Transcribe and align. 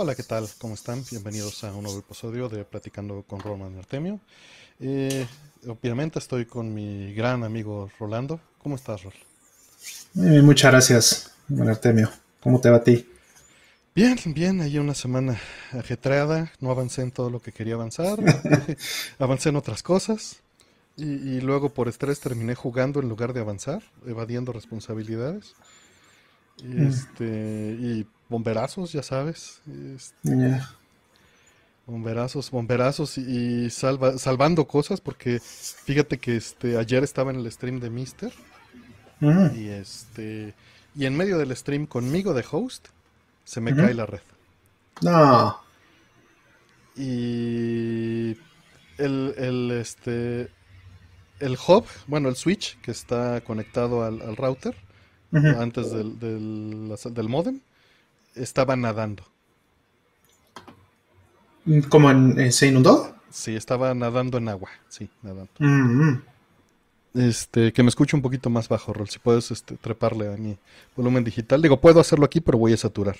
Hola, 0.00 0.14
¿qué 0.14 0.22
tal? 0.22 0.48
¿Cómo 0.58 0.74
están? 0.74 1.02
Bienvenidos 1.10 1.64
a 1.64 1.74
un 1.74 1.82
nuevo 1.82 1.98
episodio 1.98 2.48
de 2.48 2.64
Platicando 2.64 3.24
con 3.26 3.40
Roman 3.40 3.76
Artemio. 3.78 4.20
Eh, 4.78 5.26
obviamente 5.66 6.20
estoy 6.20 6.46
con 6.46 6.72
mi 6.72 7.12
gran 7.14 7.42
amigo 7.42 7.90
Rolando. 7.98 8.38
¿Cómo 8.62 8.76
estás, 8.76 9.02
Rol? 9.02 9.12
Eh, 10.14 10.40
muchas 10.40 10.70
gracias, 10.70 11.32
Roman 11.48 11.70
Artemio. 11.70 12.12
¿Cómo 12.40 12.60
te 12.60 12.70
va 12.70 12.76
a 12.76 12.84
ti? 12.84 13.08
Bien, 13.92 14.16
bien, 14.26 14.60
hay 14.60 14.78
una 14.78 14.94
semana 14.94 15.36
ajetreada, 15.72 16.52
no 16.60 16.70
avancé 16.70 17.02
en 17.02 17.10
todo 17.10 17.28
lo 17.28 17.42
que 17.42 17.50
quería 17.50 17.74
avanzar, 17.74 18.20
avancé 19.18 19.48
en 19.48 19.56
otras 19.56 19.82
cosas 19.82 20.36
y, 20.96 21.06
y 21.06 21.40
luego 21.40 21.70
por 21.70 21.88
estrés 21.88 22.20
terminé 22.20 22.54
jugando 22.54 23.00
en 23.00 23.08
lugar 23.08 23.32
de 23.32 23.40
avanzar, 23.40 23.82
evadiendo 24.06 24.52
responsabilidades. 24.52 25.56
Y, 26.62 26.86
este, 26.86 27.76
y 27.80 28.06
bomberazos, 28.28 28.92
ya 28.92 29.02
sabes. 29.02 29.60
Este, 29.94 30.60
bomberazos, 31.86 32.50
bomberazos 32.50 33.18
y, 33.18 33.64
y 33.66 33.70
salva, 33.70 34.18
salvando 34.18 34.66
cosas 34.66 35.00
porque 35.00 35.40
fíjate 35.40 36.18
que 36.18 36.36
este 36.36 36.76
ayer 36.76 37.02
estaba 37.02 37.30
en 37.30 37.38
el 37.40 37.50
stream 37.50 37.80
de 37.80 37.90
Mister 37.90 38.32
y 39.54 39.68
este 39.68 40.54
y 40.94 41.06
en 41.06 41.16
medio 41.16 41.38
del 41.38 41.56
stream 41.56 41.86
conmigo 41.86 42.34
de 42.34 42.44
host 42.50 42.88
se 43.44 43.60
me 43.60 43.74
cae 43.74 43.94
la 43.94 44.04
red. 44.04 44.20
No. 45.00 45.60
Y 46.96 48.36
el, 48.98 49.34
el, 49.38 49.70
este, 49.70 50.50
el 51.38 51.56
hub, 51.66 51.84
bueno, 52.08 52.28
el 52.28 52.36
switch 52.36 52.78
que 52.80 52.90
está 52.90 53.40
conectado 53.42 54.04
al, 54.04 54.20
al 54.20 54.36
router 54.36 54.76
antes 55.32 55.92
del, 55.92 56.18
del, 56.18 56.94
del 57.12 57.28
modem, 57.28 57.60
estaba 58.34 58.76
nadando. 58.76 59.24
¿Cómo 61.88 62.10
en, 62.10 62.38
eh, 62.40 62.52
se 62.52 62.66
inundó? 62.68 63.14
Sí, 63.30 63.54
estaba 63.54 63.94
nadando 63.94 64.38
en 64.38 64.48
agua, 64.48 64.70
sí, 64.88 65.10
nadando. 65.22 65.50
Mm, 65.58 66.02
mm. 66.10 66.22
Este, 67.14 67.72
que 67.72 67.82
me 67.82 67.88
escuche 67.88 68.16
un 68.16 68.22
poquito 68.22 68.50
más 68.50 68.68
bajo, 68.68 68.92
Rol, 68.92 69.08
si 69.08 69.18
puedes 69.18 69.50
este, 69.50 69.76
treparle 69.76 70.32
a 70.32 70.36
mi 70.36 70.58
volumen 70.96 71.24
digital. 71.24 71.60
Digo, 71.60 71.80
puedo 71.80 72.00
hacerlo 72.00 72.24
aquí, 72.24 72.40
pero 72.40 72.58
voy 72.58 72.72
a 72.72 72.76
saturar. 72.76 73.16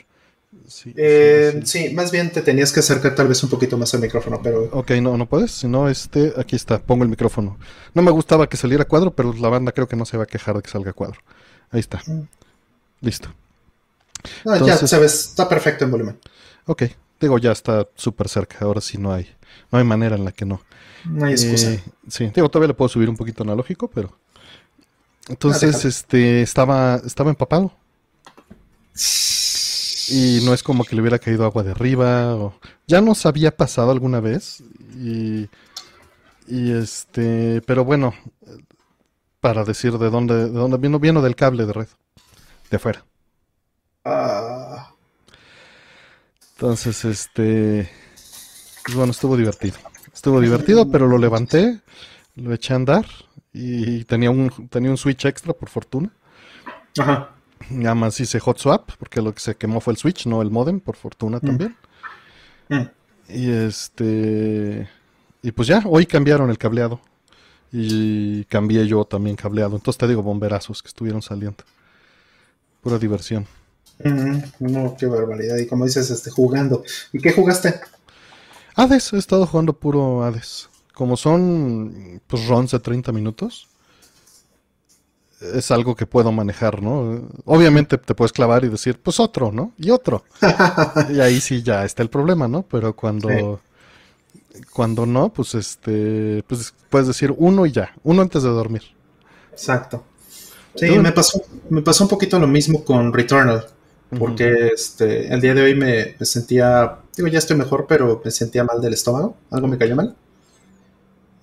Sí, 0.67 0.95
Eh, 0.97 1.61
sí, 1.65 1.93
más 1.95 2.11
bien 2.11 2.33
te 2.33 2.41
tenías 2.41 2.73
que 2.73 2.81
acercar 2.81 3.15
tal 3.15 3.29
vez 3.29 3.43
un 3.43 3.51
poquito 3.51 3.77
más 3.77 3.93
al 3.95 4.01
micrófono, 4.01 4.41
pero 4.43 4.65
Ok, 4.73 4.93
no, 4.93 5.17
no 5.19 5.27
puedes. 5.27 5.51
Si 5.53 5.69
no, 5.69 5.89
este, 5.89 6.33
aquí 6.39 6.57
está, 6.57 6.79
pongo 6.81 7.05
el 7.05 7.11
micrófono. 7.11 7.59
No 7.95 8.03
me 8.03 8.11
gustaba 8.11 8.49
que 8.49 8.57
saliera 8.57 8.87
cuadro, 8.87 9.15
pero 9.15 9.33
la 9.35 9.49
banda 9.49 9.73
creo 9.73 9.89
que 9.89 9.97
no 9.97 10.07
se 10.07 10.17
va 10.17 10.25
a 10.25 10.27
quejar 10.27 10.57
de 10.57 10.63
que 10.63 10.71
salga 10.71 10.93
cuadro. 10.95 11.21
Ahí 11.71 11.81
está. 11.81 12.03
Mm. 12.07 12.23
Listo. 13.01 13.31
Ya 14.45 14.57
Entonces- 14.57 14.91
sabes, 14.91 15.15
está 15.31 15.49
perfecto 15.49 15.85
en 15.85 15.91
volumen. 15.91 16.19
Ok. 16.67 16.85
Digo, 17.21 17.39
ya 17.39 17.53
está 17.53 17.89
súper 17.97 18.29
cerca. 18.29 18.59
Ahora 18.61 18.81
sí 18.81 18.97
no 18.99 19.13
hay, 19.13 19.29
no 19.73 19.79
hay 19.79 19.85
manera 19.85 20.17
en 20.17 20.25
la 20.25 20.33
que 20.33 20.45
no. 20.45 20.63
No 21.05 21.27
hay 21.27 21.33
excusa. 21.33 21.73
Eh, 21.73 21.83
sí, 22.09 22.31
digo, 22.35 22.49
todavía 22.49 22.69
le 22.69 22.75
puedo 22.75 22.89
subir 22.89 23.09
un 23.09 23.17
poquito 23.17 23.43
analógico, 23.43 23.89
pero. 23.89 24.17
Entonces, 25.29 25.73
déjalo. 25.73 25.89
este, 25.89 26.43
estaba, 26.43 26.97
estaba 27.05 27.31
empapado. 27.31 27.73
Y 30.11 30.41
no 30.45 30.55
es 30.55 30.63
como 30.63 30.85
que 30.85 30.95
le 30.95 31.03
hubiera 31.03 31.19
caído 31.19 31.45
agua 31.45 31.63
de 31.63 31.73
arriba. 31.73 32.35
O... 32.35 32.55
Ya 32.87 33.01
nos 33.01 33.27
había 33.27 33.57
pasado 33.57 33.91
alguna 33.91 34.21
vez. 34.21 34.63
Y, 34.97 35.49
y 36.47 36.73
este. 36.73 37.63
Pero 37.67 37.85
bueno. 37.85 38.15
Para 39.41 39.65
decir 39.65 39.99
de 39.99 40.11
dónde, 40.11 40.35
de 40.35 40.51
dónde 40.51 40.79
vino, 40.79 40.99
vino 40.99 41.23
del 41.23 41.37
cable 41.37 41.65
de 41.67 41.73
red. 41.73 41.89
De 42.71 42.77
afuera. 42.77 43.05
Ah, 44.11 44.91
Entonces, 46.55 47.05
este. 47.05 47.91
Pues 48.85 48.97
bueno, 48.97 49.13
estuvo 49.13 49.37
divertido. 49.37 49.77
Estuvo 50.13 50.41
divertido, 50.41 50.91
pero 50.91 51.07
lo 51.07 51.19
levanté. 51.19 51.81
Lo 52.37 52.53
eché 52.55 52.73
a 52.73 52.77
andar. 52.77 53.07
Y 53.53 54.05
tenía 54.05 54.31
un, 54.31 54.69
tenía 54.69 54.91
un 54.91 54.97
switch 54.97 55.27
extra, 55.27 55.53
por 55.53 55.69
fortuna. 55.69 56.11
ajá. 56.99 57.31
Nada 57.71 57.95
más 57.97 58.19
hice 58.21 58.39
hot 58.41 58.59
swap, 58.59 58.93
porque 58.99 59.21
lo 59.21 59.35
que 59.35 59.41
se 59.41 59.57
quemó 59.57 59.81
fue 59.81 59.93
el 59.93 59.99
switch, 59.99 60.27
no 60.27 60.41
el 60.41 60.51
modem, 60.51 60.81
por 60.81 60.97
fortuna 60.97 61.41
también. 61.41 61.77
Mm. 62.69 62.83
Y 63.29 63.51
este. 63.51 64.89
Y 65.43 65.53
pues 65.53 65.69
ya, 65.69 65.83
hoy 65.85 66.07
cambiaron 66.07 66.51
el 66.51 66.57
cableado. 66.59 67.01
Y 67.71 68.45
cambié 68.45 68.87
yo 68.87 69.05
también 69.05 69.37
cableado. 69.37 69.77
Entonces 69.77 69.99
te 69.99 70.09
digo, 70.09 70.23
bomberazos 70.23 70.83
que 70.83 70.89
estuvieron 70.89 71.21
saliendo. 71.21 71.65
Pura 72.81 72.99
diversión. 72.99 73.47
No, 74.61 74.97
qué 74.99 75.07
barbaridad. 75.07 75.57
Y 75.57 75.67
como 75.67 75.85
dices, 75.85 76.11
este, 76.11 76.31
jugando. 76.31 76.85
¿Y 77.13 77.19
qué 77.19 77.33
jugaste? 77.33 77.81
Hades, 78.77 79.13
he 79.13 79.19
estado 79.19 79.47
jugando 79.47 79.73
puro 79.73 80.23
Hades. 80.23 80.69
Como 80.95 81.17
son 81.17 82.21
pues 82.27 82.47
runs 82.49 82.73
de 82.73 82.81
30 82.81 83.13
minutos, 83.13 83.69
es 85.41 85.71
algo 85.71 85.95
que 85.95 86.07
puedo 86.07 86.33
manejar, 86.33 86.83
¿no? 86.83 87.29
Obviamente 87.45 87.99
te 87.99 88.15
puedes 88.15 88.33
clavar 88.33 88.65
y 88.65 88.69
decir, 88.69 89.01
pues 89.01 89.21
otro, 89.21 89.53
¿no? 89.53 89.73
Y 89.79 89.91
otro. 89.91 90.25
Y 91.11 91.21
ahí 91.21 91.41
sí 91.41 91.63
ya 91.63 91.85
está 91.85 92.03
el 92.03 92.11
problema, 92.11 92.49
¿no? 92.49 92.63
Pero 92.63 92.95
cuando 92.95 93.61
cuando 94.73 95.07
no, 95.07 95.33
pues 95.33 95.55
este, 95.55 96.43
pues 96.47 96.75
puedes 96.91 97.07
decir 97.07 97.35
uno 97.37 97.67
y 97.67 97.73
ya, 97.73 97.93
uno 98.03 98.23
antes 98.23 98.43
de 98.43 98.49
dormir. 98.49 98.83
Exacto. 99.53 100.05
Sí, 100.75 100.91
me 100.99 101.13
pasó, 101.13 101.43
me 101.71 101.83
pasó 101.83 102.05
un 102.05 102.11
poquito 102.11 102.39
lo 102.39 102.47
mismo 102.47 102.85
con 102.85 103.13
Returnal. 103.13 103.67
Porque 104.17 104.71
este, 104.75 105.33
el 105.33 105.41
día 105.41 105.55
de 105.55 105.63
hoy 105.63 105.75
me, 105.75 106.17
me 106.19 106.27
sentía, 106.27 106.99
digo, 107.17 107.29
ya 107.29 107.39
estoy 107.39 107.57
mejor, 107.57 107.87
pero 107.89 108.21
me 108.25 108.31
sentía 108.31 108.65
mal 108.65 108.81
del 108.81 108.95
estómago, 108.95 109.37
algo 109.51 109.69
me 109.69 109.79
cayó 109.79 109.95
mal. 109.97 110.17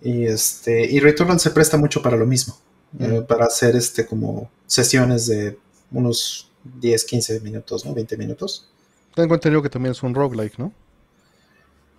Y 0.02 0.26
este, 0.26 0.86
y 0.92 1.00
Returnal 1.00 1.40
se 1.40 1.50
presta 1.52 1.78
mucho 1.78 2.02
para 2.02 2.18
lo 2.18 2.26
mismo, 2.26 2.56
eh, 3.00 3.24
para 3.28 3.46
hacer 3.46 3.76
este 3.76 4.06
como 4.06 4.50
sesiones 4.68 5.26
de 5.28 5.58
unos 5.92 6.50
10, 6.80 7.04
15 7.06 7.40
minutos, 7.40 7.86
¿no? 7.86 7.94
20 7.94 8.16
minutos. 8.18 8.68
Tengo 9.16 9.34
entendido 9.34 9.62
que 9.64 9.70
también 9.70 9.92
es 9.94 10.04
un 10.04 10.14
roguelike, 10.14 10.60
¿no? 10.60 10.72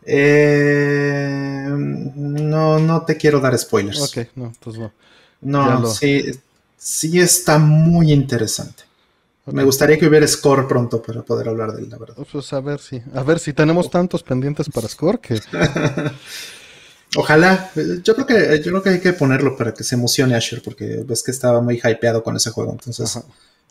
Eh, 0.04 1.66
no, 1.68 2.78
no 2.78 3.04
te 3.04 3.16
quiero 3.16 3.40
dar 3.40 3.58
spoilers. 3.58 4.02
Ok, 4.02 4.28
no, 4.36 4.46
entonces 4.46 4.80
no. 4.80 4.92
No, 5.40 5.80
lo- 5.80 5.88
sí, 5.88 6.30
sí 6.76 7.18
está 7.20 7.58
muy 7.58 8.12
interesante. 8.12 8.84
Me 9.46 9.62
gustaría 9.64 9.96
que 9.98 10.06
hubiera 10.08 10.26
score 10.26 10.66
pronto 10.66 11.00
para 11.00 11.22
poder 11.22 11.48
hablar 11.48 11.72
de 11.72 11.82
él, 11.82 11.88
la 11.90 11.98
verdad. 11.98 12.16
Pues 12.32 12.52
a 12.52 12.60
ver 12.60 12.80
si, 12.80 13.00
a 13.14 13.22
ver 13.22 13.38
si 13.38 13.52
tenemos 13.52 13.90
tantos 13.90 14.22
pendientes 14.24 14.68
para 14.68 14.88
Score 14.88 15.20
que 15.20 15.38
Ojalá, 17.16 17.70
yo 18.02 18.14
creo 18.14 18.26
que 18.26 18.58
yo 18.62 18.70
creo 18.72 18.82
que 18.82 18.88
hay 18.90 19.00
que 19.00 19.12
ponerlo 19.12 19.56
para 19.56 19.72
que 19.72 19.84
se 19.84 19.94
emocione 19.94 20.34
Asher, 20.34 20.60
porque 20.62 21.02
ves 21.06 21.22
que 21.22 21.30
estaba 21.30 21.60
muy 21.62 21.76
hypeado 21.82 22.22
con 22.22 22.36
ese 22.36 22.50
juego. 22.50 22.72
Entonces, 22.72 23.16
Ajá. 23.16 23.24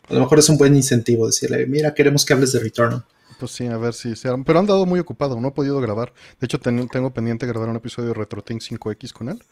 a 0.08 0.14
lo 0.14 0.20
mejor 0.20 0.38
es 0.38 0.48
un 0.48 0.56
buen 0.58 0.74
incentivo 0.74 1.26
decirle, 1.26 1.66
mira, 1.66 1.94
queremos 1.94 2.24
que 2.24 2.32
hables 2.32 2.52
de 2.52 2.60
Returnal. 2.60 3.04
Pues 3.38 3.52
sí, 3.52 3.66
a 3.66 3.76
ver 3.76 3.92
si 3.92 4.16
se. 4.16 4.30
Pero 4.44 4.58
han 4.58 4.66
dado 4.66 4.86
muy 4.86 4.98
ocupado, 4.98 5.38
no 5.38 5.48
he 5.48 5.52
podido 5.52 5.78
grabar. 5.80 6.12
De 6.40 6.46
hecho, 6.46 6.58
ten- 6.58 6.88
tengo 6.88 7.12
pendiente 7.12 7.46
grabar 7.46 7.68
un 7.68 7.76
episodio 7.76 8.08
de 8.08 8.14
RetroTink 8.14 8.62
5X 8.62 9.12
con 9.12 9.28
él. 9.28 9.42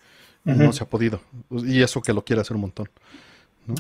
No 0.45 0.73
se 0.73 0.83
ha 0.83 0.89
podido. 0.89 1.21
Y 1.51 1.83
eso 1.83 2.01
que 2.03 2.13
lo 2.15 2.25
quiere 2.25 2.41
hacer 2.43 2.55
un 2.57 2.63
montón. 2.63 2.89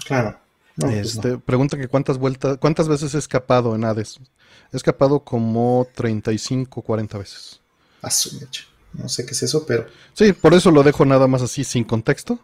Claro. 0.06 0.38
No, 0.76 0.88
pues 0.88 1.14
este, 1.14 1.28
no. 1.28 1.40
Pregunta 1.40 1.76
que 1.76 1.88
cuántas 1.88 2.18
vueltas, 2.18 2.58
cuántas 2.58 2.88
veces 2.88 3.14
he 3.14 3.18
escapado 3.18 3.74
en 3.74 3.84
Hades. 3.84 4.18
He 4.72 4.76
escapado 4.76 5.20
como 5.20 5.86
35, 5.94 6.82
40 6.82 7.18
veces. 7.18 7.60
A 8.02 8.10
su 8.10 8.38
mecha. 8.40 8.64
No 8.92 9.08
sé 9.08 9.24
qué 9.26 9.32
es 9.32 9.42
eso, 9.42 9.66
pero 9.66 9.86
Sí, 10.12 10.32
por 10.32 10.54
eso 10.54 10.70
lo 10.70 10.82
dejo 10.82 11.04
nada 11.04 11.26
más 11.26 11.42
así 11.42 11.64
sin 11.64 11.84
contexto. 11.84 12.38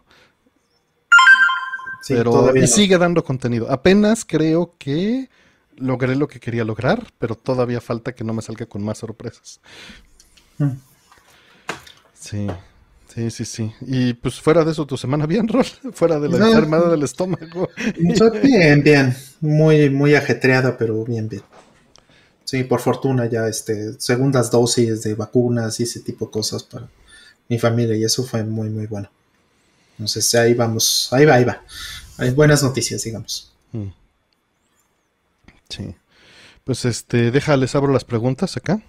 sí, 2.01 2.13
pero 2.15 2.55
y 2.55 2.61
no. 2.61 2.67
sigue 2.67 2.97
dando 2.97 3.23
contenido. 3.23 3.71
Apenas 3.71 4.25
creo 4.25 4.75
que 4.77 5.29
logré 5.77 6.15
lo 6.15 6.27
que 6.27 6.39
quería 6.39 6.63
lograr, 6.65 7.07
pero 7.19 7.35
todavía 7.35 7.81
falta 7.81 8.13
que 8.13 8.23
no 8.23 8.33
me 8.33 8.41
salga 8.41 8.65
con 8.65 8.83
más 8.83 8.97
sorpresas. 8.99 9.59
Mm. 10.57 10.71
Sí, 12.13 12.47
sí, 13.13 13.31
sí, 13.31 13.45
sí. 13.45 13.71
Y 13.81 14.13
pues 14.13 14.39
fuera 14.39 14.63
de 14.63 14.71
eso, 14.71 14.85
tu 14.85 14.97
semana 14.97 15.25
bien, 15.25 15.47
Rol, 15.49 15.65
fuera 15.93 16.19
de 16.19 16.29
la 16.29 16.37
No. 16.37 16.47
enfermedad 16.47 16.89
del 16.91 17.03
estómago. 17.03 17.69
Bien, 18.43 18.83
bien. 18.83 19.15
Muy, 19.39 19.89
muy 19.89 20.15
ajetreada, 20.15 20.77
pero 20.77 21.03
bien, 21.03 21.27
bien. 21.29 21.41
Sí, 22.43 22.63
por 22.63 22.81
fortuna 22.81 23.27
ya 23.27 23.47
este, 23.47 23.93
segundas 23.99 24.51
dosis 24.51 25.03
de 25.03 25.15
vacunas 25.15 25.79
y 25.79 25.83
ese 25.83 26.01
tipo 26.01 26.25
de 26.25 26.31
cosas 26.31 26.63
para 26.63 26.87
mi 27.47 27.57
familia 27.57 27.95
y 27.95 28.03
eso 28.03 28.23
fue 28.23 28.43
muy, 28.43 28.69
muy 28.69 28.87
bueno. 28.87 29.09
Entonces 29.97 30.33
ahí 30.35 30.53
vamos, 30.53 31.07
ahí 31.11 31.25
va, 31.25 31.35
ahí 31.35 31.43
va. 31.45 31.63
Hay 32.17 32.31
buenas 32.31 32.61
noticias, 32.63 33.03
digamos. 33.03 33.51
Mm. 33.71 33.87
Sí. 35.69 35.95
Pues 36.65 36.85
este, 36.85 37.31
déjales 37.31 37.73
abro 37.75 37.91
las 37.93 38.03
preguntas 38.05 38.57
acá. 38.57 38.81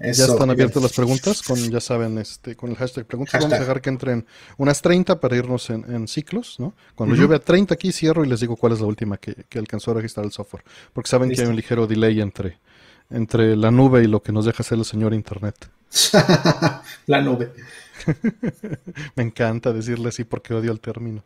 Eso, 0.00 0.26
ya 0.26 0.32
están 0.32 0.50
abiertas 0.50 0.80
las 0.82 0.92
preguntas 0.92 1.42
con, 1.42 1.58
ya 1.70 1.80
saben, 1.80 2.18
este, 2.18 2.54
con 2.54 2.70
el 2.70 2.76
hashtag 2.76 3.04
preguntas. 3.04 3.40
Vamos 3.40 3.56
a 3.56 3.60
dejar 3.60 3.80
que 3.80 3.90
entren 3.90 4.26
unas 4.56 4.80
30 4.80 5.20
para 5.20 5.36
irnos 5.36 5.70
en, 5.70 5.84
en 5.92 6.06
ciclos, 6.06 6.56
¿no? 6.58 6.74
Cuando 6.94 7.14
Ujú. 7.14 7.22
yo 7.22 7.28
vea 7.28 7.40
30 7.40 7.74
aquí, 7.74 7.90
cierro 7.90 8.24
y 8.24 8.28
les 8.28 8.40
digo 8.40 8.56
cuál 8.56 8.74
es 8.74 8.80
la 8.80 8.86
última 8.86 9.16
que, 9.18 9.34
que 9.48 9.58
alcanzó 9.58 9.90
a 9.90 9.94
registrar 9.94 10.24
el 10.24 10.32
software. 10.32 10.62
Porque 10.92 11.10
saben 11.10 11.30
que 11.30 11.40
hay 11.40 11.48
un 11.48 11.56
ligero 11.56 11.86
delay 11.88 12.20
entre, 12.20 12.58
entre 13.10 13.56
la 13.56 13.70
nube 13.70 14.02
y 14.02 14.06
lo 14.06 14.22
que 14.22 14.30
nos 14.30 14.44
deja 14.44 14.62
hacer 14.62 14.78
el 14.78 14.84
señor 14.84 15.14
Internet. 15.14 15.68
la 17.06 17.20
nube. 17.20 17.52
me 19.16 19.22
encanta 19.22 19.72
decirle 19.72 20.10
así 20.10 20.24
porque 20.24 20.54
odio 20.54 20.70
el 20.70 20.80
término. 20.80 21.24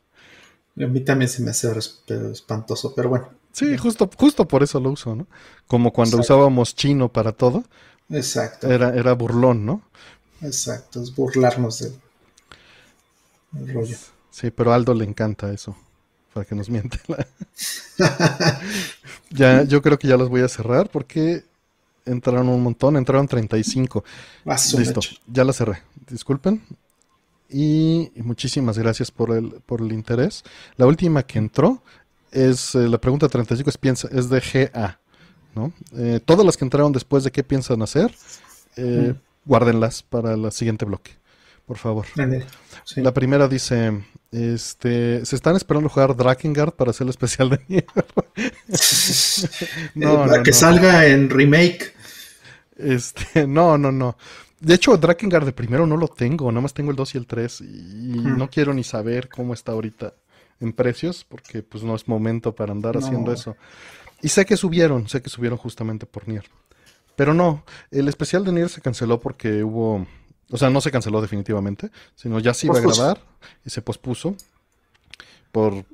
A 0.81 0.87
mí 0.87 1.01
también 1.01 1.29
se 1.29 1.43
me 1.43 1.51
hace 1.51 1.71
espantoso, 2.33 2.95
pero 2.95 3.11
bueno. 3.11 3.29
Sí, 3.53 3.77
justo, 3.77 4.09
justo 4.17 4.49
por 4.49 4.63
eso 4.63 4.81
lo 4.81 4.91
uso, 4.91 5.15
¿no? 5.15 5.27
Como 5.67 5.93
cuando 5.93 6.19
usábamos 6.19 6.75
chino 6.75 7.11
para 7.11 7.33
todo. 7.33 7.65
Exacto. 8.11 8.71
Era, 8.71 8.95
era 8.95 9.13
burlón, 9.13 9.65
¿no? 9.65 9.83
Exacto, 10.43 11.03
es 11.03 11.15
burlarnos 11.15 11.79
del, 11.79 11.95
rollo. 13.73 13.97
Sí, 14.31 14.51
pero 14.51 14.73
a 14.73 14.75
Aldo 14.75 14.95
le 14.95 15.05
encanta 15.05 15.53
eso, 15.53 15.77
para 16.33 16.45
que 16.45 16.55
nos 16.55 16.69
miente. 16.69 16.99
ya, 19.31 19.63
yo 19.65 19.83
creo 19.83 19.99
que 19.99 20.09
ya 20.09 20.17
los 20.17 20.29
voy 20.29 20.41
a 20.41 20.49
cerrar 20.49 20.91
porque 20.91 21.45
entraron 22.05 22.49
un 22.49 22.63
montón, 22.63 22.97
entraron 22.97 23.29
35. 23.29 24.05
Listo, 24.79 25.01
ya 25.27 25.45
la 25.45 25.53
cerré. 25.53 25.83
Disculpen. 26.09 26.63
Y 27.49 28.11
muchísimas 28.17 28.79
gracias 28.79 29.11
por 29.11 29.31
el, 29.31 29.61
por 29.67 29.83
el 29.83 29.93
interés. 29.93 30.43
La 30.77 30.87
última 30.87 31.23
que 31.23 31.39
entró 31.39 31.83
es, 32.31 32.75
eh, 32.75 32.89
la 32.89 32.99
pregunta 32.99 33.29
35 33.29 33.69
es, 33.69 33.79
piensa, 33.79 34.09
es 34.11 34.31
de 34.31 34.41
GA. 34.41 34.99
¿No? 35.55 35.73
Eh, 35.97 36.21
todas 36.25 36.45
las 36.45 36.57
que 36.57 36.65
entraron 36.65 36.93
después 36.93 37.25
de 37.25 37.31
qué 37.31 37.43
piensan 37.43 37.83
hacer, 37.83 38.15
eh, 38.77 39.15
guárdenlas 39.45 40.03
para 40.03 40.35
el 40.35 40.51
siguiente 40.53 40.85
bloque, 40.85 41.13
por 41.67 41.79
favor. 41.79 42.07
La 42.97 43.15
primera 43.15 43.49
dice, 43.49 44.03
este, 44.31 45.25
se 45.27 45.37
están 45.37 45.57
esperando 45.57 45.89
jugar 45.89 46.17
Drakengard 46.17 46.73
para 46.73 46.91
hacer 46.91 47.05
el 47.05 47.11
especial 47.11 47.51
de 47.51 47.61
nieve. 47.69 47.87
no, 49.95 50.43
que 50.43 50.53
salga 50.53 51.07
en 51.07 51.31
remake. 51.31 51.95
Este, 52.77 53.47
no, 53.47 53.79
no, 53.79 53.93
no. 53.93 54.17
De 54.61 54.75
hecho, 54.75 54.97
Drakengard 54.97 55.45
de 55.45 55.53
primero 55.53 55.87
no 55.87 55.97
lo 55.97 56.09
tengo, 56.09 56.51
nada 56.51 56.63
más 56.63 56.73
tengo 56.73 56.91
el 56.91 56.97
2 56.97 57.15
y 57.15 57.19
el 57.19 57.27
3 57.27 57.61
y 57.63 57.65
no 57.65 58.49
quiero 58.49 58.73
ni 58.73 58.85
saber 58.85 59.29
cómo 59.29 59.55
está 59.55 59.73
ahorita 59.73 60.15
en 60.61 60.73
precios 60.73 61.27
porque 61.29 61.63
pues 61.63 61.83
no 61.83 61.97
es 61.97 62.07
momento 62.07 62.55
para 62.55 62.73
andar 62.73 62.97
haciendo 62.97 63.33
eso. 63.33 63.57
Y 64.23 64.29
sé 64.29 64.47
que 64.47 64.57
subieron, 64.57 65.09
sé 65.09 65.21
que 65.21 65.29
subieron 65.29 65.59
justamente 65.59 66.07
por 66.07 66.29
Nier. 66.29 66.45
Pero 67.17 67.35
no, 67.35 67.65
el 67.91 68.09
especial 68.09 68.45
de 68.45 68.53
Nier 68.53 68.69
se 68.69 68.81
canceló 68.81 69.21
porque 69.21 69.63
hubo, 69.65 70.07
o 70.51 70.57
sea, 70.57 70.71
no 70.71 70.81
se 70.81 70.91
canceló 70.91 71.21
definitivamente, 71.21 71.91
sino 72.15 72.39
ya 72.39 72.55
se 72.55 72.67
iba 72.67 72.79
a 72.79 72.81
grabar 72.81 73.21
y 73.65 73.71
se 73.71 73.83
pospuso 73.83 74.37
por 75.51 75.85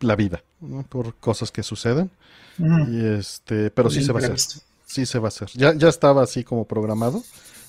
la 0.00 0.16
vida, 0.16 0.42
por 0.88 1.14
cosas 1.16 1.50
que 1.50 1.62
suceden. 1.62 2.10
Y 2.58 3.06
este, 3.06 3.70
pero 3.70 3.88
sí 3.88 4.02
se 4.02 4.12
va 4.12 4.20
a 4.20 4.24
hacer. 4.24 4.38
Sí 4.86 5.06
se 5.06 5.18
va 5.18 5.26
a 5.26 5.28
hacer. 5.28 5.48
Ya, 5.54 5.74
ya 5.74 5.88
estaba 5.88 6.22
así 6.22 6.42
como 6.42 6.64
programado 6.64 7.22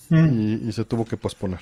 y, 0.09 0.71
se 0.71 0.85
tuvo 0.85 1.05
que 1.05 1.17
posponer. 1.17 1.59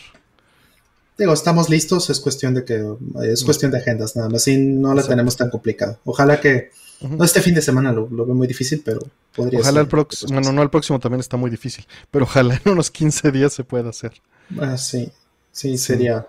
Digo, 1.18 1.34
estamos 1.34 1.69
listos, 1.69 2.10
es 2.12 2.19
cuestión 2.19 2.54
de 2.54 2.63
que 2.63 2.81
es 3.24 3.44
cuestión 3.44 3.72
de 3.72 3.80
agendas, 3.80 4.16
nada 4.16 4.30
más, 4.30 4.48
y 4.48 4.57
no 4.57 4.94
la 4.94 5.04
tenemos 5.04 5.36
tan 5.36 5.50
complicado. 5.50 6.00
Ojalá 6.06 6.39
que 6.39 6.72
no 7.02 7.24
este 7.24 7.42
fin 7.42 7.54
de 7.54 7.62
semana 7.62 7.92
lo, 7.92 8.08
veo 8.08 8.36
muy 8.36 8.48
difícil, 8.48 8.82
pero 8.84 9.00
podría 9.36 9.60
Ojalá 9.60 9.82
el 9.82 9.88
próximo, 9.88 10.34
bueno, 10.34 10.52
no 10.52 10.64
el 10.64 10.70
próximo 10.70 11.00
también 11.00 11.20
está 11.20 11.38
muy 11.38 11.50
difícil, 11.52 11.86
pero 12.12 12.26
ojalá 12.26 12.60
en 12.64 12.72
unos 12.72 12.92
15 12.92 13.32
días 13.32 13.54
se 13.54 13.64
pueda 13.64 13.90
hacer. 13.90 14.14
Ah, 14.60 14.78
sí, 14.78 15.12
sí, 15.52 15.78
sería 15.78 16.28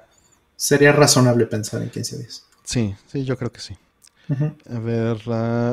sería 0.56 0.92
razonable 0.92 1.46
pensar 1.46 1.82
en 1.82 1.88
15 1.88 2.18
días. 2.18 2.44
Sí, 2.64 2.94
sí, 3.10 3.24
yo 3.24 3.38
creo 3.38 3.50
que 3.50 3.60
sí. 3.60 3.78
A 4.30 4.78
ver, 4.78 5.18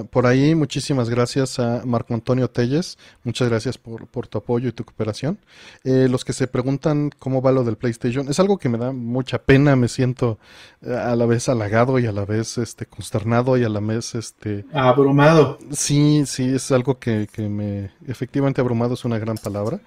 por 0.10 0.26
ahí 0.26 0.56
muchísimas 0.56 1.10
gracias 1.10 1.60
a 1.60 1.82
Marco 1.86 2.14
Antonio 2.14 2.50
Telles, 2.50 2.98
muchas 3.24 3.50
gracias 3.50 3.78
por, 3.78 4.28
tu 4.28 4.38
apoyo 4.38 4.70
y 4.70 4.72
tu 4.72 4.86
cooperación. 4.86 5.40
Eh, 5.84 6.08
los 6.10 6.24
que 6.24 6.32
se 6.32 6.48
preguntan 6.48 7.12
cómo 7.20 7.42
va 7.42 7.52
lo 7.52 7.66
del 7.66 7.76
PlayStation, 7.76 8.30
es 8.30 8.40
algo 8.40 8.58
que 8.58 8.70
me 8.70 8.78
da 8.78 8.94
mucha 8.94 9.40
pena, 9.40 9.76
me 9.76 9.90
siento 9.90 10.40
eh, 10.82 10.96
a 10.96 11.16
la 11.16 11.26
vez 11.26 11.50
halagado 11.50 12.00
y 12.00 12.06
a 12.06 12.14
la 12.14 12.24
vez 12.24 12.58
este 12.58 12.86
consternado 12.86 13.58
y 13.58 13.66
a 13.66 13.70
la 13.70 13.82
vez 13.82 14.16
este 14.16 14.66
abrumado. 14.72 15.58
Sí, 15.72 16.24
sí, 16.26 16.56
es 16.56 16.72
algo 16.72 16.98
que, 16.98 17.28
que 17.32 17.50
me 17.50 17.92
efectivamente 18.08 18.62
abrumado 18.62 18.94
es 18.94 19.04
una 19.04 19.20
gran 19.20 19.38
palabra. 19.38 19.82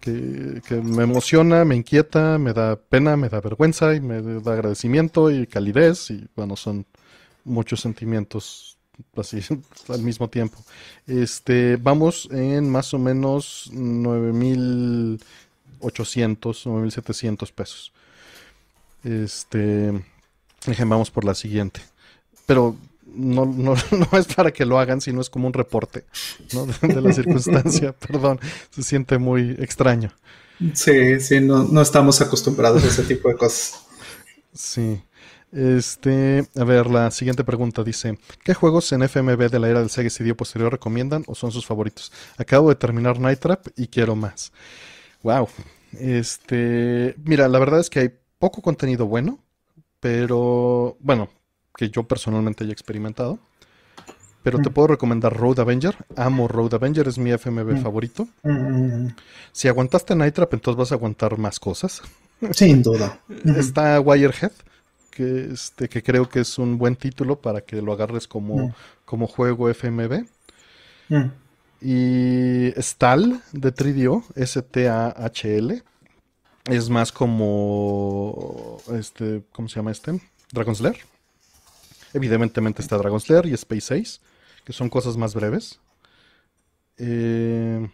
Que, 0.00 0.62
que, 0.66 0.76
me 0.76 1.02
emociona, 1.02 1.64
me 1.64 1.74
inquieta, 1.74 2.38
me 2.38 2.52
da 2.52 2.76
pena, 2.76 3.16
me 3.16 3.28
da 3.28 3.40
vergüenza 3.40 3.94
y 3.96 4.00
me 4.00 4.22
da 4.22 4.52
agradecimiento 4.52 5.28
y 5.30 5.46
calidez 5.48 6.10
y 6.12 6.28
bueno, 6.36 6.54
son 6.54 6.86
muchos 7.48 7.80
sentimientos 7.80 8.78
así 9.16 9.40
al 9.88 10.02
mismo 10.02 10.28
tiempo. 10.28 10.58
Este, 11.06 11.76
vamos 11.76 12.28
en 12.30 12.70
más 12.70 12.92
o 12.94 12.98
menos 12.98 13.70
9800, 13.72 16.66
9700 16.66 17.52
pesos. 17.52 17.92
Este, 19.04 19.92
vamos 20.86 21.10
por 21.10 21.24
la 21.24 21.34
siguiente. 21.34 21.80
Pero 22.46 22.76
no, 23.14 23.46
no, 23.46 23.74
no, 23.90 24.18
es 24.18 24.34
para 24.34 24.52
que 24.52 24.64
lo 24.64 24.78
hagan, 24.78 25.00
sino 25.00 25.20
es 25.20 25.30
como 25.30 25.46
un 25.46 25.52
reporte 25.52 26.04
de, 26.82 27.00
la 27.00 27.12
circunstancia. 27.12 27.92
Perdón, 27.98 28.40
se 28.70 28.82
siente 28.82 29.18
muy 29.18 29.56
extraño. 29.58 30.12
Sí, 30.74 31.20
sí, 31.20 31.40
no, 31.40 31.64
no 31.64 31.80
estamos 31.80 32.20
acostumbrados 32.20 32.82
a 32.82 32.88
ese 32.88 33.04
tipo 33.04 33.28
de 33.28 33.36
cosas. 33.36 33.80
Sí. 34.52 35.00
Este, 35.50 36.46
a 36.56 36.64
ver, 36.64 36.88
la 36.88 37.10
siguiente 37.10 37.42
pregunta 37.42 37.82
dice: 37.82 38.18
¿Qué 38.44 38.54
juegos 38.54 38.92
en 38.92 39.02
FMB 39.02 39.50
de 39.50 39.58
la 39.58 39.68
era 39.68 39.80
del 39.80 39.90
Sega 39.90 40.10
CD 40.10 40.34
posterior 40.34 40.70
recomiendan 40.70 41.24
o 41.26 41.34
son 41.34 41.52
sus 41.52 41.64
favoritos? 41.64 42.12
Acabo 42.36 42.68
de 42.68 42.74
terminar 42.74 43.18
Night 43.18 43.38
Trap 43.38 43.68
y 43.76 43.86
quiero 43.86 44.14
más. 44.14 44.52
Wow. 45.22 45.48
Este, 45.98 47.14
mira, 47.24 47.48
la 47.48 47.58
verdad 47.58 47.80
es 47.80 47.88
que 47.88 48.00
hay 48.00 48.10
poco 48.38 48.60
contenido 48.60 49.06
bueno, 49.06 49.38
pero 50.00 50.96
bueno, 51.00 51.30
que 51.76 51.88
yo 51.88 52.02
personalmente 52.02 52.64
haya 52.64 52.72
experimentado. 52.72 53.38
Pero 54.42 54.58
te 54.58 54.70
mm. 54.70 54.72
puedo 54.72 54.88
recomendar 54.88 55.36
Road 55.36 55.60
Avenger. 55.60 55.96
Amo 56.16 56.46
Road 56.46 56.74
Avenger, 56.74 57.08
es 57.08 57.18
mi 57.18 57.32
FMB 57.32 57.72
mm. 57.72 57.82
favorito. 57.82 58.28
Mm, 58.42 59.08
si 59.52 59.66
aguantaste 59.66 60.14
Night 60.14 60.34
Trap, 60.34 60.54
entonces 60.54 60.78
vas 60.78 60.92
a 60.92 60.94
aguantar 60.94 61.38
más 61.38 61.58
cosas. 61.58 62.02
Sin 62.52 62.82
duda. 62.82 63.20
Está 63.56 63.98
Wirehead 64.00 64.52
que, 65.18 65.48
este, 65.52 65.88
que 65.88 66.00
creo 66.00 66.28
que 66.28 66.38
es 66.38 66.58
un 66.58 66.78
buen 66.78 66.94
título 66.94 67.40
para 67.40 67.60
que 67.60 67.82
lo 67.82 67.92
agarres 67.92 68.28
como, 68.28 68.68
mm. 68.68 68.74
como 69.04 69.26
juego 69.26 69.68
FMB. 69.68 70.26
Mm. 71.08 71.30
Y 71.80 72.72
Stal 72.80 73.42
de 73.50 73.74
3DO, 73.74 74.22
S-T-A-H-L. 74.36 75.82
Es 76.66 76.88
más 76.88 77.10
como. 77.10 78.78
Este, 78.92 79.42
¿Cómo 79.52 79.68
se 79.68 79.76
llama 79.76 79.90
este? 79.90 80.20
Dragon 80.52 80.76
Slayer. 80.76 81.00
Evidentemente 82.14 82.80
está 82.80 82.96
Dragon 82.96 83.20
Slayer 83.20 83.46
y 83.46 83.54
Space 83.54 83.94
Ace, 83.94 84.20
que 84.64 84.72
son 84.72 84.88
cosas 84.88 85.16
más 85.16 85.34
breves. 85.34 85.80
Eh, 86.96 87.88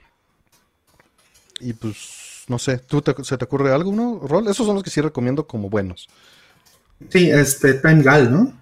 y 1.60 1.72
pues, 1.72 2.44
no 2.48 2.58
sé, 2.58 2.78
¿tú 2.78 3.02
se 3.22 3.38
te 3.38 3.44
ocurre 3.44 3.72
algo, 3.72 3.92
no, 3.92 4.20
Rol? 4.26 4.46
Esos 4.48 4.66
son 4.66 4.74
los 4.74 4.84
que 4.84 4.90
sí 4.90 5.00
recomiendo 5.00 5.46
como 5.46 5.70
buenos. 5.70 6.08
Sí, 7.08 7.30
este, 7.30 7.74
Time 7.74 8.02
Gal, 8.02 8.32
¿no? 8.32 8.52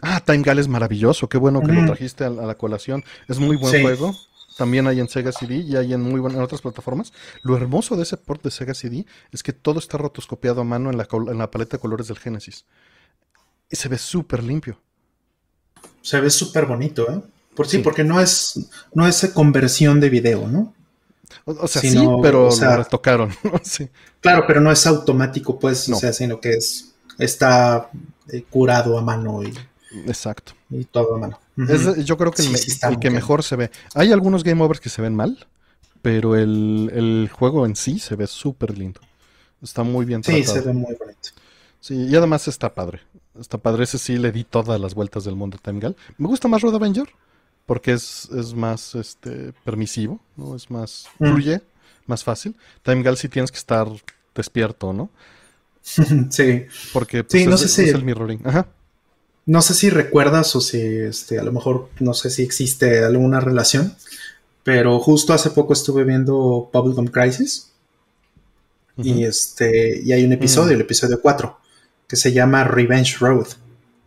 Ah, 0.00 0.20
Time 0.24 0.42
Gal 0.42 0.58
es 0.58 0.68
maravilloso, 0.68 1.28
qué 1.28 1.38
bueno 1.38 1.60
que 1.60 1.72
lo 1.72 1.84
trajiste 1.86 2.24
a, 2.24 2.30
la 2.30 2.56
colación. 2.56 3.04
Es 3.28 3.38
muy 3.38 3.56
buen 3.56 3.82
juego. 3.82 4.14
También 4.56 4.86
hay 4.86 5.00
en 5.00 5.08
Sega 5.08 5.32
CD 5.32 5.56
y 5.56 5.76
hay 5.76 5.94
en 5.94 6.02
muy 6.02 6.20
buenas 6.20 6.40
otras 6.40 6.60
plataformas. 6.60 7.12
Lo 7.42 7.56
hermoso 7.56 7.96
de 7.96 8.02
ese 8.02 8.16
port 8.16 8.42
de 8.42 8.50
Sega 8.50 8.74
CD 8.74 9.06
es 9.30 9.42
que 9.42 9.52
todo 9.52 9.78
está 9.78 9.96
rotoscopiado 9.98 10.60
a 10.60 10.64
mano 10.64 10.90
en 10.90 10.98
la, 10.98 11.08
en 11.10 11.38
la 11.38 11.50
paleta 11.50 11.76
de 11.76 11.80
colores 11.80 12.08
del 12.08 12.18
Genesis. 12.18 12.66
Y 13.70 13.76
se 13.76 13.88
ve 13.88 13.96
súper 13.96 14.42
limpio. 14.42 14.78
Se 16.02 16.20
ve 16.20 16.28
súper 16.30 16.66
bonito, 16.66 17.10
¿eh? 17.10 17.22
Por 17.54 17.68
sí, 17.68 17.78
porque 17.78 18.02
no 18.02 18.20
es, 18.20 18.68
no 18.94 19.06
es 19.06 19.30
conversión 19.34 20.00
de 20.00 20.10
video, 20.10 20.48
¿no? 20.48 20.74
O, 21.44 21.66
sea, 21.66 21.82
sí, 21.82 21.98
pero 22.22 22.50
lo 22.50 22.76
retocaron. 22.76 23.30
sí. 23.62 23.88
Claro, 24.20 24.44
pero 24.46 24.60
no 24.60 24.70
es 24.70 24.86
automático, 24.86 25.58
pues, 25.58 25.88
o 25.88 25.96
sea, 25.96 26.12
sino 26.12 26.40
que 26.40 26.54
es 26.54 26.91
está 27.18 27.90
eh, 28.32 28.44
curado 28.48 28.98
a 28.98 29.02
mano 29.02 29.42
y, 29.42 29.52
Exacto. 30.06 30.52
y 30.70 30.84
todo 30.84 31.16
a 31.16 31.18
mano. 31.18 31.38
yo 32.04 32.16
creo 32.16 32.32
que 32.32 32.42
el, 32.42 32.98
que 32.98 33.10
mejor 33.10 33.42
se 33.42 33.56
ve. 33.56 33.70
Hay 33.94 34.12
algunos 34.12 34.44
game 34.44 34.62
overs 34.62 34.80
que 34.80 34.88
se 34.88 35.02
ven 35.02 35.14
mal, 35.14 35.46
pero 36.00 36.36
el, 36.36 37.30
juego 37.32 37.66
en 37.66 37.76
sí 37.76 37.98
se 37.98 38.16
ve 38.16 38.26
súper 38.26 38.76
lindo. 38.76 39.00
Está 39.62 39.82
muy 39.82 40.04
bien 40.04 40.22
tratado. 40.22 40.44
Sí, 40.44 40.50
se 40.50 40.60
ve 40.60 40.72
muy 40.72 40.94
bonito. 40.96 41.30
Sí, 41.80 41.94
y 41.94 42.16
además 42.16 42.48
está 42.48 42.74
padre. 42.74 43.00
Está 43.38 43.58
padre, 43.58 43.84
ese 43.84 43.98
sí 43.98 44.18
le 44.18 44.30
di 44.30 44.44
todas 44.44 44.80
las 44.80 44.94
vueltas 44.94 45.24
del 45.24 45.36
mundo 45.36 45.58
a 45.58 45.62
Time 45.62 45.80
Gal. 45.80 45.96
Me 46.18 46.28
gusta 46.28 46.48
más 46.48 46.62
Road 46.62 46.74
Avenger 46.74 47.08
porque 47.66 47.92
es, 47.92 48.28
es 48.30 48.54
más 48.54 48.94
este, 48.94 49.52
permisivo, 49.64 50.20
¿no? 50.36 50.56
Es 50.56 50.70
más 50.70 51.08
mm. 51.18 51.26
fluye, 51.26 51.62
más 52.06 52.24
fácil. 52.24 52.56
Time 52.82 53.02
Gal 53.02 53.16
sí 53.16 53.28
tienes 53.28 53.50
que 53.50 53.58
estar 53.58 53.86
despierto, 54.34 54.92
¿no? 54.92 55.10
sí. 56.30 56.66
Porque 56.92 57.24
pues, 57.24 57.46
no 57.46 57.56
sé 57.56 57.68
si, 57.68 57.88
el 57.88 58.04
mirroring. 58.04 58.40
No 59.46 59.62
sé 59.62 59.74
si 59.74 59.90
recuerdas 59.90 60.54
o 60.54 60.60
si 60.60 60.80
este, 60.80 61.38
a 61.38 61.42
lo 61.42 61.52
mejor 61.52 61.90
no 61.98 62.14
sé 62.14 62.30
si 62.30 62.42
existe 62.42 63.04
alguna 63.04 63.40
relación, 63.40 63.94
Pero 64.62 65.00
justo 65.00 65.32
hace 65.32 65.50
poco 65.50 65.72
estuve 65.72 66.04
viendo 66.04 66.70
Bubblegum 66.72 67.06
Crisis. 67.06 67.70
Y 68.96 69.24
este. 69.24 70.00
Y 70.04 70.12
hay 70.12 70.24
un 70.24 70.32
episodio, 70.32 70.74
el 70.74 70.82
episodio 70.82 71.20
4, 71.20 71.58
que 72.06 72.16
se 72.16 72.32
llama 72.32 72.64
Revenge 72.64 73.16
Road. 73.18 73.48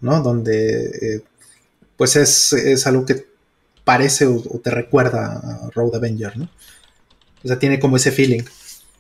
¿No? 0.02 0.22
Donde. 0.22 0.86
eh, 0.86 1.24
pues 1.98 2.16
es, 2.18 2.54
es 2.54 2.86
algo 2.88 3.06
que 3.06 3.26
parece 3.84 4.26
o, 4.26 4.36
o 4.36 4.60
te 4.60 4.70
recuerda 4.70 5.38
a 5.38 5.70
Road 5.74 5.96
Avenger, 5.96 6.38
¿no? 6.38 6.50
O 7.44 7.48
sea, 7.48 7.60
tiene 7.60 7.80
como 7.80 7.98
ese 7.98 8.12
feeling. 8.12 8.44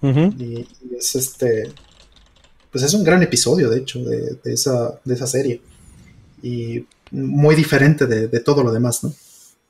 Y 0.01 0.67
es 0.97 1.15
este. 1.15 1.71
Pues 2.75 2.83
es 2.83 2.93
un 2.93 3.05
gran 3.05 3.23
episodio, 3.23 3.69
de 3.69 3.77
hecho, 3.77 4.03
de, 4.03 4.37
de 4.43 4.53
esa, 4.53 4.99
de 5.05 5.13
esa 5.13 5.25
serie. 5.25 5.61
Y 6.43 6.85
muy 7.09 7.55
diferente 7.55 8.05
de, 8.05 8.27
de 8.27 8.39
todo 8.41 8.63
lo 8.63 8.73
demás, 8.73 9.01
¿no? 9.01 9.13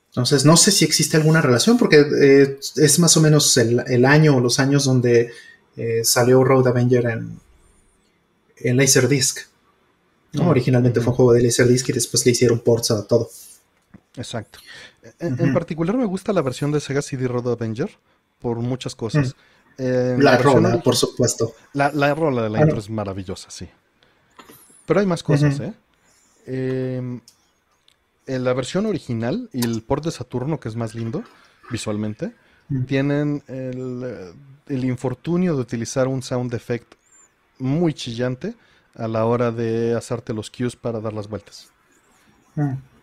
Entonces, 0.07 0.43
no 0.43 0.57
sé 0.57 0.71
si 0.71 0.85
existe 0.85 1.15
alguna 1.15 1.39
relación, 1.39 1.77
porque 1.77 2.03
eh, 2.19 2.59
es 2.77 2.97
más 2.97 3.15
o 3.15 3.21
menos 3.21 3.55
el, 3.57 3.83
el 3.85 4.05
año 4.05 4.37
o 4.37 4.39
los 4.39 4.59
años 4.59 4.85
donde 4.85 5.29
eh, 5.77 6.01
salió 6.03 6.43
Road 6.43 6.67
Avenger 6.67 7.05
en, 7.05 7.39
en 8.57 8.75
Laserdisc. 8.75 9.41
¿no? 10.33 10.45
Mm, 10.45 10.47
Originalmente 10.47 10.99
fue 10.99 11.09
un 11.09 11.13
ujú. 11.13 11.15
juego 11.17 11.33
de 11.33 11.43
Laserdisc 11.43 11.89
y 11.89 11.93
después 11.93 12.25
le 12.25 12.31
hicieron 12.31 12.59
ports 12.59 12.89
a 12.89 13.05
todo. 13.05 13.29
Exacto. 14.17 14.57
En, 15.19 15.53
particular 15.53 15.95
me 15.95 16.05
gusta 16.05 16.33
la 16.33 16.41
versión 16.41 16.71
de 16.71 16.79
Sega 16.79 17.03
CD 17.03 17.27
Road 17.27 17.51
Avenger 17.51 17.91
por 18.39 18.57
muchas 18.57 18.95
cosas. 18.95 19.35
En 19.77 20.23
La 20.23 20.31
versión 20.31 20.63
rola, 20.63 20.81
por 20.81 20.95
supuesto. 20.95 21.53
La, 21.73 21.91
la 21.91 22.13
rola 22.15 22.43
de 22.43 22.49
la 22.49 22.57
Ah, 22.59 22.61
no. 22.61 22.67
intro 22.67 22.79
es 22.79 22.89
maravillosa, 22.89 23.49
sí. 23.51 23.67
Pero 24.85 24.99
hay 24.99 25.05
más 25.05 25.21
cosas. 25.23 25.59
¿eh? 25.59 25.73
Em, 26.45 27.19
en 28.27 28.43
la 28.43 28.53
versión 28.53 28.85
original 28.85 29.49
y 29.51 29.65
el 29.65 29.81
port 29.83 30.03
de 30.05 30.11
Saturno, 30.11 30.59
que 30.59 30.69
es 30.69 30.75
más 30.75 30.95
lindo 30.95 31.23
visualmente, 31.71 32.33
tienen 32.87 33.43
el, 33.47 34.33
el 34.67 34.85
infortunio 34.85 35.55
de 35.55 35.61
utilizar 35.61 36.07
un 36.07 36.21
sound 36.23 36.53
effect 36.53 36.93
muy 37.59 37.93
chillante 37.93 38.55
a 38.95 39.07
la 39.07 39.25
hora 39.25 39.51
de 39.51 39.93
hacerte 39.95 40.33
los 40.33 40.49
cues 40.49 40.75
para 40.75 40.99
dar 41.01 41.13
las 41.13 41.27
vueltas. 41.27 41.69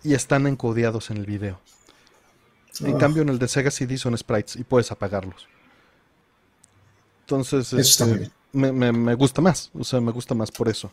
Y 0.03 0.15
están 0.15 0.47
encodeados 0.47 1.11
en 1.11 1.19
el 1.19 1.27
video. 1.27 1.61
En 2.81 2.95
Ah. 2.97 2.99
cambio, 2.99 3.23
en 3.23 3.29
el 3.29 3.39
de 3.39 3.47
Sega 3.49 3.71
CD 3.71 3.99
son 3.99 4.17
sprites 4.17 4.57
y 4.57 4.65
puedes 4.65 4.91
apagarlos. 4.91 5.47
Entonces, 7.23 7.73
este, 7.73 8.31
me, 8.53 8.73
me- 8.73 8.93
me 8.93 9.15
gusta 9.15 9.41
más. 9.41 9.71
O 9.75 9.85
sea, 9.85 10.01
me 10.01 10.13
gusta 10.13 10.35
más 10.35 10.51
por 10.51 10.69
eso. 10.69 10.93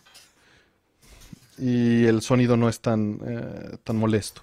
Y 1.57 2.05
el 2.05 2.21
sonido 2.21 2.55
no 2.55 2.69
es 2.69 2.79
tan, 2.79 3.19
eh, 3.25 3.77
tan 3.83 3.97
molesto. 3.97 4.41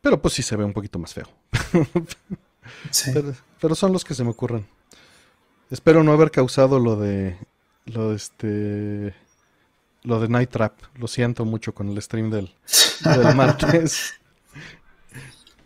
Pero 0.00 0.22
pues 0.22 0.34
sí 0.34 0.42
se 0.42 0.54
ve 0.56 0.64
un 0.64 0.72
poquito 0.72 0.98
más 0.98 1.12
feo. 1.14 1.26
Sí. 2.90 3.12
Pero, 3.14 3.32
pero 3.60 3.74
son 3.76 3.92
los 3.92 4.04
que 4.04 4.12
se 4.12 4.24
me 4.24 4.30
ocurren. 4.30 4.66
Espero 5.70 6.02
no 6.02 6.10
haber 6.12 6.32
causado 6.32 6.80
lo 6.80 6.96
de. 6.96 7.36
Lo 7.84 8.10
de 8.10 8.16
este. 8.16 9.14
Lo 10.02 10.18
de 10.18 10.28
Night 10.28 10.50
Trap. 10.50 10.72
Lo 10.96 11.06
siento 11.06 11.44
mucho 11.44 11.72
con 11.72 11.88
el 11.90 12.02
stream 12.02 12.28
del, 12.28 12.52
del 13.04 13.34
martes. 13.36 14.14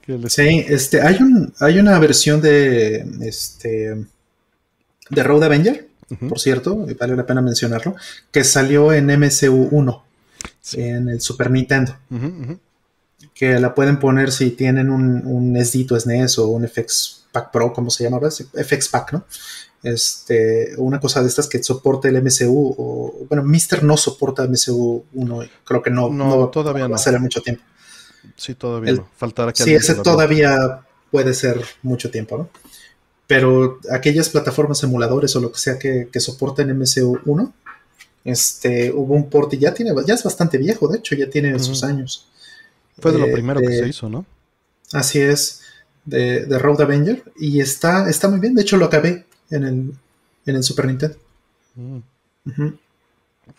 Que 0.03 0.19
les- 0.19 0.33
Sí, 0.35 0.63
este, 0.69 1.01
hay 1.01 1.17
un, 1.23 1.55
hay 1.61 1.79
una 1.79 1.99
versión 1.99 2.43
de 2.43 2.99
este 3.23 4.05
de 5.11 5.23
Road 5.23 5.45
Avenger, 5.45 5.88
por 6.29 6.40
cierto, 6.40 6.87
y 6.88 6.95
vale 6.95 7.14
la 7.17 7.26
pena 7.26 7.40
mencionarlo, 7.40 7.95
que 8.33 8.43
salió 8.45 8.93
en 8.93 9.07
MCU 9.07 9.69
1 9.71 10.05
Sí. 10.62 10.81
en 10.83 11.09
el 11.09 11.21
Super 11.21 11.50
Nintendo, 11.50 11.97
que 13.35 13.59
la 13.61 13.75
pueden 13.75 13.99
poner 13.99 14.33
si 14.33 14.50
tienen 14.50 14.90
un, 14.90 15.26
un 15.26 15.57
SD 15.57 15.87
o 15.95 16.00
SNES 16.00 16.38
o 16.38 16.49
un 16.49 16.67
FX 16.69 17.25
Pack 17.33 17.50
Pro, 17.52 17.73
como 17.73 17.90
se 17.90 18.05
llamaba, 18.05 18.31
Sí, 18.31 18.45
FX 18.55 18.88
Pack, 18.88 19.12
¿no? 19.12 19.25
Este, 19.83 20.75
una 20.76 21.00
cosa 21.00 21.23
de 21.23 21.29
estas 21.29 21.49
que 21.49 21.62
soporte 21.62 22.09
el 22.09 22.21
MCU, 22.23 22.75
o 22.76 23.26
bueno, 23.29 23.43
Mister 23.45 23.83
no 23.83 23.97
soporta 23.97 24.45
MCU 24.47 25.05
1, 25.14 25.45
y 25.45 25.50
creo 25.64 25.83
que 25.83 25.90
no, 25.90 26.11
No, 26.11 26.37
no 26.37 26.49
todavía 26.49 26.87
va 26.87 26.97
a 26.97 26.99
ser 26.99 27.19
mucho 27.21 27.40
tiempo. 27.40 27.62
Sí, 28.37 28.55
todavía 28.55 28.90
El- 28.90 28.97
no. 28.99 29.09
Faltará 29.17 29.52
que 29.52 29.62
Sí, 29.62 29.73
ese 29.75 29.95
todavía 29.95 30.81
puede 31.11 31.33
ser 31.35 31.62
mucho 31.83 32.11
tiempo, 32.11 32.37
¿no? 32.37 32.49
Pero 33.31 33.79
aquellas 33.93 34.29
plataformas 34.29 34.83
emuladores 34.83 35.37
o 35.37 35.41
lo 35.41 35.53
que 35.53 35.59
sea 35.61 35.79
que, 35.79 36.09
que 36.13 36.19
soporten 36.19 36.77
MCU1, 36.77 37.53
este, 38.25 38.91
hubo 38.91 39.15
un 39.15 39.31
port 39.31 39.55
y 39.55 39.59
ya 39.59 39.73
tiene, 39.73 39.93
ya 40.05 40.15
es 40.15 40.25
bastante 40.25 40.59
viejo, 40.59 40.89
de 40.89 40.99
hecho, 40.99 41.15
ya 41.15 41.31
tiene 41.31 41.57
sus 41.61 41.85
años. 41.85 42.27
Fue 42.99 43.13
de 43.13 43.21
lo 43.21 43.27
Eh, 43.27 43.33
primero 43.33 43.61
que 43.61 43.69
se 43.69 43.89
hizo, 43.89 44.09
¿no? 44.09 44.27
Así 44.93 45.21
es, 45.21 45.61
de, 46.05 46.45
de 46.45 46.59
Road 46.59 46.81
Avenger, 46.81 47.23
y 47.39 47.61
está, 47.61 48.11
está 48.11 48.29
muy 48.29 48.41
bien, 48.41 48.57
de 48.57 48.63
hecho 48.63 48.77
lo 48.77 48.87
acabé 48.87 49.25
en 49.51 49.63
el, 49.63 49.93
en 50.47 50.57
el 50.57 50.65
Super 50.65 50.87
Nintendo. 50.87 51.17
Mm. 51.77 51.99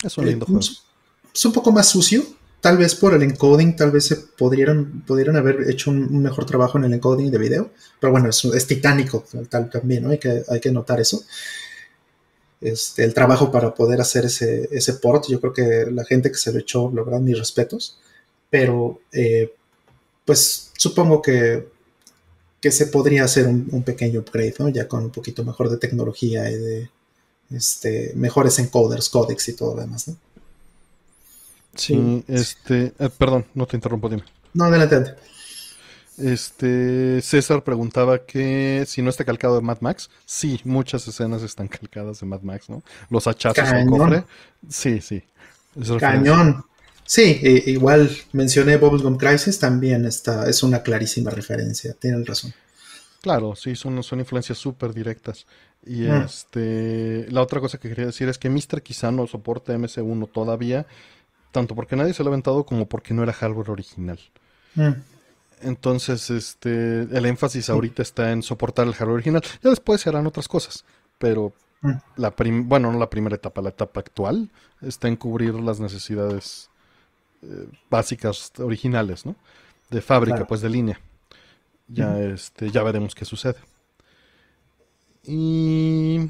Es 0.03 0.17
un 0.17 0.25
lindo 0.25 0.43
Eh, 0.43 0.47
juego. 0.47 0.59
Es, 0.59 0.83
es 1.33 1.45
un 1.45 1.53
poco 1.53 1.71
más 1.71 1.87
sucio, 1.87 2.25
tal 2.61 2.77
vez 2.77 2.95
por 2.95 3.13
el 3.13 3.23
encoding, 3.23 3.75
tal 3.75 3.91
vez 3.91 4.05
se 4.05 4.15
pudieron, 4.15 5.03
pudieron 5.05 5.35
haber 5.35 5.69
hecho 5.69 5.89
un, 5.91 6.21
mejor 6.21 6.45
trabajo 6.45 6.77
en 6.77 6.85
el 6.85 6.93
encoding 6.93 7.31
de 7.31 7.37
video, 7.37 7.71
pero 7.99 8.11
bueno, 8.11 8.29
es, 8.29 8.67
titánico 8.67 9.25
tal, 9.49 9.69
también, 9.69 10.03
¿no? 10.03 10.11
Hay 10.11 10.19
que, 10.19 10.43
hay 10.47 10.59
que 10.59 10.71
notar 10.71 11.01
eso. 11.01 11.23
Este, 12.61 13.03
el 13.03 13.15
trabajo 13.15 13.51
para 13.51 13.73
poder 13.73 13.99
hacer 13.99 14.25
ese, 14.25 14.69
ese 14.71 14.93
port, 14.93 15.25
yo 15.27 15.41
creo 15.41 15.53
que 15.53 15.91
la 15.91 16.05
gente 16.05 16.31
que 16.31 16.37
se 16.37 16.53
lo 16.53 16.59
echó, 16.59 16.91
la 16.93 17.01
verdad, 17.01 17.19
mis 17.19 17.37
respetos, 17.39 17.99
pero 18.51 19.01
eh, 19.11 19.53
pues 20.23 20.71
supongo 20.77 21.21
que, 21.21 21.67
que 22.61 22.71
se 22.71 22.85
podría 22.87 23.23
hacer 23.23 23.47
un, 23.47 23.67
un 23.71 23.83
pequeño 23.83 24.19
upgrade, 24.19 24.55
¿no? 24.59 24.69
Ya 24.69 24.87
con 24.87 25.03
un 25.03 25.11
poquito 25.11 25.43
mejor 25.43 25.69
de 25.69 25.77
tecnología 25.77 26.51
y 26.51 26.55
de 26.55 26.89
este, 27.49 28.13
mejores 28.15 28.59
encoders, 28.59 29.09
codecs 29.09 29.49
y 29.49 29.53
todo 29.53 29.75
lo 29.75 29.81
demás, 29.81 30.07
¿no? 30.07 30.15
Sí, 31.75 32.23
este. 32.27 32.93
eh, 32.99 33.09
perdón, 33.17 33.45
no 33.53 33.65
te 33.65 33.77
interrumpo, 33.77 34.09
dime. 34.09 34.23
No, 34.53 34.65
adelante. 34.65 35.15
Este. 36.17 37.21
César 37.21 37.63
preguntaba 37.63 38.25
que 38.25 38.83
si 38.87 39.01
no 39.01 39.09
está 39.09 39.23
calcado 39.23 39.55
de 39.55 39.61
Mad 39.61 39.77
Max. 39.81 40.09
Sí, 40.25 40.59
muchas 40.63 41.07
escenas 41.07 41.41
están 41.41 41.67
calcadas 41.67 42.19
de 42.19 42.25
Mad 42.27 42.41
Max, 42.41 42.69
¿no? 42.69 42.83
Los 43.09 43.27
hachazos 43.27 43.63
Cañón. 43.63 43.87
cofre. 43.97 44.23
Sí, 44.69 45.01
sí. 45.01 45.23
Cañón. 45.99 46.65
Sí, 47.05 47.39
e- 47.41 47.63
igual 47.71 48.09
mencioné 48.33 48.77
Bubblegum 48.77 49.17
Crisis, 49.17 49.59
también 49.59 50.05
está, 50.05 50.47
es 50.49 50.63
una 50.63 50.81
clarísima 50.81 51.29
referencia, 51.31 51.93
tienen 51.93 52.25
razón. 52.25 52.53
Claro, 53.21 53.55
sí, 53.55 53.75
son, 53.75 54.01
son 54.03 54.19
influencias 54.19 54.57
súper 54.57 54.93
directas. 54.93 55.45
Y 55.85 56.01
Mm. 56.03 56.21
este, 56.23 57.25
la 57.29 57.41
otra 57.41 57.59
cosa 57.59 57.79
que 57.79 57.89
quería 57.89 58.05
decir 58.05 58.29
es 58.29 58.37
que 58.37 58.49
Mr. 58.49 58.81
quizá 58.81 59.11
no 59.11 59.27
soporta 59.27 59.73
MC1 59.73 60.27
todavía, 60.31 60.85
tanto 61.51 61.75
porque 61.75 61.95
nadie 61.95 62.13
se 62.13 62.23
lo 62.23 62.29
ha 62.29 62.33
aventado 62.33 62.65
como 62.65 62.87
porque 62.87 63.13
no 63.13 63.23
era 63.23 63.33
hardware 63.33 63.69
original. 63.71 64.19
Mm, 64.75 64.91
Entonces, 65.61 66.29
este, 66.31 67.01
el 67.01 67.25
énfasis 67.25 67.69
ahorita 67.69 68.01
está 68.01 68.31
en 68.31 68.41
soportar 68.41 68.87
el 68.87 68.93
hardware 68.95 69.15
original. 69.15 69.43
Ya 69.63 69.69
después 69.69 70.01
se 70.01 70.09
harán 70.09 70.25
otras 70.27 70.47
cosas, 70.47 70.85
pero 71.19 71.53
mm, 71.81 71.91
la 72.15 72.31
prim- 72.35 72.67
bueno, 72.67 72.91
no 72.91 72.97
la 72.99 73.09
primera 73.09 73.35
etapa, 73.35 73.61
la 73.61 73.69
etapa 73.69 73.99
actual 73.99 74.49
está 74.81 75.07
en 75.07 75.15
cubrir 75.17 75.53
las 75.55 75.79
necesidades 75.79 76.69
eh, 77.43 77.67
básicas 77.89 78.51
originales, 78.59 79.25
¿no? 79.25 79.35
De 79.91 80.01
fábrica, 80.01 80.35
Claro. 80.37 80.47
pues 80.47 80.61
de 80.61 80.69
línea. 80.69 80.99
Ya, 81.87 82.17
este, 82.19 82.71
ya 82.71 82.81
veremos 82.83 83.13
qué 83.13 83.25
sucede. 83.25 83.57
Y 85.23 86.29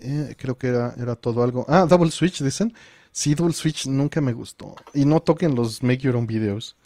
eh, 0.00 0.34
creo 0.38 0.56
que 0.56 0.68
era, 0.68 0.94
era 0.98 1.16
todo 1.16 1.42
algo. 1.42 1.64
Ah, 1.68 1.86
Double 1.88 2.10
Switch, 2.10 2.42
dicen. 2.42 2.74
Sí, 3.12 3.34
Double 3.34 3.52
Switch 3.54 3.86
nunca 3.86 4.20
me 4.20 4.32
gustó. 4.32 4.76
Y 4.94 5.04
no 5.04 5.20
toquen 5.20 5.54
los 5.54 5.82
Make 5.82 5.98
Your 5.98 6.16
Own 6.16 6.26
Videos. 6.26 6.76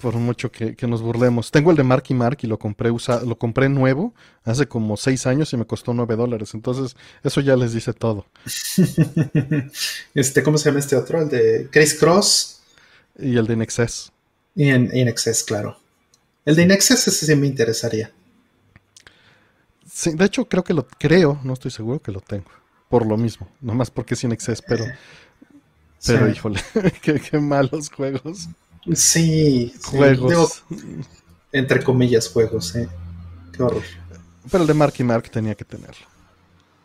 Por 0.00 0.14
mucho 0.14 0.50
que, 0.50 0.74
que 0.76 0.86
nos 0.86 1.02
burlemos. 1.02 1.50
Tengo 1.50 1.70
el 1.70 1.76
de 1.76 1.82
Marky 1.82 2.14
Mark 2.14 2.38
y 2.42 2.46
lo 2.46 2.58
compré 2.58 2.90
usa- 2.90 3.22
lo 3.24 3.36
compré 3.36 3.68
nuevo 3.68 4.14
hace 4.44 4.66
como 4.66 4.96
seis 4.96 5.26
años 5.26 5.52
y 5.52 5.56
me 5.56 5.66
costó 5.66 5.92
nueve 5.92 6.14
dólares. 6.16 6.54
Entonces, 6.54 6.96
eso 7.22 7.40
ya 7.40 7.56
les 7.56 7.72
dice 7.72 7.92
todo. 7.92 8.26
Este, 10.14 10.42
¿cómo 10.42 10.58
se 10.58 10.68
llama 10.68 10.78
este 10.80 10.96
otro? 10.96 11.20
El 11.22 11.28
de 11.28 11.68
Chris 11.70 11.94
Cross 11.98 12.60
Y 13.18 13.36
el 13.36 13.46
de 13.46 13.56
Nexus. 13.56 14.12
y 14.54 14.68
en 14.70 14.90
Inexcess, 14.96 15.42
claro. 15.44 15.78
El 16.44 16.56
de 16.56 16.62
Inexcess 16.62 17.06
ese 17.08 17.26
sí 17.26 17.34
me 17.36 17.46
interesaría. 17.46 18.12
Sí, 19.90 20.12
de 20.14 20.24
hecho, 20.24 20.48
creo 20.48 20.64
que 20.64 20.74
lo 20.74 20.86
creo, 20.86 21.40
no 21.44 21.52
estoy 21.52 21.70
seguro 21.70 22.00
que 22.00 22.12
lo 22.12 22.20
tengo. 22.20 22.50
Por 22.92 23.06
lo 23.06 23.16
mismo, 23.16 23.48
nomás 23.62 23.90
porque 23.90 24.12
es 24.12 24.22
Inexcess, 24.22 24.60
pero, 24.60 24.84
pero 26.04 26.26
Sí. 26.26 26.32
híjole, 26.32 26.60
qué, 27.02 27.18
qué 27.18 27.38
malos 27.38 27.88
juegos. 27.90 28.50
Sí, 28.92 29.72
sí, 29.74 29.80
Juegos. 29.82 30.62
digo, 30.68 31.02
entre 31.52 31.82
comillas, 31.82 32.28
juegos, 32.28 32.76
eh. 32.76 32.86
Qué 33.50 33.62
horror. 33.62 33.82
Pero 34.50 34.62
el 34.64 34.66
de 34.68 34.74
Marky 34.74 35.04
Mark 35.04 35.30
tenía 35.30 35.54
que 35.54 35.64
tenerlo. 35.64 36.04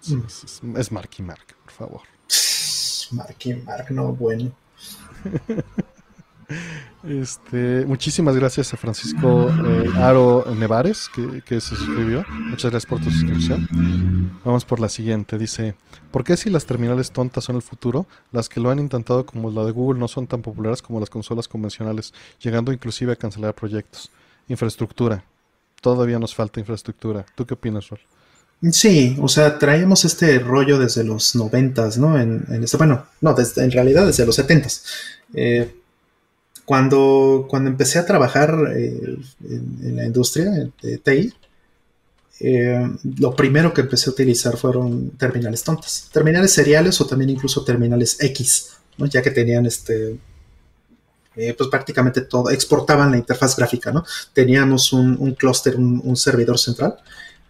Mm. 0.08 0.22
es, 0.26 0.44
es- 0.46 0.62
es 0.78 0.92
Marky 0.94 1.22
Mark, 1.24 1.46
por 1.66 1.74
favor. 1.74 2.02
Marky 3.12 3.54
Mark, 3.56 3.88
no, 3.92 4.14
bueno. 4.14 4.52
Este, 7.04 7.86
muchísimas 7.86 8.36
gracias 8.36 8.74
a 8.74 8.77
Francisco 8.77 9.50
eh, 9.50 9.89
Aro 9.96 10.46
Nevares 10.58 11.10
que, 11.13 11.62
se 11.62 11.75
suscribió. 11.75 12.25
Muchas 12.30 12.72
gracias 12.72 12.89
por 12.89 13.00
tu 13.00 13.12
suscripción. 13.12 14.39
Vamos 14.44 14.66
por 14.66 14.80
la 14.80 14.89
siguiente. 14.89 15.38
Dice, 15.38 15.75
¿por 16.12 16.24
qué 16.24 16.38
si 16.38 16.50
las 16.50 16.66
terminales 16.66 17.12
tontas 17.12 17.44
son 17.44 17.58
el 17.58 17.62
futuro, 17.62 18.08
las 18.32 18.50
que 18.50 18.60
lo 18.60 18.70
han 18.72 18.80
intentado 18.80 19.25
como 19.25 19.51
la 19.51 19.63
de 19.66 19.72
Google 19.72 20.00
no 20.00 20.08
son 20.08 20.27
tan 20.27 20.42
populares 20.42 20.82
como 20.82 21.00
las 21.00 21.10
consolas 21.10 21.48
convencionales, 21.48 22.13
llegando 22.39 22.72
inclusive 22.72 23.13
a 23.13 23.16
cancelar 23.16 23.54
proyectos? 23.54 24.10
Infraestructura. 24.48 25.24
Todavía 25.82 26.20
nos 26.20 26.34
falta 26.34 26.60
infraestructura. 26.60 27.25
¿Tú 27.36 27.46
qué 27.46 27.54
opinas, 27.54 27.89
Rol? 27.89 28.00
Sí, 28.72 29.16
o 29.22 29.27
sea, 29.27 29.60
traemos 29.60 30.04
este 30.04 30.39
rollo 30.39 30.80
desde 30.80 31.04
los 31.04 31.36
noventas, 31.36 32.00
¿no? 32.00 32.20
En, 32.20 32.46
este, 32.63 32.77
bueno, 32.77 33.06
no, 33.22 33.36
en 33.38 33.72
realidad 33.72 34.08
desde 34.08 34.25
los 34.25 34.36
setentas. 34.36 34.84
Eh, 35.34 35.75
cuando, 36.68 37.48
cuando 37.50 37.70
empecé 37.70 37.98
a 37.98 38.06
trabajar 38.06 38.54
eh, 38.76 39.18
en, 39.50 39.96
la 39.96 40.06
industria 40.06 40.52
de 40.82 40.98
TI, 40.98 41.34
eh, 42.42 42.92
lo 43.20 43.34
primero 43.34 43.74
que 43.74 43.80
empecé 43.80 44.10
a 44.10 44.14
utilizar 44.14 44.58
fueron 44.58 45.12
terminales 45.12 45.64
tontas, 45.64 46.10
terminales 46.12 46.52
seriales 46.52 47.00
o 47.00 47.08
también 47.08 47.30
incluso 47.30 47.64
terminales 47.64 48.18
X, 48.20 48.74
¿no? 48.98 49.06
ya 49.06 49.22
que 49.22 49.32
tenían 49.32 49.66
este, 49.66 50.20
pues 51.34 51.70
prácticamente 51.70 52.20
todo, 52.20 52.50
exportaban 52.50 53.12
la 53.12 53.18
interfaz 53.18 53.56
gráfica, 53.56 53.94
¿no? 53.94 54.04
Teníamos 54.34 54.92
un, 54.92 55.16
un 55.22 55.36
clúster, 55.36 55.78
un, 55.78 56.18
servidor 56.18 56.60
central 56.60 56.98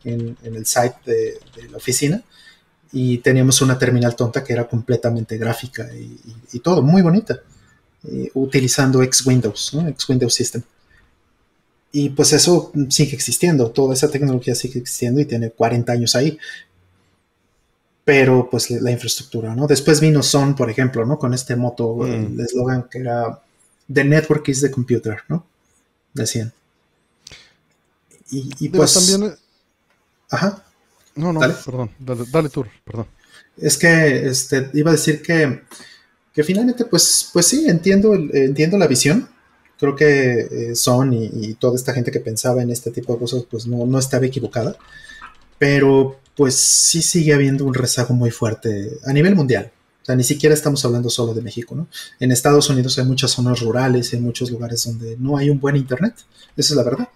en, 0.03 0.37
el 0.43 0.63
site 0.67 0.95
de, 1.07 1.39
la 1.71 1.77
oficina 1.77 2.21
y 2.91 3.17
teníamos 3.17 3.63
una 3.63 3.79
terminal 3.79 4.15
tonta 4.15 4.43
que 4.43 4.53
era 4.53 4.67
completamente 4.67 5.39
gráfica 5.39 5.89
y, 5.95 6.59
todo, 6.59 6.83
muy 6.83 7.01
bonita, 7.01 7.41
eh, 8.07 8.31
utilizando 8.33 9.01
X 9.03 9.25
Windows, 9.25 9.73
X 9.89 10.09
Windows 10.09 10.33
System. 10.33 10.61
Y 11.91 12.09
pues 12.09 12.33
eso 12.33 12.71
sigue 12.89 13.15
existiendo, 13.15 13.71
toda 13.71 13.93
esa 13.93 14.09
tecnología 14.09 14.55
sigue 14.55 14.79
existiendo 14.79 15.19
y 15.19 15.25
tiene 15.25 15.51
40 15.51 15.91
años 15.91 16.15
ahí. 16.15 16.37
Pero 18.05 18.49
pues 18.49 18.69
la 18.69 18.91
infraestructura, 18.91 19.53
¿no? 19.55 19.67
Después 19.67 19.99
vino 19.99 20.23
Son, 20.23 20.55
por 20.55 20.69
ejemplo, 20.69 21.05
¿no? 21.05 21.19
Con 21.19 21.33
este 21.33 21.55
moto, 21.55 21.95
mm. 21.95 22.03
el 22.03 22.39
eslogan 22.39 22.87
que 22.89 22.99
era 22.99 23.41
The 23.91 24.03
Network 24.03 24.47
is 24.49 24.61
the 24.61 24.71
Computer, 24.71 25.17
¿no? 25.27 25.45
Decían. 26.13 26.53
Y, 28.29 28.69
pues 28.69 28.93
también 28.93 29.37
Ajá. 30.29 30.63
No, 31.15 31.31
no, 31.33 31.39
perdón, 31.39 31.91
dale, 31.97 32.25
dale 32.29 32.49
tú, 32.49 32.65
perdón. 32.83 33.07
Es 33.57 33.77
que 33.77 34.27
este, 34.27 34.69
iba 34.73 34.91
a 34.91 34.93
decir 34.93 35.21
que, 35.21 35.63
que 36.37 36.43
finalmente, 36.43 36.85
pues, 36.85 37.31
pues 37.33 37.47
sí, 37.47 37.65
entiendo, 37.67 38.13
entiendo 38.13 38.77
la 38.77 38.85
visión. 38.85 39.27
Creo 39.79 39.95
que 39.95 40.41
eh, 40.41 40.75
Son 40.75 41.11
y, 41.11 41.55
toda 41.55 41.75
esta 41.75 41.93
gente 41.93 42.11
que 42.11 42.19
pensaba 42.19 42.61
en 42.61 42.69
este 42.69 42.91
tipo 42.91 43.11
de 43.13 43.17
cosas, 43.17 43.45
pues 43.49 43.65
no, 43.65 43.87
no 43.87 43.97
estaba 43.97 44.27
equivocada. 44.27 44.77
Pero 45.57 46.19
pues 46.35 46.53
sí 46.53 47.01
sigue 47.01 47.33
habiendo 47.33 47.65
un 47.65 47.73
rezago 47.73 48.13
muy 48.13 48.29
fuerte 48.29 48.99
a 49.07 49.13
nivel 49.13 49.33
mundial. 49.33 49.71
O 50.03 50.05
sea, 50.05 50.15
ni 50.15 50.23
siquiera 50.23 50.53
estamos 50.53 50.85
hablando 50.85 51.09
solo 51.09 51.33
de 51.33 51.41
México, 51.41 51.73
¿no? 51.73 51.87
En 52.19 52.31
Estados 52.31 52.69
Unidos 52.69 52.99
hay 52.99 53.05
muchas 53.05 53.31
zonas 53.31 53.59
rurales, 53.61 54.13
hay 54.13 54.19
muchos 54.19 54.51
lugares 54.51 54.83
donde 54.85 55.17
no 55.17 55.37
hay 55.37 55.49
un 55.49 55.59
buen 55.59 55.75
internet. 55.75 56.13
Esa 56.55 56.73
es 56.73 56.77
la 56.77 56.83
verdad. 56.83 57.09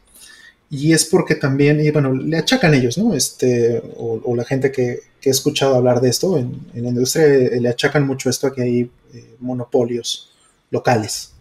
Y 0.72 0.94
es 0.94 1.06
porque 1.06 1.36
también, 1.36 1.80
y 1.80 1.92
bueno, 1.92 2.12
le 2.12 2.38
achacan 2.38 2.74
ellos, 2.74 2.98
¿no? 2.98 3.14
Este, 3.14 3.84
o, 3.98 4.36
la 4.36 4.46
gente 4.46 4.72
que, 4.72 5.11
que, 5.22 5.30
he 5.30 5.32
escuchado 5.32 5.76
hablar 5.76 6.02
de 6.02 6.10
esto 6.10 6.38
en, 6.38 6.68
la 6.74 6.90
industria, 6.90 7.26
eh, 7.26 7.62
le 7.62 7.70
achacan 7.70 8.06
mucho 8.06 8.30
esto 8.30 8.48
a 8.48 8.54
que 8.54 8.62
hay 8.62 8.92
eh, 9.14 9.36
monopolios 9.40 10.32
locales, 10.70 11.32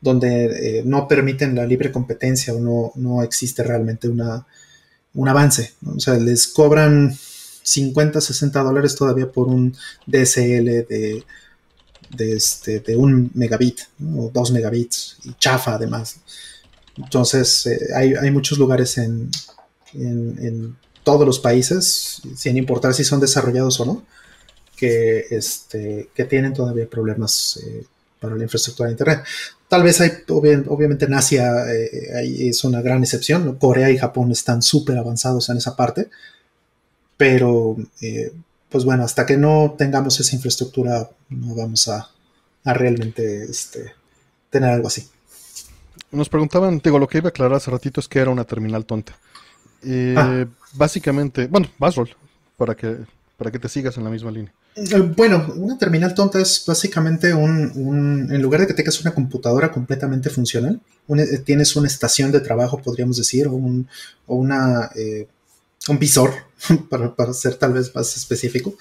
donde 0.00 0.78
eh, 0.78 0.82
no 0.84 1.06
permiten 1.06 1.54
la 1.54 1.66
libre 1.66 1.92
competencia 1.92 2.54
o 2.54 2.58
no, 2.58 2.92
no 2.96 3.22
existe 3.22 3.62
realmente 3.62 4.08
una, 4.08 4.46
un 5.14 5.28
avance. 5.28 5.74
O 5.86 6.00
sea, 6.00 6.14
les 6.14 6.48
cobran 6.48 7.16
50, 7.62 8.20
60 8.20 8.62
dólares 8.62 8.96
todavía 8.96 9.30
por 9.30 9.48
un 9.48 9.76
DSL 10.06 10.86
de, 10.88 11.24
de, 12.10 12.32
este, 12.32 12.80
de 12.80 12.96
un 12.96 13.30
megabit 13.34 13.80
o 14.16 14.30
dos 14.32 14.50
megabits 14.50 15.18
y 15.24 15.34
chafa 15.34 15.74
además. 15.74 16.16
Entonces, 16.96 17.66
eh, 17.66 17.88
hay, 17.94 18.30
muchos 18.30 18.58
lugares 18.58 18.98
en, 18.98 19.30
todos 21.02 21.26
los 21.26 21.38
países, 21.38 22.22
sin 22.36 22.56
importar 22.56 22.94
si 22.94 23.04
son 23.04 23.20
desarrollados 23.20 23.80
o 23.80 23.84
no, 23.84 24.02
que, 24.76 25.26
este, 25.30 26.10
que 26.14 26.24
tienen 26.24 26.54
todavía 26.54 26.88
problemas 26.88 27.60
eh, 27.64 27.84
para 28.20 28.36
la 28.36 28.44
infraestructura 28.44 28.88
de 28.88 28.92
Internet. 28.92 29.24
Tal 29.68 29.82
vez 29.82 30.00
hay, 30.00 30.10
obviamente 30.28 31.06
en 31.06 31.14
Asia 31.14 31.72
eh, 31.72 32.48
es 32.48 32.62
una 32.64 32.82
gran 32.82 33.02
excepción, 33.02 33.56
Corea 33.56 33.90
y 33.90 33.98
Japón 33.98 34.30
están 34.30 34.62
súper 34.62 34.98
avanzados 34.98 35.48
en 35.48 35.56
esa 35.56 35.76
parte, 35.76 36.08
pero 37.16 37.76
pues 38.72 38.84
bueno, 38.86 39.04
hasta 39.04 39.26
que 39.26 39.36
no 39.36 39.74
tengamos 39.76 40.18
esa 40.18 40.34
infraestructura 40.34 41.10
no 41.28 41.54
vamos 41.54 41.88
a, 41.88 42.08
realmente 42.64 43.44
este, 43.44 43.92
tener 44.48 44.70
algo 44.70 44.88
así. 44.88 45.06
Nos 46.10 46.28
preguntaban, 46.28 46.80
digo, 46.82 46.98
lo 46.98 47.06
que 47.06 47.18
iba 47.18 47.28
a 47.28 47.30
aclarar 47.30 47.56
hace 47.56 47.70
ratito 47.70 48.00
es 48.00 48.08
que 48.08 48.18
era 48.18 48.30
una 48.30 48.44
terminal 48.44 48.86
tonta. 48.86 49.16
Ah. 50.16 50.44
Básicamente, 50.74 51.46
bueno, 51.48 51.68
Basrol, 51.78 52.08
para 52.56 52.74
que, 52.74 52.96
para 53.36 53.50
que 53.50 53.58
te 53.58 53.68
sigas 53.68 53.96
en 53.96 54.04
la 54.04 54.10
misma 54.10 54.30
línea. 54.30 54.52
Eh, 54.74 55.00
bueno, 55.14 55.52
una 55.56 55.76
terminal 55.76 56.14
tonta 56.14 56.40
es 56.40 56.64
básicamente 56.66 57.34
un, 57.34 58.28
en 58.30 58.40
lugar 58.40 58.62
de 58.62 58.66
que 58.66 58.74
tengas 58.74 59.00
una 59.02 59.12
computadora 59.12 59.70
completamente 59.70 60.30
funcional, 60.30 60.80
eh, 61.08 61.38
tienes 61.44 61.76
una 61.76 61.88
estación 61.88 62.32
de 62.32 62.40
trabajo, 62.40 62.80
podríamos 62.80 63.18
decir, 63.18 63.48
o, 63.48 63.52
un, 63.52 63.86
o 64.26 64.36
una, 64.36 64.90
eh, 64.96 65.28
un 65.88 65.98
visor, 65.98 66.32
para, 66.88 67.14
para, 67.14 67.34
ser 67.34 67.56
tal 67.56 67.74
vez 67.74 67.94
más 67.94 68.16
específico, 68.16 68.74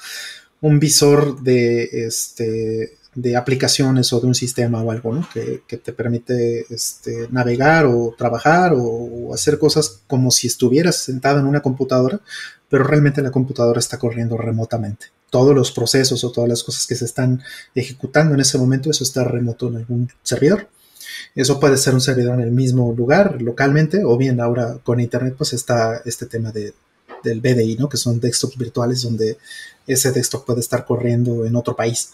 un 0.62 0.80
visor 0.80 1.42
de, 1.42 2.06
este, 2.06 2.98
de 3.14 3.36
aplicaciones 3.36 4.14
o 4.14 4.22
de 4.22 4.28
un 4.28 4.36
sistema 4.36 4.82
o 4.82 4.92
algo, 4.92 5.14
¿no? 5.14 5.28
Que, 5.34 5.62
te 5.78 5.94
permite 5.94 6.66
este, 6.70 7.28
navegar 7.30 7.86
o 7.86 8.16
trabajar 8.18 8.74
o, 8.76 9.34
hacer 9.34 9.60
cosas 9.60 10.02
como 10.08 10.32
si 10.32 10.48
estuvieras 10.48 10.98
sentado 10.98 11.40
en 11.40 11.46
una 11.46 11.62
computadora, 11.62 12.22
pero 12.70 12.84
realmente 12.84 13.22
la 13.22 13.32
computadora 13.32 13.80
está 13.80 13.98
corriendo 13.98 14.38
remotamente. 14.38 15.08
Todos 15.30 15.56
los 15.56 15.72
procesos 15.72 16.24
o 16.24 16.32
todas 16.32 16.50
las 16.50 16.64
cosas 16.64 16.88
que 16.88 16.96
se 16.96 17.06
están 17.06 17.42
ejecutando 17.76 18.34
en 18.34 18.42
ese 18.42 18.58
momento, 18.58 18.90
eso 18.90 19.04
está 19.04 19.24
remoto 19.24 19.68
en 19.68 19.78
algún 19.78 20.10
servidor. 20.24 20.70
Eso 21.36 21.60
puede 21.60 21.78
ser 21.78 21.94
un 21.94 22.02
servidor 22.02 22.36
en 22.36 22.42
el 22.42 22.52
mismo 22.52 22.94
lugar, 22.94 23.42
localmente, 23.42 24.04
o 24.06 24.18
bien 24.18 24.40
ahora 24.40 24.78
con 24.84 25.00
Internet, 25.00 25.36
pues 25.38 25.54
está 25.54 26.02
este 26.06 26.26
tema 26.26 26.52
de, 26.52 26.74
del 27.24 27.42
BDI, 27.42 27.76
¿no? 27.78 27.90
Que 27.90 27.98
son 27.98 28.20
desktops 28.20 28.58
virtuales 28.58 29.02
donde 29.02 29.38
ese 29.88 30.12
desktop 30.12 30.46
puede 30.46 30.62
estar 30.62 30.86
corriendo 30.86 31.46
en 31.46 31.56
otro 31.56 31.76
país. 31.76 32.12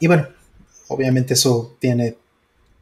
Y 0.00 0.06
bueno, 0.06 0.28
obviamente 0.88 1.34
eso 1.34 1.76
tiene 1.78 2.16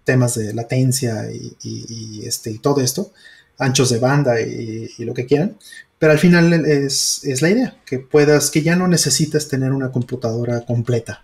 temas 0.04 0.34
de 0.34 0.52
latencia 0.52 1.28
y, 1.32 2.22
este, 2.26 2.58
todo 2.58 2.80
esto, 2.80 3.12
anchos 3.58 3.90
de 3.90 3.98
banda 3.98 4.40
y, 4.40 4.90
lo 4.98 5.14
que 5.14 5.26
quieran, 5.26 5.56
pero 5.98 6.12
al 6.12 6.18
final 6.18 6.52
es, 6.66 7.22
la 7.40 7.50
idea, 7.50 7.80
que 7.86 7.98
puedas, 7.98 8.50
que 8.50 8.62
ya 8.62 8.76
no 8.76 8.86
necesitas 8.88 9.48
tener 9.48 9.72
una 9.72 9.90
computadora 9.90 10.64
completa 10.66 11.22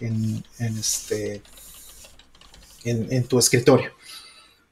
en, 0.00 0.44
este, 0.58 1.42
tu 3.28 3.38
escritorio, 3.38 3.92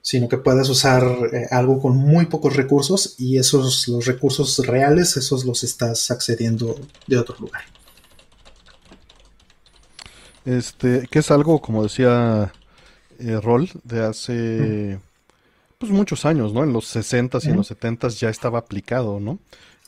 sino 0.03 0.29
que 0.29 0.37
puedas 0.37 0.69
usar 0.69 1.03
eh, 1.33 1.47
algo 1.51 1.81
con 1.81 1.97
muy 1.97 2.27
pocos 2.27 2.55
recursos 2.55 3.17
y 3.19 3.39
esos, 3.39 3.89
los 3.89 4.07
recursos 4.07 4.59
reales, 4.67 5.17
esos 5.17 5.45
los 5.45 5.65
estás 5.65 6.11
accediendo 6.11 6.79
de 7.07 7.19
otro 7.19 7.37
lugar. 7.41 7.63
Este, 10.47 11.09
que 11.11 11.19
es 11.19 11.31
algo, 11.31 11.61
como 11.61 11.83
decía 11.83 12.53
eh, 13.19 13.41
Roll, 13.43 13.69
de 13.83 14.05
hace 14.05 15.01
pues 15.79 15.93
muchos 15.93 16.25
años, 16.25 16.53
¿no? 16.53 16.63
En 16.63 16.73
los 16.73 16.95
60s 16.95 17.45
y 17.45 17.51
en 17.51 17.57
los 17.57 17.71
70s 17.71 18.19
ya 18.19 18.31
estaba 18.31 18.61
aplicado, 18.61 19.21
¿no? 19.21 19.39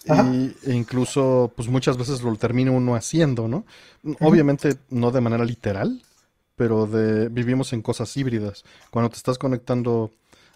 Y, 0.05 0.55
e 0.65 0.75
incluso, 0.75 1.53
pues 1.55 1.69
muchas 1.69 1.97
veces 1.97 2.23
lo 2.23 2.35
termina 2.37 2.71
uno 2.71 2.95
haciendo, 2.95 3.47
¿no? 3.47 3.65
Obviamente 4.21 4.77
no 4.91 5.11
de 5.11 5.21
manera 5.21 5.45
literal, 5.45 6.03
pero 6.57 6.87
de 6.87 7.29
vivimos 7.29 7.73
en 7.73 7.81
cosas 7.81 8.15
híbridas. 8.17 8.65
Cuando 8.91 9.11
te 9.11 9.17
estás 9.17 9.39
conectando 9.39 10.11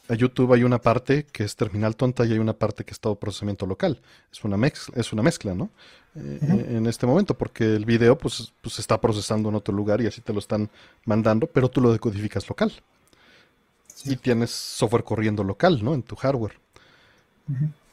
a 0.08 0.14
YouTube 0.14 0.52
hay 0.52 0.64
una 0.64 0.80
parte 0.80 1.24
que 1.24 1.44
es 1.44 1.54
terminal 1.56 1.96
tonta 1.96 2.24
y 2.26 2.32
hay 2.32 2.38
una 2.38 2.52
parte 2.52 2.84
que 2.84 2.92
es 2.92 3.00
todo 3.00 3.14
procesamiento 3.14 3.66
local. 3.66 4.00
Es 4.32 4.42
una, 4.44 4.56
mezcla, 4.56 4.94
es 5.00 5.12
una 5.12 5.22
mezcla, 5.22 5.54
¿no? 5.54 5.70
Eh, 6.14 6.66
en 6.76 6.86
este 6.86 7.06
momento, 7.06 7.34
porque 7.34 7.64
el 7.64 7.84
video 7.84 8.18
pues, 8.18 8.52
pues 8.60 8.78
está 8.78 9.00
procesando 9.00 9.48
en 9.48 9.54
otro 9.54 9.74
lugar 9.74 10.00
y 10.00 10.06
así 10.06 10.20
te 10.20 10.32
lo 10.32 10.40
están 10.40 10.70
mandando, 11.04 11.46
pero 11.46 11.70
tú 11.70 11.80
lo 11.80 11.92
decodificas 11.92 12.48
local. 12.48 12.72
Y 14.04 14.16
tienes 14.16 14.50
software 14.50 15.04
corriendo 15.04 15.44
local, 15.44 15.82
¿no? 15.82 15.94
En 15.94 16.02
tu 16.02 16.16
hardware. 16.16 16.58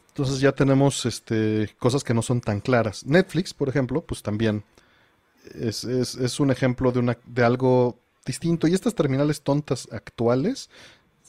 Entonces 0.10 0.40
ya 0.40 0.52
tenemos 0.52 1.06
este, 1.06 1.70
cosas 1.78 2.04
que 2.04 2.14
no 2.16 2.24
son 2.24 2.42
tan 2.42 2.60
claras. 2.60 3.06
Netflix, 3.06 3.54
por 3.54 3.70
ejemplo, 3.70 4.02
pues 4.02 4.24
también 4.24 4.64
es, 5.54 5.84
es, 5.84 6.16
es 6.16 6.40
un 6.40 6.50
ejemplo 6.50 6.92
de, 6.92 7.00
una, 7.00 7.18
de 7.26 7.44
algo 7.44 8.00
distinto. 8.26 8.68
Y 8.68 8.74
estas 8.74 8.96
terminales 8.96 9.42
tontas 9.42 9.88
actuales 9.92 10.70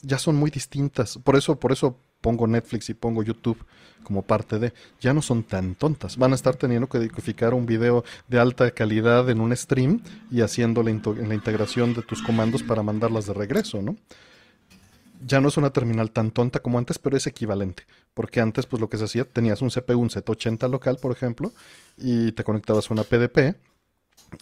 ya 0.03 0.19
son 0.19 0.37
muy 0.37 0.51
distintas. 0.51 1.19
Por 1.19 1.37
eso, 1.37 1.59
por 1.59 1.73
eso 1.73 1.97
pongo 2.21 2.47
Netflix 2.47 2.91
y 2.91 2.95
pongo 2.95 3.23
YouTube 3.23 3.65
como 4.03 4.23
parte 4.23 4.59
de, 4.59 4.73
ya 5.01 5.13
no 5.13 5.23
son 5.23 5.43
tan 5.43 5.75
tontas. 5.75 6.17
Van 6.17 6.33
a 6.33 6.35
estar 6.35 6.57
teniendo 6.57 6.89
que 6.89 6.99
decodificar 6.99 7.55
un 7.55 7.67
video 7.67 8.05
de 8.29 8.39
alta 8.39 8.71
calidad 8.71 9.29
en 9.31 9.41
un 9.41 9.55
stream 9.57 10.03
y 10.31 10.41
haciendo 10.41 10.83
la, 10.83 10.91
integración 10.91 11.95
de 11.95 12.03
tus 12.03 12.23
comandos 12.23 12.63
para 12.63 12.83
mandarlas 12.83 13.27
de 13.27 13.35
regreso, 13.35 13.83
¿no? 13.83 13.97
Ya 15.27 15.41
no 15.41 15.49
es 15.49 15.59
una 15.59 15.71
terminal 15.71 16.13
tan 16.13 16.31
tonta 16.31 16.61
como 16.61 16.79
antes, 16.79 16.99
pero 16.99 17.17
es 17.17 17.27
equivalente. 17.27 17.83
Porque 18.15 18.41
antes, 18.41 18.65
pues 18.65 18.81
lo 18.81 18.89
que 18.89 18.97
se 18.97 19.05
hacía, 19.05 19.25
tenías 19.25 19.61
un 19.61 19.69
CPU, 19.69 20.01
un 20.01 20.09
Z80 20.09 20.71
local, 20.71 20.97
por 21.01 21.13
ejemplo, 21.13 21.53
y 21.99 22.33
te 22.33 22.43
conectabas 22.43 22.91
a 22.91 22.95
una 22.95 23.05
PDP 23.05 23.57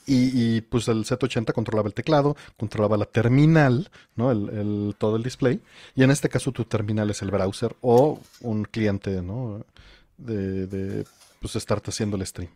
y, 0.07 0.61
pues 0.63 0.89
el 0.89 1.05
Z80 1.05 1.53
controlaba 1.53 1.89
el 1.89 1.95
teclado, 1.95 2.37
controlaba 2.57 2.97
la 2.97 3.07
terminal, 3.07 3.91
¿no? 4.17 4.31
El, 4.31 4.95
todo 4.99 5.17
el 5.17 5.23
display. 5.23 5.61
Y 5.95 6.03
en 6.03 6.11
este 6.11 6.29
caso 6.29 6.53
tu 6.53 6.65
terminal 6.65 7.11
es 7.11 7.23
el 7.23 7.31
browser 7.31 7.77
o 7.81 8.21
un 8.41 8.65
cliente, 8.65 9.23
¿no? 9.23 9.65
De, 10.17 10.67
de 10.67 11.05
pues 11.41 11.57
estarte 11.57 11.91
haciendo 11.91 12.17
el 12.17 12.27
stream. 12.27 12.51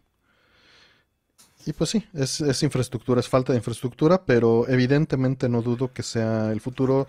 Y 1.64 1.72
pues 1.72 1.90
sí, 1.90 2.04
es, 2.12 2.40
es, 2.40 2.62
infraestructura, 2.62 3.20
es 3.20 3.28
falta 3.28 3.52
de 3.52 3.58
infraestructura, 3.58 4.24
pero 4.24 4.68
evidentemente 4.68 5.48
no 5.48 5.62
dudo 5.62 5.92
que 5.92 6.02
sea 6.02 6.50
el 6.50 6.61
futuro, 6.61 7.06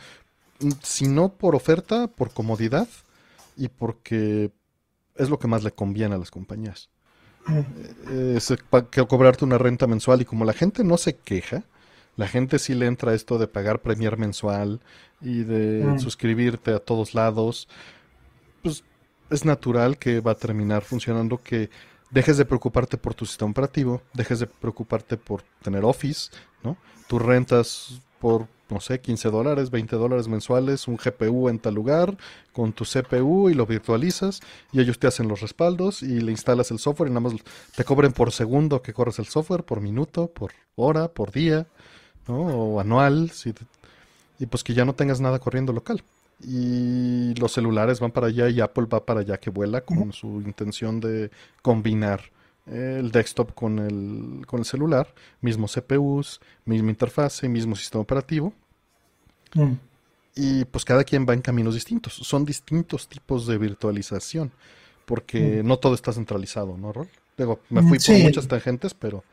mm, 0.60 0.72
si 0.84 1.08
no 1.08 1.30
por 1.30 1.56
oferta, 1.56 2.08
por 2.08 2.32
comodidad 2.32 2.88
y 3.58 3.68
porque 3.68 4.52
es 5.16 5.30
lo 5.30 5.40
que 5.40 5.48
más 5.48 5.64
le 5.64 5.72
conviene 5.72 6.16
a 6.16 6.20
las 6.20 6.32
compañías 6.32 6.90
es 8.08 8.54
que 8.92 9.06
cobrarte 9.06 9.46
una 9.46 9.58
renta 9.58 9.88
mensual 9.88 10.22
y 10.22 10.26
como 10.26 10.46
la 10.46 10.54
gente 10.54 10.84
no 10.84 10.98
se 10.98 11.16
queja, 11.16 11.64
la 12.16 12.28
gente 12.28 12.60
sí 12.60 12.74
le 12.76 12.86
entra 12.86 13.14
esto 13.14 13.38
de 13.38 13.48
pagar 13.48 13.82
premier 13.82 14.18
mensual 14.18 14.82
y 15.22 15.44
de 15.44 15.84
mm. 15.86 16.00
suscribirte 16.00 16.72
a 16.72 16.80
todos 16.80 17.14
lados, 17.14 17.68
pues 18.62 18.84
es 19.30 19.46
natural 19.46 19.98
que 19.98 20.20
va 20.20 20.32
a 20.32 20.36
terminar 20.36 20.84
funcionando 20.84 21.42
que 21.42 21.70
dejes 22.12 22.38
de 22.38 22.46
preocuparte 22.46 22.98
por 22.98 23.16
tu 23.16 23.26
sistema 23.26 23.52
operativo, 23.52 24.02
dejes 24.14 24.40
de 24.40 24.48
preocuparte 24.48 25.18
por 25.18 25.42
tener 25.64 25.84
Office, 25.84 26.32
¿no? 26.64 26.78
Tus 27.08 27.22
rentas 27.22 28.02
por 28.20 28.48
no 28.74 28.82
sé, 28.82 29.00
15 29.00 29.30
dólares, 29.30 29.70
20 29.70 29.96
dólares 29.96 30.28
mensuales, 30.28 30.88
un 30.88 30.98
GPU 30.98 31.50
en 31.50 31.60
tal 31.60 31.76
lugar, 31.76 32.18
con 32.52 32.74
tu 32.74 32.84
CPU 32.84 33.50
y 33.50 33.54
lo 33.54 33.66
virtualizas 33.66 34.42
y 34.72 34.82
ellos 34.82 35.00
te 35.00 35.08
hacen 35.08 35.28
los 35.28 35.42
respaldos 35.42 36.04
y 36.04 36.20
le 36.20 36.32
instalas 36.32 36.72
el 36.72 36.80
software 36.80 37.10
y 37.10 37.14
nada 37.14 37.30
más 37.30 37.34
te 37.76 37.84
cobren 37.84 38.12
por 38.12 38.32
segundo 38.32 38.82
que 38.82 38.94
corres 38.94 39.20
el 39.20 39.26
software, 39.26 39.64
por 39.64 39.80
minuto, 39.80 40.28
por 40.28 40.52
hora, 40.76 41.08
por 41.08 41.32
día, 41.32 41.68
¿no? 42.28 42.36
O 42.36 42.80
anual, 42.80 43.32
y 44.40 44.46
pues 44.46 44.64
que 44.64 44.74
ya 44.74 44.86
no 44.86 44.94
tengas 44.94 45.22
nada 45.22 45.40
corriendo 45.40 45.72
local. 45.72 46.04
Y 46.42 47.34
los 47.36 47.54
celulares 47.54 48.00
van 48.00 48.12
para 48.12 48.28
allá 48.28 48.50
y 48.50 48.60
Apple 48.60 48.88
va 48.92 49.06
para 49.06 49.22
allá 49.22 49.38
que 49.38 49.50
vuela 49.50 49.82
con 49.82 50.12
su 50.12 50.42
intención 50.42 51.00
de 51.00 51.32
combinar 51.62 52.22
el 52.66 53.12
desktop 53.12 53.54
con 53.54 53.80
el, 53.80 54.46
con 54.46 54.60
el 54.60 54.66
celular, 54.66 55.14
mismo 55.42 55.68
CPUs, 55.68 56.40
misma 56.66 56.90
interfase, 56.90 57.48
mismo 57.50 57.76
sistema 57.76 58.02
operativo. 58.02 58.54
Mm. 59.54 59.74
Y 60.36 60.66
pues 60.66 60.84
cada 60.84 61.04
quien 61.04 61.26
va 61.28 61.34
en 61.34 61.42
caminos 61.42 61.76
distintos. 61.76 62.14
Son 62.14 62.46
distintos 62.46 63.08
tipos 63.08 63.46
de 63.46 63.58
virtualización, 63.58 64.52
porque 65.06 65.62
mm. 65.62 65.68
no 65.68 65.78
todo 65.78 65.96
está 65.96 66.12
centralizado, 66.14 66.78
¿no, 66.78 66.92
Rol? 66.92 67.08
Digo, 67.38 67.60
me 67.70 67.82
fui 67.82 68.00
por 68.00 68.18
muchas 68.20 68.48
tangentes, 68.48 68.94
pero... 68.94 69.24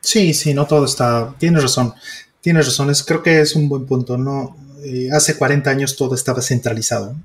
Sí, 0.00 0.34
sí, 0.34 0.54
no 0.54 0.66
todo 0.66 0.84
está... 0.84 1.34
Tienes 1.38 1.62
razón. 1.62 1.94
Tienes 2.40 2.66
razón. 2.66 2.92
creo 3.06 3.22
que 3.22 3.40
es 3.40 3.56
un 3.56 3.68
buen 3.68 3.86
punto. 3.86 4.16
No, 4.16 4.56
eh, 4.82 5.08
hace 5.10 5.36
40 5.36 5.68
años 5.68 5.96
todo 5.96 6.14
estaba 6.14 6.40
centralizado, 6.40 7.16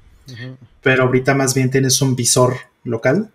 pero 0.81 1.03
ahorita 1.03 1.35
más 1.35 1.53
bien 1.53 1.69
tienes 1.69 2.01
un 2.01 2.15
visor 2.15 2.55
local 2.83 3.29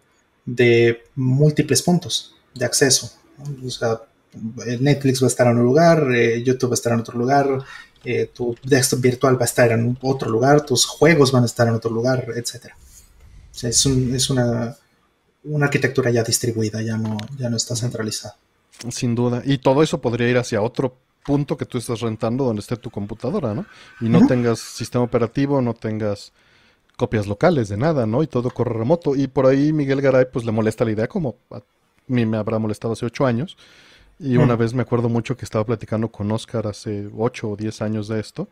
de 0.44 1.04
múltiples 1.14 1.82
puntos 1.82 2.34
de 2.54 2.64
acceso. 2.64 3.12
O 3.64 3.70
sea, 3.70 4.00
Netflix 4.80 5.22
va 5.22 5.26
a 5.26 5.28
estar 5.28 5.46
en 5.46 5.58
un 5.58 5.64
lugar, 5.64 6.08
eh, 6.12 6.42
YouTube 6.42 6.70
va 6.70 6.72
a 6.72 6.74
estar 6.74 6.92
en 6.92 7.00
otro 7.00 7.18
lugar, 7.18 7.48
eh, 8.08 8.30
tu 8.32 8.56
desktop 8.62 9.00
virtual 9.00 9.36
va 9.36 9.42
a 9.42 9.46
estar 9.46 9.72
en 9.72 9.98
otro 10.00 10.30
lugar, 10.30 10.64
tus 10.64 10.86
juegos 10.86 11.32
van 11.32 11.42
a 11.42 11.46
estar 11.46 11.66
en 11.66 11.74
otro 11.74 11.90
lugar, 11.90 12.28
etc. 12.36 12.66
es, 13.62 14.30
una, 14.30 14.76
arquitectura 15.60 16.12
ya 16.12 16.22
distribuida, 16.22 16.80
ya 16.82 16.96
no, 16.96 17.16
ya 17.36 17.50
no 17.50 17.56
está 17.56 17.74
centralizada. 17.74 18.36
Sin 18.90 19.16
duda. 19.16 19.42
Y 19.44 19.58
todo 19.58 19.82
eso 19.82 20.00
podría 20.00 20.28
ir 20.28 20.38
hacia 20.38 20.62
otro 20.62 20.96
punto 21.24 21.56
que 21.56 21.66
tú 21.66 21.78
estás 21.78 22.00
rentando 22.00 22.44
donde 22.44 22.60
esté 22.60 22.76
tu 22.76 22.90
computadora, 22.92 23.54
¿no? 23.54 23.66
Y 24.00 24.08
no 24.08 24.24
tengas 24.28 24.60
sistema 24.60 25.04
operativo, 25.04 25.60
no 25.60 25.74
tengas 25.74 26.32
copias 26.96 27.26
locales 27.26 27.68
de 27.68 27.76
nada, 27.76 28.06
¿no? 28.06 28.22
Y 28.22 28.28
todo 28.28 28.50
corre 28.50 28.78
remoto. 28.78 29.16
Y 29.16 29.26
por 29.26 29.46
ahí 29.46 29.72
Miguel 29.72 30.00
Garay 30.00 30.26
pues 30.32 30.44
le 30.44 30.52
molesta 30.52 30.84
la 30.84 30.92
idea, 30.92 31.08
como 31.08 31.38
a 31.50 31.60
mí 32.06 32.24
me 32.24 32.36
habrá 32.36 32.60
molestado 32.60 32.92
hace 32.92 33.04
ocho 33.04 33.26
años. 33.26 33.56
Y 34.18 34.36
una 34.38 34.56
vez 34.56 34.72
me 34.72 34.82
acuerdo 34.82 35.08
mucho 35.08 35.36
que 35.36 35.44
estaba 35.44 35.64
platicando 35.64 36.10
con 36.10 36.30
Oscar 36.32 36.66
hace 36.66 37.08
ocho 37.16 37.50
o 37.50 37.56
diez 37.56 37.82
años 37.82 38.08
de 38.08 38.20
esto, 38.20 38.48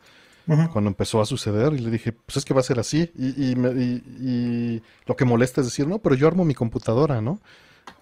cuando 0.46 0.88
empezó 0.88 1.22
a 1.22 1.27
suceder, 1.27 1.72
y 1.72 1.79
le 1.79 1.90
dije, 1.90 2.12
pues 2.12 2.37
es 2.37 2.44
que 2.44 2.53
va 2.53 2.61
a 2.61 2.64
ser 2.64 2.79
así. 2.79 3.11
Y, 3.16 3.53
y, 3.53 4.83
lo 5.07 5.16
que 5.16 5.24
molesta 5.24 5.62
es 5.62 5.68
decir, 5.68 5.87
no, 5.87 5.98
pero 5.98 6.14
yo 6.14 6.29
armo 6.29 6.44
mi 6.44 6.55
computadora, 6.55 7.22
¿no? 7.22 7.40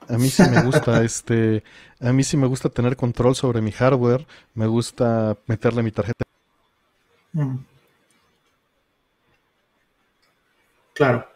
A 0.08 0.18
mí 0.18 0.28
sí 0.28 0.42
me 0.50 0.62
gusta, 0.62 1.02
este, 1.04 1.62
a 2.00 2.12
mí 2.12 2.24
sí 2.24 2.36
me 2.36 2.48
gusta 2.48 2.68
tener 2.68 2.96
control 2.96 3.36
sobre 3.36 3.60
mi 3.60 3.70
hardware, 3.70 4.26
me 4.54 4.66
gusta 4.66 5.36
meterle 5.46 5.84
mi 5.84 5.92
tarjeta. 5.92 6.24
Claro. 10.94 11.28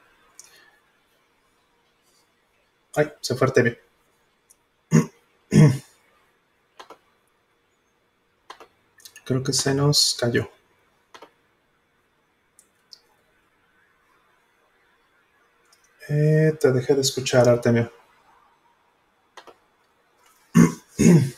Ay, 2.96 3.12
se 3.20 3.34
fue 3.36 3.46
Artemio. 3.46 3.76
Creo 9.26 9.42
que 9.42 9.52
se 9.52 9.74
nos 9.74 10.16
cayó. 10.20 10.48
Eh, 16.08 16.52
te 16.60 16.70
dejé 16.70 16.94
de 16.94 17.00
escuchar, 17.00 17.48
Artemio. 17.48 17.92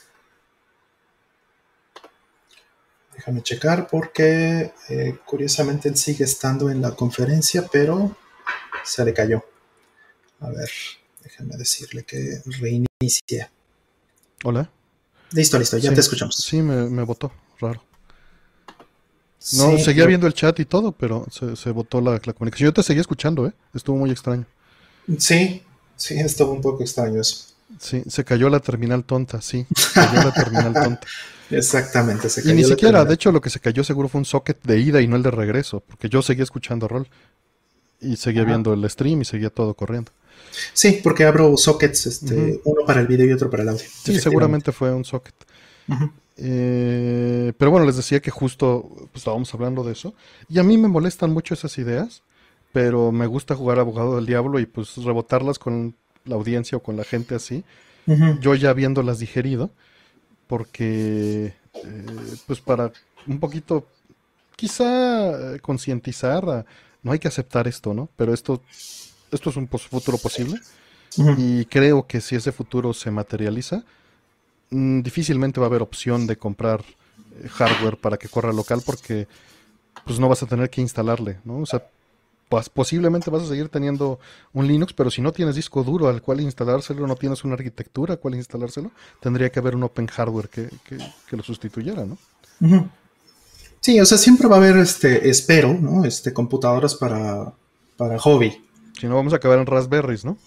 Déjame 3.17 3.43
checar 3.43 3.89
porque 3.89 4.75
eh, 4.91 5.19
curiosamente 5.25 5.89
él 5.89 5.97
sigue 5.97 6.25
estando 6.25 6.69
en 6.69 6.83
la 6.83 6.91
conferencia, 6.95 7.67
pero 7.73 8.15
se 8.85 9.03
le 9.03 9.15
cayó. 9.15 9.43
A 10.41 10.51
ver, 10.51 10.71
déjame 11.23 11.57
decirle 11.57 12.05
que 12.05 12.43
reinicie. 12.45 13.49
Hola. 14.45 14.71
Listo, 15.33 15.59
listo, 15.59 15.79
ya 15.79 15.95
te 15.95 16.01
escuchamos. 16.01 16.37
Sí, 16.37 16.61
me, 16.61 16.91
me 16.91 17.03
votó, 17.03 17.33
raro. 17.59 17.83
No, 19.57 19.79
seguía 19.79 20.05
viendo 20.07 20.27
el 20.27 20.35
chat 20.35 20.59
y 20.61 20.65
todo, 20.65 20.93
pero 20.93 21.27
se, 21.31 21.57
se 21.57 21.71
votó 21.71 22.01
la, 22.01 22.21
la, 22.23 22.33
comunicación. 22.33 22.69
Yo 22.69 22.73
te 22.73 22.83
seguía 22.83 23.01
escuchando, 23.01 23.47
¿eh? 23.47 23.53
Estuvo 23.75 23.97
muy 23.97 24.11
extraño. 24.11 24.45
Sí, 25.19 25.63
sí, 25.97 26.19
estuvo 26.19 26.53
un 26.53 26.61
poco 26.61 26.83
extraño 26.83 27.21
eso. 27.21 27.47
Sí, 27.79 28.03
se 28.09 28.25
cayó 28.25 28.49
la 28.49 28.61
terminal 28.61 29.05
tonta, 29.05 29.41
sí. 29.41 29.67
Se 29.75 29.93
cayó 29.95 30.25
la 30.25 30.33
terminal 30.33 30.73
tonta. 30.73 31.07
Exactamente, 31.51 32.29
se 32.29 32.43
cayó. 32.43 32.53
Y 32.53 32.57
ni 32.57 32.65
siquiera, 32.65 33.05
de 33.05 33.15
hecho, 33.15 33.33
lo 33.33 33.41
que 33.41 33.49
se 33.49 33.61
cayó 33.61 33.85
seguro 33.85 34.09
fue 34.09 34.19
un 34.19 34.25
socket 34.25 34.63
de 34.65 34.81
ida 34.81 35.01
y 35.01 35.07
no 35.07 35.17
el 35.17 35.23
de 35.23 35.31
regreso, 35.31 35.81
porque 35.81 36.09
yo 36.09 36.21
seguía 36.21 36.45
escuchando 36.45 36.89
rol 36.89 37.09
y 38.01 38.17
seguía 38.17 38.45
viendo 38.45 38.75
el 38.75 38.89
stream 38.91 39.23
y 39.23 39.25
seguía 39.25 39.51
todo 39.51 39.75
corriendo. 39.75 40.13
Sí, 40.73 41.01
porque 41.03 41.25
abro 41.25 41.57
sockets, 41.57 42.07
este, 42.07 42.61
uno 42.65 42.83
para 42.87 43.01
el 43.01 43.07
video 43.07 43.27
y 43.27 43.33
otro 43.33 43.51
para 43.51 43.63
el 43.63 43.71
audio. 43.71 43.85
Sí, 44.05 44.19
seguramente 44.19 44.73
fue 44.73 44.93
un 44.93 45.05
socket. 45.05 45.35
Eh, 46.39 47.53
pero 47.59 47.71
bueno, 47.71 47.85
les 47.85 47.97
decía 47.97 48.21
que 48.21 48.31
justo 48.31 48.89
pues, 48.97 49.17
estábamos 49.17 49.53
hablando 49.53 49.83
de 49.83 49.93
eso. 49.93 50.15
Y 50.49 50.59
a 50.59 50.63
mí 50.63 50.79
me 50.79 50.89
molestan 50.89 51.33
mucho 51.33 51.55
esas 51.55 51.77
ideas, 51.79 52.23
pero 52.73 53.13
me 53.13 53.27
gusta 53.27 53.57
jugar 53.57 53.79
abogado 53.79 54.17
del 54.17 54.27
diablo 54.27 54.61
y 54.61 54.67
pues 54.67 54.97
rebotarlas 54.97 55.59
con 55.59 55.97
la 56.25 56.37
audiencia 56.37 56.79
o 56.79 56.83
con 56.83 56.97
la 56.97 57.05
gente 57.05 57.35
así. 57.35 57.65
Yo 58.41 58.55
ya 58.55 58.71
habiéndolas 58.71 59.19
digerido, 59.19 59.71
porque 60.47 61.53
eh, 61.75 62.07
pues 62.47 62.59
para 62.61 62.91
un 63.27 63.39
poquito 63.39 63.87
quizá 64.57 65.55
eh, 65.57 65.61
concientizar 65.61 66.65
no 67.03 67.13
hay 67.13 67.19
que 67.19 67.29
aceptar 67.29 67.69
esto, 67.69 67.93
¿no? 67.93 68.09
Pero 68.17 68.33
esto 68.33 68.63
esto 69.31 69.51
es 69.51 69.57
un 69.57 69.69
futuro 69.69 70.17
posible 70.17 70.59
y 71.17 71.65
creo 71.67 72.07
que 72.07 72.21
si 72.21 72.37
ese 72.37 72.53
futuro 72.53 72.95
se 72.95 73.11
materializa, 73.11 73.85
mm, 74.71 75.01
difícilmente 75.01 75.61
va 75.61 75.67
a 75.67 75.69
haber 75.69 75.83
opción 75.83 76.27
de 76.27 76.37
comprar 76.37 76.85
eh, 77.43 77.49
hardware 77.49 77.97
para 77.97 78.17
que 78.17 78.29
corra 78.29 78.53
local 78.53 78.83
porque 78.85 79.27
pues 80.05 80.19
no 80.19 80.29
vas 80.29 80.43
a 80.43 80.47
tener 80.47 80.71
que 80.71 80.81
instalarle, 80.81 81.39
¿no? 81.45 81.59
O 81.59 81.67
sea, 81.67 81.83
pues, 82.49 82.69
posiblemente 82.69 83.31
vas 83.31 83.43
a 83.43 83.47
seguir 83.47 83.69
teniendo 83.69 84.19
un 84.55 84.67
Linux, 84.67 84.93
pero 84.95 85.11
si 85.11 85.21
no 85.21 85.33
tienes 85.33 85.55
disco 85.55 85.83
duro 85.85 86.09
al 86.09 86.23
cual 86.23 86.41
instalárselo, 86.41 87.07
no 87.07 87.17
tienes 87.17 87.45
una 87.45 87.55
arquitectura 87.55 88.15
al 88.15 88.21
cual 88.21 88.37
instalárselo, 88.37 88.91
tendría 89.21 89.51
que 89.51 89.59
haber 89.59 89.77
un 89.77 89.83
open 89.83 90.07
hardware 90.07 90.49
que, 90.49 90.69
que, 90.87 91.37
lo 91.37 91.43
sustituyera, 91.43 92.07
¿no? 92.07 92.17
Sí, 93.81 94.01
o 94.01 94.07
sea, 94.07 94.17
siempre 94.17 94.49
va 94.49 94.57
a 94.57 94.59
haber, 94.59 94.79
este, 94.79 95.29
espero, 95.29 95.75
¿no? 95.75 96.05
Este, 96.05 96.33
computadoras 96.33 96.95
para, 96.95 97.53
para 97.97 98.19
hobby. 98.19 98.65
Si 98.99 99.07
no, 99.07 99.15
vamos 99.15 99.33
a 99.33 99.37
acabar 99.37 99.59
en 99.59 99.67
Raspberries, 99.67 100.25
¿no? 100.25 100.39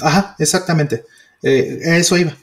Ajá, 0.00 0.36
exactamente. 0.38 1.04
Eh, 1.42 1.80
eso 1.82 2.16
iba. 2.16 2.34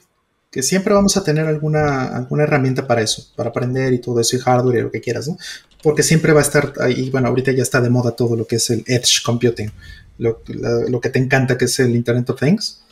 Que 0.50 0.62
siempre 0.62 0.94
vamos 0.94 1.16
a 1.16 1.24
tener 1.24 1.46
alguna, 1.46 2.16
alguna 2.16 2.44
herramienta 2.44 2.86
para 2.86 3.02
eso, 3.02 3.26
para 3.36 3.50
aprender 3.50 3.92
y 3.92 3.98
todo 3.98 4.20
eso, 4.20 4.36
y 4.36 4.38
hardware 4.38 4.78
y 4.78 4.82
lo 4.82 4.90
que 4.90 5.00
quieras, 5.00 5.28
¿no? 5.28 5.36
Porque 5.82 6.02
siempre 6.02 6.32
va 6.32 6.40
a 6.40 6.42
estar 6.42 6.72
ahí, 6.80 7.10
bueno, 7.10 7.28
ahorita 7.28 7.52
ya 7.52 7.62
está 7.62 7.80
de 7.80 7.90
moda 7.90 8.12
todo 8.12 8.36
lo 8.36 8.46
que 8.46 8.56
es 8.56 8.70
el 8.70 8.84
Edge 8.86 9.22
Computing, 9.24 9.70
lo, 10.18 10.40
lo 10.88 11.00
que 11.00 11.10
te 11.10 11.18
encanta 11.18 11.58
que 11.58 11.66
es 11.66 11.78
el 11.80 11.94
Internet 11.94 12.30
of 12.30 12.40
Things. 12.40 12.82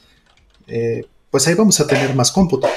Eh, 0.67 1.07
pues 1.31 1.49
ahí 1.49 1.55
vamos 1.55 1.81
a 1.81 1.87
tener 1.87 2.15
más 2.15 2.31
cómputo. 2.31 2.69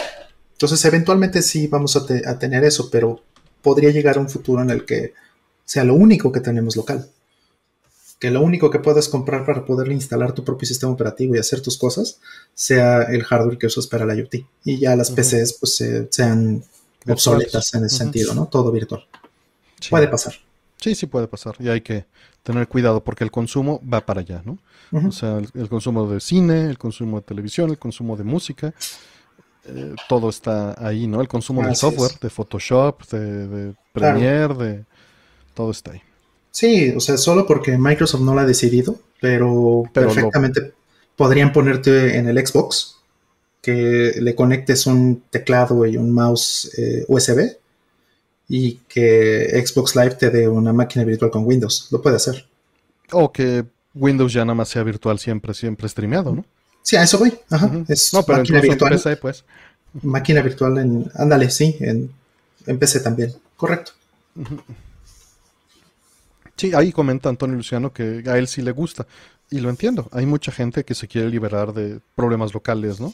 Entonces, 0.54 0.84
eventualmente 0.86 1.42
sí 1.42 1.68
vamos 1.68 1.96
a, 1.96 2.30
a 2.30 2.40
tener 2.40 2.64
eso, 2.64 2.90
pero 2.90 3.22
podría 3.62 3.92
llegar 3.92 4.18
a 4.18 4.22
un 4.22 4.30
futuro 4.30 4.62
en 4.62 4.70
el 4.70 4.86
que 4.86 5.14
sea 5.66 5.84
lo 5.84 5.94
único 5.96 6.32
que 6.32 6.40
tenemos 6.40 6.76
local 6.76 7.10
que 8.20 8.32
lo 8.32 8.42
único 8.42 8.70
que 8.72 8.80
puedas 8.80 9.10
comprar 9.10 9.46
para 9.46 9.66
poder 9.66 9.92
instalar 9.92 10.34
tu 10.34 10.44
propio 10.44 10.68
sistema 10.68 10.92
operativo 10.92 11.36
y 11.36 11.40
hacer 11.40 11.62
tus 11.62 11.78
cosas 11.78 12.20
sea 12.56 13.04
el 13.04 13.24
hardware 13.24 13.58
que 13.58 13.68
usas 13.68 13.88
para 13.88 14.06
la 14.06 14.16
IoT. 14.16 14.36
Y 14.64 14.80
ya 14.80 14.96
las 14.96 15.12
PCs 15.12 15.54
pues 15.60 15.84
sean 16.10 16.64
obsoletas 17.08 17.74
en 17.76 17.86
ese 17.86 17.98
sentido, 17.98 18.34
¿no? 18.34 18.48
Todo 18.48 18.72
virtual. 18.72 19.06
Puede 19.90 20.08
pasar. 20.08 20.34
Sí, 20.78 20.96
sí 20.96 21.06
puede 21.06 21.28
pasar. 21.28 21.56
Y 21.60 21.70
hay 21.70 21.82
que 21.82 22.06
tener 22.44 22.68
cuidado 22.68 23.04
porque 23.04 23.24
el 23.24 23.32
consumo 23.32 23.82
va 23.82 24.06
para 24.06 24.22
allá, 24.22 24.42
¿no? 24.46 24.58
O 24.92 25.12
sea, 25.12 25.38
el, 25.38 25.70
consumo 25.70 26.10
de 26.10 26.22
cine, 26.22 26.70
el 26.70 26.78
consumo 26.78 27.18
de 27.18 27.24
televisión, 27.24 27.70
el 27.70 27.78
consumo 27.78 28.16
de 28.16 28.24
música, 28.24 28.74
eh, 29.66 29.96
todo 30.08 30.30
está 30.30 30.76
ahí, 30.78 31.08
¿no? 31.08 31.20
El 31.20 31.28
consumo 31.28 31.62
de 31.68 31.76
software, 31.76 32.14
de 32.22 32.30
Photoshop, 32.30 33.06
de, 33.10 33.74
Premiere, 33.92 34.54
de... 34.54 34.86
Todo 35.54 35.72
está 35.72 35.92
ahí. 35.92 36.02
Sí, 36.58 36.92
o 36.98 37.00
sea, 37.00 37.18
solo 37.18 37.46
porque 37.46 37.78
Microsoft 37.78 38.22
no 38.22 38.34
lo 38.34 38.40
ha 38.40 38.46
decidido, 38.48 39.00
pero, 39.22 39.84
perfectamente 39.94 40.74
podrían 41.16 41.54
ponerte 41.54 42.18
en 42.18 42.28
el 42.28 42.44
Xbox 42.44 42.96
que 43.62 44.14
le 44.20 44.34
conectes 44.34 44.88
un 44.88 45.22
teclado 45.30 45.86
y 45.86 45.98
un 45.98 46.12
mouse 46.12 46.72
eh, 46.76 47.06
USB 47.08 47.58
y 48.50 48.80
que 48.90 49.64
Xbox 49.64 49.96
Live 49.96 50.16
te 50.16 50.32
dé 50.32 50.48
una 50.48 50.74
máquina 50.74 51.06
virtual 51.06 51.30
con 51.30 51.46
Windows. 51.46 51.90
Lo 51.92 52.02
puede 52.02 52.16
hacer. 52.16 52.48
O 53.12 53.32
que 53.32 53.64
Windows 53.94 54.34
ya 54.34 54.44
nada 54.44 54.56
más 54.56 54.70
sea 54.70 54.82
virtual 54.82 55.20
siempre, 55.20 55.54
siempre 55.54 55.88
streameado, 55.88 56.34
¿no? 56.34 56.44
Sí, 56.82 56.96
a 56.96 57.04
eso 57.04 57.20
voy. 57.20 57.38
Ajá. 57.52 57.72
Es 57.88 58.12
no, 58.16 58.24
pero 58.24 58.40
máquina 58.40 58.62
virtual. 58.62 58.94
En 58.94 58.98
PC, 58.98 59.18
pues. 59.18 59.46
Máquina 60.02 60.42
virtual 60.42 60.80
en. 60.80 61.12
Ándale, 61.14 61.52
sí, 61.52 61.78
en, 61.82 62.10
en 62.66 62.80
PC 62.80 63.02
también. 63.02 63.32
Correcto. 63.56 63.92
Sí, 66.58 66.74
ahí 66.74 66.92
comenta 66.92 67.30
Antonio 67.30 67.56
Luciano 67.56 67.94
que 67.94 68.24
a 68.26 68.38
él 68.38 68.48
sí 68.48 68.62
le 68.62 68.72
gusta. 68.72 69.06
Y 69.50 69.60
lo 69.60 69.70
entiendo. 69.70 70.10
Hay 70.12 70.26
mucha 70.26 70.52
gente 70.52 70.84
que 70.84 70.96
se 70.96 71.08
quiere 71.08 71.30
liberar 71.30 71.74
de 71.74 72.02
problemas 72.16 72.54
locales, 72.54 73.00
¿no? 73.00 73.14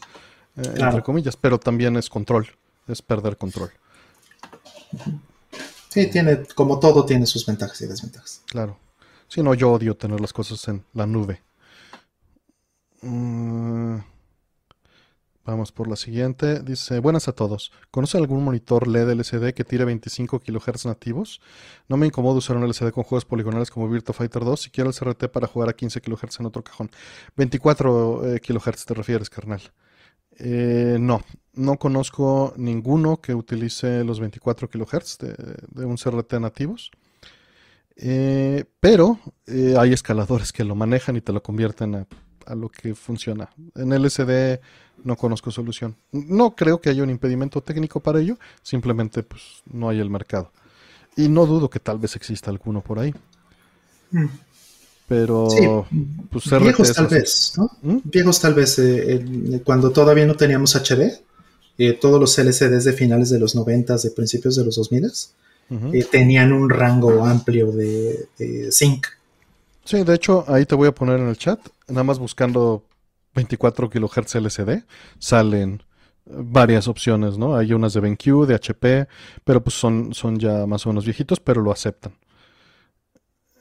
Eh, 0.57 0.73
entre 0.77 1.03
comillas. 1.03 1.35
Pero 1.35 1.59
también 1.59 1.95
es 1.97 2.09
control. 2.09 2.47
Es 2.87 3.01
perder 3.01 3.37
control. 3.37 3.71
Sí, 5.89 6.07
tiene, 6.07 6.43
como 6.55 6.79
todo, 6.79 7.05
tiene 7.05 7.25
sus 7.27 7.45
ventajas 7.45 7.79
y 7.81 7.87
desventajas. 7.87 8.41
Claro. 8.47 8.79
Si 9.27 9.43
no, 9.43 9.53
yo 9.53 9.71
odio 9.71 9.95
tener 9.95 10.19
las 10.19 10.33
cosas 10.33 10.67
en 10.67 10.83
la 10.93 11.05
nube. 11.05 11.41
Mm, 13.01 13.97
Vamos 15.45 15.73
por 15.73 15.89
la 15.89 15.97
siguiente. 15.97 16.61
Dice, 16.61 16.99
buenas 16.99 17.27
a 17.27 17.33
todos. 17.33 17.73
¿Conoce 17.91 18.17
algún 18.17 18.45
monitor 18.45 18.87
LED 18.87 19.09
LCD 19.09 19.53
que 19.53 19.65
tire 19.65 19.83
25 19.83 20.39
kHz 20.39 20.85
nativos? 20.85 21.41
No 21.89 21.97
me 21.97 22.05
incomoda 22.05 22.37
usar 22.37 22.55
un 22.55 22.63
LCD 22.63 22.91
con 22.91 23.03
juegos 23.03 23.25
poligonales 23.25 23.69
como 23.69 23.89
Virtua 23.89 24.13
Fighter 24.13 24.45
2 24.45 24.61
si 24.61 24.69
quiero 24.69 24.89
el 24.89 24.95
CRT 24.95 25.25
para 25.25 25.47
jugar 25.47 25.67
a 25.67 25.73
15 25.73 25.99
kHz 25.99 26.39
en 26.39 26.45
otro 26.45 26.63
cajón. 26.63 26.89
24 27.35 28.35
eh, 28.35 28.39
kHz 28.39 28.85
te 28.85 28.93
refieres, 28.93 29.29
carnal. 29.29 29.61
Eh, 30.39 30.95
no, 30.97 31.21
no 31.51 31.77
conozco 31.77 32.53
ninguno 32.55 33.19
que 33.19 33.35
utilice 33.35 34.05
los 34.05 34.21
24 34.21 34.69
kHz 34.69 35.17
de, 35.17 35.85
un 35.85 35.97
CRT 35.97 36.35
nativos. 36.39 36.89
Eh, 37.97 38.63
pero 38.79 39.19
hay 39.77 39.91
escaladores 39.91 40.53
que 40.53 40.63
lo 40.63 40.73
manejan 40.73 41.17
y 41.17 41.21
te 41.21 41.33
lo 41.33 41.43
convierten 41.43 41.95
a 41.95 42.07
a 42.45 42.55
lo 42.55 42.69
que 42.69 42.95
funciona. 42.95 43.49
En 43.75 43.91
LCD 43.91 44.59
no 45.03 45.15
conozco 45.15 45.51
solución. 45.51 45.95
No 46.11 46.55
creo 46.55 46.79
que 46.79 46.89
haya 46.89 47.03
un 47.03 47.09
impedimento 47.09 47.61
técnico 47.61 47.99
para 47.99 48.19
ello, 48.19 48.37
simplemente 48.61 49.23
pues 49.23 49.41
no 49.71 49.89
hay 49.89 49.99
el 49.99 50.09
mercado. 50.09 50.51
Y 51.15 51.29
no 51.29 51.45
dudo 51.45 51.69
que 51.69 51.79
tal 51.79 51.99
vez 51.99 52.15
exista 52.15 52.49
alguno 52.49 52.81
por 52.81 52.99
ahí. 52.99 53.13
Mm. 54.11 54.25
Pero 55.07 55.85
pues, 56.31 56.49
viejos 56.61 56.93
tal 56.93 57.07
vez, 57.07 57.53
¿no? 57.57 57.69
¿Mm? 57.81 57.97
Viejos 58.05 58.39
tal 58.39 58.53
vez, 58.53 58.79
eh, 58.79 59.61
cuando 59.63 59.91
todavía 59.91 60.25
no 60.25 60.35
teníamos 60.35 60.75
HD, 60.75 61.21
eh, 61.77 61.93
todos 61.93 62.19
los 62.19 62.37
LCDs 62.37 62.85
de 62.85 62.93
finales 62.93 63.29
de 63.29 63.39
los 63.39 63.53
90, 63.53 63.97
de 63.97 64.11
principios 64.11 64.55
de 64.55 64.65
los 64.65 64.75
2000, 64.75 65.11
eh, 65.93 66.05
tenían 66.09 66.53
un 66.53 66.69
rango 66.69 67.25
amplio 67.25 67.71
de, 67.71 68.27
de 68.37 68.71
sync 68.71 69.07
Sí, 69.85 70.03
de 70.03 70.15
hecho, 70.15 70.45
ahí 70.47 70.65
te 70.65 70.75
voy 70.75 70.87
a 70.87 70.95
poner 70.95 71.19
en 71.19 71.27
el 71.27 71.37
chat, 71.37 71.59
nada 71.87 72.03
más 72.03 72.19
buscando 72.19 72.85
24 73.35 73.89
kHz 73.89 74.35
LCD, 74.35 74.83
salen 75.19 75.83
varias 76.25 76.87
opciones, 76.87 77.37
¿no? 77.37 77.55
Hay 77.55 77.73
unas 77.73 77.93
de 77.93 77.99
BenQ, 77.99 78.45
de 78.47 78.55
HP, 78.55 79.07
pero 79.43 79.63
pues 79.63 79.75
son, 79.75 80.13
son 80.13 80.39
ya 80.39 80.65
más 80.65 80.85
o 80.85 80.89
menos 80.89 81.05
viejitos, 81.05 81.39
pero 81.39 81.61
lo 81.61 81.71
aceptan. 81.71 82.13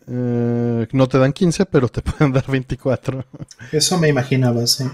Eh, 0.07 0.87
no 0.93 1.09
te 1.09 1.19
dan 1.19 1.33
15, 1.33 1.67
pero 1.67 1.89
te 1.89 2.03
pueden 2.03 2.33
dar 2.33 2.47
24. 2.47 3.25
Eso 3.73 3.99
me 3.99 4.09
imaginaba, 4.09 4.67
sí. 4.67 4.85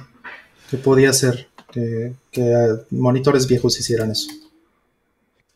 Que 0.70 0.76
podía 0.76 1.12
ser 1.12 1.48
que, 1.70 2.14
que 2.30 2.54
monitores 2.90 3.46
viejos 3.46 3.78
hicieran 3.78 4.10
eso. 4.10 4.30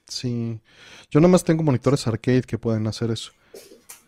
Sí. 0.07 0.61
Yo 1.11 1.21
nada 1.21 1.31
más 1.33 1.45
tengo 1.45 1.63
monitores 1.63 2.07
arcade 2.07 2.43
que 2.43 2.59
pueden 2.59 2.87
hacer 2.87 3.11
eso. 3.11 3.33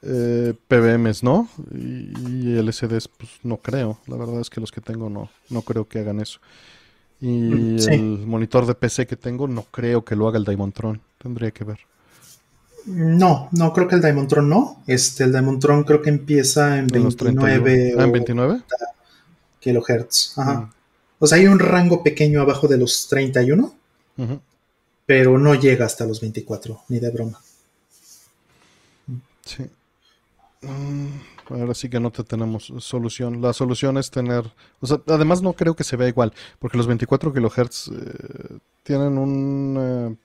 Eh, 0.07 0.53
PBMs 0.69 1.23
no, 1.23 1.49
y, 1.73 2.59
LCDs 2.59 3.09
pues 3.09 3.31
no 3.43 3.57
creo, 3.57 3.99
la 4.07 4.17
verdad 4.17 4.41
es 4.41 4.51
que 4.51 4.61
los 4.61 4.71
que 4.71 4.83
tengo 4.83 5.09
no, 5.09 5.31
no 5.49 5.63
creo 5.63 5.89
que 5.89 6.01
hagan 6.01 6.21
eso. 6.21 6.41
Y 7.21 7.29
mm, 7.29 7.79
el 7.89 8.27
monitor 8.27 8.67
de 8.67 8.75
PC 8.75 9.07
que 9.07 9.17
tengo 9.17 9.49
no 9.49 9.63
creo 9.71 10.05
que 10.05 10.15
lo 10.15 10.29
haga 10.29 10.37
el 10.37 10.45
Diamondtron, 10.45 11.01
tendría 11.17 11.53
que 11.53 11.65
ver. 11.65 11.79
No, 12.85 13.49
no 13.53 13.73
creo 13.73 13.89
que 13.89 13.95
el 13.95 14.03
Diamondtron 14.03 14.47
no. 14.47 14.83
Este, 14.87 15.25
el 15.25 15.33
Diamondtron 15.33 15.85
creo 15.85 16.03
que 16.03 16.11
empieza 16.11 16.79
en 16.79 16.87
29 16.89 17.95
¿Ah, 17.99 18.05
en 18.05 18.13
29 18.13 18.63
kilohertz. 19.61 20.37
Ajá. 20.37 20.61
Mm. 20.61 20.71
O 21.19 21.27
sea, 21.27 21.39
hay 21.39 21.47
un 21.47 21.59
rango 21.59 22.03
pequeño 22.03 22.43
abajo 22.43 22.69
de 22.69 22.77
los 22.77 23.09
31, 23.09 23.75
pero 25.07 25.39
no 25.39 25.55
llega 25.55 25.87
hasta 25.87 26.05
los 26.05 26.21
24, 26.21 26.83
ni 26.89 27.01
de 27.01 27.11
broma. 27.11 27.41
Sí. 29.47 29.65
Mm, 30.65 31.53
ahora 31.55 31.75
sí 31.75 31.89
que 31.89 32.01
no 32.01 32.11
te 32.11 32.25
tenemos 32.25 32.73
solución. 32.79 33.41
La 33.41 33.53
solución 33.53 33.99
es 33.99 34.11
tener, 34.11 34.45
o 34.81 34.87
sea, 34.87 35.01
además 35.07 35.43
no 35.43 35.53
creo 35.53 35.75
que 35.75 35.85
se 35.85 35.97
vea 35.97 36.09
igual, 36.09 36.33
porque 36.59 36.77
los 36.77 36.87
24 36.87 37.33
kHz 37.33 37.89
eh, 37.89 38.59
tienen 38.83 39.19
una 39.19 40.17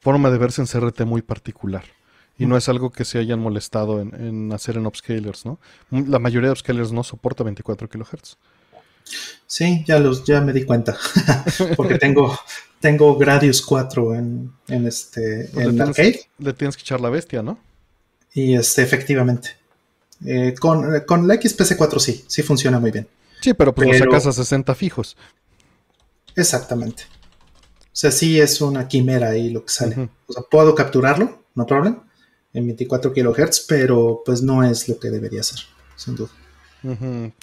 forma 0.00 0.30
de 0.30 0.38
verse 0.38 0.62
en 0.62 0.66
CRT 0.66 1.02
muy 1.02 1.22
particular. 1.22 1.84
Y 2.38 2.46
no 2.46 2.56
es 2.56 2.68
algo 2.68 2.90
que 2.90 3.04
se 3.04 3.18
hayan 3.18 3.38
molestado 3.38 4.00
en, 4.00 4.52
hacer 4.52 4.76
en 4.76 4.86
upscalers, 4.86 5.46
¿no? 5.46 5.60
La 5.90 6.18
mayoría 6.18 6.48
de 6.48 6.52
upscalers 6.52 6.90
no 6.90 7.04
soporta 7.04 7.44
24 7.44 7.88
kHz. 7.88 8.36
Sí, 9.46 9.84
ya 9.86 10.00
los, 10.00 10.24
ya 10.24 10.40
me 10.40 10.52
di 10.52 10.64
cuenta. 10.64 10.96
porque 11.76 11.98
tengo, 11.98 12.36
tengo 12.80 13.16
Gradius 13.16 13.62
4 13.62 14.14
en, 14.14 14.52
en 14.66 14.86
este 14.86 15.50
pues 15.52 16.26
le 16.38 16.52
tienes 16.54 16.76
que 16.76 16.82
echar 16.82 17.00
la 17.00 17.10
bestia, 17.10 17.42
¿no? 17.42 17.58
Y 18.34 18.54
este, 18.54 18.82
efectivamente. 18.82 19.50
Eh, 20.24 20.54
con, 20.58 21.00
con, 21.06 21.26
la 21.26 21.34
XPC4 21.34 21.98
sí, 21.98 22.24
sí 22.26 22.42
funciona 22.42 22.78
muy 22.78 22.90
bien. 22.90 23.08
Sí, 23.40 23.54
pero 23.54 23.74
pues 23.74 23.88
lo 23.88 23.98
sacas 23.98 24.26
a 24.26 24.32
60 24.32 24.74
fijos. 24.74 25.16
Exactamente. 26.36 27.04
O 27.82 27.94
sea, 27.94 28.10
sí 28.10 28.40
es 28.40 28.60
una 28.60 28.88
quimera 28.88 29.30
ahí 29.30 29.50
lo 29.50 29.64
que 29.64 29.72
sale. 29.72 30.08
O 30.26 30.32
sea, 30.32 30.42
puedo 30.50 30.74
capturarlo, 30.74 31.44
no 31.54 31.66
problema, 31.66 32.04
en 32.52 32.66
24 32.66 33.12
kHz, 33.12 33.66
pero 33.68 34.22
pues 34.24 34.42
no 34.42 34.64
es 34.64 34.88
lo 34.88 34.98
que 34.98 35.10
debería 35.10 35.42
ser, 35.42 35.60
sin 35.96 36.16
duda. 36.16 36.30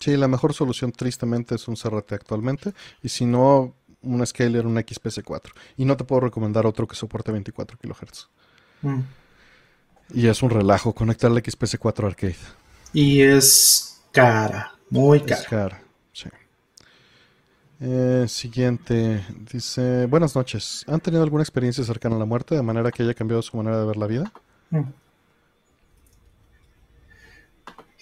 Sí, 0.01 0.17
la 0.17 0.27
mejor 0.27 0.53
solución 0.53 0.91
tristemente 0.91 1.55
es 1.55 1.67
un 1.67 1.75
CRT 1.75 2.13
actualmente. 2.13 2.73
Y 3.03 3.09
si 3.09 3.25
no, 3.25 3.75
un 4.01 4.25
scaler, 4.25 4.65
un 4.65 4.75
XPC4. 4.75 5.51
Y 5.77 5.85
no 5.85 5.95
te 5.95 6.03
puedo 6.03 6.21
recomendar 6.21 6.65
otro 6.65 6.87
que 6.87 6.95
soporte 6.95 7.31
24 7.31 7.77
kHz. 7.77 8.29
Mm. 8.81 8.99
Y 10.13 10.27
es 10.27 10.41
un 10.41 10.49
relajo 10.49 10.93
conectar 10.93 11.29
la 11.31 11.41
XPC4 11.41 12.05
Arcade. 12.05 12.35
Y 12.93 13.21
es 13.21 14.01
cara, 14.11 14.73
muy 14.89 15.21
cara. 15.21 15.41
Es 15.41 15.47
cara, 15.47 15.83
sí. 16.11 16.29
Eh, 17.81 18.25
siguiente, 18.27 19.23
dice, 19.51 20.05
buenas 20.07 20.35
noches. 20.35 20.83
¿Han 20.87 20.99
tenido 20.99 21.23
alguna 21.23 21.43
experiencia 21.43 21.83
cercana 21.83 22.15
a 22.15 22.19
la 22.19 22.25
muerte 22.25 22.55
de 22.55 22.61
manera 22.61 22.91
que 22.91 23.03
haya 23.03 23.13
cambiado 23.13 23.41
su 23.41 23.55
manera 23.55 23.79
de 23.79 23.85
ver 23.85 23.97
la 23.97 24.07
vida? 24.07 24.33
Mm. 24.71 24.81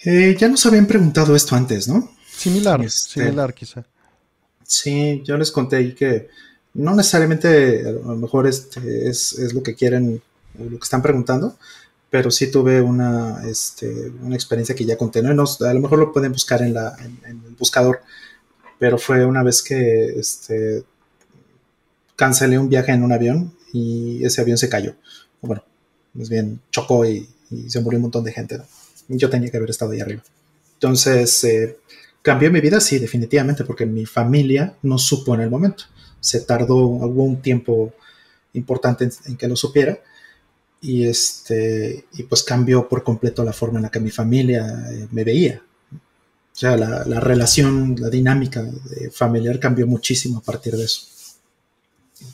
Eh, 0.04 0.36
ya 0.38 0.48
nos 0.48 0.64
habían 0.64 0.86
preguntado 0.86 1.34
esto 1.34 1.56
antes, 1.56 1.88
¿no? 1.88 2.10
Similar, 2.26 2.80
este, 2.82 3.20
similar 3.20 3.52
quizá. 3.52 3.84
Sí, 4.62 5.22
yo 5.24 5.36
les 5.36 5.50
conté 5.50 5.76
ahí 5.76 5.94
que 5.94 6.28
no 6.74 6.94
necesariamente 6.94 7.86
a 7.86 7.90
lo 7.90 8.16
mejor 8.16 8.46
este 8.46 9.08
es, 9.08 9.52
lo 9.52 9.62
que 9.62 9.74
quieren 9.74 10.22
lo 10.58 10.78
que 10.78 10.84
están 10.84 11.02
preguntando, 11.02 11.56
pero 12.10 12.30
sí 12.30 12.50
tuve 12.50 12.80
una, 12.80 13.42
este, 13.46 14.10
una 14.22 14.34
experiencia 14.34 14.74
que 14.74 14.84
ya 14.84 14.96
conté. 14.96 15.22
¿no? 15.22 15.28
a 15.28 15.74
lo 15.74 15.80
mejor 15.80 15.98
lo 15.98 16.12
pueden 16.12 16.32
buscar 16.32 16.62
en, 16.62 16.74
la, 16.74 16.96
en, 17.00 17.44
el 17.46 17.54
buscador, 17.58 18.00
pero 18.78 18.98
fue 18.98 19.24
una 19.24 19.42
vez 19.42 19.62
que 19.62 20.18
este, 20.18 20.84
cancelé 22.16 22.58
un 22.58 22.68
viaje 22.68 22.92
en 22.92 23.02
un 23.02 23.12
avión 23.12 23.54
y 23.72 24.24
ese 24.24 24.40
avión 24.40 24.58
se 24.58 24.68
cayó. 24.68 24.94
Bueno, 25.40 25.62
más 26.14 26.28
bien 26.28 26.60
chocó 26.70 27.04
y, 27.04 27.28
y 27.50 27.70
se 27.70 27.80
murió 27.80 27.98
un 27.98 28.02
montón 28.02 28.24
de 28.24 28.32
gente. 28.32 28.58
¿no? 28.58 28.64
yo 29.08 29.30
tenía 29.30 29.50
que 29.50 29.56
haber 29.56 29.70
estado 29.70 29.92
ahí 29.92 30.00
arriba. 30.00 30.22
Entonces, 30.74 31.42
eh, 31.44 31.78
cambió 32.22 32.50
mi 32.50 32.60
vida, 32.60 32.80
sí, 32.80 32.98
definitivamente, 32.98 33.64
porque 33.64 33.86
mi 33.86 34.06
familia 34.06 34.76
no 34.82 34.98
supo 34.98 35.34
en 35.34 35.40
el 35.40 35.50
momento. 35.50 35.84
Se 36.20 36.40
tardó, 36.40 36.76
hubo 36.76 37.24
un 37.24 37.40
tiempo 37.40 37.92
importante 38.52 39.08
en, 39.26 39.36
que 39.36 39.48
lo 39.48 39.56
supiera 39.56 39.98
y, 40.80 41.06
este, 41.06 42.06
y 42.12 42.22
pues 42.24 42.42
cambió 42.42 42.88
por 42.88 43.02
completo 43.02 43.44
la 43.44 43.52
forma 43.52 43.78
en 43.78 43.84
la 43.84 43.90
que 43.90 44.00
mi 44.00 44.10
familia 44.10 44.86
eh, 44.90 45.08
me 45.10 45.24
veía. 45.24 45.62
O 45.92 46.56
sea, 46.58 46.76
la, 46.76 47.04
la 47.04 47.20
relación, 47.20 47.94
la 47.98 48.10
dinámica 48.10 48.64
familiar 49.12 49.60
cambió 49.60 49.86
muchísimo 49.86 50.38
a 50.38 50.42
partir 50.42 50.76
de 50.76 50.84
eso. 50.84 51.06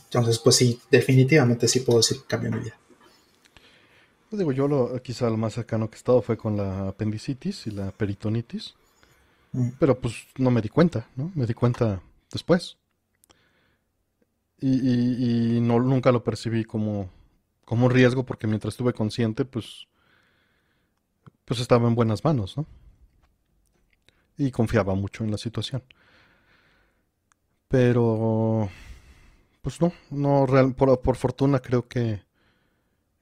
Entonces, 0.04 0.38
pues 0.38 0.56
sí, 0.56 0.80
definitivamente 0.90 1.68
sí 1.68 1.80
puedo 1.80 1.98
decir 1.98 2.18
que 2.18 2.26
cambió 2.26 2.50
mi 2.50 2.60
vida. 2.60 2.78
Pues 4.30 4.38
digo, 4.38 4.52
yo 4.52 4.66
lo, 4.66 5.00
quizá 5.02 5.28
lo 5.30 5.36
más 5.36 5.54
cercano 5.54 5.88
que 5.88 5.94
he 5.94 5.98
estado 5.98 6.22
fue 6.22 6.36
con 6.36 6.56
la 6.56 6.88
apendicitis 6.88 7.66
y 7.66 7.70
la 7.70 7.90
peritonitis. 7.92 8.74
Mm. 9.52 9.68
Pero 9.78 10.00
pues 10.00 10.14
no 10.38 10.50
me 10.50 10.60
di 10.60 10.68
cuenta, 10.68 11.08
¿no? 11.16 11.30
Me 11.34 11.46
di 11.46 11.54
cuenta 11.54 12.02
después. 12.32 12.76
Y, 14.60 15.60
no, 15.60 15.78
nunca 15.78 16.10
lo 16.10 16.24
percibí 16.24 16.64
como, 16.64 17.10
como 17.64 17.86
un 17.86 17.92
riesgo 17.92 18.24
porque 18.24 18.46
mientras 18.46 18.74
estuve 18.74 18.92
consciente, 18.92 19.44
pues, 19.44 19.86
pues 21.44 21.60
estaba 21.60 21.88
en 21.88 21.94
buenas 21.94 22.24
manos, 22.24 22.56
¿no? 22.56 22.66
Y 24.36 24.50
confiaba 24.50 24.94
mucho 24.94 25.24
en 25.24 25.30
la 25.30 25.38
situación. 25.38 25.82
Pero, 27.68 28.68
pues 29.62 29.80
no, 29.80 29.92
no 30.10 30.46
real, 30.46 30.74
por 30.74 31.16
fortuna 31.16 31.60
creo 31.60 31.88
que 31.88 32.22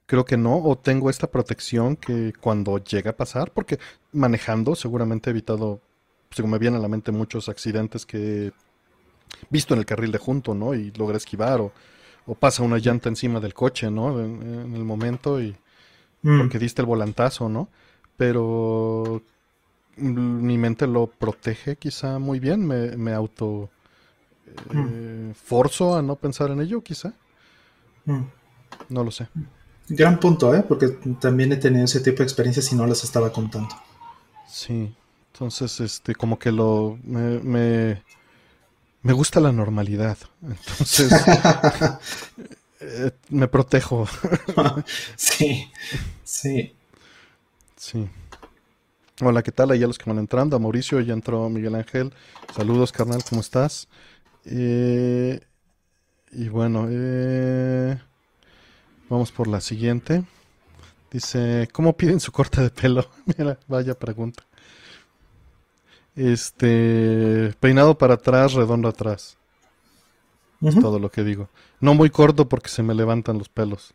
Creo 0.05 0.25
que 0.25 0.37
no, 0.37 0.57
o 0.57 0.77
tengo 0.77 1.09
esta 1.09 1.31
protección 1.31 1.95
que 1.95 2.33
cuando 2.39 2.77
llega 2.77 3.11
a 3.11 3.17
pasar, 3.17 3.51
porque 3.51 3.79
manejando 4.11 4.75
seguramente 4.75 5.29
he 5.29 5.31
evitado, 5.31 5.79
según 6.29 6.51
me 6.51 6.59
vienen 6.59 6.79
a 6.79 6.83
la 6.83 6.89
mente 6.89 7.11
muchos 7.11 7.47
accidentes 7.47 8.05
que 8.05 8.47
he 8.47 8.51
visto 9.49 9.73
en 9.73 9.79
el 9.79 9.85
carril 9.85 10.11
de 10.11 10.17
junto, 10.17 10.53
¿no? 10.53 10.73
Y 10.75 10.91
logra 10.91 11.17
esquivar, 11.17 11.61
o, 11.61 11.71
pasa 12.39 12.63
una 12.63 12.77
llanta 12.77 13.09
encima 13.09 13.39
del 13.39 13.53
coche, 13.53 13.91
¿no? 13.91 14.19
En, 14.19 14.75
el 14.75 14.83
momento 14.83 15.41
y 15.41 15.55
mm. 16.21 16.39
porque 16.39 16.59
diste 16.59 16.81
el 16.81 16.85
volantazo, 16.85 17.49
¿no? 17.49 17.69
Pero 18.17 19.21
mi 19.97 20.57
mente 20.57 20.87
lo 20.87 21.07
protege 21.07 21.75
quizá 21.75 22.19
muy 22.19 22.39
bien, 22.39 22.65
me, 22.65 23.13
auto 23.13 23.69
mm. 24.71 24.77
eh, 24.77 25.33
forzo 25.35 25.95
a 25.95 26.01
no 26.01 26.15
pensar 26.15 26.51
en 26.51 26.61
ello, 26.61 26.81
quizá. 26.81 27.13
Mm. 28.05 28.21
No 28.89 29.03
lo 29.03 29.11
sé. 29.11 29.27
Gran 29.89 30.19
punto, 30.19 30.55
¿eh? 30.55 30.63
Porque 30.67 30.87
también 31.19 31.51
he 31.51 31.57
tenido 31.57 31.85
ese 31.85 31.99
tipo 31.99 32.19
de 32.19 32.23
experiencias 32.23 32.71
y 32.71 32.75
no 32.75 32.85
las 32.87 33.03
estaba 33.03 33.31
contando. 33.31 33.75
Sí, 34.47 34.93
entonces, 35.33 35.79
este, 35.79 36.15
como 36.15 36.39
que 36.39 36.51
lo, 36.51 36.97
me, 37.03 37.39
me, 37.39 38.03
gusta 39.11 39.41
la 39.41 39.51
normalidad. 39.51 40.17
Entonces, 40.41 41.11
eh, 42.79 43.11
me 43.29 43.49
protejo. 43.49 44.07
sí, 45.17 45.69
sí. 46.23 46.73
Sí. 47.75 48.07
Hola, 49.21 49.43
¿qué 49.43 49.51
tal? 49.51 49.71
Ahí 49.71 49.83
a 49.83 49.87
los 49.87 49.97
que 49.97 50.09
van 50.09 50.19
entrando. 50.19 50.55
A 50.55 50.59
Mauricio, 50.59 51.01
ya 51.01 51.13
entró 51.13 51.49
Miguel 51.49 51.75
Ángel. 51.75 52.13
Saludos, 52.55 52.93
carnal, 52.93 53.21
¿cómo 53.27 53.41
estás? 53.41 53.89
Eh, 54.45 55.41
y 56.31 56.47
bueno, 56.47 56.87
eh... 56.89 57.99
Vamos 59.09 59.31
por 59.31 59.47
la 59.47 59.61
siguiente. 59.61 60.23
Dice, 61.11 61.69
¿cómo 61.71 61.95
piden 61.95 62.19
su 62.19 62.31
corte 62.31 62.61
de 62.61 62.69
pelo? 62.71 63.07
Mira, 63.37 63.59
vaya 63.67 63.93
pregunta. 63.93 64.43
Este, 66.15 67.53
peinado 67.59 67.97
para 67.97 68.15
atrás, 68.15 68.53
redondo 68.53 68.87
atrás. 68.87 69.37
Es 70.61 70.79
todo 70.79 70.97
lo 70.99 71.11
que 71.11 71.23
digo. 71.23 71.49
No 71.81 71.93
muy 71.93 72.09
corto 72.09 72.47
porque 72.47 72.69
se 72.69 72.83
me 72.83 72.93
levantan 72.93 73.37
los 73.37 73.49
pelos. 73.49 73.93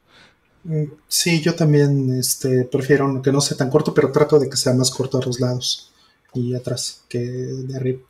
Mm, 0.65 0.85
sí, 1.07 1.41
yo 1.41 1.55
también 1.55 2.13
este, 2.19 2.65
prefiero 2.65 3.23
que 3.23 3.33
no 3.33 3.41
sea 3.41 3.57
tan 3.57 3.71
corto, 3.71 3.95
pero 3.95 4.13
trato 4.13 4.39
de 4.39 4.51
que 4.51 4.57
sea 4.57 4.75
más 4.75 4.91
corto 4.91 5.19
a 5.19 5.25
los 5.25 5.41
lados 5.41 5.93
y 6.35 6.55
atrás 6.55 7.05
que 7.09 7.21
de 7.21 7.77
arriba. 7.77 8.01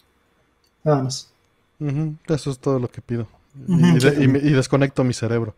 Nada 0.82 1.02
más. 1.02 1.30
Eso 2.26 2.50
es 2.50 2.58
todo 2.58 2.78
lo 2.80 2.90
que 2.90 3.00
pido. 3.00 3.28
y 3.68 4.50
desconecto 4.50 5.04
mi 5.04 5.14
cerebro. 5.14 5.54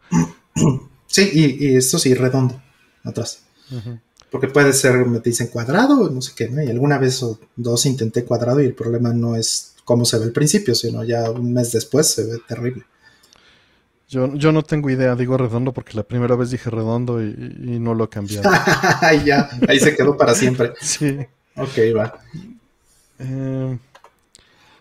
Sí, 1.06 1.28
y, 1.32 1.76
esto 1.76 1.98
sí, 1.98 2.14
redondo, 2.14 2.62
atrás. 3.02 3.42
Porque 4.30 4.48
puede 4.48 4.72
ser, 4.72 5.04
me 5.06 5.18
dicen 5.20 5.48
cuadrado, 5.48 6.08
no 6.08 6.22
sé 6.22 6.32
qué, 6.36 6.48
¿no? 6.48 6.62
Y 6.62 6.68
alguna 6.68 6.98
vez 6.98 7.22
o 7.22 7.38
dos 7.56 7.86
intenté 7.86 8.24
cuadrado 8.24 8.62
y 8.62 8.66
el 8.66 8.74
problema 8.74 9.12
no 9.12 9.34
es 9.34 9.74
cómo 9.84 10.04
se 10.04 10.18
ve 10.18 10.24
al 10.24 10.32
principio, 10.32 10.74
sino 10.74 11.02
ya 11.02 11.30
un 11.30 11.52
mes 11.52 11.72
después 11.72 12.06
se 12.06 12.24
ve 12.24 12.38
terrible. 12.46 12.84
Yo, 14.08 14.32
yo 14.34 14.52
no 14.52 14.62
tengo 14.62 14.90
idea, 14.90 15.14
digo 15.14 15.36
redondo 15.36 15.72
porque 15.72 15.96
la 15.96 16.02
primera 16.02 16.34
vez 16.36 16.50
dije 16.50 16.70
redondo 16.70 17.22
y, 17.22 17.78
no 17.80 17.94
lo 17.94 18.04
he 18.04 18.08
cambiado. 18.08 18.50
ya, 19.24 19.50
ahí 19.68 19.78
se 19.78 19.94
quedó 19.96 20.16
para 20.16 20.34
siempre. 20.34 20.72
Sí. 20.80 21.18
Ok, 21.56 21.78
va. 21.96 22.18
Eh, 23.18 23.78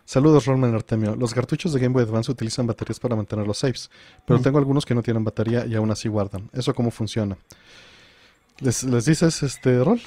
Saludos, 0.10 0.48
Rolman 0.48 0.74
Artemio. 0.74 1.16
Los 1.16 1.36
cartuchos 1.36 1.72
de 1.72 1.80
Game 1.80 1.94
Boy 1.94 2.02
Advance 2.02 2.32
utilizan 2.32 2.66
baterías 2.66 3.00
para 3.00 3.16
mantener 3.16 3.46
los 3.46 3.60
saves, 3.60 3.92
pero 4.26 4.40
mm. 4.40 4.42
tengo 4.42 4.58
algunos 4.58 4.84
que 4.84 4.96
no 4.96 5.04
tienen 5.04 5.24
batería 5.24 5.68
y 5.68 5.76
aún 5.76 5.92
así 5.92 6.10
guardan. 6.10 6.50
¿Eso 6.52 6.74
cómo 6.74 6.90
funciona? 6.90 7.38
¿Les, 8.62 9.06
dices, 9.06 9.44
este, 9.44 9.84
Rol? 9.84 10.02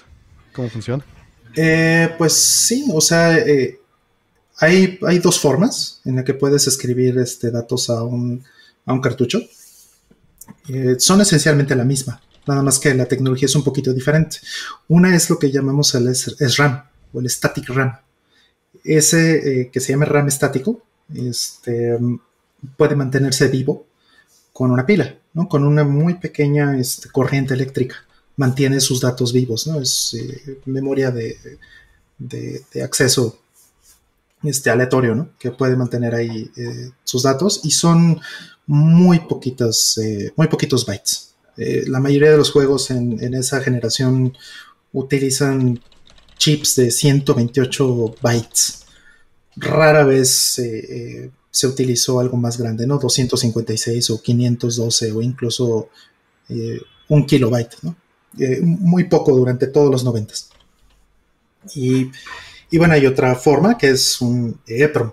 ¿Cómo 0.53 0.69
funciona? 0.69 1.05
Eh, 1.57 2.15
pues 2.19 2.33
sí, 2.35 2.85
o 2.93 3.01
sea, 3.01 3.39
eh, 3.39 3.81
hay, 4.59 4.99
hay, 5.07 5.19
dos 5.19 5.41
formas 5.41 6.01
en 6.05 6.17
las 6.17 6.25
que 6.25 6.35
puedes 6.35 6.67
escribir 6.67 7.19
este, 7.19 7.51
datos 7.51 7.89
a 7.91 8.03
un, 8.03 8.45
a 8.85 8.93
un 8.93 9.01
cartucho. 9.01 9.41
Eh, 10.69 10.97
son 10.99 11.21
esencialmente 11.21 11.75
la 11.75 11.85
misma, 11.85 12.21
nada 12.47 12.63
más 12.63 12.79
que 12.79 12.95
la 12.95 13.07
tecnología 13.07 13.47
es 13.47 13.55
un 13.55 13.65
poquito 13.65 13.93
diferente. 13.93 14.39
Una 14.89 15.15
es 15.15 15.31
lo 15.31 15.39
que 15.39 15.51
llamamos 15.51 15.95
el 15.95 16.15
SRAM 16.15 16.85
o 17.13 17.21
el 17.21 17.31
Static 17.31 17.69
RAM 17.69 17.97
ese 18.85 19.71
que 19.73 19.81
se 19.81 19.93
llama 19.93 20.07
RAM 20.07 20.27
estático 20.27 20.83
este, 21.15 21.99
puede 22.77 22.97
mantenerse 22.97 23.49
vivo 23.49 23.87
con 24.53 24.71
una 24.71 24.87
pila, 24.87 25.17
¿no? 25.35 25.49
con 25.49 25.65
una 25.65 25.85
muy 25.85 26.15
pequeña 26.15 26.79
este, 26.79 27.09
corriente 27.11 27.55
eléctrica. 27.55 27.97
Mantiene 28.43 28.81
sus 28.81 29.01
datos 29.01 29.33
vivos, 29.33 29.67
¿no? 29.67 29.81
es 29.81 30.15
eh, 30.15 30.59
memoria 30.67 31.11
de, 31.11 31.37
acceso 32.83 33.39
este, 34.43 34.71
aleatorio, 34.71 35.15
¿no? 35.15 35.31
que 35.39 35.51
puede 35.51 35.77
mantener 35.77 36.15
ahí 36.15 36.51
eh, 36.57 36.91
sus 37.05 37.23
datos 37.23 37.61
y 37.65 37.71
son 37.71 38.21
muy, 38.67 39.21
poquitas, 39.21 40.01
muy 40.37 40.49
poquitos 40.49 40.87
bytes. 40.87 41.35
la 41.87 42.01
mayoría 42.01 42.31
de 42.31 42.37
los 42.37 42.51
juegos 42.51 42.91
en, 42.91 43.23
en 43.23 43.35
esa 43.35 43.61
generación 43.61 44.33
utilizan 44.93 45.81
chips 46.43 46.75
de 46.75 46.91
128 46.91 48.17
bytes. 48.21 48.85
Rara 49.57 50.05
vez 50.05 50.59
eh, 50.59 51.31
se 51.51 51.67
utilizó 51.69 52.19
algo 52.19 52.37
más 52.37 52.59
grande, 52.59 52.87
¿no? 52.87 52.99
256 52.99 54.11
o 54.11 54.21
512 54.21 55.13
o 55.13 55.23
incluso 55.23 55.89
eh, 56.49 56.81
un 57.09 57.27
kilobyte, 57.27 57.77
¿no? 57.83 57.95
Eh, 58.39 58.61
muy 58.63 59.05
poco 59.05 59.33
durante 59.33 59.67
todos 59.67 59.91
los 59.91 60.05
90. 60.05 60.35
Y, 61.75 62.11
y, 62.71 62.79
bueno, 62.79 62.95
hay 62.95 63.07
otra 63.07 63.35
forma 63.35 63.77
que 63.77 63.91
es 63.91 64.21
un 64.21 64.59
EEPROM. 64.67 65.13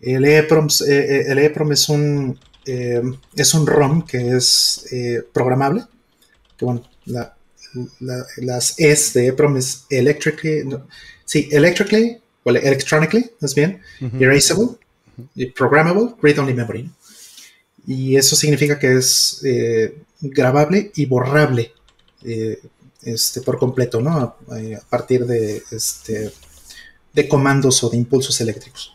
El 0.00 0.24
EEPROM, 0.24 0.68
el 0.86 1.38
EEPROM 1.38 1.72
es 1.72 1.88
un, 1.88 2.38
es 2.64 3.54
un 3.54 3.66
ROM 3.66 4.02
que 4.02 4.36
es 4.36 4.86
programable. 5.32 5.84
Que 6.56 6.64
bueno, 6.64 6.82
la, 7.06 7.36
las 8.38 8.78
S 8.78 9.18
de 9.18 9.28
EPROM 9.28 9.56
es 9.56 9.86
electrically, 9.90 10.64
sí, 11.24 11.48
electrically, 11.50 12.20
o 12.44 12.50
electronically, 12.50 13.30
más 13.40 13.54
bien, 13.54 13.80
erasable, 14.20 14.76
Programmable 15.54 16.14
Read 16.22 16.38
Only 16.38 16.54
Memory. 16.54 16.90
Y 17.86 18.16
eso 18.16 18.36
significa 18.36 18.78
que 18.78 18.96
es 18.96 19.40
eh, 19.44 19.96
grabable 20.20 20.90
y 20.94 21.06
borrable 21.06 21.72
eh, 22.26 22.60
este, 23.02 23.40
por 23.40 23.58
completo, 23.58 24.00
¿no? 24.00 24.10
A, 24.10 24.36
partir 24.90 25.26
de, 25.26 25.62
este, 25.70 26.32
de 27.12 27.28
comandos 27.28 27.82
o 27.84 27.90
de 27.90 27.96
impulsos 27.96 28.40
eléctricos. 28.40 28.92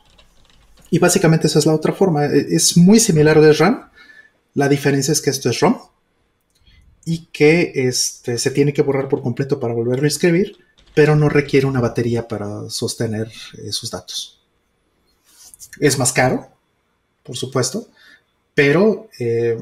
Y 0.90 1.00
básicamente 1.00 1.48
esa 1.48 1.60
es 1.60 1.66
la 1.66 1.74
otra 1.74 1.94
forma. 1.94 2.26
E, 2.26 2.48
es 2.50 2.78
muy 2.78 3.00
similar 3.00 3.38
al 3.38 3.58
RAM. 3.58 3.90
La 4.54 4.68
diferencia 4.68 5.14
es 5.14 5.22
que 5.22 5.30
esto 5.30 5.50
es 5.50 5.60
ROM 5.62 5.80
y 7.06 7.28
que 7.28 7.72
este, 7.76 8.38
se 8.38 8.52
tiene 8.52 8.74
que 8.74 8.82
borrar 8.82 9.08
por 9.08 9.22
completo 9.22 9.60
para 9.60 9.74
volverlo 9.74 10.06
a 10.06 10.08
escribir, 10.08 10.58
pero 10.94 11.16
no 11.16 11.30
requiere 11.30 11.66
una 11.66 11.80
batería 11.80 12.28
para 12.28 12.70
sostener 12.70 13.32
esos 13.64 13.90
datos. 13.90 14.42
Es 15.80 15.98
más 15.98 16.12
caro, 16.12 16.50
por 17.24 17.38
supuesto, 17.38 17.88
pero 18.54 19.10
eh, 19.20 19.58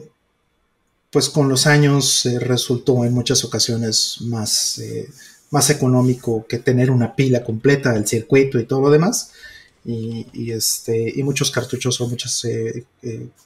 pues 1.12 1.30
con 1.30 1.50
los 1.50 1.68
años 1.68 2.26
eh, 2.26 2.40
resultó 2.40 3.04
en 3.06 3.14
muchas 3.14 3.44
ocasiones 3.44 4.18
más, 4.22 4.80
eh, 4.80 5.10
más 5.52 5.70
económico 5.70 6.46
que 6.48 6.60
tener 6.60 6.92
una 6.92 7.16
pila 7.16 7.44
completa 7.44 7.94
del 7.94 8.08
circuito 8.08 8.60
y 8.60 8.66
todo 8.66 8.82
lo 8.82 8.90
demás. 8.90 9.32
Y, 9.86 10.52
este, 10.52 11.14
y 11.16 11.24
muchos 11.24 11.50
cartuchos 11.50 12.00
o 12.00 12.08
muchas, 12.08 12.46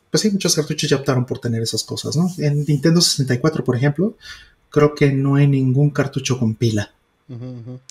pues 0.09 0.22
sí, 0.22 0.30
muchos 0.30 0.55
cartuchos 0.55 0.89
ya 0.89 0.97
optaron 0.97 1.26
por 1.26 1.39
tener 1.39 1.61
esas 1.61 1.84
cosas, 1.84 2.18
¿no? 2.18 2.30
En 2.38 2.66
Nintendo 2.66 2.99
64, 2.99 3.64
por 3.64 3.78
ejemplo, 3.78 4.18
creo 4.70 4.93
que 4.93 5.11
no 5.11 5.36
hay 5.36 5.47
ningún 5.47 5.91
cartucho 5.91 6.38
con 6.38 6.55
pila. 6.55 6.91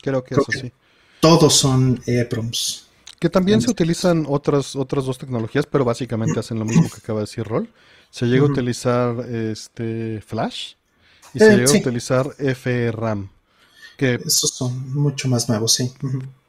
Creo 0.02 0.22
que 0.22 0.34
eso 0.34 0.46
sí. 0.50 0.70
Todos 1.20 1.54
son 1.54 2.02
EEPROMs. 2.04 2.86
Que 3.20 3.30
también 3.30 3.62
se 3.62 3.70
utilizan 3.70 4.26
otras, 4.28 4.74
otras 4.74 5.04
dos 5.04 5.16
tecnologías, 5.16 5.64
pero 5.66 5.84
básicamente 5.84 6.40
hacen 6.40 6.58
lo 6.58 6.64
mismo 6.64 6.90
que 6.90 6.98
acaba 6.98 7.20
de 7.20 7.26
decir 7.26 7.44
Roll. 7.44 7.68
Se 8.12 8.26
llega 8.26 8.42
a 8.42 8.50
utilizar 8.50 9.20
este 9.30 10.20
Flash 10.20 10.74
y 11.32 11.38
se 11.38 11.46
eh, 11.46 11.56
llega 11.56 11.72
a 11.72 11.78
utilizar 11.78 12.26
FRAM. 12.34 13.30
Que, 13.96 14.16
Esos 14.16 14.50
son 14.50 14.92
mucho 14.92 15.28
más 15.28 15.48
nuevos, 15.48 15.72
sí. 15.72 15.90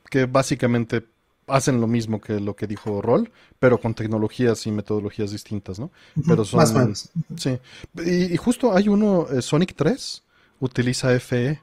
Que 0.10 0.26
básicamente 0.26 1.06
hacen 1.48 1.80
lo 1.80 1.88
mismo 1.88 2.20
que 2.20 2.42
lo 2.42 2.54
que 2.54 2.68
dijo 2.68 3.02
Roll, 3.02 3.32
pero 3.60 3.80
con 3.80 3.94
tecnologías 3.94 4.68
y 4.68 4.72
metodologías 4.72 5.32
distintas, 5.32 5.80
¿no? 5.80 5.90
Pero 6.28 6.44
son. 6.44 6.60
Más 6.60 7.10
Sí. 7.38 7.58
Y, 8.06 8.36
justo 8.36 8.76
hay 8.76 8.90
uno, 8.90 9.28
eh, 9.32 9.42
Sonic 9.42 9.74
3, 9.74 10.22
utiliza 10.60 11.18
FE. 11.18 11.62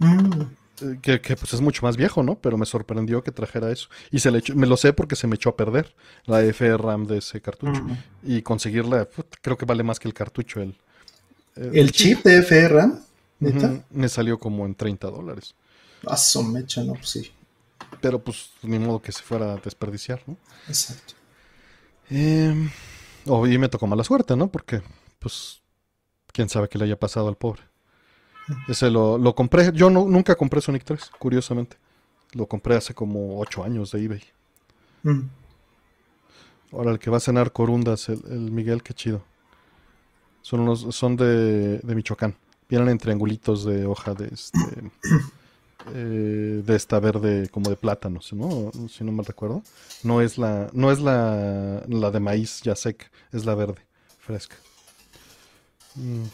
Mm. 0.00 0.42
Que, 1.02 1.18
pues 1.18 1.52
es 1.52 1.60
mucho 1.60 1.82
más 1.82 1.96
viejo, 1.96 2.22
¿no? 2.22 2.36
Pero 2.38 2.56
me 2.56 2.66
sorprendió 2.66 3.22
que 3.22 3.32
trajera 3.32 3.70
eso. 3.70 3.88
Y 4.10 4.20
se 4.20 4.30
le 4.30 4.38
echó, 4.38 4.54
me 4.54 4.66
lo 4.66 4.76
sé 4.76 4.92
porque 4.92 5.16
se 5.16 5.26
me 5.26 5.36
echó 5.36 5.50
a 5.50 5.56
perder 5.56 5.94
la 6.24 6.40
FRAM 6.52 7.06
de 7.06 7.18
ese 7.18 7.40
cartucho. 7.40 7.84
Y 8.22 8.42
conseguirla, 8.42 9.08
creo 9.42 9.56
que 9.56 9.64
vale 9.64 9.82
más 9.82 9.98
que 9.98 10.08
el 10.08 10.14
cartucho. 10.14 10.60
El, 10.60 10.76
el, 11.56 11.92
chip 11.92 12.22
de 12.24 12.42
FRAM, 12.42 13.00
me 13.90 14.08
salió 14.08 14.38
como 14.38 14.66
en 14.66 14.74
30 14.74 15.10
dólares. 15.10 15.54
Ah, 16.06 16.16
son 16.16 16.52
mecha, 16.52 16.82
¿no? 16.82 16.94
Pues 16.94 17.10
sí. 17.10 17.32
Pero 18.00 18.22
pues 18.22 18.50
ni 18.62 18.78
modo 18.78 19.00
que 19.00 19.12
se 19.12 19.22
fuera 19.22 19.54
a 19.54 19.56
desperdiciar, 19.56 20.22
¿no? 20.26 20.36
Exacto. 20.68 21.14
Eh, 22.10 22.70
oh, 23.26 23.46
y 23.46 23.58
me 23.58 23.68
tocó 23.68 23.86
mala 23.86 24.04
suerte, 24.04 24.36
¿no? 24.36 24.48
Porque, 24.48 24.82
pues, 25.18 25.60
quién 26.32 26.48
sabe 26.48 26.68
qué 26.68 26.78
le 26.78 26.84
haya 26.84 26.98
pasado 26.98 27.28
al 27.28 27.36
pobre. 27.36 27.62
Ese 28.68 28.90
lo, 28.90 29.18
lo 29.18 29.34
compré. 29.34 29.72
Yo 29.72 29.90
no, 29.90 30.06
nunca 30.06 30.34
compré 30.34 30.60
Sonic 30.60 30.84
3, 30.84 31.10
curiosamente. 31.18 31.76
Lo 32.32 32.46
compré 32.46 32.76
hace 32.76 32.94
como 32.94 33.38
8 33.40 33.64
años 33.64 33.90
de 33.92 34.04
eBay. 34.04 34.22
Mm. 35.02 35.20
Ahora 36.72 36.92
el 36.92 36.98
que 36.98 37.10
va 37.10 37.16
a 37.16 37.20
cenar 37.20 37.52
corundas, 37.52 38.08
el, 38.08 38.22
el 38.30 38.50
Miguel, 38.50 38.82
qué 38.82 38.94
chido. 38.94 39.22
Son 40.42 40.60
unos, 40.60 40.94
son 40.94 41.16
de, 41.16 41.78
de 41.78 41.94
Michoacán. 41.94 42.36
Vienen 42.68 42.90
en 42.90 42.98
triangulitos 42.98 43.64
de 43.64 43.86
hoja 43.86 44.14
de 44.14 44.26
este 44.26 44.58
eh, 45.94 46.62
de 46.64 46.76
esta 46.76 47.00
verde 47.00 47.48
como 47.50 47.70
de 47.70 47.76
plátano, 47.76 48.20
¿no? 48.32 48.72
Si 48.88 49.04
no 49.04 49.12
mal 49.12 49.26
recuerdo. 49.26 49.62
No 50.02 50.20
es 50.20 50.38
la, 50.38 50.68
no 50.72 50.90
es 50.90 51.00
la, 51.00 51.82
la 51.88 52.10
de 52.10 52.20
maíz 52.20 52.60
ya 52.62 52.76
seca, 52.76 53.10
es 53.32 53.44
la 53.44 53.54
verde, 53.54 53.80
fresca. 54.18 54.56
Mm. 55.94 56.24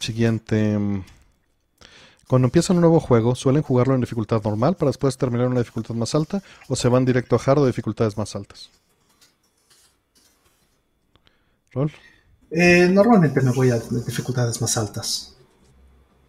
Siguiente. 0.00 0.78
Cuando 2.26 2.46
empiezan 2.46 2.76
un 2.76 2.82
nuevo 2.82 3.00
juego, 3.00 3.34
¿suelen 3.34 3.62
jugarlo 3.62 3.94
en 3.94 4.00
dificultad 4.00 4.42
normal 4.42 4.76
para 4.76 4.88
después 4.88 5.16
terminar 5.18 5.46
en 5.46 5.52
una 5.52 5.60
dificultad 5.60 5.94
más 5.94 6.14
alta? 6.14 6.42
¿O 6.68 6.76
se 6.76 6.88
van 6.88 7.04
directo 7.04 7.36
a 7.36 7.40
hard 7.44 7.58
o 7.58 7.66
dificultades 7.66 8.16
más 8.16 8.34
altas? 8.34 8.70
¿Rol? 11.72 11.92
Eh, 12.50 12.88
normalmente 12.90 13.40
me 13.42 13.52
voy 13.52 13.70
a 13.70 13.78
dificultades 13.78 14.60
más 14.60 14.76
altas. 14.76 15.34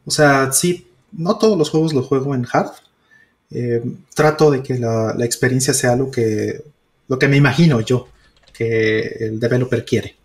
O 0.06 0.12
sea, 0.12 0.52
sí, 0.52 0.88
no 1.12 1.38
todos 1.38 1.58
los 1.58 1.70
juegos 1.70 1.94
los 1.94 2.08
juego 2.08 2.36
en 2.36 2.46
hard. 2.52 2.72
Eh, 3.52 3.84
trato 4.14 4.52
de 4.52 4.64
que 4.64 4.80
la, 4.80 5.14
experiencia 5.20 5.74
sea 5.74 5.96
lo 5.96 6.10
que, 6.10 6.64
lo 7.08 7.20
que 7.20 7.28
me 7.28 7.38
imagino 7.38 7.80
yo 7.82 8.08
que 8.54 9.02
el 9.20 9.40
developer 9.40 9.86
quiere. 9.86 10.16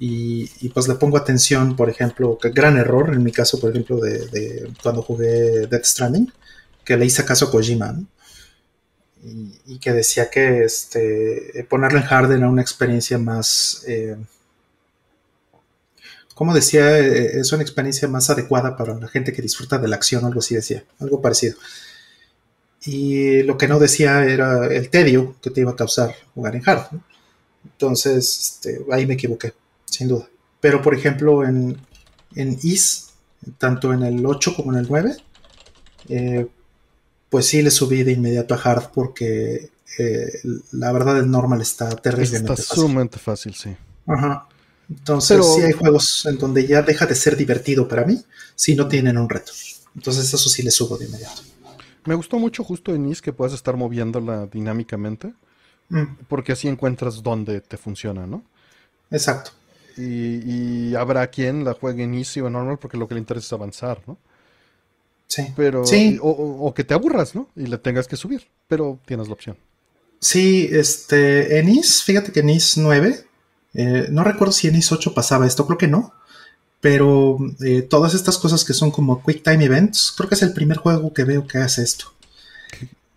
Y, 0.00 0.68
pues 0.68 0.86
le 0.86 0.94
pongo 0.94 1.16
atención, 1.16 1.74
por 1.74 1.90
ejemplo, 1.90 2.38
que 2.38 2.50
gran 2.50 2.76
error 2.76 3.12
en 3.12 3.22
mi 3.22 3.32
caso, 3.32 3.58
por 3.58 3.70
ejemplo, 3.70 3.96
de, 3.98 4.70
cuando 4.82 5.02
jugué 5.02 5.66
Death 5.66 5.84
Stranding, 5.84 6.32
que 6.84 6.96
le 6.96 7.06
hice 7.06 7.24
caso 7.24 7.46
a 7.46 7.50
Kojima, 7.50 7.98
y, 9.66 9.78
que 9.80 9.92
decía 9.92 10.30
que 10.30 10.64
este, 10.64 11.66
ponerlo 11.68 11.98
en 11.98 12.04
hard 12.08 12.32
era 12.32 12.48
una 12.48 12.62
experiencia 12.62 13.18
más, 13.18 13.82
eh, 13.88 14.16
como 16.34 16.54
decía, 16.54 16.98
eh, 17.00 17.40
es 17.40 17.52
una 17.52 17.62
experiencia 17.62 18.06
más 18.06 18.30
adecuada 18.30 18.76
para 18.76 18.94
la 18.94 19.08
gente 19.08 19.32
que 19.32 19.42
disfruta 19.42 19.78
de 19.78 19.88
la 19.88 19.96
acción, 19.96 20.24
algo 20.24 20.38
así 20.38 20.54
decía, 20.54 20.84
algo 21.00 21.20
parecido. 21.20 21.56
Y 22.84 23.42
lo 23.42 23.58
que 23.58 23.68
no 23.68 23.80
decía 23.80 24.24
era 24.24 24.66
el 24.66 24.88
tedio 24.90 25.36
que 25.42 25.50
te 25.50 25.60
iba 25.62 25.72
a 25.72 25.76
causar 25.76 26.14
jugar 26.34 26.54
en 26.54 26.62
hard. 26.64 26.86
Entonces, 27.64 28.60
este, 28.62 28.80
ahí 28.92 29.06
me 29.06 29.14
equivoqué 29.14 29.52
sin 29.90 30.08
duda. 30.08 30.28
Pero 30.60 30.82
por 30.82 30.94
ejemplo 30.94 31.44
en, 31.44 31.78
en 32.34 32.58
IS, 32.62 33.10
tanto 33.58 33.92
en 33.92 34.02
el 34.02 34.24
8 34.24 34.54
como 34.56 34.72
en 34.72 34.78
el 34.78 34.86
9, 34.88 35.16
eh, 36.08 36.48
pues 37.28 37.46
sí 37.46 37.62
le 37.62 37.70
subí 37.70 38.02
de 38.02 38.12
inmediato 38.12 38.54
a 38.54 38.58
hard 38.58 38.90
porque 38.92 39.70
eh, 39.98 40.40
la 40.72 40.92
verdad 40.92 41.18
el 41.18 41.30
normal 41.30 41.60
está 41.60 41.88
terriblemente 41.88 42.60
está 42.60 42.74
sumamente 42.74 43.18
fácil, 43.18 43.54
sí. 43.54 43.76
Ajá. 44.06 44.46
Entonces 44.88 45.44
sí 45.54 45.60
hay 45.60 45.72
juegos 45.72 46.24
en 46.26 46.38
donde 46.38 46.66
ya 46.66 46.80
deja 46.80 47.04
de 47.04 47.14
ser 47.14 47.36
divertido 47.36 47.86
para 47.86 48.04
mí 48.04 48.22
si 48.54 48.74
no 48.74 48.88
tienen 48.88 49.18
un 49.18 49.28
reto. 49.28 49.52
Entonces 49.94 50.32
eso 50.32 50.48
sí 50.48 50.62
le 50.62 50.70
subo 50.70 50.96
de 50.96 51.06
inmediato. 51.06 51.42
Me 52.06 52.14
gustó 52.14 52.38
mucho 52.38 52.64
justo 52.64 52.94
en 52.94 53.06
IS 53.06 53.20
que 53.20 53.34
puedas 53.34 53.52
estar 53.52 53.76
moviéndola 53.76 54.46
dinámicamente. 54.46 55.34
Mm. 55.90 56.04
Porque 56.28 56.52
así 56.52 56.68
encuentras 56.68 57.22
dónde 57.22 57.60
te 57.60 57.76
funciona, 57.76 58.26
¿no? 58.26 58.42
Exacto. 59.10 59.52
Y, 59.98 60.94
habrá 60.94 61.26
quien 61.28 61.64
la 61.64 61.74
juegue 61.74 62.04
en 62.04 62.14
easy 62.14 62.40
o 62.40 62.48
normal 62.48 62.78
porque 62.78 62.96
lo 62.96 63.08
que 63.08 63.14
le 63.14 63.20
interesa 63.20 63.46
es 63.46 63.52
avanzar, 63.52 64.00
¿no? 64.06 64.16
Sí. 65.26 65.52
Pero, 65.56 65.82
O, 66.22 66.72
que 66.74 66.84
te 66.84 66.94
aburras, 66.94 67.34
¿no? 67.34 67.48
Y 67.54 67.66
le 67.66 67.78
tengas 67.78 68.08
que 68.08 68.16
subir, 68.16 68.46
pero 68.66 68.98
tienes 69.04 69.28
la 69.28 69.34
opción. 69.34 69.56
Sí, 70.20 70.68
este, 70.72 71.58
en 71.58 71.68
IS, 71.68 72.02
fíjate 72.02 72.32
que 72.32 72.40
en 72.40 72.50
IS 72.50 72.78
9, 72.78 73.24
eh, 73.74 74.06
no 74.10 74.24
recuerdo 74.24 74.52
si 74.52 74.68
en 74.68 74.76
IS 74.76 74.90
8 74.92 75.14
pasaba 75.14 75.46
esto, 75.46 75.66
creo 75.66 75.78
que 75.78 75.86
no, 75.86 76.14
pero 76.80 77.38
eh, 77.64 77.82
todas 77.82 78.14
estas 78.14 78.38
cosas 78.38 78.64
que 78.64 78.72
son 78.72 78.90
como 78.90 79.22
Quick 79.22 79.42
Time 79.42 79.64
Events, 79.64 80.12
creo 80.16 80.28
que 80.28 80.34
es 80.36 80.42
el 80.42 80.52
primer 80.52 80.78
juego 80.78 81.12
que 81.12 81.24
veo 81.24 81.46
que 81.46 81.58
hace 81.58 81.82
esto. 81.82 82.12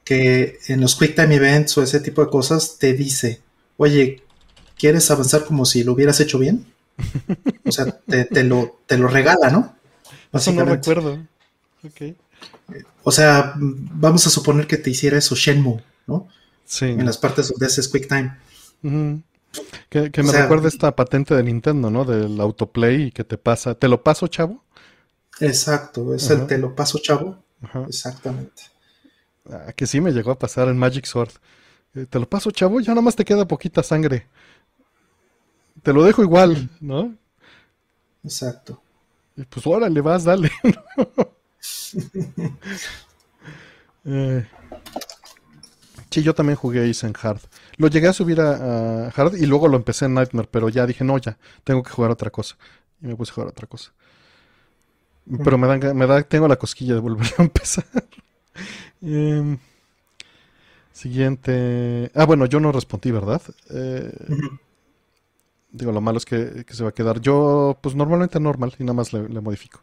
Que 0.04 0.58
en 0.68 0.82
los 0.82 0.96
Quick 0.96 1.16
Time 1.16 1.36
Events 1.36 1.78
o 1.78 1.84
ese 1.84 2.00
tipo 2.00 2.24
de 2.24 2.32
cosas 2.32 2.78
te 2.80 2.94
dice, 2.94 3.42
oye, 3.78 4.24
¿quieres 4.78 5.10
avanzar 5.12 5.46
como 5.46 5.66
si 5.66 5.84
lo 5.84 5.94
hubieras 5.94 6.20
hecho 6.20 6.40
bien? 6.40 6.66
O 7.66 7.72
sea, 7.72 7.86
te, 7.86 8.44
lo, 8.44 8.82
te 8.86 8.98
lo 8.98 9.08
regala, 9.08 9.50
¿no? 9.50 9.76
Eso 10.34 10.52
no 10.52 10.66
recuerdo. 10.66 11.20
O 13.04 13.12
sea, 13.12 13.54
vamos 13.56 14.28
a 14.28 14.30
suponer 14.30 14.68
que 14.68 14.78
te 14.78 14.90
hiciera 14.90 15.18
eso 15.18 15.36
Shenmue, 15.36 15.82
¿no? 16.08 16.28
Sí. 16.66 16.86
En 16.86 17.06
las 17.06 17.18
partes 17.18 17.50
donde 17.50 17.66
haces 17.68 17.88
Quick 17.88 18.08
Time. 18.08 18.38
Que, 19.90 20.24
me 20.24 20.32
recuerda 20.32 20.68
esta 20.68 20.96
patente 20.96 21.36
de 21.36 21.44
Nintendo, 21.44 21.90
¿no? 21.90 22.06
Del 22.06 22.40
autoplay 22.40 23.04
y 23.04 23.12
que 23.12 23.24
te 23.24 23.38
pasa. 23.38 23.76
¿Te 23.76 23.88
lo 23.88 24.04
paso, 24.04 24.28
chavo? 24.28 24.64
Exacto, 25.40 26.14
es 26.14 26.30
el 26.30 26.48
te 26.48 26.58
lo 26.58 26.76
paso, 26.76 27.00
chavo. 27.00 27.44
Exactamente. 27.88 28.64
Ah, 29.50 29.74
que 29.76 29.88
sí 29.88 30.02
me 30.02 30.12
llegó 30.12 30.32
a 30.32 30.40
pasar 30.40 30.68
en 30.68 30.78
Magic 30.78 31.06
Sword. 31.06 31.32
Eh, 31.96 32.06
te 32.10 32.20
lo 32.20 32.30
paso, 32.30 32.52
chavo, 32.52 32.80
ya 32.80 32.92
nada 32.92 33.02
más 33.02 33.16
te 33.16 33.26
queda 33.26 33.48
poquita 33.48 33.84
sangre 33.84 34.28
te 35.84 35.94
lo 35.94 36.04
dejo 36.04 36.22
igual, 36.24 36.70
¿no? 36.80 37.16
Exacto. 38.24 38.82
Y 39.36 39.44
pues 39.44 39.66
órale, 39.66 40.02
vas, 40.02 40.24
dale. 40.24 40.52
Eh, 44.04 44.44
Sí, 46.12 46.22
yo 46.24 46.36
también 46.36 46.58
jugué 46.58 46.90
Ace 46.90 47.08
en 47.08 47.14
Hard. 47.20 47.40
Lo 47.78 47.88
llegué 47.88 48.10
a 48.10 48.14
subir 48.14 48.42
a, 48.42 49.08
Hard 49.16 49.36
y 49.38 49.46
luego 49.46 49.70
lo 49.70 49.78
empecé 49.78 50.06
en 50.06 50.14
Nightmare, 50.14 50.50
pero 50.52 50.68
ya 50.68 50.86
dije, 50.86 51.06
no, 51.06 51.18
ya, 51.18 51.38
tengo 51.64 51.82
que 51.82 51.92
jugar 51.92 52.12
otra 52.12 52.30
cosa. 52.30 52.58
Y 53.02 53.08
me 53.08 53.16
puse 53.16 53.32
a 53.32 53.36
jugar 53.36 53.48
otra 53.48 53.66
cosa. 53.66 53.94
Pero 55.42 55.58
me 55.58 55.68
da, 55.68 55.94
me 55.94 56.06
da, 56.06 56.22
tengo 56.24 56.50
la 56.50 56.58
cosquilla 56.58 56.96
de 56.96 57.00
volver 57.00 57.28
a 57.38 57.44
empezar. 57.44 57.86
Em, 59.02 59.58
siguiente. 60.92 62.12
Ah, 62.14 62.26
bueno, 62.26 62.46
yo 62.46 62.60
no 62.60 62.74
respondí, 62.74 63.10
¿verdad? 63.12 63.42
Eh, 63.70 64.14
digo, 65.72 65.92
lo 65.92 66.02
malo 66.02 66.18
es 66.18 66.26
que, 66.26 66.66
se 66.70 66.84
va 66.84 66.90
a 66.90 66.94
quedar. 66.94 67.22
Yo, 67.22 67.78
pues 67.82 67.96
normalmente 67.96 68.40
normal 68.40 68.74
y 68.80 68.84
nada 68.84 68.94
más 68.94 69.14
le, 69.14 69.22
modifico. 69.42 69.82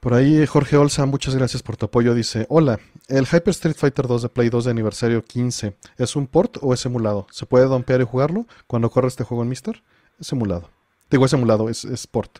Por 0.00 0.14
ahí 0.14 0.46
Jorge 0.46 0.76
Olsa, 0.76 1.04
muchas 1.06 1.34
gracias 1.34 1.62
por 1.62 1.76
tu 1.76 1.86
apoyo. 1.86 2.14
Dice, 2.14 2.46
hola, 2.48 2.78
¿el 3.08 3.26
Hyper 3.26 3.50
Street 3.50 3.76
Fighter 3.76 4.06
2 4.06 4.22
de 4.22 4.28
Play 4.28 4.48
2 4.48 4.66
de 4.66 4.70
aniversario 4.70 5.24
15 5.24 5.76
es 5.98 6.16
un 6.16 6.26
port 6.26 6.58
o 6.60 6.72
es 6.72 6.84
emulado? 6.86 7.26
¿Se 7.30 7.46
puede 7.46 7.66
dompear 7.66 8.00
y 8.00 8.04
jugarlo 8.04 8.46
cuando 8.66 8.90
corre 8.90 9.08
este 9.08 9.24
juego 9.24 9.42
en 9.42 9.48
Mister? 9.48 9.82
Es 10.20 10.30
emulado. 10.32 10.70
Digo, 11.10 11.24
es 11.26 11.32
emulado, 11.32 11.68
es, 11.68 11.84
es 11.84 12.06
port. 12.06 12.38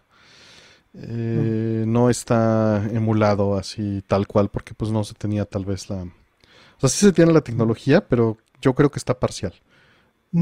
Eh, 0.94 1.84
no 1.86 2.08
está 2.08 2.88
emulado 2.90 3.56
así 3.56 4.02
tal 4.06 4.26
cual 4.26 4.48
porque 4.48 4.72
pues 4.72 4.90
no 4.90 5.04
se 5.04 5.14
tenía 5.14 5.44
tal 5.44 5.64
vez 5.64 5.90
la... 5.90 6.02
O 6.02 6.80
sea, 6.80 6.88
sí 6.88 7.04
se 7.06 7.12
tiene 7.12 7.32
la 7.32 7.42
tecnología, 7.42 8.06
pero 8.06 8.38
yo 8.60 8.74
creo 8.74 8.90
que 8.90 8.98
está 8.98 9.18
parcial. 9.18 9.54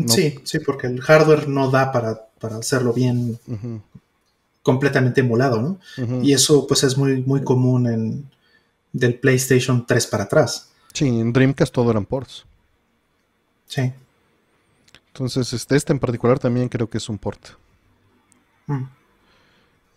Sí, 0.07 0.40
sí, 0.45 0.59
porque 0.59 0.86
el 0.86 1.01
hardware 1.01 1.49
no 1.49 1.70
da 1.70 1.92
para, 1.92 2.28
hacerlo 2.59 2.92
bien 2.92 3.38
completamente 4.62 5.20
emulado, 5.20 5.62
¿no? 5.62 6.22
Y 6.22 6.32
eso 6.32 6.66
pues 6.66 6.84
es 6.84 6.97
muy, 6.97 7.22
muy 7.22 7.42
común 7.42 7.86
en 7.86 8.30
del 8.95 9.18
PlayStation 9.18 9.84
3 9.86 10.07
para 10.07 10.24
atrás. 10.24 10.70
Sí, 10.95 11.07
en 11.07 11.32
Dreamcast 11.32 11.74
todo 11.74 11.90
eran 11.90 12.07
ports. 12.07 12.47
Sí. 13.66 13.92
Entonces, 15.09 15.53
este, 15.53 15.76
este 15.76 15.92
en 15.92 15.99
particular 15.99 16.38
también 16.38 16.68
creo 16.68 16.88
que 16.88 16.99
es 16.99 17.09
un 17.09 17.18
port. 17.18 17.49
Mm. 18.66 18.84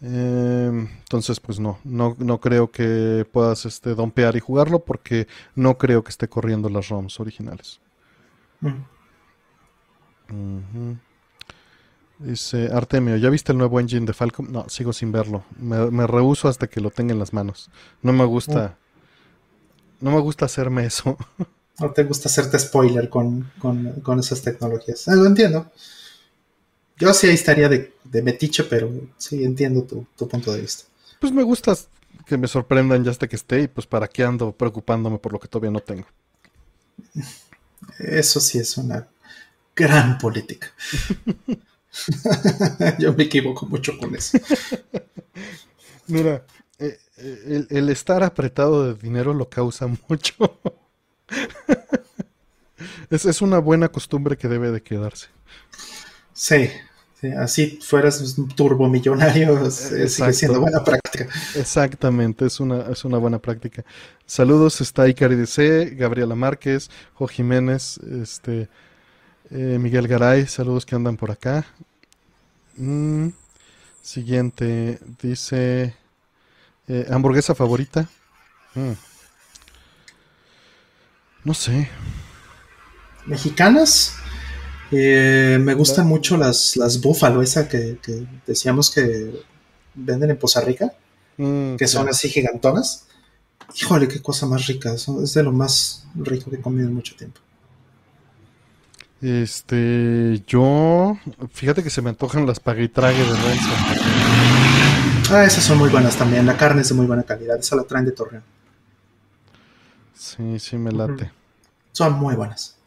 Em, 0.01 0.87
entonces, 0.99 1.39
pues 1.39 1.59
no, 1.59 1.79
no, 1.83 2.15
no 2.19 2.39
creo 2.39 2.69
que 2.69 3.25
puedas 3.31 3.65
este, 3.65 3.95
dompear 3.95 4.35
y 4.35 4.39
jugarlo 4.39 4.79
porque 4.79 5.27
no 5.55 5.77
creo 5.77 6.03
que 6.03 6.09
esté 6.09 6.27
corriendo 6.27 6.69
las 6.69 6.89
ROMs 6.89 7.19
originales. 7.19 7.79
Mm. 8.61 8.96
Dice 12.19 12.69
Artemio, 12.73 13.15
¿ya 13.17 13.29
viste 13.29 13.51
el 13.51 13.57
nuevo 13.57 13.79
engine 13.79 14.05
de 14.05 14.13
Falcom? 14.13 14.51
No, 14.51 14.67
sigo 14.69 14.91
sin 14.91 15.11
verlo. 15.11 15.43
Me, 15.57 15.91
me 15.91 16.07
rehuso 16.07 16.47
hasta 16.47 16.67
que 16.67 16.81
lo 16.81 16.89
tenga 16.89 17.13
en 17.13 17.19
las 17.19 17.31
manos. 17.31 17.69
No 18.01 18.11
me 18.11 18.25
gusta. 18.25 18.77
Mm. 20.01 20.05
No 20.05 20.11
me 20.11 20.19
gusta 20.19 20.45
hacerme 20.45 20.85
eso. 20.85 21.17
No 21.79 21.91
te 21.91 22.03
gusta 22.03 22.27
hacerte 22.27 22.57
spoiler 22.57 23.07
con, 23.07 23.51
esas 24.19 24.41
tecnologías. 24.41 25.07
Ah, 25.07 25.15
lo 25.15 25.27
entiendo. 25.27 25.71
Yo 26.97 27.13
sí 27.13 27.27
ahí 27.27 27.35
estaría 27.35 27.69
de, 27.69 27.93
metiche, 28.23 28.63
pero 28.63 28.91
sí 29.17 29.43
entiendo 29.43 29.83
tu, 29.83 30.07
tu, 30.17 30.27
punto 30.27 30.51
de 30.51 30.61
vista. 30.61 30.85
Pues 31.19 31.31
me 31.31 31.43
gusta 31.43 31.77
que 32.25 32.35
me 32.35 32.47
sorprendan 32.47 33.03
ya 33.03 33.11
hasta 33.11 33.27
que 33.27 33.35
esté 33.35 33.61
y 33.61 33.67
pues 33.67 33.85
para 33.85 34.07
qué 34.07 34.23
ando 34.23 34.51
preocupándome 34.53 35.19
por 35.19 35.33
lo 35.33 35.39
que 35.39 35.47
todavía 35.47 35.69
no 35.69 35.79
tengo. 35.79 36.07
Eso 37.99 38.39
sí 38.39 38.57
es 38.57 38.75
una 38.77 39.07
gran 39.77 40.17
política. 40.17 40.73
Yo 42.99 43.13
me 43.13 43.23
equivoco 43.23 43.65
mucho 43.67 43.97
con 43.97 44.15
eso. 44.15 44.37
Mira, 46.07 46.43
eh, 46.79 46.97
eh, 47.17 47.65
el, 47.69 47.89
estar 47.89 48.23
apretado 48.23 48.93
de 48.93 48.99
dinero 48.99 49.33
lo 49.33 49.49
causa 49.49 49.87
mucho. 49.87 50.59
es, 53.09 53.25
es, 53.25 53.41
una 53.41 53.59
buena 53.59 53.89
costumbre 53.89 54.37
que 54.37 54.47
debe 54.47 54.71
de 54.71 54.81
quedarse. 54.81 55.27
Sí, 56.33 56.69
así 57.37 57.79
fueras 57.81 58.35
turbomillonario, 58.55 59.69
sigue 59.71 60.33
siendo 60.33 60.61
buena 60.61 60.83
práctica. 60.83 61.27
Exactamente, 61.55 62.45
es 62.45 62.59
una, 62.59 62.91
es 62.91 63.03
una 63.05 63.17
buena 63.17 63.39
práctica. 63.39 63.83
Saludos, 64.25 64.81
está 64.81 65.07
Icari 65.07 65.35
DC, 65.35 65.95
Gabriela 65.95 66.35
Márquez, 66.35 66.89
Jo 67.15 67.27
Jiménez, 67.27 67.97
este, 67.97 68.69
Miguel 69.49 70.07
Garay, 70.07 70.47
saludos 70.47 70.85
que 70.85 70.95
andan 70.95 71.17
por 71.17 71.31
acá. 71.31 71.65
Mm, 72.75 73.29
siguiente, 74.01 74.99
dice 75.21 75.95
eh, 76.87 77.05
hamburguesa 77.09 77.55
favorita. 77.55 78.09
Mm. 78.75 78.91
No 81.43 81.53
sé. 81.53 81.89
Mexicanas. 83.25 84.13
Eh, 84.91 85.57
me 85.61 85.73
gustan 85.73 86.07
mucho 86.07 86.37
las, 86.37 86.77
las 86.77 87.01
búfalo, 87.01 87.41
esa 87.41 87.67
que, 87.67 87.97
decíamos 88.45 88.89
que 88.89 89.33
venden 89.93 90.29
en 90.29 90.37
Poza 90.37 90.61
Rica, 90.61 90.93
mm, 91.35 91.75
que 91.75 91.87
son 91.87 92.07
así 92.07 92.29
gigantonas. 92.29 93.05
Híjole, 93.75 94.07
qué 94.07 94.21
cosa 94.21 94.45
más 94.45 94.65
rica. 94.67 94.93
Es 94.93 95.33
de 95.33 95.43
lo 95.43 95.51
más 95.51 96.05
rico 96.15 96.49
que 96.49 96.57
he 96.57 96.61
comido 96.61 96.87
en 96.87 96.93
mucho 96.93 97.15
tiempo. 97.15 97.41
Este, 99.21 100.43
yo, 100.45 101.17
fíjate 101.51 101.83
que 101.83 101.89
se 101.89 102.01
me 102.01 102.09
antojan 102.09 102.45
las 102.45 102.59
paguitrague 102.59 103.17
de 103.17 103.35
Renzo. 103.35 103.69
Ah, 105.31 105.43
esas 105.43 105.63
son 105.63 105.79
muy 105.79 105.89
buenas 105.89 106.15
también. 106.15 106.45
La 106.45 106.55
carne 106.55 106.81
es 106.81 106.89
de 106.89 106.95
muy 106.95 107.05
buena 107.05 107.23
calidad. 107.23 107.57
Esa 107.57 107.75
la 107.75 107.83
traen 107.83 108.05
de 108.05 108.11
Torreón. 108.11 108.43
Sí, 110.13 110.59
sí, 110.59 110.77
me 110.77 110.91
late. 110.91 111.31
Son 111.91 112.13
muy 112.13 112.35
buenas. 112.35 112.77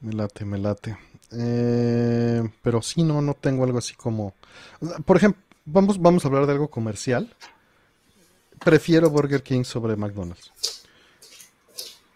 Me 0.00 0.12
late, 0.12 0.44
me 0.44 0.58
late. 0.58 0.96
Eh, 1.32 2.42
pero 2.62 2.82
sí, 2.82 3.02
no, 3.02 3.20
no 3.20 3.34
tengo 3.34 3.64
algo 3.64 3.78
así 3.78 3.94
como. 3.94 4.34
Por 5.04 5.16
ejemplo, 5.16 5.42
vamos, 5.64 6.00
vamos 6.00 6.24
a 6.24 6.28
hablar 6.28 6.46
de 6.46 6.52
algo 6.52 6.68
comercial. 6.68 7.34
Prefiero 8.64 9.10
Burger 9.10 9.42
King 9.42 9.64
sobre 9.64 9.96
McDonald's. 9.96 10.52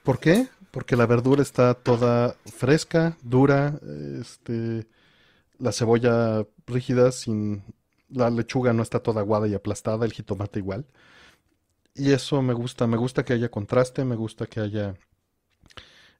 ¿Por 0.02 0.20
qué? 0.20 0.48
Porque 0.76 0.94
la 0.94 1.06
verdura 1.06 1.40
está 1.40 1.72
toda 1.72 2.36
fresca, 2.44 3.16
dura, 3.22 3.80
este, 4.20 4.86
la 5.58 5.72
cebolla 5.72 6.46
rígida, 6.66 7.12
sin 7.12 7.64
la 8.10 8.28
lechuga 8.28 8.74
no 8.74 8.82
está 8.82 9.00
toda 9.00 9.22
aguada 9.22 9.48
y 9.48 9.54
aplastada, 9.54 10.04
el 10.04 10.12
jitomate 10.12 10.58
igual. 10.58 10.84
Y 11.94 12.12
eso 12.12 12.42
me 12.42 12.52
gusta, 12.52 12.86
me 12.86 12.98
gusta 12.98 13.24
que 13.24 13.32
haya 13.32 13.50
contraste, 13.50 14.04
me 14.04 14.16
gusta 14.16 14.44
que 14.48 14.60
haya, 14.60 14.94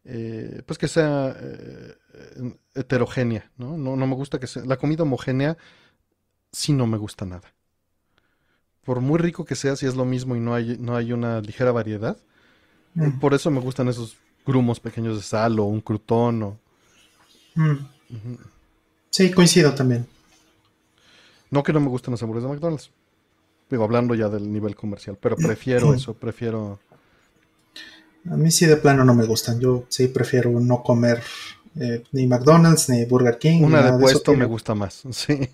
eh, 0.05 0.63
pues 0.65 0.79
que 0.79 0.89
sea 0.89 1.37
eh, 1.39 1.95
heterogénea, 2.75 3.53
¿no? 3.59 3.77
¿no? 3.77 3.95
me 4.07 4.15
gusta 4.15 4.41
que 4.41 4.47
sea, 4.47 4.65
la 4.65 4.79
comida 4.79 5.03
homogénea 5.03 5.59
sí 6.51 6.73
no 6.73 6.87
me 6.87 6.97
gusta 6.97 7.27
nada. 7.27 7.53
Por 8.87 9.01
muy 9.03 9.19
rico 9.19 9.45
que 9.45 9.55
sea, 9.55 9.77
si 9.77 9.85
es 9.85 9.97
lo 9.97 10.07
mismo 10.07 10.35
y 10.35 10.41
no 10.41 10.55
hay, 10.55 10.79
no 10.81 10.97
hay 10.97 11.13
una 11.13 11.43
ligera 11.43 11.73
variedad, 11.73 12.17
mm. 12.95 13.19
por 13.19 13.35
eso 13.35 13.51
me 13.51 13.61
gustan 13.61 13.89
esos 13.89 14.17
grumos 14.47 14.81
pequeños 14.81 15.17
de 15.17 15.23
sal 15.23 15.59
o 15.59 15.65
un 15.65 15.81
crutón 15.81 16.43
o... 16.43 16.59
Mm. 17.55 17.77
Sí, 19.11 19.31
coincido 19.31 19.75
también. 19.75 20.07
No 21.51 21.63
que 21.63 21.73
no 21.73 21.81
me 21.81 21.89
gusten 21.89 22.13
los 22.13 22.23
hamburguesas 22.23 22.51
de 22.51 22.55
McDonald's. 22.55 22.91
Digo, 23.71 23.85
hablando 23.85 24.15
ya 24.15 24.29
del 24.29 24.53
nivel 24.53 24.77
comercial, 24.77 25.19
pero 25.21 25.37
prefiero 25.37 25.93
eso, 25.93 26.15
prefiero... 26.15 26.79
A 28.31 28.37
mí 28.37 28.51
sí 28.51 28.67
de 28.67 28.77
plano 28.77 29.05
no 29.05 29.15
me 29.15 29.25
gustan. 29.25 29.61
Yo 29.61 29.87
sí 29.89 30.09
prefiero 30.09 30.51
no 30.61 30.83
comer 30.83 31.23
eh, 31.79 32.03
ni 32.13 32.27
McDonald's 32.27 32.89
ni 32.89 33.05
Burger 33.05 33.39
King. 33.39 33.63
Una 33.63 33.83
de 33.83 33.99
puesto 33.99 34.35
me 34.35 34.45
gusta 34.45 34.75
más, 34.75 35.03
sí. 35.11 35.49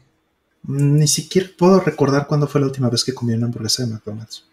Ni 0.65 1.09
siquiera 1.09 1.49
puedo 1.57 1.81
recordar 1.81 2.27
cuándo 2.27 2.47
fue 2.47 2.61
la 2.61 2.69
última 2.69 2.89
vez 2.89 3.05
que 3.05 3.13
comí 3.13 3.35
una 3.35 3.47
hamburguesa 3.47 3.85
de 3.85 3.93
McDonald's. 3.93 4.45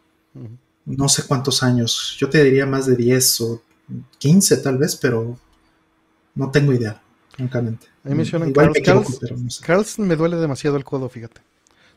No 0.85 1.07
sé 1.07 1.23
cuántos 1.23 1.61
años. 1.61 2.15
Yo 2.17 2.29
te 2.29 2.43
diría 2.43 2.65
más 2.65 2.87
de 2.87 2.95
10 2.95 3.41
o 3.41 3.61
15 4.17 4.57
tal 4.57 4.77
vez, 4.77 4.95
pero 4.95 5.37
no 6.35 6.51
tengo 6.51 6.73
idea, 6.73 7.01
francamente. 7.29 7.87
Ahí 8.03 8.15
mencionan 8.15 8.53
Carl's, 9.61 9.99
me 9.99 10.15
duele 10.15 10.37
demasiado 10.37 10.77
el 10.77 10.83
codo, 10.83 11.09
fíjate. 11.09 11.41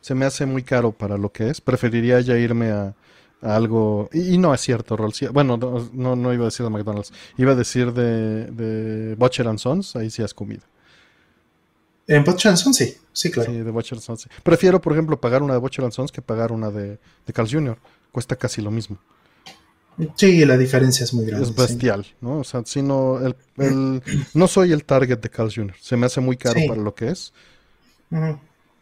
Se 0.01 0.15
me 0.15 0.25
hace 0.25 0.45
muy 0.45 0.63
caro 0.63 0.91
para 0.91 1.17
lo 1.17 1.31
que 1.31 1.49
es. 1.49 1.61
Preferiría 1.61 2.19
ya 2.19 2.37
irme 2.37 2.71
a, 2.71 2.93
algo... 3.41 4.09
Y, 4.11 4.37
no 4.37 4.53
es 4.53 4.61
cierto, 4.61 4.97
Rolls. 4.97 5.31
Bueno, 5.31 5.57
no, 5.57 6.15
no, 6.15 6.33
iba 6.33 6.43
a 6.43 6.45
decir 6.45 6.65
de 6.65 6.69
McDonald's. 6.69 7.13
Iba 7.37 7.53
a 7.53 7.55
decir 7.55 7.93
de, 7.93 8.47
de 8.47 9.15
Butcher 9.15 9.47
and 9.47 9.59
Sons. 9.59 9.95
Ahí 9.95 10.09
sí 10.09 10.21
has 10.21 10.33
comido. 10.33 10.63
En 12.07 12.23
Butcher 12.25 12.49
and 12.49 12.57
Sons 12.57 12.75
sí, 12.75 12.97
sí, 13.13 13.31
claro. 13.31 13.51
Sí, 13.51 13.59
de 13.59 13.71
Butcher 13.71 13.99
Sons. 13.99 14.27
Prefiero, 14.43 14.81
por 14.81 14.91
ejemplo, 14.91 15.19
pagar 15.21 15.41
una 15.41 15.53
de 15.53 15.59
Butcher 15.59 15.85
and 15.85 15.93
Sons 15.93 16.11
que 16.11 16.21
pagar 16.21 16.51
una 16.51 16.69
de, 16.69 16.99
de 17.25 17.33
Carl's 17.33 17.53
Jr. 17.53 17.77
Cuesta 18.11 18.35
casi 18.35 18.61
lo 18.61 18.71
mismo. 18.71 18.97
Sí, 20.15 20.43
la 20.45 20.57
diferencia 20.57 21.03
es 21.03 21.13
muy 21.13 21.25
grande. 21.25 21.45
Es 21.45 21.55
bestial, 21.55 22.05
¿no? 22.21 22.39
O 22.39 22.43
sea, 22.43 22.63
si 22.65 22.81
no, 22.81 23.19
el, 23.19 23.35
no 24.33 24.47
soy 24.47 24.71
el 24.71 24.85
target 24.85 25.19
de 25.19 25.29
Carl 25.29 25.51
Jr. 25.53 25.75
Se 25.79 25.97
me 25.97 26.05
hace 26.05 26.21
muy 26.21 26.37
caro 26.37 26.59
para 26.67 26.81
lo 26.81 26.95
que 26.95 27.09
es. 27.09 27.33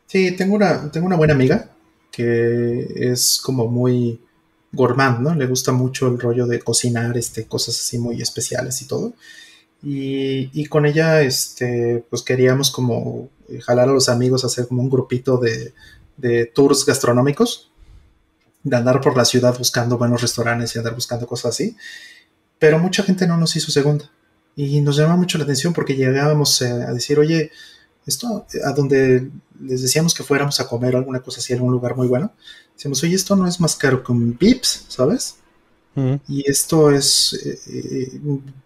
Sí, 0.07 0.31
tengo 0.35 0.55
una, 0.55 0.91
tengo 0.91 1.07
una 1.07 1.15
buena 1.15 1.33
amiga 1.33 1.71
que 2.11 2.85
es 2.95 3.39
como 3.43 3.67
muy 3.67 4.19
gourmand, 4.73 5.19
¿no? 5.19 5.35
Le 5.35 5.47
gusta 5.47 5.71
mucho 5.71 6.07
el 6.07 6.19
rollo 6.19 6.45
de 6.45 6.59
cocinar, 6.59 7.17
este, 7.17 7.45
cosas 7.45 7.79
así 7.79 7.97
muy 7.97 8.21
especiales 8.21 8.81
y 8.81 8.87
todo. 8.87 9.13
Y, 9.83 10.65
con 10.67 10.85
ella, 10.85 11.21
este, 11.21 12.05
pues 12.09 12.21
queríamos 12.21 12.69
como 12.69 13.29
jalar 13.65 13.89
a 13.89 13.93
los 13.93 14.09
amigos 14.09 14.43
a 14.43 14.47
hacer 14.47 14.67
como 14.67 14.83
un 14.83 14.89
grupito 14.89 15.37
de, 15.37 15.73
de 16.17 16.45
tours 16.45 16.85
gastronómicos, 16.85 17.70
de 18.63 18.77
andar 18.77 19.01
por 19.01 19.17
la 19.17 19.25
ciudad 19.25 19.57
buscando 19.57 19.97
buenos 19.97 20.21
restaurantes 20.21 20.75
y 20.75 20.79
andar 20.79 20.95
buscando 20.95 21.27
cosas 21.27 21.53
así. 21.53 21.75
Pero 22.59 22.79
mucha 22.79 23.03
gente 23.03 23.27
no 23.27 23.37
nos 23.37 23.55
hizo 23.55 23.71
segunda. 23.71 24.09
Y 24.55 24.81
nos 24.81 24.97
llama 24.97 25.15
mucho 25.15 25.37
la 25.37 25.45
atención 25.45 25.73
porque 25.73 25.95
llegábamos 25.95 26.61
a 26.61 26.93
decir, 26.93 27.17
oye, 27.17 27.51
esto 28.05 28.45
a 28.63 28.71
donde 28.73 29.29
les 29.59 29.81
decíamos 29.81 30.13
que 30.13 30.23
fuéramos 30.23 30.59
a 30.59 30.67
comer 30.67 30.95
alguna 30.95 31.21
cosa 31.21 31.39
así 31.39 31.53
un 31.53 31.71
lugar 31.71 31.95
muy 31.95 32.07
bueno, 32.07 32.33
decíamos, 32.75 33.03
oye, 33.03 33.15
esto 33.15 33.35
no 33.35 33.47
es 33.47 33.59
más 33.59 33.75
caro 33.75 34.03
que 34.03 34.11
un 34.11 34.37
Vips, 34.37 34.85
¿sabes? 34.87 35.35
Y 36.27 36.49
esto 36.49 36.89
es 36.89 37.37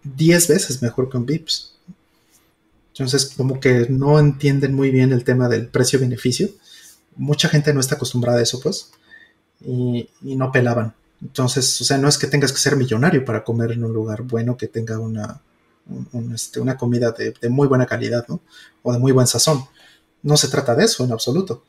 10 0.04 0.50
eh, 0.50 0.52
veces 0.52 0.80
mejor 0.80 1.10
que 1.10 1.16
un 1.16 1.26
Vips. 1.26 1.74
Entonces, 2.92 3.32
como 3.36 3.60
que 3.60 3.88
no 3.90 4.18
entienden 4.18 4.74
muy 4.74 4.90
bien 4.90 5.12
el 5.12 5.24
tema 5.24 5.48
del 5.48 5.68
precio-beneficio. 5.68 6.48
Mucha 7.16 7.48
gente 7.48 7.74
no 7.74 7.80
está 7.80 7.96
acostumbrada 7.96 8.38
a 8.38 8.42
eso, 8.42 8.60
pues, 8.60 8.90
y, 9.60 10.08
no 10.22 10.52
pelaban. 10.52 10.94
Entonces, 11.22 11.80
o 11.80 11.84
sea, 11.84 11.98
no 11.98 12.08
es 12.08 12.18
que 12.18 12.26
tengas 12.26 12.52
que 12.52 12.58
ser 12.58 12.76
millonario 12.76 13.24
para 13.24 13.42
comer 13.42 13.72
en 13.72 13.84
un 13.84 13.92
lugar 13.92 14.22
bueno 14.22 14.56
que 14.56 14.68
tenga 14.68 14.98
una, 14.98 15.40
este, 16.34 16.60
una 16.60 16.76
comida 16.76 17.12
de, 17.12 17.48
muy 17.48 17.68
buena 17.68 17.86
calidad, 17.86 18.26
¿no? 18.28 18.40
O 18.82 18.92
de 18.92 18.98
muy 18.98 19.12
buen 19.12 19.26
sazón. 19.26 19.64
No 20.22 20.36
se 20.36 20.48
trata 20.48 20.74
de 20.74 20.84
eso 20.84 21.04
en 21.04 21.12
absoluto. 21.12 21.64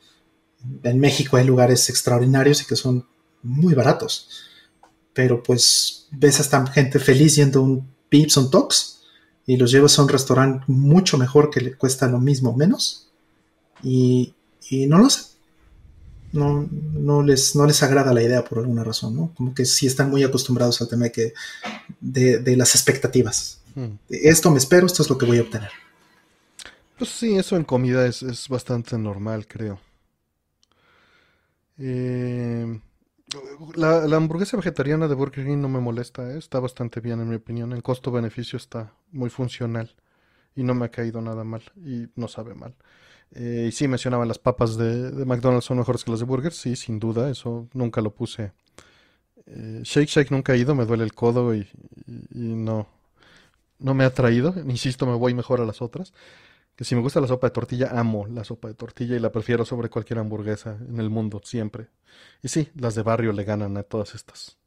En 0.82 0.98
México 0.98 1.36
hay 1.36 1.46
lugares 1.46 1.88
extraordinarios 1.88 2.62
y 2.62 2.66
que 2.66 2.76
son 2.76 3.06
muy 3.42 3.74
baratos 3.74 4.48
pero 5.18 5.42
pues 5.42 6.06
ves 6.12 6.38
a 6.38 6.42
esta 6.42 6.64
gente 6.68 7.00
feliz 7.00 7.34
yendo 7.34 7.58
a 7.58 7.62
un 7.64 7.88
Pips 8.08 8.36
on 8.36 8.52
Talks 8.52 9.00
y 9.46 9.56
los 9.56 9.72
llevas 9.72 9.98
a 9.98 10.02
un 10.02 10.08
restaurante 10.08 10.64
mucho 10.68 11.18
mejor 11.18 11.50
que 11.50 11.60
le 11.60 11.74
cuesta 11.74 12.06
lo 12.06 12.20
mismo 12.20 12.54
menos 12.54 13.10
y, 13.82 14.32
no 14.86 14.98
lo 14.98 15.10
sé. 15.10 15.22
No, 16.32 16.68
no, 16.70 17.22
les, 17.22 17.56
no 17.56 17.66
les 17.66 17.82
agrada 17.82 18.12
la 18.12 18.22
idea 18.22 18.44
por 18.44 18.58
alguna 18.58 18.84
razón, 18.84 19.16
¿no? 19.16 19.32
Como 19.34 19.54
que 19.54 19.64
sí 19.64 19.86
están 19.86 20.10
muy 20.10 20.22
acostumbrados 20.22 20.80
al 20.80 20.88
tema 20.88 21.04
de, 21.04 21.12
que, 21.12 21.32
de, 22.00 22.56
las 22.56 22.74
expectativas. 22.74 23.60
Hmm. 23.74 23.94
Esto 24.08 24.50
me 24.50 24.58
espero, 24.58 24.86
esto 24.86 25.02
es 25.02 25.10
lo 25.10 25.16
que 25.16 25.26
voy 25.26 25.38
a 25.38 25.42
obtener. 25.42 25.70
Pues 26.98 27.10
sí, 27.10 27.36
eso 27.36 27.56
en 27.56 27.64
comida 27.64 28.06
es, 28.06 28.22
es 28.22 28.48
bastante 28.48 28.98
normal, 28.98 29.46
creo. 29.46 29.80
Eh, 31.78 32.80
la, 33.74 34.04
hamburguesa 34.16 34.56
vegetariana 34.56 35.06
de 35.06 35.14
Burger 35.14 35.44
King 35.44 35.58
no 35.58 35.68
me 35.68 35.80
molesta, 35.80 36.32
¿eh? 36.32 36.38
está 36.38 36.60
bastante 36.60 37.00
bien 37.00 37.20
en 37.20 37.28
mi 37.28 37.36
opinión. 37.36 37.72
En 37.72 37.80
costo-beneficio 37.80 38.56
está 38.56 38.92
muy 39.12 39.30
funcional 39.30 39.94
y 40.54 40.62
no 40.62 40.74
me 40.74 40.86
ha 40.86 40.90
caído 40.90 41.20
nada 41.20 41.44
mal 41.44 41.62
y 41.76 42.08
no 42.16 42.28
sabe 42.28 42.54
mal. 42.54 42.74
Eh, 43.34 43.66
y 43.68 43.72
sí, 43.72 43.88
mencionaban 43.88 44.28
las 44.28 44.38
papas 44.38 44.76
de, 44.76 45.24
McDonald's 45.26 45.66
son 45.66 45.78
mejores 45.78 46.04
que 46.04 46.10
las 46.10 46.20
de 46.20 46.26
Burger, 46.26 46.52
sí, 46.52 46.76
sin 46.76 46.98
duda, 46.98 47.30
eso 47.30 47.68
nunca 47.74 48.00
lo 48.00 48.14
puse. 48.14 48.52
Eh, 49.46 49.80
Shake 49.84 50.08
Shake 50.08 50.30
nunca 50.30 50.54
he 50.54 50.58
ido, 50.58 50.74
me 50.74 50.84
duele 50.86 51.04
el 51.04 51.14
codo 51.14 51.54
y, 51.54 51.68
no, 52.32 52.88
no 53.78 53.94
me 53.94 54.04
ha 54.04 54.10
traído. 54.14 54.54
Insisto, 54.68 55.06
me 55.06 55.14
voy 55.14 55.34
mejor 55.34 55.60
a 55.60 55.66
las 55.66 55.82
otras 55.82 56.12
que 56.78 56.84
si 56.84 56.94
me 56.94 57.00
gusta 57.00 57.20
la 57.20 57.26
sopa 57.26 57.48
de 57.48 57.50
tortilla, 57.50 57.88
amo 57.98 58.28
la 58.28 58.44
sopa 58.44 58.68
de 58.68 58.74
tortilla 58.74 59.16
y 59.16 59.18
la 59.18 59.32
prefiero 59.32 59.64
sobre 59.64 59.88
cualquier 59.90 60.20
hamburguesa 60.20 60.78
en 60.88 61.00
el 61.00 61.10
mundo, 61.10 61.40
siempre. 61.42 61.88
Y 62.40 62.46
sí, 62.46 62.70
las 62.76 62.94
de 62.94 63.02
barrio 63.02 63.32
le 63.32 63.42
ganan 63.42 63.76
a 63.76 63.82
todas 63.82 64.14
estas. 64.14 64.58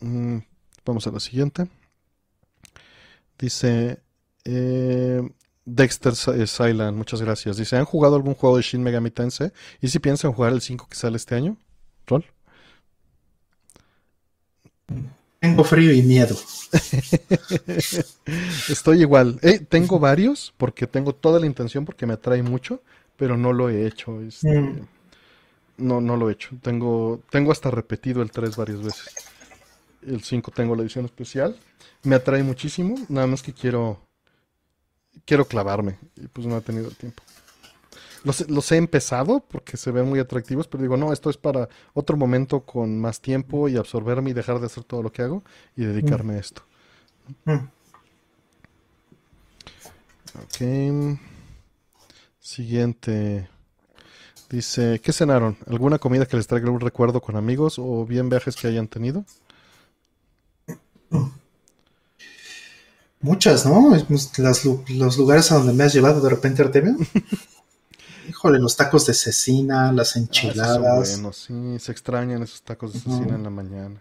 Mm, 0.00 0.38
vamos 0.84 1.06
a 1.06 1.12
la 1.12 1.20
siguiente. 1.20 1.68
Dice 3.38 4.02
eh, 4.44 5.22
Dexter 5.70 6.14
Silent, 6.14 6.96
muchas 6.96 7.20
gracias. 7.20 7.58
Dice, 7.58 7.76
¿han 7.76 7.84
jugado 7.84 8.16
algún 8.16 8.34
juego 8.34 8.56
de 8.56 8.62
Shin 8.62 8.82
Megami 8.82 9.10
Tensei? 9.10 9.52
¿Y 9.82 9.88
si 9.88 9.98
piensan 9.98 10.32
jugar 10.32 10.52
el 10.52 10.62
5 10.62 10.86
que 10.88 10.96
sale 10.96 11.18
este 11.18 11.34
año? 11.34 11.58
¿Rol? 12.06 12.24
Tengo 15.40 15.64
frío 15.64 15.92
y 15.92 16.00
miedo. 16.02 16.34
Estoy 18.68 19.02
igual. 19.02 19.38
Eh, 19.42 19.58
tengo 19.60 19.98
varios 19.98 20.54
porque 20.56 20.86
tengo 20.86 21.14
toda 21.14 21.38
la 21.38 21.46
intención 21.46 21.84
porque 21.84 22.06
me 22.06 22.14
atrae 22.14 22.42
mucho, 22.42 22.82
pero 23.16 23.36
no 23.36 23.52
lo 23.52 23.68
he 23.68 23.86
hecho. 23.86 24.22
Este, 24.22 24.58
mm. 24.58 24.88
No, 25.76 26.00
no 26.00 26.16
lo 26.16 26.30
he 26.30 26.32
hecho. 26.32 26.56
Tengo, 26.62 27.20
tengo 27.30 27.52
hasta 27.52 27.70
repetido 27.70 28.22
el 28.22 28.30
3 28.30 28.56
varias 28.56 28.82
veces. 28.82 29.14
El 30.00 30.22
5 30.22 30.50
tengo 30.50 30.74
la 30.74 30.82
edición 30.82 31.04
especial. 31.04 31.56
Me 32.04 32.16
atrae 32.16 32.42
muchísimo, 32.42 32.94
nada 33.08 33.26
más 33.26 33.42
que 33.42 33.52
quiero 33.52 34.07
quiero 35.24 35.46
clavarme 35.46 35.98
y 36.16 36.26
pues 36.28 36.46
no 36.46 36.56
he 36.56 36.60
tenido 36.60 36.88
el 36.88 36.96
tiempo. 36.96 37.22
Los, 38.24 38.72
he 38.72 38.76
empezado 38.76 39.40
porque 39.40 39.76
se 39.76 39.90
ven 39.92 40.06
muy 40.06 40.18
atractivos, 40.18 40.66
pero 40.66 40.82
digo, 40.82 40.96
no, 40.96 41.12
esto 41.12 41.30
es 41.30 41.36
para 41.36 41.68
otro 41.94 42.16
momento 42.16 42.60
con 42.60 43.00
más 43.00 43.20
tiempo 43.20 43.68
y 43.68 43.76
absorberme 43.76 44.30
y 44.30 44.32
dejar 44.32 44.58
de 44.58 44.66
hacer 44.66 44.84
todo 44.84 45.02
lo 45.02 45.12
que 45.12 45.22
hago 45.22 45.44
y 45.76 45.84
dedicarme 45.84 46.34
a 46.34 46.38
esto. 46.38 46.62
Mm. 47.44 47.68
Ok. 50.42 51.18
Siguiente. 52.40 53.48
Dice, 54.50 55.00
¿qué 55.00 55.12
cenaron? 55.12 55.56
¿Alguna 55.66 55.98
comida 55.98 56.26
que 56.26 56.36
les 56.36 56.46
traiga 56.46 56.70
un 56.70 56.80
recuerdo 56.80 57.20
con 57.20 57.36
amigos 57.36 57.78
o 57.78 58.04
bien 58.04 58.30
viajes 58.30 58.56
que 58.56 58.66
hayan 58.66 58.88
tenido? 58.88 59.24
Muchas, 63.20 63.66
¿no? 63.66 63.96
los 64.88 65.18
lugares 65.18 65.50
a 65.50 65.56
donde 65.56 65.72
me 65.72 65.84
has 65.84 65.92
llevado 65.92 66.20
de 66.20 66.30
repente, 66.30 66.62
Artemio. 66.62 66.96
híjole, 68.28 68.58
los 68.58 68.76
tacos 68.76 69.06
de 69.06 69.14
cecina, 69.14 69.90
las 69.92 70.16
ah, 70.16 70.20
enchiladas. 70.20 71.18
bueno, 71.18 71.32
sí, 71.32 71.78
se 71.78 71.92
extrañan 71.92 72.42
esos 72.42 72.62
tacos 72.62 72.92
de 72.92 73.00
cecina 73.00 73.34
en 73.34 73.42
la 73.42 73.50
mañana. 73.50 74.00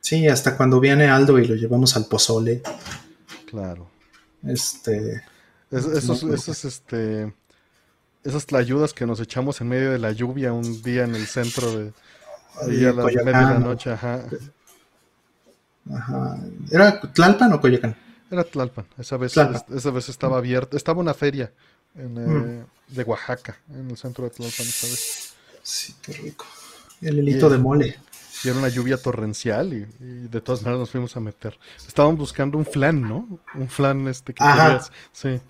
Sí, 0.00 0.26
hasta 0.28 0.56
cuando 0.56 0.80
viene 0.80 1.08
Aldo 1.08 1.38
y 1.38 1.46
lo 1.46 1.54
llevamos 1.54 1.96
al 1.96 2.06
pozole. 2.06 2.62
Claro. 3.46 3.88
Este. 4.44 5.22
esos, 5.70 6.22
esos, 6.22 6.64
este. 6.64 7.34
Esas 8.24 8.46
tlayudas 8.46 8.92
que 8.92 9.06
nos 9.06 9.20
echamos 9.20 9.60
en 9.60 9.68
medio 9.68 9.92
de 9.92 9.98
la 9.98 10.10
lluvia 10.12 10.52
un 10.52 10.82
día 10.82 11.04
en 11.04 11.14
el 11.14 11.26
centro 11.26 11.70
de. 11.76 11.92
Ahí 12.62 12.84
a 12.84 12.92
las 12.92 13.06
media 13.06 13.24
de 13.24 13.32
la 13.32 13.58
noche, 13.58 13.92
ajá. 13.92 14.24
Ajá. 15.92 16.38
¿Era 16.70 17.00
Tlalpan 17.00 17.52
o 17.52 17.60
Coyoacán? 17.60 17.96
Era 18.30 18.44
Tlalpan. 18.44 18.86
Esa 18.98 19.16
vez, 19.16 19.34
esa 19.36 19.90
vez 19.90 20.08
estaba 20.08 20.38
abierta. 20.38 20.76
Estaba 20.76 21.00
una 21.00 21.14
feria 21.14 21.52
en, 21.94 22.16
eh, 22.18 22.64
mm. 22.90 22.94
de 22.94 23.02
Oaxaca, 23.04 23.56
en 23.72 23.90
el 23.90 23.96
centro 23.96 24.24
de 24.24 24.30
Tlalpan 24.30 24.66
esta 24.66 24.86
vez. 24.86 25.34
Sí, 25.62 25.94
qué 26.02 26.12
rico. 26.12 26.46
El 27.00 27.18
hilito 27.18 27.50
de 27.50 27.58
mole. 27.58 27.98
Y 28.44 28.48
era 28.48 28.58
una 28.58 28.68
lluvia 28.68 28.96
torrencial 28.98 29.72
y, 29.72 29.86
de 30.28 30.40
todas 30.40 30.62
maneras 30.62 30.80
nos 30.80 30.90
fuimos 30.90 31.16
a 31.16 31.20
meter. 31.20 31.58
Estábamos 31.86 32.18
buscando 32.18 32.58
un 32.58 32.66
flan, 32.66 33.00
¿no? 33.00 33.40
Un 33.54 33.68
flan 33.68 34.06
este 34.08 34.34
que 34.34 34.44
Sí. 35.12 35.40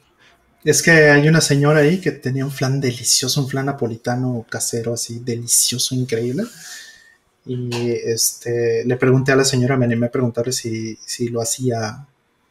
Es 0.65 0.83
que 0.83 0.91
hay 0.91 1.29
una 1.29 1.41
señora 1.41 1.81
ahí 1.81 2.01
que 2.01 2.13
tenía 2.13 2.45
un 2.45 2.51
flan 2.51 2.81
delicioso, 2.81 3.41
un 3.41 3.49
flan 3.49 3.67
napolitano 3.67 4.47
casero 4.49 4.95
así, 4.95 5.21
delicioso, 5.21 5.95
increíble. 5.95 6.45
Y 7.45 7.71
este 8.05 8.85
le 8.85 8.97
pregunté 8.97 9.33
a 9.33 9.37
la 9.37 9.45
señora, 9.45 9.77
me 9.77 9.85
animé 9.85 10.07
a 10.07 10.11
preguntarle 10.11 10.53
si, 10.53 10.99
si 11.05 11.29
lo 11.29 11.41
hacía 11.41 12.07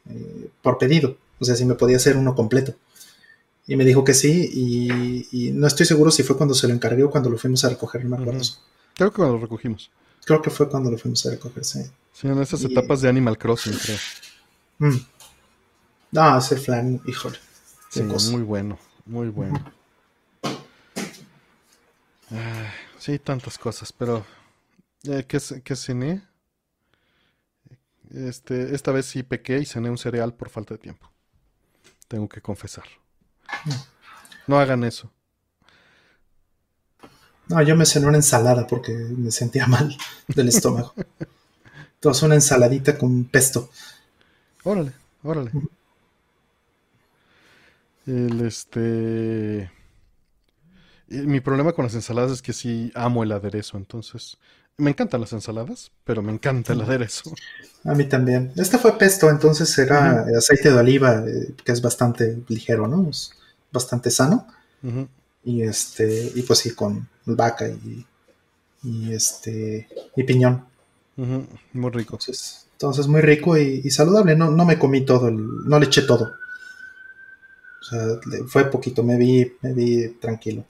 eh, 0.09 0.49
por 0.61 0.77
pedido, 0.77 1.17
o 1.39 1.45
sea, 1.45 1.55
si 1.55 1.65
me 1.65 1.75
podía 1.75 1.97
hacer 1.97 2.17
uno 2.17 2.35
completo. 2.35 2.75
Y 3.67 3.75
me 3.75 3.85
dijo 3.85 4.03
que 4.03 4.13
sí, 4.13 4.49
y, 5.31 5.51
no 5.51 5.65
estoy 5.65 5.85
seguro 5.85 6.11
si 6.11 6.23
fue 6.23 6.37
cuando 6.37 6.53
se 6.53 6.67
lo 6.67 6.73
encargué 6.73 7.03
o 7.03 7.09
cuando 7.09 7.29
lo 7.29 7.37
fuimos 7.37 7.65
a 7.65 7.69
recoger, 7.69 8.03
no 8.05 8.15
me 8.15 8.21
acuerdo. 8.21 8.43
Creo 8.93 9.09
que 9.09 9.15
cuando 9.15 9.35
lo 9.35 9.41
recogimos. 9.41 9.89
Creo 10.23 10.41
que 10.41 10.49
fue 10.49 10.69
cuando 10.69 10.91
lo 10.91 10.97
fuimos 10.97 11.25
a 11.25 11.31
recoger, 11.31 11.65
sí. 11.65 11.81
Sí, 12.13 12.27
en 12.27 12.39
esas 12.41 12.63
etapas 12.63 13.01
de 13.01 13.09
Animal 13.09 13.37
Crossing, 13.37 13.73
creo. 13.73 13.97
Mm. 14.77 14.97
No, 16.11 16.37
ese 16.37 16.57
flan, 16.57 17.01
híjole. 17.05 17.37
Sí, 17.89 18.03
muy 18.03 18.43
bueno, 18.43 18.77
muy 19.05 19.29
bueno. 19.29 19.63
sí, 22.99 23.19
tantas 23.19 23.57
cosas, 23.57 23.91
pero 23.91 24.25
eh, 25.03 25.25
¿qué, 25.27 25.39
¿qué, 25.63 25.75
cené? 25.75 26.23
Este, 28.13 28.75
esta 28.75 28.91
vez 28.91 29.05
sí 29.05 29.23
pequé 29.23 29.59
y 29.59 29.65
cené 29.65 29.89
un 29.89 29.97
cereal 29.97 30.33
por 30.33 30.49
falta 30.49 30.75
de 30.75 30.79
tiempo. 30.79 31.11
Tengo 32.07 32.29
que 32.29 32.41
confesar. 32.41 32.85
No 34.47 34.59
hagan 34.59 34.83
eso. 34.83 35.11
No, 37.47 37.61
yo 37.61 37.75
me 37.75 37.85
cené 37.85 38.07
una 38.07 38.17
ensalada 38.17 38.65
porque 38.67 38.93
me 38.93 39.31
sentía 39.31 39.67
mal 39.67 39.95
del 40.27 40.49
estómago. 40.49 40.93
Entonces 41.95 42.23
una 42.23 42.35
ensaladita 42.35 42.97
con 42.97 43.25
pesto. 43.25 43.69
Órale, 44.63 44.91
órale. 45.23 45.51
El 48.05 48.41
este. 48.41 49.71
Mi 51.07 51.39
problema 51.39 51.73
con 51.73 51.85
las 51.85 51.95
ensaladas 51.95 52.31
es 52.31 52.41
que 52.41 52.53
sí 52.53 52.91
amo 52.95 53.23
el 53.23 53.31
aderezo, 53.31 53.77
entonces 53.77 54.39
Me 54.77 54.91
encantan 54.91 55.21
las 55.21 55.31
ensaladas, 55.31 55.91
pero 56.03 56.21
me 56.21 56.33
encanta 56.33 56.73
el 56.73 56.81
aderezo. 56.81 57.33
A 57.85 57.93
mí 57.93 58.05
también. 58.05 58.51
Este 58.57 58.77
fue 58.77 58.97
pesto, 58.97 59.29
entonces 59.29 59.77
era 59.77 60.25
aceite 60.37 60.69
de 60.71 60.77
oliva, 60.77 61.23
eh, 61.25 61.53
que 61.63 61.71
es 61.71 61.81
bastante 61.81 62.39
ligero, 62.49 62.87
¿no? 62.87 63.09
Es 63.09 63.31
bastante 63.71 64.11
sano. 64.11 64.47
Y 65.43 65.61
este, 65.61 66.31
y 66.35 66.41
pues 66.41 66.59
sí, 66.59 66.75
con 66.75 67.07
vaca 67.25 67.67
y, 67.67 68.05
y 68.83 69.13
este, 69.13 69.87
y 70.15 70.23
piñón. 70.23 70.65
Muy 71.15 71.91
rico. 71.91 72.19
Entonces, 72.73 73.07
muy 73.07 73.21
rico 73.21 73.57
y, 73.57 73.89
saludable. 73.89 74.35
No, 74.35 74.51
no 74.51 74.65
me 74.65 74.77
comí 74.77 75.05
todo, 75.05 75.29
el, 75.29 75.37
no 75.65 75.79
le 75.79 75.85
eché 75.85 76.01
todo. 76.01 76.33
O 77.81 77.83
sea, 77.83 77.99
fue 78.47 78.65
poquito, 78.69 79.03
me 79.03 79.17
vi, 79.17 79.53
me 79.61 79.73
vi 79.73 80.09
tranquilo. 80.19 80.65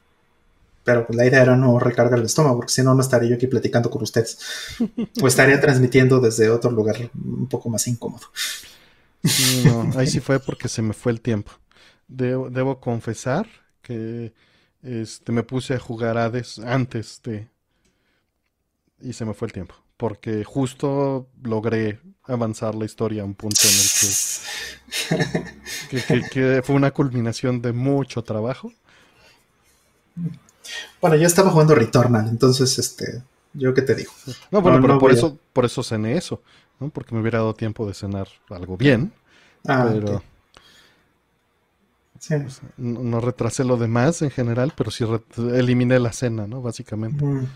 Pero 0.86 1.06
pues, 1.06 1.18
la 1.18 1.26
idea 1.26 1.42
era 1.42 1.58
no 1.58 1.78
recargar 1.80 2.18
el 2.20 2.26
estómago, 2.26 2.58
porque 2.58 2.72
si 2.72 2.82
no, 2.82 2.96
no 2.96 3.02
estaría 3.02 3.30
yo 3.30 3.36
aquí 3.36 3.48
platicando 3.48 3.90
con 3.90 4.04
ustedes. 4.04 4.40
o 5.22 5.28
estaría 5.28 5.60
transmitiendo 5.60 6.22
desde 6.22 6.50
otro 6.50 6.72
lugar 6.72 7.12
un 7.14 7.50
poco 7.50 7.70
más 7.70 7.86
incómodo. 7.88 8.28
no, 9.66 9.92
ahí 9.98 10.08
sí 10.08 10.22
fue 10.22 10.40
porque 10.40 10.70
se 10.70 10.82
me 10.82 10.94
fue 10.94 11.12
el 11.12 11.20
tiempo. 11.20 11.52
Debo, 12.08 12.50
debo 12.50 12.80
confesar 12.80 13.48
que 13.82 14.34
este, 14.82 15.34
me 15.34 15.44
puse 15.44 15.74
a 15.74 15.80
jugar 15.80 16.18
Hades 16.18 16.60
antes 16.60 17.20
de... 17.24 17.50
Y 19.02 19.12
se 19.12 19.26
me 19.26 19.34
fue 19.34 19.48
el 19.48 19.52
tiempo 19.52 19.76
porque 19.98 20.44
justo 20.44 21.30
logré 21.44 22.00
avanzar 22.24 22.76
la 22.76 22.86
historia 22.86 23.22
a 23.22 23.26
un 23.26 23.36
punto 23.36 23.62
en 23.64 23.74
el 25.98 26.06
que, 26.06 26.30
que, 26.30 26.62
fue 26.64 26.76
una 26.76 26.92
culminación 26.92 27.62
de 27.62 27.72
mucho 27.72 28.24
trabajo. 28.24 28.72
Bueno, 31.02 31.16
yo 31.16 31.28
estaba 31.28 31.52
jugando 31.52 31.76
Returnal, 31.76 32.28
entonces, 32.28 32.78
este, 32.80 33.22
yo 33.54 33.74
qué 33.74 33.82
te 33.82 33.96
digo. 33.96 34.12
No, 34.52 34.62
bueno, 34.62 34.82
pero 34.82 35.00
por 35.00 35.12
eso, 35.12 35.38
por 35.54 35.66
eso 35.66 35.84
cené 35.84 36.18
eso, 36.18 36.42
¿no? 36.80 36.90
Porque 36.90 37.14
me 37.14 37.22
hubiera 37.22 37.40
dado 37.40 37.54
tiempo 37.54 37.88
de 37.88 37.94
cenar 37.94 38.28
algo 38.50 38.78
bien. 38.78 39.14
Ah, 39.68 39.90
pero 39.92 40.24
sí. 42.20 42.36
no, 42.78 43.20
retrasé 43.20 43.64
lo 43.64 43.78
demás 43.78 44.22
en 44.22 44.32
general, 44.32 44.74
pero 44.76 44.92
sí 44.92 45.06
eliminé 45.54 46.00
la 46.00 46.14
cena, 46.14 46.48
¿no? 46.48 46.62
Básicamente. 46.62 47.24
Mm. 47.24 47.48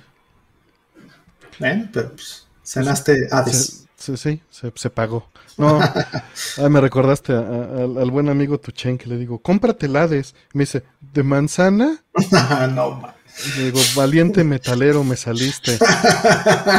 Bueno, 1.59 1.89
pero 1.91 2.11
pues 2.11 2.47
cenaste 2.63 3.27
Hades. 3.31 3.88
Sí, 3.99 4.15
sí, 4.15 4.41
se, 4.49 4.89
pagó. 4.89 5.27
No, 5.57 5.79
me 6.69 6.79
recordaste 6.79 7.33
al 7.33 8.11
buen 8.11 8.29
amigo 8.29 8.57
Tuchen 8.57 8.97
que 8.97 9.07
le 9.09 9.17
digo, 9.17 9.39
cómprate 9.39 9.87
el 9.87 9.95
Hades. 9.97 10.35
Me 10.53 10.63
dice, 10.63 10.83
¿de 11.13 11.21
manzana? 11.23 12.01
no. 12.73 13.13
Le 13.57 13.65
digo, 13.65 13.79
valiente 13.95 14.43
metalero 14.45 15.03
me 15.03 15.17
saliste. 15.17 15.77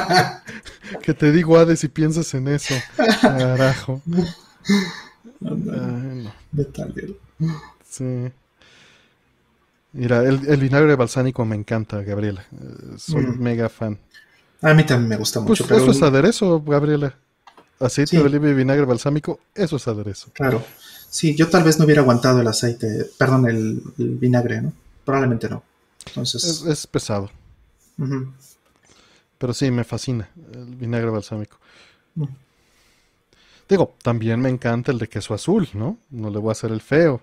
que 1.02 1.12
te 1.12 1.30
digo 1.30 1.58
Hades 1.58 1.84
y 1.84 1.88
piensas 1.88 2.32
en 2.32 2.48
eso. 2.48 2.74
Carajo. 3.20 4.00
Metalero. 6.52 7.14
Sí. 7.86 8.32
Mira, 9.92 10.22
el, 10.22 10.56
vinagre 10.58 10.94
balsánico 10.94 11.44
me 11.44 11.56
encanta, 11.56 12.00
Gabriela. 12.02 12.46
Eh, 12.52 12.94
soy 12.96 13.26
mm. 13.26 13.40
mega 13.40 13.68
fan. 13.68 13.98
A 14.62 14.74
mí 14.74 14.84
también 14.84 15.08
me 15.08 15.16
gusta 15.16 15.40
mucho. 15.40 15.66
Pues 15.66 15.82
eso 15.82 15.90
es 15.90 16.02
aderezo, 16.02 16.60
Gabriela. 16.60 17.14
Aceite 17.78 18.18
de 18.18 18.22
oliva 18.22 18.48
y 18.48 18.52
vinagre 18.52 18.84
balsámico, 18.84 19.40
eso 19.54 19.76
es 19.76 19.88
aderezo. 19.88 20.30
Claro. 20.34 20.62
Sí, 21.08 21.34
yo 21.34 21.48
tal 21.48 21.64
vez 21.64 21.78
no 21.78 21.86
hubiera 21.86 22.02
aguantado 22.02 22.40
el 22.40 22.46
aceite, 22.46 23.06
perdón, 23.18 23.48
el, 23.48 23.82
vinagre, 23.96 24.60
¿no? 24.60 24.72
Probablemente 25.04 25.48
no. 25.48 25.62
Entonces... 26.06 26.62
Es, 26.66 26.86
pesado. 26.86 27.30
Pero 29.38 29.54
sí, 29.54 29.70
me 29.70 29.84
fascina 29.84 30.28
el 30.52 30.76
vinagre 30.76 31.10
balsámico. 31.10 31.58
Mm. 32.14 32.26
Digo, 33.68 33.94
también 34.02 34.40
me 34.40 34.50
encanta 34.50 34.92
el 34.92 34.98
de 34.98 35.08
queso 35.08 35.32
azul, 35.32 35.68
¿no? 35.72 35.98
No 36.10 36.28
le 36.28 36.38
voy 36.38 36.50
a 36.50 36.52
hacer 36.52 36.70
el 36.70 36.80
feo. 36.80 37.22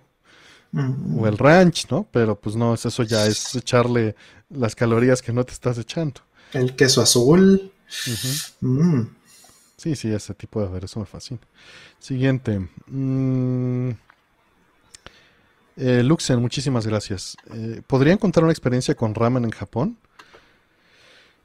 Mm. 0.71 1.19
O 1.19 1.27
el 1.27 1.37
ranch, 1.37 1.89
¿no? 1.89 2.07
Pero 2.11 2.35
pues 2.39 2.55
no, 2.55 2.73
eso 2.73 3.03
ya 3.03 3.25
es 3.25 3.55
echarle 3.55 4.15
las 4.49 4.75
calorías 4.75 5.21
que 5.21 5.31
no 5.31 5.43
te 5.43 5.53
estás 5.53 5.77
echando. 5.77 6.21
El 6.53 6.75
queso 6.75 7.01
azul. 7.01 7.71
Mm. 8.61 9.01
Sí, 9.77 9.95
sí, 9.95 10.11
ese 10.11 10.33
tipo 10.33 10.61
de 10.61 10.67
aderezo 10.67 10.99
me 10.99 11.05
fascina. 11.05 11.41
Siguiente. 11.99 12.67
Mm. 12.87 13.91
Eh, 15.77 16.01
Luxen, 16.03 16.39
muchísimas 16.41 16.87
gracias. 16.87 17.37
Eh, 17.53 17.81
¿Podrían 17.85 18.17
contar 18.17 18.43
una 18.43 18.51
experiencia 18.51 18.95
con 18.95 19.13
ramen 19.13 19.43
en 19.43 19.51
Japón? 19.51 19.97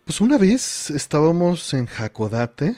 Pues 0.05 0.21
una 0.21 0.39
vez 0.39 0.91
estábamos 0.91 1.75
en 1.75 1.87
Hakodate 1.87 2.77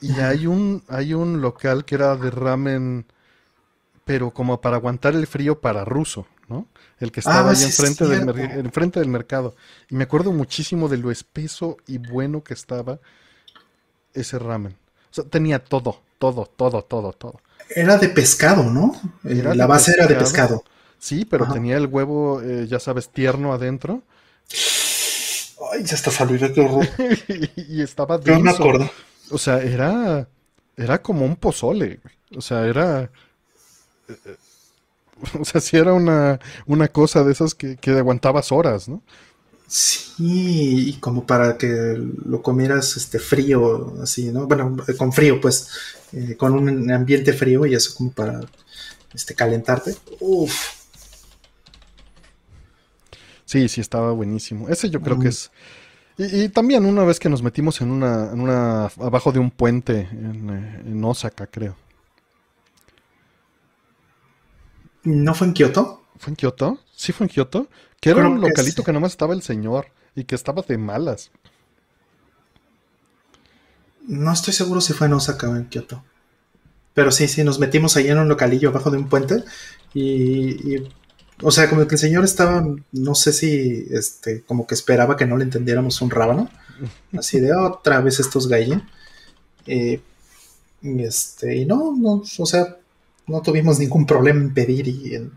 y 0.00 0.12
hay 0.20 0.46
un, 0.46 0.82
hay 0.88 1.12
un 1.12 1.42
local 1.42 1.84
que 1.84 1.96
era 1.96 2.16
de 2.16 2.30
ramen, 2.30 3.06
pero 4.04 4.30
como 4.30 4.60
para 4.60 4.76
aguantar 4.76 5.14
el 5.14 5.26
frío 5.26 5.60
para 5.60 5.84
ruso, 5.84 6.26
¿no? 6.50 6.66
el 6.98 7.12
que 7.12 7.20
estaba 7.20 7.50
ah, 7.50 7.52
ahí 7.52 7.62
enfrente, 7.62 8.04
del 8.06 8.28
enfrente 8.66 9.00
del 9.00 9.08
mercado. 9.08 9.54
Y 9.88 9.94
me 9.94 10.04
acuerdo 10.04 10.32
muchísimo 10.32 10.88
de 10.88 10.98
lo 10.98 11.10
espeso 11.10 11.78
y 11.86 11.96
bueno 11.96 12.44
que 12.44 12.52
estaba 12.52 12.98
ese 14.12 14.38
ramen. 14.38 14.72
O 15.10 15.14
sea, 15.14 15.24
tenía 15.24 15.64
todo, 15.64 16.02
todo, 16.18 16.44
todo, 16.44 16.82
todo, 16.82 17.12
todo. 17.12 17.40
Era 17.74 17.96
de 17.96 18.08
pescado, 18.08 18.64
¿no? 18.64 18.94
la 19.22 19.66
base 19.66 19.92
era 19.92 20.06
de 20.06 20.16
pescado. 20.16 20.64
Sí, 20.98 21.24
pero 21.24 21.50
tenía 21.50 21.78
el 21.78 21.86
huevo, 21.86 22.42
eh, 22.42 22.66
ya 22.68 22.78
sabes, 22.78 23.08
tierno 23.08 23.54
adentro. 23.54 24.02
Ay, 25.72 25.84
ya 25.84 25.94
está 25.94 26.10
saliendo, 26.10 26.52
qué 26.52 26.60
horror. 26.60 26.86
y 27.56 27.80
estaba 27.80 28.18
denso. 28.18 28.38
No 28.38 28.44
me 28.44 28.50
acuerdo. 28.50 28.90
O 29.30 29.38
sea, 29.38 29.62
era, 29.62 30.28
era 30.76 31.00
como 31.00 31.24
un 31.24 31.36
pozole. 31.36 32.00
O 32.36 32.42
sea, 32.42 32.66
era... 32.66 33.10
Eh, 35.22 35.28
eh, 35.34 35.38
O 35.40 35.44
sea, 35.44 35.60
si 35.60 35.76
era 35.76 35.92
una, 35.92 36.38
cosa 36.88 37.24
de 37.24 37.32
esas 37.32 37.54
que, 37.54 37.76
que, 37.76 37.92
aguantabas 37.92 38.52
horas, 38.52 38.88
¿no? 38.88 39.02
Sí, 39.66 40.88
y 40.88 40.92
como 40.94 41.24
para 41.24 41.56
que 41.56 41.96
lo 42.24 42.42
comieras 42.42 42.96
este 42.96 43.20
frío, 43.20 43.94
así, 44.02 44.32
¿no? 44.32 44.48
Bueno, 44.48 44.76
con 44.98 45.12
frío, 45.12 45.40
pues, 45.40 45.68
eh, 46.12 46.34
con 46.36 46.54
un 46.54 46.90
ambiente 46.90 47.32
frío 47.32 47.64
y 47.66 47.74
eso 47.74 47.94
como 47.96 48.10
para 48.10 48.40
este, 49.14 49.34
calentarte. 49.36 49.94
Uf. 50.18 50.52
Sí, 53.44 53.68
sí, 53.68 53.80
estaba 53.80 54.10
buenísimo. 54.10 54.68
Ese 54.68 54.90
yo 54.90 55.00
creo 55.00 55.20
que 55.20 55.28
es... 55.28 55.52
Y, 56.18 56.48
también 56.48 56.84
una 56.84 57.04
vez 57.04 57.20
que 57.20 57.28
nos 57.28 57.42
metimos 57.42 57.80
en 57.80 57.92
una, 57.92 58.30
en 58.32 58.40
una 58.40 58.86
abajo 58.86 59.30
de 59.30 59.38
un 59.38 59.52
puente 59.52 60.08
en, 60.10 60.50
eh, 60.50 60.82
en 60.84 61.04
Osaka, 61.04 61.46
creo. 61.46 61.76
¿No 65.04 65.34
fue 65.34 65.46
en 65.48 65.54
Kioto? 65.54 66.04
¿Fue 66.18 66.30
en 66.30 66.36
Kioto? 66.36 66.78
Sí, 66.94 67.12
fue 67.12 67.26
en 67.26 67.30
Kioto. 67.30 67.68
Que 68.00 68.10
era 68.10 68.26
un 68.26 68.40
localito 68.40 68.82
que 68.82 68.92
nomás 68.92 69.12
estaba 69.12 69.34
el 69.34 69.42
señor 69.42 69.86
y 70.14 70.24
que 70.24 70.34
estaba 70.34 70.62
de 70.62 70.78
malas. 70.78 71.30
No 74.06 74.32
estoy 74.32 74.54
seguro 74.54 74.80
si 74.80 74.92
fue 74.92 75.06
en 75.06 75.12
Osaka 75.12 75.48
o 75.48 75.56
en 75.56 75.66
Kioto. 75.66 76.02
Pero 76.94 77.12
sí, 77.12 77.28
sí, 77.28 77.44
nos 77.44 77.58
metimos 77.58 77.96
ahí 77.96 78.08
en 78.08 78.18
un 78.18 78.28
localillo 78.28 78.70
abajo 78.70 78.90
de 78.90 78.98
un 78.98 79.08
puente 79.08 79.44
y, 79.94 80.76
o 81.42 81.50
sea, 81.50 81.68
como 81.68 81.86
que 81.86 81.94
el 81.94 82.00
señor 82.00 82.24
estaba, 82.24 82.66
no 82.92 83.14
sé 83.14 83.32
si, 83.32 83.86
este, 83.90 84.42
como 84.42 84.66
que 84.66 84.74
esperaba 84.74 85.16
que 85.16 85.26
no 85.26 85.36
le 85.36 85.44
entendiéramos 85.44 86.00
un 86.02 86.10
rábano, 86.10 86.50
así 87.16 87.38
de 87.38 87.54
otra 87.54 88.00
vez 88.00 88.18
estos 88.18 88.48
gallos. 88.48 88.82
Eh, 89.66 90.00
y 90.82 91.02
este, 91.02 91.56
y 91.56 91.66
no, 91.66 91.94
no, 91.96 92.22
o 92.38 92.46
sea, 92.46 92.76
no 93.30 93.42
tuvimos 93.42 93.78
ningún 93.78 94.06
problema 94.06 94.40
en 94.40 94.52
pedir 94.52 94.88
y 94.88 95.14
en, 95.14 95.32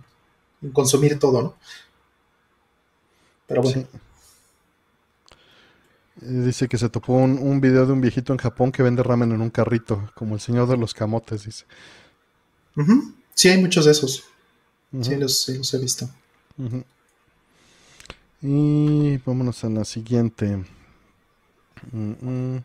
consumir 0.74 1.20
todo, 1.20 1.42
¿no? 1.42 1.56
Pero 3.48 3.62
bueno. 3.62 3.82
Eh, 6.22 6.28
dice 6.46 6.68
que 6.68 6.78
se 6.78 6.90
topó 6.90 7.14
un, 7.14 7.62
video 7.62 7.86
de 7.86 7.94
un 7.94 8.02
viejito 8.02 8.34
en 8.34 8.40
Japón 8.40 8.72
que 8.72 8.84
vende 8.84 9.04
ramen 9.04 9.32
en 9.32 9.42
un 9.42 9.50
carrito, 9.50 10.10
como 10.16 10.36
el 10.36 10.42
señor 10.42 10.68
de 10.68 10.78
los 10.78 10.94
camotes, 10.94 11.46
dice. 11.46 11.66
Sí, 13.34 13.50
hay 13.50 13.62
muchos 13.62 13.86
de 13.86 13.92
esos. 13.92 14.24
sí, 15.02 15.16
los, 15.16 15.74
he 15.74 15.78
visto. 15.80 16.10
Y 18.42 19.18
vámonos 19.18 19.64
a 19.64 19.70
la 19.70 19.86
siguiente. 19.86 20.64
Mm, 21.92 22.12
mm. 22.22 22.64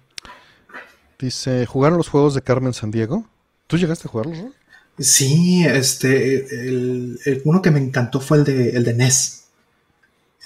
Dice, 1.19 1.67
¿jugaron 1.67 1.99
los 1.99 2.09
juegos 2.09 2.35
de 2.35 2.43
Carmen 2.43 2.73
San 2.73 2.93
Diego? 2.93 3.27
¿Tú 3.67 3.77
llegaste 3.77 4.07
a 4.07 4.11
jugarlos, 4.11 4.39
no? 4.39 4.53
Sí, 4.99 5.65
este, 5.65 6.69
el, 6.69 7.43
uno 7.45 7.63
que 7.63 7.71
me 7.71 7.79
encantó 7.79 8.21
fue 8.21 8.39
el 8.39 8.45
de, 8.45 8.71
el 8.71 8.85
de 8.85 8.95
NES. 8.95 9.45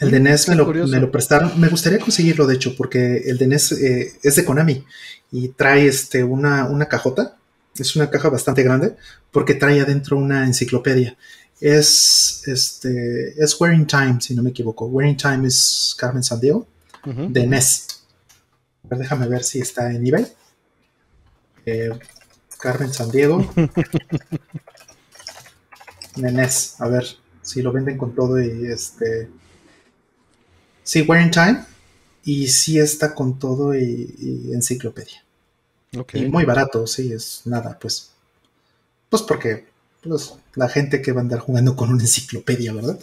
El 0.00 0.10
de 0.10 0.20
mm, 0.20 0.22
NES 0.22 0.48
me 0.48 0.54
lo, 0.56 1.10
prestaron. 1.10 1.58
Me 1.58 1.68
gustaría 1.68 1.98
conseguirlo, 1.98 2.46
de 2.46 2.54
hecho, 2.54 2.76
porque 2.76 3.22
el 3.26 3.38
de 3.38 3.46
NES 3.46 3.72
eh, 3.72 4.12
es 4.22 4.36
de 4.36 4.44
Konami 4.44 4.84
y 5.30 5.48
trae 5.48 5.86
este, 5.86 6.22
una, 6.22 6.66
una 6.66 6.86
cajota. 6.86 7.36
Es 7.78 7.96
una 7.96 8.10
caja 8.10 8.28
bastante 8.28 8.62
grande 8.62 8.96
porque 9.30 9.54
trae 9.54 9.80
adentro 9.80 10.18
una 10.18 10.44
enciclopedia. 10.44 11.16
Es, 11.58 12.42
este, 12.46 13.42
es 13.42 13.58
Wearing 13.58 13.86
Time, 13.86 14.18
si 14.20 14.34
no 14.34 14.42
me 14.42 14.50
equivoco. 14.50 14.86
Wearing 14.86 15.16
Time 15.16 15.48
es 15.48 15.94
Carmen 15.98 16.22
Sandiego 16.22 16.66
de 17.04 17.46
NES. 17.46 17.86
ver, 18.82 18.98
déjame 18.98 19.28
ver 19.28 19.42
si 19.42 19.60
está 19.60 19.90
en 19.90 20.06
eBay. 20.06 20.26
Eh, 21.64 21.90
Carmen 22.62 22.94
San 22.94 23.10
Diego. 23.10 23.44
Nenes, 26.16 26.80
a 26.80 26.86
ver 26.86 27.04
si 27.42 27.60
lo 27.60 27.72
venden 27.72 27.98
con 27.98 28.14
todo 28.14 28.40
y 28.40 28.66
este. 28.66 29.28
Sí, 30.84 31.02
Wearing 31.02 31.32
Time. 31.32 31.64
Y 32.24 32.46
sí 32.46 32.78
está 32.78 33.16
con 33.16 33.40
todo 33.40 33.74
y, 33.74 34.52
enciclopedia. 34.54 35.24
Y 36.12 36.26
muy 36.26 36.44
barato, 36.44 36.86
sí, 36.86 37.12
es 37.12 37.42
nada, 37.46 37.76
pues. 37.80 38.12
Pues 39.08 39.22
porque 39.22 39.66
pues, 40.00 40.34
la 40.54 40.68
gente 40.68 41.02
que 41.02 41.10
va 41.10 41.20
a 41.20 41.24
andar 41.24 41.40
jugando 41.40 41.74
con 41.74 41.90
una 41.90 42.02
enciclopedia, 42.02 42.72
¿verdad? 42.72 43.00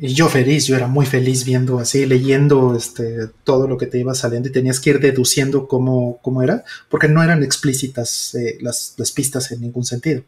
Y 0.00 0.14
yo 0.14 0.28
feliz, 0.28 0.66
yo 0.66 0.76
era 0.76 0.86
muy 0.86 1.06
feliz 1.06 1.44
viendo 1.44 1.78
así, 1.78 2.06
leyendo 2.06 2.76
este, 2.76 3.28
todo 3.44 3.66
lo 3.66 3.78
que 3.78 3.86
te 3.86 3.98
iba 3.98 4.14
saliendo 4.14 4.48
y 4.48 4.52
tenías 4.52 4.80
que 4.80 4.90
ir 4.90 5.00
deduciendo 5.00 5.66
cómo, 5.68 6.18
cómo 6.22 6.42
era, 6.42 6.64
porque 6.88 7.08
no 7.08 7.22
eran 7.22 7.42
explícitas 7.42 8.34
eh, 8.34 8.58
las, 8.60 8.94
las, 8.98 9.10
pistas 9.12 9.50
en 9.52 9.62
ningún 9.62 9.84
sentido. 9.84 10.22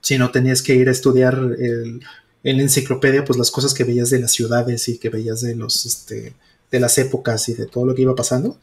Sino 0.00 0.30
tenías 0.30 0.60
que 0.60 0.74
ir 0.74 0.88
a 0.88 0.92
estudiar 0.92 1.34
el, 1.34 2.02
en 2.44 2.56
la 2.58 2.62
enciclopedia, 2.62 3.24
pues 3.24 3.38
las 3.38 3.50
cosas 3.50 3.72
que 3.72 3.84
veías 3.84 4.10
de 4.10 4.20
las 4.20 4.32
ciudades 4.32 4.88
y 4.88 4.98
que 4.98 5.08
veías 5.08 5.40
de 5.40 5.56
los, 5.56 5.86
este, 5.86 6.34
de 6.70 6.80
las 6.80 6.98
épocas 6.98 7.48
y 7.48 7.54
de 7.54 7.66
todo 7.66 7.86
lo 7.86 7.94
que 7.94 8.02
iba 8.02 8.14
pasando. 8.14 8.58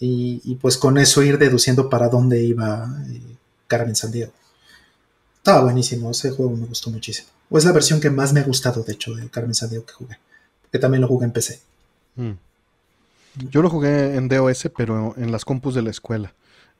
Y, 0.00 0.58
pues 0.60 0.76
con 0.76 0.98
eso 0.98 1.22
ir 1.22 1.38
deduciendo 1.38 1.88
para 1.88 2.10
dónde 2.10 2.42
iba 2.42 2.94
eh, 3.08 3.20
Carmen 3.66 3.96
Sandiego. 3.96 4.32
Estaba 5.44 5.64
buenísimo, 5.64 6.10
ese 6.10 6.30
juego 6.30 6.56
me 6.56 6.64
gustó 6.64 6.88
muchísimo. 6.90 7.28
O 7.50 7.58
es 7.58 7.66
la 7.66 7.72
versión 7.72 8.00
que 8.00 8.08
más 8.08 8.32
me 8.32 8.40
ha 8.40 8.44
gustado, 8.44 8.82
de 8.82 8.94
hecho, 8.94 9.14
de 9.14 9.28
Carmen 9.28 9.54
Sandiego 9.54 9.84
que 9.84 9.92
jugué. 9.92 10.18
Que 10.72 10.78
también 10.78 11.02
lo 11.02 11.06
jugué 11.06 11.26
en 11.26 11.32
PC. 11.32 11.60
Mm. 12.16 12.30
Yo 13.50 13.60
lo 13.60 13.68
jugué 13.68 14.16
en 14.16 14.26
DOS, 14.26 14.70
pero 14.74 15.14
en 15.18 15.30
las 15.30 15.44
compus 15.44 15.74
de 15.74 15.82
la 15.82 15.90
escuela. 15.90 16.32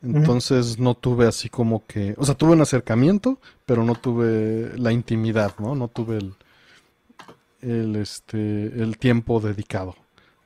Entonces 0.02 0.78
no 0.78 0.94
tuve 0.94 1.26
así 1.26 1.50
como 1.50 1.84
que, 1.86 2.14
o 2.16 2.24
sea, 2.24 2.34
tuve 2.36 2.52
un 2.52 2.62
acercamiento, 2.62 3.38
pero 3.66 3.84
no 3.84 3.96
tuve 3.96 4.72
la 4.78 4.92
intimidad, 4.92 5.52
¿no? 5.58 5.74
No 5.74 5.88
tuve 5.88 6.16
el, 6.16 6.34
el, 7.60 7.96
este, 7.96 8.64
el 8.82 8.96
tiempo 8.96 9.40
dedicado. 9.40 9.94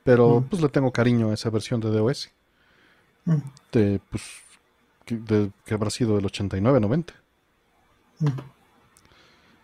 Pero 0.03 0.45
pues 0.49 0.61
le 0.61 0.67
tengo 0.67 0.91
cariño 0.91 1.29
a 1.29 1.35
esa 1.35 1.49
versión 1.49 1.79
de 1.79 1.87
DOS. 1.89 2.31
De, 3.71 4.01
pues, 4.09 4.23
que, 5.05 5.73
habrá 5.73 5.89
sido 5.89 6.17
del 6.17 6.25
89, 6.25 6.81
90. 6.81 7.13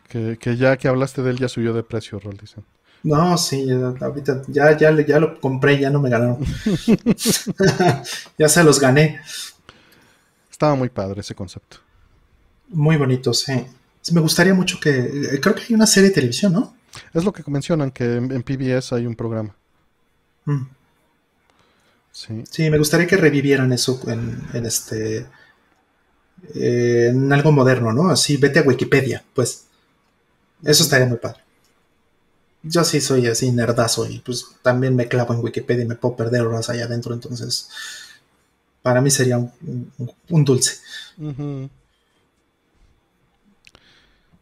Que, 0.08 0.38
que, 0.38 0.56
ya 0.56 0.78
que 0.78 0.88
hablaste 0.88 1.22
de 1.22 1.32
él 1.32 1.38
ya 1.38 1.50
subió 1.50 1.74
de 1.74 1.84
precio, 1.84 2.20
Rol, 2.20 2.38
No, 3.04 3.38
sí, 3.38 3.68
ahorita 3.72 4.44
ya, 4.48 4.78
ya, 4.78 4.92
ya 5.06 5.20
lo 5.20 5.40
compré, 5.40 5.80
ya 5.80 5.90
no 5.90 6.00
me 6.00 6.10
ganaron. 6.10 6.38
ya 8.38 8.50
se 8.50 8.64
los 8.64 8.80
gané. 8.80 9.20
Estaba 10.50 10.76
muy 10.76 10.90
padre 10.90 11.20
ese 11.20 11.36
concepto. 11.36 11.78
Muy 12.70 12.96
bonito, 12.98 13.34
sí. 13.34 13.66
Me 14.14 14.22
gustaría 14.22 14.54
mucho 14.54 14.80
que. 14.80 14.90
Eh, 14.90 15.40
creo 15.42 15.56
que 15.56 15.64
hay 15.64 15.74
una 15.74 15.88
serie 15.88 16.10
de 16.10 16.16
televisión, 16.16 16.54
¿no? 16.54 16.76
Es 17.14 17.24
lo 17.24 17.34
que 17.34 17.44
mencionan, 17.48 17.92
que 17.92 18.16
en, 18.16 18.44
PBS 18.44 18.94
hay 18.94 19.06
un 19.06 19.16
programa. 19.16 19.56
Mm. 20.46 20.68
Sí. 22.12 22.44
sí. 22.50 22.70
me 22.70 22.78
gustaría 22.78 23.08
que 23.08 23.18
revivieran 23.18 23.74
eso 23.74 24.00
en, 24.08 24.66
este. 24.66 25.26
En 26.54 27.32
algo 27.34 27.52
moderno, 27.52 27.94
¿no? 27.94 28.10
Así, 28.10 28.38
vete 28.38 28.60
a 28.60 28.64
Wikipedia, 28.64 29.24
pues. 29.34 29.66
Eso 30.64 30.84
estaría 30.84 31.08
muy 31.08 31.18
padre. 31.18 31.42
Yo 32.64 32.84
sí 32.84 33.00
soy 33.00 33.28
así 33.28 33.52
nerdazo 33.52 34.10
y 34.10 34.20
pues 34.20 34.48
también 34.64 34.96
me 34.96 35.08
clavo 35.08 35.34
en 35.34 35.42
Wikipedia 35.42 35.84
y 35.84 35.88
me 35.88 35.96
puedo 35.96 36.16
perder 36.16 36.42
horas 36.42 36.70
allá 36.70 36.86
adentro, 36.86 37.14
entonces 37.14 37.70
para 38.82 39.02
mí 39.02 39.12
sería 39.12 39.38
un, 39.38 40.46
dulce. 40.46 40.78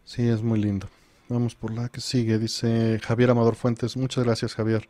Sí, 0.06 0.28
es 0.28 0.42
muy 0.42 0.62
lindo. 0.62 0.90
Vamos 1.30 1.56
por 1.56 1.74
la 1.74 1.90
que 1.90 2.02
sigue. 2.02 2.38
Dice 2.38 3.00
Javier 3.04 3.32
Amador 3.32 3.56
Fuentes. 3.56 3.98
Muchas 3.98 4.24
gracias, 4.24 4.54
Javier, 4.54 4.88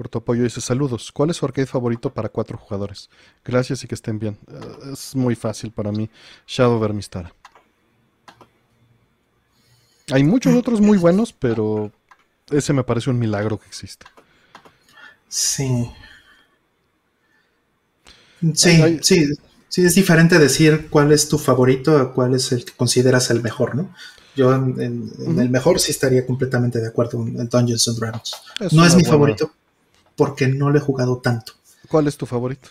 por 0.00 0.08
tu 0.08 0.16
apoyo. 0.16 0.44
Dice 0.44 0.62
saludos. 0.62 1.12
¿Cuál 1.12 1.28
es 1.28 1.36
su 1.36 1.44
arcade 1.44 1.66
favorito 1.66 2.08
para 2.08 2.30
cuatro 2.30 2.56
jugadores? 2.56 3.10
Gracias 3.44 3.84
y 3.84 3.86
que 3.86 3.94
estén 3.94 4.18
bien. 4.18 4.38
Eh, 4.50 4.92
es 4.94 5.14
muy 5.14 5.34
fácil 5.34 5.72
para 5.72 5.92
mí. 5.92 6.08
Shadow 6.46 6.80
Vermistara. 6.80 7.34
Hay 10.10 10.24
muchos 10.24 10.56
otros 10.56 10.80
muy 10.80 10.96
buenos, 10.96 11.34
pero 11.34 11.92
ese 12.50 12.72
me 12.72 12.82
parece 12.82 13.10
un 13.10 13.18
milagro 13.18 13.58
que 13.58 13.66
existe. 13.66 14.06
Sí. 15.28 15.90
Sí, 18.54 18.98
sí, 19.02 19.26
sí, 19.68 19.84
es 19.84 19.94
diferente 19.94 20.38
decir 20.38 20.88
cuál 20.88 21.12
es 21.12 21.28
tu 21.28 21.36
favorito 21.36 21.98
a 21.98 22.14
cuál 22.14 22.34
es 22.34 22.52
el 22.52 22.64
que 22.64 22.72
consideras 22.72 23.28
el 23.28 23.42
mejor, 23.42 23.74
¿no? 23.74 23.94
Yo 24.34 24.54
en, 24.54 25.12
el 25.38 25.50
mejor 25.50 25.78
sí 25.78 25.90
estaría 25.90 26.24
completamente 26.24 26.80
de 26.80 26.88
acuerdo 26.88 27.18
en 27.22 27.50
Dungeons 27.50 27.86
and 27.88 27.98
Dragons. 27.98 28.34
no 28.72 28.86
es 28.86 28.96
mi 28.96 29.04
favorito 29.04 29.52
porque 30.20 30.46
no 30.48 30.68
lo 30.68 30.76
he 30.76 30.82
jugado 30.82 31.16
tanto. 31.16 31.54
¿Cuál 31.88 32.06
es 32.06 32.14
tu 32.18 32.26
favorito? 32.26 32.68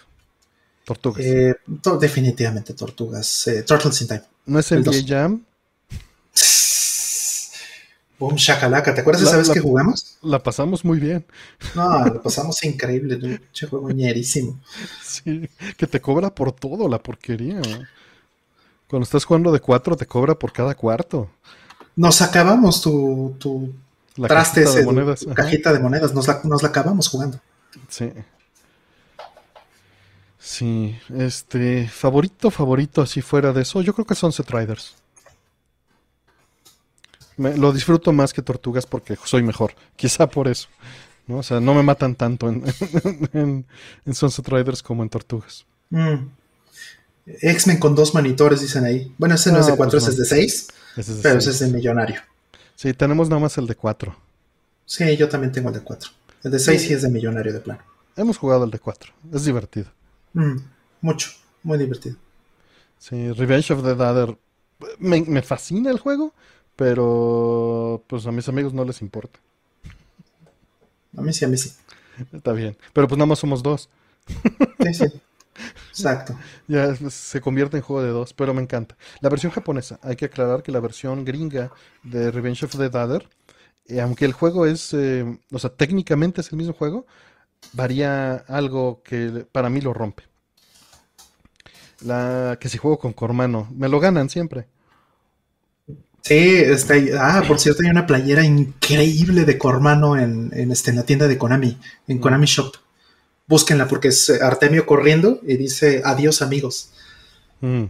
Tortugas. 0.85 1.25
Eh, 1.25 1.55
definitivamente 1.99 2.75
Tortugas. 2.75 3.47
Eh, 3.47 3.63
Turtles 3.63 3.99
in 4.03 4.07
Time. 4.07 4.21
¿No 4.45 4.59
es 4.59 4.71
el, 4.71 4.87
el 4.87 5.03
Jam? 5.03 5.43
Boom 8.19 8.35
Shakalaka, 8.35 8.93
¿te 8.93 9.01
acuerdas 9.01 9.23
de 9.23 9.29
esa 9.29 9.37
vez 9.37 9.49
que 9.49 9.61
jugamos? 9.61 10.19
La 10.21 10.43
pasamos 10.43 10.85
muy 10.85 10.99
bien. 10.99 11.25
No, 11.73 12.05
la 12.05 12.21
pasamos 12.21 12.63
increíble, 12.63 13.15
un 13.15 13.39
juego 13.67 13.89
ñerísimo. 13.89 14.59
Sí, 15.03 15.49
que 15.75 15.87
te 15.87 15.99
cobra 15.99 16.35
por 16.35 16.51
todo 16.51 16.87
la 16.87 17.01
porquería. 17.01 17.63
Cuando 18.87 19.05
estás 19.05 19.25
jugando 19.25 19.51
de 19.51 19.59
cuatro, 19.59 19.97
te 19.97 20.05
cobra 20.05 20.37
por 20.37 20.53
cada 20.53 20.75
cuarto. 20.75 21.31
Nos 21.95 22.21
acabamos 22.21 22.79
tu, 22.79 23.35
tu 23.39 23.73
la 24.19 24.27
traste 24.27 24.65
de 24.65 24.83
monedas. 24.83 25.25
cajita 25.33 25.73
de 25.73 25.79
monedas, 25.79 26.13
nos 26.13 26.27
la, 26.27 26.41
nos 26.43 26.61
la 26.61 26.69
acabamos 26.69 27.07
jugando. 27.07 27.39
Sí. 27.87 28.11
Sí, 30.39 30.97
este, 31.15 31.87
favorito, 31.87 32.49
favorito, 32.49 33.01
así 33.01 33.21
fuera 33.21 33.53
de 33.53 33.61
eso, 33.61 33.81
yo 33.81 33.93
creo 33.93 34.05
que 34.05 34.15
son 34.15 34.31
Set 34.31 34.49
Riders 34.49 34.95
lo 37.39 37.71
disfruto 37.71 38.11
más 38.11 38.33
que 38.33 38.41
tortugas 38.41 38.85
porque 38.85 39.17
soy 39.23 39.43
mejor. 39.43 39.73
Quizá 39.95 40.27
por 40.29 40.47
eso. 40.47 40.67
¿no? 41.27 41.37
O 41.37 41.43
sea, 41.43 41.59
no 41.59 41.73
me 41.73 41.83
matan 41.83 42.15
tanto 42.15 42.49
en, 42.49 42.63
en, 44.05 44.13
Sunset 44.13 44.47
Riders 44.47 44.83
como 44.83 45.03
en 45.03 45.09
tortugas. 45.09 45.65
Mm. 45.89 46.27
X-Men 47.25 47.77
con 47.77 47.95
dos 47.95 48.13
monitores, 48.13 48.61
dicen 48.61 48.85
ahí. 48.85 49.13
Bueno, 49.17 49.35
ese 49.35 49.51
no, 49.51 49.59
es 49.59 49.67
de 49.67 49.75
cuatro, 49.75 49.99
pues 49.99 50.03
ese 50.03 50.11
es 50.11 50.17
de 50.17 50.25
seis. 50.25 50.67
pero 51.21 51.37
ese 51.37 51.51
es 51.51 51.59
de 51.59 51.67
millonario. 51.67 52.21
Sí, 52.79 52.93
tenemos 52.93 53.27
nada 53.27 53.41
más 53.41 53.57
el 53.57 53.67
de 53.67 53.75
cuatro. 53.75 54.15
Sí, 54.85 55.17
yo 55.17 55.27
también 55.27 55.51
tengo 55.51 55.67
el 55.67 55.75
de 55.75 55.81
cuatro. 55.81 56.11
El 56.45 56.51
de 56.51 56.59
seis 56.59 56.81
sí, 56.81 56.93
es 56.93 57.01
de 57.01 57.09
millonario 57.09 57.51
de 57.51 57.59
plano. 57.59 57.81
Hemos 58.15 58.37
jugado 58.37 58.63
el 58.63 58.71
de 58.71 58.79
cuatro. 58.79 59.11
Es 59.33 59.43
divertido. 59.43 59.87
Mm, 60.31 60.59
mucho, 61.01 61.29
muy 61.61 61.77
divertido. 61.77 62.15
Sí, 62.97 63.33
Revenge 63.33 63.73
of 63.73 63.83
the 63.83 63.95
Dadder. 63.95 64.37
Me, 64.97 65.21
me 65.23 65.41
fascina 65.41 65.91
el 65.91 65.99
juego, 65.99 66.33
pero 66.77 68.01
pues 68.07 68.25
a 68.25 68.31
mis 68.31 68.47
amigos 68.47 68.73
no 68.73 68.85
les 68.85 69.01
importa. 69.01 69.41
A 71.17 71.21
mí 71.21 71.33
sí, 71.33 71.43
a 71.43 71.49
mí 71.49 71.57
sí. 71.57 71.73
Está 72.31 72.53
bien. 72.53 72.77
Pero 72.93 73.09
pues 73.09 73.17
nada 73.17 73.25
más 73.27 73.39
somos 73.39 73.61
dos. 73.61 73.89
Sí, 74.79 74.93
sí. 74.93 75.05
Exacto. 75.89 76.37
Ya 76.67 76.95
se 76.95 77.41
convierte 77.41 77.77
en 77.77 77.83
juego 77.83 78.03
de 78.03 78.09
dos, 78.09 78.33
pero 78.33 78.53
me 78.53 78.61
encanta. 78.61 78.95
La 79.21 79.29
versión 79.29 79.51
japonesa, 79.51 79.99
hay 80.03 80.15
que 80.15 80.25
aclarar 80.25 80.61
que 80.61 80.71
la 80.71 80.79
versión 80.79 81.25
gringa 81.25 81.71
de 82.03 82.31
Revenge 82.31 82.65
of 82.65 82.77
the 82.77 82.89
Dadder, 82.89 83.27
eh, 83.85 84.01
aunque 84.01 84.25
el 84.25 84.33
juego 84.33 84.65
es, 84.65 84.93
eh, 84.93 85.25
o 85.51 85.59
sea, 85.59 85.71
técnicamente 85.71 86.41
es 86.41 86.51
el 86.51 86.57
mismo 86.57 86.73
juego, 86.73 87.07
varía 87.73 88.35
algo 88.47 89.01
que 89.03 89.45
para 89.51 89.69
mí 89.69 89.81
lo 89.81 89.93
rompe. 89.93 90.23
La 92.01 92.57
que 92.59 92.69
si 92.69 92.77
juego 92.77 92.99
con 92.99 93.13
Cormano, 93.13 93.67
me 93.75 93.89
lo 93.89 93.99
ganan 93.99 94.29
siempre. 94.29 94.67
Sí, 96.21 96.57
está 96.57 96.93
ahí. 96.93 97.09
Ah, 97.17 97.43
por 97.47 97.59
cierto, 97.59 97.81
hay 97.83 97.89
una 97.89 98.05
playera 98.05 98.43
increíble 98.43 99.45
de 99.45 99.57
Cormano 99.57 100.17
en, 100.17 100.51
en, 100.53 100.71
este, 100.71 100.91
en 100.91 100.97
la 100.97 101.03
tienda 101.03 101.27
de 101.27 101.37
Konami, 101.37 101.77
en 102.07 102.17
mm. 102.17 102.19
Konami 102.19 102.45
Shop. 102.45 102.73
Búsquenla 103.49 103.87
porque 103.87 104.09
es 104.09 104.29
eh, 104.29 104.39
Artemio 104.41 104.85
corriendo 104.85 105.39
y 105.41 105.57
dice 105.57 106.03
adiós 106.05 106.43
amigos. 106.43 106.91
Mm. 107.61 107.85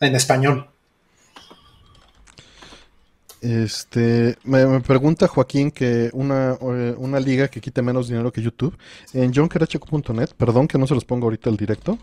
En 0.00 0.16
español. 0.16 0.68
Este, 3.40 4.36
me, 4.42 4.80
pregunta 4.80 5.28
Joaquín 5.28 5.70
que 5.70 6.10
una, 6.12 6.58
eh, 6.60 6.94
una, 6.98 7.20
liga 7.20 7.46
que 7.46 7.60
quite 7.60 7.82
menos 7.82 8.08
dinero 8.08 8.32
que 8.32 8.42
YouTube. 8.42 8.76
En 9.12 9.32
johnkeracheco.net, 9.32 10.30
perdón 10.36 10.66
que 10.66 10.76
no 10.76 10.88
se 10.88 10.94
los 10.94 11.04
pongo 11.04 11.26
ahorita 11.26 11.50
el 11.50 11.56
directo. 11.56 11.98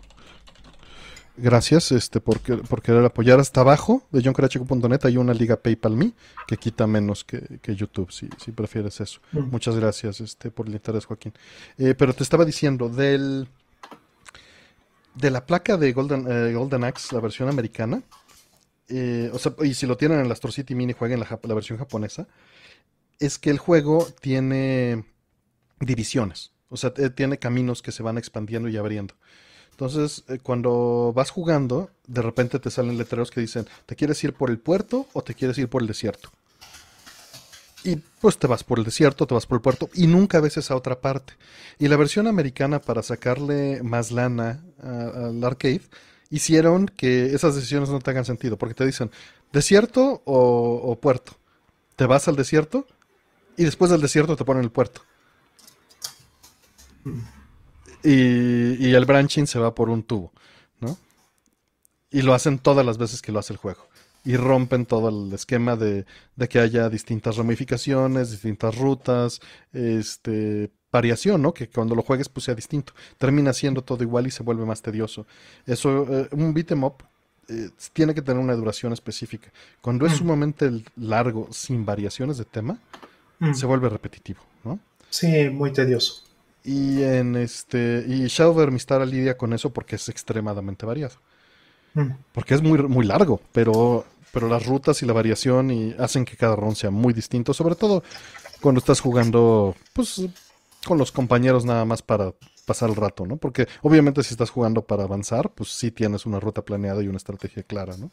Gracias 1.36 1.90
este, 1.90 2.20
por, 2.20 2.40
por 2.40 2.80
querer 2.80 3.04
apoyar 3.04 3.40
hasta 3.40 3.60
abajo 3.62 4.06
de 4.12 4.22
johncrachico.net. 4.22 5.04
Hay 5.04 5.16
una 5.16 5.34
liga 5.34 5.56
PayPal 5.56 5.96
Me 5.96 6.12
que 6.46 6.56
quita 6.56 6.86
menos 6.86 7.24
que, 7.24 7.60
YouTube, 7.74 8.12
si, 8.12 8.28
si, 8.42 8.52
prefieres 8.52 9.00
eso. 9.00 9.20
Mm. 9.32 9.50
Muchas 9.50 9.74
gracias 9.74 10.20
este, 10.20 10.52
por 10.52 10.68
el 10.68 10.74
interés, 10.74 11.06
Joaquín. 11.06 11.32
Eh, 11.76 11.94
pero 11.98 12.14
te 12.14 12.22
estaba 12.22 12.44
diciendo, 12.44 12.88
del 12.88 13.48
de 15.14 15.30
la 15.30 15.44
placa 15.44 15.76
de 15.76 15.92
Golden, 15.92 16.26
eh, 16.28 16.52
Golden 16.52 16.84
Axe, 16.84 17.14
la 17.14 17.20
versión 17.20 17.48
americana, 17.48 18.02
eh, 18.88 19.30
o 19.32 19.38
sea, 19.38 19.54
y 19.62 19.74
si 19.74 19.86
lo 19.86 19.96
tienen 19.96 20.20
en 20.20 20.28
la 20.28 20.34
Store 20.34 20.52
City 20.52 20.74
Mini, 20.74 20.92
jueguen 20.92 21.20
la, 21.20 21.40
la 21.42 21.54
versión 21.54 21.78
japonesa, 21.78 22.26
es 23.18 23.38
que 23.38 23.50
el 23.50 23.58
juego 23.58 24.06
tiene 24.20 25.04
divisiones, 25.80 26.52
o 26.68 26.76
sea, 26.76 26.92
tiene 26.92 27.38
caminos 27.38 27.82
que 27.82 27.92
se 27.92 28.02
van 28.02 28.18
expandiendo 28.18 28.68
y 28.68 28.76
abriendo. 28.76 29.14
Entonces, 29.74 30.22
eh, 30.28 30.38
cuando 30.40 31.12
vas 31.16 31.30
jugando, 31.30 31.90
de 32.06 32.22
repente 32.22 32.60
te 32.60 32.70
salen 32.70 32.96
letreros 32.96 33.32
que 33.32 33.40
dicen, 33.40 33.66
¿te 33.86 33.96
quieres 33.96 34.22
ir 34.22 34.32
por 34.32 34.50
el 34.50 34.58
puerto 34.58 35.08
o 35.12 35.22
te 35.22 35.34
quieres 35.34 35.58
ir 35.58 35.68
por 35.68 35.82
el 35.82 35.88
desierto? 35.88 36.30
Y 37.82 37.96
pues 37.96 38.38
te 38.38 38.46
vas 38.46 38.62
por 38.62 38.78
el 38.78 38.84
desierto, 38.84 39.26
te 39.26 39.34
vas 39.34 39.46
por 39.46 39.56
el 39.56 39.62
puerto 39.62 39.90
y 39.92 40.06
nunca 40.06 40.38
ves 40.38 40.58
esa 40.58 40.76
otra 40.76 41.00
parte. 41.00 41.32
Y 41.80 41.88
la 41.88 41.96
versión 41.96 42.28
americana 42.28 42.80
para 42.80 43.02
sacarle 43.02 43.82
más 43.82 44.12
lana 44.12 44.62
al 44.80 45.42
arcade 45.42 45.82
hicieron 46.30 46.86
que 46.86 47.34
esas 47.34 47.56
decisiones 47.56 47.88
no 47.88 47.98
tengan 47.98 48.24
sentido, 48.24 48.56
porque 48.56 48.74
te 48.74 48.86
dicen 48.86 49.10
desierto 49.52 50.22
o, 50.24 50.96
puerto. 51.00 51.32
Te 51.96 52.06
vas 52.06 52.28
al 52.28 52.36
desierto 52.36 52.86
y 53.56 53.64
después 53.64 53.90
del 53.90 54.00
desierto 54.00 54.36
te 54.36 54.44
ponen 54.44 54.62
el 54.62 54.70
puerto. 54.70 55.02
Y, 58.04 58.92
el 58.92 59.04
branching 59.06 59.46
se 59.46 59.58
va 59.58 59.74
por 59.74 59.88
un 59.88 60.02
tubo, 60.02 60.32
¿no? 60.80 60.98
Y 62.10 62.22
lo 62.22 62.34
hacen 62.34 62.58
todas 62.58 62.84
las 62.84 62.98
veces 62.98 63.22
que 63.22 63.32
lo 63.32 63.38
hace 63.38 63.54
el 63.54 63.56
juego. 63.56 63.88
Y 64.26 64.36
rompen 64.36 64.86
todo 64.86 65.08
el 65.08 65.32
esquema 65.32 65.76
de, 65.76 66.04
que 66.48 66.58
haya 66.58 66.88
distintas 66.88 67.36
ramificaciones, 67.36 68.30
distintas 68.30 68.76
rutas, 68.76 69.40
este, 69.72 70.70
variación, 70.92 71.42
¿no? 71.42 71.52
Que 71.52 71.68
cuando 71.68 71.94
lo 71.94 72.02
juegues 72.02 72.28
pues 72.28 72.44
sea 72.44 72.54
distinto. 72.54 72.92
Termina 73.18 73.52
siendo 73.52 73.82
todo 73.82 74.02
igual 74.02 74.26
y 74.26 74.30
se 74.30 74.42
vuelve 74.42 74.64
más 74.64 74.82
tedioso. 74.82 75.26
Eso, 75.66 76.06
eh, 76.10 76.28
un 76.32 76.54
beat'em 76.54 76.84
up 76.84 77.02
eh, 77.48 77.70
tiene 77.92 78.14
que 78.14 78.22
tener 78.22 78.42
una 78.42 78.54
duración 78.54 78.92
específica. 78.92 79.50
Cuando 79.80 80.06
es 80.06 80.12
mm. 80.12 80.16
sumamente 80.16 80.84
largo, 80.96 81.48
sin 81.52 81.84
variaciones 81.84 82.38
de 82.38 82.44
tema, 82.44 82.78
mm. 83.38 83.54
se 83.54 83.66
vuelve 83.66 83.88
repetitivo, 83.88 84.40
¿no? 84.62 84.78
Sí, 85.10 85.48
muy 85.50 85.72
tedioso. 85.72 86.23
Y 86.64 87.02
en 87.02 87.36
este. 87.36 88.04
Y 88.08 88.26
Shadow 88.26 88.54
Vermistara 88.54 89.04
lidia 89.04 89.36
con 89.36 89.52
eso 89.52 89.70
porque 89.70 89.96
es 89.96 90.08
extremadamente 90.08 90.86
variado. 90.86 91.16
Mm. 91.92 92.10
Porque 92.32 92.54
es 92.54 92.62
muy, 92.62 92.82
muy 92.82 93.04
largo, 93.04 93.40
pero, 93.52 94.06
pero 94.32 94.48
las 94.48 94.64
rutas 94.64 95.02
y 95.02 95.06
la 95.06 95.12
variación 95.12 95.70
y 95.70 95.94
hacen 95.98 96.24
que 96.24 96.36
cada 96.36 96.56
ron 96.56 96.74
sea 96.74 96.90
muy 96.90 97.12
distinto. 97.12 97.52
Sobre 97.52 97.74
todo 97.74 98.02
cuando 98.62 98.78
estás 98.78 99.00
jugando, 99.00 99.76
pues, 99.92 100.26
con 100.86 100.96
los 100.96 101.12
compañeros 101.12 101.66
nada 101.66 101.84
más 101.84 102.00
para 102.00 102.32
pasar 102.64 102.88
el 102.88 102.96
rato, 102.96 103.26
¿no? 103.26 103.36
Porque 103.36 103.68
obviamente 103.82 104.22
si 104.22 104.32
estás 104.32 104.48
jugando 104.48 104.86
para 104.86 105.04
avanzar, 105.04 105.50
pues 105.50 105.68
sí 105.70 105.90
tienes 105.90 106.24
una 106.24 106.40
ruta 106.40 106.62
planeada 106.62 107.02
y 107.02 107.08
una 107.08 107.18
estrategia 107.18 107.62
clara, 107.62 107.96
¿no? 107.98 108.10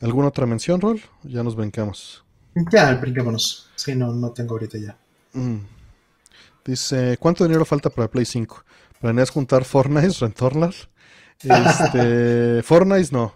¿Alguna 0.00 0.28
otra 0.28 0.46
mención, 0.46 0.80
Rol? 0.80 1.00
Ya 1.24 1.42
nos 1.42 1.56
brincamos. 1.56 2.24
Ya, 2.72 2.94
brinquémonos. 2.94 3.70
Sí, 3.76 3.94
no, 3.94 4.12
no 4.14 4.32
tengo 4.32 4.54
ahorita 4.54 4.78
ya. 4.78 4.96
Mm. 5.36 5.58
Dice, 6.64 7.16
¿cuánto 7.18 7.44
dinero 7.44 7.64
falta 7.64 7.90
para 7.90 8.08
Play 8.08 8.24
5? 8.24 8.64
¿Planeas 9.00 9.30
juntar 9.30 9.64
Fortnite, 9.64 10.08
Rentornar? 10.20 10.74
Este, 11.40 12.62
Fortnite 12.64 13.12
no. 13.12 13.34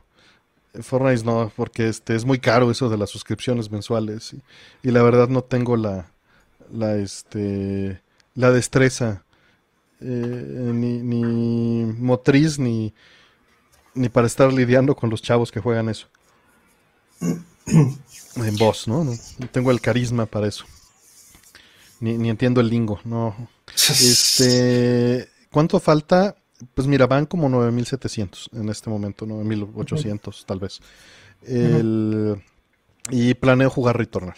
Fortnite 0.80 1.24
no, 1.24 1.52
porque 1.54 1.88
este 1.88 2.14
es 2.14 2.24
muy 2.24 2.38
caro 2.38 2.70
eso 2.70 2.88
de 2.88 2.96
las 2.96 3.10
suscripciones 3.10 3.70
mensuales. 3.70 4.34
Y, 4.82 4.90
la 4.90 5.02
verdad 5.02 5.28
no 5.28 5.42
tengo 5.42 5.76
la, 5.76 6.10
la, 6.72 6.96
este, 6.96 8.00
la 8.34 8.50
destreza, 8.50 9.24
eh, 10.00 10.70
ni, 10.74 10.98
ni, 10.98 11.84
motriz, 11.84 12.58
ni, 12.58 12.94
ni 13.94 14.08
para 14.08 14.26
estar 14.26 14.52
lidiando 14.52 14.94
con 14.96 15.10
los 15.10 15.22
chavos 15.22 15.52
que 15.52 15.60
juegan 15.60 15.88
eso. 15.88 16.08
en 17.20 18.56
voz, 18.56 18.88
¿no? 18.88 19.04
¿no? 19.04 19.12
tengo 19.52 19.70
el 19.70 19.80
carisma 19.80 20.26
para 20.26 20.46
eso. 20.46 20.64
Ni, 22.00 22.28
entiendo 22.28 22.60
el 22.60 22.68
lingo, 22.68 23.00
no. 23.04 23.48
Este, 23.76 25.28
¿cuánto 25.50 25.78
falta? 25.80 26.34
Pues 26.74 26.86
mira, 26.88 27.06
van 27.06 27.26
como 27.26 27.48
9700 27.48 28.50
en 28.52 28.68
este 28.68 28.90
momento, 28.90 29.26
9800 29.26 30.44
tal 30.46 30.60
vez. 30.60 30.80
y 33.10 33.34
planeo 33.34 33.70
jugar 33.70 33.96
Returnal. 33.96 34.36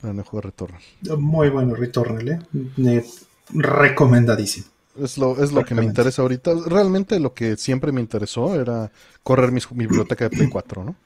Planeo 0.00 0.24
jugar 0.24 0.46
Returnal. 0.46 0.82
Muy 1.18 1.48
bueno 1.48 1.74
Returnal, 1.74 2.28
¿eh? 2.28 3.02
recomendadísimo. 3.50 4.66
Es 5.00 5.16
lo, 5.16 5.42
es 5.42 5.52
lo 5.52 5.64
que 5.64 5.74
me 5.74 5.84
interesa 5.84 6.22
ahorita. 6.22 6.52
Realmente 6.66 7.20
lo 7.20 7.32
que 7.32 7.56
siempre 7.56 7.92
me 7.92 8.00
interesó 8.00 8.60
era 8.60 8.90
correr 9.22 9.52
mi, 9.52 9.60
biblioteca 9.72 10.28
de 10.28 10.36
Play 10.36 10.48
4, 10.48 10.84
¿no? 10.84 10.96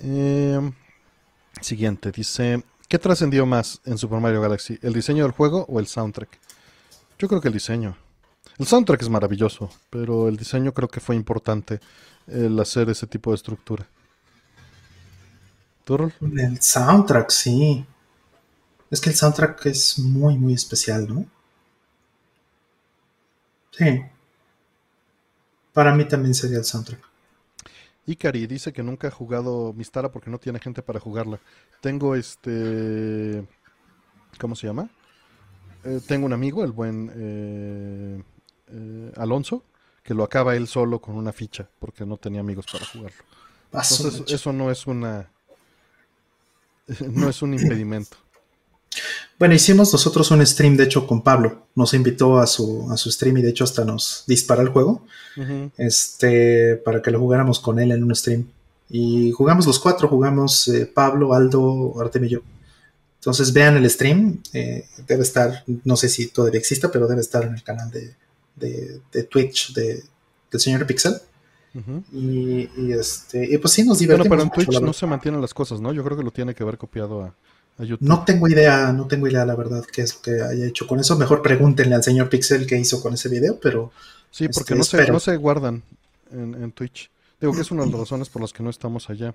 Eh, 0.00 0.72
siguiente, 1.60 2.10
dice, 2.10 2.62
¿Qué 2.94 3.00
trascendió 3.00 3.44
más 3.44 3.80
en 3.86 3.98
Super 3.98 4.20
Mario 4.20 4.40
Galaxy? 4.40 4.78
¿El 4.80 4.92
diseño 4.92 5.24
del 5.24 5.32
juego 5.32 5.66
o 5.68 5.80
el 5.80 5.88
soundtrack? 5.88 6.38
Yo 7.18 7.26
creo 7.26 7.40
que 7.40 7.48
el 7.48 7.54
diseño. 7.54 7.96
El 8.56 8.68
soundtrack 8.68 9.02
es 9.02 9.08
maravilloso, 9.08 9.68
pero 9.90 10.28
el 10.28 10.36
diseño 10.36 10.72
creo 10.72 10.86
que 10.86 11.00
fue 11.00 11.16
importante 11.16 11.80
el 12.28 12.56
hacer 12.60 12.88
ese 12.90 13.08
tipo 13.08 13.30
de 13.30 13.34
estructura. 13.34 13.84
¿Tú, 15.82 16.12
El 16.20 16.62
soundtrack, 16.62 17.30
sí. 17.30 17.84
Es 18.92 19.00
que 19.00 19.10
el 19.10 19.16
soundtrack 19.16 19.66
es 19.66 19.98
muy, 19.98 20.38
muy 20.38 20.54
especial, 20.54 21.12
¿no? 21.12 21.26
Sí. 23.72 24.04
Para 25.72 25.96
mí 25.96 26.06
también 26.06 26.32
sería 26.32 26.58
el 26.58 26.64
soundtrack. 26.64 27.13
Ikari 28.06 28.46
dice 28.46 28.72
que 28.72 28.82
nunca 28.82 29.08
ha 29.08 29.10
jugado 29.10 29.72
Mistara 29.72 30.10
porque 30.10 30.30
no 30.30 30.38
tiene 30.38 30.58
gente 30.58 30.82
para 30.82 31.00
jugarla. 31.00 31.40
Tengo 31.80 32.14
este. 32.14 33.46
¿Cómo 34.38 34.56
se 34.56 34.66
llama? 34.66 34.90
Eh, 35.84 36.00
tengo 36.06 36.26
un 36.26 36.32
amigo, 36.32 36.64
el 36.64 36.72
buen 36.72 37.12
eh, 37.14 38.22
eh, 38.68 39.12
Alonso, 39.16 39.64
que 40.02 40.14
lo 40.14 40.24
acaba 40.24 40.56
él 40.56 40.66
solo 40.66 41.00
con 41.00 41.14
una 41.16 41.32
ficha 41.32 41.68
porque 41.78 42.04
no 42.06 42.16
tenía 42.16 42.40
amigos 42.40 42.66
para 42.70 42.84
jugarlo. 42.86 43.24
Entonces, 43.66 44.24
eso 44.28 44.52
no 44.52 44.70
es 44.70 44.86
una. 44.86 45.30
No 47.10 47.30
es 47.30 47.40
un 47.40 47.54
impedimento. 47.54 48.18
Bueno, 49.44 49.56
hicimos 49.56 49.92
nosotros 49.92 50.30
un 50.30 50.46
stream, 50.46 50.74
de 50.74 50.84
hecho, 50.84 51.06
con 51.06 51.20
Pablo. 51.20 51.66
Nos 51.74 51.92
invitó 51.92 52.38
a 52.38 52.46
su, 52.46 52.90
a 52.90 52.96
su 52.96 53.12
stream 53.12 53.36
y 53.36 53.42
de 53.42 53.50
hecho 53.50 53.64
hasta 53.64 53.84
nos 53.84 54.24
dispara 54.26 54.62
el 54.62 54.70
juego. 54.70 55.04
Este, 55.76 56.76
para 56.76 57.02
que 57.02 57.10
lo 57.10 57.20
jugáramos 57.20 57.60
con 57.60 57.78
él 57.78 57.92
en 57.92 58.02
un 58.02 58.16
stream. 58.16 58.46
Y 58.88 59.32
jugamos 59.32 59.66
los 59.66 59.78
cuatro, 59.78 60.08
jugamos 60.08 60.66
eh, 60.68 60.86
Pablo, 60.86 61.34
Aldo, 61.34 61.94
Artem 62.00 62.24
y 62.24 62.28
yo. 62.30 62.40
Entonces 63.16 63.52
vean 63.52 63.76
el 63.76 63.90
stream, 63.90 64.40
eh, 64.54 64.86
debe 65.06 65.24
estar, 65.24 65.62
no 65.84 65.96
sé 65.96 66.08
si 66.08 66.28
todavía 66.28 66.58
exista, 66.58 66.90
pero 66.90 67.06
debe 67.06 67.20
estar 67.20 67.44
en 67.44 67.52
el 67.52 67.62
canal 67.62 67.90
de, 67.90 68.14
de, 68.56 69.24
Twitch 69.24 69.74
de, 69.74 70.04
del 70.50 70.60
señor 70.62 70.86
Pixel. 70.86 71.20
y, 72.14 72.70
y, 72.78 72.92
este, 72.92 73.58
pues 73.58 73.74
sí, 73.74 73.84
nos 73.84 73.98
divertimos. 73.98 74.26
Bueno, 74.26 74.50
pero 74.50 74.62
en 74.62 74.66
Twitch 74.66 74.80
no 74.80 74.94
se 74.94 75.04
mantienen 75.04 75.42
las 75.42 75.52
cosas, 75.52 75.82
¿no? 75.82 75.92
Yo 75.92 76.02
creo 76.02 76.16
que 76.16 76.24
lo 76.24 76.30
tiene 76.30 76.54
que 76.54 76.62
haber 76.62 76.78
copiado 76.78 77.24
a, 77.24 77.34
no 78.00 78.24
tengo 78.24 78.48
idea, 78.48 78.92
no 78.92 79.06
tengo 79.06 79.26
idea, 79.26 79.44
la 79.44 79.56
verdad, 79.56 79.84
qué 79.84 80.02
es 80.02 80.14
lo 80.14 80.22
que 80.22 80.42
haya 80.42 80.66
hecho 80.66 80.86
con 80.86 81.00
eso. 81.00 81.16
Mejor 81.16 81.42
pregúntenle 81.42 81.94
al 81.94 82.04
señor 82.04 82.28
Pixel 82.28 82.66
qué 82.66 82.78
hizo 82.78 83.02
con 83.02 83.14
ese 83.14 83.28
video, 83.28 83.58
pero. 83.60 83.92
Sí, 84.30 84.48
porque 84.48 84.74
este, 84.74 84.76
no, 84.76 84.84
se, 84.84 85.12
no 85.12 85.20
se 85.20 85.36
guardan 85.36 85.82
en, 86.30 86.72
Twitch. 86.72 87.10
Digo 87.40 87.52
que 87.52 87.62
es 87.62 87.70
una 87.70 87.84
de 87.84 87.90
las 87.90 88.00
razones 88.00 88.28
por 88.28 88.42
las 88.42 88.52
que 88.52 88.62
no 88.62 88.70
estamos 88.70 89.10
allá. 89.10 89.34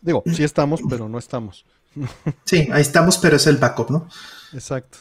Digo, 0.00 0.22
sí 0.26 0.44
estamos, 0.44 0.80
pero 0.88 1.08
no 1.08 1.18
estamos. 1.18 1.64
Sí, 2.44 2.68
ahí 2.70 2.82
estamos, 2.82 3.18
pero 3.18 3.36
es 3.36 3.46
el 3.46 3.56
backup, 3.56 3.90
¿no? 3.90 4.08
Exacto. 4.52 4.98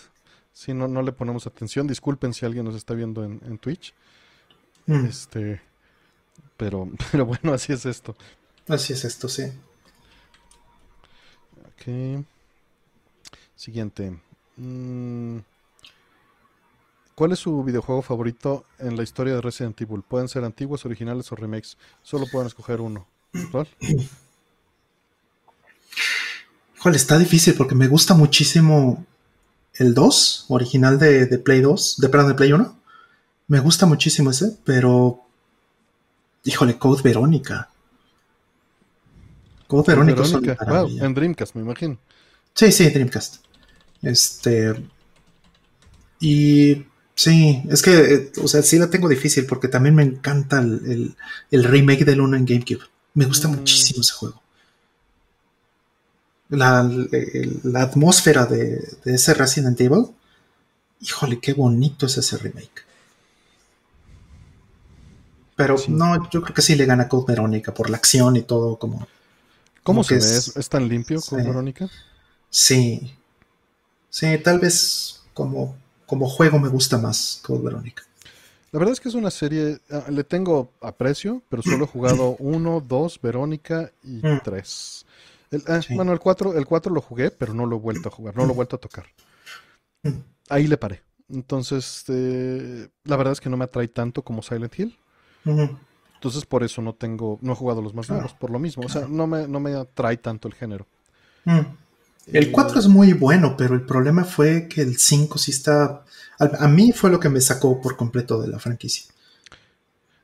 Si 0.52 0.74
no, 0.74 0.88
no 0.88 1.04
le 1.04 1.12
ponemos 1.12 1.46
atención. 1.46 1.86
Disculpen 1.86 2.34
si 2.34 2.46
alguien 2.46 2.66
nos 2.66 2.76
está 2.76 2.96
viendo 2.96 3.24
en, 3.24 3.58
Twitch. 3.60 3.94
Mm. 4.88 5.06
Este. 5.06 5.62
Pero, 6.56 6.90
pero 7.12 7.26
bueno, 7.26 7.54
así 7.54 7.74
es 7.74 7.86
esto. 7.86 8.16
Así 8.68 8.94
es 8.94 9.06
esto, 9.06 9.30
sí. 9.30 9.52
Siguiente. 13.56 14.20
Mm, 14.58 15.40
¿Cuál 17.16 17.32
es 17.32 17.40
su 17.40 17.64
videojuego 17.64 18.02
favorito 18.02 18.66
en 18.78 18.96
la 18.96 19.04
historia 19.04 19.34
de 19.34 19.42
Resident 19.42 19.82
Evil? 19.82 20.04
Pueden 20.08 20.28
ser 20.28 20.44
antiguos, 20.44 20.86
originales 20.86 21.32
o 21.32 21.36
remakes. 21.36 21.78
Solo 22.04 22.28
pueden 22.32 22.48
escoger 22.48 22.80
uno. 22.80 23.08
¿Cuál? 23.52 23.68
está 26.96 27.18
difícil 27.18 27.56
porque 27.56 27.76
me 27.76 27.88
gusta 27.88 28.14
muchísimo 28.14 29.06
el 29.74 29.94
2, 29.94 30.46
original 30.50 31.00
de, 31.00 31.26
de 31.26 31.38
Play 31.40 31.62
2, 31.62 31.98
de, 31.98 32.10
perdón, 32.10 32.30
de 32.30 32.36
Play 32.36 32.54
1. 32.54 32.80
Me 33.48 33.60
gusta 33.60 33.86
muchísimo 33.86 34.30
ese, 34.30 34.58
pero. 34.64 35.22
Híjole, 36.44 36.78
Code 36.78 37.02
Verónica. 37.02 37.70
Code 39.68 39.84
Verónica. 39.88 40.24
Wow, 40.66 40.90
en 41.00 41.14
Dreamcast, 41.14 41.56
me 41.56 41.62
imagino. 41.62 41.98
Sí, 42.54 42.72
sí, 42.72 42.90
Dreamcast. 42.90 43.46
Este. 44.02 44.74
Y 46.20 46.86
sí, 47.16 47.64
es 47.70 47.82
que, 47.82 48.14
eh, 48.14 48.32
o 48.42 48.48
sea, 48.48 48.62
sí 48.64 48.80
la 48.80 48.90
tengo 48.90 49.08
difícil 49.08 49.46
porque 49.46 49.68
también 49.68 49.96
me 49.96 50.04
encanta 50.04 50.60
el, 50.60 51.16
remake 51.52 52.06
del 52.06 52.22
1 52.22 52.38
en 52.38 52.46
GameCube. 52.46 52.86
Me 53.14 53.26
gusta 53.26 53.48
mm. 53.48 53.52
muchísimo 53.52 54.02
ese 54.02 54.14
juego. 54.14 54.42
La, 56.50 56.80
atmósfera 57.76 58.46
de, 58.46 58.82
ese 59.06 59.34
Resident 59.34 59.80
Evil, 59.82 60.08
híjole, 61.02 61.40
qué 61.40 61.54
bonito 61.54 62.06
es 62.06 62.18
ese 62.18 62.38
remake. 62.38 62.86
Pero 65.56 65.76
no, 65.90 66.30
yo 66.30 66.42
creo 66.42 66.54
que 66.54 66.62
sí 66.62 66.76
le 66.76 66.86
gana 66.86 67.10
Code 67.10 67.26
Verónica 67.28 67.74
por 67.74 67.90
la 67.90 67.98
acción 67.98 68.38
y 68.38 68.44
todo 68.44 68.78
como... 68.78 69.08
¿Cómo 69.88 70.04
se 70.04 70.16
ve? 70.16 70.20
Es, 70.20 70.70
tan 70.70 70.90
limpio 70.90 71.22
Code 71.22 71.44
Verónica? 71.44 71.90
Sí. 72.50 73.16
Sí, 74.10 74.38
tal 74.40 74.60
vez 74.60 75.24
como, 75.34 75.78
como 76.06 76.28
juego 76.28 76.60
me 76.60 76.68
gusta 76.68 76.98
más 76.98 77.40
Code 77.42 77.64
Verónica. 77.64 78.04
La 78.74 78.80
verdad 78.80 78.92
es 78.92 79.00
que 79.00 79.08
es 79.08 79.16
una 79.16 79.32
serie, 79.32 79.80
ah, 79.90 80.04
le 80.10 80.26
tengo 80.26 80.74
aprecio, 80.82 81.42
pero 81.48 81.64
solo 81.64 81.86
he 81.86 81.88
jugado 81.88 82.36
uno, 82.40 82.84
dos, 82.86 83.22
Verónica 83.22 83.90
y 84.04 84.18
mm. 84.18 84.42
tres. 84.44 85.06
Ah, 85.68 85.80
bueno, 85.92 86.12
el 86.12 86.20
4 86.20 86.58
el 86.58 86.66
cuatro 86.66 86.94
lo 86.94 87.00
jugué, 87.00 87.32
pero 87.32 87.54
no 87.54 87.66
lo 87.66 87.78
he 87.78 87.80
vuelto 87.80 88.10
a 88.10 88.12
jugar, 88.12 88.36
no 88.36 88.46
lo 88.46 88.52
he 88.52 88.56
vuelto 88.56 88.76
a 88.76 88.80
tocar. 88.80 89.06
Mm. 90.04 90.20
Ahí 90.50 90.68
le 90.68 90.76
paré. 90.76 91.02
Entonces, 91.30 92.04
eh, 92.10 92.90
la 93.06 93.16
verdad 93.16 93.32
es 93.32 93.40
que 93.40 93.50
no 93.50 93.56
me 93.56 93.64
atrae 93.64 93.88
tanto 93.88 94.22
como 94.22 94.42
Silent 94.44 94.78
Hill. 94.78 94.98
Entonces, 96.18 96.46
por 96.46 96.64
eso 96.64 96.82
no 96.82 96.94
tengo, 96.94 97.38
no 97.42 97.54
he 97.54 97.56
jugado 97.56 97.82
los 97.82 97.94
más 97.94 98.10
nuevos, 98.10 98.34
por 98.34 98.50
lo 98.50 98.58
mismo. 98.58 98.84
O 98.84 98.90
sea, 98.90 99.08
no 99.08 99.28
me, 99.28 99.48
no 99.48 99.60
me 99.60 99.76
atrae 99.76 100.18
tanto 100.18 100.48
el 100.48 100.56
género. 100.56 100.88
Mm. 101.46 101.60
El 102.34 102.52
4 102.52 102.80
es 102.80 102.88
muy 102.88 103.14
bueno, 103.14 103.56
pero 103.56 103.76
el 103.76 103.84
problema 103.86 104.24
fue 104.24 104.68
que 104.68 104.82
el 104.82 104.98
5 104.98 105.38
sí 105.38 105.52
está... 105.52 106.04
A, 106.40 106.68
mí 106.68 106.92
fue 106.92 107.12
lo 107.12 107.20
que 107.20 107.30
me 107.30 107.40
sacó 107.40 107.80
por 107.80 107.96
completo 107.96 108.42
de 108.42 108.48
la 108.48 108.60
franquicia. 108.60 109.06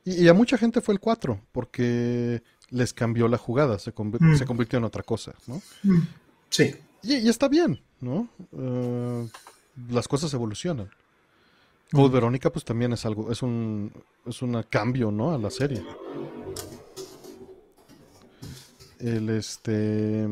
Y, 0.03 0.27
a 0.27 0.33
mucha 0.33 0.57
gente 0.57 0.81
fue 0.81 0.95
el 0.95 0.99
4, 0.99 1.39
porque 1.51 2.41
les 2.71 2.91
cambió 2.91 3.27
la 3.27 3.37
jugada, 3.37 3.77
se, 3.77 3.93
mm. 3.95 4.35
se 4.35 4.45
convirtió 4.45 4.79
en 4.79 4.85
otra 4.85 5.03
cosa, 5.03 5.33
¿no? 5.45 5.61
Mm. 5.83 6.01
Sí. 6.49 6.75
Y, 7.03 7.29
está 7.29 7.47
bien, 7.47 7.81
¿no? 8.01 8.27
Eh, 8.57 9.29
las 9.89 10.07
cosas 10.07 10.33
evolucionan. 10.33 10.89
Code. 11.93 12.13
Verónica, 12.13 12.51
pues 12.51 12.65
también 12.65 12.93
es 12.93 13.05
algo, 13.05 13.31
es 13.31 13.41
un, 13.41 13.91
es 14.25 14.41
un 14.41 14.61
cambio, 14.69 15.11
¿no? 15.11 15.33
A 15.33 15.37
la 15.37 15.49
serie. 15.49 15.83
El 18.99 19.29
este 19.29 20.27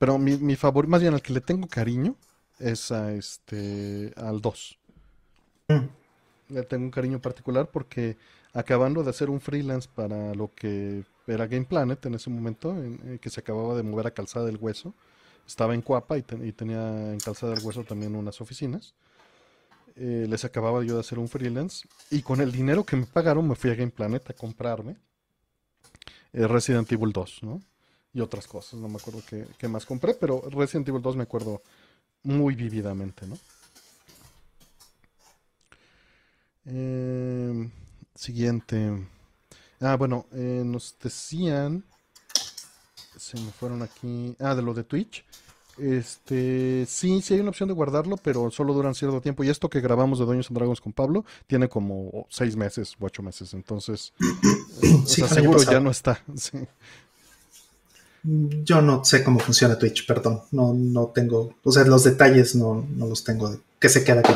pero 0.00 0.16
mi, 0.16 0.38
mi 0.38 0.56
favorito, 0.56 0.90
más 0.90 1.02
bien 1.02 1.12
al 1.12 1.20
que 1.20 1.34
le 1.34 1.42
tengo 1.42 1.68
cariño, 1.68 2.16
es 2.58 2.90
a 2.90 3.12
este, 3.12 4.14
al 4.16 4.40
2. 4.40 4.78
Mm. 5.68 6.54
Le 6.54 6.62
tengo 6.62 6.84
un 6.84 6.90
cariño 6.90 7.20
particular 7.20 7.70
porque 7.70 8.16
acabando 8.54 9.02
de 9.02 9.10
hacer 9.10 9.28
un 9.28 9.42
freelance 9.42 9.90
para 9.94 10.34
lo 10.34 10.54
que 10.54 11.04
era 11.26 11.46
Game 11.46 11.66
Planet 11.66 12.04
en 12.06 12.14
ese 12.14 12.30
momento, 12.30 12.70
en, 12.70 13.18
que 13.18 13.28
se 13.28 13.40
acababa 13.40 13.74
de 13.74 13.82
mover 13.82 14.06
a 14.06 14.10
Calzada 14.12 14.46
del 14.46 14.56
Hueso, 14.56 14.94
estaba 15.46 15.74
en 15.74 15.82
Cuapa 15.82 16.16
y, 16.16 16.22
tenía 16.22 17.12
en 17.12 17.20
Calzada 17.20 17.54
del 17.54 17.62
Hueso 17.62 17.84
también 17.84 18.16
unas 18.16 18.40
oficinas. 18.40 18.94
Eh, 20.02 20.26
les 20.26 20.46
acababa 20.46 20.82
yo 20.82 20.94
de 20.94 21.00
hacer 21.00 21.18
un 21.18 21.28
freelance 21.28 21.86
y 22.10 22.22
con 22.22 22.40
el 22.40 22.50
dinero 22.50 22.84
que 22.84 22.96
me 22.96 23.04
pagaron 23.04 23.46
me 23.46 23.54
fui 23.54 23.70
a 23.70 23.74
Game 23.74 23.90
Planet 23.90 24.30
a 24.30 24.32
comprarme 24.32 24.96
eh, 26.32 26.46
Resident 26.46 26.90
Evil 26.90 27.12
2, 27.12 27.42
¿no? 27.42 27.60
y 28.12 28.20
otras 28.20 28.46
cosas. 28.46 28.74
No 28.80 28.88
me 28.88 28.96
acuerdo 28.96 29.22
qué, 29.58 29.68
más 29.68 29.86
compré, 29.86 30.14
pero 30.14 30.42
Resident 30.50 30.88
Evil 30.88 31.02
2 31.02 31.16
me 31.16 31.22
acuerdo 31.24 31.62
muy 32.22 32.54
vividamente, 32.54 33.26
¿no? 33.26 33.38
Em, 36.66 37.70
siguiente. 38.14 39.06
Ah, 39.80 39.96
bueno, 39.96 40.26
eh, 40.32 40.62
nos 40.64 40.96
decían. 41.02 41.84
Se 43.16 43.38
me 43.38 43.50
fueron 43.52 43.82
aquí. 43.82 44.36
Ah, 44.38 44.54
de 44.54 44.62
lo 44.62 44.74
de 44.74 44.84
Twitch. 44.84 45.24
Este, 45.80 46.84
sí, 46.86 47.22
sí 47.22 47.34
hay 47.34 47.40
una 47.40 47.50
opción 47.50 47.68
de 47.68 47.74
guardarlo, 47.74 48.16
pero 48.16 48.50
solo 48.50 48.74
duran 48.74 48.94
cierto 48.94 49.20
tiempo. 49.20 49.44
Y 49.44 49.48
esto 49.48 49.70
que 49.70 49.80
grabamos 49.80 50.18
de 50.18 50.26
Doños 50.26 50.48
and 50.48 50.58
Dragons 50.58 50.80
con 50.80 50.92
Pablo 50.92 51.24
tiene 51.46 51.68
como 51.68 52.26
seis 52.28 52.56
meses 52.56 52.94
o 53.00 53.06
ocho 53.06 53.22
meses. 53.22 53.54
Entonces, 53.54 54.12
seguro 55.06 55.62
ya 55.62 55.80
no 55.80 55.90
está. 55.90 56.22
Sí. 56.36 56.58
Yo 58.22 58.82
no 58.82 59.02
sé 59.02 59.24
cómo 59.24 59.38
funciona 59.38 59.78
Twitch, 59.78 60.06
perdón. 60.06 60.42
No, 60.50 60.74
no 60.74 61.06
tengo, 61.06 61.54
o 61.64 61.72
sea, 61.72 61.84
los 61.84 62.04
detalles 62.04 62.54
no, 62.54 62.86
no 62.94 63.06
los 63.06 63.24
tengo. 63.24 63.56
¿Qué 63.78 63.88
se 63.88 64.04
queda 64.04 64.20
aquí? 64.20 64.32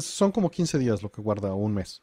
son 0.00 0.30
como 0.30 0.50
15 0.50 0.78
días 0.78 1.02
lo 1.02 1.10
que 1.10 1.20
guarda 1.22 1.52
un 1.52 1.74
mes. 1.74 2.00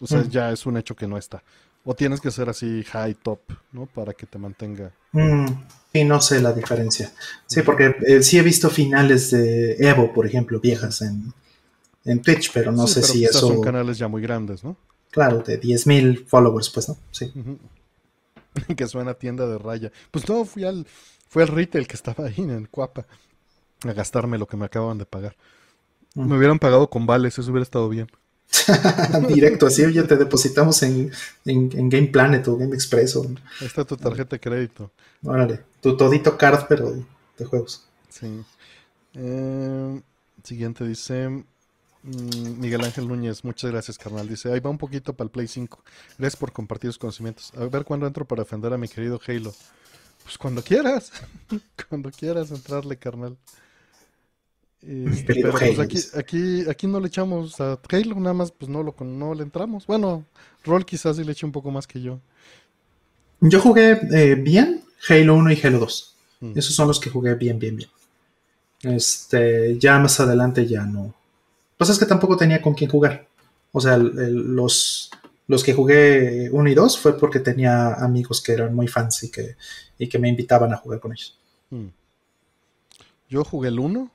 O 0.00 0.06
sea, 0.06 0.20
mm. 0.20 0.30
ya 0.30 0.50
es 0.50 0.64
un 0.64 0.76
hecho 0.76 0.96
que 0.96 1.06
no 1.06 1.18
está. 1.18 1.42
O 1.84 1.94
tienes 1.94 2.20
que 2.20 2.30
ser 2.30 2.48
así 2.48 2.84
high 2.84 3.14
top, 3.14 3.40
¿no? 3.72 3.86
Para 3.86 4.12
que 4.14 4.26
te 4.26 4.38
mantenga. 4.38 4.92
Mm, 5.12 5.46
sí, 5.92 6.04
no 6.04 6.20
sé 6.20 6.40
la 6.40 6.52
diferencia. 6.52 7.12
Sí, 7.46 7.62
porque 7.62 7.96
eh, 8.06 8.22
sí 8.22 8.38
he 8.38 8.42
visto 8.42 8.70
finales 8.70 9.30
de 9.32 9.76
Evo, 9.78 10.12
por 10.12 10.26
ejemplo, 10.26 10.60
viejas 10.60 11.02
en, 11.02 11.32
en 12.04 12.22
Twitch, 12.22 12.52
pero 12.52 12.70
no 12.70 12.86
sé 12.86 13.02
si 13.02 13.24
eso. 13.24 13.48
Son 13.48 13.60
canales 13.60 13.98
ya 13.98 14.06
muy 14.06 14.22
grandes, 14.22 14.62
¿no? 14.62 14.76
Claro, 15.10 15.40
de 15.40 15.60
10.000 15.60 16.26
followers, 16.26 16.70
pues, 16.70 16.88
¿no? 16.88 16.96
Sí. 17.10 17.32
que 18.76 18.86
suena 18.86 19.14
tienda 19.14 19.46
de 19.46 19.58
raya. 19.58 19.90
Pues 20.10 20.28
no, 20.28 20.44
fui 20.44 20.64
al, 20.64 20.86
fue 21.28 21.42
al 21.42 21.48
retail 21.48 21.86
que 21.86 21.96
estaba 21.96 22.26
ahí 22.26 22.34
en 22.38 22.66
Cuapa 22.66 23.06
a 23.84 23.92
gastarme 23.92 24.38
lo 24.38 24.46
que 24.46 24.56
me 24.56 24.66
acaban 24.66 24.98
de 24.98 25.06
pagar. 25.06 25.36
Me 26.14 26.36
hubieran 26.36 26.58
pagado 26.58 26.90
con 26.90 27.06
vales, 27.06 27.38
eso 27.38 27.50
hubiera 27.50 27.62
estado 27.62 27.88
bien. 27.88 28.06
Directo, 29.28 29.66
así 29.66 29.90
ya 29.92 30.06
te 30.06 30.16
depositamos 30.16 30.82
en, 30.82 31.10
Game 31.44 32.08
Planet 32.08 32.46
o 32.48 32.56
Game 32.56 32.74
Express. 32.74 33.16
Ahí 33.16 33.66
está 33.66 33.84
tu 33.84 33.96
tarjeta 33.96 34.36
de 34.36 34.40
crédito. 34.40 34.90
Órale, 35.24 35.60
tu 35.80 35.96
todito 35.96 36.36
card, 36.36 36.66
pero 36.68 36.94
de 37.38 37.44
juegos. 37.44 37.84
Sí. 38.08 38.42
Eh, 39.14 40.00
siguiente 40.42 40.84
dice: 40.84 41.44
Mm, 42.02 42.60
Miguel 42.60 42.84
Ángel 42.84 43.06
Núñez, 43.06 43.44
muchas 43.44 43.70
gracias, 43.70 43.96
carnal. 43.96 44.28
Dice, 44.28 44.52
ahí 44.52 44.60
va 44.60 44.70
un 44.70 44.78
poquito 44.78 45.12
para 45.14 45.26
el 45.26 45.30
Play 45.30 45.46
5. 45.46 45.82
Gracias 46.18 46.38
por 46.38 46.52
compartir 46.52 46.88
los 46.88 46.98
conocimientos. 46.98 47.52
A 47.56 47.64
ver 47.66 47.84
cuándo 47.84 48.06
entro 48.06 48.24
para 48.24 48.42
defender 48.42 48.72
a 48.72 48.78
mi 48.78 48.88
querido 48.88 49.20
Halo. 49.26 49.54
Pues 50.24 50.36
cuando 50.36 50.62
quieras. 50.62 51.12
cuando 51.88 52.10
quieras 52.10 52.50
entrarle, 52.50 52.96
carnal. 52.96 53.36
Este, 54.82 55.34
pero 55.34 55.52
pues 55.52 55.78
aquí, 55.78 55.98
aquí, 56.16 56.64
aquí 56.68 56.86
no 56.88 56.98
le 56.98 57.06
echamos 57.06 57.60
a 57.60 57.78
Halo, 57.88 58.16
nada 58.16 58.34
más 58.34 58.50
pues 58.50 58.68
no, 58.68 58.82
lo, 58.82 58.94
no 59.04 59.34
le 59.34 59.44
entramos. 59.44 59.86
Bueno, 59.86 60.24
Roll 60.64 60.84
quizás 60.84 61.16
sí 61.16 61.24
le 61.24 61.32
eche 61.32 61.46
un 61.46 61.52
poco 61.52 61.70
más 61.70 61.86
que 61.86 62.00
yo. 62.00 62.18
Yo 63.40 63.60
jugué 63.60 64.00
eh, 64.12 64.34
bien 64.34 64.82
Halo 65.08 65.36
1 65.36 65.52
y 65.52 65.60
Halo 65.62 65.78
2. 65.78 66.16
Mm. 66.40 66.58
Esos 66.58 66.74
son 66.74 66.88
los 66.88 66.98
que 66.98 67.10
jugué 67.10 67.34
bien, 67.36 67.58
bien, 67.58 67.76
bien. 67.76 67.90
Este, 68.82 69.78
ya 69.78 69.98
más 70.00 70.18
adelante 70.18 70.66
ya 70.66 70.84
no, 70.84 71.14
pues 71.76 71.90
es 71.90 71.98
que 71.98 72.06
tampoco 72.06 72.36
tenía 72.36 72.60
con 72.60 72.74
quién 72.74 72.90
jugar. 72.90 73.28
O 73.70 73.80
sea, 73.80 73.96
los, 73.96 75.10
los 75.46 75.62
que 75.62 75.72
jugué 75.72 76.50
uno 76.50 76.68
y 76.68 76.74
dos 76.74 76.98
fue 76.98 77.16
porque 77.16 77.38
tenía 77.38 77.94
amigos 77.94 78.40
que 78.40 78.52
eran 78.52 78.74
muy 78.74 78.88
fans 78.88 79.22
y 79.22 79.30
que, 79.30 79.56
y 79.98 80.08
que 80.08 80.18
me 80.18 80.28
invitaban 80.28 80.72
a 80.72 80.76
jugar 80.76 80.98
con 80.98 81.12
ellos. 81.12 81.38
Hmm. 81.70 81.88
Yo 83.28 83.44
jugué 83.44 83.68
el 83.68 83.78
1 83.78 84.10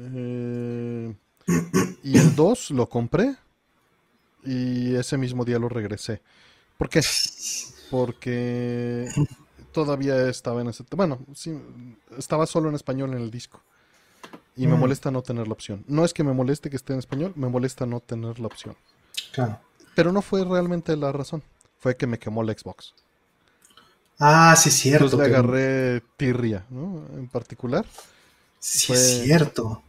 eh, 0.00 1.14
y 2.02 2.18
el 2.18 2.34
2 2.34 2.70
lo 2.72 2.88
compré 2.88 3.36
y 4.44 4.94
ese 4.94 5.18
mismo 5.18 5.44
día 5.44 5.58
lo 5.58 5.68
regresé. 5.68 6.22
¿Por 6.78 6.88
qué? 6.88 7.02
Porque 7.90 9.08
todavía 9.72 10.28
estaba 10.28 10.62
en 10.62 10.68
ese... 10.68 10.84
Bueno, 10.92 11.18
sí, 11.34 11.60
estaba 12.16 12.46
solo 12.46 12.68
en 12.68 12.74
español 12.74 13.12
en 13.12 13.18
el 13.20 13.30
disco. 13.30 13.62
Y 14.56 14.66
me 14.66 14.76
mm. 14.76 14.80
molesta 14.80 15.10
no 15.10 15.22
tener 15.22 15.46
la 15.46 15.52
opción. 15.52 15.84
No 15.86 16.04
es 16.04 16.12
que 16.12 16.24
me 16.24 16.32
moleste 16.32 16.70
que 16.70 16.76
esté 16.76 16.92
en 16.92 16.98
español, 16.98 17.32
me 17.36 17.48
molesta 17.48 17.86
no 17.86 18.00
tener 18.00 18.38
la 18.40 18.46
opción. 18.46 18.76
Claro. 19.32 19.60
Pero 19.94 20.12
no 20.12 20.22
fue 20.22 20.44
realmente 20.44 20.96
la 20.96 21.12
razón. 21.12 21.42
Fue 21.78 21.96
que 21.96 22.06
me 22.06 22.18
quemó 22.18 22.42
la 22.42 22.52
Xbox. 22.52 22.94
Ah, 24.18 24.54
sí, 24.56 24.70
cierto. 24.70 25.04
Entonces 25.06 25.28
le 25.28 25.34
agarré 25.34 26.02
tirria, 26.16 26.66
¿no? 26.68 27.06
En 27.14 27.26
particular. 27.28 27.86
Sí, 28.58 28.92
es 28.92 29.22
cierto. 29.22 29.82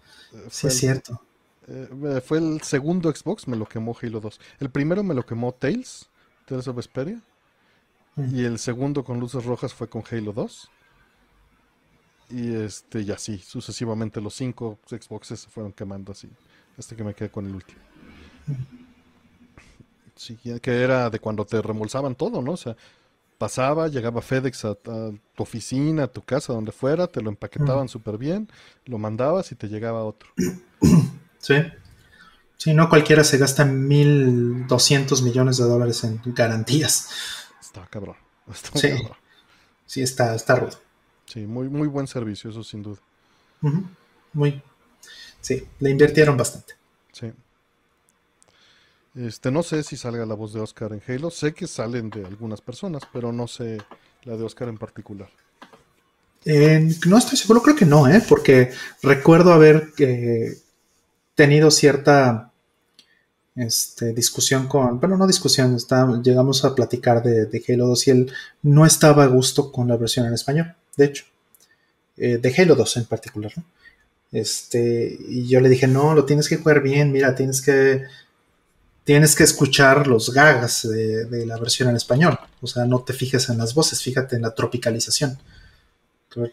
Sí, 0.49 0.67
es 0.67 0.77
cierto. 0.77 1.21
Eh, 1.67 2.21
fue 2.25 2.39
el 2.39 2.61
segundo 2.61 3.13
Xbox, 3.13 3.47
me 3.47 3.57
lo 3.57 3.65
quemó 3.65 3.95
Halo 4.01 4.19
2. 4.19 4.39
El 4.59 4.69
primero 4.69 5.03
me 5.03 5.13
lo 5.13 5.25
quemó 5.25 5.53
Tails, 5.53 6.09
Tales 6.45 6.67
of 6.67 6.75
Vesperia. 6.75 7.21
Mm. 8.15 8.35
Y 8.35 8.43
el 8.43 8.59
segundo 8.59 9.03
con 9.03 9.19
luces 9.19 9.45
rojas 9.45 9.73
fue 9.73 9.87
con 9.87 10.03
Halo 10.09 10.33
2. 10.33 10.69
Y 12.31 12.55
este, 12.55 13.01
y 13.01 13.11
así, 13.11 13.37
sucesivamente 13.39 14.21
los 14.21 14.33
cinco 14.33 14.79
Xboxes 14.87 15.41
se 15.41 15.49
fueron 15.49 15.73
quemando 15.73 16.13
así, 16.13 16.29
hasta 16.77 16.95
que 16.95 17.03
me 17.03 17.13
quedé 17.13 17.29
con 17.29 17.45
el 17.45 17.55
último. 17.55 17.79
Sí, 20.15 20.37
que 20.37 20.81
era 20.81 21.09
de 21.09 21.19
cuando 21.19 21.45
te 21.45 21.61
remolsaban 21.61 22.15
todo, 22.15 22.41
¿no? 22.41 22.53
O 22.53 22.57
sea, 22.57 22.77
pasaba, 23.41 23.87
llegaba 23.87 24.21
FedEx 24.21 24.65
a, 24.65 24.75
tu 24.75 25.19
oficina, 25.37 26.03
a 26.03 26.07
tu 26.07 26.21
casa, 26.21 26.53
donde 26.53 26.71
fuera, 26.71 27.07
te 27.07 27.23
lo 27.23 27.31
empaquetaban 27.31 27.89
súper 27.89 28.19
bien, 28.19 28.47
lo 28.85 28.99
mandabas 28.99 29.51
y 29.51 29.55
te 29.55 29.67
llegaba 29.67 30.03
otro. 30.03 30.29
Sí. 31.39 31.55
Sí, 32.55 32.75
no 32.75 32.87
cualquiera 32.87 33.23
se 33.23 33.39
gasta 33.39 33.65
1.200 33.65 35.23
millones 35.23 35.57
de 35.57 35.63
dólares 35.63 36.03
en 36.03 36.21
garantías. 36.23 37.09
Está 37.59 37.87
cabrón. 37.87 38.15
sí. 38.75 38.89
Sí, 39.87 40.03
está, 40.03 40.35
está 40.35 40.53
rudo. 40.53 40.77
Sí, 41.25 41.47
muy, 41.47 41.67
muy 41.67 41.87
buen 41.87 42.05
servicio, 42.05 42.51
eso 42.51 42.63
sin 42.63 42.83
duda. 42.83 42.99
Muy. 44.33 44.61
Sí, 45.39 45.67
le 45.79 45.89
invirtieron 45.89 46.37
bastante. 46.37 46.75
Sí. 47.11 47.33
Este, 49.15 49.51
no 49.51 49.61
sé 49.61 49.83
si 49.83 49.97
salga 49.97 50.25
la 50.25 50.35
voz 50.35 50.53
de 50.53 50.61
Oscar 50.61 50.93
en 50.93 51.01
Halo. 51.05 51.29
Sé 51.29 51.53
que 51.53 51.67
salen 51.67 52.09
de 52.09 52.25
algunas 52.25 52.61
personas, 52.61 53.03
pero 53.11 53.31
no 53.31 53.47
sé 53.47 53.77
la 54.23 54.37
de 54.37 54.43
Oscar 54.43 54.69
en 54.69 54.77
particular. 54.77 55.29
no 56.45 57.17
estoy 57.17 57.37
seguro, 57.37 57.61
creo 57.61 57.75
que 57.75 57.85
no, 57.85 58.07
¿eh? 58.07 58.23
porque 58.27 58.71
recuerdo 59.03 59.51
haber 59.51 59.89
eh, 59.97 60.57
tenido 61.35 61.71
cierta 61.71 62.51
este, 63.55 64.13
discusión 64.13 64.67
con, 64.67 64.99
bueno, 64.99 65.17
no 65.17 65.27
discusión, 65.27 65.77
llegamos 66.23 66.63
a 66.63 66.73
platicar 66.73 67.21
de, 67.21 67.63
Halo 67.67 67.87
2 67.87 68.07
y 68.07 68.11
él 68.11 68.31
no 68.61 68.85
estaba 68.85 69.23
a 69.23 69.27
gusto 69.27 69.71
con 69.71 69.87
la 69.87 69.97
versión 69.97 70.25
en 70.25 70.33
español, 70.33 70.75
de 70.95 71.05
hecho, 71.05 71.25
eh, 72.17 72.37
de 72.37 72.55
Halo 72.57 72.75
2 72.75 72.97
en 72.97 73.05
particular. 73.05 73.51
Este, 74.31 75.17
y 75.27 75.47
yo 75.47 75.59
le 75.59 75.67
dije, 75.67 75.87
no, 75.87 76.13
lo 76.13 76.23
tienes 76.25 76.47
que 76.47 76.57
jugar 76.57 76.81
bien, 76.81 77.11
mira, 77.11 77.35
tienes 77.35 77.61
que 77.61 78.03
tienes 79.03 79.35
que 79.35 79.43
escuchar 79.43 80.07
los 80.07 80.31
gags 80.31 80.87
de, 80.87 81.45
la 81.45 81.57
versión 81.57 81.89
en 81.89 81.95
español. 81.95 82.39
O 82.61 82.67
sea, 82.67 82.85
no 82.85 83.01
te 83.01 83.13
fijes 83.13 83.49
en 83.49 83.57
las 83.57 83.73
voces, 83.73 84.01
fíjate 84.01 84.35
en 84.35 84.43
la 84.43 84.53
tropicalización. 84.53 85.37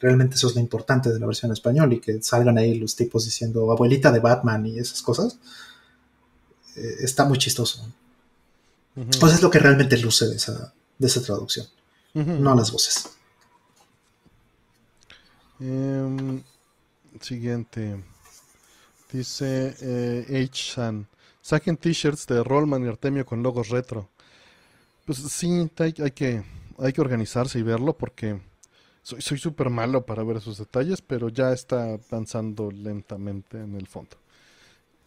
Realmente 0.01 0.35
eso 0.35 0.49
es 0.49 0.55
lo 0.55 0.61
importante 0.61 1.11
de 1.11 1.21
la 1.21 1.27
versión 1.27 1.51
en 1.51 1.53
español 1.53 1.93
y 1.93 2.01
que 2.01 2.21
salgan 2.23 2.59
ahí 2.59 2.79
los 2.79 2.97
tipos 2.97 3.25
diciendo 3.25 3.71
abuelita 3.71 4.11
de 4.11 4.19
Batman 4.19 4.67
y 4.67 4.79
esas 4.79 5.03
cosas. 5.03 5.39
Eh, 6.77 6.97
está 7.01 7.25
muy 7.25 7.39
chistoso. 7.39 7.87
O 8.97 9.27
sea, 9.27 9.37
es 9.37 9.43
lo 9.43 9.51
que 9.51 9.61
realmente 9.61 9.97
luce 9.99 10.27
de 10.27 10.37
esa, 10.37 10.73
de 10.99 11.07
esa 11.07 11.23
traducción, 11.23 11.67
no 12.15 12.55
las 12.57 12.73
voces. 12.73 13.11
Em, 15.61 16.43
siguiente. 17.21 18.03
Dice 19.13 19.77
eh, 19.81 20.47
H-San. 20.51 21.07
Saquen 21.49 21.79
t-shirts 21.79 22.27
de 22.27 22.45
Rollman 22.45 22.85
y 22.85 22.89
Artemio 22.89 23.25
con 23.25 23.43
logos 23.43 23.71
retro. 23.71 24.11
Pues 25.07 25.17
sí, 25.17 25.71
hay, 25.79 25.93
que, 25.95 26.43
hay 26.79 26.93
que 26.93 27.01
organizarse 27.01 27.59
y 27.59 27.63
verlo 27.63 27.97
porque 27.97 28.39
soy 29.03 29.39
súper 29.39 29.71
malo 29.71 30.05
para 30.05 30.23
ver 30.25 30.37
esos 30.37 30.59
detalles, 30.59 31.01
pero 31.01 31.31
ya 31.31 31.55
está 31.55 31.95
avanzando 31.95 32.71
lentamente 32.71 33.57
en 33.57 33.77
el 33.77 33.87
fondo. 33.87 34.19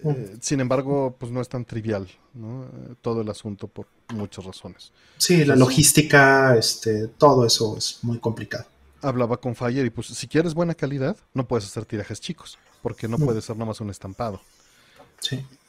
Mm. 0.01 0.09
Eh, 0.09 0.37
sin 0.41 0.61
embargo, 0.61 1.15
pues 1.19 1.31
no 1.31 1.41
es 1.41 1.47
tan 1.47 1.63
trivial 1.63 2.07
¿no? 2.33 2.63
Eh, 2.63 2.95
todo 3.01 3.21
el 3.21 3.29
asunto 3.29 3.67
por 3.67 3.85
muchas 4.11 4.43
razones. 4.43 4.91
Sí, 5.19 5.45
la 5.45 5.55
logística, 5.55 6.57
este, 6.57 7.07
todo 7.07 7.45
eso 7.45 7.77
es 7.77 7.99
muy 8.01 8.17
complicado. 8.17 8.65
Hablaba 9.03 9.37
con 9.37 9.53
Fire 9.53 9.85
y 9.85 9.91
pues 9.91 10.07
si 10.07 10.27
quieres 10.27 10.55
buena 10.55 10.73
calidad, 10.73 11.17
no 11.35 11.47
puedes 11.47 11.67
hacer 11.67 11.85
tirajes 11.85 12.19
chicos, 12.19 12.57
porque 12.81 13.07
no, 13.07 13.19
no. 13.19 13.25
puede 13.25 13.43
ser 13.43 13.57
nada 13.57 13.67
más 13.67 13.79
un 13.79 13.91
estampado. 13.91 14.41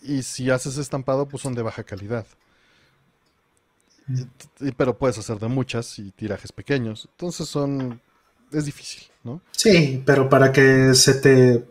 Y 0.03 0.23
si 0.23 0.51
haces 0.51 0.79
estampado, 0.79 1.27
pues 1.27 1.43
son 1.43 1.55
de 1.55 1.63
baja 1.63 1.85
calidad. 1.85 2.27
Mm. 4.07 4.69
pero 4.77 4.99
puedes 4.99 5.19
hacer 5.19 5.39
de 5.39 5.49
muchas 5.49 5.99
y 5.99 6.11
tirajes 6.11 6.53
pequeños. 6.53 7.09
Entonces 7.13 7.49
son. 7.49 8.01
Es 8.53 8.67
difícil, 8.67 9.05
¿no? 9.25 9.41
Sí, 9.53 10.03
pero 10.05 10.29
para 10.29 10.53
que 10.53 10.95
se 10.95 11.15
te, 11.15 11.65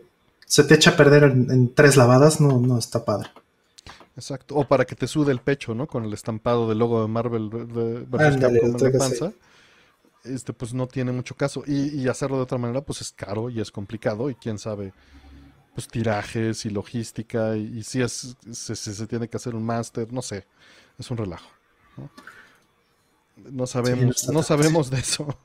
se 0.46 0.64
te 0.64 0.74
eche 0.74 0.90
a 0.90 0.96
perder 0.96 1.24
en, 1.24 1.72
tres 1.74 1.96
lavadas, 1.96 2.40
no, 2.40 2.58
no 2.58 2.78
está 2.78 3.04
padre. 3.04 3.30
Exacto. 4.16 4.56
O 4.56 4.66
para 4.66 4.84
que 4.84 4.96
te 4.96 5.06
sude 5.06 5.30
el 5.30 5.40
pecho, 5.40 5.74
¿no? 5.74 5.86
Con 5.86 6.04
el 6.04 6.12
estampado 6.12 6.68
del 6.68 6.78
logo 6.78 7.02
de 7.02 7.08
Marvel 7.08 7.50
de, 7.50 8.06
en 8.24 8.40
la 8.40 8.98
panza. 8.98 9.32
Este, 10.24 10.52
pues 10.52 10.74
no 10.74 10.86
tiene 10.86 11.12
mucho 11.12 11.36
caso. 11.36 11.62
Y, 11.66 12.00
y, 12.00 12.08
hacerlo 12.08 12.36
de 12.36 12.42
otra 12.42 12.58
manera, 12.58 12.80
pues 12.80 13.00
es 13.00 13.12
caro 13.12 13.48
y 13.48 13.60
es 13.60 13.70
complicado. 13.70 14.28
Y 14.28 14.34
quién 14.34 14.58
sabe 14.58 14.92
pues 15.74 15.88
tirajes 15.88 16.66
y 16.66 16.70
logística 16.70 17.56
y, 17.56 17.82
si 17.82 18.02
es 18.02 18.36
se, 18.50 19.06
tiene 19.06 19.28
que 19.28 19.36
hacer 19.36 19.54
un 19.54 19.64
máster, 19.64 20.12
no 20.12 20.22
sé, 20.22 20.46
es 20.98 21.10
un 21.10 21.16
relajo. 21.16 21.48
No, 23.36 23.66
sabemos, 23.66 24.28
no, 24.28 24.42
sabemos 24.42 24.90
de 24.90 25.00
eso. 25.00 25.36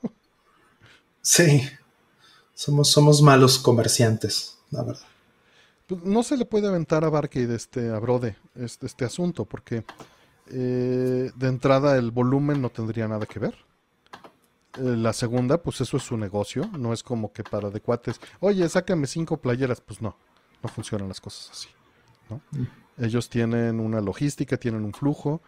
Sí, 1.22 1.62
somos, 2.54 2.90
somos 2.90 3.22
malos 3.22 3.60
comerciantes, 3.60 4.58
la 4.72 4.84
verdad. 4.84 5.08
Pues, 5.88 6.04
no 6.04 6.24
se 6.24 6.38
le 6.38 6.45
puede 6.45 6.68
aventar 6.68 7.06
a 7.06 7.10
Barkey 7.10 7.45
de 7.45 7.56
este, 7.56 7.90
a 7.90 7.99
Brode 7.99 8.38
este, 8.56 8.86
este 8.86 9.06
asunto, 9.06 9.45
porque 9.45 9.84
eh, 10.49 11.32
de 11.36 11.48
entrada 11.48 11.98
el 11.98 12.12
volumen 12.12 12.62
no 12.62 12.70
tendría 12.70 13.08
nada 13.08 13.26
que 13.26 13.40
ver. 13.40 13.56
Eh, 14.78 14.95
la 14.95 15.14
segunda, 15.14 15.62
pues 15.62 15.82
eso 15.82 15.98
es 15.98 16.04
su 16.04 16.18
negocio, 16.18 16.70
no 16.78 16.94
es 16.94 17.04
como 17.04 17.32
que 17.32 17.44
para 17.44 17.70
de 17.70 17.82
cuates, 17.82 18.20
oye, 18.40 18.68
sácame 18.70 19.08
cinco 19.08 19.38
playeras, 19.38 19.82
pues 19.82 20.02
no, 20.02 20.16
no 20.62 20.70
funcionan 20.70 21.08
las 21.08 21.22
cosas 21.22 21.49
así. 21.52 21.70
¿no? 22.30 22.41
Mm. 22.52 23.04
Ellos 23.06 23.30
tienen 23.30 23.80
una 23.80 24.02
logística, 24.02 24.58
tienen 24.58 24.84
un 24.84 24.94
flujo. 24.94 25.41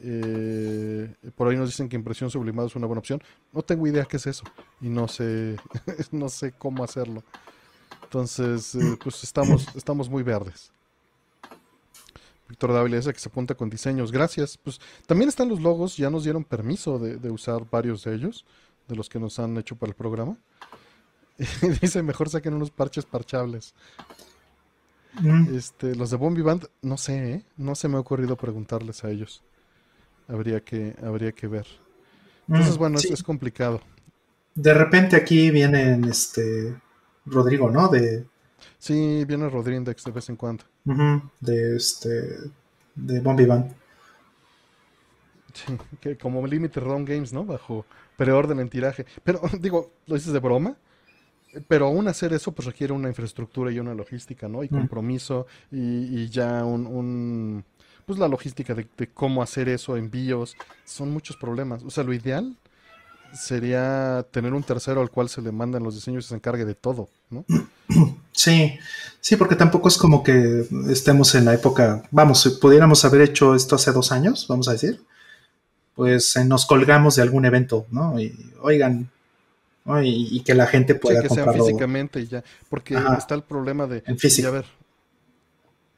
Eh, 0.00 1.14
por 1.36 1.48
ahí 1.48 1.56
nos 1.56 1.68
dicen 1.68 1.88
que 1.88 1.96
impresión 1.96 2.30
sublimada 2.30 2.68
es 2.68 2.76
una 2.76 2.86
buena 2.86 2.98
opción. 3.00 3.22
No 3.52 3.62
tengo 3.62 3.86
idea 3.86 4.04
qué 4.04 4.16
es 4.16 4.26
eso 4.26 4.44
y 4.80 4.88
no 4.88 5.06
sé, 5.08 5.56
no 6.12 6.28
sé 6.28 6.52
cómo 6.52 6.82
hacerlo. 6.82 7.22
Entonces, 8.02 8.74
eh, 8.74 8.98
pues 9.02 9.22
estamos, 9.22 9.66
estamos 9.74 10.08
muy 10.08 10.22
verdes. 10.22 10.72
Víctor 12.48 12.72
Dávila 12.72 12.96
dice 12.96 13.12
que 13.12 13.18
se 13.18 13.28
apunta 13.28 13.54
con 13.54 13.70
diseños. 13.70 14.12
Gracias. 14.12 14.58
Pues 14.58 14.80
también 15.06 15.28
están 15.28 15.48
los 15.48 15.60
logos, 15.60 15.96
ya 15.96 16.10
nos 16.10 16.24
dieron 16.24 16.44
permiso 16.44 16.98
de, 16.98 17.16
de 17.16 17.30
usar 17.30 17.68
varios 17.70 18.04
de 18.04 18.14
ellos 18.14 18.44
de 18.88 18.96
los 18.96 19.08
que 19.08 19.18
nos 19.18 19.38
han 19.38 19.56
hecho 19.56 19.76
para 19.76 19.90
el 19.90 19.96
programa. 19.96 20.36
Dice, 21.80 22.02
mejor 22.02 22.28
saquen 22.28 22.54
unos 22.54 22.70
parches 22.70 23.04
parchables. 23.04 23.74
Mm. 25.20 25.54
Este, 25.56 25.94
los 25.94 26.10
de 26.10 26.16
Bombi 26.16 26.42
Band, 26.42 26.66
no 26.82 26.96
sé, 26.96 27.32
¿eh? 27.32 27.44
no 27.56 27.74
se 27.74 27.88
me 27.88 27.96
ha 27.96 28.00
ocurrido 28.00 28.36
preguntarles 28.36 29.04
a 29.04 29.10
ellos. 29.10 29.42
Habría 30.28 30.60
que, 30.60 30.96
habría 31.02 31.32
que 31.32 31.46
ver. 31.46 31.66
Entonces, 32.48 32.76
mm, 32.76 32.78
bueno, 32.78 32.98
es, 32.98 33.22
complicado. 33.22 33.80
De 34.54 34.74
repente 34.74 35.16
aquí 35.16 35.50
viene 35.50 36.00
este 36.08 36.74
Rodrigo, 37.26 37.70
¿no? 37.70 37.88
De. 37.88 38.26
Sí, 38.78 39.24
viene 39.26 39.48
Rodríguez 39.48 40.04
de 40.04 40.10
vez 40.10 40.28
en 40.28 40.36
cuando. 40.36 40.64
de 41.40 41.76
este. 41.76 42.10
de 42.94 43.20
Bombi 43.20 43.44
Band. 43.44 43.74
Sí, 45.52 45.78
que 46.00 46.18
como 46.18 46.44
Limited 46.46 46.82
Run 46.82 47.04
Games, 47.04 47.32
¿no? 47.32 47.44
Bajo 47.44 47.86
preorden 48.16 48.60
en 48.60 48.68
tiraje. 48.68 49.06
Pero 49.22 49.40
digo, 49.60 49.92
lo 50.06 50.14
dices 50.14 50.32
de 50.32 50.38
broma, 50.40 50.76
pero 51.68 51.86
aún 51.86 52.08
hacer 52.08 52.32
eso 52.32 52.52
pues 52.52 52.66
requiere 52.66 52.92
una 52.92 53.08
infraestructura 53.08 53.70
y 53.70 53.78
una 53.78 53.94
logística, 53.94 54.48
¿no? 54.48 54.64
Y 54.64 54.66
mm. 54.66 54.76
compromiso 54.76 55.46
y, 55.70 56.28
ya 56.28 56.64
un, 56.64 57.64
pues 58.06 58.18
la 58.18 58.28
logística 58.28 58.74
de, 58.74 58.86
cómo 59.12 59.42
hacer 59.42 59.68
eso, 59.68 59.96
envíos, 59.96 60.56
son 60.84 61.10
muchos 61.10 61.36
problemas. 61.36 61.82
O 61.84 61.90
sea, 61.90 62.04
lo 62.04 62.12
ideal 62.12 62.56
sería 63.32 64.24
tener 64.30 64.52
un 64.52 64.62
tercero 64.62 65.00
al 65.00 65.10
cual 65.10 65.28
se 65.28 65.42
le 65.42 65.50
mandan 65.50 65.82
los 65.82 65.94
diseños 65.94 66.26
y 66.26 66.28
se 66.28 66.34
encargue 66.34 66.64
de 66.64 66.74
todo, 66.74 67.08
¿no? 67.30 67.44
Sí, 68.36 68.76
sí, 69.20 69.36
porque 69.36 69.54
tampoco 69.54 69.86
es 69.86 69.96
como 69.96 70.24
que 70.24 70.66
estemos 70.88 71.36
en 71.36 71.44
la 71.44 71.54
época, 71.54 72.02
vamos, 72.10 72.42
si 72.42 72.50
pudiéramos 72.50 73.04
haber 73.04 73.20
hecho 73.20 73.54
esto 73.54 73.76
hace 73.76 73.92
dos 73.92 74.10
años, 74.10 74.46
vamos 74.48 74.66
a 74.66 74.72
decir, 74.72 75.04
pues 75.94 76.36
eh, 76.36 76.44
nos 76.44 76.66
colgamos 76.66 77.16
de 77.16 77.22
algún 77.22 77.44
evento, 77.44 77.86
¿no? 77.90 78.18
Y 78.20 78.34
oigan, 78.60 79.10
y, 80.02 80.40
que 80.40 80.54
la 80.54 80.66
gente 80.66 80.94
pueda 80.94 81.22
sí, 81.22 81.28
que 81.28 81.34
sea 81.34 81.52
físicamente 81.52 82.20
y 82.20 82.26
ya, 82.26 82.42
porque 82.68 82.98
está 83.18 83.34
el 83.34 83.42
problema 83.42 83.86
de, 83.86 84.02
en 84.06 84.18
físico. 84.18 84.48
a 84.48 84.52
ver, 84.52 84.64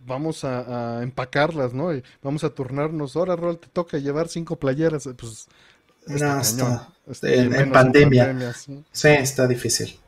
vamos 0.04 0.44
a, 0.44 1.02
empacarlas, 1.02 1.72
¿no? 1.72 1.94
Y 1.94 2.02
vamos 2.22 2.44
a 2.44 2.50
turnarnos, 2.50 3.16
ahora 3.16 3.36
Rol, 3.36 3.58
te 3.58 3.68
toca 3.68 3.98
llevar 3.98 4.28
cinco 4.28 4.56
playeras, 4.56 5.08
pues 5.16 5.46
no, 6.06 6.40
está, 6.40 6.88
en, 7.22 7.72
pandemia. 7.72 8.54
sí. 8.54 9.08
está 9.08 9.46
difícil. 9.46 9.98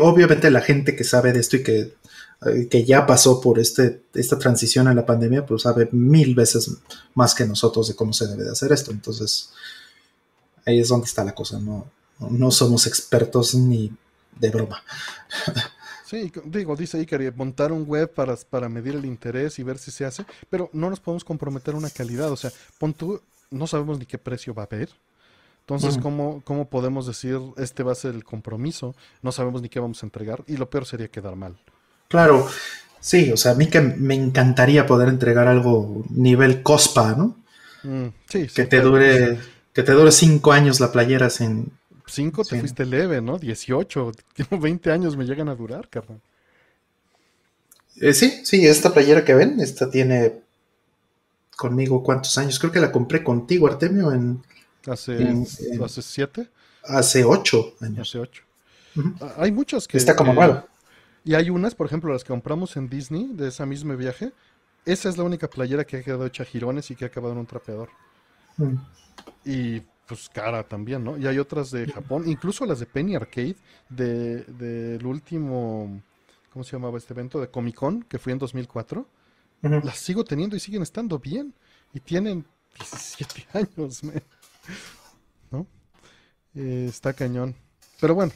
obviamente 0.00 0.50
la 0.50 0.60
gente 0.60 0.96
que 0.96 1.04
sabe 1.04 1.32
de 1.32 1.40
esto 1.40 1.56
y 1.56 1.62
que 1.62 1.78
eh, 1.80 1.92
que 2.70 2.84
ya 2.84 3.06
pasó 3.06 3.40
por 3.40 3.58
este, 3.58 4.02
esta 4.14 4.38
transición 4.38 4.86
a 4.86 4.94
la 4.94 5.04
pandemia, 5.04 5.44
pues 5.44 5.62
sabe 5.62 5.88
mil 5.92 6.34
veces 6.34 6.70
más 7.14 7.34
que 7.34 7.44
nosotros 7.44 7.88
de 7.88 7.96
cómo 7.96 8.12
se 8.12 8.26
debe 8.28 8.44
de 8.44 8.52
hacer 8.52 8.70
esto. 8.72 8.92
Entonces, 8.92 9.50
ahí 10.64 10.78
es 10.78 10.88
donde 10.88 11.06
está 11.06 11.24
la 11.24 11.34
cosa. 11.34 11.58
No, 11.58 11.90
no 12.20 12.50
somos 12.50 12.86
expertos 12.86 13.54
ni 13.54 13.92
de 14.38 14.50
broma. 14.50 14.82
Sí, 16.04 16.32
digo, 16.46 16.74
dice 16.74 16.96
Iker, 16.96 17.34
montar 17.36 17.70
un 17.70 17.84
web 17.84 18.10
para, 18.14 18.34
para 18.48 18.70
medir 18.70 18.94
el 18.94 19.04
interés 19.04 19.58
y 19.58 19.62
ver 19.62 19.76
si 19.76 19.90
se 19.90 20.06
hace, 20.06 20.24
pero 20.48 20.70
no 20.72 20.88
nos 20.88 21.00
podemos 21.00 21.22
comprometer 21.22 21.74
a 21.74 21.76
una 21.76 21.90
calidad. 21.90 22.32
O 22.32 22.36
sea, 22.36 22.50
pon 22.78 22.94
tú, 22.94 23.20
no 23.50 23.66
sabemos 23.66 23.98
ni 23.98 24.06
qué 24.06 24.16
precio 24.16 24.54
va 24.54 24.62
a 24.62 24.66
haber. 24.72 24.88
Entonces, 25.60 25.98
¿cómo, 25.98 26.40
¿cómo 26.46 26.70
podemos 26.70 27.06
decir 27.06 27.38
este 27.58 27.82
va 27.82 27.92
a 27.92 27.94
ser 27.94 28.14
el 28.14 28.24
compromiso? 28.24 28.94
No 29.20 29.32
sabemos 29.32 29.60
ni 29.60 29.68
qué 29.68 29.80
vamos 29.80 30.02
a 30.02 30.06
entregar 30.06 30.42
y 30.46 30.56
lo 30.56 30.70
peor 30.70 30.86
sería 30.86 31.08
quedar 31.08 31.36
mal. 31.36 31.58
Claro, 32.08 32.48
sí, 33.00 33.30
o 33.32 33.36
sea, 33.36 33.52
a 33.52 33.54
mí 33.54 33.68
que 33.68 33.80
me 33.80 34.14
encantaría 34.14 34.86
poder 34.86 35.08
entregar 35.08 35.46
algo 35.46 36.04
nivel 36.10 36.62
COSPA, 36.62 37.14
¿no? 37.14 37.36
Mm, 37.84 38.08
sí, 38.28 38.46
que 38.48 38.64
te 38.64 38.80
dure, 38.80 39.38
que 39.72 39.82
te 39.82 39.92
dure 39.92 40.10
cinco 40.10 40.52
años 40.52 40.80
la 40.80 40.90
playera 40.90 41.30
sin, 41.30 41.72
5 42.08 42.44
te 42.44 42.60
fuiste 42.60 42.84
leve, 42.84 43.20
¿no? 43.20 43.38
18, 43.38 44.12
20 44.50 44.90
años 44.92 45.16
me 45.16 45.24
llegan 45.24 45.48
a 45.48 45.54
durar, 45.54 45.88
carnal. 45.88 46.20
Eh, 47.96 48.14
sí, 48.14 48.40
sí, 48.44 48.66
esta 48.66 48.92
playera 48.92 49.24
que 49.24 49.34
ven, 49.34 49.60
esta 49.60 49.90
tiene 49.90 50.40
conmigo 51.56 52.02
cuántos 52.02 52.36
años. 52.38 52.58
Creo 52.58 52.72
que 52.72 52.80
la 52.80 52.92
compré 52.92 53.22
contigo, 53.22 53.66
Artemio, 53.66 54.12
en... 54.12 54.42
¿Hace, 54.86 55.18
¿hace 55.84 56.02
siete? 56.02 56.48
Hace 56.84 57.24
ocho 57.24 57.74
años. 57.80 58.08
Hace 58.08 58.18
ocho. 58.18 58.42
Ah, 59.20 59.34
hay 59.38 59.52
muchas 59.52 59.86
que... 59.86 59.98
Está 59.98 60.16
como 60.16 60.32
nueva. 60.32 60.66
Y 61.28 61.34
hay 61.34 61.50
unas, 61.50 61.74
por 61.74 61.84
ejemplo, 61.84 62.10
las 62.10 62.24
que 62.24 62.28
compramos 62.28 62.74
en 62.78 62.88
Disney, 62.88 63.28
de 63.34 63.48
ese 63.48 63.66
mismo 63.66 63.94
viaje. 63.94 64.32
Esa 64.86 65.10
es 65.10 65.18
la 65.18 65.24
única 65.24 65.46
playera 65.50 65.84
que 65.84 65.98
ha 65.98 66.02
quedado 66.02 66.24
hecha 66.24 66.42
girones 66.42 66.90
y 66.90 66.96
que 66.96 67.04
ha 67.04 67.08
acabado 67.08 67.34
en 67.34 67.40
un 67.40 67.44
trapeador. 67.44 67.90
Mm. 68.56 68.76
Y 69.44 69.80
pues 70.06 70.30
cara 70.30 70.66
también, 70.66 71.04
¿no? 71.04 71.18
Y 71.18 71.26
hay 71.26 71.38
otras 71.38 71.70
de 71.70 71.86
Japón, 71.86 72.22
incluso 72.26 72.64
las 72.64 72.80
de 72.80 72.86
Penny 72.86 73.14
Arcade, 73.14 73.56
del 73.90 74.46
de, 74.56 74.98
último, 75.04 76.00
¿cómo 76.50 76.64
se 76.64 76.72
llamaba 76.72 76.96
este 76.96 77.12
evento? 77.12 77.42
De 77.42 77.48
Comic 77.48 77.74
Con, 77.74 78.04
que 78.04 78.18
fue 78.18 78.32
en 78.32 78.38
2004. 78.38 79.06
Las 79.60 79.98
sigo 79.98 80.24
teniendo 80.24 80.56
y 80.56 80.60
siguen 80.60 80.80
estando 80.80 81.18
bien. 81.18 81.52
Y 81.92 82.00
tienen 82.00 82.46
17 82.78 83.48
años, 83.52 84.00
¿no? 85.50 85.66
Eh, 86.54 86.86
está 86.88 87.12
cañón. 87.12 87.54
Pero 88.00 88.14
bueno, 88.14 88.32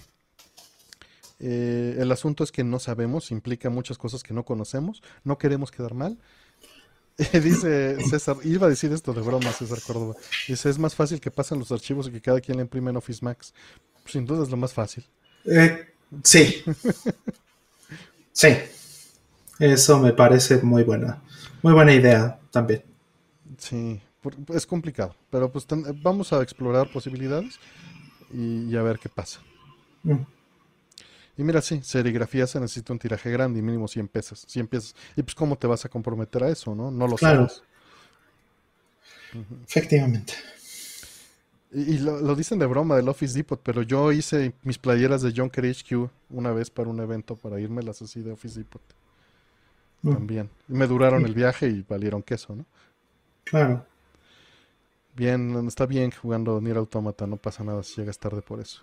eh, 1.43 1.97
el 1.98 2.10
asunto 2.12 2.44
es 2.44 2.52
que 2.52 2.64
no 2.64 2.78
sabemos, 2.78 3.31
implica 3.31 3.69
muchas 3.69 3.98
cosas 3.98 4.23
que 4.23 4.32
no 4.32 4.44
conocemos, 4.44 5.02
no 5.24 5.36
queremos 5.39 5.70
quedar 5.70 5.94
mal 5.94 6.19
Dice 7.32 7.98
César, 8.09 8.36
iba 8.44 8.66
a 8.66 8.70
decir 8.70 8.93
esto 8.93 9.12
de 9.12 9.20
broma, 9.20 9.52
César 9.52 9.78
Córdoba. 9.86 10.14
Dice, 10.48 10.70
es 10.70 10.78
más 10.78 10.94
fácil 10.94 11.20
que 11.20 11.31
pasen 11.31 11.59
los 11.59 11.70
archivos 11.73 12.09
y 12.09 12.10
que 12.10 12.20
cada 12.20 12.40
quien 12.40 12.56
le 12.56 12.62
imprime 12.62 12.90
en 12.90 12.97
Office 12.97 13.24
Max. 13.24 13.52
Sin 14.06 14.27
duda 14.27 14.43
es 14.43 14.51
lo 14.51 14.56
más 14.56 14.73
fácil. 14.73 15.05
Eh, 15.44 15.86
sí. 16.23 16.62
sí. 18.32 18.48
Eso 19.59 19.98
me 19.98 20.12
parece 20.12 20.62
muy 20.62 20.82
buena. 20.82 21.23
Muy 21.62 21.73
buena 21.73 21.93
idea 21.93 22.40
también. 22.51 22.82
Sí, 23.59 24.01
es 24.48 24.66
complicado. 24.66 25.14
Pero 25.31 25.52
pues 25.52 25.66
vamos 26.02 26.32
a 26.32 26.43
explorar 26.43 26.90
posibilidades 26.90 27.60
y, 28.32 28.74
a 28.74 28.82
ver 28.82 28.98
qué 28.98 29.09
pasa. 29.09 29.40
Mm. 30.02 30.23
Y 31.37 31.45
mira, 31.45 31.63
sí, 31.63 31.81
serigrafía 31.83 32.47
se 32.47 32.61
necesita 32.61 32.93
un 32.93 32.99
tiraje 32.99 33.31
grande 33.31 33.59
y 33.59 33.63
mínimo 33.63 33.89
100 33.89 34.09
pesos. 34.09 34.45
100 34.49 34.67
pesos. 34.67 34.97
Y 35.17 35.23
pues, 35.23 35.35
¿cómo 35.35 35.57
te 35.57 35.67
vas 35.67 35.85
a 35.85 35.89
comprometer 35.89 36.45
a 36.45 36.49
eso, 36.51 36.75
no? 36.75 36.91
No 36.91 37.09
lo 37.09 37.17
sabes. 37.17 37.63
Efectivamente. 39.67 40.35
Y, 41.73 41.99
lo, 42.01 42.35
dicen 42.37 42.59
de 42.59 42.67
broma 42.67 42.97
del 42.97 43.09
Office 43.09 43.35
Depot, 43.35 43.59
pero 43.63 43.81
yo 43.81 44.13
hice 44.13 44.53
mis 44.63 44.77
playeras 44.77 45.23
de 45.23 45.33
Junker 45.35 45.65
HQ 45.65 46.11
una 46.29 46.53
vez 46.53 46.69
para 46.69 46.91
un 46.91 47.01
evento 47.01 47.35
para 47.35 47.59
irme 47.59 47.83
las 47.83 48.03
así 48.03 48.21
de 48.21 48.33
Office 48.33 48.59
Depot. 48.59 48.83
Mm. 50.03 50.13
También. 50.13 50.51
Y 50.69 50.75
me 50.75 50.87
duraron 50.87 51.25
el 51.25 51.33
viaje 51.33 51.69
y 51.69 51.83
valieron 51.89 52.23
queso, 52.23 52.55
¿no? 52.55 52.67
Claro. 53.45 53.87
Bien, 55.17 55.67
está 55.67 55.87
bien 55.87 56.11
jugando 56.11 56.61
Nier 56.61 56.77
Automata, 56.77 57.27
no 57.27 57.37
pasa 57.37 57.65
nada 57.65 57.83
si 57.83 58.01
llegas 58.01 58.19
tarde 58.19 58.43
por 58.43 58.61
eso. 58.61 58.83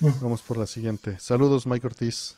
Vamos 0.00 0.42
por 0.42 0.58
la 0.58 0.66
siguiente. 0.66 1.18
Saludos, 1.18 1.66
Mike 1.66 1.86
Ortiz. 1.86 2.36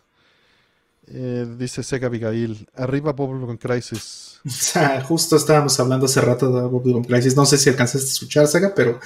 Eh, 1.10 1.46
dice 1.56 1.82
Sega 1.82 2.08
Abigail, 2.08 2.68
arriba 2.74 3.12
Bubblegum 3.12 3.56
Crisis. 3.56 4.40
Justo 5.08 5.36
estábamos 5.36 5.78
hablando 5.80 6.06
hace 6.06 6.20
rato 6.20 6.52
de 6.52 6.68
Bubblegum 6.68 7.04
Crisis. 7.04 7.34
No 7.34 7.46
sé 7.46 7.56
si 7.56 7.70
alcanzaste 7.70 8.06
a 8.06 8.12
escuchar, 8.12 8.46
Sega, 8.46 8.74
pero 8.74 9.00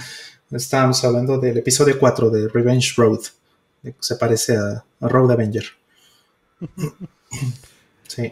estábamos 0.51 1.03
hablando 1.05 1.39
del 1.39 1.59
episodio 1.59 1.99
4 1.99 2.31
de 2.31 2.49
Revenge 2.49 2.95
Road. 2.97 3.21
Se 4.01 4.17
parece 4.17 4.57
a, 4.57 4.85
Road 5.01 5.31
Avenger. 5.31 5.65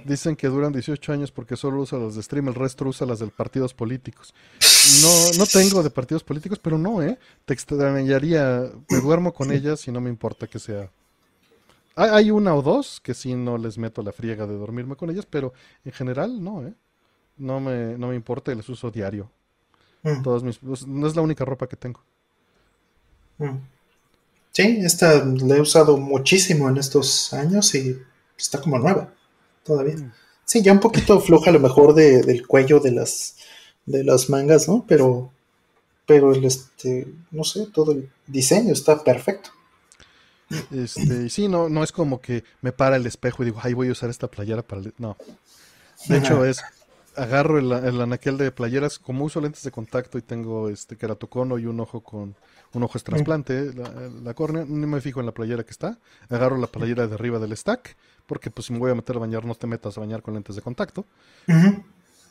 Dicen 0.05 0.37
que 0.37 0.49
duran 0.49 0.73
18 0.73 1.13
años 1.13 1.31
porque 1.31 1.57
solo 1.57 1.81
usa 1.81 1.99
las 1.99 2.15
de 2.15 2.23
stream, 2.23 2.49
el 2.49 2.55
resto 2.55 2.85
usa 2.87 3.07
las 3.07 3.21
de 3.21 3.27
partidos 3.29 3.75
políticos. 3.75 4.35
No, 5.03 5.39
no 5.39 5.47
tengo 5.47 5.85
de 5.85 5.91
partidos 5.91 6.25
políticos, 6.25 6.59
pero 6.61 6.77
no, 6.77 7.01
¿eh? 7.01 7.17
Te 7.45 7.55
extrañaría, 7.55 8.73
me 8.89 9.01
duermo 9.01 9.33
con 9.33 9.53
ellas 9.53 9.87
y 9.87 9.93
no 9.93 10.01
me 10.01 10.11
importa 10.11 10.49
que 10.49 10.59
sea. 10.59 10.91
Hay 11.95 12.33
una 12.33 12.57
o 12.57 12.63
dos 12.63 13.01
que 13.01 13.15
sí 13.15 13.35
no 13.35 13.57
les 13.57 13.79
meto 13.79 14.03
la 14.03 14.11
friega 14.11 14.49
de 14.49 14.57
dormirme 14.57 14.97
con 14.97 15.09
ellas, 15.09 15.27
pero 15.31 15.53
en 15.85 15.93
general 15.93 16.43
no, 16.43 16.67
¿eh? 16.67 16.75
No 17.37 17.61
me, 17.61 17.97
no 17.99 18.09
me 18.09 18.17
importa 18.17 18.51
y 18.51 18.57
les 18.57 18.69
uso 18.69 18.91
diario. 18.91 19.31
Mm. 20.03 20.23
Todos 20.23 20.43
mis, 20.43 20.59
pues, 20.59 20.85
no 20.87 21.07
es 21.07 21.15
la 21.15 21.23
única 21.23 21.45
ropa 21.45 21.69
que 21.69 21.77
tengo. 21.77 22.03
Mm. 23.39 23.59
Sí, 24.51 24.81
esta 24.83 25.25
la 25.25 25.57
he 25.57 25.61
usado 25.61 25.99
muchísimo 25.99 26.69
en 26.69 26.79
estos 26.79 27.33
años 27.33 27.73
y 27.77 27.97
está 28.37 28.61
como 28.61 28.79
nueva 28.79 29.13
todavía. 29.65 29.97
Mm. 29.97 30.13
Sí, 30.45 30.63
ya 30.63 30.73
un 30.73 30.81
poquito 30.81 31.21
floja 31.21 31.51
a 31.51 31.53
lo 31.53 31.61
mejor 31.61 31.95
del 31.95 32.47
cuello 32.47 32.81
de 32.81 32.93
las 32.93 33.37
de 33.87 34.05
las 34.05 34.31
mangas, 34.31 34.69
¿no? 34.69 34.85
Pero, 34.89 35.33
pero 36.07 36.33
el 36.33 36.45
este, 36.45 37.07
no 37.31 37.45
sé, 37.45 37.67
todo 37.67 37.93
el 37.93 38.11
diseño 38.27 38.73
está 38.73 39.03
perfecto. 39.03 39.51
Este, 40.73 41.31
sí, 41.31 41.47
no, 41.47 41.69
no 41.69 41.85
es 41.85 41.93
como 41.93 42.21
que 42.21 42.43
me 42.63 42.73
para 42.73 42.97
el 42.97 43.07
espejo 43.07 43.43
y 43.43 43.47
digo, 43.47 43.61
ay, 43.63 43.75
voy 43.75 43.89
a 43.89 43.93
usar 43.93 44.11
esta 44.11 44.29
playera 44.29 44.63
para 44.63 44.83
no. 44.99 45.17
De 46.09 46.19
hecho, 46.19 46.45
es 46.45 46.63
agarro 47.17 47.59
el, 47.59 47.71
el, 47.71 48.01
anaquel 48.01 48.37
de 48.37 48.51
playeras, 48.51 48.99
como 48.99 49.25
uso 49.25 49.41
lentes 49.41 49.63
de 49.63 49.71
contacto 49.71 50.19
y 50.19 50.23
tengo 50.23 50.69
este 50.69 50.97
keratocono 50.97 51.59
y 51.59 51.67
un 51.67 51.79
ojo 51.81 52.01
con 52.01 52.35
un 52.73 52.83
ojo 52.85 52.99
es 52.99 53.05
trasplante, 53.05 53.73
la, 53.75 54.35
córnea, 54.35 54.65
no 54.65 54.87
me 54.87 55.01
fijo 55.01 55.19
en 55.19 55.27
la 55.27 55.33
playera 55.33 55.65
que 55.65 55.73
está, 55.73 55.99
agarro 56.29 56.57
la 56.57 56.69
playera 56.69 57.09
de 57.09 57.15
arriba 57.15 57.41
del 57.41 57.57
stack, 57.57 57.97
porque 58.31 58.49
pues 58.49 58.67
si 58.67 58.73
me 58.73 58.79
voy 58.79 58.93
a 58.93 58.95
meter 58.95 59.17
a 59.17 59.19
bañar, 59.19 59.45
no 59.45 59.57
te 59.57 59.67
metas 59.67 59.99
a 59.99 60.01
bañar 60.01 60.23
con 60.23 60.35
lentes 60.35 60.55
de 60.55 60.63
contacto 60.63 61.05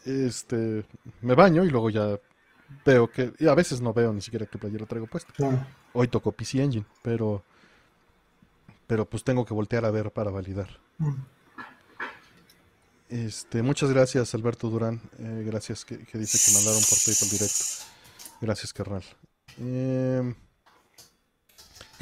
este, 0.06 0.86
me 1.22 1.36
baño 1.36 1.66
y 1.66 1.70
luego 1.70 1.90
ya 1.90 2.18
veo 2.86 3.12
que, 3.12 3.34
y 3.38 3.48
a 3.48 3.56
veces 3.56 3.82
no 3.82 3.94
veo 3.94 4.14
ni 4.14 4.22
siquiera 4.22 4.46
qué 4.46 4.58
playera 4.58 4.86
traigo 4.86 5.08
puesto. 5.08 5.34
Hoy 5.94 6.08
tocó 6.08 6.32
PC 6.32 6.64
Engine, 6.64 6.86
pero, 7.02 7.44
pero 8.88 9.06
pues 9.06 9.24
tengo 9.24 9.46
que 9.46 9.54
voltear 9.54 9.86
a 9.86 9.92
ver 9.92 10.12
para 10.12 10.32
validar. 10.32 10.70
Este, 13.10 13.62
muchas 13.62 13.92
gracias 13.92 14.34
Alberto 14.36 14.70
Durán, 14.70 15.02
eh, 15.18 15.44
gracias 15.46 15.84
que, 15.84 15.98
dice 15.98 16.40
que 16.46 16.54
mandaron 16.54 16.82
por 16.88 16.98
PayPal 17.04 17.30
directo. 17.30 17.66
Gracias, 18.42 18.72
carnal. 18.72 19.04
Eh, 19.60 20.34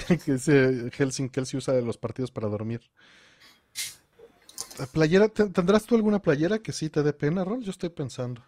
que 0.26 0.34
dice 0.34 0.92
Helsing 0.92 1.30
Kelsey 1.30 1.58
usa 1.58 1.74
los 1.82 1.98
partidos 1.98 2.30
para 2.30 2.48
dormir. 2.48 2.82
¿Playera? 4.86 5.28
¿Tendrás 5.30 5.86
tú 5.86 5.96
alguna 5.96 6.20
playera 6.20 6.60
que 6.60 6.72
sí 6.72 6.90
te 6.90 7.04
dé 7.04 7.14
pena, 7.14 7.44
Rol? 7.44 7.64
Yo 7.64 7.72
estoy 7.72 7.90
pensando. 7.90 8.42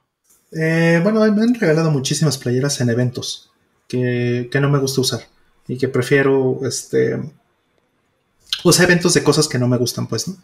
Eh, 0.51 0.99
bueno, 1.03 1.19
me 1.31 1.43
han 1.43 1.55
regalado 1.55 1.91
muchísimas 1.91 2.37
playeras 2.37 2.81
en 2.81 2.89
eventos 2.89 3.51
que, 3.87 4.49
no 4.61 4.69
me 4.69 4.79
gusta 4.79 5.01
usar 5.01 5.21
y 5.67 5.77
que 5.77 5.87
prefiero, 5.87 6.59
este, 6.63 7.19
sea, 8.71 8.85
eventos 8.85 9.13
de 9.13 9.23
cosas 9.23 9.47
que 9.47 9.59
no 9.59 9.67
me 9.67 9.77
gustan, 9.77 10.07
pues, 10.07 10.27
¿no? 10.27 10.37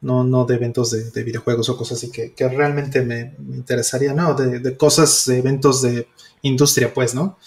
No, 0.00 0.24
no 0.24 0.44
de 0.44 0.56
eventos 0.56 0.90
de, 0.90 1.22
videojuegos 1.22 1.68
o 1.68 1.76
cosas 1.76 1.98
así 1.98 2.10
que, 2.10 2.48
realmente 2.48 3.02
me, 3.02 3.34
interesaría, 3.54 4.12
no, 4.12 4.34
de, 4.34 4.76
cosas, 4.76 5.26
de 5.26 5.38
eventos 5.38 5.82
de 5.82 6.08
industria, 6.42 6.92
pues, 6.92 7.14
¿no? 7.14 7.38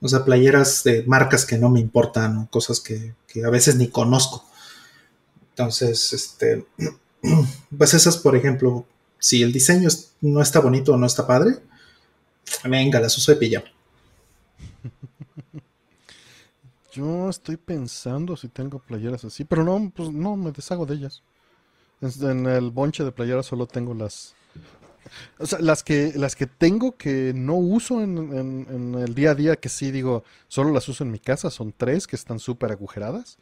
O 0.00 0.08
sea, 0.08 0.24
playeras 0.24 0.82
de 0.84 1.04
marcas 1.06 1.44
que 1.44 1.58
no 1.58 1.68
me 1.68 1.80
importan, 1.80 2.46
cosas 2.46 2.80
que, 2.80 3.14
que 3.26 3.44
a 3.44 3.50
veces 3.50 3.76
ni 3.76 3.88
conozco. 3.88 4.49
Entonces, 5.60 6.14
este, 6.14 6.64
pues 7.76 7.92
esas, 7.92 8.16
por 8.16 8.34
ejemplo, 8.34 8.86
si 9.18 9.42
el 9.42 9.52
diseño 9.52 9.90
no 10.22 10.40
está 10.40 10.58
bonito 10.60 10.94
o 10.94 10.96
no 10.96 11.06
está 11.06 11.26
padre, 11.26 11.56
venga, 12.64 12.98
las 12.98 13.18
uso 13.18 13.32
de 13.32 13.38
pijama. 13.38 13.66
Yo 16.94 17.28
estoy 17.28 17.58
pensando 17.58 18.38
si 18.38 18.48
tengo 18.48 18.78
playeras 18.78 19.22
así, 19.26 19.44
pero 19.44 19.62
no, 19.62 19.92
pues 19.94 20.10
no 20.10 20.34
me 20.34 20.50
deshago 20.50 20.86
de 20.86 20.94
ellas. 20.94 21.22
En 22.00 22.46
el 22.46 22.70
bonche 22.70 23.04
de 23.04 23.12
playeras 23.12 23.44
solo 23.44 23.66
tengo 23.66 23.92
las, 23.92 24.34
o 25.38 25.44
sea, 25.44 25.58
las 25.58 25.84
que, 25.84 26.14
las 26.16 26.36
que 26.36 26.46
tengo 26.46 26.96
que 26.96 27.32
no 27.34 27.56
uso 27.56 28.00
en, 28.00 28.16
en, 28.16 28.94
el 28.94 29.14
día 29.14 29.32
a 29.32 29.34
día, 29.34 29.56
que 29.56 29.68
sí 29.68 29.90
digo, 29.90 30.24
solo 30.48 30.72
las 30.72 30.88
uso 30.88 31.04
en 31.04 31.10
mi 31.10 31.18
casa, 31.18 31.50
son 31.50 31.74
tres 31.76 32.06
que 32.06 32.16
están 32.16 32.38
súper 32.38 32.72
agujeradas. 32.72 33.38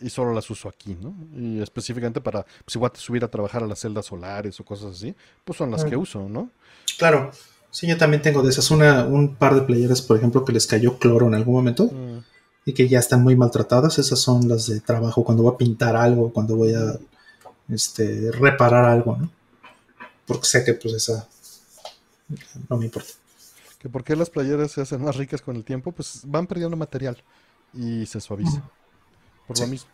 Y 0.00 0.10
solo 0.10 0.34
las 0.34 0.48
uso 0.50 0.68
aquí, 0.68 0.96
¿no? 1.00 1.14
Y 1.34 1.60
específicamente 1.60 2.20
para, 2.20 2.42
pues 2.42 2.76
igual 2.76 2.92
subir 2.94 3.24
a 3.24 3.28
trabajar 3.28 3.62
a 3.62 3.66
las 3.66 3.80
celdas 3.80 4.06
solares 4.06 4.58
o 4.60 4.64
cosas 4.64 4.96
así, 4.96 5.14
pues 5.44 5.56
son 5.56 5.70
las 5.70 5.84
que 5.84 5.96
uso, 5.96 6.28
¿no? 6.28 6.50
Claro, 6.98 7.30
sí, 7.70 7.86
yo 7.86 7.96
también 7.96 8.22
tengo 8.22 8.42
de 8.42 8.50
esas, 8.50 8.70
una, 8.70 9.04
un 9.04 9.36
par 9.36 9.54
de 9.54 9.62
playeras, 9.62 10.02
por 10.02 10.16
ejemplo, 10.16 10.44
que 10.44 10.52
les 10.52 10.66
cayó 10.66 10.98
cloro 10.98 11.26
en 11.26 11.34
algún 11.34 11.54
momento 11.54 11.84
mm. 11.84 12.18
y 12.66 12.72
que 12.74 12.88
ya 12.88 12.98
están 12.98 13.22
muy 13.22 13.36
maltratadas, 13.36 13.98
esas 13.98 14.18
son 14.18 14.48
las 14.48 14.66
de 14.66 14.80
trabajo, 14.80 15.24
cuando 15.24 15.42
voy 15.42 15.54
a 15.54 15.58
pintar 15.58 15.96
algo, 15.96 16.32
cuando 16.32 16.56
voy 16.56 16.74
a 16.74 16.98
este, 17.68 18.30
reparar 18.32 18.84
algo, 18.84 19.16
¿no? 19.16 19.30
Porque 20.26 20.44
sé 20.46 20.64
que 20.64 20.74
pues 20.74 20.94
esa 20.94 21.28
no 22.68 22.76
me 22.76 22.86
importa. 22.86 23.12
¿Que 23.78 23.88
¿Por 23.88 24.04
qué 24.04 24.16
las 24.16 24.30
playeras 24.30 24.72
se 24.72 24.80
hacen 24.80 25.02
más 25.02 25.16
ricas 25.16 25.40
con 25.40 25.56
el 25.56 25.64
tiempo? 25.64 25.92
Pues 25.92 26.22
van 26.24 26.46
perdiendo 26.46 26.76
material 26.76 27.22
y 27.72 28.06
se 28.06 28.20
suaviza. 28.20 28.62
Por 29.46 29.58
lo 29.58 29.66
mismo. 29.66 29.90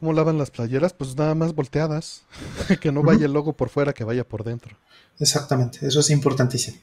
¿Cómo 0.00 0.12
lavan 0.12 0.36
las 0.36 0.50
playeras? 0.50 0.92
Pues 0.92 1.16
nada 1.16 1.34
más 1.34 1.54
volteadas. 1.54 2.24
que 2.80 2.90
no 2.90 3.02
vaya 3.02 3.26
el 3.26 3.32
logo 3.32 3.52
por 3.52 3.68
fuera, 3.68 3.92
que 3.92 4.04
vaya 4.04 4.24
por 4.24 4.42
dentro. 4.42 4.76
Exactamente, 5.18 5.86
eso 5.86 6.00
es 6.00 6.10
importantísimo. 6.10 6.78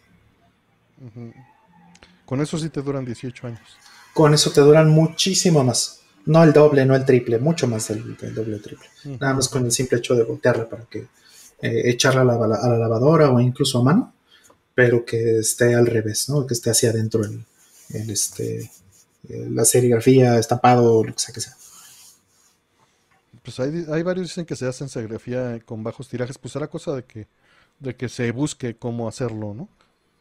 Con 2.25 2.41
eso 2.41 2.57
sí 2.57 2.69
te 2.69 2.81
duran 2.81 3.05
18 3.05 3.47
años. 3.47 3.61
Con 4.13 4.33
eso 4.33 4.51
te 4.51 4.61
duran 4.61 4.89
muchísimo 4.89 5.63
más. 5.63 5.99
No 6.25 6.43
el 6.43 6.53
doble, 6.53 6.85
no 6.85 6.95
el 6.95 7.05
triple, 7.05 7.39
mucho 7.39 7.67
más 7.67 7.87
del, 7.87 8.15
doble 8.33 8.55
o 8.55 8.61
triple. 8.61 8.87
Nada 9.19 9.33
más 9.33 9.49
con 9.49 9.65
el 9.65 9.71
simple 9.71 9.97
hecho 9.97 10.15
de 10.15 10.23
voltearla 10.23 10.69
para 10.69 10.85
que 10.85 11.07
eh, 11.61 11.89
echarla 11.89 12.21
a 12.21 12.25
la, 12.25 12.77
lavadora 12.77 13.31
o 13.31 13.39
incluso 13.39 13.79
a 13.79 13.83
mano, 13.83 14.13
pero 14.73 15.03
que 15.03 15.39
esté 15.39 15.75
al 15.75 15.87
revés, 15.87 16.29
¿no? 16.29 16.45
Que 16.45 16.53
esté 16.53 16.69
hacia 16.69 16.91
adentro 16.91 17.23
el, 17.23 17.45
este, 17.89 18.71
la 19.23 19.65
serigrafía, 19.65 20.37
estampado, 20.37 21.03
lo 21.03 21.13
que 21.13 21.19
sea 21.19 21.33
que 21.33 21.41
sea. 21.41 21.55
Pues 23.43 23.59
hay, 23.59 23.85
hay 23.91 24.03
varios 24.03 24.27
dicen 24.27 24.45
que 24.45 24.55
se 24.55 24.67
hacen 24.67 24.89
serigrafía 24.89 25.59
con 25.65 25.83
bajos 25.83 26.07
tirajes, 26.07 26.37
pues 26.37 26.53
será 26.53 26.67
cosa 26.67 26.95
de 26.95 27.03
que, 27.03 27.27
de 27.79 27.95
que 27.95 28.09
se 28.09 28.31
busque 28.31 28.75
cómo 28.75 29.07
hacerlo, 29.07 29.53
¿no? 29.53 29.69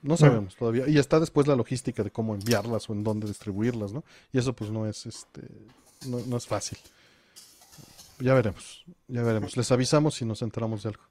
No 0.01 0.17
sabemos 0.17 0.55
todavía. 0.55 0.89
Y 0.89 0.99
está 0.99 1.19
después 1.19 1.49
la 1.49 1.57
logística 1.57 2.05
de 2.05 2.11
cómo 2.11 2.35
enviarlas 2.35 2.89
o 2.89 2.93
en 2.93 3.03
dónde 3.03 3.27
distribuirlas, 3.27 3.93
¿no? 3.93 4.05
Y 4.33 4.39
eso 4.39 4.55
pues 4.55 4.71
no 4.71 4.87
es 4.87 5.07
este 5.07 5.43
no, 6.07 6.21
no 6.21 6.37
es 6.37 6.47
fácil. 6.47 6.79
Ya 8.21 8.35
veremos, 8.35 8.85
ya 9.09 9.23
veremos. 9.23 9.57
Les 9.57 9.71
avisamos 9.73 10.15
si 10.15 10.25
nos 10.25 10.43
enteramos 10.43 10.83
de 10.83 10.91
algo. 10.91 11.03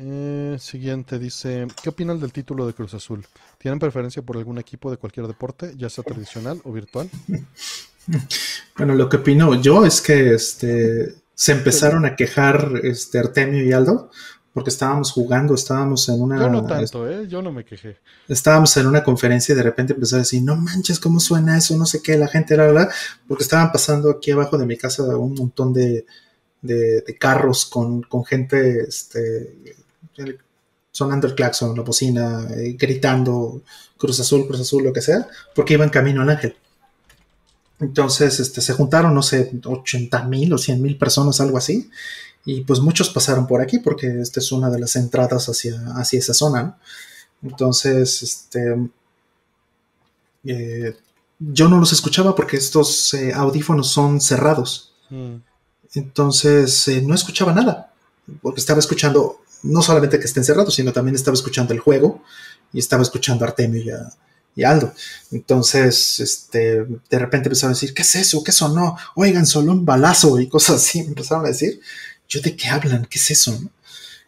Eh, 0.00 0.56
siguiente 0.60 1.18
dice, 1.18 1.66
¿qué 1.82 1.88
opinan 1.88 2.20
del 2.20 2.32
título 2.32 2.66
de 2.68 2.72
Cruz 2.72 2.94
Azul? 2.94 3.26
¿Tienen 3.58 3.80
preferencia 3.80 4.22
por 4.22 4.36
algún 4.36 4.58
equipo 4.58 4.92
de 4.92 4.96
cualquier 4.96 5.26
deporte, 5.26 5.72
ya 5.76 5.90
sea 5.90 6.04
tradicional 6.04 6.60
o 6.64 6.72
virtual? 6.72 7.10
Bueno, 8.78 8.94
lo 8.94 9.06
que 9.06 9.18
opino 9.18 9.60
yo 9.60 9.84
es 9.84 10.00
que 10.00 10.32
este, 10.32 11.14
se 11.34 11.52
empezaron 11.52 12.06
a 12.06 12.16
quejar 12.16 12.80
este, 12.82 13.18
Artemio 13.18 13.62
y 13.62 13.72
Aldo 13.72 14.10
porque 14.54 14.70
estábamos 14.70 15.12
jugando, 15.12 15.54
estábamos 15.54 16.08
en 16.08 16.22
una... 16.22 16.38
Yo 16.38 16.48
no 16.48 16.64
tanto, 16.64 17.06
¿eh? 17.06 17.28
Yo 17.28 17.42
no 17.42 17.52
me 17.52 17.66
quejé. 17.66 17.98
Estábamos 18.28 18.74
en 18.78 18.86
una 18.86 19.04
conferencia 19.04 19.52
y 19.52 19.56
de 19.56 19.62
repente 19.62 19.92
empezó 19.92 20.16
a 20.16 20.20
decir, 20.20 20.42
no 20.42 20.56
manches, 20.56 20.98
¿cómo 20.98 21.20
suena 21.20 21.58
eso? 21.58 21.76
No 21.76 21.84
sé 21.84 22.00
qué, 22.00 22.16
la 22.16 22.28
gente 22.28 22.54
era, 22.54 22.66
¿verdad? 22.66 22.88
Porque 23.26 23.42
estaban 23.42 23.70
pasando 23.70 24.10
aquí 24.10 24.30
abajo 24.30 24.56
de 24.56 24.64
mi 24.64 24.78
casa 24.78 25.04
un 25.16 25.34
montón 25.34 25.74
de, 25.74 26.06
de, 26.62 27.16
carros 27.18 27.66
con, 27.66 28.02
con, 28.02 28.24
gente 28.24 28.80
este, 28.82 29.76
sonando 30.90 31.26
el 31.26 31.34
claxon, 31.34 31.76
la 31.76 31.82
bocina, 31.82 32.46
eh, 32.50 32.76
gritando 32.78 33.62
Cruz 33.96 34.20
Azul, 34.20 34.46
Cruz 34.46 34.60
Azul, 34.60 34.82
lo 34.82 34.92
que 34.92 35.00
sea, 35.00 35.28
porque 35.54 35.74
iban 35.74 35.90
camino 35.90 36.22
al 36.22 36.30
Ángel. 36.30 36.56
Entonces 37.80 38.40
este, 38.40 38.60
se 38.60 38.72
juntaron, 38.72 39.14
no 39.14 39.22
sé, 39.22 39.52
80 39.64 40.24
mil 40.24 40.52
o 40.52 40.58
100 40.58 40.82
mil 40.82 40.98
personas, 40.98 41.40
algo 41.40 41.58
así, 41.58 41.88
y 42.44 42.62
pues 42.62 42.80
muchos 42.80 43.10
pasaron 43.10 43.46
por 43.46 43.60
aquí 43.60 43.78
porque 43.78 44.20
esta 44.20 44.40
es 44.40 44.50
una 44.50 44.70
de 44.70 44.80
las 44.80 44.96
entradas 44.96 45.48
hacia, 45.48 45.80
hacia 45.96 46.18
esa 46.18 46.34
zona. 46.34 46.78
Entonces, 47.42 48.22
este, 48.22 48.74
eh, 50.44 50.96
yo 51.38 51.68
no 51.68 51.78
los 51.78 51.92
escuchaba 51.92 52.34
porque 52.34 52.56
estos 52.56 53.14
eh, 53.14 53.32
audífonos 53.32 53.88
son 53.88 54.20
cerrados. 54.20 54.94
Mm. 55.10 55.36
Entonces, 55.94 56.88
no 57.04 57.14
escuchaba 57.14 57.52
nada, 57.52 57.92
porque 58.42 58.60
estaba 58.60 58.80
escuchando 58.80 59.40
no 59.62 59.82
solamente 59.82 60.18
que 60.18 60.26
estén 60.26 60.44
cerrados, 60.44 60.74
sino 60.74 60.92
también 60.92 61.14
estaba 61.14 61.34
escuchando 61.34 61.72
el 61.74 61.80
juego 61.80 62.22
y 62.72 62.78
estaba 62.78 63.02
escuchando 63.02 63.44
a 63.44 63.48
Artemio 63.48 63.82
y, 64.54 64.64
Aldo. 64.64 64.92
Entonces, 65.30 66.18
este, 66.18 66.84
de 66.84 67.18
repente 67.18 67.48
empezaron 67.48 67.72
a 67.72 67.74
decir, 67.74 67.94
¿qué 67.94 68.02
es 68.02 68.14
eso? 68.16 68.42
¿Qué 68.42 68.50
sonó? 68.50 68.96
Oigan, 69.14 69.46
solo 69.46 69.70
un 69.70 69.84
balazo 69.84 70.38
y 70.40 70.48
cosas 70.48 70.76
así. 70.76 70.98
Empezaron 71.06 71.44
a 71.44 71.48
decir, 71.48 71.80
¿yo 72.28 72.40
de 72.40 72.56
qué 72.56 72.68
hablan? 72.68 73.06
¿Qué 73.06 73.18
es 73.18 73.30
eso? 73.30 73.56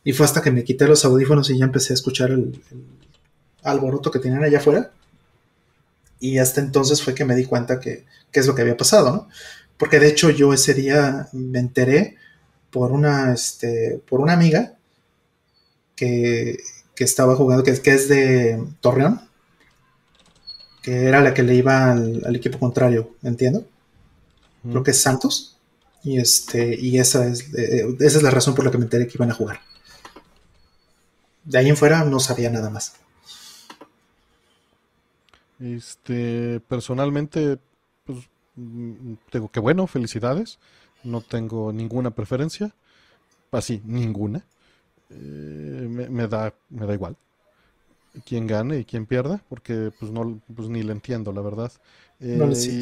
Y 0.05 0.13
fue 0.13 0.27
hasta 0.27 0.41
que 0.41 0.53
me 0.53 0.65
quité 0.65 0.87
los 0.87 1.05
audífonos 1.05 1.51
y 1.51 1.59
ya 1.59 1.65
empecé 1.65 1.93
a 1.93 1.95
escuchar 1.95 2.31
el, 2.31 2.63
alboroto 3.63 4.11
que 4.11 4.19
tenían 4.19 4.45
allá 4.45 4.59
afuera. 4.59 4.93
Y 6.21 6.39
hasta 6.39 6.61
entonces 6.61 7.03
fue 7.03 7.15
que 7.15 7.25
me 7.25 7.35
di 7.35 7.45
cuenta 7.45 7.81
que, 7.81 8.05
qué 8.31 8.41
es 8.41 8.47
lo 8.47 8.55
que 8.55 8.63
había 8.63 8.77
pasado. 8.77 9.29
Porque 9.79 9.99
de 9.99 10.09
hecho 10.09 10.31
yo 10.31 10.53
ese 10.53 10.75
día 10.75 11.29
me 11.33 11.59
enteré 11.59 12.17
por 12.71 12.93
una, 12.93 13.33
este, 13.33 14.01
por 14.09 14.21
una 14.21 14.35
amiga 14.35 14.77
que, 16.01 17.05
estaba 17.05 17.35
jugando, 17.37 17.65
que, 17.65 17.81
que, 17.81 17.91
es 17.93 18.09
de 18.09 18.63
Torreón, 18.81 19.21
que 20.83 21.05
era 21.07 21.21
la 21.21 21.35
que 21.35 21.43
le 21.43 21.55
iba 21.55 21.93
al, 21.93 22.37
equipo 22.37 22.59
contrario, 22.59 23.15
entiendo. 23.23 23.67
Creo 24.63 24.83
que 24.83 24.91
es 24.91 25.01
Santos. 25.01 25.57
Y 26.03 26.19
este, 26.19 26.79
y 26.79 26.99
esa 26.99 27.27
es, 27.27 27.53
eh, 27.55 27.87
esa 28.01 28.19
es 28.19 28.23
la 28.23 28.31
razón 28.31 28.55
por 28.55 28.65
la 28.65 28.71
que 28.71 28.79
me 28.79 28.85
enteré 28.85 29.07
que 29.07 29.17
iban 29.17 29.31
a 29.31 29.35
jugar. 29.35 29.61
De 31.45 31.59
ahí 31.59 31.69
en 31.69 31.77
fuera 31.77 32.05
no 32.05 32.21
sabía 32.21 32.51
nada 32.51 32.71
más. 32.71 32.95
Este, 35.59 36.61
personalmente, 36.61 37.59
pues, 38.05 38.19
tengo 39.31 39.51
que 39.51 39.61
bueno, 39.61 39.87
felicidades. 39.87 40.59
No 41.03 41.21
tengo 41.21 41.73
ninguna 41.73 42.11
preferencia. 42.11 42.75
Así, 43.53 43.83
ninguna. 43.85 44.45
Eh, 45.11 46.09
me, 46.11 46.29
da, 46.29 46.55
me 46.69 46.87
da 46.87 46.95
igual 46.95 47.17
quién 48.25 48.47
gane 48.47 48.79
y 48.79 48.85
quién 48.85 49.07
pierda, 49.07 49.43
porque 49.49 49.93
pues 49.99 50.11
no, 50.11 50.41
pues 50.55 50.69
ni 50.69 50.83
le 50.83 50.93
entiendo, 50.93 51.33
la 51.33 51.41
verdad. 51.41 51.73
Eh, 52.21 52.81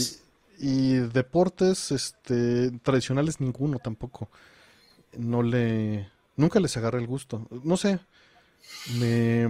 y, 0.58 0.94
deportes 0.94 1.92
este, 1.92 2.70
tradicionales 2.82 3.40
ninguno 3.40 3.78
tampoco. 3.78 4.28
No 5.16 5.42
le, 5.42 6.08
nunca 6.36 6.60
les 6.60 6.76
agarré 6.76 6.98
el 6.98 7.06
gusto. 7.06 7.46
No 7.62 7.76
sé, 7.76 8.00
me, 8.98 9.46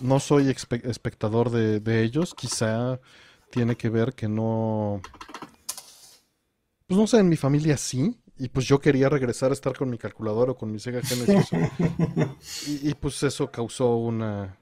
no 0.00 0.20
soy 0.20 0.48
espectador 0.48 1.50
de, 1.50 1.80
de 1.80 2.02
ellos. 2.02 2.34
Quizá 2.34 3.00
tiene 3.50 3.76
que 3.76 3.88
ver 3.88 4.14
que 4.14 4.28
no, 4.28 5.00
pues 6.86 6.98
no 6.98 7.06
sé, 7.06 7.18
en 7.18 7.28
mi 7.28 7.36
familia 7.36 7.76
sí, 7.76 8.16
y 8.38 8.48
pues 8.48 8.66
yo 8.66 8.80
quería 8.80 9.08
regresar 9.08 9.50
a 9.50 9.54
estar 9.54 9.76
con 9.76 9.90
mi 9.90 9.98
calculador 9.98 10.50
o 10.50 10.56
con 10.56 10.72
mi 10.72 10.78
Sega 10.78 11.00
Genesis. 11.02 11.50
y, 12.66 12.90
y, 12.90 12.94
pues 12.94 13.22
eso 13.22 13.50
causó 13.50 13.96
una 13.96 14.58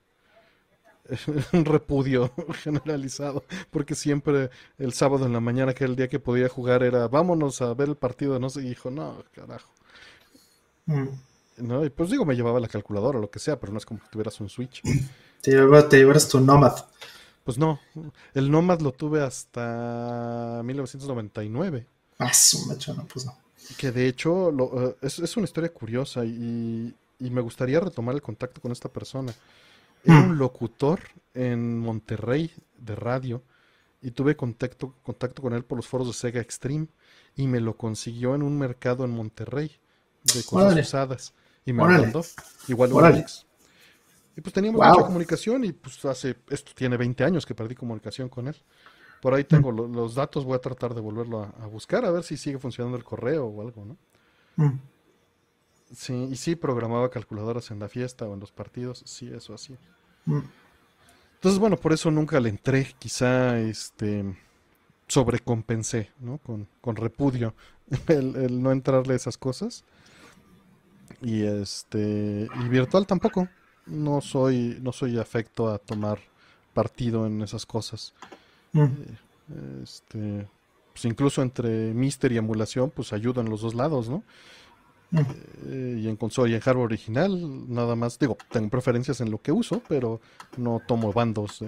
un 1.52 1.64
repudio 1.64 2.32
generalizado, 2.62 3.44
porque 3.70 3.94
siempre 3.94 4.50
el 4.78 4.92
sábado 4.92 5.26
en 5.26 5.32
la 5.32 5.40
mañana, 5.40 5.74
que 5.74 5.84
era 5.84 5.90
el 5.90 5.96
día 5.96 6.08
que 6.08 6.20
podía 6.20 6.48
jugar, 6.48 6.82
era 6.82 7.08
vámonos 7.08 7.60
a 7.62 7.72
ver 7.74 7.88
el 7.88 7.96
partido, 7.96 8.38
no 8.38 8.50
sé, 8.50 8.62
y 8.62 8.70
dijo, 8.70 8.90
no, 8.90 9.24
carajo. 9.34 9.70
Mm. 10.86 11.08
¿No? 11.58 11.84
Y 11.84 11.90
pues 11.90 12.10
digo, 12.10 12.24
me 12.24 12.34
llevaba 12.34 12.60
la 12.60 12.68
calculadora 12.68 13.18
o 13.18 13.20
lo 13.20 13.30
que 13.30 13.38
sea, 13.38 13.60
pero 13.60 13.72
no 13.72 13.78
es 13.78 13.86
como 13.86 14.00
que 14.00 14.08
tuvieras 14.10 14.40
un 14.40 14.48
Switch. 14.48 14.82
Te, 15.42 15.52
llevabas, 15.52 15.88
te 15.88 15.98
llevaras 15.98 16.28
tu 16.28 16.40
Nomad. 16.40 16.74
Pues 17.44 17.58
no, 17.58 17.80
el 18.34 18.50
Nomad 18.50 18.80
lo 18.80 18.92
tuve 18.92 19.22
hasta 19.22 20.62
1999. 20.64 21.86
Ah, 22.18 22.32
su 22.32 22.66
macho, 22.66 22.94
no, 22.94 23.04
pues 23.06 23.26
no. 23.26 23.36
Que 23.76 23.92
de 23.92 24.08
hecho 24.08 24.50
eh, 24.50 24.96
es, 25.02 25.36
una 25.36 25.44
historia 25.44 25.72
curiosa 25.72 26.24
y, 26.24 26.94
me 27.18 27.40
gustaría 27.40 27.78
retomar 27.78 28.14
el 28.14 28.22
contacto 28.22 28.60
con 28.60 28.72
esta 28.72 28.88
persona. 28.88 29.32
Era 30.04 30.18
un 30.18 30.34
hmm. 30.34 30.38
locutor 30.38 31.00
en 31.34 31.78
Monterrey 31.78 32.50
de 32.76 32.96
radio 32.96 33.42
y 34.02 34.10
tuve 34.10 34.36
contacto, 34.36 34.94
contacto 35.02 35.40
con 35.40 35.54
él 35.54 35.64
por 35.64 35.76
los 35.78 35.86
foros 35.86 36.08
de 36.08 36.12
Sega 36.12 36.40
Extreme 36.40 36.88
y 37.36 37.46
me 37.46 37.60
lo 37.60 37.76
consiguió 37.76 38.34
en 38.34 38.42
un 38.42 38.58
mercado 38.58 39.04
en 39.04 39.12
Monterrey 39.12 39.70
de 40.24 40.42
cosas 40.42 40.76
usadas 40.76 41.34
y 41.64 41.72
me 41.72 41.84
lo 41.84 41.88
mandó. 41.88 42.24
Igual 42.68 42.92
un 42.92 43.24
Y 44.36 44.40
pues 44.40 44.52
teníamos 44.52 44.84
mucha 44.84 45.06
comunicación 45.06 45.64
y 45.64 45.72
pues 45.72 46.04
hace, 46.04 46.36
esto 46.50 46.72
tiene 46.74 46.96
20 46.96 47.22
años 47.24 47.46
que 47.46 47.54
perdí 47.54 47.74
comunicación 47.74 48.28
con 48.28 48.48
él. 48.48 48.56
Por 49.22 49.34
ahí 49.34 49.44
tengo 49.44 49.70
mm. 49.70 49.94
los 49.94 50.16
datos, 50.16 50.44
voy 50.44 50.56
a 50.56 50.58
tratar 50.58 50.94
de 50.94 51.00
volverlo 51.00 51.48
a, 51.60 51.66
buscar, 51.66 52.04
a 52.04 52.10
ver 52.10 52.24
si 52.24 52.36
sigue 52.36 52.58
funcionando 52.58 52.96
el 52.96 53.04
correo 53.04 53.46
o 53.46 53.62
algo, 53.62 53.84
¿no? 53.84 53.96
Mm. 54.56 54.80
Sí, 55.94 56.28
y 56.32 56.34
sí 56.34 56.56
programaba 56.56 57.08
calculadoras 57.08 57.70
en 57.70 57.78
la 57.78 57.88
fiesta 57.88 58.26
o 58.26 58.34
en 58.34 58.40
los 58.40 58.50
partidos, 58.50 59.04
sí, 59.06 59.30
eso 59.32 59.54
así. 59.54 59.76
Mm. 60.24 60.40
Entonces, 61.34 61.60
bueno, 61.60 61.76
por 61.76 61.92
eso 61.92 62.10
nunca 62.10 62.40
le 62.40 62.48
entré, 62.48 62.96
quizá, 62.98 63.60
este, 63.60 64.24
sobrecompensé, 65.06 66.10
¿no? 66.18 66.38
Con, 66.38 66.66
con 66.80 66.96
repudio 66.96 67.54
el, 68.08 68.34
el, 68.34 68.60
no 68.60 68.72
entrarle 68.72 69.12
a 69.12 69.16
esas 69.16 69.38
cosas. 69.38 69.84
Y 71.20 71.44
este 71.44 72.48
y 72.52 72.68
virtual 72.68 73.06
tampoco. 73.06 73.48
No 73.86 74.20
soy 74.20 74.78
no 74.80 74.92
soy 74.92 75.18
afecto 75.18 75.68
a 75.68 75.78
tomar 75.78 76.18
partido 76.74 77.24
en 77.26 77.40
esas 77.42 77.66
cosas. 77.66 78.14
Mm. 78.72 79.82
Este, 79.82 80.48
pues 80.92 81.04
incluso 81.04 81.42
entre 81.42 81.92
Mister 81.94 82.32
y 82.32 82.38
emulación, 82.38 82.90
pues 82.90 83.12
ayudan 83.12 83.48
los 83.48 83.62
dos 83.62 83.74
lados, 83.74 84.08
¿no? 84.08 84.22
Mm. 85.10 85.20
Eh, 85.66 86.00
y 86.02 86.08
en 86.08 86.16
consola 86.16 86.50
y 86.50 86.54
en 86.54 86.60
hardware 86.60 86.86
original, 86.86 87.72
nada 87.72 87.94
más, 87.96 88.18
digo, 88.18 88.36
tengo 88.50 88.70
preferencias 88.70 89.20
en 89.20 89.30
lo 89.30 89.40
que 89.40 89.52
uso, 89.52 89.82
pero 89.88 90.20
no 90.56 90.80
tomo 90.86 91.12
bandos 91.12 91.62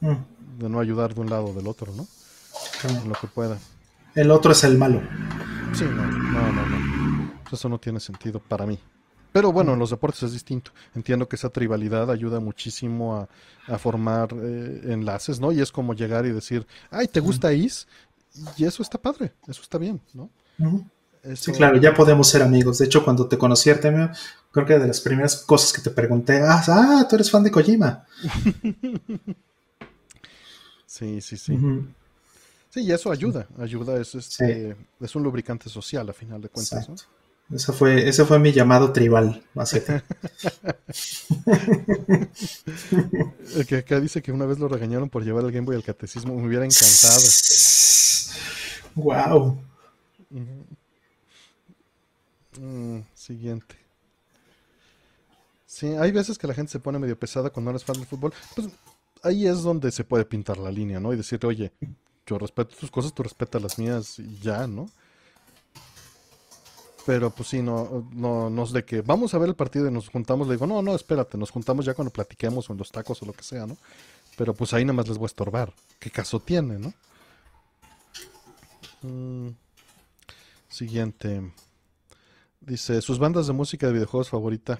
mm. 0.00 0.58
de 0.58 0.68
no 0.68 0.80
ayudar 0.80 1.14
de 1.14 1.20
un 1.22 1.30
lado 1.30 1.46
o 1.46 1.52
del 1.54 1.66
otro, 1.66 1.92
¿no? 1.92 2.06
En 2.84 3.08
lo 3.08 3.14
que 3.14 3.26
pueda. 3.26 3.58
El 4.14 4.30
otro 4.30 4.52
es 4.52 4.64
el 4.64 4.78
malo. 4.78 5.02
Sí, 5.72 5.84
no, 5.84 6.06
no, 6.06 6.52
no, 6.52 6.66
no. 6.66 7.32
Eso 7.50 7.68
no 7.68 7.78
tiene 7.78 8.00
sentido 8.00 8.40
para 8.40 8.66
mí. 8.66 8.78
Pero 9.36 9.52
bueno, 9.52 9.74
en 9.74 9.78
los 9.78 9.90
deportes 9.90 10.22
es 10.22 10.32
distinto. 10.32 10.70
Entiendo 10.94 11.28
que 11.28 11.36
esa 11.36 11.50
tribalidad 11.50 12.10
ayuda 12.10 12.40
muchísimo 12.40 13.28
a, 13.68 13.78
formar 13.78 14.30
eh, 14.32 14.80
enlaces, 14.84 15.40
¿no? 15.40 15.52
Y 15.52 15.60
es 15.60 15.70
como 15.70 15.92
llegar 15.92 16.24
y 16.24 16.30
decir, 16.30 16.66
ay, 16.90 17.06
¿te 17.06 17.20
gusta 17.20 17.52
Is? 17.52 17.86
Y 18.56 18.64
eso 18.64 18.82
está 18.82 18.96
padre, 18.96 19.34
eso 19.46 19.60
está 19.60 19.76
bien, 19.76 20.00
¿no? 20.14 20.30
Sí, 21.34 21.52
claro, 21.52 21.78
ya 21.78 21.92
podemos 21.92 22.30
ser 22.30 22.40
amigos. 22.40 22.78
De 22.78 22.86
hecho, 22.86 23.04
cuando 23.04 23.28
te 23.28 23.36
conocí, 23.36 23.68
Artemio, 23.68 24.10
creo 24.50 24.64
que 24.64 24.78
de 24.78 24.86
las 24.86 25.02
primeras 25.02 25.36
cosas 25.44 25.70
que 25.70 25.82
te 25.82 25.90
pregunté, 25.90 26.40
ah, 26.40 26.64
ah 26.68 27.06
tú 27.06 27.16
eres 27.16 27.30
fan 27.30 27.42
de 27.42 27.50
Kojima. 27.50 28.06
sí, 30.86 31.20
sí, 31.20 31.36
sí. 31.36 31.58
Sí, 32.70 32.80
y 32.80 32.90
eso 32.90 33.12
ayuda, 33.12 33.46
ayuda, 33.58 34.00
es, 34.00 34.14
este, 34.14 34.74
es 34.98 35.14
un 35.14 35.22
lubricante 35.22 35.68
social 35.68 36.08
a 36.08 36.14
final 36.14 36.40
de 36.40 36.48
cuentas. 36.48 36.88
¿no? 36.88 36.94
Ese 37.52 37.72
fue, 37.72 38.08
ese 38.08 38.24
fue 38.24 38.40
mi 38.40 38.52
llamado 38.52 38.92
tribal, 38.92 39.42
El 43.54 43.66
que 43.66 43.76
acá 43.76 44.00
dice 44.00 44.20
que 44.20 44.32
una 44.32 44.46
vez 44.46 44.58
lo 44.58 44.66
regañaron 44.68 45.08
por 45.08 45.22
llevar 45.24 45.44
el 45.44 45.52
Game 45.52 45.64
Boy 45.64 45.76
al 45.76 45.84
catecismo, 45.84 46.34
me 46.34 46.46
hubiera 46.46 46.64
encantado. 46.64 47.22
Wow. 48.96 49.58
Mm, 52.58 53.00
siguiente. 53.14 53.76
Sí, 55.66 55.88
hay 55.88 56.10
veces 56.10 56.38
que 56.38 56.46
la 56.46 56.54
gente 56.54 56.72
se 56.72 56.80
pone 56.80 56.98
medio 56.98 57.18
pesada 57.18 57.50
cuando 57.50 57.70
no 57.70 57.76
eres 57.76 57.84
fan 57.84 57.96
del 57.96 58.06
fútbol. 58.06 58.32
Pues 58.54 58.68
ahí 59.22 59.46
es 59.46 59.62
donde 59.62 59.92
se 59.92 60.04
puede 60.04 60.24
pintar 60.24 60.56
la 60.58 60.70
línea, 60.70 60.98
¿no? 60.98 61.12
Y 61.12 61.16
decirte, 61.16 61.46
oye, 61.46 61.72
yo 62.26 62.38
respeto 62.38 62.74
tus 62.74 62.90
cosas, 62.90 63.12
tú 63.12 63.22
respetas 63.22 63.62
las 63.62 63.78
mías 63.78 64.18
y 64.18 64.38
ya, 64.38 64.66
¿no? 64.66 64.88
Pero 67.06 67.30
pues 67.30 67.50
sí, 67.50 67.62
no, 67.62 68.08
no, 68.12 68.50
no 68.50 68.64
es 68.64 68.72
de 68.72 68.84
que 68.84 69.00
vamos 69.00 69.32
a 69.32 69.38
ver 69.38 69.48
el 69.48 69.54
partido 69.54 69.86
y 69.86 69.92
nos 69.92 70.08
juntamos. 70.08 70.48
Le 70.48 70.54
digo, 70.54 70.66
no, 70.66 70.82
no, 70.82 70.92
espérate, 70.94 71.38
nos 71.38 71.52
juntamos 71.52 71.86
ya 71.86 71.94
cuando 71.94 72.12
platiquemos 72.12 72.68
o 72.68 72.72
en 72.72 72.78
los 72.80 72.90
tacos 72.90 73.22
o 73.22 73.26
lo 73.26 73.32
que 73.32 73.44
sea, 73.44 73.64
¿no? 73.64 73.76
Pero 74.36 74.52
pues 74.54 74.74
ahí 74.74 74.84
nada 74.84 74.94
más 74.94 75.08
les 75.08 75.16
voy 75.16 75.26
a 75.26 75.28
estorbar. 75.28 75.72
¿Qué 76.00 76.10
caso 76.10 76.40
tiene, 76.40 76.80
no? 76.80 76.92
Mm, 79.02 79.50
siguiente. 80.68 81.52
Dice, 82.60 83.00
sus 83.00 83.20
bandas 83.20 83.46
de 83.46 83.52
música 83.52 83.86
de 83.86 83.92
videojuegos 83.92 84.28
favorita. 84.28 84.76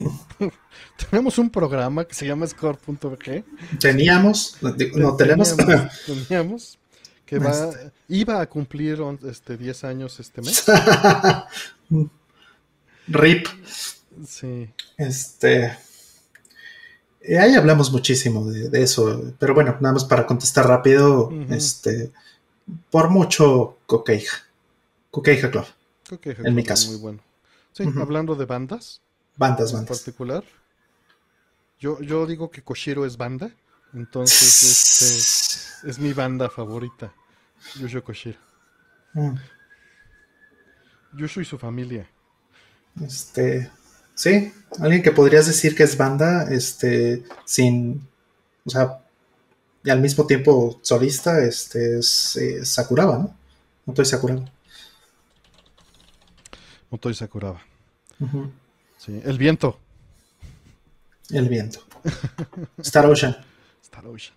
tenemos 1.10 1.36
un 1.36 1.50
programa 1.50 2.06
que 2.06 2.14
se 2.14 2.26
llama 2.26 2.46
Score.bg. 2.46 3.44
Teníamos, 3.78 4.56
no, 4.62 5.14
tenemos. 5.14 5.54
Teníamos 6.06 6.78
que 7.26 7.38
va, 7.38 7.50
este. 7.50 7.92
Iba 8.08 8.40
a 8.40 8.46
cumplir 8.48 9.00
este 9.24 9.56
10 9.56 9.84
años 9.84 10.20
este 10.20 10.42
mes. 10.42 10.64
RIP. 13.08 13.46
Sí. 14.26 14.70
Este. 14.96 15.76
Ahí 17.40 17.54
hablamos 17.54 17.90
muchísimo 17.90 18.44
de, 18.50 18.82
eso, 18.82 19.34
pero 19.38 19.52
bueno, 19.52 19.76
nada 19.80 19.94
más 19.94 20.04
para 20.04 20.26
contestar 20.26 20.68
rápido, 20.68 21.32
este, 21.50 22.12
por 22.88 23.10
mucho 23.10 23.78
Coqueija, 23.86 24.44
Coqueija 25.10 25.50
Club, 25.50 25.64
Coqueija 26.08 26.42
en 26.44 26.54
mi 26.54 26.62
caso. 26.62 26.90
Muy 26.90 27.00
bueno. 27.00 27.18
Sí, 27.72 27.82
hablando 28.00 28.36
de 28.36 28.44
bandas. 28.44 29.00
Bandas, 29.36 29.72
bandas. 29.72 29.90
En 29.90 29.96
particular. 29.96 30.44
Yo, 31.80 32.00
yo 32.00 32.26
digo 32.26 32.48
que 32.48 32.62
Koshiro 32.62 33.04
es 33.04 33.16
banda. 33.16 33.50
Entonces, 33.92 34.62
este 34.62 35.90
es 35.90 35.98
mi 35.98 36.12
banda 36.12 36.48
favorita. 36.48 37.12
Yusho 37.74 38.02
Koshiro. 38.02 38.38
Mm. 39.14 39.34
Yusho 41.14 41.40
y 41.40 41.44
su 41.44 41.58
familia. 41.58 42.08
Este. 43.04 43.70
Sí, 44.14 44.52
alguien 44.80 45.02
que 45.02 45.12
podrías 45.12 45.46
decir 45.46 45.74
que 45.74 45.82
es 45.82 45.96
banda, 45.96 46.50
este, 46.50 47.24
sin. 47.44 48.08
O 48.64 48.70
sea, 48.70 49.00
y 49.84 49.90
al 49.90 50.00
mismo 50.00 50.26
tiempo 50.26 50.80
solista, 50.82 51.44
este, 51.44 51.98
es 51.98 52.36
eh, 52.36 52.64
Sakuraba, 52.64 53.18
¿no? 53.18 53.36
Motoi 53.84 54.04
Sakuraba. 54.04 54.44
Motoi 56.90 57.14
Sakuraba. 57.14 57.60
Sí, 58.96 59.20
el 59.24 59.38
viento. 59.38 59.78
El 61.30 61.48
viento. 61.48 61.80
Star 62.78 63.06
Ocean. 63.06 63.36
Star 63.82 64.06
Ocean. 64.06 64.34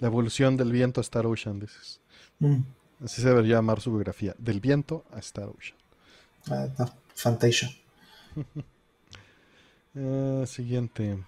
La 0.00 0.08
evolución 0.08 0.56
del 0.56 0.72
viento 0.72 1.00
a 1.00 1.02
Star 1.02 1.26
Ocean, 1.26 1.60
dices. 1.60 2.00
Mm. 2.38 2.60
Así 3.04 3.22
se 3.22 3.28
debería 3.28 3.56
llamar 3.56 3.80
su 3.80 3.90
biografía. 3.90 4.34
Del 4.38 4.60
viento 4.60 5.04
a 5.12 5.18
Star 5.18 5.48
Ocean. 5.48 5.78
Ah, 6.50 6.68
no. 6.78 6.94
Fantasia. 7.14 7.70
Eh, 10.00 10.44
siguiente. 10.46 11.18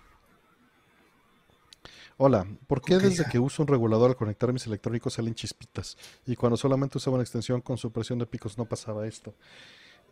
Hola, 2.19 2.47
¿por 2.69 2.83
qué 2.83 2.99
desde 2.99 3.25
que 3.25 3.41
uso 3.41 3.63
un 3.63 3.67
regulador 3.67 4.11
al 4.11 4.17
conectar 4.17 4.53
mis 4.53 4.67
electrónicos 4.67 5.15
salen 5.15 5.35
chispitas? 5.35 5.97
Y 6.25 6.37
cuando 6.37 6.57
solamente 6.57 6.99
usaba 6.99 7.15
una 7.15 7.25
extensión 7.25 7.63
con 7.63 7.79
supresión 7.79 8.21
de 8.21 8.27
picos 8.27 8.59
no 8.59 8.67
pasaba 8.67 9.09
esto. 9.09 9.35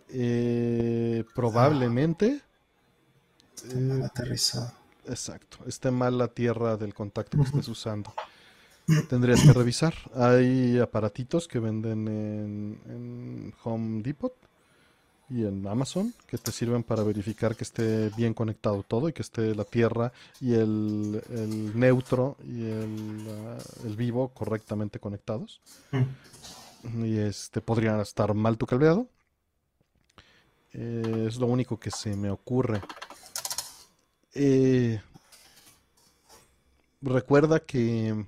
Eh, 0.09 1.23
probablemente. 1.35 2.41
Eh, 3.73 4.01
aterrizado. 4.03 4.73
Exacto. 5.07 5.59
Esté 5.67 5.91
mal 5.91 6.19
la 6.19 6.29
tierra 6.29 6.77
del 6.77 6.95
contacto 6.95 7.37
que 7.37 7.45
estés 7.45 7.69
usando. 7.69 8.13
Tendrías 9.09 9.43
que 9.43 9.53
revisar. 9.53 9.95
Hay 10.15 10.79
aparatitos 10.79 11.47
que 11.47 11.59
venden 11.59 12.09
en, 12.09 13.55
Home 13.65 14.03
Depot 14.03 14.35
y 15.29 15.45
en 15.45 15.67
Amazon 15.67 16.15
que 16.27 16.39
te 16.39 16.53
sirven 16.53 16.83
para 16.83 17.03
verificar 17.03 17.55
que 17.55 17.65
esté 17.65 18.09
bien 18.17 18.33
conectado 18.33 18.83
todo 18.83 19.11
y 19.11 19.13
que 19.13 19.21
esté 19.21 19.55
la 19.55 19.65
tierra 19.65 20.11
y 20.41 20.55
el, 20.55 21.21
neutro 21.75 22.39
y 22.43 22.65
el, 22.65 23.97
vivo 23.97 24.29
correctamente 24.29 24.99
conectados. 24.99 25.61
Mm. 25.91 27.05
Y 27.05 27.19
este 27.19 27.61
podría 27.61 28.01
estar 28.01 28.33
mal 28.33 28.57
tu 28.57 28.65
cableado. 28.65 29.07
Eh, 30.73 31.27
es 31.29 31.37
lo 31.37 31.47
único 31.47 31.79
que 31.79 31.91
se 31.91 32.17
me 32.17 32.31
ocurre. 32.31 32.81
Eh, 34.33 34.99
recuerda 37.03 37.61
que 37.61 38.25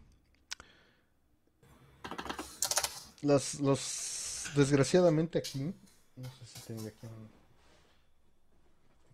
las, 3.22 3.60
los, 3.60 4.50
desgraciadamente 4.54 5.38
aquí, 5.38 5.72
no 6.16 6.28
sé 6.38 6.46
si 6.46 6.60
tengo 6.66 6.86
aquí 6.86 7.06
un 7.06 7.28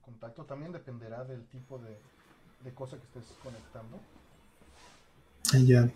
contacto, 0.00 0.44
también 0.44 0.72
dependerá 0.72 1.24
del 1.24 1.44
tipo 1.46 1.78
de, 1.78 1.98
de 2.64 2.74
cosa 2.74 2.96
que 2.96 3.04
estés 3.04 3.36
conectando. 3.42 3.98
Ya. 5.64 5.88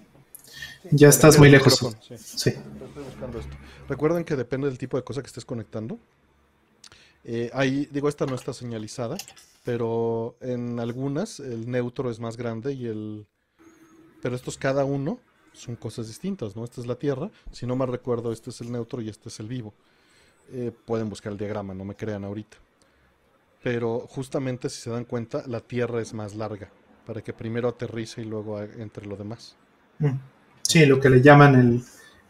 ya 0.91 1.09
estás 1.09 1.39
muy 1.39 1.51
lejos. 1.51 1.79
Sí. 2.17 2.51
Estoy 2.51 3.05
buscando 3.05 3.41
esto. 3.41 3.57
Recuerden 3.89 4.25
que 4.25 4.37
depende 4.37 4.69
del 4.69 4.79
tipo 4.79 4.97
de 4.97 5.05
cosa 5.05 5.23
que 5.23 5.27
estés 5.27 5.45
conectando. 5.45 5.99
Eh, 7.25 7.51
ahí, 7.53 7.89
digo, 7.91 8.09
esta 8.09 8.27
no 8.27 8.35
está 8.35 8.53
señalizada, 8.53 9.17
pero 9.65 10.37
en 10.41 10.79
algunas 10.81 11.41
el 11.41 11.71
neutro 11.71 12.11
es 12.11 12.21
más 12.21 12.37
grande 12.37 12.73
y 12.73 12.87
el... 12.87 13.27
Pero 14.23 14.37
estos 14.37 14.57
cada 14.57 14.85
uno 14.85 15.19
son 15.53 15.77
cosas 15.77 16.07
distintas, 16.07 16.57
¿no? 16.57 16.65
Esta 16.65 16.81
es 16.81 16.87
la 16.87 16.97
Tierra, 16.97 17.31
si 17.51 17.67
no 17.67 17.77
me 17.77 17.87
recuerdo, 17.87 18.33
este 18.33 18.51
es 18.51 18.61
el 18.61 18.71
neutro 18.71 19.01
y 19.01 19.09
este 19.09 19.29
es 19.29 19.41
el 19.41 19.49
vivo. 19.49 19.75
Eh, 20.53 20.73
pueden 20.85 21.09
buscar 21.09 21.33
el 21.33 21.39
diagrama, 21.39 21.75
no 21.75 21.85
me 21.85 21.95
crean 21.95 22.25
ahorita. 22.25 22.57
Pero 23.63 24.01
justamente 24.09 24.69
si 24.69 24.81
se 24.81 24.91
dan 24.91 25.05
cuenta, 25.05 25.43
la 25.47 25.61
Tierra 25.61 26.01
es 26.01 26.15
más 26.15 26.35
larga, 26.35 26.71
para 27.07 27.23
que 27.23 27.33
primero 27.33 27.69
aterrice 27.69 28.23
y 28.23 28.25
luego 28.25 28.61
entre 28.61 29.07
lo 29.07 29.17
demás. 29.17 29.57
Mm. 29.99 30.17
Sí, 30.63 30.87
lo 30.87 31.01
que 31.01 31.11
le 31.11 31.21
llaman 31.21 31.55
el 31.57 31.85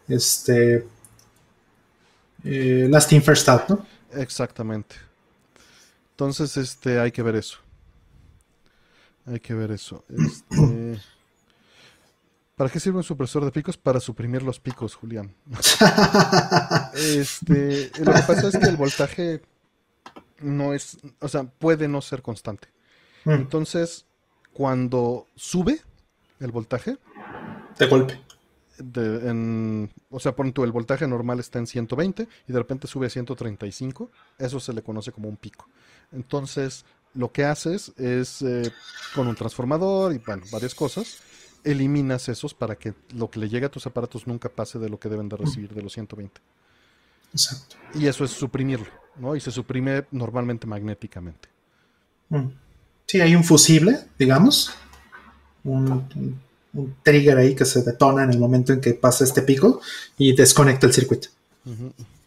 este 0.07 0.87
eh, 2.43 2.87
last 2.89 3.11
in 3.13 3.21
first 3.21 3.47
out, 3.49 3.69
¿no? 3.69 3.85
Exactamente. 4.13 4.95
Entonces, 6.11 6.57
este, 6.57 6.99
hay 6.99 7.11
que 7.11 7.23
ver 7.23 7.35
eso. 7.35 7.59
Hay 9.25 9.39
que 9.39 9.53
ver 9.53 9.71
eso. 9.71 10.03
Este, 10.09 10.99
¿Para 12.61 12.71
qué 12.71 12.79
sirve 12.79 12.97
un 12.97 13.03
supresor 13.03 13.43
de 13.43 13.49
picos? 13.49 13.75
Para 13.75 13.99
suprimir 13.99 14.43
los 14.43 14.59
picos, 14.59 14.93
Julián. 14.93 15.33
este, 16.93 17.89
lo 17.97 18.13
que 18.13 18.21
pasa 18.21 18.49
es 18.49 18.55
que 18.59 18.67
el 18.67 18.77
voltaje 18.77 19.41
no 20.41 20.71
es, 20.71 20.99
o 21.21 21.27
sea, 21.27 21.41
puede 21.41 21.87
no 21.87 22.01
ser 22.01 22.21
constante. 22.21 22.67
Mm. 23.25 23.31
Entonces, 23.31 24.05
cuando 24.53 25.25
sube 25.35 25.81
el 26.39 26.51
voltaje, 26.51 26.99
de 27.79 27.87
golpe. 27.87 28.21
o 30.11 30.19
sea, 30.19 30.35
por 30.35 30.51
tu 30.51 30.63
el 30.63 30.71
voltaje 30.71 31.07
normal 31.07 31.39
está 31.39 31.57
en 31.57 31.65
120 31.65 32.27
y 32.47 32.53
de 32.53 32.59
repente 32.59 32.85
sube 32.85 33.07
a 33.07 33.09
135, 33.09 34.11
eso 34.37 34.59
se 34.59 34.71
le 34.71 34.83
conoce 34.83 35.11
como 35.11 35.29
un 35.29 35.37
pico. 35.37 35.67
Entonces, 36.11 36.85
lo 37.15 37.31
que 37.31 37.43
haces 37.43 37.91
es 37.97 38.43
eh, 38.43 38.71
con 39.15 39.27
un 39.27 39.35
transformador 39.35 40.13
y 40.13 40.19
bueno, 40.19 40.43
varias 40.51 40.75
cosas, 40.75 41.23
eliminas 41.63 42.29
esos 42.29 42.53
para 42.53 42.75
que 42.75 42.93
lo 43.15 43.29
que 43.29 43.39
le 43.39 43.49
llegue 43.49 43.65
a 43.65 43.71
tus 43.71 43.85
aparatos 43.85 44.27
nunca 44.27 44.49
pase 44.49 44.79
de 44.79 44.89
lo 44.89 44.99
que 44.99 45.09
deben 45.09 45.29
de 45.29 45.37
recibir 45.37 45.73
de 45.73 45.81
los 45.81 45.93
120. 45.93 46.41
Exacto. 47.33 47.75
Y 47.95 48.07
eso 48.07 48.23
es 48.25 48.31
suprimirlo, 48.31 48.87
¿no? 49.17 49.35
Y 49.35 49.39
se 49.39 49.51
suprime 49.51 50.05
normalmente 50.11 50.67
magnéticamente. 50.67 51.49
Mm. 52.29 52.47
Sí, 53.05 53.21
hay 53.21 53.35
un 53.35 53.43
fusible, 53.43 53.99
digamos, 54.17 54.73
un, 55.63 56.07
trigger 57.03 57.37
ahí 57.37 57.55
que 57.55 57.65
se 57.65 57.81
detona 57.83 58.23
en 58.23 58.31
el 58.31 58.39
momento 58.39 58.71
en 58.71 58.79
que 58.79 58.93
pasa 58.93 59.23
este 59.23 59.41
pico 59.41 59.81
y 60.17 60.33
desconecta 60.33 60.87
el 60.87 60.93
circuito. 60.93 61.27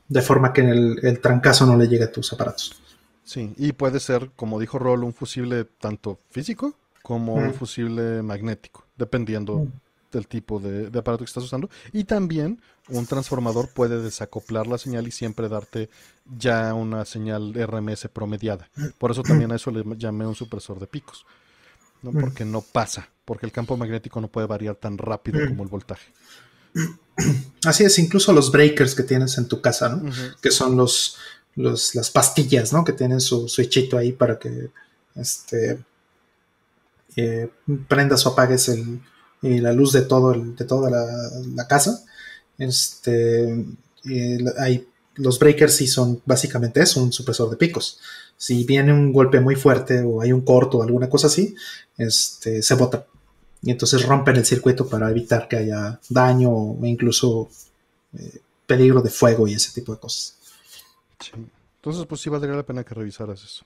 De 0.09 0.23
forma 0.23 0.53
que 0.53 0.61
el, 0.61 0.99
el 1.03 1.21
trancazo 1.21 1.65
no 1.67 1.77
le 1.77 1.89
llegue 1.89 2.05
a 2.05 2.13
tus 2.13 2.33
aparatos. 2.33 2.81
Sí, 3.25 3.55
y 3.57 3.73
puede 3.73 4.01
ser, 4.01 4.31
como 4.37 4.61
dijo 4.61 4.79
Roll, 4.79 5.03
un 5.03 5.15
fusible 5.15 5.65
tanto 5.65 6.21
físico 6.31 6.77
como 7.05 7.35
un 7.35 7.53
fusible 7.53 8.23
magnético, 8.23 8.87
dependiendo 8.97 9.69
del 10.11 10.27
tipo 10.27 10.59
de, 10.59 10.87
aparato 10.87 11.19
que 11.19 11.29
estás 11.29 11.45
usando. 11.45 11.69
Y 11.93 12.05
también 12.05 12.63
un 12.89 13.05
transformador 13.05 13.69
puede 13.75 14.01
desacoplar 14.01 14.67
la 14.67 14.79
señal 14.79 15.07
y 15.07 15.11
siempre 15.11 15.51
darte 15.51 15.91
ya 16.39 16.73
una 16.73 17.05
señal 17.05 17.53
RMS 17.53 18.09
promediada. 18.11 18.71
Por 18.97 19.11
eso 19.11 19.23
también 19.23 19.53
a 19.53 19.57
eso 19.57 19.71
le 19.71 19.85
llamé 19.99 20.27
un 20.27 20.35
supresor 20.35 20.81
de 20.81 20.87
picos. 20.87 21.27
¿no? 22.01 22.11
Porque 22.11 22.47
no 22.47 22.63
pasa, 22.63 23.11
porque 23.27 23.45
el 23.45 23.53
campo 23.53 23.77
magnético 23.77 24.23
no 24.23 24.29
puede 24.29 24.47
variar 24.47 24.77
tan 24.77 24.97
rápido 24.97 25.47
como 25.47 25.63
el 25.63 25.69
voltaje. 25.69 26.11
Así 27.67 27.85
es, 27.85 27.99
incluso 27.99 28.33
los 28.33 28.51
breakers 28.51 28.95
que 28.95 29.03
tienes 29.03 29.37
en 29.37 29.47
tu 29.47 29.61
casa, 29.61 29.91
¿no? 29.91 30.11
que 30.41 30.51
son 30.51 30.75
los, 30.75 31.19
las 31.55 32.11
pastillas, 32.11 32.73
¿no? 32.73 32.83
Que 32.83 32.95
tienen 32.95 33.21
su 33.21 33.47
switchito 33.47 33.99
ahí 33.99 34.13
para 34.13 34.39
que 34.39 34.71
este, 35.15 35.85
eh, 37.17 37.51
prendas 37.89 38.27
o 38.27 38.31
apagues 38.31 38.69
el, 38.69 39.01
la 39.43 39.73
luz 39.73 39.93
de, 39.93 40.03
todo 40.03 40.33
de 40.33 40.65
toda 40.65 40.91
la, 40.91 41.67
casa. 41.67 42.05
Este, 42.59 43.65
hay, 44.59 44.89
los 45.17 45.39
breakers 45.39 45.77
sí 45.77 45.87
son 45.87 46.23
básicamente 46.25 46.81
eso, 46.81 47.03
un 47.03 47.13
supresor 47.13 47.51
de 47.51 47.57
picos. 47.57 48.01
Si 48.37 48.65
viene 48.65 48.93
un 48.93 49.13
golpe 49.13 49.41
muy 49.41 49.55
fuerte 49.55 50.01
o 50.03 50.21
hay 50.21 50.33
un 50.33 50.43
corto 50.43 50.79
o 50.79 50.83
alguna 50.83 51.09
cosa 51.09 51.29
así, 51.29 51.55
este, 51.97 52.63
se 52.63 52.75
bota. 52.75 53.07
Y 53.63 53.71
entonces 53.71 54.05
rompen 54.05 54.37
el 54.37 54.45
circuito 54.45 54.87
para 54.87 55.11
evitar 55.11 55.49
que 55.49 55.57
haya 55.57 55.99
daño 56.11 56.51
o 56.51 56.85
incluso 56.85 57.49
eh, 58.19 58.41
peligro 58.67 59.01
de 59.01 59.11
fuego 59.11 59.49
y 59.49 59.55
ese 59.55 59.73
tipo 59.73 59.95
de 59.95 60.01
cosas. 60.01 60.37
Entonces, 61.77 62.07
pues 62.07 62.21
sí 62.21 62.29
valdría 62.29 62.55
la 62.55 62.67
pena 62.67 62.85
que 62.85 62.95
revisaras 62.95 63.43
eso. 63.43 63.65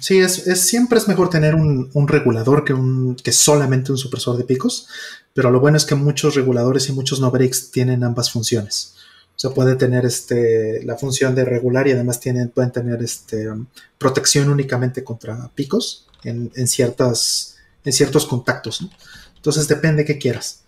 Sí, 0.00 0.18
es, 0.18 0.42
siempre 0.60 0.98
es 0.98 1.08
mejor 1.08 1.30
tener 1.30 1.54
un, 1.54 1.90
regulador 2.06 2.64
que, 2.64 2.74
un, 2.74 3.16
que 3.16 3.32
solamente 3.32 3.90
un 3.90 3.98
supresor 3.98 4.36
de 4.36 4.44
picos, 4.44 4.88
pero 5.32 5.50
lo 5.50 5.60
bueno 5.60 5.78
es 5.78 5.86
que 5.86 5.94
muchos 5.94 6.34
reguladores 6.34 6.88
y 6.88 6.92
muchos 6.92 7.20
no 7.20 7.30
breaks 7.30 7.70
tienen 7.70 8.04
ambas 8.04 8.30
funciones. 8.30 8.94
O 9.34 9.38
sea, 9.38 9.50
puede 9.50 9.76
tener 9.76 10.04
este, 10.04 10.84
la 10.84 10.96
función 10.98 11.34
de 11.34 11.46
regular 11.46 11.88
y 11.88 11.92
además 11.92 12.20
tienen, 12.20 12.50
pueden 12.50 12.70
tener 12.70 13.02
este, 13.02 13.48
protección 13.96 14.50
únicamente 14.50 15.02
contra 15.02 15.50
picos 15.54 16.06
en, 16.22 16.50
ciertas, 16.68 17.56
en 17.84 17.92
ciertos 17.94 18.26
contactos. 18.26 18.86
Entonces 19.36 19.68
depende 19.68 20.04
qué 20.04 20.18
quieras. 20.18 20.60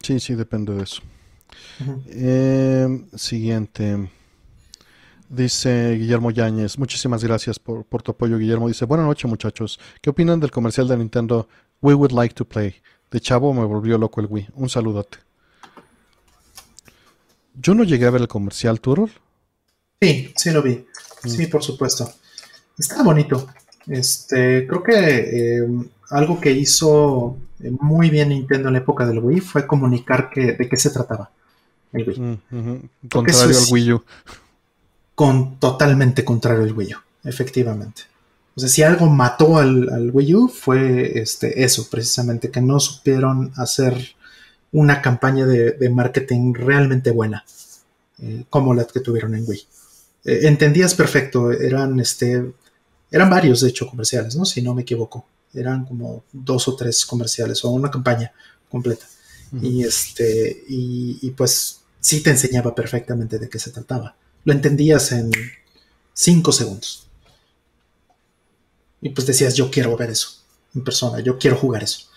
Sí, 0.00 0.20
sí, 0.20 0.34
depende 0.36 0.74
de 0.74 0.82
eso. 0.84 1.02
Eh, 2.06 3.04
siguiente. 3.16 4.10
Dice 5.30 5.92
Guillermo 5.92 6.32
Yáñez, 6.32 6.76
muchísimas 6.76 7.22
gracias 7.22 7.60
por, 7.60 7.84
tu 8.02 8.10
apoyo, 8.10 8.36
Guillermo. 8.36 8.66
Dice, 8.66 8.84
buenas 8.84 9.06
noches, 9.06 9.30
muchachos. 9.30 9.78
¿Qué 10.02 10.10
opinan 10.10 10.40
del 10.40 10.50
comercial 10.50 10.88
de 10.88 10.96
Nintendo 10.96 11.48
We 11.80 11.94
Would 11.94 12.10
Like 12.10 12.34
to 12.34 12.44
Play? 12.44 12.74
De 13.12 13.20
chavo 13.20 13.54
me 13.54 13.64
volvió 13.64 13.96
loco 13.96 14.20
el 14.20 14.26
Wii. 14.28 14.48
Un 14.54 14.68
saludote. 14.68 15.18
Yo 17.54 17.76
no 17.76 17.84
llegué 17.84 18.06
a 18.06 18.10
ver 18.10 18.22
el 18.22 18.26
comercial, 18.26 18.80
Turol. 18.80 19.12
Sí, 20.00 20.32
sí 20.36 20.50
lo 20.50 20.62
vi. 20.62 20.84
Mm. 21.22 21.28
Sí, 21.28 21.46
por 21.46 21.62
supuesto. 21.62 22.10
Estaba 22.76 23.04
bonito. 23.04 23.46
Este, 23.86 24.66
creo 24.66 24.82
que 24.82 25.58
eh, 25.58 25.68
algo 26.10 26.40
que 26.40 26.50
hizo 26.50 27.36
muy 27.78 28.10
bien 28.10 28.30
Nintendo 28.30 28.66
en 28.66 28.74
la 28.74 28.80
época 28.80 29.06
del 29.06 29.20
Wii 29.20 29.40
fue 29.40 29.64
comunicar 29.64 30.28
que, 30.28 30.54
de 30.54 30.68
qué 30.68 30.76
se 30.76 30.90
trataba 30.90 31.30
el 31.92 32.08
Wii. 32.08 32.40
Mm, 32.50 33.08
Contrario 33.08 33.56
al 33.56 33.72
Wii 33.72 33.92
U. 33.92 34.04
Con, 35.20 35.58
totalmente 35.58 36.24
contrario 36.24 36.62
al 36.62 36.72
Wii 36.72 36.94
U, 36.94 36.98
efectivamente. 37.24 38.04
O 38.54 38.60
sea, 38.60 38.70
si 38.70 38.82
algo 38.82 39.04
mató 39.04 39.58
al, 39.58 40.10
Wii 40.14 40.34
U 40.34 40.48
fue 40.48 41.18
este, 41.20 41.62
eso, 41.62 41.90
precisamente, 41.90 42.50
que 42.50 42.62
no 42.62 42.80
supieron 42.80 43.52
hacer 43.56 44.14
una 44.72 45.02
campaña 45.02 45.44
de, 45.44 45.90
marketing 45.90 46.54
realmente 46.54 47.10
buena, 47.10 47.44
eh, 48.22 48.44
como 48.48 48.72
la 48.72 48.86
que 48.86 49.00
tuvieron 49.00 49.34
en 49.34 49.44
Wii. 49.46 49.60
Eh, 50.24 50.40
entendías 50.44 50.94
perfecto, 50.94 51.52
eran, 51.52 52.00
este, 52.00 52.54
eran 53.10 53.28
varios, 53.28 53.60
de 53.60 53.68
hecho, 53.68 53.88
comerciales, 53.88 54.36
¿no? 54.36 54.46
Si 54.46 54.62
no 54.62 54.74
me 54.74 54.80
equivoco. 54.80 55.26
Eran 55.52 55.84
como 55.84 56.24
dos 56.32 56.66
o 56.66 56.76
tres 56.76 57.04
comerciales 57.04 57.62
o 57.66 57.68
una 57.68 57.90
campaña 57.90 58.32
completa. 58.70 59.04
Y 59.60 59.84
este, 59.84 60.64
y, 60.66 61.30
pues 61.36 61.82
sí 62.00 62.22
te 62.22 62.30
enseñaba 62.30 62.74
perfectamente 62.74 63.38
de 63.38 63.50
qué 63.50 63.58
se 63.58 63.70
trataba. 63.70 64.16
Lo 64.44 64.52
entendías 64.52 65.12
en 65.12 65.30
cinco 66.12 66.52
segundos. 66.52 67.08
Y 69.00 69.10
pues 69.10 69.26
decías, 69.26 69.54
yo 69.54 69.70
quiero 69.70 69.96
ver 69.96 70.10
eso 70.10 70.42
en 70.74 70.84
persona, 70.84 71.20
yo 71.20 71.38
quiero 71.38 71.56
jugar 71.56 71.82
eso. 71.82 72.08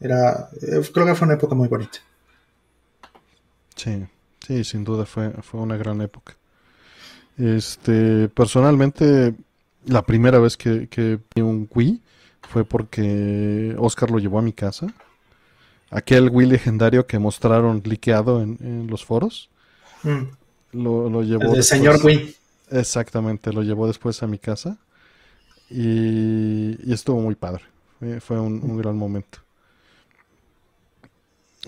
Era, 0.00 0.48
eh, 0.60 0.82
creo 0.92 1.06
que 1.06 1.14
fue 1.14 1.26
una 1.26 1.34
época 1.34 1.54
muy 1.54 1.68
bonita. 1.68 1.98
Sí, 3.74 4.06
sí, 4.46 4.64
sin 4.64 4.84
duda 4.84 5.04
fue, 5.04 5.30
fue 5.42 5.60
una 5.60 5.76
gran 5.76 6.00
época. 6.00 6.36
Este, 7.36 8.28
personalmente, 8.28 9.34
la 9.84 10.02
primera 10.02 10.38
vez 10.38 10.56
que, 10.56 10.88
que 10.88 11.18
vi 11.34 11.42
un 11.42 11.68
Wii 11.74 12.02
fue 12.48 12.64
porque 12.64 13.74
Oscar 13.78 14.10
lo 14.10 14.18
llevó 14.18 14.38
a 14.38 14.42
mi 14.42 14.52
casa 14.52 14.86
aquel 15.90 16.30
Wii 16.30 16.48
legendario 16.48 17.06
que 17.06 17.18
mostraron 17.18 17.82
liqueado 17.84 18.42
en, 18.42 18.86
los 18.88 19.04
foros. 19.04 19.50
Mm. 20.02 20.24
Lo, 20.76 21.22
llevó. 21.22 21.54
El 21.54 21.62
señor 21.62 22.04
Wii. 22.04 22.34
Exactamente, 22.70 23.52
lo 23.52 23.62
llevó 23.62 23.86
después 23.86 24.22
a 24.22 24.26
mi 24.26 24.38
casa. 24.38 24.78
Y, 25.70 26.92
estuvo 26.92 27.20
muy 27.20 27.34
padre. 27.34 27.64
Fue, 28.20 28.38
un, 28.38 28.76
gran 28.76 28.96
momento. 28.96 29.38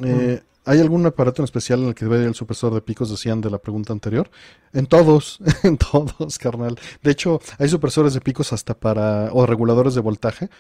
Eh, 0.03 0.41
¿Hay 0.65 0.81
algún 0.81 1.07
aparato 1.07 1.41
en 1.41 1.45
especial 1.45 1.81
en 1.81 1.89
el 1.89 1.95
que 1.95 2.05
ve 2.05 2.25
el 2.25 2.35
supresor 2.35 2.75
de 2.75 2.83
picos, 2.83 3.11
decían 3.11 3.41
de 3.41 3.51
la 3.51 3.59
pregunta 3.59 3.95
anterior? 3.95 4.31
En 4.75 4.87
todos, 4.87 5.39
en 5.63 5.79
todos, 5.79 6.39
carnal. 6.39 6.79
De 7.03 7.11
hecho, 7.11 7.41
hay 7.59 7.69
supresores 7.69 8.13
de 8.13 8.21
picos 8.21 8.53
hasta 8.53 8.75
para, 8.75 9.31
o 9.33 9.47
reguladores 9.47 9.95
de 9.95 10.03
voltaje, 10.03 10.51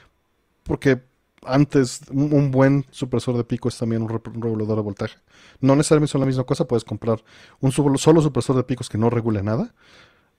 porque 0.63 1.03
antes, 1.45 2.01
un, 2.11 2.51
buen 2.51 2.87
supresor 2.91 3.37
de 3.37 3.45
pico 3.45 3.69
es 3.69 3.79
también 3.79 4.03
un, 4.03 4.09
regulador 4.09 4.77
de 4.77 4.83
voltaje. 4.83 5.19
No 5.61 5.77
necesariamente 5.77 6.13
son 6.13 6.21
la 6.21 6.27
misma 6.27 6.45
cosa, 6.45 6.67
puedes 6.67 6.85
comprar 6.85 7.23
un 7.61 7.73
solo 7.73 8.23
supresor 8.23 8.57
de 8.57 8.65
picos 8.65 8.89
que 8.89 8.99
no 8.99 9.11
regule 9.11 9.43
nada. 9.43 9.75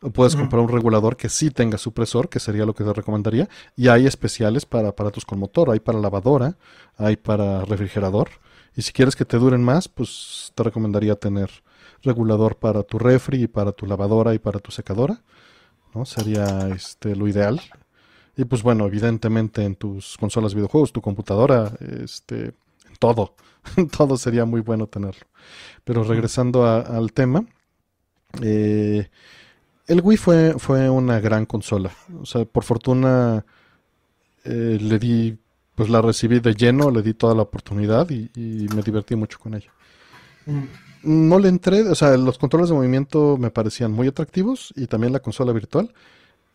O 0.01 0.11
puedes 0.11 0.35
comprar 0.37 0.61
un 0.61 0.69
regulador 0.69 1.17
que 1.17 1.27
sí 1.27 1.51
tenga 1.51 1.77
supresor, 1.77 2.29
que 2.29 2.39
sería 2.39 2.65
lo 2.65 2.73
que 2.73 2.85
te 2.85 2.93
recomendaría. 2.93 3.49
Y 3.75 3.89
hay 3.89 4.07
especiales 4.07 4.65
para 4.65 4.89
aparatos 4.89 5.25
con 5.25 5.39
motor, 5.39 5.71
hay 5.71 5.81
para 5.81 5.99
lavadora, 5.99 6.57
hay 6.95 7.17
para 7.17 7.65
refrigerador. 7.65 8.29
Y 8.77 8.81
si 8.81 8.93
quieres 8.93 9.17
que 9.17 9.25
te 9.25 9.37
duren 9.37 9.61
más, 9.61 9.89
pues 9.89 10.53
te 10.55 10.63
recomendaría 10.63 11.15
tener 11.15 11.49
regulador 12.01 12.55
para 12.55 12.83
tu 12.83 12.97
refri, 12.97 13.47
para 13.47 13.73
tu 13.73 13.85
lavadora 13.85 14.33
y 14.33 14.39
para 14.39 14.59
tu 14.59 14.71
secadora. 14.71 15.21
¿no? 15.93 16.05
Sería 16.05 16.69
este, 16.69 17.13
lo 17.15 17.27
ideal. 17.27 17.59
Y 18.39 18.45
pues 18.45 18.63
bueno, 18.63 18.85
evidentemente 18.85 19.65
en 19.65 19.75
tus 19.75 20.15
consolas 20.17 20.53
de 20.53 20.59
videojuegos, 20.59 20.93
tu 20.93 21.01
computadora, 21.01 21.73
este, 22.01 22.53
todo, 22.97 23.35
todo 23.97 24.15
sería 24.15 24.45
muy 24.45 24.61
bueno 24.61 24.87
tenerlo. 24.87 25.27
Pero 25.83 26.05
regresando 26.05 26.65
al 26.65 27.11
tema, 27.11 27.43
eh, 28.41 29.09
el 29.87 30.01
Wii 30.01 30.17
fue, 30.17 30.55
fue 30.57 30.89
una 30.89 31.19
gran 31.19 31.45
consola. 31.45 31.91
O 32.21 32.25
sea, 32.25 32.45
por 32.45 32.63
fortuna 32.63 33.45
eh, 34.45 34.77
le 34.79 34.99
di 34.99 35.37
pues 35.75 35.89
la 35.89 36.01
recibí 36.01 36.39
de 36.39 36.53
lleno, 36.53 36.91
le 36.91 37.01
di 37.01 37.15
toda 37.15 37.35
la 37.35 37.41
oportunidad 37.41 38.09
y, 38.09 38.29
me 38.73 38.81
divertí 38.83 39.17
mucho 39.17 39.37
con 39.37 39.55
ella. 39.55 39.71
Mm. 40.45 41.27
No 41.27 41.39
le 41.39 41.49
entré, 41.49 41.81
o 41.81 41.95
sea, 41.95 42.15
los 42.15 42.37
controles 42.37 42.69
de 42.69 42.75
movimiento 42.75 43.35
me 43.37 43.51
parecían 43.51 43.91
muy 43.91 44.07
atractivos 44.07 44.73
y 44.77 44.87
también 44.87 45.11
la 45.11 45.19
consola 45.19 45.51
virtual. 45.51 45.93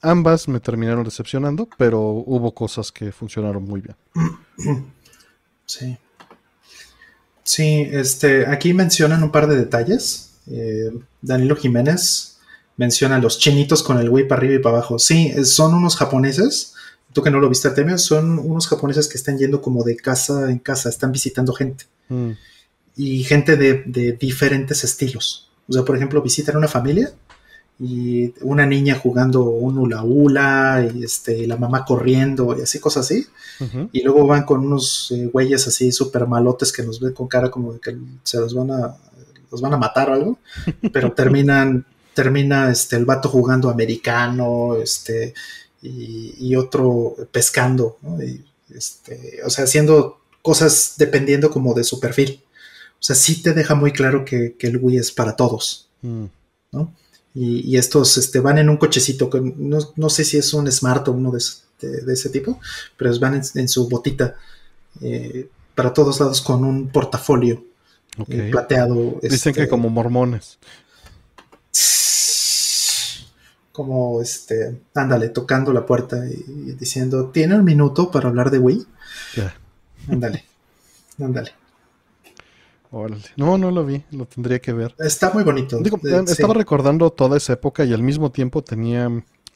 Ambas 0.04 0.48
me 0.48 0.60
terminaron 0.60 1.04
decepcionando, 1.04 1.68
pero 1.78 2.00
hubo 2.00 2.54
cosas 2.54 2.92
que 2.92 3.12
funcionaron 3.12 3.64
muy 3.64 3.80
bien. 3.80 3.96
Sí. 5.66 5.96
Sí, 7.42 7.88
este, 7.90 8.46
aquí 8.46 8.74
mencionan 8.74 9.22
un 9.22 9.30
par 9.30 9.46
de 9.46 9.56
detalles. 9.56 10.34
Eh, 10.46 10.92
Danilo 11.22 11.56
Jiménez 11.56 12.38
menciona 12.76 13.18
los 13.18 13.38
chinitos 13.38 13.82
con 13.82 13.98
el 13.98 14.10
Wii 14.10 14.28
para 14.28 14.40
arriba 14.40 14.56
y 14.56 14.58
para 14.58 14.76
abajo. 14.76 14.98
Sí, 14.98 15.32
son 15.46 15.72
unos 15.72 15.96
japoneses 15.96 16.74
tú 17.14 17.22
que 17.22 17.30
no 17.30 17.40
lo 17.40 17.48
viste 17.48 17.68
Artemio, 17.68 17.96
son 17.96 18.38
unos 18.38 18.66
japoneses 18.66 19.08
que 19.08 19.16
están 19.16 19.38
yendo 19.38 19.62
como 19.62 19.84
de 19.84 19.96
casa 19.96 20.50
en 20.50 20.58
casa, 20.58 20.90
están 20.90 21.12
visitando 21.12 21.54
gente. 21.54 21.86
Mm. 22.08 22.32
Y 22.96 23.24
gente 23.24 23.56
de, 23.56 24.12
diferentes 24.20 24.84
estilos. 24.84 25.50
O 25.68 25.72
sea, 25.72 25.84
por 25.84 25.96
ejemplo, 25.96 26.20
visitan 26.20 26.56
una 26.56 26.68
familia 26.68 27.12
y 27.78 28.32
una 28.42 28.66
niña 28.66 28.98
jugando 28.98 29.42
un 29.44 29.78
hula 29.78 30.04
hula 30.04 30.88
y 30.94 31.04
este, 31.04 31.46
la 31.46 31.56
mamá 31.56 31.84
corriendo 31.84 32.56
y 32.56 32.62
así, 32.62 32.78
cosas 32.78 33.06
así. 33.06 33.26
Y 33.92 34.02
luego 34.02 34.26
van 34.26 34.44
con 34.44 34.66
unos 34.66 35.12
eh, 35.12 35.26
güeyes 35.32 35.66
así 35.66 35.92
súper 35.92 36.26
malotes 36.26 36.72
que 36.72 36.82
nos 36.82 37.00
ven 37.00 37.12
con 37.12 37.28
cara 37.28 37.50
como 37.50 37.72
de 37.72 37.80
que 37.80 37.96
se 38.24 38.38
los 38.38 38.52
van 38.52 38.70
a, 38.72 38.96
los 39.50 39.60
van 39.60 39.74
a 39.74 39.76
matar 39.76 40.10
o 40.10 40.14
algo. 40.14 40.38
Pero 40.92 41.12
terminan, 41.12 41.84
termina 42.14 42.70
este, 42.70 42.96
el 42.96 43.04
vato 43.04 43.28
jugando 43.28 43.70
americano, 43.70 44.76
este, 44.76 45.34
y, 45.82 46.56
otro 46.56 47.14
pescando, 47.30 47.98
este, 48.74 49.40
o 49.44 49.50
sea, 49.50 49.64
haciendo 49.64 50.18
cosas 50.42 50.94
dependiendo 50.96 51.50
como 51.50 51.74
de 51.74 51.84
su 51.84 52.00
perfil. 52.00 52.42
O 52.94 53.02
sea, 53.06 53.14
sí 53.14 53.42
te 53.42 53.52
deja 53.52 53.74
muy 53.74 53.92
claro 53.92 54.24
que, 54.24 54.56
el 54.58 54.78
Wii 54.78 54.96
es 54.96 55.12
para 55.12 55.36
todos, 55.36 55.88
mm. 56.02 56.24
¿no? 56.72 56.92
Y, 57.36 57.76
estos 57.76 58.16
este, 58.16 58.38
van 58.38 58.58
en 58.58 58.68
un 58.68 58.76
cochecito, 58.76 59.28
que 59.28 59.40
no, 59.40 60.08
sé 60.08 60.24
si 60.24 60.38
es 60.38 60.54
un 60.54 60.70
Smart 60.70 61.08
o 61.08 61.12
uno 61.12 61.32
de, 61.32 61.38
ese 62.12 62.30
tipo, 62.30 62.60
pero 62.96 63.18
van 63.18 63.42
en, 63.54 63.68
su 63.68 63.88
botita 63.88 64.36
eh, 65.00 65.48
para 65.74 65.92
todos 65.92 66.20
lados 66.20 66.40
con 66.40 66.64
un 66.64 66.88
portafolio 66.90 67.64
eh, 68.28 68.50
plateado. 68.52 69.18
Dicen 69.20 69.52
que 69.52 69.62
este, 69.62 69.68
como 69.68 69.90
mormones 69.90 70.58
como 73.74 74.22
este, 74.22 74.82
ándale, 74.94 75.30
tocando 75.30 75.72
la 75.72 75.84
puerta 75.84 76.24
y, 76.28 76.76
diciendo, 76.78 77.30
¿tiene 77.30 77.56
un 77.56 77.64
minuto 77.64 78.08
para 78.08 78.28
hablar 78.28 78.52
de 78.52 78.60
Wii? 78.60 78.86
Ándale, 80.08 80.44
ándale. 81.20 81.50
No, 83.36 83.58
no 83.58 83.70
lo 83.70 83.84
vi, 83.84 84.02
lo 84.12 84.26
tendría 84.26 84.60
que 84.60 84.72
ver. 84.72 84.94
Está 84.98 85.32
muy 85.32 85.42
bonito. 85.42 85.78
Eh, 85.78 86.24
estaba 86.28 86.54
recordando 86.54 87.10
toda 87.10 87.36
esa 87.36 87.54
época 87.54 87.84
y 87.84 87.92
al 87.92 88.02
mismo 88.02 88.30
tiempo 88.30 88.62
tenía 88.62 89.10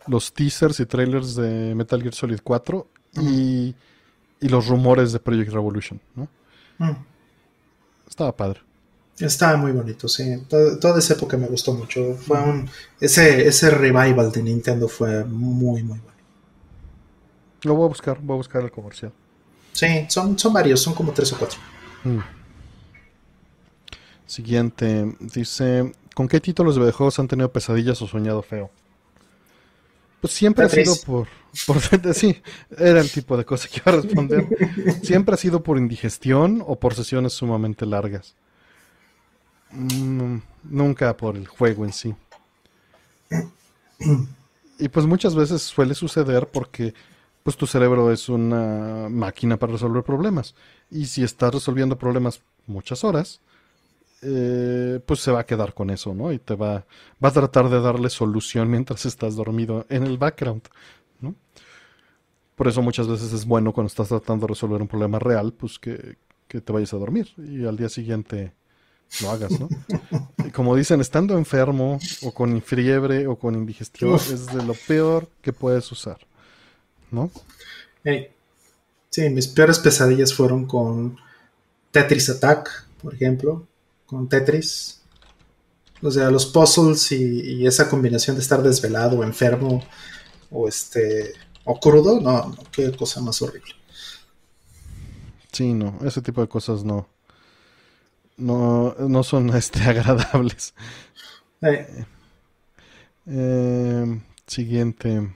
los 0.07 0.33
teasers 0.33 0.81
y 0.81 0.87
trailers 0.87 1.37
de 1.37 1.75
Metal 1.75 2.01
Gear 2.01 2.15
Solid 2.15 2.41
4 2.43 2.87
y, 3.23 3.75
los 4.41 4.69
rumores 4.69 5.13
de 5.13 5.19
Project 5.19 5.53
Revolution, 5.53 6.01
¿no? 6.15 6.29
Mm. 6.79 6.97
Estaba 8.09 8.37
padre. 8.37 8.61
Estaba 9.19 9.57
muy 9.57 9.73
bonito, 9.73 10.09
sí. 10.09 10.45
Toda, 10.49 10.99
esa 10.99 11.15
época 11.15 11.37
me 11.37 11.49
gustó 11.49 11.75
mucho. 11.75 12.15
Fue 12.15 12.41
un, 12.41 12.71
ese, 13.01 13.47
ese 13.47 13.71
revival 13.71 14.31
de 14.31 14.43
Nintendo 14.43 14.89
fue 14.89 15.25
muy, 15.25 15.83
muy 15.83 15.99
bueno. 15.99 16.19
Lo 17.63 17.75
voy 17.75 17.87
a 17.87 17.89
buscar, 17.89 18.19
voy 18.21 18.35
a 18.35 18.39
buscar 18.39 18.63
el 18.63 18.71
comercial. 18.71 19.13
Sí, 19.73 20.07
son, 20.09 20.39
son 20.39 20.53
varios, 20.53 20.81
son 20.81 20.95
como 20.95 21.13
tres 21.13 21.33
o 21.33 21.39
cuatro. 21.39 21.59
Mm. 22.05 22.38
Siguiente, 24.29 25.17
dice, 25.21 25.91
¿con 26.15 26.29
qué 26.29 26.39
títulos 26.39 26.75
de 26.75 26.83
videojuegos 26.83 27.19
han 27.19 27.29
tenido 27.29 27.51
pesadillas 27.51 28.03
o 28.03 28.07
soñado 28.07 28.43
feo? 28.43 28.71
Pues 30.21 30.35
siempre 30.35 30.67
ha 30.67 30.69
sido 30.69 30.95
por, 31.07 31.29
por... 31.67 31.81
Sí, 32.15 32.37
era 32.77 33.01
el 33.01 33.11
tipo 33.11 33.39
de 33.39 33.47
cosa 33.47 33.69
que 33.69 33.81
iba 33.81 33.99
a 33.99 34.03
responder. 34.03 34.47
siempre 35.03 35.35
ha 35.35 35.39
sido 35.39 35.63
por 35.63 35.79
indigestión 35.79 36.63
o 36.67 36.79
por 36.79 36.95
sesiones 36.95 37.33
sumamente 37.33 37.87
largas. 37.87 38.35
Mm, 39.71 40.41
nunca 40.65 41.17
por 41.17 41.35
el 41.35 41.47
juego 41.47 41.87
en 41.87 41.95
sí. 41.95 42.15
Y 44.79 44.89
pues 44.91 45.07
muchas 45.07 45.35
veces 45.35 45.63
suele 45.63 45.95
suceder 45.95 46.49
porque 46.49 46.93
pues 47.43 47.57
tu 47.57 47.67
cerebro 47.67 48.13
es 48.13 48.29
una 48.29 49.09
máquina 49.09 49.57
para 49.57 49.73
resolver 49.73 50.03
problemas. 50.03 50.55
Y 50.91 51.07
si 51.07 51.25
estás 51.25 51.55
resolviendo 51.55 51.97
problemas 51.97 52.43
muchas 52.67 53.05
horas, 53.05 53.41
eh, 54.23 55.01
pues 55.05 55.21
se 55.21 55.31
va 55.31 55.41
a 55.41 55.47
quedar 55.47 55.75
con 55.75 55.91
eso, 55.91 56.15
¿no? 56.15 56.33
Y 56.33 56.39
te 56.39 56.55
va, 56.55 56.85
va 57.23 57.29
a 57.29 57.33
tratar 57.33 57.69
de 57.69 57.81
darle 57.81 58.11
solución 58.11 58.71
mientras 58.71 59.07
estás 59.07 59.37
dormido 59.37 59.87
en 59.89 60.05
el 60.05 60.19
background, 60.19 60.63
¿no? 61.21 61.35
Por 62.57 62.69
eso 62.69 62.83
muchas 62.83 63.07
veces 63.07 63.33
es 63.33 63.45
bueno 63.45 63.73
cuando 63.73 63.89
estás 63.89 64.09
tratando 64.09 64.47
de 64.47 64.53
resolver 64.53 64.83
un 64.83 64.89
problema 64.89 65.19
real, 65.19 65.53
pues 65.53 65.79
que, 65.79 66.17
que 66.49 66.61
te 66.61 66.73
vayas 66.73 66.93
a 66.93 66.99
dormir 66.99 67.33
y 67.37 67.65
al 67.65 67.77
día 67.77 67.89
siguiente 67.89 68.53
lo 69.23 69.31
hagas, 69.31 69.53
¿no? 69.59 69.69
como 70.53 70.75
dicen, 70.75 71.01
estando 71.01 71.39
enfermo 71.39 71.99
o 72.23 72.33
con 72.33 72.61
fiebre 72.63 73.27
o 73.27 73.37
con 73.37 73.55
indigestión 73.55 74.17
es 74.17 74.47
de 74.47 74.65
lo 74.65 74.75
peor 74.75 75.29
que 75.41 75.53
puedes 75.53 75.91
usar, 75.93 76.19
¿no? 77.11 77.31
Sí, 79.11 79.31
mis 79.31 79.49
peores 79.49 79.79
pesadillas 79.79 80.35
fueron 80.35 80.67
con 80.67 81.17
Tetris 81.93 82.29
Attack, 82.31 82.87
por 83.03 83.15
ejemplo, 83.15 83.68
con 84.09 84.29
Tetris. 84.29 85.03
O 86.03 86.11
sea, 86.11 86.31
los 86.31 86.47
puzzles 86.47 87.13
y, 87.13 87.67
esa 87.67 87.89
combinación 87.89 88.37
de 88.37 88.43
estar 88.43 88.63
desvelado 88.63 89.19
o 89.19 89.25
enfermo 89.25 89.85
o 90.51 90.67
este 90.67 91.35
o 91.65 91.79
crudo, 91.79 92.21
no, 92.21 92.49
no, 92.49 92.57
qué 92.73 92.91
cosa 92.97 93.21
más 93.21 93.43
horrible. 93.43 93.75
Sí, 95.53 95.75
no, 95.75 95.99
ese 96.05 96.23
tipo 96.23 96.41
de 96.41 96.49
cosas 96.49 96.85
no 96.85 97.09
no, 98.39 98.95
no 98.99 99.23
son 99.23 99.51
este, 99.55 99.83
agradables. 99.83 100.73
Eh, 103.27 104.21
siguiente. 104.47 105.35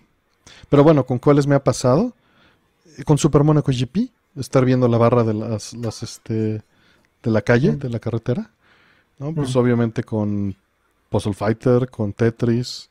Pero 0.71 0.83
bueno, 0.83 1.05
¿con 1.05 1.19
cuáles 1.19 1.47
me 1.47 1.55
ha 1.55 1.63
pasado? 1.63 2.15
Con 3.05 3.19
Super 3.19 3.45
Monaco 3.45 3.73
GP, 3.73 4.11
estar 4.37 4.65
viendo 4.65 4.89
la 4.89 4.99
barra 4.99 5.25
de 5.25 5.35
las, 5.35 5.75
las 5.75 6.03
este, 6.03 6.63
de 7.23 7.31
la 7.31 7.43
calle, 7.43 7.73
de 7.73 7.91
la 7.91 7.99
carretera. 7.99 8.51
¿No? 9.23 9.35
Pues 9.35 9.55
obviamente 9.57 10.03
con 10.03 10.57
Puzzle 11.09 11.35
Fighter, 11.35 11.89
con 11.89 12.13
Tetris. 12.13 12.91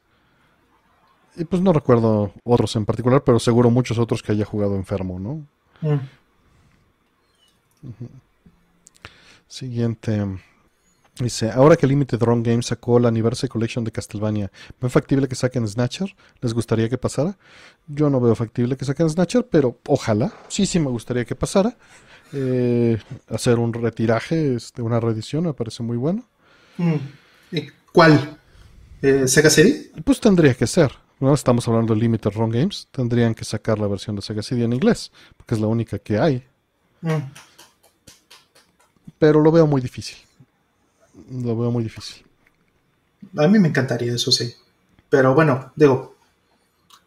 Y 1.36 1.46
pues 1.46 1.62
no 1.62 1.74
recuerdo 1.74 2.34
otros 2.44 2.76
en 2.76 2.86
particular, 2.86 3.24
pero 3.24 3.40
seguro 3.40 3.70
muchos 3.70 3.98
otros 3.98 4.22
que 4.24 4.32
haya 4.32 4.46
jugado 4.46 4.76
enfermo, 4.76 5.20
¿no? 5.20 5.46
Siguiente. 9.48 10.26
Dice, 11.20 11.52
ahora 11.52 11.76
que 11.76 11.88
Limited 11.88 12.22
Run 12.22 12.42
Games 12.42 12.68
sacó 12.68 12.98
la 13.00 13.10
Anniversary 13.10 13.50
Collection 13.50 13.84
de 13.84 13.92
Castlevania, 13.92 14.52
¿ven 14.80 14.90
factible 14.90 15.28
que 15.28 15.36
saquen 15.36 15.68
Snatcher? 15.68 16.16
¿Les 16.40 16.54
gustaría 16.54 16.90
que 16.90 16.98
pasara? 16.98 17.38
Yo 17.88 18.10
no 18.10 18.20
veo 18.20 18.34
factible 18.34 18.78
que 18.78 18.86
saquen 18.86 19.10
Snatcher, 19.10 19.48
pero 19.48 19.78
ojalá. 19.88 20.32
Sí, 20.48 20.66
sí 20.66 20.80
me 20.80 20.90
gustaría 20.90 21.26
que 21.26 21.36
pasara. 21.36 21.76
Eh, 22.34 22.98
hacer 23.30 23.60
un 23.60 23.74
retiraje, 23.74 24.56
este, 24.56 24.82
una 24.82 25.00
reedición, 25.00 25.46
me 25.46 25.54
parece 25.54 25.84
muy 25.84 25.98
bueno. 25.98 26.24
Mm. 26.78 26.96
¿Y 27.52 27.68
¿Cuál? 27.92 28.38
¿Eh, 29.02 29.28
¿Sega 29.28 29.50
CD? 29.50 29.92
Pues 30.04 30.20
tendría 30.20 30.54
que 30.54 30.68
ser. 30.68 30.92
No 31.20 31.34
estamos 31.34 31.68
hablando 31.68 31.94
de 31.94 32.00
Limited 32.00 32.32
Run 32.32 32.50
Games. 32.50 32.88
Tendrían 32.92 33.36
que 33.36 33.46
sacar 33.46 33.78
la 33.78 33.88
versión 33.88 34.16
de 34.16 34.22
Sega 34.22 34.42
CD 34.42 34.64
en 34.64 34.74
inglés, 34.74 35.12
porque 35.38 35.56
es 35.56 35.62
la 35.62 35.68
única 35.68 36.00
que 36.00 36.18
hay. 36.18 36.44
Mm 37.02 37.20
pero 39.22 39.40
lo 39.40 39.52
veo 39.52 39.68
muy 39.68 39.82
difícil. 39.82 40.18
Lo 41.30 41.56
veo 41.56 41.70
muy 41.70 41.84
difícil. 41.84 42.26
A 43.38 43.48
mí 43.48 43.60
me 43.60 43.68
encantaría, 43.68 44.16
eso 44.16 44.32
sí. 44.32 44.52
Pero 45.12 45.36
bueno, 45.36 45.72
digo, 45.76 46.16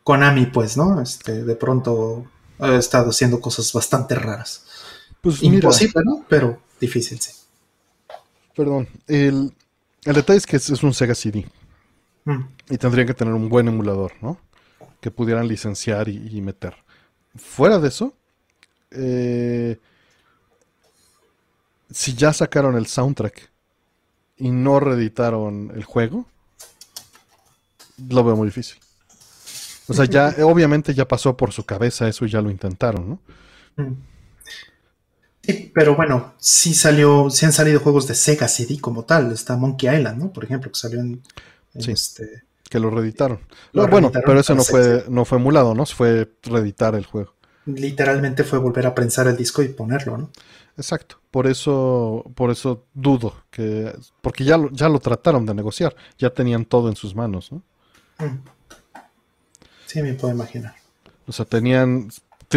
Konami, 0.05 0.47
pues, 0.47 0.77
¿no? 0.77 1.01
Este, 1.01 1.43
de 1.43 1.57
pronto 1.57 2.25
ha 2.61 2.77
estado 2.77 3.11
haciendo 3.11 3.41
cosas 3.41 3.73
bastante 3.73 4.15
raras. 4.15 4.65
Pues 5.25 5.43
Imposible, 5.43 6.03
¿no? 6.05 6.25
Pero 6.29 6.61
difícil, 6.81 7.19
sí. 7.21 7.33
Perdón. 8.55 8.87
El, 9.09 9.53
detalle 10.05 10.37
es 10.37 10.47
que 10.47 10.57
es, 10.57 10.83
un 10.85 10.95
Sega 10.95 11.17
CD. 11.17 11.45
Mm. 12.25 12.45
Y 12.71 12.79
tendrían 12.79 13.09
que 13.09 13.15
tener 13.15 13.35
un 13.35 13.49
buen 13.49 13.67
emulador, 13.67 14.13
¿no? 14.23 14.39
Que 15.01 15.11
pudieran 15.11 15.49
licenciar 15.49 16.09
y 16.09 16.41
meter. 16.41 16.77
Fuera 17.35 17.81
de 17.81 17.89
eso, 17.89 18.15
eh, 18.95 19.79
si 21.91 22.15
ya 22.15 22.33
sacaron 22.33 22.77
el 22.77 22.87
soundtrack 22.87 23.51
y 24.37 24.51
no 24.51 24.81
reeditaron 24.81 25.73
el 25.75 25.85
juego, 25.85 26.27
lo 28.09 28.25
veo 28.25 28.37
muy 28.37 28.49
difícil. 28.49 28.79
O 29.87 29.95
sea, 29.95 30.07
ya, 30.07 30.35
obviamente 30.45 30.95
ya 30.95 31.07
pasó 31.07 31.37
por 31.37 31.53
su 31.53 31.65
cabeza 31.65 32.09
eso 32.09 32.25
y 32.25 32.31
ya 32.31 32.41
lo 32.41 32.51
intentaron, 32.51 33.09
¿no? 33.09 33.19
Mm. 33.77 33.93
Sí, 35.45 35.71
pero 35.75 35.95
bueno, 35.95 36.35
sí 36.39 36.73
salió, 36.75 37.29
sí 37.29 37.45
han 37.45 37.53
salido 37.53 37.81
juegos 37.81 38.07
de 38.07 38.15
Sega 38.15 38.49
CD 38.49 38.81
como 38.81 39.05
tal. 39.05 39.31
Está 39.33 39.57
Monkey 39.57 39.95
Island, 39.95 40.19
¿no? 40.19 40.33
Por 40.33 40.45
ejemplo, 40.45 40.71
que 40.71 40.79
salió 40.79 41.01
en, 41.01 41.23
en 41.75 41.83
Sí. 41.83 41.93
este. 41.93 42.45
Que 42.71 42.79
lo 42.81 42.89
reeditaron. 42.91 43.41
Lo 43.73 43.87
bueno, 43.89 44.11
pero 44.11 44.25
para 44.25 44.55
no 44.55 44.65
fue, 44.65 44.83
Sega. 44.83 45.05
no 45.09 45.25
fue 45.25 45.39
emulado, 45.39 45.75
¿no? 45.75 45.85
Fue 45.85 46.31
reeditar 46.45 46.95
el 46.95 47.05
juego. 47.05 47.35
Literalmente 47.67 48.43
fue 48.45 48.59
volver 48.59 48.87
a 48.87 48.95
prensar 48.95 49.27
el 49.27 49.37
disco 49.37 49.63
y 49.63 49.69
ponerlo, 49.69 50.17
¿no? 50.17 50.31
Exacto. 50.77 51.17
Por 51.31 51.47
eso, 51.47 52.25
por 52.35 52.51
eso 52.51 52.85
dudo 52.95 53.35
que, 53.51 53.93
porque 54.23 54.45
ya 54.45 54.57
lo, 54.57 54.71
ya 54.71 54.89
lo 54.89 54.99
trataron 54.99 55.45
de 55.47 55.55
negociar, 55.55 55.95
ya 56.19 56.31
tenían 56.31 56.65
todo 56.65 56.89
en 56.89 56.97
sus 56.97 57.15
manos, 57.15 57.53
¿no? 57.53 57.63
Mm. 58.19 58.39
Sí, 59.87 60.03
me 60.03 60.15
puedo 60.15 60.33
imaginar. 60.35 60.75
O 61.27 61.33
sea, 61.33 61.45
tenían, 61.45 62.09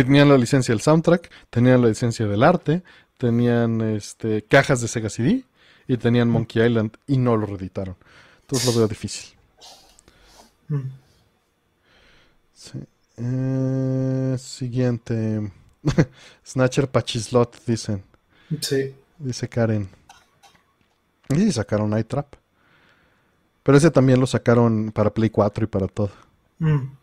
tenían 0.03 0.29
la 0.29 0.37
licencia 0.37 0.73
del 0.73 0.81
soundtrack, 0.81 1.31
tenían 1.49 1.81
la 1.81 1.87
licencia 1.87 2.27
del 2.27 2.43
arte, 2.43 2.83
tenían 3.17 3.81
este, 3.81 4.43
cajas 4.43 4.79
de 4.81 4.87
Sega 4.87 5.09
CD 5.09 5.43
y 5.87 5.97
tenían 5.97 6.29
Monkey 6.29 6.63
Island 6.63 6.97
y 7.07 7.17
no 7.17 7.35
lo 7.35 7.47
reeditaron. 7.47 7.95
Entonces 8.41 8.67
lo 8.67 8.77
veo 8.77 8.87
difícil. 8.87 9.35
Mm. 10.67 10.89
Sí. 12.53 12.79
Eh, 13.17 14.35
siguiente. 14.37 15.51
Snatcher 16.45 16.87
Pachislot, 16.89 17.55
dicen. 17.65 18.03
Sí. 18.61 18.93
Dice 19.17 19.49
Karen. 19.49 19.89
Y 21.29 21.51
sacaron 21.51 21.89
Night 21.89 22.07
Trap. 22.07 22.35
Pero 23.63 23.77
ese 23.77 23.89
también 23.89 24.19
lo 24.19 24.27
sacaron 24.27 24.91
para 24.91 25.13
Play 25.13 25.29
4 25.29 25.63
y 25.63 25.67
para 25.67 25.87
todo. 25.87 26.11
Mm. 26.59 26.96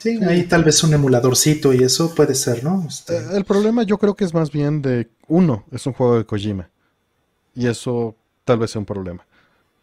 Sí, 0.00 0.18
ahí 0.24 0.44
tal 0.44 0.64
vez 0.64 0.82
un 0.82 0.94
emuladorcito 0.94 1.74
y 1.74 1.82
eso 1.82 2.14
puede 2.14 2.34
ser, 2.34 2.64
¿no? 2.64 2.86
Este, 2.88 3.18
Eh, 3.18 3.26
El 3.34 3.44
problema 3.44 3.82
yo 3.82 3.98
creo 3.98 4.14
que 4.14 4.24
es 4.24 4.32
más 4.32 4.50
bien 4.50 4.80
de, 4.80 5.10
uno, 5.28 5.64
es 5.70 5.86
un 5.86 5.92
juego 5.92 6.16
de 6.16 6.24
Kojima. 6.24 6.70
Y 7.54 7.66
eso 7.66 8.16
tal 8.44 8.58
vez 8.58 8.70
sea 8.70 8.80
un 8.80 8.86
problema. 8.86 9.26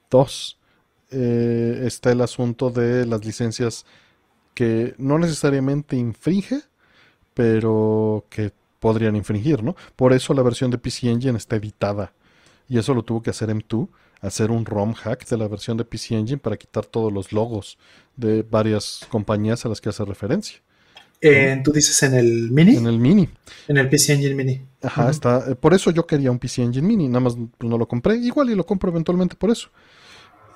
Dos, 0.09 0.57
eh, 1.11 1.83
está 1.85 2.11
el 2.11 2.21
asunto 2.21 2.71
de 2.71 3.05
las 3.05 3.23
licencias 3.23 3.85
que 4.55 4.95
no 4.97 5.19
necesariamente 5.19 5.95
infringe, 5.95 6.63
pero 7.35 8.25
que 8.31 8.51
podrían 8.79 9.15
infringir, 9.15 9.61
¿no? 9.61 9.75
Por 9.95 10.13
eso 10.13 10.33
la 10.33 10.41
versión 10.41 10.71
de 10.71 10.79
PC 10.79 11.09
Engine 11.11 11.37
está 11.37 11.57
editada. 11.57 12.13
Y 12.67 12.79
eso 12.79 12.95
lo 12.95 13.03
tuvo 13.03 13.21
que 13.21 13.29
hacer 13.29 13.49
M2, 13.49 13.87
hacer 14.21 14.51
un 14.51 14.65
ROM 14.65 14.93
hack 14.93 15.27
de 15.27 15.37
la 15.37 15.47
versión 15.47 15.77
de 15.77 15.85
PC 15.85 16.15
Engine 16.15 16.37
para 16.39 16.57
quitar 16.57 16.85
todos 16.85 17.11
los 17.13 17.31
logos 17.31 17.77
de 18.15 18.43
varias 18.43 19.01
compañías 19.09 19.65
a 19.65 19.69
las 19.69 19.79
que 19.81 19.89
hace 19.89 20.03
referencia. 20.05 20.59
eh, 21.21 21.61
Tú 21.63 21.71
dices 21.71 22.01
en 22.03 22.13
el 22.15 22.51
Mini, 22.51 22.75
En 22.77 22.87
el 22.87 22.99
mini. 22.99 23.29
en 23.67 23.77
el 23.77 23.89
PC 23.89 24.13
Engine 24.13 24.35
Mini. 24.35 24.61
Ajá, 24.81 25.09
está. 25.09 25.43
eh, 25.49 25.55
Por 25.55 25.73
eso 25.73 25.91
yo 25.91 26.05
quería 26.05 26.31
un 26.31 26.39
PC 26.39 26.63
Engine 26.63 26.87
Mini, 26.87 27.07
nada 27.07 27.19
más 27.21 27.35
pues, 27.57 27.69
no 27.69 27.77
lo 27.77 27.87
compré. 27.87 28.15
Igual 28.17 28.49
y 28.49 28.55
lo 28.55 28.65
compro 28.65 28.89
eventualmente 28.91 29.35
por 29.35 29.49
eso. 29.51 29.69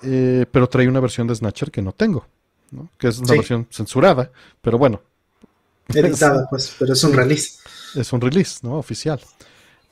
Eh, 0.03 0.45
pero 0.51 0.67
trae 0.67 0.87
una 0.87 0.99
versión 0.99 1.27
de 1.27 1.35
Snatcher 1.35 1.69
que 1.71 1.81
no 1.81 1.91
tengo, 1.91 2.25
¿no? 2.71 2.89
Que 2.97 3.07
es 3.09 3.19
una 3.19 3.27
Sí. 3.29 3.35
versión 3.37 3.67
censurada, 3.69 4.31
pero 4.61 4.77
bueno, 4.79 5.01
Editada, 5.93 6.47
pues, 6.49 6.75
pero 6.79 6.93
es 6.93 7.03
un 7.03 7.13
release. 7.13 7.57
es 7.95 8.11
un 8.13 8.21
release, 8.21 8.59
¿no? 8.63 8.77
Oficial. 8.77 9.19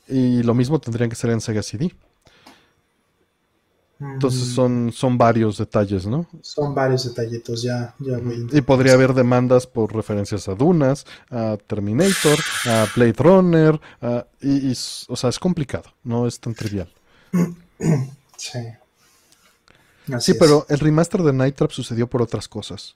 Y 0.07 0.41
lo 0.43 0.53
mismo 0.55 0.79
tendrían 0.79 1.09
que 1.09 1.15
ser 1.15 1.29
en 1.31 1.41
Sega 1.41 1.61
CD. 1.61 1.93
Entonces 4.01 4.47
Mm, 4.49 4.55
son, 4.55 4.91
son 4.93 5.17
varios 5.17 5.57
detalles, 5.57 6.05
¿no? 6.07 6.25
son 6.41 6.73
varios 6.73 7.03
detallitos, 7.03 7.61
ya, 7.61 7.93
ya 7.99 8.17
voy. 8.17 8.47
Y 8.51 8.61
podría 8.61 8.93
haber 8.93 9.13
demandas 9.13 9.67
por 9.67 9.93
referencias 9.93 10.47
a 10.47 10.55
Dunas, 10.55 11.05
a 11.29 11.57
Terminator, 11.67 12.39
a 12.65 12.87
Blade 12.95 13.15
Runner, 13.17 13.81
a- 14.01 14.25
y, 14.41 14.71
o 14.71 15.15
sea, 15.17 15.29
es 15.29 15.37
complicado, 15.39 15.91
no 16.03 16.27
es 16.27 16.39
tan 16.39 16.53
trivial. 16.53 16.89
Sí. 18.37 18.59
Así 20.13 20.25
Sí, 20.27 20.31
es. 20.31 20.37
pero 20.37 20.65
el 20.69 20.79
remaster 20.79 21.21
de 21.23 21.33
Night 21.33 21.55
Trap 21.55 21.71
sucedió 21.71 22.07
por 22.09 22.21
otras 22.21 22.47
cosas. 22.47 22.95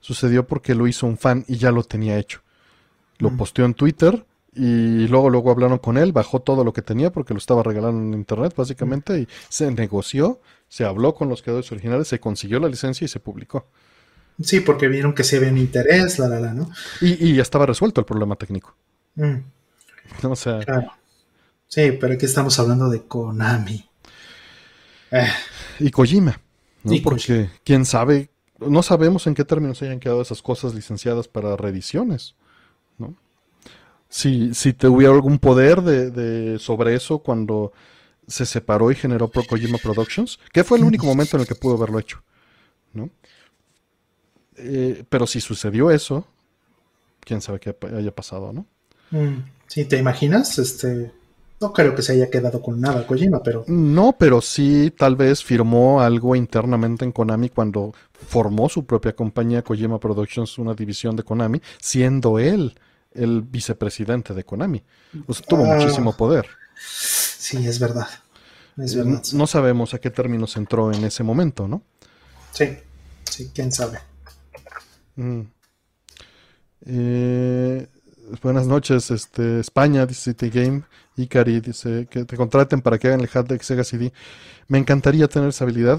Sucedió 0.00 0.46
porque 0.46 0.74
lo 0.74 0.86
hizo 0.86 1.06
un 1.06 1.18
fan 1.18 1.44
y 1.46 1.56
ya 1.58 1.70
lo 1.70 1.84
tenía 1.84 2.18
hecho. 2.18 2.40
Lo 3.18 3.30
Mm. 3.30 3.36
posteó 3.36 3.64
en 3.66 3.74
Twitter 3.74 4.24
y 4.58 5.06
luego 5.08 5.30
luego 5.30 5.50
hablaron 5.50 5.78
con 5.78 5.96
él, 5.96 6.12
bajó 6.12 6.40
todo 6.40 6.64
lo 6.64 6.72
que 6.72 6.82
tenía 6.82 7.12
porque 7.12 7.32
lo 7.34 7.38
estaba 7.38 7.62
regalando 7.62 8.02
en 8.02 8.14
internet 8.18 8.54
básicamente 8.56 9.20
y 9.20 9.28
se 9.48 9.70
negoció, 9.70 10.40
se 10.68 10.84
habló 10.84 11.14
con 11.14 11.28
los 11.28 11.42
creadores 11.42 11.70
originales, 11.70 12.08
se 12.08 12.18
consiguió 12.20 12.58
la 12.58 12.68
licencia 12.68 13.04
y 13.04 13.08
se 13.08 13.20
publicó. 13.20 13.66
Sí, 14.40 14.60
porque 14.60 14.88
vieron 14.88 15.14
que 15.14 15.24
se 15.24 15.36
había 15.36 15.50
un 15.50 15.58
interés, 15.58 16.18
la, 16.18 16.28
la, 16.28 16.40
la, 16.40 16.54
¿no? 16.54 16.70
Y, 17.00 17.28
y 17.30 17.34
ya 17.36 17.42
estaba 17.42 17.66
resuelto 17.66 18.00
el 18.00 18.06
problema 18.06 18.36
técnico. 18.36 18.74
Mm, 19.16 19.38
O 20.24 20.36
sea, 20.36 20.60
claro. 20.60 20.92
Sí, 21.68 21.92
pero 21.92 22.14
aquí 22.14 22.26
estamos 22.26 22.58
hablando 22.58 22.88
de 22.88 23.04
Konami. 23.06 23.88
Eh, 25.10 25.28
y 25.80 25.90
Kojima, 25.90 26.40
¿no? 26.82 26.92
Y 26.92 27.00
Porque 27.00 27.50
quién 27.64 27.84
sabe, 27.84 28.30
no 28.58 28.82
sabemos 28.82 29.26
en 29.26 29.34
qué 29.34 29.44
términos 29.44 29.82
hayan 29.82 30.00
quedado 30.00 30.22
esas 30.22 30.42
cosas 30.42 30.74
licenciadas 30.74 31.28
para 31.28 31.56
reediciones. 31.56 32.34
Si, 34.08 34.54
si 34.54 34.72
te 34.72 34.88
hubiera 34.88 35.12
algún 35.14 35.38
poder 35.38 35.82
de, 35.82 36.10
de- 36.10 36.58
sobre 36.58 36.94
eso 36.94 37.18
cuando 37.20 37.72
se 38.28 38.46
separó 38.46 38.90
y 38.92 38.96
generó 38.96 39.30
Pro 39.30 39.44
Kojima 39.44 39.78
Productions, 39.78 40.38
que 40.52 40.64
fue 40.64 40.78
el 40.78 40.84
único 40.84 41.06
momento 41.06 41.36
en 41.36 41.42
el 41.42 41.48
que 41.48 41.56
pudo 41.56 41.76
haberlo 41.76 41.98
hecho, 42.00 42.22
¿no? 42.94 43.10
Eh, 44.56 45.04
pero 45.08 45.26
si 45.26 45.40
sucedió 45.40 45.90
eso, 45.90 46.26
quién 47.20 47.40
sabe 47.42 47.60
qué 47.60 47.76
haya 47.96 48.14
pasado, 48.14 48.52
¿no? 48.52 48.66
mm, 49.10 49.36
sí, 49.66 49.84
¿te 49.84 49.98
imaginas? 49.98 50.58
Este, 50.58 51.12
no 51.60 51.72
creo 51.72 51.94
que 51.94 52.02
se 52.02 52.12
haya 52.12 52.30
quedado 52.30 52.62
con 52.62 52.80
nada 52.80 53.06
Kojima, 53.06 53.42
pero 53.42 53.66
No, 53.66 54.16
pero 54.18 54.40
sí 54.40 54.90
tal 54.96 55.14
vez 55.14 55.44
firmó 55.44 56.00
algo 56.00 56.34
internamente 56.34 57.04
en 57.04 57.12
Konami 57.12 57.50
cuando 57.50 57.92
formó 58.12 58.68
su 58.70 58.86
propia 58.86 59.14
compañía 59.14 59.62
Kojima 59.62 60.00
Productions, 60.00 60.56
una 60.56 60.72
división 60.74 61.16
de 61.16 61.22
Konami, 61.22 61.60
siendo 61.80 62.38
él 62.38 62.74
el 63.18 63.42
vicepresidente 63.42 64.32
de 64.34 64.44
Konami. 64.44 64.82
O 65.26 65.34
sea, 65.34 65.44
tuvo 65.46 65.64
Ah. 65.70 65.76
muchísimo 65.76 66.16
poder. 66.16 66.46
sí, 66.80 67.66
es 67.66 67.78
verdad. 67.78 68.08
Es 68.76 68.94
Eh, 68.94 68.98
verdad. 69.02 69.22
No 69.32 69.46
sabemos 69.46 69.94
a 69.94 69.98
qué 69.98 70.10
términos 70.10 70.56
entró 70.56 70.92
en 70.92 71.04
ese 71.04 71.22
momento, 71.24 71.66
¿no? 71.66 71.82
Sí, 72.52 72.76
sí, 73.28 73.50
quién 73.54 73.72
sabe. 73.72 73.98
Mm. 75.16 75.40
Eh, 76.86 77.86
buenas 78.42 78.66
noches, 78.66 79.10
este, 79.10 79.60
España, 79.60 80.06
dice 80.06 80.30
City 80.32 80.50
Game, 80.50 80.82
Ikari 81.16 81.60
dice 81.60 82.06
que 82.10 82.24
te 82.24 82.36
contraten 82.36 82.80
para 82.80 82.98
que 82.98 83.08
hagan 83.08 83.20
el 83.20 83.28
hack 83.28 83.46
de 83.48 83.58
Sega 83.62 83.82
CD. 83.84 84.12
Me 84.68 84.78
encantaría 84.78 85.26
tener 85.28 85.48
esa 85.48 85.64
habilidad. 85.64 85.98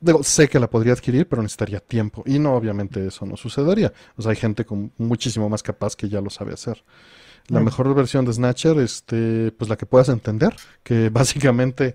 Digo, 0.00 0.22
sé 0.22 0.48
que 0.48 0.60
la 0.60 0.70
podría 0.70 0.92
adquirir, 0.92 1.28
pero 1.28 1.42
necesitaría 1.42 1.80
tiempo. 1.80 2.22
Y 2.26 2.38
no, 2.38 2.54
obviamente 2.54 3.06
eso 3.06 3.26
no 3.26 3.36
sucedería. 3.36 3.92
O 4.16 4.22
sea, 4.22 4.30
hay 4.30 4.36
gente 4.36 4.64
con 4.64 4.92
muchísimo 4.98 5.48
más 5.48 5.62
capaz 5.62 5.96
que 5.96 6.08
ya 6.08 6.20
lo 6.20 6.30
sabe 6.30 6.52
hacer. 6.52 6.84
La 7.48 7.60
Mm. 7.60 7.64
mejor 7.64 7.94
versión 7.94 8.24
de 8.24 8.32
Snatcher, 8.32 8.78
este, 8.78 9.50
pues 9.52 9.68
la 9.68 9.76
que 9.76 9.86
puedas 9.86 10.08
entender, 10.08 10.54
que 10.82 11.08
básicamente 11.58 11.94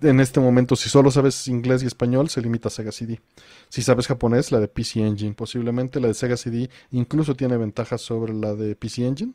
en 0.00 0.20
este 0.20 0.40
momento, 0.40 0.76
si 0.76 0.88
solo 0.88 1.10
sabes 1.10 1.48
inglés 1.48 1.82
y 1.82 1.86
español, 1.86 2.28
se 2.28 2.40
limita 2.40 2.68
a 2.68 2.70
Sega 2.70 2.92
CD. 2.92 3.20
Si 3.68 3.82
sabes 3.82 4.06
japonés, 4.06 4.52
la 4.52 4.60
de 4.60 4.68
PC 4.68 5.00
Engine. 5.00 5.34
Posiblemente 5.34 6.00
la 6.00 6.08
de 6.08 6.14
Sega 6.14 6.36
CD 6.36 6.70
incluso 6.90 7.34
tiene 7.34 7.56
ventajas 7.56 8.00
sobre 8.02 8.32
la 8.34 8.54
de 8.54 8.76
PC 8.76 9.06
Engine 9.06 9.32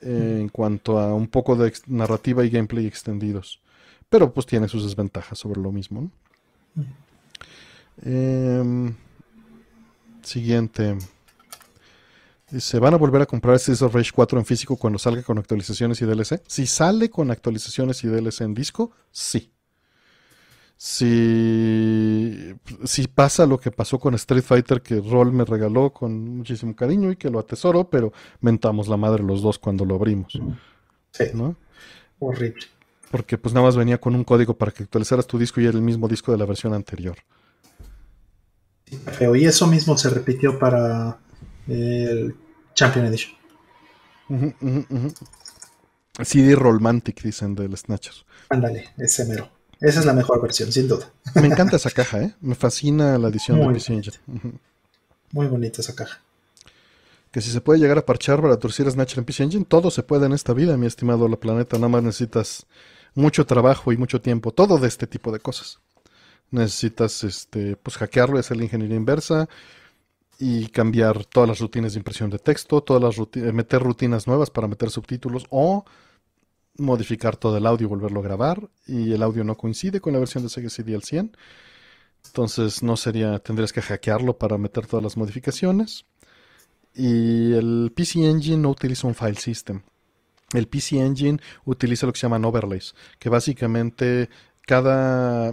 eh, 0.00 0.38
en 0.40 0.48
cuanto 0.48 0.98
a 0.98 1.14
un 1.14 1.28
poco 1.28 1.54
de 1.56 1.72
narrativa 1.86 2.44
y 2.44 2.50
gameplay 2.50 2.86
extendidos. 2.86 3.60
Pero 4.08 4.32
pues 4.32 4.46
tiene 4.46 4.68
sus 4.68 4.84
desventajas 4.84 5.38
sobre 5.38 5.60
lo 5.60 5.70
mismo. 5.72 6.02
¿no? 6.02 6.10
Em, 8.00 8.94
siguiente. 10.22 10.96
Dice, 12.50 12.78
¿van 12.78 12.92
a 12.94 12.98
volver 12.98 13.22
a 13.22 13.26
comprar 13.26 13.58
Streets 13.58 13.80
of 13.82 13.94
Rage 13.94 14.10
4 14.14 14.38
en 14.38 14.44
físico 14.44 14.76
cuando 14.76 14.98
salga 14.98 15.22
con 15.22 15.38
actualizaciones 15.38 16.02
y 16.02 16.04
DLC? 16.06 16.42
Si 16.46 16.66
sale 16.66 17.08
con 17.08 17.30
actualizaciones 17.30 18.04
y 18.04 18.08
DLC 18.08 18.42
en 18.42 18.54
disco, 18.54 18.92
sí. 19.10 19.50
Si, 20.76 22.54
si 22.84 23.06
pasa 23.06 23.46
lo 23.46 23.58
que 23.60 23.70
pasó 23.70 23.98
con 24.00 24.14
Street 24.14 24.42
Fighter 24.42 24.82
que 24.82 25.00
Roll 25.00 25.32
me 25.32 25.44
regaló 25.44 25.92
con 25.92 26.38
muchísimo 26.38 26.74
cariño 26.74 27.12
y 27.12 27.16
que 27.16 27.30
lo 27.30 27.38
atesoro, 27.38 27.88
pero 27.88 28.12
mentamos 28.40 28.88
la 28.88 28.96
madre 28.96 29.22
los 29.22 29.42
dos 29.42 29.58
cuando 29.60 29.84
lo 29.84 29.94
abrimos, 29.94 30.32
Sí, 31.12 31.24
¿no? 31.34 31.54
horrible. 32.18 32.66
Porque 33.12 33.38
pues 33.38 33.54
nada 33.54 33.66
más 33.66 33.76
venía 33.76 33.98
con 33.98 34.14
un 34.16 34.24
código 34.24 34.54
para 34.58 34.72
que 34.72 34.82
actualizaras 34.82 35.26
tu 35.26 35.38
disco 35.38 35.60
y 35.60 35.66
era 35.66 35.76
el 35.76 35.82
mismo 35.84 36.08
disco 36.08 36.32
de 36.32 36.38
la 36.38 36.46
versión 36.46 36.74
anterior. 36.74 37.16
Feo. 38.96 39.34
Y 39.36 39.44
eso 39.46 39.66
mismo 39.66 39.96
se 39.98 40.10
repitió 40.10 40.58
para 40.58 41.18
el 41.68 42.34
Champion 42.74 43.06
Edition. 43.06 43.32
Ujú, 44.28 44.54
ujú, 44.60 44.86
ujú. 44.88 45.14
CD 46.24 46.54
Rollmantic, 46.54 47.22
dicen 47.22 47.54
del 47.54 47.76
Snatcher. 47.76 48.14
Ándale, 48.50 48.90
ese 48.98 49.24
mero. 49.24 49.50
Esa 49.80 50.00
es 50.00 50.06
la 50.06 50.12
mejor 50.12 50.40
versión, 50.40 50.70
sin 50.70 50.86
duda. 50.88 51.10
Me 51.34 51.46
encanta 51.46 51.76
esa 51.76 51.90
caja, 51.90 52.20
¿eh? 52.22 52.34
Me 52.40 52.54
fascina 52.54 53.18
la 53.18 53.28
edición 53.28 53.58
Muy 53.58 53.68
de 53.68 53.74
PC 53.74 53.94
Engine. 53.94 54.16
Muy 55.32 55.46
bonita 55.46 55.80
esa 55.80 55.94
caja. 55.94 56.20
que 57.32 57.40
si 57.40 57.50
se 57.50 57.60
puede 57.62 57.80
llegar 57.80 57.98
a 57.98 58.04
parchar 58.06 58.40
para 58.42 58.58
traducir 58.58 58.88
Snatcher 58.90 59.18
en 59.20 59.24
PC 59.24 59.42
Engine, 59.44 59.64
todo 59.64 59.90
se 59.90 60.02
puede 60.02 60.26
en 60.26 60.32
esta 60.34 60.52
vida, 60.52 60.76
mi 60.76 60.86
estimado 60.86 61.26
La 61.28 61.36
Planeta. 61.36 61.76
Nada 61.78 61.88
más 61.88 62.02
necesitas 62.02 62.66
mucho 63.14 63.44
trabajo 63.46 63.92
y 63.92 63.96
mucho 63.96 64.20
tiempo. 64.20 64.52
Todo 64.52 64.78
de 64.78 64.86
este 64.88 65.06
tipo 65.06 65.32
de 65.32 65.40
cosas. 65.40 65.80
Necesitas 66.52 67.24
este, 67.24 67.76
pues, 67.76 67.96
hackearlo 67.96 68.36
y 68.36 68.40
hacer 68.40 68.56
la 68.56 68.64
ingeniería 68.64 68.96
inversa 68.96 69.48
y 70.38 70.68
cambiar 70.68 71.24
todas 71.24 71.48
las 71.48 71.58
rutinas 71.58 71.92
de 71.92 71.98
impresión 71.98 72.30
de 72.30 72.38
texto, 72.38 72.82
todas 72.82 73.02
las 73.02 73.28
eh, 73.36 73.52
meter 73.52 73.82
rutinas 73.82 74.26
nuevas 74.26 74.50
para 74.50 74.68
meter 74.68 74.90
subtítulos 74.90 75.46
o 75.50 75.84
modificar 76.76 77.36
todo 77.36 77.56
el 77.56 77.66
audio 77.66 77.86
y 77.86 77.90
volverlo 77.90 78.20
a 78.20 78.22
grabar 78.22 78.70
y 78.86 79.12
el 79.12 79.22
audio 79.22 79.44
no 79.44 79.56
coincide 79.56 80.00
con 80.00 80.12
la 80.12 80.18
versión 80.18 80.42
de 80.42 80.48
Sega 80.48 80.70
CD 80.70 80.94
al 80.94 81.02
100. 81.02 81.36
Entonces 82.26 82.82
no 82.82 82.96
sería, 82.96 83.38
tendrías 83.40 83.72
que 83.72 83.82
hackearlo 83.82 84.38
para 84.38 84.58
meter 84.58 84.86
todas 84.86 85.02
las 85.02 85.16
modificaciones. 85.16 86.06
Y 86.94 87.52
el 87.52 87.92
PC 87.94 88.28
Engine 88.28 88.58
no 88.58 88.70
utiliza 88.70 89.06
un 89.06 89.14
file 89.14 89.36
system. 89.36 89.82
El 90.52 90.68
PC 90.68 90.98
Engine 90.98 91.38
utiliza 91.64 92.06
lo 92.06 92.12
que 92.12 92.18
se 92.18 92.26
llaman 92.26 92.44
overlays, 92.44 92.94
que 93.18 93.28
básicamente 93.28 94.28
cada 94.66 95.52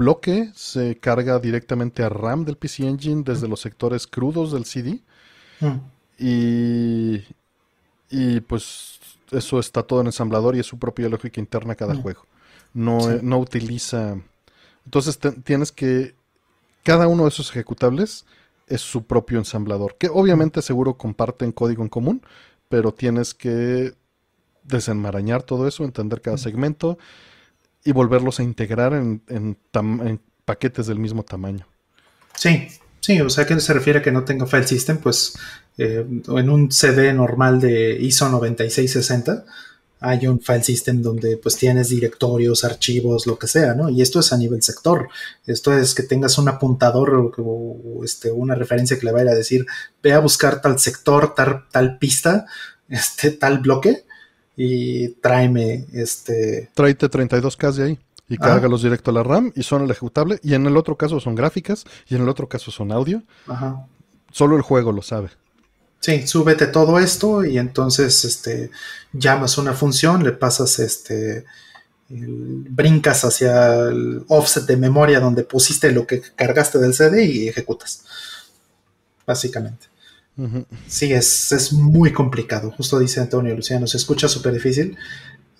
bloque 0.00 0.50
se 0.54 0.98
carga 0.98 1.38
directamente 1.38 2.02
a 2.02 2.08
RAM 2.08 2.46
del 2.46 2.56
PC 2.56 2.88
Engine 2.88 3.22
desde 3.22 3.46
los 3.46 3.60
sectores 3.60 4.06
crudos 4.06 4.50
del 4.50 4.64
CD. 4.64 5.02
Mm. 5.60 5.76
Y, 6.18 7.22
y 8.08 8.40
pues 8.40 8.98
eso 9.30 9.60
está 9.60 9.82
todo 9.82 10.00
en 10.00 10.06
ensamblador 10.06 10.56
y 10.56 10.60
es 10.60 10.66
su 10.66 10.78
propia 10.78 11.10
lógica 11.10 11.38
interna 11.38 11.74
cada 11.74 11.94
mm. 11.94 12.02
juego. 12.02 12.26
No, 12.72 12.98
no 13.20 13.38
utiliza. 13.38 14.16
Entonces 14.86 15.18
tienes 15.44 15.70
que. 15.70 16.14
Cada 16.82 17.06
uno 17.06 17.24
de 17.24 17.28
esos 17.28 17.50
ejecutables 17.50 18.24
es 18.68 18.80
su 18.80 19.04
propio 19.04 19.38
ensamblador. 19.38 19.96
Que 19.98 20.08
obviamente 20.08 20.62
seguro 20.62 20.94
comparten 20.94 21.52
código 21.52 21.82
en 21.82 21.90
común, 21.90 22.22
pero 22.70 22.94
tienes 22.94 23.34
que 23.34 23.92
desenmarañar 24.62 25.42
todo 25.42 25.68
eso, 25.68 25.84
entender 25.84 26.22
cada 26.22 26.38
segmento 26.38 26.96
y 27.84 27.92
volverlos 27.92 28.40
a 28.40 28.42
integrar 28.42 28.92
en, 28.92 29.22
en, 29.28 30.20
paquetes 30.44 30.86
del 30.86 30.98
mismo 30.98 31.22
tamaño. 31.22 31.66
Sí, 32.34 32.68
sí, 33.00 33.20
o 33.20 33.30
sea, 33.30 33.46
que 33.46 33.58
se 33.60 33.72
refiere 33.72 34.00
a 34.00 34.02
que 34.02 34.10
no 34.10 34.24
tenga 34.24 34.46
file 34.46 34.66
system? 34.66 34.98
Pues 34.98 35.34
eh, 35.78 36.04
en 36.28 36.50
un 36.50 36.72
CD 36.72 37.12
normal 37.12 37.60
de 37.60 37.96
ISO 38.00 38.28
9660 38.28 39.44
hay 40.00 40.26
un 40.26 40.40
file 40.40 40.64
system 40.64 41.02
donde 41.02 41.36
pues 41.36 41.56
tienes 41.56 41.90
directorios, 41.90 42.64
archivos, 42.64 43.26
lo 43.26 43.38
que 43.38 43.46
sea, 43.46 43.74
¿no? 43.74 43.90
Y 43.90 44.00
esto 44.00 44.20
es 44.20 44.32
a 44.32 44.38
nivel 44.38 44.62
sector. 44.62 45.08
Esto 45.46 45.76
es 45.76 45.94
que 45.94 46.02
tengas 46.02 46.38
un 46.38 46.48
apuntador 46.48 47.34
o, 47.36 48.00
este, 48.02 48.32
una 48.32 48.54
referencia 48.54 48.98
que 48.98 49.04
le 49.04 49.12
vaya 49.12 49.32
a 49.32 49.34
decir, 49.34 49.66
ve 50.02 50.14
a 50.14 50.20
buscar 50.20 50.62
tal 50.62 50.78
sector, 50.78 51.34
tal, 51.34 51.66
tal 51.70 51.98
pista, 51.98 52.46
este, 52.88 53.30
tal 53.30 53.58
bloque 53.58 54.04
y 54.62 55.08
tráeme 55.22 55.86
este... 55.94 56.68
Tráete 56.74 57.08
32K 57.08 57.72
de 57.72 57.82
ahí 57.82 57.98
y 58.28 58.34
ah. 58.34 58.40
cárgalos 58.40 58.82
directo 58.82 59.10
a 59.10 59.14
la 59.14 59.22
RAM 59.22 59.50
y 59.56 59.62
son 59.62 59.84
el 59.84 59.90
ejecutable. 59.90 60.38
Y 60.42 60.52
en 60.52 60.66
el 60.66 60.76
otro 60.76 60.96
caso 60.96 61.18
son 61.18 61.34
gráficas 61.34 61.84
y 62.08 62.14
en 62.14 62.22
el 62.22 62.28
otro 62.28 62.46
caso 62.46 62.70
son 62.70 62.92
audio. 62.92 63.22
Ajá. 63.46 63.86
Solo 64.30 64.56
el 64.56 64.62
juego 64.62 64.92
lo 64.92 65.00
sabe. 65.00 65.30
Sí, 66.00 66.26
súbete 66.26 66.66
todo 66.66 66.98
esto 66.98 67.42
y 67.42 67.56
entonces 67.56 68.22
este, 68.26 68.70
llamas 69.14 69.56
una 69.56 69.72
función, 69.72 70.24
le 70.24 70.32
pasas 70.32 70.78
este, 70.78 71.46
brincas 72.10 73.24
hacia 73.24 73.88
el 73.88 74.26
offset 74.28 74.66
de 74.66 74.76
memoria 74.76 75.20
donde 75.20 75.42
pusiste 75.42 75.90
lo 75.90 76.06
que 76.06 76.20
cargaste 76.20 76.78
del 76.78 76.92
CD 76.92 77.24
y 77.24 77.48
ejecutas. 77.48 78.04
Básicamente. 79.26 79.89
Sí, 80.86 81.12
es, 81.12 81.52
es, 81.52 81.72
muy 81.72 82.12
complicado. 82.12 82.70
Justo 82.70 82.98
dice 82.98 83.20
Antonio 83.20 83.54
Luciano, 83.54 83.86
se 83.86 83.96
escucha 83.96 84.28
súper 84.28 84.52
difícil. 84.54 84.96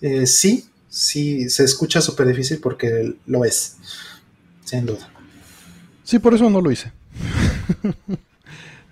Eh, 0.01 0.25
sí, 0.25 0.65
sí, 0.89 1.49
se 1.49 1.63
escucha 1.63 2.01
súper 2.01 2.27
difícil 2.27 2.59
porque 2.59 3.15
lo 3.25 3.45
es. 3.45 3.77
Sin 4.63 4.85
duda. 4.85 5.09
Sí, 6.03 6.19
por 6.19 6.33
eso 6.33 6.49
no 6.49 6.61
lo 6.61 6.71
hice. 6.71 6.91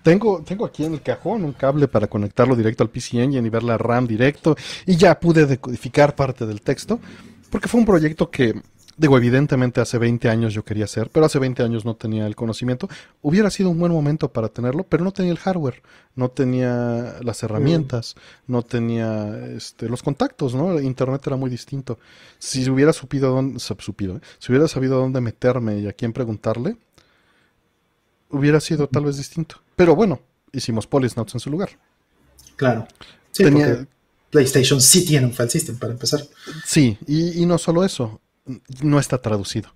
Tengo, 0.02 0.42
tengo 0.42 0.64
aquí 0.64 0.84
en 0.84 0.94
el 0.94 1.02
cajón 1.02 1.44
un 1.44 1.52
cable 1.52 1.86
para 1.86 2.06
conectarlo 2.06 2.56
directo 2.56 2.82
al 2.82 2.88
PC 2.88 3.22
Engine 3.22 3.46
y 3.46 3.50
ver 3.50 3.62
la 3.62 3.76
RAM 3.76 4.06
directo. 4.06 4.56
Y 4.86 4.96
ya 4.96 5.20
pude 5.20 5.44
decodificar 5.44 6.14
parte 6.14 6.46
del 6.46 6.62
texto. 6.62 6.98
Porque 7.50 7.68
fue 7.68 7.80
un 7.80 7.86
proyecto 7.86 8.30
que, 8.30 8.54
digo, 9.00 9.16
evidentemente 9.16 9.80
hace 9.80 9.96
20 9.96 10.28
años 10.28 10.52
yo 10.52 10.62
quería 10.62 10.84
hacer, 10.84 11.08
pero 11.10 11.24
hace 11.24 11.38
20 11.38 11.62
años 11.62 11.86
no 11.86 11.96
tenía 11.96 12.26
el 12.26 12.36
conocimiento. 12.36 12.86
Hubiera 13.22 13.48
sido 13.48 13.70
un 13.70 13.78
buen 13.78 13.90
momento 13.92 14.30
para 14.30 14.48
tenerlo, 14.48 14.84
pero 14.84 15.04
no 15.04 15.10
tenía 15.10 15.32
el 15.32 15.38
hardware, 15.38 15.82
no 16.16 16.30
tenía 16.30 17.16
las 17.22 17.42
herramientas, 17.42 18.14
no 18.46 18.62
tenía 18.62 19.38
este, 19.56 19.88
los 19.88 20.02
contactos, 20.02 20.54
¿no? 20.54 20.78
Internet 20.78 21.22
era 21.26 21.36
muy 21.36 21.48
distinto. 21.48 21.98
Si 22.38 22.68
hubiera 22.68 22.92
supido 22.92 23.32
dónde, 23.32 23.58
supido, 23.58 24.16
¿eh? 24.16 24.20
si 24.38 24.52
hubiera 24.52 24.68
sabido 24.68 24.98
dónde 24.98 25.22
meterme 25.22 25.78
y 25.78 25.88
a 25.88 25.94
quién 25.94 26.12
preguntarle, 26.12 26.76
hubiera 28.28 28.60
sido 28.60 28.86
tal 28.86 29.06
vez 29.06 29.16
distinto. 29.16 29.62
Pero 29.76 29.96
bueno, 29.96 30.20
hicimos 30.52 30.86
Polysnots 30.86 31.32
en 31.32 31.40
su 31.40 31.48
lugar. 31.48 31.70
Claro. 32.56 32.86
Sí, 33.32 33.44
PlayStation 34.28 34.78
sí 34.78 35.06
tiene 35.06 35.26
un 35.26 35.32
file 35.32 35.48
system 35.48 35.78
para 35.78 35.94
empezar. 35.94 36.20
Sí, 36.66 36.98
y, 37.06 37.44
no 37.46 37.56
solo 37.56 37.82
eso, 37.82 38.20
no 38.82 38.98
está 38.98 39.18
traducido. 39.18 39.70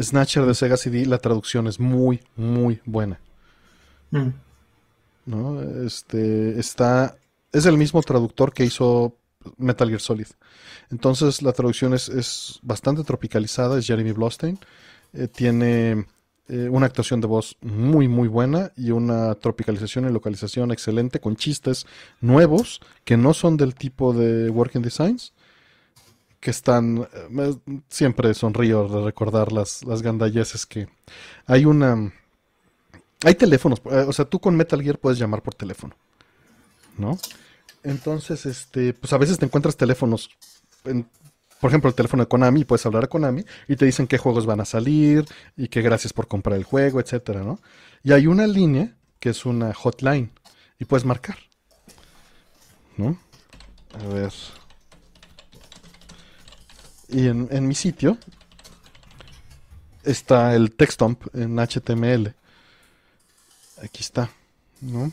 Snatcher 0.00 0.44
de 0.44 0.54
Sega 0.54 0.76
CD, 0.76 1.06
la 1.06 1.18
traducción 1.18 1.66
es 1.66 1.78
muy, 1.78 2.20
muy 2.36 2.80
buena. 2.84 3.20
Mm. 4.10 4.28
¿No? 5.26 5.62
Este 5.84 6.58
está. 6.58 7.16
Es 7.52 7.66
el 7.66 7.78
mismo 7.78 8.02
traductor 8.02 8.52
que 8.52 8.64
hizo 8.64 9.16
Metal 9.56 9.88
Gear 9.88 10.00
Solid. 10.00 10.26
Entonces 10.90 11.42
la 11.42 11.52
traducción 11.52 11.94
es, 11.94 12.58
bastante 12.62 13.04
tropicalizada, 13.04 13.78
es 13.78 13.86
Jeremy 13.86 14.12
Blostein. 14.12 14.58
Eh, 15.12 15.28
tiene 15.28 16.06
eh, 16.48 16.68
una 16.70 16.86
actuación 16.86 17.20
de 17.20 17.26
voz 17.26 17.56
muy 17.62 18.08
muy 18.08 18.28
buena 18.28 18.72
y 18.76 18.90
una 18.90 19.34
tropicalización 19.36 20.08
y 20.08 20.12
localización 20.12 20.72
excelente 20.72 21.20
con 21.20 21.36
chistes 21.36 21.86
nuevos 22.20 22.80
que 23.04 23.16
no 23.16 23.32
son 23.32 23.56
del 23.56 23.74
tipo 23.74 24.12
de 24.12 24.50
Working 24.50 24.82
Designs 24.82 25.32
que 26.44 26.50
están 26.50 27.08
eh, 27.38 27.54
siempre 27.88 28.34
sonrío 28.34 28.86
de 28.86 29.02
recordar 29.02 29.50
las, 29.50 29.82
las 29.82 30.02
gandalleses 30.02 30.66
que 30.66 30.88
hay 31.46 31.64
una 31.64 32.12
hay 33.24 33.34
teléfonos 33.34 33.80
eh, 33.90 34.04
o 34.06 34.12
sea 34.12 34.26
tú 34.26 34.38
con 34.38 34.54
Metal 34.54 34.82
Gear 34.82 34.98
puedes 34.98 35.18
llamar 35.18 35.40
por 35.40 35.54
teléfono 35.54 35.96
¿no? 36.98 37.18
entonces 37.82 38.44
este 38.44 38.92
pues 38.92 39.10
a 39.14 39.16
veces 39.16 39.38
te 39.38 39.46
encuentras 39.46 39.74
teléfonos 39.74 40.28
por 41.60 41.70
ejemplo, 41.70 41.88
el 41.88 41.94
teléfono 41.94 42.24
de 42.24 42.28
Konami, 42.28 42.64
puedes 42.64 42.84
hablar 42.84 43.04
a 43.04 43.06
Konami 43.06 43.42
y 43.68 43.76
te 43.76 43.86
dicen 43.86 44.06
qué 44.06 44.18
juegos 44.18 44.44
van 44.44 44.60
a 44.60 44.66
salir 44.66 45.24
y 45.56 45.68
que 45.68 45.80
gracias 45.80 46.12
por 46.12 46.28
comprar 46.28 46.58
el 46.58 46.64
juego, 46.64 47.00
etcétera, 47.00 47.42
¿no? 47.42 47.58
Y 48.02 48.12
hay 48.12 48.26
una 48.26 48.46
línea 48.46 48.94
que 49.18 49.30
es 49.30 49.46
una 49.46 49.72
hotline 49.72 50.30
y 50.78 50.84
puedes 50.84 51.06
marcar, 51.06 51.38
¿no? 52.98 53.18
A 53.98 54.06
ver. 54.12 54.32
Y 57.08 57.28
en, 57.28 57.68
mi 57.68 57.74
sitio 57.74 58.18
está 60.02 60.54
el 60.54 60.72
textump 60.72 61.22
en 61.34 61.56
HTML. 61.58 62.34
Aquí 63.82 64.00
está, 64.00 64.30
¿no? 64.80 65.12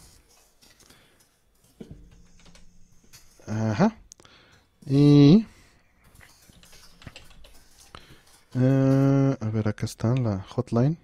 Ajá. 3.47 3.95
Y 4.85 5.45
eh, 8.55 9.37
a 9.39 9.49
ver, 9.49 9.67
acá 9.67 9.85
está 9.85 10.13
la 10.15 10.43
hotline. 10.49 10.97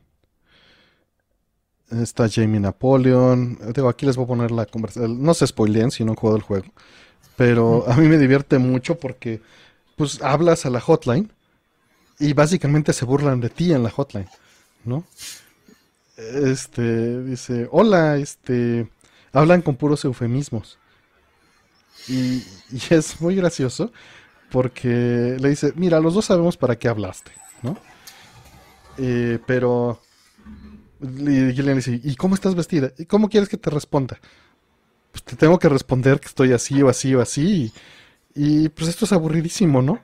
Está 1.90 2.28
Jamie 2.30 2.60
Napoleon. 2.60 3.58
Digo, 3.74 3.88
aquí 3.88 4.06
les 4.06 4.18
voy 4.18 4.26
a 4.26 4.28
poner 4.28 4.52
la 4.52 4.66
conversación. 4.66 5.22
No 5.24 5.34
se 5.34 5.48
spoileen 5.48 5.92
si 5.92 6.04
no 6.04 6.12
han 6.12 6.18
jugado 6.18 6.38
el 6.38 6.44
juego. 6.44 6.68
Pero 7.38 7.90
a 7.90 7.96
mí 7.96 8.08
me 8.08 8.18
divierte 8.18 8.58
mucho 8.58 9.00
porque 9.00 9.42
pues 9.98 10.22
hablas 10.22 10.66
a 10.66 10.70
la 10.70 10.80
hotline 10.80 11.30
y 12.20 12.32
básicamente 12.32 12.94
se 12.94 13.04
burlan 13.04 13.42
de 13.42 13.50
ti 13.50 13.74
en 13.74 13.84
la 13.84 13.90
hotline, 13.90 14.30
¿no? 14.86 15.04
Este 16.16 17.22
dice, 17.24 17.68
hola, 17.72 18.16
este, 18.18 18.90
hablan 19.34 19.62
con 19.62 19.76
puros 19.76 20.06
eufemismos. 20.06 20.80
y 22.08 22.42
es 22.90 23.20
muy 23.20 23.36
gracioso 23.36 23.92
porque 24.50 25.36
le 25.40 25.50
dice, 25.50 25.74
mira, 25.76 26.00
los 26.00 26.14
dos 26.14 26.26
sabemos 26.26 26.56
para 26.56 26.78
qué 26.78 26.88
hablaste, 26.88 27.32
¿no? 27.62 27.78
Eh, 28.98 29.40
pero 29.46 30.02
Gillian 31.02 31.76
dice, 31.76 32.00
¿y 32.04 32.16
cómo 32.16 32.36
estás 32.36 32.56
vestida? 32.56 32.92
¿Y 32.98 33.06
cómo 33.06 33.30
quieres 33.30 33.50
que 33.50 33.58
te 33.58 33.70
responda? 33.70 34.20
Pues 35.12 35.24
te 35.24 35.36
tengo 35.36 35.60
que 35.60 35.70
responder 35.70 36.20
que 36.20 36.28
estoy 36.28 36.54
así 36.54 36.82
o 36.82 36.90
así 36.90 37.14
o 37.14 37.22
así. 37.22 37.42
Y, 37.66 37.74
pues 38.70 38.90
esto 38.90 39.06
es 39.06 39.14
aburridísimo, 39.14 39.82
¿no? 39.82 40.02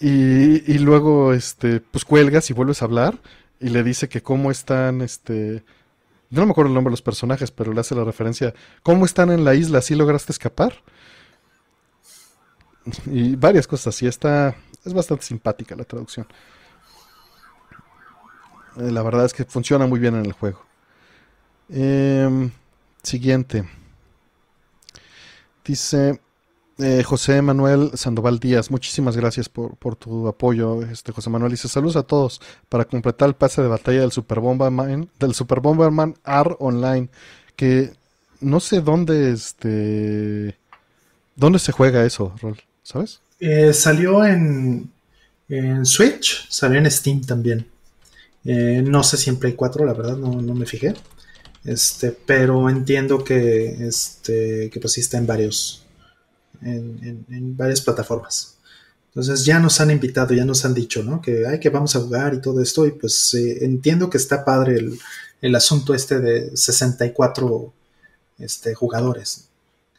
Y, 0.00 0.72
y, 0.72 0.78
luego, 0.78 1.32
este, 1.32 1.80
pues 1.80 2.04
cuelgas 2.04 2.50
y 2.50 2.54
vuelves 2.54 2.82
a 2.82 2.86
hablar 2.86 3.20
y 3.60 3.68
le 3.68 3.84
dice 3.84 4.08
que 4.08 4.22
cómo 4.22 4.50
están, 4.50 5.00
este, 5.00 5.62
no 6.30 6.46
me 6.46 6.52
acuerdo 6.52 6.70
el 6.70 6.74
nombre 6.74 6.90
de 6.90 6.94
los 6.94 7.02
personajes, 7.02 7.50
pero 7.50 7.72
le 7.72 7.80
hace 7.80 7.94
la 7.94 8.04
referencia. 8.04 8.54
¿Cómo 8.82 9.04
están 9.04 9.30
en 9.30 9.44
la 9.44 9.54
isla? 9.54 9.82
¿Sí 9.82 9.94
lograste 9.94 10.32
escapar? 10.32 10.74
Y 13.06 13.36
varias 13.36 13.66
cosas 13.66 13.94
así. 13.94 14.06
Está, 14.06 14.56
es 14.84 14.94
bastante 14.94 15.24
simpática 15.24 15.76
la 15.76 15.84
traducción. 15.84 16.26
Eh, 18.78 18.90
la 18.90 19.02
verdad 19.02 19.26
es 19.26 19.34
que 19.34 19.44
funciona 19.44 19.86
muy 19.86 20.00
bien 20.00 20.14
en 20.16 20.24
el 20.24 20.32
juego. 20.32 20.64
Em, 21.68 22.50
siguiente. 23.02 23.68
Dice 25.64 26.20
eh, 26.78 27.02
José 27.02 27.42
Manuel 27.42 27.90
Sandoval 27.94 28.38
Díaz, 28.38 28.70
muchísimas 28.70 29.16
gracias 29.16 29.48
por, 29.48 29.96
tu 29.96 30.28
apoyo. 30.28 30.82
Este 30.82 31.12
José 31.12 31.30
Manuel 31.30 31.52
dice 31.52 31.68
saludos 31.68 31.96
a 31.96 32.02
todos 32.02 32.40
para 32.68 32.84
completar 32.84 33.28
el 33.28 33.34
pase 33.34 33.62
de 33.62 33.68
batalla 33.68 34.00
del 34.00 34.12
Super 34.12 34.40
Bomberman, 34.40 35.08
del 35.18 35.34
Super 35.34 35.60
Bomberman 35.60 36.16
R 36.24 36.56
Online, 36.58 37.08
que 37.56 37.92
no 38.40 38.60
sé 38.60 38.80
dónde 38.80 39.32
este 39.32 40.58
dónde 41.36 41.58
se 41.58 41.72
juega 41.72 42.04
eso, 42.04 42.34
Rol, 42.40 42.58
¿sabes? 42.82 43.20
Eh, 43.40 43.72
salió 43.72 44.24
en, 44.24 44.90
en 45.48 45.84
Switch, 45.84 46.48
salió 46.48 46.78
en 46.78 46.90
Steam 46.90 47.22
también. 47.22 47.66
Eh, 48.44 48.82
no 48.84 49.02
sé 49.02 49.16
si 49.16 49.30
en 49.30 49.36
Play 49.36 49.54
4, 49.54 49.84
la 49.84 49.94
verdad, 49.94 50.16
no, 50.16 50.54
me 50.54 50.66
fijé. 50.66 50.94
Este, 51.64 52.10
pero 52.10 52.68
entiendo 52.68 53.22
que, 53.22 53.86
este, 53.86 54.68
que 54.70 54.80
pues 54.80 54.94
sí 54.94 55.00
está 55.00 55.18
en 55.18 55.26
varios, 55.26 55.81
en, 56.64 57.56
varias 57.56 57.80
plataformas. 57.80 58.56
Entonces 59.08 59.44
ya 59.44 59.58
nos 59.58 59.80
han 59.80 59.90
invitado, 59.90 60.34
ya 60.34 60.44
nos 60.44 60.64
han 60.64 60.72
dicho, 60.72 61.02
¿no? 61.02 61.20
Que, 61.20 61.46
hay 61.46 61.60
que 61.60 61.68
vamos 61.68 61.94
a 61.96 62.00
jugar 62.00 62.34
y 62.34 62.40
todo 62.40 62.62
esto. 62.62 62.86
Y 62.86 62.92
pues 62.92 63.34
eh, 63.34 63.64
entiendo 63.64 64.08
que 64.08 64.16
está 64.16 64.44
padre 64.44 64.80
el, 65.40 65.54
asunto 65.54 65.92
este 65.94 66.18
de 66.18 66.56
64 66.56 67.72
este, 68.38 68.74
jugadores. 68.74 69.48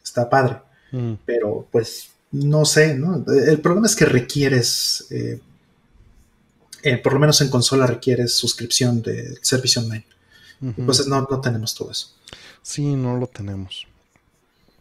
Está 0.02 0.28
padre. 0.28 0.58
Mm. 0.90 1.14
Pero 1.24 1.68
pues 1.70 2.08
no 2.32 2.64
sé, 2.64 2.94
¿no? 2.94 3.24
El 3.28 3.60
problema 3.60 3.86
es 3.86 3.94
que 3.94 4.06
requieres, 4.06 5.06
eh, 5.10 5.40
eh, 6.82 6.98
por 6.98 7.12
lo 7.12 7.20
menos 7.20 7.40
en 7.40 7.48
consola 7.48 7.86
requieres 7.86 8.32
suscripción 8.32 9.00
de 9.02 9.38
servicio 9.40 9.82
online. 9.82 10.06
Entonces 10.60 11.06
no, 11.06 11.26
no 11.30 11.40
tenemos 11.40 11.74
todo 11.74 11.90
eso. 11.90 12.08
Sí, 12.62 12.96
no 12.96 13.18
lo 13.18 13.26
tenemos. 13.26 13.86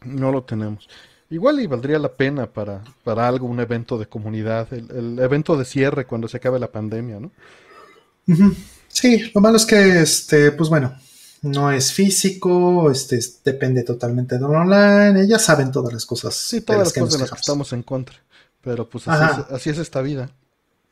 No 0.06 0.32
lo 0.32 0.44
tenemos. 0.44 0.88
Igual 1.34 1.60
y 1.62 1.66
valdría 1.66 1.98
la 1.98 2.14
pena 2.14 2.46
para, 2.46 2.84
para 3.04 3.28
algo, 3.28 3.48
un 3.48 3.60
evento 3.60 3.98
de 3.98 4.06
comunidad, 4.06 4.72
el, 4.72 5.18
evento 5.18 5.58
de 5.58 5.66
cierre 5.66 6.06
cuando 6.06 6.28
se 6.28 6.38
acabe 6.38 6.60
la 6.60 6.72
pandemia, 6.72 7.20
¿no? 7.20 7.32
Sí, 8.88 9.32
lo 9.34 9.42
malo 9.42 9.58
es 9.58 9.66
que, 9.66 10.02
este, 10.02 10.52
pues 10.52 10.70
bueno, 10.70 10.96
no 11.42 11.72
es 11.72 11.92
físico, 11.92 12.92
este, 12.92 13.20
depende 13.44 13.82
totalmente 13.82 14.38
de 14.38 14.46
online, 14.46 15.28
ya 15.28 15.40
saben 15.40 15.72
todas 15.72 15.92
las 15.92 16.06
cosas. 16.06 16.36
Sí, 16.36 16.62
todas 16.62 16.82
las 16.82 16.94
cosas 16.94 17.14
de 17.14 17.20
las 17.22 17.32
que 17.32 17.40
estamos 17.40 17.74
en 17.74 17.82
contra, 17.82 18.16
pero 18.62 18.88
pues 18.88 19.08
así 19.08 19.42
es, 19.42 19.52
así 19.52 19.70
es, 19.72 19.80
esta 19.80 20.02
vida. 20.04 20.30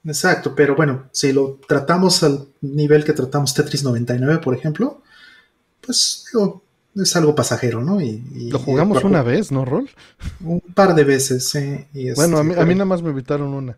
Exacto, 0.04 0.56
pero 0.56 0.76
bueno, 0.76 1.08
si 1.12 1.32
lo 1.34 1.60
tratamos 1.68 2.24
al 2.24 2.48
nivel 2.62 3.04
que 3.04 3.14
tratamos 3.14 3.54
Tetris 3.54 3.84
99, 3.84 4.40
por 4.40 4.56
ejemplo, 4.56 5.04
pues 5.82 6.26
lo, 6.34 6.64
es 6.96 7.16
algo 7.16 7.36
pasajero, 7.36 7.82
¿no? 7.82 8.02
Y, 8.02 8.50
lo 8.50 8.60
jugamos 8.60 9.04
una 9.04 9.24
vez, 9.24 9.52
¿no, 9.52 9.66
Rol? 9.66 9.90
Un 10.42 10.60
par 10.60 10.96
de 10.96 11.04
veces, 11.04 11.50
sí. 11.50 11.86
bueno, 12.16 12.38
a 12.38 12.44
mí, 12.44 12.54
a 12.56 12.66
mí 12.66 12.74
nada 12.74 12.86
más 12.86 13.02
me 13.02 13.10
invitaron 13.10 13.54
una. 13.54 13.78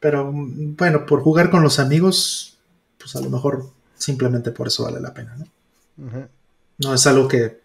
Pero 0.00 0.30
bueno, 0.32 1.06
por 1.06 1.22
jugar 1.22 1.50
con 1.50 1.62
los 1.62 1.78
amigos, 1.78 2.58
pues 2.98 3.14
a 3.16 3.20
lo 3.20 3.30
mejor 3.30 3.70
simplemente 3.96 4.50
por 4.50 4.66
eso 4.66 4.84
vale 4.84 5.00
la 5.00 5.14
pena, 5.14 5.36
¿no? 5.36 6.28
No 6.78 6.94
es 6.94 7.06
algo 7.06 7.28
que, 7.28 7.60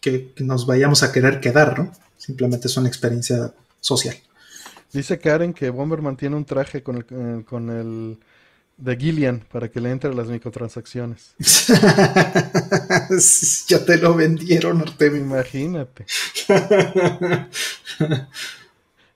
que, 0.00 0.34
nos 0.38 0.66
vayamos 0.66 1.02
a 1.02 1.12
querer 1.12 1.40
quedar, 1.40 1.78
¿no? 1.78 1.92
Simplemente 2.16 2.66
es 2.66 2.76
una 2.76 2.88
experiencia 2.88 3.54
social. 3.80 4.16
Dice 4.92 5.18
Karen 5.18 5.54
que 5.54 5.70
Bomberman 5.70 6.16
tiene 6.16 6.34
un 6.34 6.44
traje 6.44 6.82
con 6.82 6.96
el, 6.96 7.44
con 7.44 7.70
el 7.70 8.18
de 8.78 8.96
Gillian 8.96 9.44
para 9.50 9.68
que 9.68 9.80
le 9.80 9.90
entre 9.90 10.14
las 10.14 10.28
microtransacciones. 10.28 11.34
ya 13.68 13.84
te 13.84 13.98
lo 13.98 14.14
vendieron, 14.14 14.80
Artemio. 14.80 15.20
Imagínate. 15.20 16.06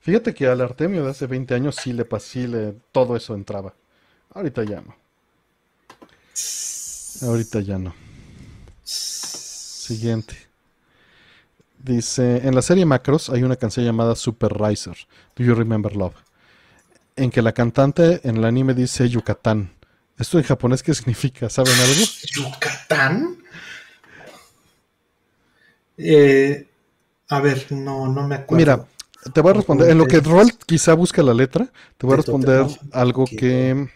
Fíjate 0.01 0.35
que 0.35 0.49
al 0.49 0.61
Artemio 0.61 1.05
de 1.05 1.11
hace 1.11 1.29
20 1.29 1.55
años 1.55 1.77
sí 1.77 1.93
le 1.93 2.05
pasé, 2.05 2.75
todo 2.91 3.17
eso 3.17 3.35
entraba. 3.35 3.73
Ahorita 4.35 4.65
ya 4.65 4.81
no. 4.81 4.97
Ahorita 7.23 7.61
ya 7.61 7.79
no. 7.79 7.95
Siguiente. 8.83 10.35
Dice, 11.79 12.47
en 12.47 12.55
la 12.55 12.63
serie 12.63 12.85
Macros 12.85 13.31
hay 13.31 13.45
una 13.45 13.57
canción 13.57 13.87
llamada 13.87 14.17
Super 14.17 14.53
Riser, 14.53 14.97
Do 15.37 15.45
You 15.45 15.55
Remember 15.55 15.95
Love? 15.95 16.15
En 17.17 17.31
que 17.31 17.43
la 17.43 17.53
cantante 17.53 18.21
en 18.25 18.39
el 18.39 18.45
anime 18.45 18.75
dice 18.75 19.09
Yucatán. 19.09 19.75
¿Esto 20.19 20.39
en 20.39 20.45
japonés 20.45 20.83
qué 20.83 20.95
significa? 20.95 21.49
¿Saben 21.49 21.75
algo? 21.75 22.05
¿Yucatán? 22.35 23.37
Eh, 25.97 26.67
a 27.29 27.41
ver, 27.41 27.67
no, 27.71 28.09
no 28.09 28.27
me 28.27 28.37
acuerdo. 28.37 28.57
Mira, 28.57 28.87
te 29.33 29.41
voy 29.41 29.51
a 29.51 29.55
responder. 29.55 29.91
En 29.91 29.99
lo 29.99 30.07
que 30.07 30.21
Roll 30.21 30.53
quizá 30.67 30.95
busca 30.95 31.23
la 31.23 31.35
letra, 31.35 31.71
te 31.97 32.07
voy 32.07 32.15
a 32.15 32.17
responder 32.17 32.67
algo 32.93 33.25
que 33.25 33.89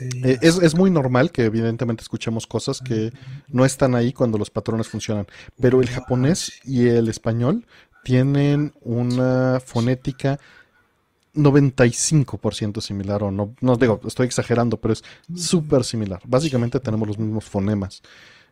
eh, 0.00 0.38
es, 0.40 0.74
muy 0.74 0.90
normal 0.90 1.30
que 1.30 1.44
evidentemente 1.44 2.02
escuchemos 2.02 2.46
cosas 2.46 2.80
que 2.80 3.12
no 3.48 3.64
están 3.64 3.94
ahí 3.94 4.12
cuando 4.12 4.38
los 4.38 4.50
patrones 4.50 4.88
funcionan, 4.88 5.26
pero 5.60 5.80
el 5.80 5.88
japonés 5.88 6.60
y 6.64 6.88
el 6.88 7.08
español 7.08 7.66
tienen 8.04 8.72
una 8.80 9.60
fonética 9.64 10.38
95% 11.42 12.80
similar, 12.80 13.22
o 13.22 13.30
no, 13.30 13.54
no 13.60 13.76
digo, 13.76 14.00
estoy 14.06 14.26
exagerando, 14.26 14.76
pero 14.76 14.92
es 14.92 15.04
súper 15.34 15.84
similar. 15.84 16.20
Básicamente 16.26 16.80
tenemos 16.80 17.08
los 17.08 17.18
mismos 17.18 17.44
fonemas. 17.44 18.02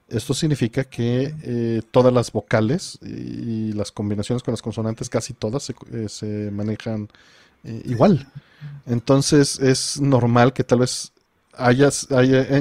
Esto 0.09 0.33
significa 0.33 0.85
que 0.85 1.35
eh, 1.43 1.83
todas 1.91 2.13
las 2.13 2.33
vocales 2.33 2.99
y 3.03 3.73
las 3.73 3.93
combinaciones 3.93 4.43
con 4.43 4.53
las 4.53 4.63
consonantes, 4.63 5.11
casi 5.11 5.35
todas 5.35 5.65
se, 5.65 5.75
eh, 5.93 6.51
manejan 6.51 7.09
igual. 7.85 8.27
Entonces 8.87 9.59
es 9.61 10.01
normal 10.01 10.53
que 10.53 10.65
tal 10.65 10.81
vez 10.81 11.13
hayas, 11.59 12.09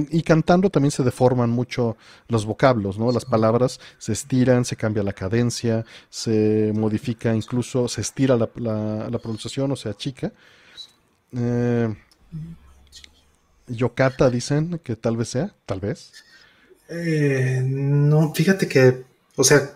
y 0.10 0.24
cantando 0.24 0.70
también 0.70 0.92
se 0.92 1.04
deforman 1.04 1.50
mucho 1.50 1.98
los 2.28 2.46
vocablos, 2.46 2.98
¿no? 2.98 3.12
Las 3.12 3.26
palabras 3.26 3.80
se 3.98 4.14
estiran, 4.14 4.66
se 4.66 4.76
cambia 4.76 5.04
la 5.04 5.14
cadencia, 5.14 5.86
se 6.10 6.72
modifica, 6.76 7.34
incluso 7.34 7.88
se 7.88 8.02
estira 8.02 8.36
la, 8.36 8.50
la, 9.10 9.20
pronunciación 9.20 9.72
o 9.72 9.76
sea 9.76 9.94
chica 9.94 10.32
Eh, 11.34 11.94
Yokata 13.68 14.30
dicen 14.30 14.80
que 14.84 14.96
tal 14.96 15.18
vez 15.18 15.30
sea, 15.30 15.54
tal 15.66 15.80
vez. 15.80 16.12
Eh, 16.90 17.62
no, 17.66 18.34
fíjate 18.34 18.68
que, 18.68 19.04
o 19.36 19.44
sea, 19.44 19.72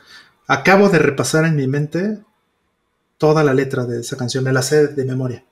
acabo 0.48 0.90
de 0.90 1.00
repasar 1.00 1.46
en 1.46 1.56
mi 1.56 1.68
mente 1.68 2.20
toda 3.18 3.44
la 3.44 3.54
letra 3.54 3.86
de 3.86 4.00
esa 4.00 4.18
canción, 4.18 4.44
me 4.44 4.54
la 4.54 4.62
sé 4.62 4.88
de 4.88 5.06
memoria 5.06 5.44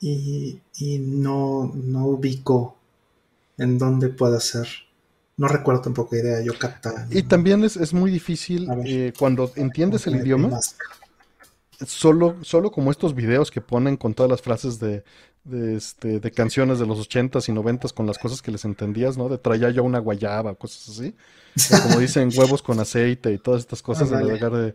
y, 0.00 0.60
no, 1.00 1.70
no 1.74 2.06
ubico 2.06 2.76
en 3.58 3.78
dónde 3.78 4.08
pueda 4.08 4.40
ser. 4.40 4.66
No 5.36 5.48
recuerdo 5.48 5.82
tampoco 5.82 6.16
idea, 6.16 6.42
yo 6.42 6.58
capta. 6.58 7.06
Y 7.10 7.22
también 7.22 7.64
es, 7.64 7.92
muy 7.92 8.10
difícil 8.10 8.68
eh, 8.84 9.12
cuando 9.18 9.52
entiendes 9.56 10.06
el 10.06 10.16
idioma. 10.16 10.58
Solo, 11.86 12.36
solo 12.42 12.70
como 12.70 12.90
estos 12.90 13.14
videos 13.14 13.50
que 13.50 13.62
ponen 13.62 13.96
con 13.96 14.12
todas 14.12 14.30
las 14.30 14.42
frases 14.42 14.78
de, 14.78 15.02
de, 15.44 15.76
este, 15.76 16.20
de 16.20 16.30
canciones 16.30 16.78
de 16.78 16.86
los 16.86 16.98
ochentas 16.98 17.48
y 17.48 17.52
noventas 17.52 17.92
con 17.92 18.06
las 18.06 18.18
cosas 18.18 18.42
que 18.42 18.50
les 18.50 18.64
entendías, 18.64 19.16
¿no? 19.16 19.28
De 19.28 19.38
traía 19.38 19.70
yo 19.70 19.82
una 19.82 19.98
guayaba, 19.98 20.54
cosas 20.54 20.88
así. 20.90 21.14
como 21.82 21.98
dicen, 22.00 22.30
huevos 22.36 22.62
con 22.62 22.78
aceite 22.80 23.32
y 23.32 23.38
todas 23.38 23.60
estas 23.60 23.80
cosas 23.80 24.12
en 24.12 24.20
lugar 24.20 24.52
de 24.52 24.74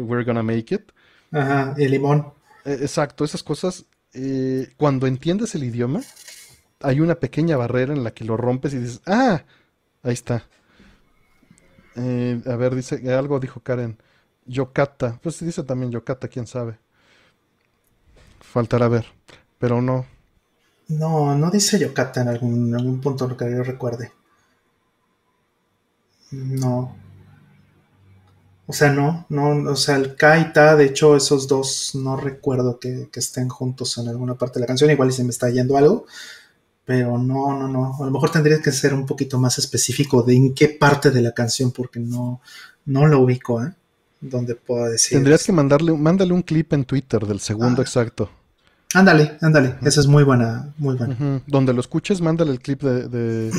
we're 0.00 0.24
gonna 0.24 0.42
make 0.42 0.74
it. 0.74 0.90
Ajá, 1.30 1.74
y 1.78 1.86
limón. 1.86 2.32
E, 2.64 2.72
exacto, 2.72 3.24
esas 3.24 3.42
cosas 3.42 3.84
eh, 4.12 4.72
cuando 4.76 5.06
entiendes 5.06 5.54
el 5.54 5.64
idioma, 5.64 6.02
hay 6.80 7.00
una 7.00 7.16
pequeña 7.16 7.56
barrera 7.56 7.92
en 7.92 8.04
la 8.04 8.12
que 8.12 8.24
lo 8.24 8.36
rompes 8.36 8.74
y 8.74 8.78
dices, 8.78 9.00
ah, 9.06 9.44
ahí 10.02 10.14
está. 10.14 10.48
Eh, 11.96 12.40
a 12.46 12.56
ver, 12.56 12.74
dice, 12.74 13.12
algo 13.12 13.40
dijo 13.40 13.60
Karen, 13.60 13.98
Yokata, 14.46 15.18
pues 15.22 15.40
dice 15.40 15.62
también 15.64 15.92
Yokata, 15.92 16.28
quién 16.28 16.46
sabe. 16.46 16.78
Faltará 18.40 18.88
ver, 18.88 19.06
pero 19.58 19.80
no. 19.82 20.06
No, 20.88 21.36
no 21.36 21.50
dice 21.50 21.78
Yokata 21.78 22.22
en 22.22 22.28
algún, 22.28 22.74
algún 22.74 23.00
punto 23.00 23.28
lo 23.28 23.36
que 23.36 23.50
yo 23.50 23.62
recuerde. 23.62 24.12
No. 26.32 26.96
O 28.70 28.72
sea, 28.72 28.92
no, 28.92 29.26
no, 29.30 29.72
o 29.72 29.74
sea, 29.74 29.96
el 29.96 30.14
K 30.14 30.38
y 30.38 30.52
Ta, 30.52 30.76
de 30.76 30.84
hecho, 30.84 31.16
esos 31.16 31.48
dos 31.48 31.90
no 31.96 32.16
recuerdo 32.16 32.78
que, 32.78 33.08
estén 33.14 33.48
juntos 33.48 33.98
en 33.98 34.06
alguna 34.06 34.36
parte 34.36 34.54
de 34.54 34.60
la 34.60 34.68
canción, 34.68 34.88
igual 34.92 35.08
y 35.08 35.12
se 35.12 35.24
me 35.24 35.30
está 35.30 35.50
yendo 35.50 35.76
algo, 35.76 36.06
pero 36.84 37.18
no, 37.18 37.58
no, 37.58 37.66
no. 37.66 37.96
A 38.00 38.06
lo 38.06 38.12
mejor 38.12 38.30
tendría 38.30 38.62
que 38.62 38.70
ser 38.70 38.94
un 38.94 39.06
poquito 39.06 39.40
más 39.40 39.58
específico 39.58 40.22
de 40.22 40.36
en 40.36 40.54
qué 40.54 40.68
parte 40.68 41.10
de 41.10 41.20
la 41.20 41.32
canción, 41.32 41.72
porque 41.72 41.98
no, 41.98 42.42
no 42.84 43.08
lo 43.08 43.18
ubico, 43.22 43.60
¿eh? 43.60 43.74
Donde 44.20 44.54
pueda 44.54 44.88
decir. 44.88 45.18
Tendrías 45.18 45.42
que 45.42 45.50
mandarle, 45.50 45.92
mándale 45.92 46.32
un 46.32 46.42
clip 46.42 46.72
en 46.72 46.84
Twitter 46.84 47.26
del 47.26 47.40
segundo 47.40 47.82
Ah. 47.82 47.84
exacto. 47.84 48.30
Ándale, 48.92 49.38
ándale. 49.40 49.76
Esa 49.82 50.00
es 50.00 50.06
muy 50.08 50.24
buena, 50.24 50.72
muy 50.76 50.96
buena. 50.96 51.42
Donde 51.46 51.72
lo 51.72 51.80
escuches, 51.80 52.20
mándale 52.20 52.50
el 52.50 52.60
clip 52.60 52.82
de, 52.82 53.08
de- 53.08 53.52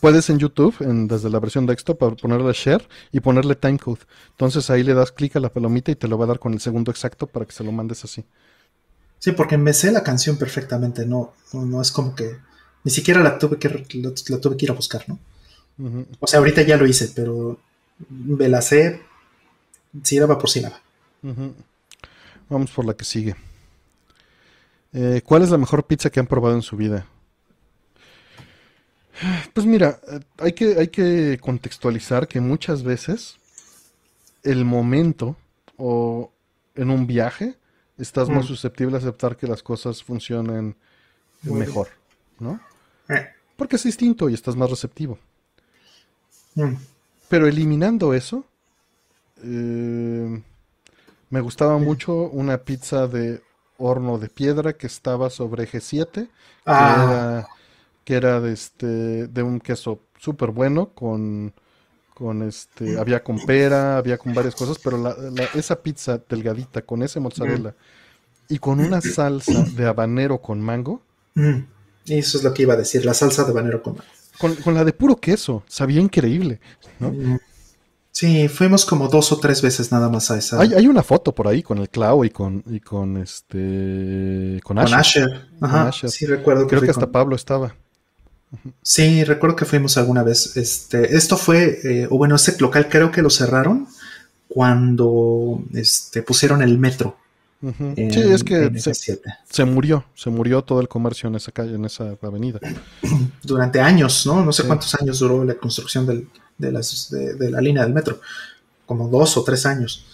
Puedes 0.00 0.28
en 0.28 0.38
YouTube, 0.38 0.74
en- 0.80 1.08
desde 1.08 1.30
la 1.30 1.40
versión 1.40 1.64
desktop, 1.66 1.98
para 1.98 2.14
ponerle 2.16 2.52
share 2.52 2.86
y 3.10 3.20
ponerle 3.20 3.54
timecode. 3.54 4.00
Entonces 4.32 4.68
ahí 4.68 4.82
le 4.82 4.92
das 4.92 5.12
clic 5.12 5.34
a 5.36 5.40
la 5.40 5.48
palomita 5.50 5.90
y 5.90 5.96
te 5.96 6.08
lo 6.08 6.18
va 6.18 6.24
a 6.24 6.28
dar 6.28 6.38
con 6.38 6.52
el 6.52 6.60
segundo 6.60 6.90
exacto 6.90 7.26
para 7.26 7.46
que 7.46 7.52
se 7.52 7.64
lo 7.64 7.72
mandes 7.72 8.04
así. 8.04 8.22
Sí, 9.18 9.32
porque 9.32 9.56
me 9.56 9.72
sé 9.72 9.92
la 9.92 10.02
canción 10.02 10.36
perfectamente, 10.36 11.06
no, 11.06 11.32
no, 11.52 11.64
no 11.66 11.80
es 11.82 11.90
como 11.92 12.14
que 12.14 12.36
ni 12.84 12.90
siquiera 12.90 13.22
la 13.22 13.38
tuve 13.38 13.58
que 13.58 13.68
la, 13.68 14.10
la 14.28 14.40
tuve 14.40 14.56
que 14.56 14.64
ir 14.66 14.70
a 14.70 14.74
buscar, 14.74 15.04
¿no? 15.08 15.18
O 16.20 16.26
sea, 16.26 16.38
ahorita 16.38 16.62
ya 16.62 16.76
lo 16.76 16.86
hice, 16.86 17.10
pero 17.14 17.58
me 18.10 18.48
la 18.48 18.60
sé 18.60 19.00
sílaba 20.02 20.38
por 20.38 20.50
sílaba. 20.50 20.80
Vamos 22.50 22.70
por 22.70 22.84
la 22.84 22.92
que 22.94 23.04
sigue. 23.04 23.34
Eh, 24.92 25.22
¿Cuál 25.24 25.42
es 25.42 25.50
la 25.50 25.58
mejor 25.58 25.84
pizza 25.86 26.10
que 26.10 26.20
han 26.20 26.26
probado 26.26 26.54
en 26.54 26.62
su 26.62 26.76
vida? 26.76 27.06
Pues 29.52 29.66
mira, 29.66 30.00
eh, 30.10 30.20
hay 30.38 30.52
que, 30.52 30.76
hay 30.78 30.88
que 30.88 31.38
contextualizar 31.40 32.26
que 32.28 32.40
muchas 32.40 32.82
veces 32.82 33.38
el 34.42 34.64
momento 34.64 35.36
o 35.76 36.30
en 36.74 36.90
un 36.90 37.06
viaje 37.06 37.56
estás 37.98 38.30
más 38.30 38.44
Mm. 38.44 38.48
susceptible 38.48 38.96
a 38.96 38.98
aceptar 38.98 39.36
que 39.36 39.46
las 39.46 39.62
cosas 39.62 40.02
funcionen 40.02 40.76
Muy 41.42 41.62
bien. 41.64 41.68
mejor, 41.68 41.88
¿no? 42.38 42.60
Eh, 43.08 43.28
Porque 43.56 43.76
es 43.76 43.84
distinto 43.84 44.28
y 44.30 44.34
estás 44.34 44.56
más 44.56 44.70
receptivo. 44.70 45.18
mm, 46.56 46.76
Pero 47.28 47.46
eliminando 47.46 48.12
eso, 48.14 48.44
eh, 49.42 50.42
me 51.30 51.40
gustaba 51.40 51.78
mucho 51.78 52.14
una 52.30 52.58
pizza 52.58 53.06
de 53.06 53.42
horno 53.80 54.18
de 54.18 54.28
piedra 54.28 54.74
que 54.76 54.86
estaba 54.86 55.30
sobre 55.30 55.66
G7, 55.66 56.30
que 56.72 56.90
Ah, 56.90 57.02
era, 57.02 57.50
que 58.04 58.14
era 58.16 58.40
de, 58.40 58.52
este, 58.54 58.86
de 59.28 59.42
un 59.42 59.60
queso 59.60 60.02
súper 60.18 60.50
bueno, 60.52 60.94
con, 60.94 61.54
con 62.14 62.42
este, 62.42 62.98
había 62.98 63.24
con 63.24 63.40
pera, 63.40 63.98
había 63.98 64.18
con 64.18 64.34
varias 64.34 64.56
cosas, 64.56 64.78
pero 64.78 64.98
la- 64.98 65.16
la- 65.16 65.50
esa 65.54 65.82
pizza 65.82 66.18
delgadita 66.28 66.82
con 66.82 67.02
ese 67.02 67.20
mozzarella 67.20 67.74
y 68.48 68.58
con 68.58 68.80
una 68.80 69.00
salsa 69.02 69.66
de 69.70 69.86
habanero 69.86 70.40
con 70.42 70.60
mango, 70.60 71.02
mm, 71.34 71.58
eso 72.06 72.38
es 72.38 72.44
lo 72.44 72.54
que 72.54 72.62
iba 72.62 72.74
a 72.74 72.76
decir, 72.76 73.04
la 73.04 73.14
salsa 73.14 73.44
de 73.44 73.52
banero 73.52 73.82
con 73.82 73.96
con, 74.36 74.56
con 74.56 74.74
la 74.74 74.84
de 74.84 74.92
puro 74.92 75.16
queso, 75.16 75.64
sabía 75.68 76.00
increíble, 76.00 76.60
¿no? 76.98 77.16
Mm. 77.16 77.36
Sí, 78.12 78.48
fuimos 78.48 78.84
como 78.84 79.08
dos 79.08 79.30
o 79.32 79.38
tres 79.38 79.62
veces 79.62 79.92
nada 79.92 80.08
más 80.08 80.30
a 80.30 80.38
esa. 80.38 80.60
Hay, 80.60 80.74
hay 80.74 80.86
una 80.88 81.02
foto 81.02 81.32
por 81.34 81.46
ahí 81.48 81.62
con 81.62 81.78
el 81.78 81.88
Clau 81.88 82.24
y 82.24 82.30
con, 82.30 82.62
y 82.66 82.80
con 82.80 83.16
este 83.16 84.60
con 84.64 84.76
con 84.76 84.94
Asher. 84.94 85.46
Ajá, 85.60 85.88
Asher. 85.88 86.10
sí 86.10 86.26
recuerdo 86.26 86.62
que 86.64 86.70
Creo 86.70 86.82
que 86.82 86.90
hasta 86.90 87.02
con- 87.06 87.12
Pablo 87.12 87.36
estaba. 87.36 87.74
Sí, 88.82 89.22
recuerdo 89.22 89.54
que 89.54 89.64
fuimos 89.64 89.96
alguna 89.96 90.24
vez. 90.24 90.56
Este, 90.56 91.16
esto 91.16 91.36
fue, 91.36 91.78
eh, 91.84 92.08
o 92.10 92.18
bueno, 92.18 92.34
este 92.34 92.56
local 92.58 92.88
creo 92.90 93.12
que 93.12 93.22
lo 93.22 93.30
cerraron 93.30 93.86
cuando 94.48 95.62
este, 95.72 96.22
pusieron 96.22 96.60
el 96.62 96.76
metro. 96.78 97.16
En- 97.62 98.10
Sí, 98.12 98.20
es 98.20 98.42
que 98.42 98.70
se, 98.80 98.90
F7. 98.92 99.20
se 99.48 99.64
murió, 99.64 100.04
se 100.14 100.30
murió 100.30 100.62
todo 100.62 100.80
el 100.80 100.88
comercio 100.88 101.28
en 101.28 101.36
esa 101.36 101.52
calle, 101.52 101.74
en 101.76 101.84
esa 101.84 102.16
avenida. 102.22 102.58
Durante 103.42 103.80
años, 103.80 104.26
¿no? 104.26 104.44
No 104.44 104.52
sé 104.52 104.62
Sí. 104.62 104.66
cuántos 104.66 104.94
años 104.96 105.18
duró 105.20 105.44
la 105.44 105.54
construcción 105.54 106.06
del- 106.06 106.28
de, 106.60 106.72
las- 106.72 107.10
de- 107.10 107.34
de 107.34 107.50
la 107.50 107.60
línea 107.60 107.82
del 107.84 107.92
metro. 107.94 108.20
Como 108.86 109.08
dos 109.08 109.36
o 109.36 109.44
tres 109.44 109.66
años. 109.66 110.06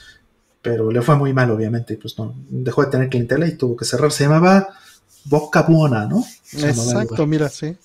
Pero 0.62 0.90
le 0.90 1.00
fue 1.02 1.16
muy 1.16 1.32
mal, 1.32 1.50
obviamente. 1.50 1.94
y 1.94 1.96
Pues 1.96 2.18
no, 2.18 2.34
dejó 2.48 2.84
de 2.84 2.90
tener 2.90 3.08
clientela 3.08 3.46
y 3.46 3.52
tuvo 3.56 3.76
que 3.76 3.84
cerrar. 3.84 4.10
Se 4.12 4.24
llamaba 4.24 4.68
Boca 5.24 5.62
Buona, 5.62 6.06
¿no? 6.06 6.24
Se 6.42 6.68
Exacto, 6.68 7.26
mira, 7.26 7.48
sí. 7.48 7.76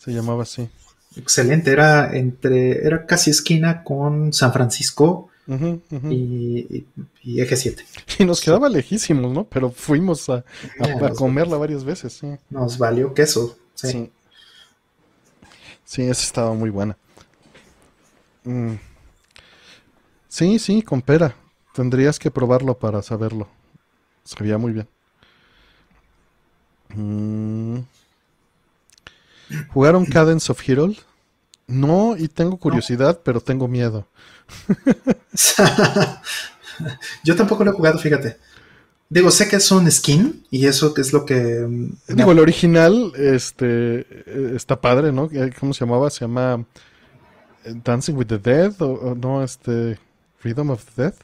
Se 0.00 0.12
llamaba 0.12 0.42
así. 0.44 0.68
Excelente. 1.16 1.70
Era 1.72 2.16
entre, 2.16 2.86
era 2.86 3.06
casi 3.06 3.30
esquina 3.30 3.82
con 3.84 4.32
San 4.32 4.52
Francisco. 4.52 5.28
Y, 5.46 6.14
y, 6.14 6.86
y 7.22 7.40
Eje 7.42 7.56
7. 7.56 7.84
nos 8.24 8.40
quedaba 8.40 8.68
lejísimos, 8.70 9.30
¿no? 9.32 9.44
Pero 9.44 9.70
fuimos 9.70 10.28
a, 10.30 10.42
comerla 11.16 11.58
varias 11.58 11.84
veces, 11.84 12.14
sí. 12.14 12.28
Nos 12.48 12.78
valió 12.78 13.12
queso. 13.12 13.58
Sí. 13.74 13.88
Sí. 13.90 14.10
Sí, 15.84 16.02
esa 16.02 16.22
estaba 16.22 16.54
muy 16.54 16.70
buena. 16.70 16.96
Mm. 18.44 18.74
Sí, 20.28 20.58
sí, 20.58 20.82
con 20.82 21.02
pera. 21.02 21.36
Tendrías 21.74 22.18
que 22.18 22.30
probarlo 22.30 22.78
para 22.78 23.02
saberlo. 23.02 23.48
Sabía 24.24 24.58
muy 24.58 24.72
bien. 24.72 24.88
Mm. 26.94 27.78
¿Jugaron 29.68 30.06
Cadence 30.06 30.50
of 30.50 30.60
Hyrule? 30.60 30.96
No, 31.66 32.16
y 32.16 32.28
tengo 32.28 32.58
curiosidad, 32.58 33.20
pero 33.24 33.40
tengo 33.40 33.68
miedo. 33.68 34.06
Yo 37.24 37.36
tampoco 37.36 37.64
lo 37.64 37.70
he 37.70 37.74
jugado, 37.74 37.98
fíjate. 37.98 38.36
Digo, 39.08 39.30
sé 39.30 39.48
que 39.48 39.56
es 39.56 39.70
un 39.70 39.90
skin 39.90 40.44
y 40.50 40.66
eso 40.66 40.92
que 40.92 41.00
es 41.00 41.12
lo 41.12 41.24
que... 41.24 41.34
mm, 41.34 41.92
Digo, 42.08 42.32
el 42.32 42.38
original, 42.38 43.12
este, 43.16 44.00
eh, 44.00 44.52
está 44.56 44.80
padre, 44.80 45.12
¿no? 45.12 45.28
Eh, 45.32 45.52
¿Cómo 45.58 45.72
se 45.72 45.84
llamaba? 45.84 46.10
Se 46.10 46.20
llama 46.20 46.64
Dancing 47.84 48.14
with 48.14 48.26
the 48.26 48.38
Dead 48.38 48.74
o, 48.80 48.92
o 48.92 49.14
no, 49.14 49.42
este, 49.42 49.98
Freedom 50.38 50.70
of 50.70 50.84
the 50.94 51.02
Dead. 51.02 51.14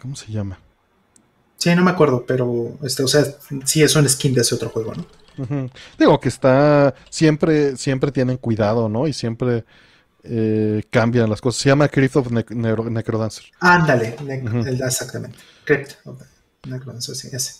¿Cómo 0.00 0.14
se 0.16 0.30
llama? 0.32 0.58
Sí, 1.56 1.74
no 1.74 1.82
me 1.82 1.90
acuerdo, 1.90 2.24
pero 2.26 2.78
este, 2.82 3.02
o 3.02 3.08
sea, 3.08 3.24
sí 3.64 3.82
es 3.82 3.96
un 3.96 4.08
skin 4.08 4.34
de 4.34 4.42
ese 4.42 4.54
otro 4.54 4.68
juego, 4.70 4.92
¿no? 4.94 5.06
Digo 5.98 6.18
que 6.20 6.28
está, 6.28 6.94
siempre, 7.10 7.76
siempre 7.76 8.10
tienen 8.12 8.36
cuidado, 8.38 8.88
¿no? 8.88 9.06
Y 9.06 9.12
siempre 9.12 9.64
eh, 10.24 10.82
cambian 10.90 11.30
las 11.30 11.40
cosas. 11.40 11.62
Se 11.62 11.68
llama 11.68 11.88
Crypt 11.88 12.16
of 12.16 12.30
Ne- 12.32 12.44
Necro- 12.46 12.90
Necrodancer. 12.90 13.44
Ándale, 13.60 14.16
ne- 14.24 14.70
exactamente. 14.84 15.38
Crypt. 15.64 15.92
of 16.06 16.20
Necrodancer, 16.66 17.14
sí, 17.14 17.28
ese. 17.32 17.54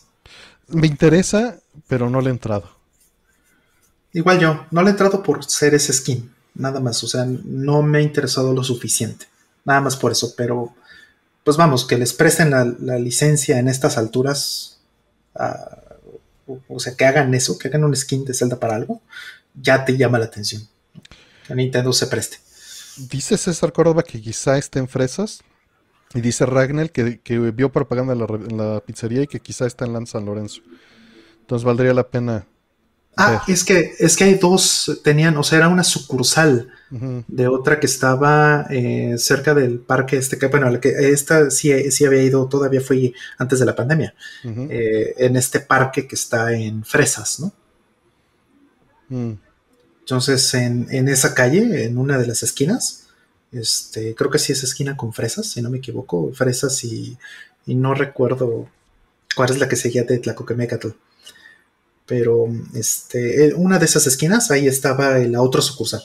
Me 0.68 0.86
interesa, 0.88 1.58
pero 1.86 2.10
no 2.10 2.20
le 2.20 2.28
he 2.28 2.32
entrado. 2.32 2.68
Igual 4.12 4.40
yo, 4.40 4.66
no 4.70 4.82
le 4.82 4.88
he 4.88 4.90
entrado 4.90 5.22
por 5.22 5.44
ser 5.44 5.74
ese 5.74 5.92
skin, 5.92 6.32
nada 6.58 6.80
más, 6.80 7.02
o 7.02 7.08
sea, 7.08 7.24
no 7.26 7.82
me 7.82 7.98
ha 7.98 8.02
interesado 8.02 8.52
lo 8.52 8.62
suficiente, 8.62 9.26
nada 9.64 9.80
más 9.80 9.96
por 9.96 10.12
eso, 10.12 10.34
pero 10.36 10.74
pues 11.44 11.56
vamos, 11.56 11.86
que 11.86 11.96
les 11.96 12.12
presten 12.12 12.50
la, 12.50 12.64
la 12.78 12.98
licencia 12.98 13.58
en 13.58 13.68
estas 13.68 13.96
alturas, 13.96 14.80
ah, 15.34 15.78
o, 16.68 16.80
sea, 16.80 16.94
que 16.94 17.04
hagan 17.04 17.34
eso, 17.34 17.58
que 17.58 17.68
hagan 17.68 17.84
un 17.84 17.94
skin 17.94 18.24
de 18.24 18.34
Zelda 18.34 18.58
para 18.58 18.76
algo, 18.76 19.00
ya 19.54 19.84
te 19.84 19.96
llama 19.96 20.18
la 20.18 20.26
atención. 20.26 20.62
Que 21.46 21.54
Nintendo 21.54 21.92
se 21.92 22.06
preste. 22.06 22.38
Dice 22.96 23.36
César 23.36 23.72
Córdoba 23.72 24.02
que 24.02 24.20
quizá 24.20 24.58
esté 24.58 24.78
en 24.78 24.88
Fresas. 24.88 25.40
Y 26.14 26.20
dice 26.22 26.46
Ragnel 26.46 26.90
que, 26.90 27.20
que 27.20 27.38
vio 27.38 27.70
propaganda 27.70 28.14
en 28.14 28.56
la, 28.56 28.80
pizzería 28.80 29.22
y 29.22 29.26
que 29.26 29.40
quizá 29.40 29.66
está 29.66 29.84
en 29.84 29.92
Lanza 29.92 30.12
San 30.12 30.24
Lorenzo. 30.24 30.62
Entonces 31.40 31.64
valdría 31.64 31.92
la 31.92 32.08
pena. 32.08 32.46
Ah, 33.20 33.42
es 33.48 33.64
que, 33.64 33.96
es 33.98 34.16
que 34.16 34.22
hay 34.22 34.34
dos, 34.34 35.00
tenían, 35.02 35.36
o 35.36 35.42
sea, 35.42 35.58
era 35.58 35.68
una 35.68 35.82
sucursal 35.82 36.70
de 36.88 37.48
otra 37.48 37.80
que 37.80 37.86
estaba 37.86 38.66
eh, 38.70 39.16
cerca 39.18 39.54
del 39.54 39.80
parque 39.80 40.16
este, 40.16 40.38
que 40.38 40.46
bueno, 40.46 40.70
la 40.70 40.80
que 40.80 40.90
esta 41.10 41.50
sí, 41.50 41.90
sí 41.90 42.04
había 42.04 42.22
ido, 42.22 42.46
todavía 42.46 42.80
fui 42.80 43.12
antes 43.36 43.58
de 43.58 43.66
la 43.66 43.74
pandemia, 43.74 44.14
eh, 44.44 45.14
en 45.18 45.34
este 45.34 45.58
parque 45.58 46.06
que 46.06 46.14
está 46.14 46.52
en 46.52 46.84
Fresas, 46.84 47.40
¿no? 47.40 47.52
mm. 49.08 49.32
Entonces, 50.00 50.54
en, 50.54 50.86
en 50.90 51.08
esa 51.08 51.34
calle, 51.34 51.84
en 51.84 51.98
una 51.98 52.18
de 52.18 52.26
las 52.28 52.44
esquinas, 52.44 53.08
este, 53.50 54.14
creo 54.14 54.30
que 54.30 54.38
sí 54.38 54.52
es 54.52 54.62
esquina 54.62 54.96
con 54.96 55.12
Fresas, 55.12 55.46
si 55.46 55.60
no 55.60 55.70
me 55.70 55.78
equivoco, 55.78 56.32
Fresas 56.32 56.84
y, 56.84 57.18
y 57.66 57.74
no 57.74 57.94
recuerdo 57.94 58.68
cuál 59.34 59.50
es 59.50 59.58
la 59.58 59.68
que 59.68 59.74
seguía 59.74 60.04
de 60.04 60.18
Tlacoquemecatl. 60.18 60.90
Pero 62.08 62.46
este, 62.74 63.52
una 63.54 63.78
de 63.78 63.84
esas 63.84 64.06
esquinas, 64.06 64.50
ahí 64.50 64.66
estaba 64.66 65.18
la 65.18 65.42
otra 65.42 65.60
sucursal. 65.60 66.02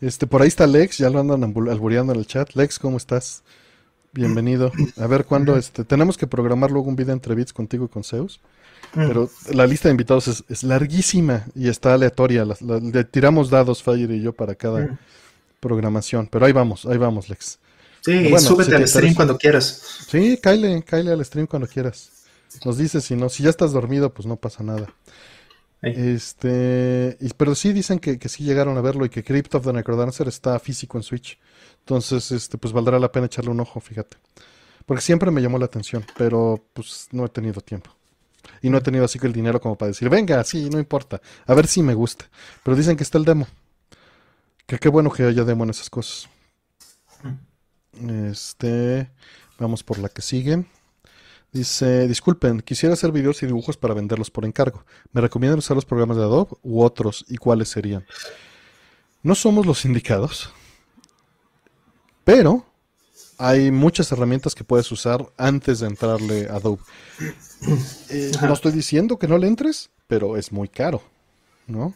Este, 0.00 0.26
por 0.26 0.42
ahí 0.42 0.48
está 0.48 0.66
Lex, 0.66 0.98
ya 0.98 1.10
lo 1.10 1.20
andan 1.20 1.44
albureando 1.44 2.12
en 2.12 2.18
el 2.18 2.26
chat. 2.26 2.50
Lex, 2.54 2.78
¿cómo 2.78 2.96
estás? 2.96 3.42
Bienvenido. 4.12 4.72
A 4.96 5.06
ver 5.06 5.24
cuándo, 5.24 5.56
este, 5.56 5.84
tenemos 5.84 6.16
que 6.16 6.26
programar 6.26 6.70
luego 6.70 6.88
un 6.88 6.96
video 6.96 7.12
entre 7.12 7.34
bits 7.34 7.52
contigo 7.52 7.84
y 7.84 7.88
con 7.88 8.04
Zeus. 8.04 8.40
Pero 8.94 9.28
la 9.52 9.66
lista 9.66 9.88
de 9.88 9.92
invitados 9.92 10.28
es, 10.28 10.44
es 10.48 10.62
larguísima 10.62 11.46
y 11.54 11.68
está 11.68 11.94
aleatoria. 11.94 12.44
La- 12.44 12.56
la- 12.60 12.78
le 12.78 13.04
tiramos 13.04 13.50
dados, 13.50 13.82
Fire 13.82 14.10
y 14.10 14.20
yo, 14.22 14.32
para 14.32 14.54
cada 14.54 14.98
programación. 15.60 16.28
Pero 16.30 16.46
ahí 16.46 16.52
vamos, 16.52 16.86
ahí 16.86 16.96
vamos, 16.96 17.28
Lex. 17.28 17.58
Sí, 18.02 18.18
Bueno, 18.22 18.40
súbete 18.40 18.70
si 18.70 18.76
al 18.76 18.88
stream 18.88 19.14
cuando 19.14 19.36
quieras. 19.38 19.82
Sí, 20.08 20.38
Kyle, 20.42 20.84
Kyle 20.84 21.08
al 21.10 21.24
stream 21.24 21.46
cuando 21.46 21.66
quieras. 21.66 22.10
Nos 22.64 22.78
dice 22.78 23.00
si 23.00 23.16
no, 23.16 23.28
si 23.28 23.42
ya 23.42 23.50
estás 23.50 23.72
dormido, 23.72 24.12
pues 24.12 24.26
no 24.26 24.36
pasa 24.36 24.62
nada. 24.62 24.94
Este, 25.82 27.18
pero 27.36 27.54
sí 27.54 27.74
dicen 27.74 27.98
que, 27.98 28.18
que, 28.18 28.30
sí 28.30 28.42
llegaron 28.42 28.78
a 28.78 28.80
verlo 28.80 29.04
y 29.04 29.10
que 29.10 29.22
Crypt 29.22 29.54
of 29.54 29.66
the 29.66 29.72
Necrodancer 29.72 30.28
está 30.28 30.58
físico 30.58 30.96
en 30.96 31.02
Switch. 31.02 31.38
Entonces, 31.80 32.32
este, 32.32 32.56
pues 32.56 32.72
valdrá 32.72 32.98
la 32.98 33.12
pena 33.12 33.26
echarle 33.26 33.50
un 33.50 33.60
ojo, 33.60 33.80
fíjate. 33.80 34.16
Porque 34.86 35.02
siempre 35.02 35.30
me 35.30 35.42
llamó 35.42 35.58
la 35.58 35.66
atención, 35.66 36.04
pero 36.16 36.64
pues 36.72 37.08
no 37.12 37.26
he 37.26 37.28
tenido 37.28 37.60
tiempo. 37.60 37.90
Y 38.62 38.70
no 38.70 38.78
he 38.78 38.80
tenido 38.80 39.04
así 39.04 39.18
que 39.18 39.26
el 39.26 39.32
dinero 39.32 39.60
como 39.60 39.76
para 39.76 39.88
decir, 39.88 40.08
venga, 40.08 40.42
sí, 40.44 40.70
no 40.70 40.78
importa. 40.78 41.20
A 41.46 41.54
ver 41.54 41.66
si 41.66 41.82
me 41.82 41.94
gusta. 41.94 42.30
Pero 42.62 42.76
dicen 42.76 42.96
que 42.96 43.02
está 43.02 43.18
el 43.18 43.24
demo. 43.24 43.46
Que 44.66 44.78
qué 44.78 44.88
bueno 44.88 45.10
que 45.10 45.24
haya 45.24 45.44
demo 45.44 45.64
en 45.64 45.70
esas 45.70 45.90
cosas. 45.90 46.28
Este, 48.08 49.10
vamos 49.58 49.82
por 49.82 49.98
la 49.98 50.08
que 50.08 50.22
sigue. 50.22 50.64
Dice, 51.54 52.08
disculpen, 52.08 52.62
quisiera 52.62 52.94
hacer 52.94 53.12
videos 53.12 53.40
y 53.44 53.46
dibujos 53.46 53.76
para 53.76 53.94
venderlos 53.94 54.28
por 54.28 54.44
encargo. 54.44 54.84
¿Me 55.12 55.20
recomiendan 55.20 55.60
usar 55.60 55.76
los 55.76 55.84
programas 55.84 56.16
de 56.16 56.24
Adobe 56.24 56.56
u 56.64 56.82
otros 56.82 57.24
y 57.28 57.36
cuáles 57.36 57.68
serían? 57.68 58.04
No 59.22 59.36
somos 59.36 59.64
los 59.64 59.84
indicados, 59.84 60.52
pero 62.24 62.66
hay 63.38 63.70
muchas 63.70 64.10
herramientas 64.10 64.56
que 64.56 64.64
puedes 64.64 64.90
usar 64.90 65.28
antes 65.36 65.78
de 65.78 65.86
entrarle 65.86 66.48
a 66.48 66.56
Adobe. 66.56 66.82
Eh, 68.10 68.32
no 68.42 68.52
estoy 68.52 68.72
diciendo 68.72 69.16
que 69.16 69.28
no 69.28 69.38
le 69.38 69.46
entres, 69.46 69.90
pero 70.08 70.36
es 70.36 70.50
muy 70.50 70.68
caro, 70.68 71.02
¿no? 71.68 71.94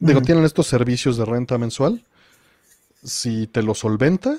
Digo, 0.00 0.20
tienen 0.20 0.44
estos 0.44 0.66
servicios 0.66 1.16
de 1.16 1.24
renta 1.24 1.56
mensual. 1.56 2.04
Si 3.02 3.46
te 3.46 3.62
lo 3.62 3.74
solventa, 3.74 4.36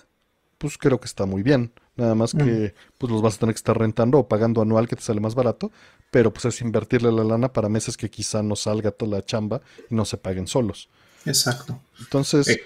pues 0.59 0.77
creo 0.77 0.99
que 0.99 1.07
está 1.07 1.25
muy 1.25 1.41
bien. 1.41 1.73
Nada 1.95 2.15
más 2.15 2.33
que 2.33 2.73
pues 2.97 3.11
los 3.11 3.21
vas 3.21 3.35
a 3.35 3.39
tener 3.39 3.53
que 3.53 3.59
estar 3.59 3.77
rentando 3.77 4.17
o 4.17 4.27
pagando 4.27 4.61
anual 4.61 4.87
que 4.87 4.95
te 4.95 5.03
sale 5.03 5.19
más 5.19 5.35
barato, 5.35 5.71
pero 6.09 6.33
pues 6.33 6.45
es 6.45 6.61
invertirle 6.61 7.11
la 7.11 7.23
lana 7.23 7.53
para 7.53 7.69
meses 7.69 7.97
que 7.97 8.09
quizá 8.09 8.41
no 8.41 8.55
salga 8.55 8.91
toda 8.91 9.17
la 9.17 9.25
chamba 9.25 9.61
y 9.89 9.95
no 9.95 10.03
se 10.03 10.17
paguen 10.17 10.47
solos. 10.47 10.89
Exacto. 11.25 11.79
Entonces, 11.99 12.47
eh. 12.47 12.61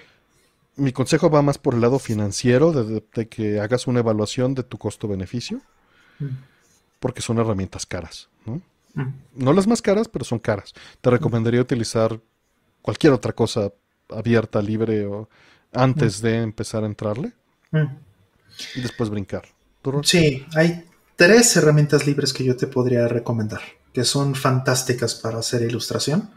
mi 0.76 0.92
consejo 0.92 1.28
va 1.28 1.42
más 1.42 1.58
por 1.58 1.74
el 1.74 1.82
lado 1.82 1.98
financiero, 1.98 2.72
de, 2.72 3.28
que 3.28 3.60
hagas 3.60 3.86
una 3.86 4.00
evaluación 4.00 4.54
de 4.54 4.62
tu 4.62 4.78
costo-beneficio, 4.78 5.60
porque 6.98 7.20
son 7.20 7.38
herramientas 7.38 7.84
caras, 7.84 8.28
¿no? 8.46 8.62
No 9.34 9.52
las 9.52 9.68
más 9.68 9.80
caras, 9.82 10.08
pero 10.08 10.24
son 10.24 10.40
caras. 10.40 10.72
Te 11.00 11.10
recomendaría 11.10 11.60
utilizar 11.60 12.18
cualquier 12.82 13.12
otra 13.12 13.32
cosa 13.32 13.72
abierta, 14.08 14.60
libre 14.60 15.06
o 15.06 15.28
antes 15.72 16.20
de 16.22 16.42
empezar 16.42 16.82
a 16.82 16.86
entrarle 16.86 17.34
y 18.74 18.80
después 18.80 19.10
brincar. 19.10 19.42
Sí, 20.02 20.44
hay 20.54 20.84
tres 21.16 21.56
herramientas 21.56 22.06
libres 22.06 22.32
que 22.32 22.44
yo 22.44 22.56
te 22.56 22.66
podría 22.66 23.08
recomendar, 23.08 23.60
que 23.92 24.04
son 24.04 24.34
fantásticas 24.34 25.14
para 25.14 25.38
hacer 25.38 25.62
ilustración. 25.62 26.30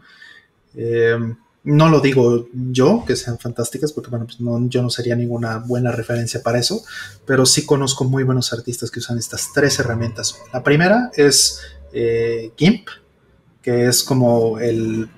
Eh, 0.74 1.18
no 1.64 1.88
lo 1.88 2.00
digo 2.00 2.48
yo 2.52 3.04
que 3.06 3.14
sean 3.14 3.38
fantásticas, 3.38 3.92
porque 3.92 4.10
bueno, 4.10 4.26
pues 4.26 4.38
yo 4.68 4.82
no 4.82 4.90
sería 4.90 5.14
ninguna 5.14 5.58
buena 5.58 5.92
referencia 5.92 6.42
para 6.42 6.58
eso, 6.58 6.82
pero 7.24 7.46
sí 7.46 7.64
conozco 7.64 8.04
muy 8.04 8.24
buenos 8.24 8.52
artistas 8.52 8.90
que 8.90 8.98
usan 8.98 9.18
estas 9.18 9.52
tres 9.54 9.78
herramientas. 9.78 10.40
La 10.52 10.64
primera 10.64 11.10
es 11.14 11.60
eh, 11.92 12.52
GIMP, 12.56 12.88
que 13.60 13.86
es 13.86 14.02
como 14.02 14.58
el 14.58 15.08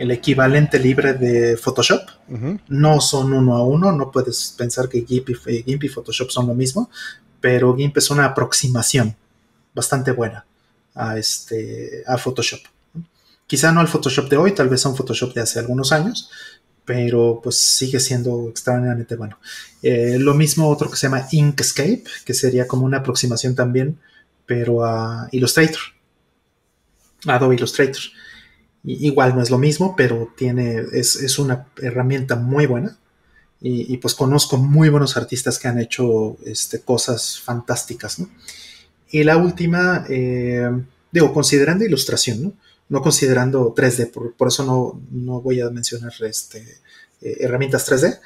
el 0.00 0.10
equivalente 0.12 0.78
libre 0.78 1.12
de 1.12 1.58
Photoshop. 1.58 2.08
No 2.68 3.02
son 3.02 3.34
uno 3.34 3.54
a 3.54 3.62
uno, 3.62 3.92
no 3.92 4.10
puedes 4.10 4.54
pensar 4.56 4.88
que 4.88 5.04
GIMP 5.04 5.28
y, 5.84 5.88
Photoshop 5.90 6.30
son 6.30 6.46
lo 6.46 6.54
mismo, 6.54 6.90
pero 7.38 7.76
GIMP 7.76 7.98
es 7.98 8.10
una 8.10 8.24
aproximación 8.24 9.14
bastante 9.74 10.12
buena 10.12 10.46
a, 10.94 11.18
este, 11.18 12.02
a 12.06 12.16
Photoshop. 12.16 12.60
Quizá 13.46 13.72
no 13.72 13.80
al 13.80 13.88
Photoshop 13.88 14.30
de 14.30 14.38
hoy, 14.38 14.52
tal 14.52 14.70
vez 14.70 14.86
a 14.86 14.88
un 14.88 14.96
Photoshop 14.96 15.34
de 15.34 15.42
hace 15.42 15.58
algunos 15.58 15.92
años, 15.92 16.30
pero 16.86 17.38
pues 17.42 17.58
sigue 17.58 18.00
siendo 18.00 18.48
extraordinariamente 18.48 19.16
bueno. 19.16 19.38
Eh, 19.82 20.16
lo 20.18 20.32
mismo 20.32 20.70
otro 20.70 20.90
que 20.90 20.96
se 20.96 21.08
llama 21.08 21.28
Inkscape, 21.30 22.04
que 22.24 22.32
sería 22.32 22.66
como 22.66 22.86
una 22.86 22.98
aproximación 22.98 23.54
también, 23.54 23.98
pero 24.46 24.82
a 24.82 25.28
Illustrator, 25.30 25.80
Adobe 27.26 27.56
Illustrator. 27.56 28.00
Igual 28.84 29.34
no 29.34 29.42
es 29.42 29.50
lo 29.50 29.58
mismo, 29.58 29.94
pero 29.96 30.32
tiene, 30.36 30.84
es, 30.92 31.38
una 31.38 31.66
herramienta 31.80 32.36
muy 32.36 32.66
buena. 32.66 32.96
Y, 33.62 33.98
pues 33.98 34.14
conozco 34.14 34.56
muy 34.56 34.88
buenos 34.88 35.18
artistas 35.18 35.58
que 35.58 35.68
han 35.68 35.78
hecho 35.78 36.38
este, 36.46 36.80
cosas 36.80 37.38
fantásticas. 37.40 38.16
Y 39.10 39.22
la 39.22 39.36
última, 39.36 40.06
eh, 40.08 40.70
digo, 41.12 41.34
considerando 41.34 41.84
ilustración, 41.84 42.42
¿no? 42.42 42.52
no 42.88 43.02
considerando 43.02 43.74
3D, 43.74 44.10
por, 44.10 44.48
eso 44.48 44.64
no, 45.10 45.40
voy 45.40 45.60
a 45.60 45.68
mencionar 45.70 46.12
este, 46.22 46.58
eh, 47.20 47.36
herramientas 47.40 47.86
3D, 47.88 48.18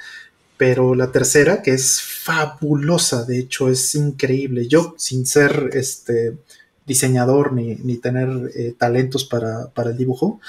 pero 0.56 0.94
la 0.94 1.10
tercera, 1.10 1.62
que 1.62 1.72
es 1.72 2.00
fabulosa, 2.00 3.24
de 3.24 3.38
hecho 3.40 3.68
es 3.68 3.94
increíble. 3.94 4.68
Yo, 4.68 4.94
sin 4.96 5.26
ser 5.26 5.70
este, 5.74 6.38
diseñador 6.86 7.52
ni, 7.52 7.96
tener 7.96 8.50
eh, 8.54 8.74
talentos 8.78 9.24
para, 9.24 9.70
el 9.76 9.96
dibujo, 9.96 10.40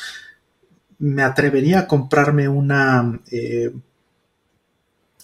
me 0.99 1.23
atrevería 1.23 1.79
a 1.79 1.87
comprarme 1.87 2.47
una, 2.47 3.19
eh, 3.31 3.73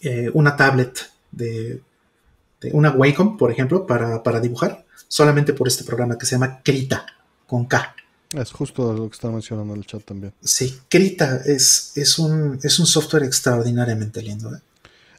eh, 0.01 0.29
una 0.33 0.55
tablet 0.55 1.09
de, 1.31 1.81
una 2.73 2.91
Wacom, 2.91 3.37
por 3.37 3.51
ejemplo, 3.51 3.87
para, 3.87 4.39
dibujar, 4.39 4.85
solamente 5.07 5.53
por 5.53 5.67
este 5.67 5.83
programa 5.83 6.17
que 6.17 6.25
se 6.25 6.35
llama 6.35 6.61
Krita, 6.63 7.05
con 7.47 7.65
K. 7.65 7.95
Es 8.33 8.51
justo 8.51 8.93
lo 8.93 9.09
que 9.09 9.15
está 9.15 9.29
mencionando 9.29 9.73
en 9.73 9.79
el 9.79 9.85
chat 9.85 10.03
también. 10.03 10.33
Sí, 10.41 10.79
Krita 10.87 11.41
es, 11.45 11.91
es, 11.95 12.17
un, 12.17 12.59
es 12.63 12.79
un 12.79 12.85
software 12.85 13.23
extraordinariamente 13.23 14.21
lindo. 14.21 14.51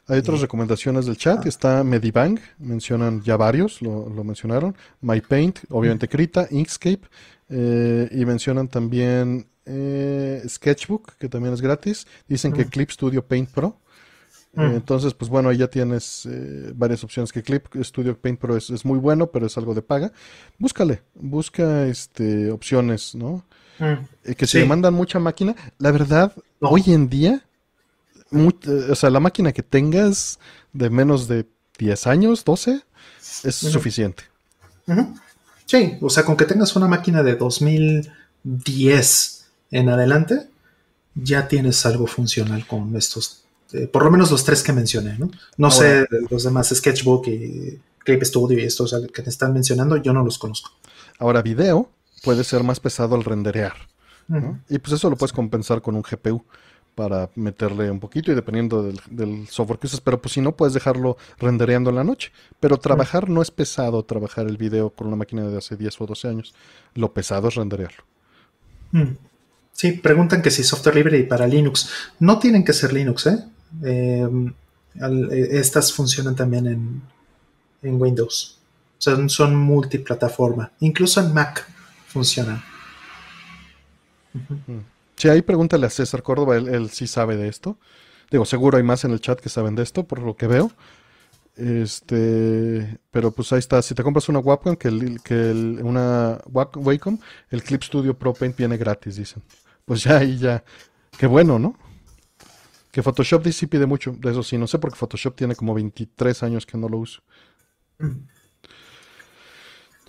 Hay 0.07 0.19
otras 0.19 0.41
recomendaciones 0.41 1.05
del 1.05 1.17
chat. 1.17 1.45
Está 1.45 1.83
Medibang, 1.83 2.37
mencionan 2.59 3.21
ya 3.21 3.37
varios, 3.37 3.81
lo, 3.81 4.23
mencionaron. 4.23 4.75
MyPaint, 5.01 5.59
obviamente 5.69 6.09
Krita, 6.09 6.47
Inkscape. 6.51 7.07
Eh, 7.49 8.09
y 8.11 8.25
mencionan 8.25 8.67
también 8.67 9.47
eh, 9.65 10.43
Sketchbook, 10.47 11.15
que 11.17 11.29
también 11.29 11.53
es 11.53 11.61
gratis. 11.61 12.05
Dicen 12.27 12.51
que 12.51 12.65
Clip 12.65 12.89
Studio 12.89 13.25
Paint 13.25 13.49
Pro. 13.51 13.79
Eh, 14.57 14.73
entonces, 14.75 15.13
pues 15.13 15.31
bueno, 15.31 15.49
ahí 15.49 15.57
ya 15.57 15.67
tienes 15.67 16.27
varias 16.75 17.01
opciones. 17.05 17.31
Que 17.31 17.41
Clip 17.41 17.65
Studio 17.81 18.19
Paint 18.19 18.39
Pro 18.39 18.57
es, 18.57 18.83
muy 18.83 18.99
bueno, 18.99 19.27
pero 19.27 19.45
es 19.45 19.57
algo 19.57 19.73
de 19.73 19.83
paga. 19.83 20.11
Búscale, 20.59 21.01
busca 21.15 21.87
este, 21.87 22.51
opciones, 22.51 23.15
¿no? 23.15 23.45
que 24.37 24.45
si 24.45 24.59
le 24.59 24.65
mandan 24.65 24.93
mucha 24.93 25.19
máquina, 25.19 25.55
la 25.79 25.91
verdad, 25.91 26.31
hoy 26.59 26.83
en 26.87 27.09
día 27.09 27.43
o 28.33 28.95
sea, 28.95 29.09
la 29.09 29.19
máquina 29.19 29.51
que 29.51 29.63
tengas 29.63 30.39
de 30.73 30.89
menos 30.89 31.27
de 31.27 31.45
10 31.77 32.07
años, 32.07 32.45
12, 32.45 32.81
es 33.43 33.55
suficiente. 33.55 34.23
Sí, 35.65 35.97
o 36.01 36.09
sea, 36.09 36.25
con 36.25 36.35
que 36.35 36.45
tengas 36.45 36.75
una 36.75 36.87
máquina 36.87 37.21
de 37.23 37.35
2010 37.35 39.45
en 39.71 39.89
adelante, 39.89 40.49
ya 41.15 41.47
tienes 41.47 41.85
algo 41.85 42.07
funcional 42.07 42.65
con 42.67 42.95
estos, 42.95 43.45
eh, 43.71 43.87
por 43.87 44.03
lo 44.03 44.11
menos 44.11 44.31
los 44.31 44.43
tres 44.43 44.63
que 44.63 44.73
mencioné, 44.73 45.17
¿no? 45.17 45.31
No 45.57 45.71
sé 45.71 46.05
los 46.29 46.43
demás, 46.43 46.73
Sketchbook 46.73 47.27
y 47.27 47.79
Clip 47.99 48.23
Studio 48.23 48.59
y 48.59 48.63
estos 48.63 48.95
que 49.13 49.21
te 49.21 49.29
están 49.29 49.53
mencionando, 49.53 49.97
yo 49.97 50.13
no 50.13 50.23
los 50.23 50.37
conozco. 50.37 50.71
Ahora, 51.19 51.41
video 51.41 51.89
puede 52.23 52.43
ser 52.43 52.63
más 52.63 52.79
pesado 52.79 53.15
al 53.15 53.23
renderear. 53.23 53.73
Y 54.69 54.79
pues 54.79 54.93
eso 54.93 55.09
lo 55.09 55.17
puedes 55.17 55.33
compensar 55.33 55.81
con 55.81 55.95
un 55.95 56.01
GPU 56.01 56.45
para 56.95 57.29
meterle 57.35 57.89
un 57.89 57.99
poquito 57.99 58.31
y 58.31 58.35
dependiendo 58.35 58.83
del, 58.83 59.47
software 59.47 59.79
que 59.79 59.87
uses, 59.87 60.01
pero 60.01 60.21
pues 60.21 60.33
si 60.33 60.41
no 60.41 60.55
puedes 60.55 60.73
dejarlo 60.73 61.17
rendereando 61.39 61.89
en 61.89 61.95
la 61.97 62.03
noche. 62.03 62.31
Pero 62.59 62.77
trabajar 62.77 63.29
no 63.29 63.41
es 63.41 63.51
pesado, 63.51 64.03
trabajar 64.03 64.47
el 64.47 64.57
video 64.57 64.89
con 64.89 65.07
una 65.07 65.15
máquina 65.15 65.43
de 65.43 65.57
hace 65.57 65.75
10 65.75 66.01
o 66.01 66.05
12 66.05 66.27
años. 66.27 66.53
Lo 66.93 67.13
pesado 67.13 67.47
es 67.47 67.55
renderearlo. 67.55 68.03
Mm. 68.91 69.17
Sí, 69.71 69.93
preguntan 69.93 70.41
que 70.41 70.51
si 70.51 70.63
software 70.63 70.95
libre 70.95 71.17
y 71.17 71.23
para 71.23 71.47
Linux. 71.47 71.89
No 72.19 72.37
tienen 72.37 72.63
que 72.63 72.73
ser 72.73 72.93
Linux, 72.93 73.25
¿eh? 73.25 73.43
Em, 73.81 74.53
eh 74.95 75.47
estas 75.51 75.91
funcionan 75.91 76.35
también 76.35 76.67
en, 76.67 77.01
en 77.81 77.99
Windows. 77.99 78.59
Son, 78.99 79.29
son 79.29 79.55
multiplataforma. 79.55 80.71
Incluso 80.79 81.21
en 81.21 81.33
Mac 81.33 81.67
funcionan. 82.07 82.63
Sí, 85.15 85.29
ahí 85.29 85.41
pregúntale 85.41 85.85
a 85.85 85.89
César 85.89 86.23
Córdoba, 86.23 86.57
él, 86.57 86.89
sí 86.89 87.07
sabe 87.07 87.37
de 87.37 87.47
esto. 87.47 87.77
Digo, 88.31 88.45
seguro 88.45 88.77
hay 88.77 88.83
más 88.83 89.03
en 89.05 89.11
el 89.11 89.21
chat 89.21 89.39
que 89.39 89.49
saben 89.49 89.75
de 89.75 89.83
esto, 89.83 90.05
por 90.05 90.19
lo 90.19 90.35
que 90.35 90.47
veo. 90.47 90.71
Este, 91.55 92.97
pero 93.11 93.31
pues 93.31 93.53
ahí 93.53 93.59
está. 93.59 93.81
Si 93.81 93.93
te 93.93 94.01
compras 94.01 94.27
una 94.29 94.39
Wacom, 94.39 94.75
que, 94.75 94.87
el, 94.87 95.21
que 95.21 95.35
una 95.83 96.39
Wacom, 96.47 97.19
el 97.51 97.63
Clip 97.63 97.83
Studio 97.83 98.17
Pro 98.17 98.33
Paint 98.33 98.57
viene 98.57 98.77
gratis, 98.77 99.17
dicen. 99.17 99.43
Pues 99.85 100.03
ya 100.03 100.17
ahí 100.17 100.37
ya. 100.37 100.63
Qué 101.17 101.27
bueno, 101.27 101.59
¿no? 101.59 101.75
Que 102.91 103.03
Photoshop 103.03 103.47
sí 103.47 103.67
pide 103.67 103.85
mucho. 103.85 104.11
De 104.11 104.31
eso 104.31 104.43
sí, 104.43 104.57
no 104.57 104.67
sé 104.67 104.79
porque 104.79 104.97
Photoshop 104.97 105.35
tiene 105.35 105.55
como 105.55 105.73
23 105.73 106.43
años 106.43 106.65
que 106.65 106.77
no 106.77 106.89
lo 106.89 106.97
uso. 106.97 107.21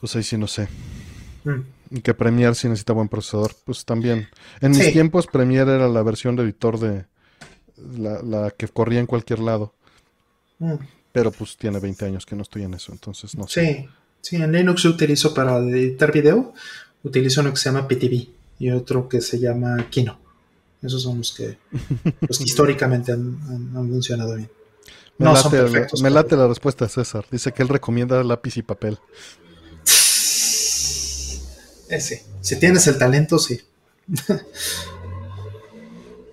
Pues 0.01 0.17
ahí 0.17 0.23
sí 0.23 0.37
no 0.37 0.47
sé. 0.47 0.69
Mm. 1.45 1.61
Que 2.03 2.15
Premiere 2.15 2.55
sí 2.55 2.69
necesita 2.69 2.93
buen 2.93 3.09
procesador. 3.09 3.53
Pues 3.65 3.85
también. 3.85 4.29
En 4.61 4.73
mis 4.73 4.93
tiempos 4.93 5.27
Premiere 5.27 5.75
era 5.75 5.89
la 5.89 6.03
versión 6.03 6.37
de 6.37 6.43
editor 6.43 6.79
de 6.79 7.07
la, 7.77 8.51
que 8.51 8.69
corría 8.69 9.01
en 9.01 9.07
cualquier 9.07 9.41
lado. 9.41 9.75
Mm. 10.59 10.75
Pero 11.13 11.31
pues 11.31 11.57
tiene 11.57 11.79
20 11.79 12.05
años 12.07 12.27
que 12.27 12.35
no 12.35 12.43
estoy 12.43 12.63
en 12.65 12.75
eso, 12.75 12.93
entonces 12.93 13.37
no 13.37 13.47
sé. 13.47 13.61
Sí, 13.67 13.89
sí, 14.21 14.37
en 14.37 14.51
Linux 14.51 14.83
yo 14.83 14.91
utilizo 14.91 15.33
para 15.33 15.59
editar 15.59 16.11
video, 16.11 16.53
utilizo 17.05 17.41
uno 17.41 17.51
que 17.51 17.57
se 17.57 17.71
llama 17.71 17.87
PTV 17.87 18.29
y 18.59 18.71
otro 18.71 19.09
que 19.09 19.21
se 19.21 19.39
llama 19.39 19.89
Kino. 19.91 20.19
Esos 20.83 21.03
son 21.03 21.19
los 21.19 21.33
que, 21.33 21.57
históricamente 22.29 23.13
han, 23.13 23.39
funcionado 23.73 24.37
bien. 24.37 24.51
Me, 25.17 25.27
late, 25.27 26.03
me 26.03 26.11
late 26.11 26.37
la 26.37 26.49
respuesta 26.49 26.85
de 26.87 26.91
César. 26.91 27.25
Dice 27.31 27.53
que 27.53 27.63
él 27.63 27.69
recomienda 27.69 28.23
lápiz 28.25 28.57
y 28.57 28.63
papel. 28.63 28.99
Ese. 31.89 32.25
Si 32.41 32.59
tienes 32.59 32.87
el 32.87 32.99
talento, 32.99 33.39
sí. 33.39 33.61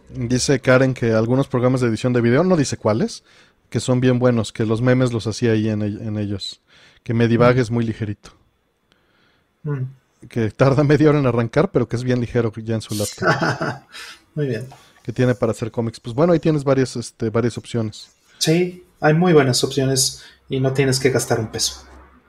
dice 0.10 0.60
Karen 0.60 0.94
que 0.94 1.14
algunos 1.14 1.48
programas 1.48 1.82
de 1.82 1.88
edición 1.88 2.14
de 2.14 2.22
video, 2.22 2.44
no 2.44 2.58
dice 2.58 2.78
cuáles, 2.78 3.24
que 3.70 3.80
son 3.80 4.02
bien 4.02 4.20
buenos, 4.20 4.52
que 4.52 4.66
los 4.66 4.82
memes 4.82 5.14
los 5.14 5.28
hacía 5.28 5.52
ahí 5.54 5.70
en, 5.70 6.18
ellos. 6.18 6.62
Que 7.04 7.14
Medivac 7.14 7.58
es 7.58 7.72
muy 7.72 7.86
ligerito. 7.86 8.32
Mm. 9.64 9.84
Que 10.28 10.52
tarda 10.52 10.84
media 10.84 11.10
hora 11.10 11.20
en 11.20 11.26
arrancar, 11.26 11.72
pero 11.72 11.88
que 11.88 11.96
es 11.96 12.04
bien 12.04 12.20
ligero 12.20 12.52
ya 12.58 12.76
en 12.76 12.82
su 12.82 12.94
laptop. 12.94 13.28
Muy 14.36 14.48
bien. 14.48 14.68
Que 15.02 15.12
tiene 15.12 15.34
para 15.34 15.52
hacer 15.52 15.72
cómics. 15.72 16.00
Pues 16.00 16.16
bueno, 16.16 16.32
ahí 16.32 16.40
tienes 16.40 16.64
varias, 16.64 16.96
este, 16.96 17.30
varias 17.32 17.58
opciones. 17.58 18.12
Sí, 18.38 18.86
hay 19.00 19.14
muy 19.14 19.34
buenas 19.34 19.64
opciones 19.64 20.24
y 20.48 20.60
no 20.60 20.74
tienes 20.74 21.00
que 21.00 21.10
gastar 21.10 21.40
un 21.40 21.48
peso 21.52 21.84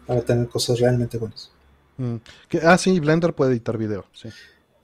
para 0.06 0.22
tener 0.22 0.48
cosas 0.48 0.80
realmente 0.80 1.18
buenas. 1.18 1.50
Mm. 1.97 2.16
ah, 2.64 2.78
sí, 2.78 2.98
Blender 3.01 3.35
puede 3.35 3.52
editar 3.52 3.77
video. 3.78 4.06
Sí. 4.12 4.28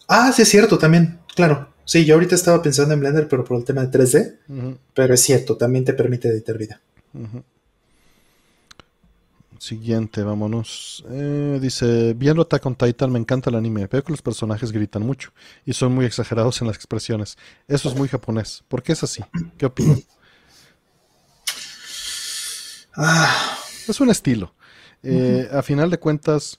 Ah, 0.07 0.33
sí, 0.33 0.43
es 0.43 0.49
cierto, 0.49 0.79
también, 0.79 1.19
claro. 1.35 1.69
Sí, 1.85 2.05
yo 2.05 2.15
ahorita 2.15 2.35
estaba 2.35 2.63
pensando 2.63 2.95
en 2.95 3.01
Blender, 3.01 3.29
pero 3.29 3.45
por 3.45 3.57
el 3.57 3.65
tema 3.65 3.85
de 3.85 3.99
3D. 3.99 4.77
Pero 4.95 5.15
es 5.15 5.21
cierto, 5.21 5.57
también 5.57 5.85
te 5.85 5.95
permite 5.95 6.29
editar 6.29 6.59
video. 6.59 6.79
Siguiente, 9.59 10.23
vámonos. 10.23 11.05
Eh, 11.11 11.59
dice, 11.61 12.15
viendo 12.15 12.43
Attack 12.43 12.65
on 12.67 12.77
Titan 12.77 13.11
me 13.11 13.19
encanta 13.19 13.51
el 13.51 13.57
anime. 13.57 13.87
Veo 13.87 14.05
que 14.05 14.13
los 14.13 14.23
personajes 14.23 14.71
gritan 14.71 15.03
mucho 15.03 15.33
y 15.65 15.73
son 15.73 15.95
muy 15.95 16.05
exagerados 16.05 16.61
en 16.61 16.69
las 16.69 16.77
expresiones. 16.77 17.37
Eso 17.67 17.89
es 17.89 17.97
muy 17.97 18.09
japonés. 18.09 18.63
¿Por 18.69 18.83
qué 18.83 18.93
es 18.93 19.03
así? 19.03 19.25
¿Qué 19.57 19.67
opinas? 19.67 20.07
Ah. 22.95 23.59
Es 23.89 24.01
un 24.01 24.11
estilo. 24.11 24.55
Eh, 25.03 25.49
a 25.51 25.63
final 25.63 25.89
de 25.91 25.99
cuentas, 25.99 26.59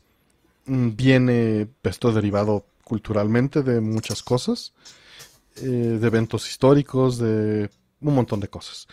viene 0.69 1.67
esto 1.83 2.11
derivado 2.11 2.65
culturalmente 2.83 3.63
de 3.63 3.81
muchas 3.81 4.23
cosas, 4.23 4.73
eh, 5.57 5.61
de 5.61 6.07
eventos 6.07 6.49
históricos, 6.49 7.17
de 7.17 7.69
un 8.01 8.15
montón 8.15 8.39
de 8.39 8.47
cosas. 8.47 8.87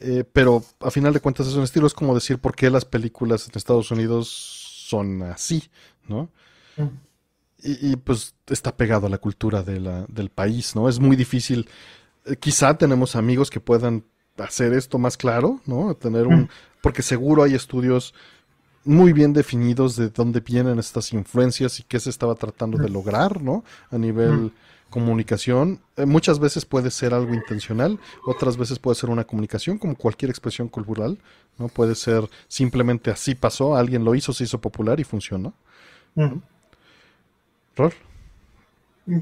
Eh, 0.00 0.24
pero 0.30 0.64
a 0.80 0.90
final 0.90 1.12
de 1.12 1.20
cuentas 1.20 1.46
es 1.46 1.54
un 1.54 1.64
estilo, 1.64 1.86
es 1.86 1.94
como 1.94 2.14
decir 2.14 2.38
por 2.38 2.54
qué 2.54 2.70
las 2.70 2.84
películas 2.84 3.46
en 3.46 3.56
Estados 3.56 3.90
Unidos 3.90 4.28
son 4.28 5.22
así, 5.22 5.70
¿no? 6.06 6.30
Mm. 6.76 6.88
Y, 7.62 7.96
pues 7.96 8.34
está 8.46 8.74
pegado 8.74 9.06
a 9.06 9.10
la 9.10 9.18
cultura 9.18 9.62
de 9.62 9.80
la, 9.80 10.06
del 10.08 10.30
país, 10.30 10.74
¿no? 10.74 10.88
Es 10.88 10.98
muy 10.98 11.14
difícil. 11.14 11.68
Eh, 12.24 12.36
quizá 12.36 12.78
tenemos 12.78 13.16
amigos 13.16 13.50
que 13.50 13.60
puedan 13.60 14.04
hacer 14.38 14.72
esto 14.72 14.98
más 14.98 15.18
claro, 15.18 15.60
¿no? 15.66 15.94
Tener 15.94 16.26
un. 16.26 16.42
Mm. 16.42 16.48
Porque 16.80 17.02
seguro 17.02 17.42
hay 17.42 17.54
estudios 17.54 18.14
muy 18.84 19.12
bien 19.12 19.32
definidos 19.32 19.96
de 19.96 20.08
dónde 20.08 20.40
vienen 20.40 20.78
estas 20.78 21.12
influencias 21.12 21.80
y 21.80 21.82
qué 21.82 22.00
se 22.00 22.10
estaba 22.10 22.34
tratando 22.34 22.78
de 22.78 22.88
lograr, 22.88 23.42
¿no? 23.42 23.64
A 23.90 23.98
nivel 23.98 24.52
comunicación. 24.90 25.80
Eh, 25.96 26.04
muchas 26.04 26.38
veces 26.38 26.66
puede 26.66 26.90
ser 26.90 27.14
algo 27.14 27.32
intencional, 27.32 27.98
otras 28.26 28.56
veces 28.56 28.78
puede 28.78 28.96
ser 28.96 29.08
una 29.08 29.24
comunicación, 29.24 29.78
como 29.78 29.94
cualquier 29.94 30.30
expresión 30.30 30.68
cultural, 30.68 31.18
¿no? 31.58 31.68
Puede 31.68 31.94
ser 31.94 32.28
simplemente 32.48 33.10
así 33.10 33.34
pasó, 33.34 33.76
alguien 33.76 34.04
lo 34.04 34.14
hizo, 34.14 34.32
se 34.32 34.44
hizo 34.44 34.60
popular 34.60 35.00
y 35.00 35.04
funcionó. 35.04 35.54
¿Rol? 37.76 37.94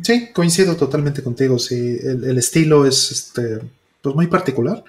Sí, 0.02 0.30
coincido 0.32 0.74
totalmente 0.76 1.22
contigo. 1.22 1.58
Sí, 1.58 1.98
el, 2.02 2.36
estilo 2.38 2.84
es 2.86 3.12
este, 3.12 3.60
pues 4.02 4.14
muy 4.14 4.26
particular. 4.26 4.82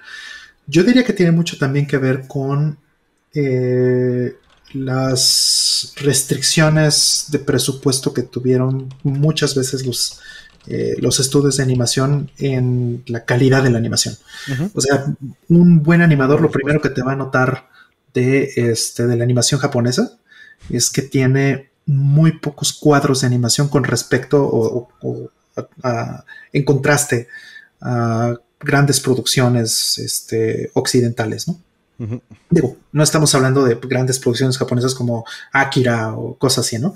Yo 0.66 0.82
diría 0.82 1.04
que 1.04 1.12
tiene 1.12 1.32
mucho 1.32 1.58
también 1.58 1.86
que 1.86 1.98
ver 1.98 2.26
con 2.26 2.78
eh, 3.34 4.36
las 4.72 5.92
restricciones 5.96 7.26
de 7.30 7.38
presupuesto 7.38 8.12
que 8.12 8.22
tuvieron 8.22 8.92
muchas 9.02 9.54
veces 9.54 9.84
los 9.84 10.20
eh, 10.66 10.96
los 10.98 11.18
estudios 11.20 11.56
de 11.56 11.62
animación 11.62 12.30
en 12.36 13.02
la 13.06 13.24
calidad 13.24 13.62
de 13.62 13.70
la 13.70 13.78
animación. 13.78 14.16
O 14.74 14.80
sea, 14.80 15.06
un 15.48 15.82
buen 15.82 16.02
animador 16.02 16.42
lo 16.42 16.50
primero 16.50 16.82
que 16.82 16.90
te 16.90 17.02
va 17.02 17.12
a 17.12 17.16
notar 17.16 17.70
de, 18.12 18.52
este, 18.56 19.06
de 19.06 19.16
la 19.16 19.24
animación 19.24 19.58
japonesa 19.58 20.18
es 20.68 20.90
que 20.90 21.00
tiene 21.00 21.70
muy 21.86 22.32
pocos 22.32 22.74
cuadros 22.74 23.22
de 23.22 23.28
animación 23.28 23.68
con 23.68 23.84
respecto 23.84 24.42
o, 24.42 25.30
en 26.52 26.64
contraste 26.64 27.28
a 27.80 28.36
grandes 28.60 29.00
producciones 29.00 29.96
este, 29.98 30.70
occidentales, 30.74 31.48
¿no? 31.48 31.58
Digo, 32.48 32.76
no 32.92 33.02
estamos 33.02 33.34
hablando 33.34 33.64
de 33.64 33.78
grandes 33.82 34.18
producciones 34.18 34.56
japonesas 34.56 34.94
como 34.94 35.24
Akira 35.52 36.14
o 36.14 36.36
cosas 36.38 36.66
así, 36.66 36.78
¿no? 36.78 36.94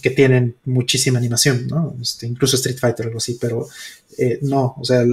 que, 0.00 0.10
tienen 0.10 0.56
muchísima 0.64 1.18
animación, 1.18 1.66
¿no? 1.66 1.94
Este, 2.00 2.26
incluso 2.26 2.56
Street 2.56 2.78
Fighter, 2.78 3.06
algo 3.06 3.18
así, 3.18 3.36
pero 3.40 3.68
eh, 4.16 4.38
no, 4.42 4.74
o 4.78 4.84
sea, 4.84 5.04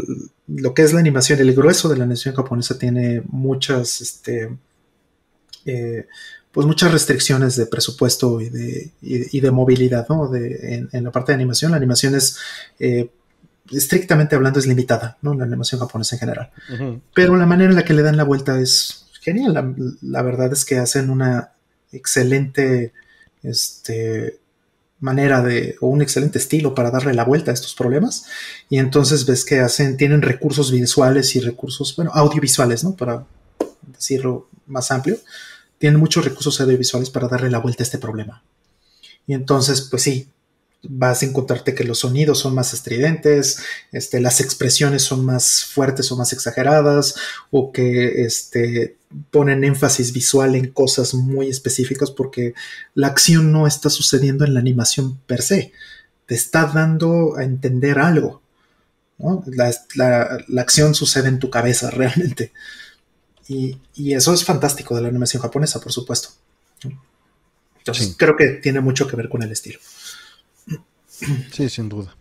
lo 0.47 0.73
que 0.73 0.83
es 0.83 0.93
la 0.93 0.99
animación, 0.99 1.39
el 1.39 1.53
grueso 1.53 1.89
de 1.89 1.97
la 1.97 2.03
animación 2.03 2.35
japonesa 2.35 2.77
tiene 2.77 3.21
muchas, 3.27 4.01
este, 4.01 4.49
eh, 5.65 6.07
pues 6.51 6.65
muchas 6.65 6.91
restricciones 6.91 7.55
de 7.55 7.65
presupuesto 7.65 8.41
y 8.41 8.49
de, 8.49 8.91
y, 9.01 9.39
de 9.39 9.51
movilidad, 9.51 10.07
¿no? 10.07 10.27
De, 10.29 10.87
en, 10.91 11.03
la 11.03 11.11
parte 11.11 11.31
de 11.31 11.35
animación, 11.35 11.71
la 11.71 11.77
animación 11.77 12.15
es, 12.15 12.37
eh, 12.79 13.09
estrictamente 13.71 14.35
hablando, 14.35 14.59
es 14.59 14.67
limitada, 14.67 15.17
¿no? 15.21 15.33
La 15.33 15.45
animación 15.45 15.79
japonesa 15.79 16.15
en 16.15 16.19
general. 16.19 16.51
Pero 17.13 17.35
la 17.35 17.45
manera 17.45 17.69
en 17.69 17.75
la 17.75 17.85
que 17.85 17.93
le 17.93 18.01
dan 18.01 18.17
la 18.17 18.23
vuelta 18.23 18.59
es 18.59 19.07
genial. 19.21 19.53
La, 19.53 19.73
la 20.01 20.21
verdad 20.21 20.51
es 20.53 20.65
que 20.65 20.77
hacen 20.77 21.09
una 21.09 21.51
excelente, 21.91 22.93
este, 23.43 24.39
manera 24.99 25.41
de, 25.41 25.75
o 25.79 25.87
un 25.87 26.01
excelente 26.01 26.39
estilo 26.39 26.75
para 26.75 26.91
darle 26.91 27.13
la 27.13 27.23
vuelta 27.23 27.51
a 27.51 27.53
estos 27.53 27.73
problemas. 27.73 28.25
Y 28.69 28.77
entonces 28.77 29.25
ves 29.25 29.45
que 29.45 29.59
hacen, 29.59 29.97
tienen 29.97 30.21
recursos 30.21 30.71
visuales 30.71 31.35
y 31.35 31.39
recursos, 31.39 31.95
bueno, 31.95 32.11
audiovisuales, 32.13 32.83
¿no? 32.83 32.95
Para 32.95 33.25
decirlo 33.87 34.49
más 34.67 34.91
amplio. 34.91 35.17
Tienen 35.77 35.99
muchos 35.99 36.25
recursos 36.25 36.59
audiovisuales 36.59 37.09
para 37.09 37.27
darle 37.27 37.49
la 37.49 37.59
vuelta 37.59 37.83
a 37.83 37.85
este 37.85 37.97
problema. 37.97 38.43
Y 39.25 39.33
entonces, 39.33 39.81
pues 39.81 40.03
sí, 40.03 40.29
vas 40.83 41.21
a 41.21 41.25
encontrarte 41.25 41.75
que 41.75 41.83
los 41.83 41.99
sonidos 41.99 42.39
son 42.39 42.55
más 42.55 42.73
estridentes, 42.73 43.59
este, 43.91 44.21
las 44.21 44.39
expresiones 44.39 45.03
son 45.03 45.25
más 45.25 45.65
fuertes 45.65 46.11
o 46.11 46.17
más 46.17 46.31
exageradas, 46.31 47.15
o 47.51 47.71
que 47.71 48.23
este, 48.23 48.97
ponen 49.31 49.63
énfasis 49.63 50.13
visual 50.13 50.55
en 50.55 50.71
cosas 50.71 51.13
muy 51.13 51.49
específicas 51.49 52.11
porque 52.11 52.53
la 52.93 53.07
acción 53.07 53.51
no 53.51 53.67
está 53.67 53.89
sucediendo 53.89 54.45
en 54.45 54.53
la 54.53 54.59
animación 54.59 55.17
per 55.25 55.41
se, 55.41 55.73
te 56.25 56.35
está 56.35 56.65
dando 56.65 57.35
a 57.37 57.43
entender 57.43 57.99
algo. 57.99 58.41
La, 59.47 60.37
acción 60.59 60.95
sucede 60.95 61.27
en 61.27 61.39
tu 61.39 61.49
cabeza 61.49 61.89
realmente. 61.91 62.53
Y, 63.47 63.79
eso 64.13 64.33
es 64.33 64.45
fantástico 64.45 64.95
de 64.95 65.01
la 65.01 65.07
animación 65.09 65.41
japonesa, 65.41 65.81
por 65.81 65.91
supuesto. 65.91 66.29
Entonces 67.79 68.13
creo 68.15 68.37
que 68.37 68.49
tiene 68.49 68.79
mucho 68.79 69.07
que 69.07 69.15
ver 69.15 69.27
con 69.27 69.41
el 69.41 69.51
estilo. 69.51 69.79
Sí, 71.51 71.69
sin 71.69 71.89
duda. 71.89 72.15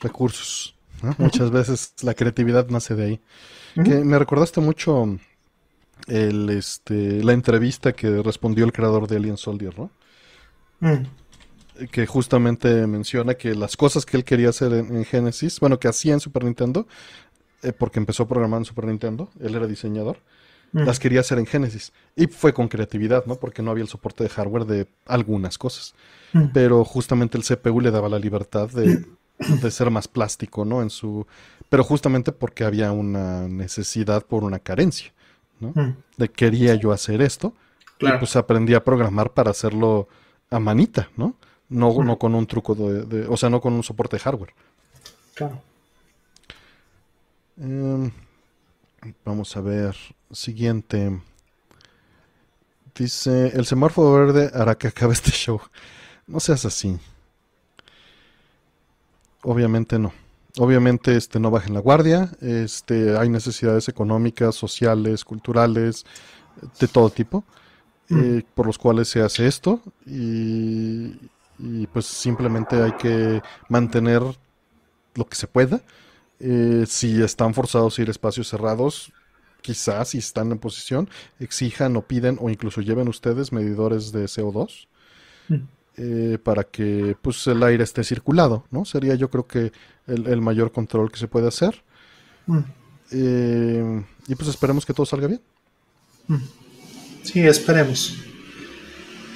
Recursos. 0.00 0.74
Muchas 1.18 1.50
veces 1.50 1.94
la 2.02 2.14
creatividad 2.14 2.68
nace 2.68 2.94
de 2.94 3.04
ahí. 3.04 3.20
que 3.74 4.02
me 4.04 4.18
recordaste 4.18 4.60
mucho 4.60 5.18
el, 6.08 6.50
este, 6.50 7.22
la 7.22 7.32
entrevista 7.32 7.92
que 7.92 8.22
respondió 8.22 8.64
el 8.64 8.72
creador 8.72 9.06
de 9.06 9.16
Alien 9.16 9.36
Soldier, 9.36 9.78
¿no? 9.78 9.90
Mm. 10.80 11.86
Que 11.90 12.06
justamente 12.06 12.86
menciona 12.86 13.34
que 13.34 13.54
las 13.54 13.76
cosas 13.76 14.04
que 14.04 14.16
él 14.16 14.24
quería 14.24 14.48
hacer 14.48 14.72
en, 14.72 15.04
Genesis, 15.04 15.60
bueno, 15.60 15.78
que 15.78 15.86
hacía 15.86 16.14
en 16.14 16.20
Super 16.20 16.44
Nintendo, 16.44 16.88
eh, 17.62 17.72
porque 17.72 18.00
empezó 18.00 18.26
programando 18.26 18.62
en 18.62 18.64
Super 18.64 18.86
Nintendo, 18.86 19.30
él 19.40 19.54
era 19.54 19.66
diseñador, 19.66 20.18
mm. 20.72 20.84
las 20.84 20.98
quería 20.98 21.20
hacer 21.20 21.38
en 21.38 21.46
Genesis. 21.46 21.92
Y 22.16 22.26
fue 22.26 22.52
con 22.52 22.68
creatividad, 22.68 23.26
¿no? 23.26 23.36
Porque 23.36 23.62
no 23.62 23.70
había 23.70 23.82
el 23.82 23.88
soporte 23.88 24.24
de 24.24 24.30
hardware 24.30 24.64
de 24.64 24.86
algunas 25.06 25.58
cosas. 25.58 25.94
Mm. 26.32 26.46
Pero 26.52 26.84
justamente 26.84 27.38
el 27.38 27.44
CPU 27.44 27.80
le 27.80 27.90
daba 27.90 28.08
la 28.08 28.18
libertad 28.18 28.68
de, 28.70 29.04
de 29.62 29.70
ser 29.70 29.90
más 29.90 30.08
plástico, 30.08 30.64
¿no? 30.64 30.82
En 30.82 30.90
su. 30.90 31.26
Pero 31.68 31.84
justamente 31.84 32.32
porque 32.32 32.64
había 32.64 32.92
una 32.92 33.48
necesidad 33.48 34.24
por 34.24 34.44
una 34.44 34.58
carencia. 34.58 35.12
¿no? 35.60 35.72
Mm. 35.74 35.96
De 36.16 36.28
quería 36.28 36.74
yo 36.74 36.92
hacer 36.92 37.20
esto, 37.22 37.54
Y 38.00 38.06
pues 38.18 38.36
aprendí 38.36 38.74
a 38.74 38.84
programar 38.84 39.32
para 39.32 39.50
hacerlo 39.50 40.08
a 40.50 40.58
manita, 40.58 41.10
¿no? 41.16 41.34
No, 41.68 42.02
no 42.02 42.18
con 42.18 42.34
un 42.34 42.46
truco 42.46 42.74
de, 42.74 43.26
O 43.28 43.36
sea, 43.36 43.50
no 43.50 43.60
con 43.60 43.74
un 43.74 43.82
soporte 43.82 44.16
de 44.16 44.20
hardware. 44.20 44.54
Claro. 45.34 45.60
Em, 47.60 48.10
vamos 49.24 49.56
a 49.56 49.60
ver. 49.60 49.96
Siguiente. 50.30 51.20
Dice: 52.94 53.52
El 53.54 53.66
semáforo 53.66 54.12
verde 54.12 54.50
hará 54.54 54.76
que 54.76 54.88
acabe 54.88 55.12
este 55.12 55.30
show. 55.30 55.60
No 56.26 56.40
seas 56.40 56.64
así. 56.64 56.98
Obviamente 59.42 59.98
no. 59.98 60.12
Obviamente 60.58 61.16
este, 61.16 61.38
no 61.38 61.50
bajen 61.50 61.74
la 61.74 61.80
guardia. 61.80 62.30
Este, 62.40 63.16
hay 63.16 63.28
necesidades 63.28 63.88
económicas, 63.88 64.54
sociales, 64.54 65.24
culturales, 65.24 66.04
de 66.80 66.88
todo 66.88 67.10
tipo, 67.10 67.44
mm. 68.08 68.38
eh, 68.38 68.44
por 68.54 68.66
los 68.66 68.78
cuales 68.78 69.08
se 69.08 69.22
hace 69.22 69.46
esto. 69.46 69.80
Y, 70.06 71.16
pues 71.92 72.06
simplemente 72.06 72.80
hay 72.80 72.92
que 72.92 73.42
mantener 73.68 74.22
lo 75.14 75.26
que 75.26 75.36
se 75.36 75.46
pueda. 75.46 75.80
Eh, 76.40 76.84
si 76.86 77.22
están 77.22 77.54
forzados 77.54 77.98
a 77.98 78.02
ir 78.02 78.08
a 78.08 78.10
espacios 78.10 78.48
cerrados, 78.48 79.12
quizás 79.60 80.10
si 80.10 80.18
están 80.18 80.52
en 80.52 80.58
posición, 80.58 81.08
exijan 81.40 81.96
o 81.96 82.02
piden 82.02 82.38
o 82.40 82.50
incluso 82.50 82.80
lleven 82.80 83.08
ustedes 83.08 83.52
medidores 83.52 84.12
de 84.12 84.24
CO2. 84.24 84.86
Eh, 86.00 86.38
para 86.40 86.62
que 86.62 87.16
pues 87.20 87.44
el 87.48 87.60
aire 87.60 87.82
esté 87.82 88.04
circulado, 88.04 88.64
¿no? 88.70 88.84
Sería 88.84 89.16
yo 89.16 89.30
creo 89.30 89.48
que 89.48 89.72
el, 90.06 90.40
mayor 90.40 90.70
control 90.70 91.10
que 91.10 91.18
se 91.18 91.26
puede 91.26 91.48
hacer. 91.48 91.82
Mm. 92.46 92.58
Eh, 93.10 94.04
y 94.28 94.34
pues 94.36 94.48
esperemos 94.48 94.86
que 94.86 94.94
todo 94.94 95.06
salga 95.06 95.26
bien. 95.26 95.40
Mm. 96.28 96.36
Sí, 97.24 97.40
esperemos. 97.40 98.16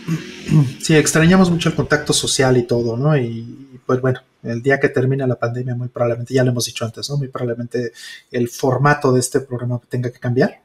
Sí, 0.80 0.94
extrañamos 0.96 1.50
mucho 1.50 1.68
el 1.68 1.74
contacto 1.74 2.12
social 2.12 2.56
y 2.56 2.64
todo, 2.64 2.96
¿no? 2.96 3.16
Y, 3.16 3.80
pues 3.86 4.00
bueno, 4.00 4.20
el 4.42 4.62
día 4.62 4.80
que 4.80 4.88
termine 4.88 5.26
la 5.26 5.38
pandemia, 5.38 5.74
muy 5.74 5.88
probablemente, 5.88 6.34
ya 6.34 6.44
lo 6.44 6.50
hemos 6.50 6.66
dicho 6.66 6.84
antes, 6.84 7.08
¿no? 7.10 7.16
Muy 7.16 7.28
probablemente 7.28 7.92
el 8.30 8.48
formato 8.48 9.12
de 9.12 9.20
este 9.20 9.40
programa 9.40 9.80
tenga 9.88 10.10
que 10.10 10.18
cambiar 10.18 10.62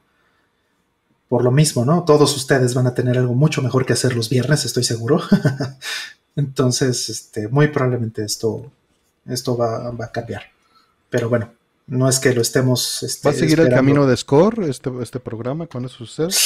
por 1.28 1.44
lo 1.44 1.50
mismo, 1.50 1.84
¿no? 1.84 2.04
Todos 2.04 2.34
ustedes 2.36 2.74
van 2.74 2.86
a 2.86 2.94
tener 2.94 3.18
algo 3.18 3.34
mucho 3.34 3.62
mejor 3.62 3.84
que 3.84 3.92
hacer 3.92 4.16
los 4.16 4.30
viernes, 4.30 4.64
estoy 4.64 4.82
seguro. 4.82 5.20
Entonces, 6.36 7.08
este, 7.08 7.48
muy 7.48 7.68
probablemente 7.68 8.24
esto, 8.24 8.70
esto 9.26 9.56
va, 9.56 9.88
a 9.88 10.12
cambiar. 10.12 10.42
Pero 11.10 11.28
bueno, 11.28 11.52
no 11.86 12.08
es 12.08 12.18
que 12.18 12.32
lo 12.32 12.40
estemos. 12.40 13.02
Este, 13.02 13.28
¿Va 13.28 13.34
a 13.34 13.38
seguir 13.38 13.60
el 13.60 13.68
camino 13.68 14.06
de 14.06 14.16
Score, 14.16 14.64
este, 14.64 14.90
este 15.02 15.20
programa, 15.20 15.66
cuando 15.66 15.88
suceda? 15.88 16.28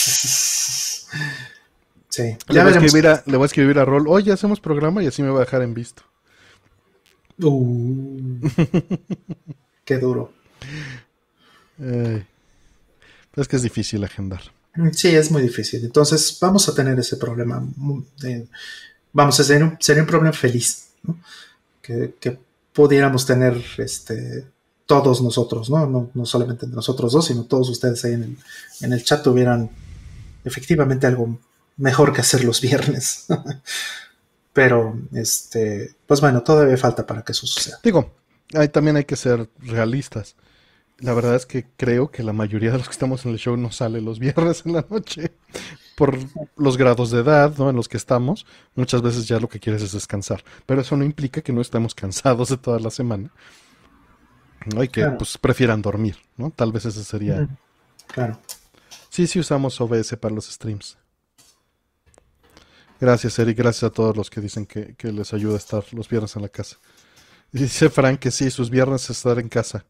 Sí. 2.08 2.36
Le 2.48 2.62
voy, 2.62 2.74
a 2.74 2.76
escribir 2.76 3.06
a, 3.08 3.22
le 3.24 3.38
voy 3.38 3.44
a 3.44 3.46
escribir 3.46 3.78
a 3.78 3.86
Rol, 3.86 4.06
oye, 4.06 4.32
hacemos 4.32 4.60
programa 4.60 5.02
y 5.02 5.06
así 5.06 5.22
me 5.22 5.30
va 5.30 5.38
a 5.38 5.44
dejar 5.46 5.62
en 5.62 5.72
visto. 5.72 6.02
Uh, 7.42 8.40
qué 9.84 9.98
duro. 9.98 10.32
es 13.36 13.48
que 13.48 13.56
es 13.56 13.62
difícil 13.62 14.04
agendar. 14.04 14.42
Sí, 14.92 15.08
es 15.08 15.30
muy 15.30 15.42
difícil. 15.42 15.84
Entonces 15.84 16.38
vamos 16.40 16.68
a 16.68 16.74
tener 16.74 16.98
ese 16.98 17.16
problema. 17.16 17.62
vamos 19.12 19.40
a 19.40 19.46
tener 19.46 19.64
un, 19.64 19.76
sería 19.80 20.02
un 20.02 20.08
problema 20.08 20.32
feliz, 20.32 20.88
¿no? 21.02 21.18
que, 21.82 22.38
pudiéramos 22.72 23.26
tener 23.26 23.62
este, 23.76 24.46
todos 24.86 25.20
nosotros, 25.20 25.68
¿no? 25.68 25.86
¿no? 25.86 26.10
No, 26.14 26.24
solamente 26.24 26.66
nosotros 26.66 27.12
dos, 27.12 27.26
sino 27.26 27.44
todos 27.44 27.68
ustedes 27.68 28.02
ahí 28.06 28.14
en 28.14 28.22
el, 28.22 28.36
en 28.80 28.92
el 28.94 29.04
chat 29.04 29.22
tuvieran 29.22 29.68
efectivamente 30.42 31.06
algo 31.06 31.38
mejor 31.76 32.14
que 32.14 32.22
hacer 32.22 32.44
los 32.44 32.62
viernes. 32.62 33.26
Pero, 34.52 34.98
este, 35.12 35.94
pues 36.06 36.20
bueno, 36.20 36.42
todavía 36.42 36.76
falta 36.76 37.06
para 37.06 37.22
que 37.22 37.32
eso 37.32 37.46
suceda. 37.46 37.78
Digo, 37.82 38.14
ahí 38.54 38.68
también 38.68 38.96
hay 38.96 39.04
que 39.04 39.16
ser 39.16 39.48
realistas 39.58 40.36
la 41.02 41.14
verdad 41.14 41.34
es 41.34 41.46
que 41.46 41.66
creo 41.76 42.10
que 42.10 42.22
la 42.22 42.32
mayoría 42.32 42.70
de 42.70 42.78
los 42.78 42.86
que 42.86 42.92
estamos 42.92 43.26
en 43.26 43.32
el 43.32 43.38
show 43.38 43.56
no 43.56 43.72
sale 43.72 44.00
los 44.00 44.18
viernes 44.20 44.62
en 44.64 44.74
la 44.74 44.86
noche 44.88 45.32
por 45.96 46.16
los 46.56 46.76
grados 46.76 47.10
de 47.10 47.20
edad 47.20 47.54
¿no? 47.58 47.70
en 47.70 47.76
los 47.76 47.88
que 47.88 47.96
estamos. 47.96 48.46
Muchas 48.74 49.02
veces 49.02 49.26
ya 49.26 49.40
lo 49.40 49.48
que 49.48 49.60
quieres 49.60 49.82
es 49.82 49.92
descansar, 49.92 50.42
pero 50.64 50.80
eso 50.80 50.96
no 50.96 51.04
implica 51.04 51.42
que 51.42 51.52
no 51.52 51.60
estemos 51.60 51.94
cansados 51.94 52.48
de 52.48 52.56
toda 52.56 52.78
la 52.78 52.90
semana. 52.90 53.30
¿no? 54.72 54.82
Y 54.82 54.88
que 54.88 55.04
pues 55.06 55.36
prefieran 55.38 55.82
dormir, 55.82 56.16
¿no? 56.36 56.50
Tal 56.50 56.70
vez 56.70 56.84
ese 56.84 57.02
sería. 57.02 57.48
Claro. 58.06 58.38
Sí, 59.08 59.26
sí 59.26 59.40
usamos 59.40 59.80
OBS 59.80 60.16
para 60.20 60.34
los 60.34 60.46
streams. 60.46 60.96
Gracias, 63.02 63.36
Eric. 63.40 63.58
Gracias 63.58 63.82
a 63.82 63.90
todos 63.90 64.16
los 64.16 64.30
que 64.30 64.40
dicen 64.40 64.64
que, 64.64 64.94
que 64.94 65.10
les 65.10 65.34
ayuda 65.34 65.54
a 65.54 65.58
estar 65.58 65.82
los 65.92 66.08
viernes 66.08 66.36
en 66.36 66.42
la 66.42 66.48
casa. 66.48 66.76
Dice 67.50 67.90
Frank 67.90 68.20
que 68.20 68.30
sí, 68.30 68.48
sus 68.48 68.70
viernes 68.70 69.02
es 69.02 69.10
estar 69.10 69.40
en 69.40 69.48
casa 69.48 69.84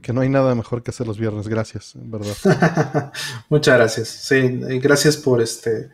que 0.00 0.12
no 0.12 0.22
hay 0.22 0.28
nada 0.30 0.54
mejor 0.54 0.82
que 0.82 0.90
hacer 0.90 1.06
los 1.06 1.18
viernes. 1.18 1.46
Gracias, 1.46 1.94
en 1.96 2.10
verdad. 2.10 3.12
Muchas 3.50 3.76
gracias. 3.76 4.08
Sí, 4.08 4.40
gracias 4.80 5.18
por 5.18 5.42
este, 5.42 5.90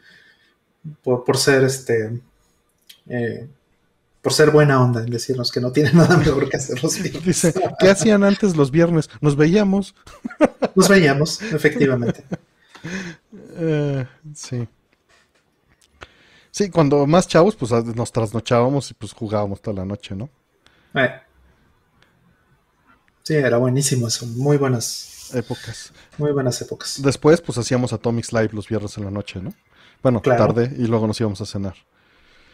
por, 1.03 1.37
ser 1.37 1.65
este, 1.65 2.21
eh, 3.09 3.49
por 4.23 4.33
ser 4.33 4.53
buena 4.53 4.81
onda 4.81 5.03
en 5.03 5.11
decirnos 5.11 5.51
que 5.51 5.61
no 5.61 5.73
tiene 5.73 5.93
nada 5.95 6.17
mejor 6.17 6.49
que 6.49 6.59
hacer 6.59 6.81
los 6.81 6.97
viernes. 6.97 7.25
Dice, 7.25 7.53
¿qué 7.79 7.91
hacían 7.91 8.23
antes 8.25 8.57
los 8.57 8.71
viernes? 8.71 9.11
Nos 9.21 9.37
veíamos. 9.37 9.95
Nos 10.77 10.89
veíamos, 10.89 11.43
efectivamente. 11.43 12.25
Eh, 13.63 14.07
sí. 14.35 14.67
Sí, 16.51 16.71
cuando 16.71 17.07
más 17.07 17.29
chavos, 17.29 17.57
pues 17.57 17.73
nos 17.73 18.13
trasnochábamos 18.13 18.91
y 18.91 18.95
pues 18.95 19.13
jugábamos 19.13 19.61
toda 19.61 19.79
la 19.79 19.85
noche, 19.85 20.15
¿no? 20.15 20.29
Eh. 20.95 21.11
Sí, 23.23 23.35
era 23.35 23.59
buenísimo 23.59 24.09
eso. 24.09 24.27
Muy 24.27 24.57
buenas 24.57 25.31
épocas. 25.35 25.93
Muy 26.19 26.33
buenas 26.33 26.61
épocas. 26.61 27.01
Después, 27.03 27.41
pues 27.41 27.59
hacíamos 27.59 27.93
Atomics 27.93 28.33
Live 28.33 28.51
los 28.53 28.69
viernes 28.69 28.97
en 28.99 29.05
la 29.05 29.11
noche, 29.11 29.41
¿no? 29.41 29.53
Bueno, 30.03 30.21
tarde 30.21 30.75
y 30.77 30.87
luego 30.87 31.07
nos 31.07 31.21
íbamos 31.21 31.41
a 31.41 31.47
cenar. 31.47 31.75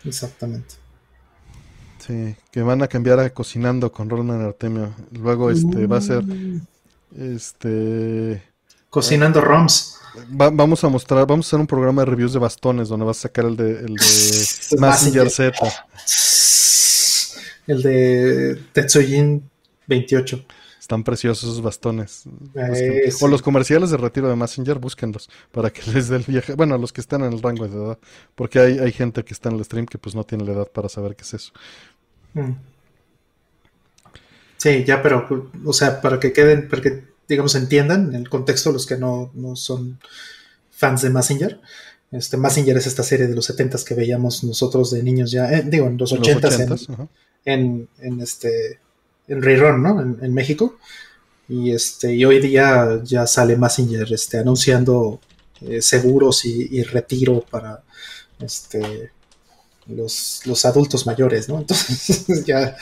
Exactamente. 0.04 0.74
Sí, 1.98 2.36
que 2.50 2.62
van 2.62 2.82
a 2.82 2.88
cambiar 2.88 3.18
a 3.20 3.30
cocinando 3.30 3.90
con 3.90 4.10
Roland 4.10 4.42
Artemio. 4.42 4.94
Luego 5.12 5.50
este 5.50 5.86
va 5.86 5.98
a 5.98 6.00
ser 6.00 6.24
este 7.16 8.42
cocinando 8.96 9.42
ROMs. 9.42 9.98
vamos 10.30 10.82
a 10.82 10.88
mostrar, 10.88 11.26
vamos 11.26 11.44
a 11.44 11.48
hacer 11.50 11.60
un 11.60 11.66
programa 11.66 12.00
de 12.00 12.06
reviews 12.06 12.32
de 12.32 12.38
bastones 12.38 12.88
donde 12.88 13.04
vas 13.04 13.18
a 13.18 13.22
sacar 13.28 13.44
el 13.44 13.54
de, 13.54 13.72
el 13.72 13.94
de 13.94 14.78
Messenger 14.78 15.28
Z. 15.28 15.52
El 17.66 17.82
de 17.82 18.58
Tetsujin 18.72 19.50
28. 19.86 20.46
Están 20.80 21.04
preciosos 21.04 21.44
esos 21.44 21.60
bastones. 21.60 22.24
O 23.20 23.28
los 23.28 23.42
comerciales 23.42 23.90
de 23.90 23.98
retiro 23.98 24.30
de 24.30 24.36
Messenger, 24.36 24.78
búsquenlos 24.78 25.28
para 25.52 25.68
que 25.68 25.82
les 25.92 26.08
dé 26.08 26.16
el 26.16 26.24
viaje. 26.26 26.54
Bueno, 26.54 26.78
los 26.78 26.90
que 26.94 27.02
están 27.02 27.22
en 27.22 27.34
el 27.34 27.42
rango 27.42 27.68
de 27.68 27.76
edad. 27.76 27.98
Porque 28.34 28.60
hay, 28.60 28.78
hay 28.78 28.92
gente 28.92 29.26
que 29.26 29.34
está 29.34 29.50
en 29.50 29.56
el 29.56 29.64
stream 29.66 29.84
que 29.84 29.98
pues 29.98 30.14
no 30.14 30.24
tiene 30.24 30.46
la 30.46 30.52
edad 30.52 30.68
para 30.72 30.88
saber 30.88 31.16
qué 31.16 31.22
es 31.22 31.34
eso. 31.34 31.52
Mm. 32.32 32.52
Sí, 34.56 34.84
ya, 34.84 35.02
pero, 35.02 35.50
o 35.66 35.72
sea, 35.74 36.00
para 36.00 36.18
que 36.18 36.32
queden, 36.32 36.66
para 36.66 36.80
que, 36.80 37.15
digamos, 37.28 37.54
entiendan 37.54 38.14
el 38.14 38.28
contexto 38.28 38.72
los 38.72 38.86
que 38.86 38.96
no, 38.96 39.30
son 39.54 39.98
fans 40.70 41.02
de 41.02 41.10
Messenger. 41.10 41.60
Este, 42.12 42.36
Messenger 42.36 42.76
es 42.76 42.86
esta 42.86 43.02
serie 43.02 43.26
de 43.26 43.34
los 43.34 43.46
70 43.46 43.78
que 43.86 43.94
veíamos 43.94 44.44
nosotros 44.44 44.92
de 44.92 45.02
niños 45.02 45.30
ya, 45.30 45.50
eh, 45.52 45.64
digo, 45.66 45.86
en 45.86 45.96
los 45.96 46.12
80s, 46.12 47.08
en, 47.44 47.88
en, 47.98 48.20
este 48.20 48.80
en 49.28 49.42
rerun, 49.42 49.82
¿no? 49.82 50.00
En, 50.00 50.34
México. 50.34 50.78
Y, 51.48 51.72
este, 51.72 52.14
y 52.14 52.24
hoy 52.24 52.40
día 52.40 53.00
ya 53.04 53.26
sale 53.26 53.56
Messenger 53.56 54.12
este, 54.12 54.38
anunciando 54.38 55.20
eh, 55.60 55.80
seguros 55.82 56.44
y, 56.44 56.82
retiro 56.82 57.44
para 57.48 57.82
este, 58.40 59.12
los, 59.88 60.40
los, 60.44 60.64
adultos 60.64 61.06
mayores, 61.06 61.48
¿no? 61.48 61.58
Entonces 61.60 62.44
ya... 62.44 62.76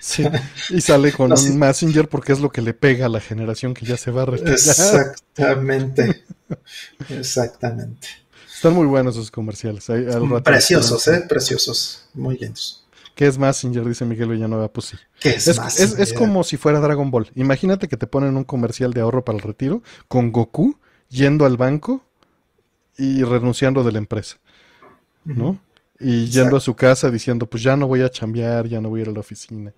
Sí, 0.00 0.24
y 0.70 0.80
sale 0.80 1.12
con 1.12 1.32
un 1.32 1.58
Messenger 1.58 2.08
porque 2.08 2.32
es 2.32 2.40
lo 2.40 2.50
que 2.50 2.62
le 2.62 2.74
pega 2.74 3.06
a 3.06 3.08
la 3.08 3.20
generación 3.20 3.74
que 3.74 3.86
ya 3.86 3.96
se 3.96 4.10
va 4.10 4.22
a 4.22 4.26
retirar. 4.26 4.54
Exactamente, 4.54 6.24
exactamente. 7.08 8.08
Están 8.54 8.74
muy 8.74 8.86
buenos 8.86 9.16
esos 9.16 9.30
comerciales. 9.30 9.86
preciosos, 10.44 11.08
¿eh? 11.08 11.24
Preciosos, 11.28 12.04
muy 12.14 12.38
lindos. 12.38 12.82
¿Qué 13.14 13.26
es 13.26 13.36
Messenger? 13.36 13.84
Dice 13.84 14.04
Miguel 14.04 14.28
Villanueva. 14.28 14.72
Pues 14.72 14.86
sí. 14.86 14.96
es, 15.20 16.12
como 16.12 16.44
si 16.44 16.56
fuera 16.56 16.80
Dragon 16.80 17.10
Ball. 17.10 17.30
Imagínate 17.34 17.88
que 17.88 17.96
te 17.96 18.06
ponen 18.06 18.36
un 18.36 18.44
comercial 18.44 18.92
de 18.92 19.00
ahorro 19.00 19.24
para 19.24 19.36
el 19.36 19.42
retiro 19.42 19.82
con 20.08 20.32
Goku 20.32 20.78
yendo 21.08 21.44
al 21.44 21.56
banco 21.56 22.04
y 22.96 23.22
renunciando 23.22 23.84
de 23.84 23.92
la 23.92 23.98
empresa. 23.98 24.38
¿No? 25.24 25.60
Y 26.02 26.26
yendo 26.26 26.56
a 26.56 26.60
su 26.60 26.74
casa 26.74 27.10
diciendo, 27.10 27.46
pues 27.46 27.62
ya 27.62 27.76
no 27.76 27.86
voy 27.86 28.02
a 28.02 28.10
chambear, 28.10 28.66
ya 28.66 28.80
no 28.80 28.88
voy 28.88 29.00
a 29.00 29.02
ir 29.04 29.08
a 29.08 29.12
la 29.12 29.20
oficina. 29.20 29.72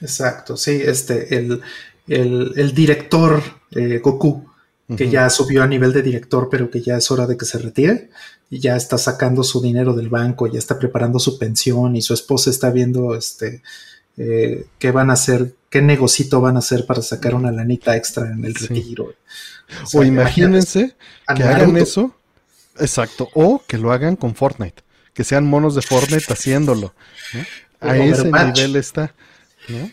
Exacto, 0.00 0.56
sí, 0.56 0.80
este, 0.84 1.36
el, 1.36 1.62
el, 2.06 2.74
director 2.74 3.42
eh, 3.70 4.00
Goku 4.02 4.46
que 4.96 5.08
ya 5.08 5.30
subió 5.30 5.62
a 5.62 5.66
nivel 5.66 5.92
de 5.92 6.02
director, 6.02 6.48
pero 6.50 6.70
que 6.70 6.82
ya 6.82 6.96
es 6.96 7.10
hora 7.10 7.26
de 7.26 7.38
que 7.38 7.46
se 7.46 7.58
retire 7.58 8.10
y 8.50 8.58
ya 8.58 8.76
está 8.76 8.98
sacando 8.98 9.42
su 9.42 9.62
dinero 9.62 9.94
del 9.94 10.10
banco, 10.10 10.46
ya 10.46 10.58
está 10.58 10.78
preparando 10.78 11.18
su 11.18 11.38
pensión 11.38 11.96
y 11.96 12.02
su 12.02 12.12
esposa 12.12 12.50
está 12.50 12.70
viendo 12.70 13.14
este 13.14 13.62
eh, 14.16 14.66
qué 14.78 14.90
van 14.90 15.10
a 15.10 15.14
hacer, 15.14 15.54
qué 15.70 15.80
negocito 15.80 16.40
van 16.40 16.56
a 16.56 16.58
hacer 16.58 16.86
para 16.86 17.00
sacar 17.00 17.34
una 17.34 17.50
lanita 17.50 17.96
extra 17.96 18.30
en 18.30 18.44
el 18.44 18.54
retiro. 18.54 19.14
O, 19.94 20.04
imagínense 20.04 20.94
que 21.34 21.42
hagan 21.42 21.76
eso, 21.78 22.14
exacto, 22.78 23.28
o 23.34 23.62
que 23.66 23.78
lo 23.78 23.90
hagan 23.90 24.16
con 24.16 24.34
Fortnite, 24.34 24.82
que 25.14 25.24
sean 25.24 25.46
monos 25.46 25.74
de 25.74 25.82
Fortnite 25.82 26.32
haciéndolo. 26.32 26.92
A 27.80 27.96
ese 27.96 28.24
nivel 28.24 28.76
está, 28.76 29.14
¿no? 29.68 29.90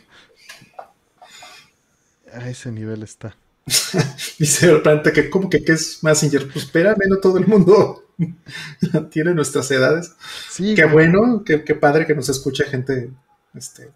A 2.34 2.50
ese 2.50 2.72
nivel 2.72 3.04
está. 3.04 3.38
Dice 4.40 4.72
el 4.72 4.82
planta 4.82 5.14
que 5.14 5.30
como 5.30 5.50
que, 5.50 5.64
es 5.68 6.04
Messenger. 6.04 6.52
Pues 6.52 6.66
espérame, 6.66 7.08
no 7.08 7.18
todo 7.18 7.38
el 7.38 7.48
mundo 7.48 8.06
tiene 9.12 9.34
nuestras 9.34 9.70
edades. 9.72 10.16
Sí, 10.50 10.74
qué 10.76 10.86
bueno, 10.86 11.44
qué, 11.46 11.60
padre 11.76 12.06
que 12.06 12.16
nos 12.16 12.30
escucha 12.30 12.66
gente 12.66 13.12
este, 13.54 13.92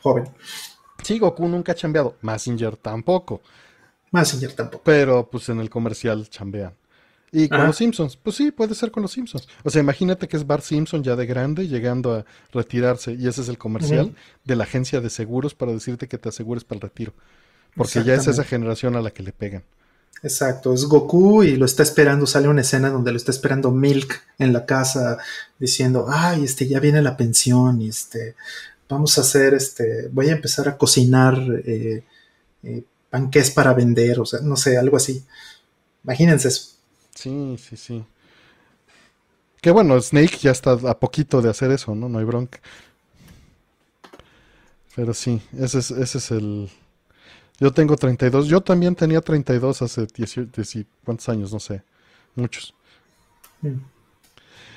joven. 0.00 0.28
Sí, 1.02 1.18
Goku 1.18 1.48
nunca 1.48 1.72
ha 1.72 1.74
chambeado. 1.74 2.16
Messenger 2.22 2.76
tampoco. 2.76 3.42
Messenger 4.12 4.52
tampoco. 4.52 4.84
Pero 4.84 5.28
pues 5.28 5.48
en 5.48 5.58
el 5.58 5.68
comercial 5.68 6.28
chambean. 6.28 6.74
Y 7.34 7.48
con 7.48 7.66
los 7.66 7.76
Simpsons, 7.76 8.16
pues 8.16 8.36
sí, 8.36 8.50
puede 8.50 8.74
ser 8.74 8.90
con 8.90 9.02
los 9.02 9.12
Simpsons. 9.12 9.48
O 9.64 9.70
sea, 9.70 9.80
imagínate 9.80 10.28
que 10.28 10.36
es 10.36 10.46
Bart 10.46 10.62
Simpson 10.62 11.02
ya 11.02 11.16
de 11.16 11.24
grande, 11.24 11.66
llegando 11.66 12.14
a 12.14 12.26
retirarse, 12.52 13.14
y 13.14 13.26
ese 13.26 13.40
es 13.40 13.48
el 13.48 13.56
comercial 13.56 14.14
de 14.44 14.54
la 14.54 14.64
agencia 14.64 15.00
de 15.00 15.08
seguros 15.08 15.54
para 15.54 15.72
decirte 15.72 16.08
que 16.08 16.18
te 16.18 16.28
asegures 16.28 16.62
para 16.62 16.76
el 16.76 16.82
retiro. 16.82 17.14
Porque 17.74 18.04
ya 18.04 18.14
es 18.14 18.26
esa 18.26 18.44
generación 18.44 18.96
a 18.96 19.00
la 19.00 19.12
que 19.12 19.22
le 19.22 19.32
pegan. 19.32 19.64
Exacto, 20.22 20.74
es 20.74 20.84
Goku 20.84 21.42
y 21.42 21.56
lo 21.56 21.64
está 21.64 21.82
esperando, 21.82 22.26
sale 22.26 22.48
una 22.48 22.60
escena 22.60 22.90
donde 22.90 23.10
lo 23.10 23.16
está 23.16 23.32
esperando 23.32 23.72
Milk 23.72 24.22
en 24.38 24.52
la 24.52 24.66
casa 24.66 25.16
diciendo, 25.58 26.06
ay, 26.08 26.44
este, 26.44 26.68
ya 26.68 26.80
viene 26.80 27.00
la 27.00 27.16
pensión 27.16 27.80
y 27.80 27.88
este, 27.88 28.36
vamos 28.88 29.16
a 29.16 29.22
hacer, 29.22 29.54
este, 29.54 30.08
voy 30.12 30.28
a 30.28 30.32
empezar 30.32 30.68
a 30.68 30.76
cocinar 30.76 31.42
eh, 31.64 32.04
eh, 32.62 32.84
para 33.54 33.72
vender, 33.72 34.20
o 34.20 34.26
sea, 34.26 34.40
no 34.40 34.54
sé, 34.56 34.76
algo 34.76 34.96
así. 34.96 35.24
Imagínense 36.04 36.48
eso. 36.48 36.71
Sí, 37.22 37.56
sí, 37.58 37.76
sí. 37.76 38.04
Qué 39.60 39.70
bueno, 39.70 40.00
Snake 40.00 40.36
ya 40.40 40.50
está 40.50 40.72
a 40.72 40.98
poquito 40.98 41.40
de 41.40 41.48
hacer 41.50 41.70
eso, 41.70 41.94
¿no? 41.94 42.08
No 42.08 42.18
hay 42.18 42.24
bronca. 42.24 42.60
Pero 44.94 45.14
sí, 45.14 45.40
ese 45.58 45.78
es, 45.78 45.90
ese 45.90 46.18
es 46.18 46.30
el, 46.32 46.70
yo 47.60 47.72
tengo 47.72 47.96
32. 47.96 48.48
Yo 48.48 48.62
también 48.62 48.96
tenía 48.96 49.20
32 49.22 49.82
hace 49.82 50.06
18, 50.06 50.50
¿cuántos 51.04 51.28
años? 51.30 51.52
No 51.52 51.60
sé. 51.60 51.84
Muchos. 52.36 52.74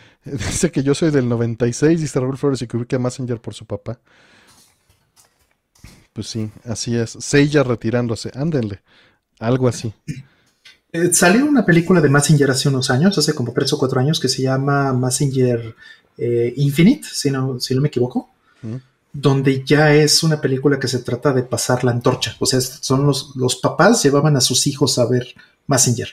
Dice 0.25 0.71
que 0.71 0.83
yo 0.83 0.95
soy 0.95 1.11
del 1.11 1.29
96, 1.29 2.01
dice 2.01 2.19
Raúl 2.19 2.37
Flores, 2.37 2.61
y 2.61 2.67
que 2.67 2.77
ubica 2.77 2.95
a 2.95 2.99
Messenger 2.99 3.39
por 3.39 3.53
su 3.53 3.65
papá. 3.65 3.99
Pues 6.13 6.27
sí, 6.27 6.51
así 6.63 6.95
es. 6.95 7.11
Seiya 7.11 7.63
retirándose. 7.63 8.31
Ándenle. 8.33 8.81
Algo 9.39 9.67
así. 9.67 9.93
Eh, 10.95 11.13
salió 11.13 11.45
una 11.45 11.65
película 11.65 12.01
de 12.01 12.09
Messenger 12.09 12.51
hace 12.51 12.69
unos 12.69 12.89
años, 12.89 13.17
hace 13.17 13.33
como 13.33 13.53
3 13.53 13.73
o 13.73 13.77
4 13.77 13.99
años, 13.99 14.19
que 14.19 14.29
se 14.29 14.41
llama 14.41 14.93
Messenger 14.93 15.75
eh, 16.17 16.53
Infinite, 16.57 17.07
si 17.11 17.31
no, 17.31 17.59
si 17.59 17.75
no 17.75 17.81
me 17.81 17.87
equivoco. 17.87 18.29
Mm 18.61 18.75
donde 19.15 19.63
ya 19.63 19.95
es 19.95 20.23
una 20.23 20.41
película 20.41 20.77
que 20.77 20.89
se 20.89 20.99
trata 20.99 21.31
de 21.31 21.43
pasar 21.43 21.85
la 21.85 21.91
antorcha. 21.91 22.35
O 22.39 22.45
sea, 22.45 22.59
son 22.59 23.05
los, 23.05 23.33
los 23.37 23.55
papás 23.55 24.03
llevaban 24.03 24.35
a 24.35 24.41
sus 24.41 24.67
hijos 24.67 24.99
a 24.99 25.05
ver 25.05 25.33
Messenger, 25.67 26.09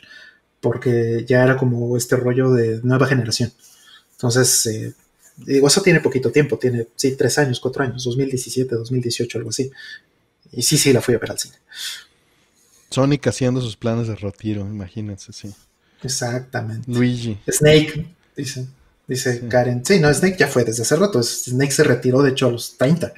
porque 0.60 1.24
ya 1.26 1.42
era 1.42 1.56
como 1.56 1.96
este 1.96 2.14
rollo 2.14 2.52
de 2.52 2.80
nueva 2.84 3.08
generación. 3.08 3.52
Entonces, 4.12 4.66
eh, 4.66 4.94
digo, 5.36 5.66
eso 5.66 5.82
tiene 5.82 5.98
poquito 5.98 6.30
tiempo, 6.30 6.56
tiene, 6.58 6.86
sí, 6.94 7.16
tres 7.16 7.38
años, 7.38 7.58
cuatro 7.58 7.82
años, 7.82 8.04
2017, 8.04 8.72
2018, 8.76 9.38
algo 9.38 9.50
así. 9.50 9.68
Y 10.52 10.62
sí, 10.62 10.78
sí, 10.78 10.92
la 10.92 11.00
fui 11.00 11.14
a 11.14 11.18
ver 11.18 11.32
al 11.32 11.38
cine. 11.40 11.56
Sonic 12.92 13.26
haciendo 13.26 13.60
sus 13.60 13.76
planes 13.76 14.08
de 14.08 14.16
retiro, 14.16 14.60
imagínense, 14.62 15.32
sí. 15.32 15.52
Exactamente. 16.02 16.90
Luigi. 16.90 17.38
Snake, 17.48 18.14
dice. 18.36 18.66
Dice 19.06 19.48
Karen. 19.48 19.84
Sí, 19.84 19.98
no, 20.00 20.12
Snake 20.12 20.36
ya 20.38 20.46
fue 20.46 20.64
desde 20.64 20.82
hace 20.82 20.96
rato. 20.96 21.22
Snake 21.22 21.72
se 21.72 21.84
retiró, 21.84 22.22
de 22.22 22.30
hecho, 22.30 22.46
a 22.46 22.50
los 22.52 22.76
30. 22.76 23.12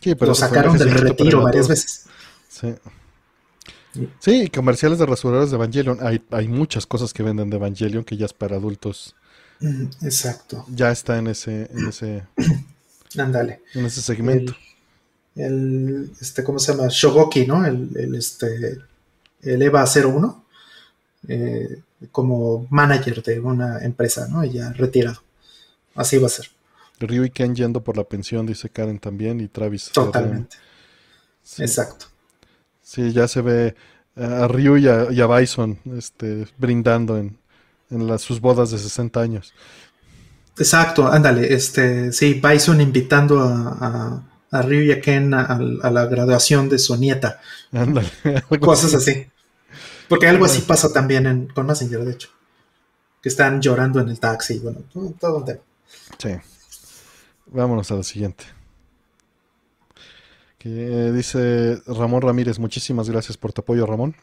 sí, 0.00 0.14
pero 0.14 0.26
Lo 0.26 0.34
sacaron 0.34 0.76
del 0.76 0.92
retiro 0.92 1.42
varias 1.42 1.68
veces. 1.68 2.06
Sí. 2.48 2.74
Sí, 4.20 4.48
comerciales 4.48 4.98
de 4.98 5.06
rasuradores 5.06 5.50
de 5.50 5.56
Evangelion. 5.56 5.98
Hay, 6.02 6.22
hay 6.30 6.46
muchas 6.46 6.86
cosas 6.86 7.12
que 7.12 7.22
venden 7.22 7.50
de 7.50 7.56
Evangelion 7.56 8.04
que 8.04 8.16
ya 8.16 8.26
es 8.26 8.32
para 8.32 8.56
adultos. 8.56 9.16
Exacto. 10.02 10.64
Ya 10.68 10.90
está 10.90 11.18
en 11.18 11.28
ese, 11.28 11.68
en 11.72 11.88
ese. 11.88 12.22
Ándale. 13.18 13.62
En 13.74 13.86
ese 13.86 14.02
segmento. 14.02 14.52
El, 14.52 14.58
este, 16.20 16.44
¿cómo 16.44 16.58
se 16.58 16.72
llama? 16.72 16.88
Shogoki, 16.88 17.46
¿no? 17.46 17.64
El, 17.64 17.90
el 17.96 18.14
este, 18.14 18.78
el 19.42 19.62
EVA 19.62 19.84
01. 19.84 20.44
Eh, 21.28 21.82
como 22.12 22.66
manager 22.70 23.22
de 23.22 23.40
una 23.40 23.80
empresa, 23.80 24.28
¿no? 24.28 24.44
Y 24.44 24.52
ya 24.52 24.72
retirado. 24.72 25.20
Así 25.94 26.18
va 26.18 26.26
a 26.26 26.30
ser. 26.30 26.48
Ryu 27.00 27.24
y 27.24 27.30
Ken 27.30 27.54
yendo 27.54 27.82
por 27.82 27.96
la 27.96 28.04
pensión, 28.04 28.46
dice 28.46 28.68
Karen 28.68 28.98
también, 28.98 29.40
y 29.40 29.48
Travis. 29.48 29.90
Totalmente. 29.92 30.56
Exacto. 31.58 32.06
Sí, 32.82 33.12
ya 33.12 33.26
se 33.26 33.42
ve 33.42 33.74
a 34.16 34.48
Ryu 34.48 34.76
y 34.76 34.88
a, 34.88 35.26
Bison 35.26 35.78
este, 35.96 36.46
brindando 36.56 37.18
en, 37.18 37.38
las, 37.90 38.22
sus 38.22 38.40
bodas 38.40 38.70
de 38.70 38.78
60 38.78 39.20
años. 39.20 39.52
Exacto, 40.56 41.06
ándale, 41.06 41.52
este, 41.54 42.12
sí, 42.12 42.40
Bison 42.42 42.80
invitando 42.80 43.40
a, 43.40 43.76
a, 43.80 44.22
Ryu 44.50 44.82
y 44.82 44.92
a 44.92 45.00
Ken 45.00 45.34
a, 45.34 45.58
la 45.58 46.06
graduación 46.06 46.68
de 46.68 46.78
su 46.78 46.96
nieta. 46.96 47.40
Cosas 48.60 48.94
así. 48.94 49.26
Porque 50.08 50.26
algo 50.26 50.46
así 50.46 50.62
pasa 50.62 50.92
también 50.92 51.26
en, 51.26 51.48
con 51.48 51.66
Messenger, 51.66 52.04
de 52.04 52.12
hecho. 52.12 52.30
Que 53.22 53.28
están 53.28 53.60
llorando 53.60 54.00
en 54.00 54.08
el 54.08 54.18
taxi, 54.18 54.58
bueno, 54.58 54.80
todo 55.20 55.38
un 55.38 55.44
tema. 55.44 55.60
Sí. 56.18 56.30
Vámonos 57.46 57.90
a 57.90 57.96
la 57.96 58.02
siguiente. 58.02 58.44
Que 60.58 61.12
dice 61.12 61.80
Ramón 61.86 62.22
Ramírez, 62.22 62.58
muchísimas 62.58 63.08
gracias 63.08 63.36
por 63.36 63.52
tu 63.52 63.60
apoyo, 63.60 63.86
Ramón. 63.86 64.16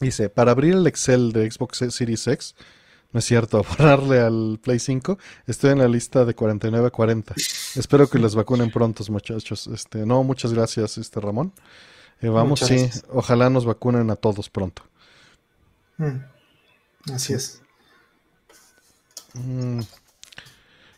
Dice, 0.00 0.28
para 0.28 0.52
abrir 0.52 0.74
el 0.74 0.86
Excel 0.86 1.32
de 1.32 1.50
Xbox 1.50 1.84
Series 1.90 2.26
X, 2.26 2.54
no 3.12 3.18
es 3.18 3.24
cierto, 3.24 3.62
borrarle 3.68 4.20
al 4.20 4.58
Play 4.62 4.78
5, 4.78 5.18
estoy 5.46 5.70
en 5.70 5.78
la 5.78 5.88
lista 5.88 6.24
de 6.24 6.34
49 6.34 6.86
a 6.86 6.90
40. 6.90 7.34
Espero 7.76 8.08
que 8.08 8.18
les 8.18 8.34
vacunen 8.34 8.70
pronto, 8.70 9.04
muchachos. 9.10 9.66
Este, 9.66 10.06
no, 10.06 10.22
muchas 10.22 10.52
gracias, 10.52 10.98
este 10.98 11.20
Ramón. 11.20 11.52
Eh, 12.20 12.28
vamos, 12.28 12.60
sí, 12.60 12.88
ojalá 13.10 13.50
nos 13.50 13.64
vacunen 13.64 14.10
a 14.10 14.16
todos 14.16 14.48
pronto. 14.48 14.82
Mm. 15.98 17.12
Así 17.12 17.32
es. 17.32 17.62
Mm. 19.34 19.80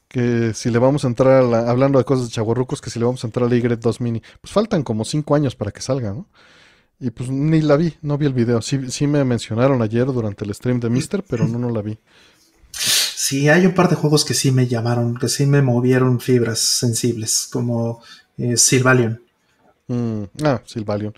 Que 0.08 0.54
si 0.54 0.70
le 0.70 0.78
vamos 0.78 1.04
a 1.04 1.08
entrar 1.08 1.42
hablando 1.66 1.98
de 1.98 2.04
cosas 2.04 2.26
de 2.26 2.32
chaborrucos, 2.32 2.80
que 2.80 2.90
si 2.90 2.98
le 2.98 3.06
vamos 3.06 3.24
a 3.24 3.26
entrar 3.26 3.46
a 3.46 3.48
la 3.48 3.56
Y2 3.56 4.00
Mini, 4.00 4.22
pues 4.40 4.52
faltan 4.52 4.82
como 4.82 5.04
5 5.04 5.34
años 5.34 5.56
para 5.56 5.72
que 5.72 5.80
salga, 5.80 6.12
¿no? 6.12 6.26
Y 7.00 7.10
pues 7.10 7.28
ni 7.28 7.60
la 7.60 7.76
vi, 7.76 7.94
no 8.02 8.16
vi 8.16 8.26
el 8.26 8.32
video. 8.32 8.62
Sí, 8.62 8.90
sí 8.90 9.06
me 9.06 9.24
mencionaron 9.24 9.82
ayer 9.82 10.06
durante 10.06 10.44
el 10.44 10.54
stream 10.54 10.80
de 10.80 10.90
Mister, 10.90 11.22
pero 11.28 11.46
no, 11.46 11.58
no 11.58 11.70
la 11.70 11.82
vi. 11.82 11.98
Sí, 12.72 13.48
hay 13.48 13.66
un 13.66 13.74
par 13.74 13.88
de 13.88 13.96
juegos 13.96 14.24
que 14.24 14.34
sí 14.34 14.52
me 14.52 14.66
llamaron, 14.66 15.16
que 15.16 15.28
sí 15.28 15.46
me 15.46 15.62
movieron 15.62 16.20
fibras 16.20 16.58
sensibles, 16.58 17.48
como 17.50 18.02
eh, 18.36 18.56
Silvalion. 18.56 19.20
Mm, 19.88 20.24
ah, 20.44 20.62
Silvalion. 20.64 21.14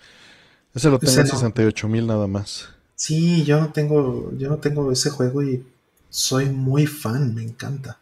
Ese 0.73 0.89
lo 0.89 0.99
tengo 0.99 1.19
en 1.19 1.27
68 1.27 1.87
mil 1.87 2.07
nada 2.07 2.27
más. 2.27 2.69
Sí, 2.95 3.43
yo 3.43 3.59
no 3.59 3.71
tengo, 3.71 4.31
yo 4.37 4.49
no 4.49 4.57
tengo 4.57 4.91
ese 4.91 5.09
juego 5.09 5.43
y 5.43 5.65
soy 6.09 6.47
muy 6.49 6.87
fan, 6.87 7.33
me 7.33 7.43
encanta. 7.43 7.99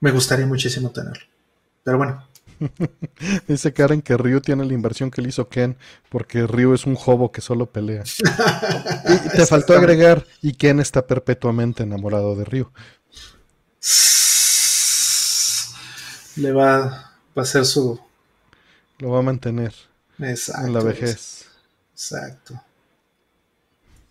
Me 0.00 0.10
gustaría 0.10 0.46
muchísimo 0.46 0.90
tenerlo. 0.90 1.24
Pero 1.84 1.98
bueno. 1.98 2.29
Dice 3.48 3.72
Karen 3.72 4.02
que 4.02 4.16
Ryu 4.16 4.40
tiene 4.40 4.64
la 4.64 4.74
inversión 4.74 5.10
que 5.10 5.22
le 5.22 5.28
hizo 5.28 5.48
Ken, 5.48 5.76
porque 6.08 6.46
Ryu 6.46 6.74
es 6.74 6.86
un 6.86 6.94
jobo 6.94 7.32
que 7.32 7.40
solo 7.40 7.66
pelea. 7.66 8.04
y 9.24 9.28
te 9.36 9.46
faltó 9.46 9.74
agregar, 9.74 10.26
y 10.42 10.54
Ken 10.54 10.80
está 10.80 11.06
perpetuamente 11.06 11.82
enamorado 11.82 12.36
de 12.36 12.44
Ryu. 12.44 12.70
Le 16.36 16.52
va, 16.52 17.12
va 17.36 17.42
a 17.42 17.44
ser 17.44 17.64
su... 17.64 18.00
Lo 18.98 19.10
va 19.10 19.20
a 19.20 19.22
mantener 19.22 19.74
en 20.18 20.72
la 20.72 20.82
vejez. 20.82 21.46
Exacto. 21.92 22.60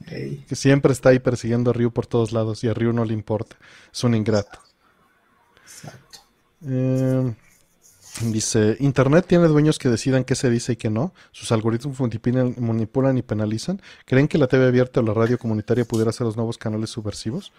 Que 0.05 0.55
siempre 0.55 0.91
está 0.91 1.09
ahí 1.09 1.19
persiguiendo 1.19 1.69
a 1.69 1.73
Ryu 1.73 1.91
por 1.91 2.07
todos 2.07 2.31
lados 2.31 2.63
y 2.63 2.67
a 2.67 2.73
Ryu 2.73 2.93
no 2.93 3.05
le 3.05 3.13
importa. 3.13 3.57
Es 3.93 4.03
un 4.03 4.15
ingrato. 4.15 4.59
Exacto. 5.63 6.19
Eh, 6.65 7.35
Dice, 8.21 8.75
Internet 8.79 9.25
tiene 9.27 9.47
dueños 9.47 9.79
que 9.79 9.87
decidan 9.87 10.25
qué 10.25 10.35
se 10.35 10.49
dice 10.49 10.73
y 10.73 10.75
qué 10.75 10.89
no. 10.89 11.13
Sus 11.31 11.53
algoritmos 11.53 11.97
manipulan 12.57 13.17
y 13.17 13.21
penalizan. 13.21 13.81
¿Creen 14.05 14.27
que 14.27 14.37
la 14.37 14.47
TV 14.47 14.67
abierta 14.67 14.99
o 14.99 15.03
la 15.03 15.13
radio 15.13 15.37
comunitaria 15.37 15.85
pudiera 15.85 16.11
ser 16.11 16.25
los 16.25 16.35
nuevos 16.35 16.57
canales 16.57 16.89
subversivos? 16.89 17.53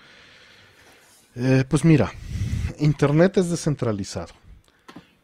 Eh, 1.35 1.65
pues 1.67 1.85
mira, 1.85 2.13
Internet 2.79 3.39
es 3.39 3.49
descentralizado. 3.49 4.35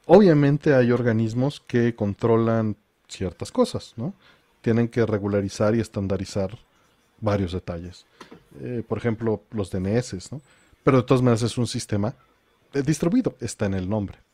Obviamente 0.06 0.74
hay 0.74 0.90
organismos 0.90 1.60
que 1.60 1.94
controlan 1.94 2.76
ciertas 3.08 3.52
cosas, 3.52 3.92
¿no? 3.96 4.14
Tienen 4.62 4.88
que 4.88 5.04
regularizar 5.04 5.74
y 5.74 5.80
estandarizar 5.80 6.56
varios 7.20 7.52
detalles. 7.52 8.06
Eh, 8.60 8.82
por 8.88 8.96
ejemplo, 8.96 9.42
los 9.50 9.70
DNS, 9.70 10.32
¿no? 10.32 10.40
Pero 10.82 10.98
de 10.98 11.02
todas 11.02 11.20
maneras 11.20 11.42
es 11.42 11.58
un 11.58 11.66
sistema 11.66 12.14
eh, 12.72 12.82
distribuido, 12.82 13.34
está 13.40 13.66
en 13.66 13.74
el 13.74 13.88
nombre 13.88 14.25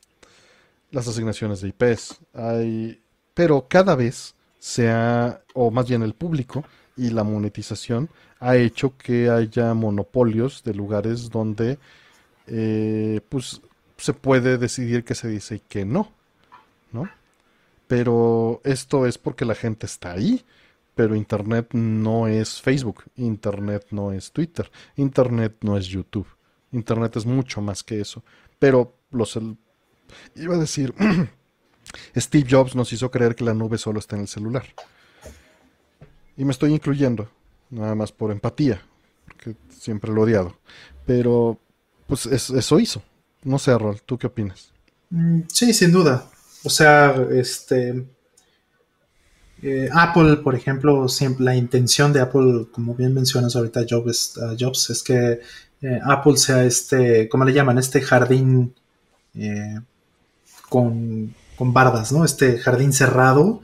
las 0.92 1.08
asignaciones 1.08 1.60
de 1.60 1.68
IPs. 1.68 2.20
Hay, 2.32 3.02
pero 3.34 3.66
cada 3.68 3.96
vez 3.96 4.36
se 4.58 4.88
ha, 4.88 5.42
o 5.54 5.72
más 5.72 5.88
bien 5.88 6.02
el 6.02 6.14
público 6.14 6.64
y 6.96 7.10
la 7.10 7.24
monetización 7.24 8.08
ha 8.38 8.56
hecho 8.56 8.96
que 8.96 9.28
haya 9.28 9.74
monopolios 9.74 10.62
de 10.62 10.74
lugares 10.74 11.30
donde 11.30 11.78
eh, 12.46 13.20
pues 13.28 13.60
se 13.96 14.12
puede 14.12 14.58
decidir 14.58 15.04
qué 15.04 15.14
se 15.14 15.28
dice 15.28 15.56
y 15.56 15.60
qué 15.60 15.84
no, 15.84 16.12
¿no? 16.92 17.08
Pero 17.88 18.60
esto 18.64 19.06
es 19.06 19.18
porque 19.18 19.44
la 19.44 19.54
gente 19.54 19.86
está 19.86 20.12
ahí. 20.12 20.44
Pero 20.94 21.14
Internet 21.14 21.68
no 21.72 22.28
es 22.28 22.60
Facebook, 22.60 23.04
Internet 23.16 23.86
no 23.92 24.12
es 24.12 24.30
Twitter, 24.30 24.70
Internet 24.96 25.56
no 25.62 25.78
es 25.78 25.86
YouTube. 25.86 26.26
Internet 26.70 27.16
es 27.16 27.24
mucho 27.24 27.62
más 27.62 27.82
que 27.82 28.00
eso. 28.00 28.22
Pero 28.58 28.98
los, 29.10 29.38
Iba 30.34 30.56
a 30.56 30.58
decir, 30.58 30.94
Steve 32.16 32.46
Jobs 32.48 32.74
nos 32.74 32.92
hizo 32.92 33.10
creer 33.10 33.34
que 33.34 33.44
la 33.44 33.54
nube 33.54 33.78
solo 33.78 33.98
está 33.98 34.16
en 34.16 34.22
el 34.22 34.28
celular. 34.28 34.64
Y 36.36 36.44
me 36.44 36.52
estoy 36.52 36.72
incluyendo, 36.72 37.30
nada 37.70 37.94
más 37.94 38.12
por 38.12 38.30
empatía, 38.30 38.82
porque 39.26 39.56
siempre 39.68 40.10
lo 40.10 40.22
he 40.22 40.24
odiado. 40.24 40.56
Pero, 41.06 41.58
pues 42.06 42.26
eso 42.26 42.80
hizo. 42.80 43.02
No 43.44 43.58
sé, 43.58 43.76
Rol, 43.76 44.00
¿tú 44.06 44.16
qué 44.18 44.28
opinas? 44.28 44.72
Mm, 45.10 45.40
sí, 45.48 45.74
sin 45.74 45.92
duda. 45.92 46.26
O 46.64 46.70
sea, 46.70 47.14
este... 47.30 48.06
Eh, 49.62 49.88
Apple, 49.92 50.38
por 50.38 50.56
ejemplo, 50.56 51.08
siempre 51.08 51.44
la 51.44 51.54
intención 51.54 52.12
de 52.12 52.20
Apple, 52.20 52.66
como 52.72 52.96
bien 52.96 53.14
mencionas 53.14 53.54
ahorita 53.54 53.84
Jobs, 53.88 54.36
uh, 54.36 54.56
Jobs 54.58 54.90
es 54.90 55.04
que 55.04 55.40
eh, 55.82 56.00
Apple 56.04 56.36
sea 56.36 56.64
este, 56.64 57.28
¿cómo 57.28 57.44
le 57.44 57.52
llaman? 57.52 57.78
Este 57.78 58.00
jardín 58.00 58.74
eh, 59.34 59.78
con, 60.72 61.34
bardas, 61.58 62.10
¿no? 62.10 62.24
Este 62.24 62.58
jardín 62.58 62.92
cerrado 62.92 63.60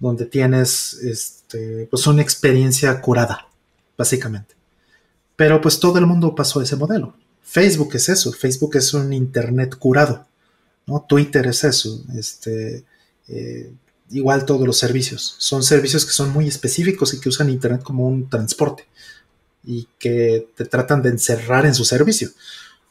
donde 0.00 0.24
tienes 0.24 0.94
este, 0.94 1.86
pues 1.88 2.04
una 2.08 2.22
experiencia 2.22 3.00
curada, 3.00 3.46
básicamente. 3.96 4.56
Pero 5.36 5.60
pues 5.60 5.78
todo 5.78 5.98
el 5.98 6.06
mundo 6.06 6.34
pasó 6.34 6.60
ese 6.60 6.74
modelo. 6.74 7.14
Facebook 7.42 7.90
es 7.94 8.08
eso, 8.08 8.32
Facebook 8.32 8.76
es 8.76 8.92
un 8.92 9.12
Internet 9.12 9.76
curado, 9.76 10.26
¿no? 10.86 11.04
Twitter 11.08 11.46
es 11.46 11.62
eso, 11.62 12.02
este, 12.16 12.84
eh, 13.28 13.70
igual 14.10 14.44
todos 14.44 14.66
los 14.66 14.78
servicios. 14.78 15.36
Son 15.38 15.62
servicios 15.62 16.04
que 16.04 16.12
son 16.12 16.30
muy 16.30 16.48
específicos 16.48 17.14
y 17.14 17.20
que 17.20 17.28
usan 17.28 17.50
Internet 17.50 17.82
como 17.84 18.08
un 18.08 18.28
transporte 18.28 18.88
y 19.64 19.86
que 19.98 20.48
te 20.56 20.64
tratan 20.64 21.02
de 21.02 21.10
encerrar 21.10 21.66
en 21.66 21.74
su 21.74 21.84
servicio. 21.84 22.30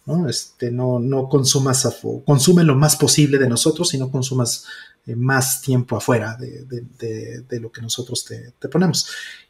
¿No? 0.07 0.27
Este, 0.27 0.71
no, 0.71 0.99
no 0.99 1.27
consumas, 1.27 1.87
consume 2.25 2.63
lo 2.63 2.75
más 2.75 2.95
posible 2.95 3.37
de 3.37 3.49
nosotros 3.49 3.93
y 3.93 3.99
no 3.99 4.09
consumas 4.09 4.65
eh, 5.05 5.15
más 5.15 5.61
tiempo 5.61 5.97
afuera 5.97 6.37
de, 6.37 7.59
lo 7.59 7.71
que 7.71 7.81
nosotros 7.81 8.25
te, 8.25 8.69
ponemos. 8.69 9.09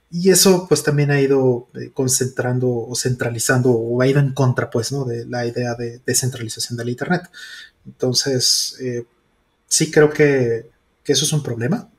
Y 0.09 0.29
eso 0.29 0.65
pues 0.67 0.83
también 0.83 1.11
ha 1.11 1.21
ido 1.21 1.67
eh, 1.75 1.91
concentrando 1.93 2.69
o 2.69 2.95
centralizando 2.95 3.71
o 3.71 4.01
ha 4.01 4.07
ido 4.07 4.19
en 4.19 4.33
contra 4.33 4.69
pues, 4.69 4.91
¿no? 4.91 5.05
De 5.05 5.25
la 5.25 5.45
idea 5.45 5.75
de 5.75 6.01
descentralización 6.05 6.75
del 6.75 6.89
Internet. 6.89 7.29
Entonces, 7.85 8.77
eh, 8.81 9.05
sí 9.67 9.91
creo 9.91 10.09
que, 10.09 10.69
eso 11.05 11.23
es 11.23 11.33
un 11.33 11.43
problema. 11.43 11.89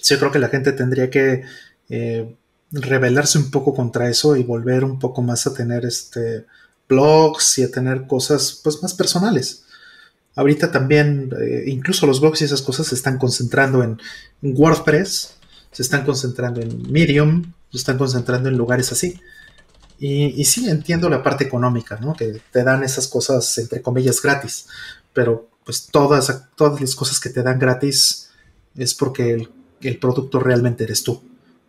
Sí 0.00 0.16
creo 0.16 0.30
que 0.30 0.38
la 0.38 0.48
gente 0.48 0.72
tendría 0.72 1.08
que 1.08 1.44
rebelarse 2.70 3.38
un 3.38 3.50
poco 3.50 3.74
contra 3.74 4.10
eso 4.10 4.36
y 4.36 4.42
volver 4.42 4.84
un 4.84 4.98
poco 4.98 5.22
más 5.22 5.46
a 5.46 5.54
tener 5.54 5.86
este, 5.86 6.44
blogs 6.88 7.58
y 7.58 7.62
a 7.62 7.70
tener 7.70 8.06
cosas 8.06 8.60
pues 8.62 8.82
más 8.82 8.94
personales. 8.94 9.64
Ahorita 10.36 10.72
también, 10.72 11.30
eh, 11.40 11.64
incluso 11.66 12.06
los 12.06 12.20
blogs 12.20 12.42
y 12.42 12.44
esas 12.44 12.62
cosas 12.62 12.88
se 12.88 12.94
están 12.94 13.18
concentrando 13.18 13.82
en, 13.82 13.98
WordPress, 14.42 15.36
se 15.70 15.82
están 15.82 16.04
concentrando 16.04 16.60
en 16.60 16.90
Medium, 16.90 17.54
se 17.70 17.78
están 17.78 17.98
concentrando 17.98 18.48
en 18.48 18.56
lugares 18.56 18.92
así. 18.92 19.20
Y, 19.98 20.44
sí, 20.44 20.68
entiendo 20.68 21.08
la 21.08 21.22
parte 21.22 21.44
económica, 21.44 21.96
¿no? 21.96 22.14
Que 22.14 22.42
te 22.50 22.62
dan 22.62 22.84
esas 22.84 23.08
cosas, 23.08 23.56
entre 23.56 23.80
comillas, 23.80 24.20
gratis. 24.20 24.66
Pero 25.14 25.48
pues 25.64 25.86
todas, 25.90 26.50
todas 26.56 26.80
las 26.80 26.94
cosas 26.94 27.20
que 27.20 27.30
te 27.30 27.42
dan 27.42 27.58
gratis 27.58 28.28
es 28.76 28.92
porque 28.92 29.48
el 29.80 29.98
producto 29.98 30.40
realmente 30.40 30.84
eres 30.84 31.04
tú. 31.04 31.22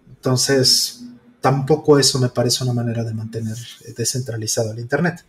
Entonces, 0.09 1.04
tampoco 1.41 1.99
eso 1.99 2.19
me 2.19 2.29
parece 2.29 2.63
una 2.63 2.73
manera 2.73 3.03
de 3.03 3.13
mantener 3.13 3.57
eh, 3.85 3.93
descentralizado 3.95 4.71
el 4.71 4.79
Internet. 4.79 5.23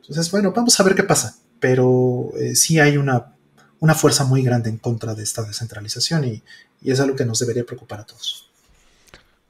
Entonces, 0.00 0.30
bueno, 0.30 0.52
vamos 0.52 0.78
a 0.78 0.82
ver 0.82 0.94
qué 0.94 1.02
pasa, 1.02 1.36
pero 1.58 2.30
eh, 2.38 2.54
sí 2.54 2.78
hay 2.78 2.96
una, 2.96 3.34
una, 3.80 3.94
fuerza 3.94 4.24
muy 4.24 4.42
grande 4.42 4.68
en 4.68 4.78
contra 4.78 5.14
de 5.14 5.22
esta 5.22 5.42
descentralización 5.42 6.24
y, 6.24 6.42
es 6.82 7.00
algo 7.00 7.16
que 7.16 7.24
nos 7.24 7.38
debería 7.38 7.64
preocupar 7.64 8.00
a 8.00 8.04
todos. 8.04 8.50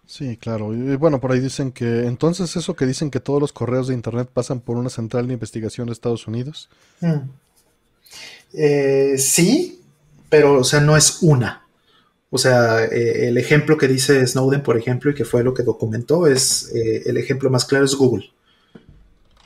Sí, 0.07 0.36
claro. 0.36 0.73
Y 0.73 0.94
bueno, 0.94 1.20
por 1.20 1.33
ahí 1.33 1.41
dicen 1.41 1.73
que 1.73 2.07
entonces 2.07 2.55
eso 2.55 2.77
que 2.77 2.86
dicen 2.86 3.11
que 3.11 3.19
todos 3.19 3.41
los 3.41 3.53
correos 3.53 3.89
de 3.89 3.94
Internet 3.94 4.31
pasan 4.33 4.61
por 4.61 4.77
una 4.77 4.89
central 4.89 5.27
de 5.27 5.33
investigación 5.33 5.89
de 5.89 5.94
Estados 5.94 6.28
Unidos. 6.28 6.69
Mm. 7.01 7.28
Eh, 8.53 9.17
sí, 9.19 9.83
pero 10.28 10.61
o 10.61 10.65
sea, 10.65 10.78
no 10.78 10.97
es 10.97 11.19
una. 11.23 11.64
O 12.34 12.38
sea, 12.38 12.86
eh, 12.86 13.28
el 13.28 13.38
ejemplo 13.38 13.78
que 13.78 13.86
dice 13.86 14.26
Snowden, 14.26 14.60
por 14.60 14.76
ejemplo, 14.76 15.08
y 15.08 15.14
que 15.14 15.24
fue 15.24 15.44
lo 15.44 15.54
que 15.54 15.62
documentó, 15.62 16.26
es 16.26 16.68
eh, 16.74 17.04
el 17.06 17.16
ejemplo 17.16 17.48
más 17.48 17.64
claro 17.64 17.84
es 17.84 17.94
Google. 17.94 18.28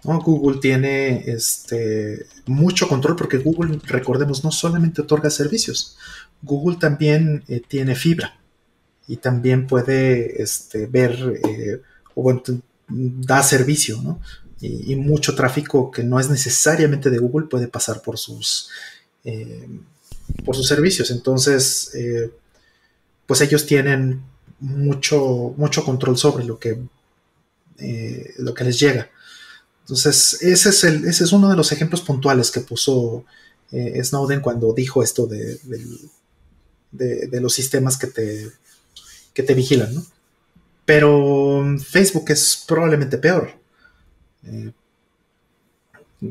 Google 0.02 0.58
tiene 0.58 1.22
este, 1.26 2.24
mucho 2.46 2.88
control 2.88 3.14
porque 3.14 3.36
Google, 3.36 3.78
recordemos, 3.84 4.42
no 4.42 4.50
solamente 4.50 5.02
otorga 5.02 5.28
servicios, 5.28 5.98
Google 6.40 6.78
también 6.80 7.44
eh, 7.48 7.60
tiene 7.68 7.94
fibra 7.94 8.40
y 9.06 9.18
también 9.18 9.66
puede 9.66 10.42
este, 10.42 10.86
ver 10.86 11.42
o 12.14 12.42
da 12.88 13.42
servicio, 13.42 14.00
¿no? 14.00 14.18
Y, 14.62 14.96
mucho 14.96 15.34
tráfico 15.34 15.90
que 15.90 16.04
no 16.04 16.18
es 16.18 16.30
necesariamente 16.30 17.10
de 17.10 17.18
Google 17.18 17.48
puede 17.48 17.68
pasar 17.68 18.00
por 18.00 18.16
sus, 18.16 18.70
por 20.42 20.56
sus 20.56 20.66
servicios. 20.66 21.10
Entonces, 21.10 21.92
pues 23.28 23.42
ellos 23.42 23.66
tienen 23.66 24.22
mucho, 24.58 25.54
mucho 25.58 25.84
control 25.84 26.16
sobre 26.16 26.44
lo 26.44 26.58
que, 26.58 26.80
eh, 27.78 28.34
lo 28.38 28.54
que 28.54 28.64
les 28.64 28.80
llega. 28.80 29.10
Entonces, 29.82 30.42
ese 30.42 30.70
es, 30.70 30.84
el, 30.84 31.04
ese 31.04 31.24
es 31.24 31.32
uno 31.32 31.50
de 31.50 31.56
los 31.56 31.70
ejemplos 31.70 32.00
puntuales 32.00 32.50
que 32.50 32.60
puso 32.60 33.26
eh, 33.70 34.02
Snowden 34.02 34.40
cuando 34.40 34.72
dijo 34.72 35.02
esto 35.02 35.26
de, 35.26 35.60
de, 36.90 37.40
los 37.40 37.52
sistemas 37.52 37.98
que 37.98 38.06
te, 38.06 38.50
que 39.34 39.42
te 39.42 39.52
vigilan, 39.52 39.94
¿no? 39.94 40.06
Pero 40.86 41.76
Facebook 41.86 42.30
es 42.30 42.64
probablemente 42.66 43.18
peor. 43.18 43.52
Eh, 44.44 44.72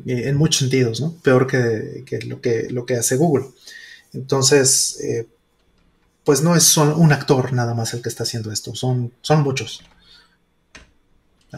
en 0.07 0.35
muchos 0.35 0.61
sentidos, 0.61 0.99
¿no? 0.99 1.13
Peor 1.21 1.45
que, 1.45 2.03
lo, 2.25 2.41
que 2.41 2.69
lo 2.71 2.87
que 2.87 2.95
hace 2.95 3.17
Google. 3.17 3.45
Entonces, 4.13 4.97
pues 6.27 6.43
no 6.43 6.57
es 6.57 6.63
solo 6.63 6.97
un 6.97 7.13
actor 7.13 7.53
nada 7.53 7.73
más 7.73 7.93
el 7.93 8.01
que 8.01 8.09
está 8.09 8.23
haciendo 8.23 8.51
esto, 8.51 8.75
son, 8.75 9.13
son 9.21 9.43
muchos. 9.43 9.81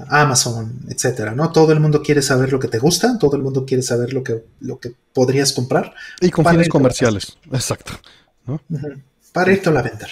Amazon, 0.10 0.82
etcétera, 0.88 1.34
¿no? 1.34 1.52
Todo 1.52 1.72
el 1.74 1.80
mundo 1.80 2.04
quiere 2.04 2.22
saber 2.22 2.52
lo 2.52 2.60
que 2.60 2.68
te 2.68 2.78
gusta, 2.78 3.18
todo 3.18 3.36
el 3.36 3.42
mundo 3.42 3.66
quiere 3.66 3.82
saber 3.82 4.14
lo 4.14 4.24
que, 4.24 4.46
lo 4.60 4.80
que 4.80 4.94
podrías 5.12 5.54
comprar. 5.54 5.96
Y 6.22 6.30
con 6.30 6.46
fines 6.46 6.70
comerciales, 6.70 7.36
exacto. 7.52 7.94
Para 9.34 9.52
irte 9.52 9.70
a 9.70 9.72
la 9.72 9.82
vender. 9.82 10.10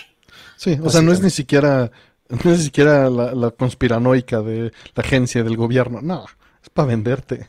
Sí, 0.56 0.80
o 0.82 0.90
sea, 0.90 1.04
no 1.04 1.12
es 1.12 1.22
ni 1.22 1.30
siquiera, 1.30 1.92
no 2.28 2.52
es 2.52 2.58
ni 2.58 2.64
siquiera 2.64 3.12
la, 3.12 3.36
la 3.36 3.52
conspiranoica 3.52 4.42
de 4.42 4.72
la 4.96 5.04
agencia 5.04 5.44
del 5.44 5.56
gobierno, 5.56 6.02
no, 6.02 6.26
es 6.64 6.70
para 6.72 6.88
venderte. 6.88 7.48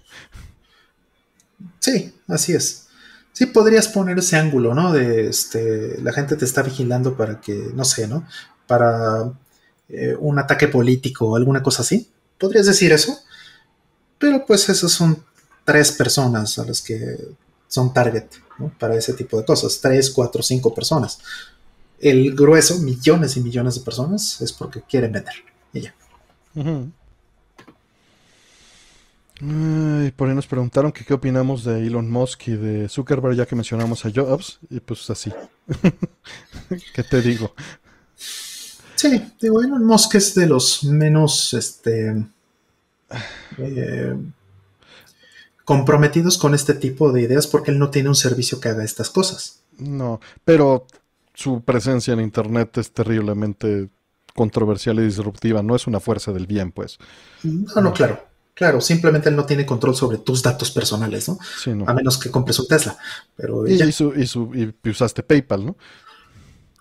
Sí, 1.78 2.12
así 2.26 2.52
es 2.52 2.87
sí 3.38 3.46
podrías 3.46 3.86
poner 3.86 4.18
ese 4.18 4.36
ángulo, 4.36 4.74
¿no? 4.74 4.92
De 4.92 5.28
este, 5.28 5.96
la 6.02 6.12
gente 6.12 6.34
te 6.34 6.44
está 6.44 6.60
vigilando 6.60 7.16
para 7.16 7.40
que, 7.40 7.70
no 7.72 7.84
sé, 7.84 8.08
¿no? 8.08 8.26
Para 8.66 9.32
eh, 9.88 10.16
un 10.18 10.40
ataque 10.40 10.66
político 10.66 11.28
o 11.28 11.36
alguna 11.36 11.62
cosa 11.62 11.82
así. 11.82 12.10
Podrías 12.36 12.66
decir 12.66 12.90
eso. 12.90 13.16
Pero 14.18 14.44
pues 14.44 14.68
esas 14.68 14.90
son 14.90 15.24
tres 15.64 15.92
personas 15.92 16.58
a 16.58 16.64
las 16.64 16.82
que 16.82 17.16
son 17.68 17.94
target. 17.94 18.24
para 18.76 18.96
ese 18.96 19.12
tipo 19.12 19.38
de 19.38 19.44
cosas. 19.44 19.80
Tres, 19.80 20.10
cuatro, 20.10 20.42
cinco 20.42 20.74
personas. 20.74 21.20
El 22.00 22.34
grueso, 22.34 22.80
millones 22.80 23.36
y 23.36 23.40
millones 23.40 23.76
de 23.76 23.82
personas, 23.82 24.40
es 24.40 24.52
porque 24.52 24.82
quieren 24.82 25.12
vender. 25.12 25.34
Y 25.72 25.82
ya. 25.82 25.94
Por 30.16 30.28
ahí 30.28 30.34
nos 30.34 30.46
preguntaron 30.46 30.92
que 30.92 31.04
qué 31.04 31.14
opinamos 31.14 31.64
de 31.64 31.86
Elon 31.86 32.10
Musk 32.10 32.48
y 32.48 32.56
de 32.56 32.88
Zuckerberg, 32.88 33.36
ya 33.36 33.46
que 33.46 33.54
mencionamos 33.54 34.04
a 34.04 34.10
Jobs, 34.14 34.58
y 34.68 34.80
pues 34.80 35.08
así. 35.10 35.32
¿Qué 36.94 37.02
te 37.04 37.22
digo? 37.22 37.54
Sí, 38.16 39.22
digo, 39.40 39.62
Elon 39.62 39.84
Musk 39.84 40.16
es 40.16 40.34
de 40.34 40.46
los 40.46 40.82
menos 40.84 41.54
este, 41.54 42.26
eh, 43.58 44.16
comprometidos 45.64 46.36
con 46.38 46.54
este 46.54 46.74
tipo 46.74 47.12
de 47.12 47.22
ideas 47.22 47.46
porque 47.46 47.70
él 47.70 47.78
no 47.78 47.90
tiene 47.90 48.08
un 48.08 48.14
servicio 48.14 48.60
que 48.60 48.70
haga 48.70 48.82
estas 48.82 49.10
cosas. 49.10 49.62
No, 49.78 50.20
pero 50.44 50.86
su 51.34 51.60
presencia 51.62 52.14
en 52.14 52.20
Internet 52.20 52.78
es 52.78 52.90
terriblemente 52.90 53.88
controversial 54.34 54.98
y 54.98 55.02
disruptiva, 55.02 55.62
no 55.62 55.76
es 55.76 55.86
una 55.86 56.00
fuerza 56.00 56.32
del 56.32 56.46
bien, 56.46 56.72
pues. 56.72 56.98
No, 57.44 57.80
no, 57.80 57.92
claro. 57.92 58.20
Claro, 58.58 58.80
simplemente 58.80 59.28
él 59.28 59.36
no 59.36 59.46
tiene 59.46 59.64
control 59.64 59.94
sobre 59.94 60.18
tus 60.18 60.42
datos 60.42 60.72
personales, 60.72 61.28
¿no? 61.28 61.38
Sí, 61.62 61.70
no. 61.70 61.84
A 61.88 61.94
menos 61.94 62.18
que 62.18 62.28
compres 62.28 62.58
un 62.58 62.66
Tesla. 62.66 62.98
Pero 63.36 63.64
y, 63.68 63.80
y, 63.80 64.90
usaste 64.90 65.22
PayPal, 65.22 65.64
¿no? 65.64 65.76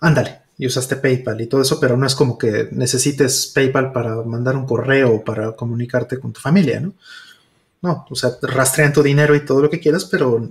Ándale, 0.00 0.40
y 0.58 0.66
usaste 0.66 0.96
PayPal 0.96 1.40
y 1.40 1.46
todo 1.46 1.62
eso, 1.62 1.78
pero 1.78 1.96
no 1.96 2.04
es 2.04 2.16
como 2.16 2.36
que 2.36 2.68
necesites 2.72 3.52
PayPal 3.54 3.92
para 3.92 4.16
mandar 4.24 4.56
un 4.56 4.66
correo 4.66 5.14
o 5.14 5.24
para 5.24 5.52
comunicarte 5.52 6.18
con 6.18 6.32
tu 6.32 6.40
familia, 6.40 6.80
¿no? 6.80 6.94
No, 7.80 8.06
o 8.10 8.14
sea, 8.16 8.30
rastrean 8.42 8.92
tu 8.92 9.04
dinero 9.04 9.36
y 9.36 9.44
todo 9.44 9.62
lo 9.62 9.70
que 9.70 9.78
quieras, 9.78 10.04
pero 10.04 10.50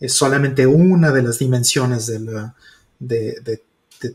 es 0.00 0.14
solamente 0.14 0.66
una 0.66 1.10
de 1.10 1.22
las 1.22 1.38
dimensiones 1.38 2.06
de, 2.06 2.20
la, 2.20 2.54
de, 2.98 3.62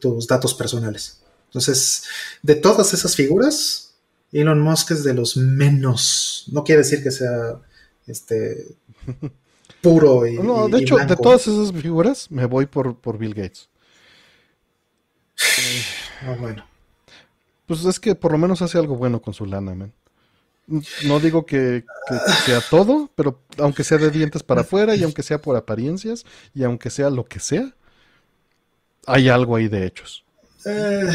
tus 0.01 0.25
datos 0.25 0.55
personales. 0.55 1.19
Entonces, 1.45 2.05
de 2.41 2.55
todas 2.55 2.95
esas 2.95 3.15
figuras, 3.15 3.86
Elon 4.31 4.59
Musk 4.59 4.91
es 4.91 5.03
de 5.03 5.13
los 5.13 5.37
menos. 5.37 6.45
No 6.51 6.63
quiere 6.63 6.81
decir 6.81 7.01
que 7.01 7.11
sea 7.11 7.59
este 8.05 8.65
puro 9.81 10.25
y. 10.25 10.37
No, 10.37 10.67
de 10.67 10.79
hecho, 10.79 10.97
de 10.97 11.15
todas 11.15 11.47
esas 11.47 11.71
figuras, 11.71 12.29
me 12.31 12.45
voy 12.45 12.65
por, 12.65 12.99
por 12.99 13.17
Bill 13.17 13.33
Gates. 13.33 13.69
Ah, 16.23 16.35
bueno. 16.39 16.65
Pues 17.65 17.83
es 17.85 17.99
que 17.99 18.15
por 18.15 18.31
lo 18.31 18.37
menos 18.37 18.61
hace 18.61 18.77
algo 18.77 18.95
bueno 18.95 19.21
con 19.21 19.33
su 19.33 19.45
lana, 19.45 19.75
man. 19.75 19.93
No 21.05 21.19
digo 21.21 21.45
que, 21.45 21.85
sea 22.45 22.61
todo, 22.69 23.09
pero 23.15 23.41
aunque 23.57 23.85
sea 23.85 23.97
de 23.97 24.11
dientes 24.11 24.43
para 24.43 24.61
afuera 24.61 24.95
y 24.95 25.03
aunque 25.03 25.23
sea 25.23 25.41
por 25.41 25.55
apariencias 25.55 26.25
y 26.53 26.63
aunque 26.63 26.89
sea 26.89 27.09
lo 27.09 27.23
que 27.23 27.39
sea, 27.39 27.73
hay 29.05 29.29
algo 29.29 29.55
ahí 29.55 29.69
de 29.69 29.85
hechos. 29.85 30.25
Eh, 30.65 31.13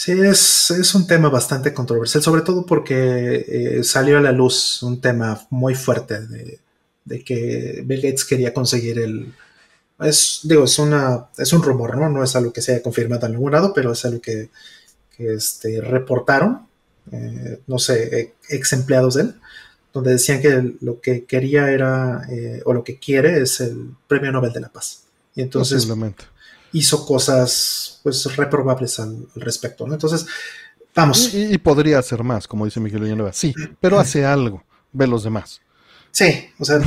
sí, 0.00 0.12
es, 0.12 0.94
un 0.94 1.06
tema 1.06 1.28
bastante 1.28 1.74
controversial, 1.74 2.22
sobre 2.22 2.40
todo 2.40 2.64
porque 2.64 3.44
eh, 3.46 3.84
salió 3.84 4.16
a 4.16 4.22
la 4.22 4.32
luz 4.32 4.82
un 4.82 5.00
tema 5.00 5.46
muy 5.50 5.74
fuerte 5.74 6.26
de, 6.26 7.24
que 7.24 7.82
Bill 7.84 8.00
Gates 8.00 8.24
quería 8.24 8.54
conseguir 8.54 8.98
el, 8.98 9.34
es, 10.00 10.40
digo, 10.44 10.64
es, 10.64 10.78
una, 10.78 11.26
es 11.36 11.52
un 11.52 11.62
rumor, 11.62 11.98
¿no? 11.98 12.08
No 12.08 12.24
es 12.24 12.34
algo 12.34 12.50
que 12.52 12.62
se 12.62 12.72
haya 12.72 12.82
confirmado 12.82 13.26
en 13.26 13.32
ningún 13.32 13.52
lado, 13.52 13.72
pero 13.74 13.92
es 13.92 14.04
algo 14.06 14.22
que, 14.22 14.48
este, 15.18 15.82
reportaron, 15.82 16.66
eh, 17.12 17.60
no 17.66 17.78
sé, 17.78 18.36
ex 18.48 18.72
empleados 18.72 19.16
de 19.16 19.22
él, 19.22 19.34
donde 19.92 20.12
decían 20.12 20.40
que 20.40 20.76
lo 20.80 21.02
que 21.02 21.24
quería 21.24 21.70
era, 21.70 22.26
eh, 22.30 22.62
o 22.64 22.72
lo 22.72 22.84
que 22.84 22.98
quiere 22.98 23.42
es 23.42 23.60
el 23.60 23.90
Premio 24.08 24.32
Nobel 24.32 24.54
de 24.54 24.60
la 24.60 24.70
Paz. 24.70 25.02
Y 25.34 25.42
entonces 25.42 25.86
hizo 26.72 27.06
cosas, 27.06 28.00
pues, 28.02 28.36
reprobables 28.36 29.00
al, 29.00 29.26
respecto, 29.34 29.86
¿no? 29.86 29.94
Entonces, 29.94 30.26
vamos. 30.94 31.34
Y, 31.34 31.56
podría 31.58 31.98
hacer 31.98 32.22
más, 32.22 32.46
como 32.46 32.64
dice 32.64 32.80
Miguel 32.80 33.02
Villanueva. 33.02 33.32
Sí, 33.32 33.54
pero 33.80 33.98
hace 33.98 34.24
algo, 34.24 34.62
ve 34.92 35.06
los 35.06 35.24
demás. 35.24 35.60
Sí, 36.10 36.46
o 36.58 36.64
sea, 36.64 36.80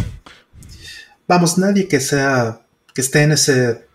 vamos, 1.27 1.57
nadie 1.57 1.87
que 1.87 1.99
sea 1.99 2.61
que 2.93 3.01
esté 3.01 3.23
en 3.23 3.31
ese, 3.31 3.87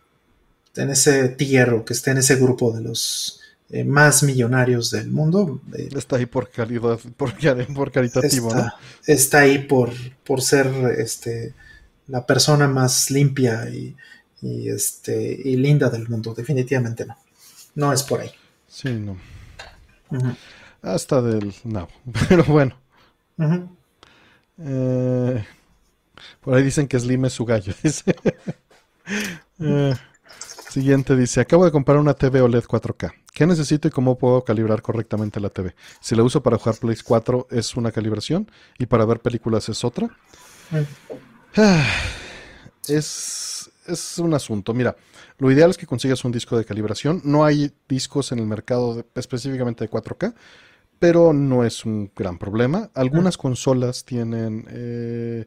en 0.76 0.90
ese 0.90 1.28
tier 1.28 1.84
que 1.84 1.92
esté 1.92 2.10
en 2.10 2.18
ese 2.18 2.36
grupo 2.36 2.72
de 2.72 2.82
los 2.82 3.40
eh, 3.70 3.84
más 3.84 4.22
millonarios 4.22 4.90
del 4.90 5.10
mundo. 5.10 5.60
Eh, 5.76 5.90
está 5.96 6.16
ahí 6.16 6.26
por 6.26 6.50
calidad, 6.50 6.98
por, 7.16 7.34
por 7.74 7.92
caritativo, 7.92 8.48
está, 8.48 8.62
¿no? 8.62 8.72
Está 9.06 9.40
ahí 9.40 9.58
por, 9.58 9.90
por 10.24 10.40
ser 10.42 10.66
este, 10.98 11.54
la 12.06 12.24
persona 12.26 12.66
más 12.66 13.10
limpia 13.10 13.68
y, 13.68 13.94
este, 14.42 15.40
y 15.44 15.56
linda 15.56 15.90
del 15.90 16.08
mundo. 16.08 16.34
Definitivamente 16.34 17.06
no. 17.06 17.16
No 17.74 17.92
es 17.92 18.02
por 18.02 18.20
ahí. 18.20 18.30
Sí, 18.66 18.90
no. 18.90 19.16
Hasta 20.82 21.22
del 21.22 21.54
no. 21.64 21.88
Pero 22.28 22.44
bueno. 22.44 22.76
Eh, 24.58 25.44
por 26.40 26.54
ahí 26.54 26.62
dicen 26.62 26.88
que 26.88 26.98
Slim 26.98 27.24
es 27.26 27.32
su 27.32 27.44
gallo. 27.44 27.74
Eh, 29.60 29.94
siguiente 30.68 31.16
dice, 31.16 31.40
acabo 31.40 31.64
de 31.64 31.72
comprar 31.72 31.96
una 31.96 32.12
TV 32.12 32.42
OLED 32.42 32.64
4K. 32.64 33.12
¿Qué 33.32 33.46
necesito 33.46 33.88
y 33.88 33.90
cómo 33.90 34.18
puedo 34.18 34.44
calibrar 34.44 34.82
correctamente 34.82 35.40
la 35.40 35.48
TV? 35.48 35.74
Si 36.00 36.14
la 36.14 36.22
uso 36.22 36.42
para 36.42 36.58
jugar 36.58 36.76
Play 36.76 36.96
4 37.02 37.48
es 37.50 37.76
una 37.76 37.90
calibración 37.90 38.50
y 38.78 38.86
para 38.86 39.04
ver 39.04 39.20
películas 39.20 39.68
es 39.68 39.84
otra. 39.84 40.10
Ah, 41.56 41.86
es, 42.88 43.57
es 43.88 44.18
un 44.18 44.34
asunto. 44.34 44.74
Mira, 44.74 44.96
lo 45.38 45.50
ideal 45.50 45.70
es 45.70 45.76
que 45.76 45.86
consigas 45.86 46.24
un 46.24 46.32
disco 46.32 46.56
de 46.56 46.64
calibración. 46.64 47.20
No 47.24 47.44
hay 47.44 47.72
discos 47.88 48.32
en 48.32 48.38
el 48.38 48.46
mercado 48.46 49.04
específicamente 49.14 49.84
de 49.84 49.90
4K, 49.90 50.34
pero 50.98 51.32
no 51.32 51.64
es 51.64 51.84
un 51.84 52.10
gran 52.14 52.38
problema. 52.38 52.90
Algunas 52.94 53.36
consolas 53.36 54.04
tienen... 54.04 54.66
Eh, 54.70 55.46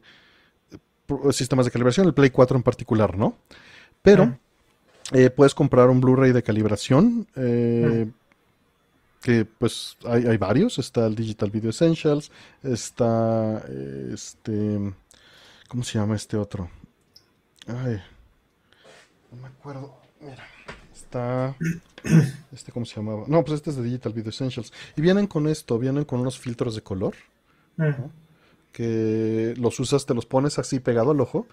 sistemas 1.30 1.66
de 1.66 1.72
calibración, 1.72 2.06
el 2.06 2.14
Play 2.14 2.30
4 2.30 2.56
en 2.56 2.62
particular, 2.62 3.18
¿no? 3.18 3.36
Pero 4.02 4.38
eh, 5.12 5.30
puedes 5.30 5.54
comprar 5.54 5.88
un 5.90 6.00
Blu-ray 6.00 6.32
de 6.32 6.42
calibración. 6.42 7.26
Eh, 7.36 8.10
que 9.20 9.44
pues 9.44 9.96
hay, 10.04 10.36
varios. 10.36 10.78
Está 10.78 11.06
el 11.06 11.14
Digital 11.14 11.50
Video 11.50 11.70
Essentials. 11.70 12.30
Está 12.62 13.62
este. 14.12 14.92
¿Cómo 15.68 15.84
se 15.84 15.98
llama 15.98 16.16
este 16.16 16.36
otro? 16.36 16.68
Ay. 17.66 18.00
No 19.32 19.42
me 19.42 19.48
acuerdo. 19.48 19.96
Mira. 20.20 20.46
Está. 20.94 21.56
Este, 22.52 22.72
¿cómo 22.72 22.84
se 22.84 22.96
llamaba? 22.96 23.24
No, 23.28 23.44
pues 23.44 23.54
este 23.54 23.70
es 23.70 23.76
de 23.76 23.84
Digital 23.84 24.12
Video 24.12 24.30
Essentials. 24.30 24.72
Y 24.96 25.00
vienen 25.00 25.28
con 25.28 25.46
esto, 25.46 25.78
vienen 25.78 26.04
con 26.04 26.18
unos 26.20 26.36
filtros 26.36 26.74
de 26.74 26.82
color 26.82 27.14
que 28.72 29.54
los 29.56 29.78
usas, 29.78 30.04
te 30.06 30.14
los 30.14 30.26
pones 30.26 30.58
así 30.58 30.80
pegado 30.80 31.12
al 31.12 31.20
ojo 31.20 31.46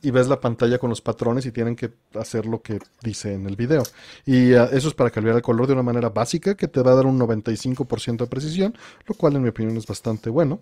y 0.00 0.10
ves 0.10 0.28
la 0.28 0.40
pantalla 0.40 0.78
con 0.78 0.90
los 0.90 1.00
patrones 1.00 1.44
y 1.46 1.52
tienen 1.52 1.76
que 1.76 1.92
hacer 2.14 2.46
lo 2.46 2.62
que 2.62 2.78
dice 3.02 3.34
en 3.34 3.46
el 3.46 3.56
video. 3.56 3.82
Y 4.24 4.54
ah, 4.54 4.68
eso 4.72 4.88
es 4.88 4.94
para 4.94 5.10
cambiar 5.10 5.36
el 5.36 5.42
color 5.42 5.66
de 5.66 5.72
una 5.74 5.82
manera 5.82 6.08
básica 6.08 6.54
que 6.56 6.68
te 6.68 6.82
va 6.82 6.92
a 6.92 6.94
dar 6.94 7.06
un 7.06 7.18
95% 7.18 8.16
de 8.18 8.26
precisión, 8.26 8.76
lo 9.06 9.14
cual 9.14 9.36
en 9.36 9.42
mi 9.42 9.48
opinión 9.48 9.76
es 9.76 9.86
bastante 9.86 10.30
bueno. 10.30 10.60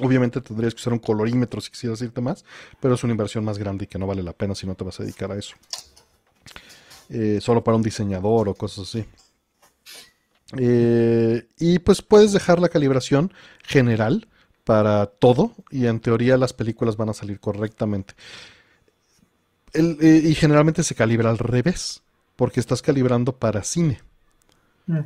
Obviamente 0.00 0.40
tendrías 0.40 0.74
que 0.74 0.80
usar 0.80 0.92
un 0.92 0.98
colorímetro 0.98 1.60
si 1.60 1.70
quisieras 1.70 2.00
irte 2.00 2.20
más, 2.20 2.44
pero 2.80 2.94
es 2.94 3.04
una 3.04 3.12
inversión 3.12 3.44
más 3.44 3.58
grande 3.58 3.84
y 3.84 3.86
que 3.88 3.98
no 3.98 4.06
vale 4.06 4.22
la 4.22 4.32
pena 4.32 4.54
si 4.54 4.66
no 4.66 4.74
te 4.74 4.84
vas 4.84 4.98
a 5.00 5.02
dedicar 5.02 5.30
a 5.30 5.36
eso. 5.36 5.54
Eh, 7.10 7.40
solo 7.42 7.62
para 7.62 7.76
un 7.76 7.82
diseñador 7.82 8.48
o 8.48 8.54
cosas 8.54 8.88
así. 8.88 9.04
Eh, 10.56 11.46
y 11.58 11.78
pues 11.78 12.00
puedes 12.00 12.32
dejar 12.32 12.58
la 12.58 12.68
calibración 12.68 13.32
general 13.64 14.28
para 14.64 15.06
todo 15.06 15.52
y 15.70 15.86
en 15.86 16.00
teoría 16.00 16.36
las 16.36 16.52
películas 16.52 16.96
van 16.96 17.10
a 17.10 17.14
salir 17.14 17.40
correctamente. 17.40 18.14
Eh, 19.74 20.22
y 20.24 20.34
generalmente 20.34 20.82
se 20.82 20.94
calibra 20.94 21.30
al 21.30 21.38
revés, 21.38 22.02
porque 22.36 22.60
estás 22.60 22.82
calibrando 22.82 23.36
para 23.36 23.62
cine. 23.62 24.00
Mm. 24.86 25.00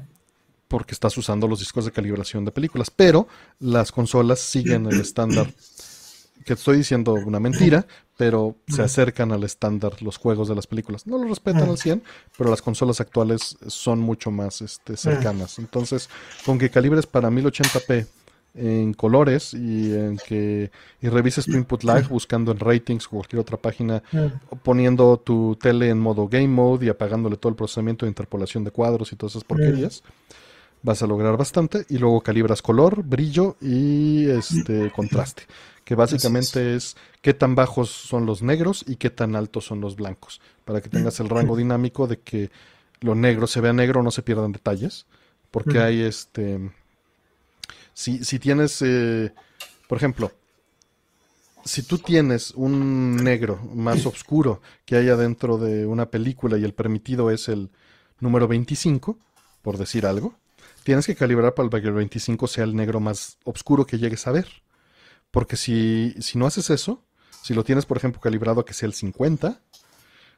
Porque 0.68 0.94
estás 0.94 1.16
usando 1.16 1.46
los 1.46 1.60
discos 1.60 1.84
de 1.84 1.92
calibración 1.92 2.44
de 2.44 2.50
películas, 2.50 2.90
pero 2.90 3.28
las 3.60 3.92
consolas 3.92 4.40
siguen 4.40 4.86
el 4.86 5.00
estándar. 5.00 5.52
Que 6.44 6.52
estoy 6.52 6.78
diciendo 6.78 7.14
una 7.14 7.40
mentira, 7.40 7.86
pero 8.16 8.56
se 8.68 8.82
acercan 8.82 9.32
al 9.32 9.44
estándar 9.44 10.00
los 10.02 10.16
juegos 10.16 10.48
de 10.48 10.54
las 10.54 10.66
películas. 10.66 11.06
No 11.06 11.18
lo 11.18 11.28
respetan 11.28 11.68
al 11.68 11.78
100, 11.78 12.02
pero 12.38 12.50
las 12.50 12.62
consolas 12.62 13.00
actuales 13.00 13.56
son 13.66 13.98
mucho 14.00 14.30
más 14.30 14.62
este, 14.62 14.96
cercanas. 14.96 15.58
Entonces, 15.58 16.08
con 16.44 16.58
que 16.58 16.70
calibres 16.70 17.06
para 17.06 17.30
1080p 17.30 18.06
en 18.56 18.94
colores 18.94 19.52
y 19.52 19.92
en 19.94 20.16
que 20.16 20.70
y 21.02 21.08
revises 21.08 21.44
tu 21.44 21.52
input 21.52 21.84
lag 21.84 22.08
buscando 22.08 22.52
en 22.52 22.58
ratings 22.58 23.06
o 23.06 23.10
cualquier 23.10 23.40
otra 23.40 23.58
página 23.58 24.02
poniendo 24.62 25.18
tu 25.18 25.56
tele 25.60 25.90
en 25.90 25.98
modo 25.98 26.26
game 26.26 26.48
mode 26.48 26.86
y 26.86 26.88
apagándole 26.88 27.36
todo 27.36 27.50
el 27.50 27.56
procesamiento 27.56 28.06
de 28.06 28.10
interpolación 28.10 28.64
de 28.64 28.70
cuadros 28.70 29.12
y 29.12 29.16
todas 29.16 29.32
esas 29.32 29.44
porquerías 29.44 30.02
vas 30.82 31.02
a 31.02 31.06
lograr 31.06 31.36
bastante 31.36 31.86
y 31.88 31.98
luego 31.98 32.20
calibras 32.20 32.62
color, 32.62 33.02
brillo 33.02 33.56
y 33.60 34.28
este 34.28 34.90
contraste, 34.92 35.44
que 35.84 35.94
básicamente 35.94 36.76
es. 36.76 36.96
qué 37.22 37.34
tan 37.34 37.54
bajos 37.54 37.90
son 37.90 38.26
los 38.26 38.42
negros 38.42 38.84
y 38.86 38.96
qué 38.96 39.10
tan 39.10 39.36
altos 39.36 39.64
son 39.64 39.80
los 39.80 39.96
blancos, 39.96 40.40
para 40.64 40.80
que 40.80 40.88
tengas 40.88 41.20
el 41.20 41.28
rango 41.28 41.56
dinámico 41.56 42.06
de 42.06 42.20
que 42.20 42.50
lo 43.00 43.14
negro 43.14 43.46
se 43.46 43.60
vea 43.60 43.72
negro, 43.72 44.02
no 44.02 44.10
se 44.10 44.22
pierdan 44.22 44.52
detalles, 44.52 45.06
porque 45.50 45.80
hay 45.80 46.02
este 46.02 46.70
si, 47.94 48.24
si 48.24 48.38
tienes 48.38 48.82
eh, 48.82 49.32
por 49.86 49.98
ejemplo, 49.98 50.32
si 51.64 51.82
tú 51.82 51.98
tienes 51.98 52.52
un 52.52 53.16
negro 53.16 53.58
más 53.74 54.06
oscuro 54.06 54.60
que 54.84 54.96
haya 54.96 55.16
dentro 55.16 55.58
de 55.58 55.86
una 55.86 56.06
película 56.06 56.58
y 56.58 56.64
el 56.64 56.74
permitido 56.74 57.30
es 57.30 57.48
el 57.48 57.70
número 58.20 58.48
25, 58.48 59.16
por 59.62 59.78
decir 59.78 60.06
algo, 60.06 60.34
tienes 60.86 61.04
que 61.04 61.16
calibrar 61.16 61.52
para 61.52 61.68
que 61.68 61.88
el 61.88 61.94
25 61.94 62.46
sea 62.46 62.62
el 62.62 62.76
negro 62.76 63.00
más 63.00 63.38
oscuro 63.42 63.84
que 63.84 63.98
llegues 63.98 64.24
a 64.28 64.30
ver. 64.30 64.46
Porque 65.32 65.56
si, 65.56 66.14
si 66.20 66.38
no 66.38 66.46
haces 66.46 66.70
eso, 66.70 67.02
si 67.42 67.54
lo 67.54 67.64
tienes, 67.64 67.84
por 67.86 67.96
ejemplo, 67.96 68.20
calibrado 68.20 68.60
a 68.60 68.64
que 68.64 68.72
sea 68.72 68.86
el 68.86 68.94
50, 68.94 69.60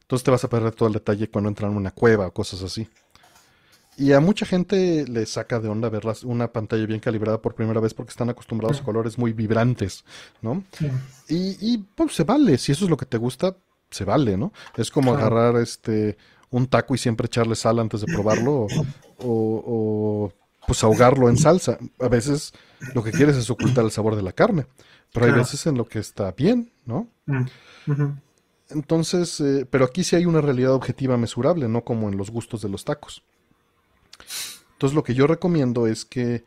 entonces 0.01 0.25
te 0.25 0.31
vas 0.31 0.45
a 0.45 0.49
perder 0.49 0.73
todo 0.73 0.89
el 0.89 0.95
detalle 0.95 1.29
cuando 1.29 1.51
entran 1.51 1.73
en 1.73 1.77
una 1.77 1.91
cueva 1.91 2.29
o 2.29 2.33
cosas 2.33 2.63
así. 2.63 2.89
Y 3.99 4.13
a 4.13 4.21
mucha 4.21 4.47
gente 4.47 5.05
le 5.07 5.27
saca 5.27 5.61
de 5.61 5.69
onda 5.69 5.91
ver 5.91 6.05
una 6.25 6.51
pantalla 6.51 6.87
bien 6.87 7.01
calibrada 7.01 7.43
por 7.43 7.55
primera 7.55 7.81
vez 7.81 7.93
porque 7.93 8.13
están 8.13 8.31
acostumbrados 8.31 8.81
a 8.81 8.85
colores 8.85 9.19
muy 9.19 9.35
vibrantes, 9.35 10.03
¿no? 10.41 10.65
Y, 11.29 11.59
y, 11.61 11.77
pues 11.95 12.15
se 12.15 12.25
vale, 12.25 12.57
si 12.57 12.73
eso 12.73 12.87
es 12.87 12.91
lo 12.91 12.97
que 12.97 13.05
te 13.05 13.19
gusta, 13.19 13.55
se 13.91 14.07
vale, 14.07 14.39
¿no? 14.39 14.55
Es 14.79 14.91
como 14.91 15.13
agarrar 15.13 15.57
este 15.57 16.17
un 16.51 16.67
taco 16.67 16.95
y 16.95 16.99
siempre 16.99 17.27
echarle 17.27 17.55
sal 17.55 17.79
antes 17.79 18.01
de 18.01 18.07
probarlo 18.13 18.67
o, 19.19 20.33
pues 20.69 20.85
ahogarlo 20.85 21.31
en 21.31 21.39
salsa. 21.39 21.79
A 21.99 22.09
veces 22.09 22.53
lo 22.95 23.03
que 23.03 23.11
quieres 23.11 23.37
es 23.37 23.49
ocultar 23.49 23.85
el 23.85 23.91
sabor 23.91 24.15
de 24.15 24.23
la 24.23 24.33
carne, 24.33 24.67
pero 25.15 25.25
hay 25.25 25.33
veces 25.33 25.67
en 25.67 25.79
lo 25.79 25.87
que 25.87 25.99
está 25.99 26.31
bien, 26.33 26.71
¿no? 26.85 27.09
Mm, 27.25 27.47
Entonces, 28.69 29.41
eh, 29.41 29.67
pero 29.69 29.87
aquí 29.87 30.05
sí 30.05 30.15
hay 30.15 30.27
una 30.27 30.43
realidad 30.43 30.75
objetiva 30.75 31.17
mesurable, 31.17 31.69
no 31.69 31.85
como 31.85 32.11
en 32.11 32.19
los 32.19 32.31
gustos 32.31 32.61
de 32.61 32.69
los 32.69 32.85
tacos. 32.85 33.25
Entonces 34.73 34.95
lo 34.95 35.03
que 35.03 35.15
yo 35.15 35.27
recomiendo 35.27 35.87
es 35.87 36.05
que 36.05 36.45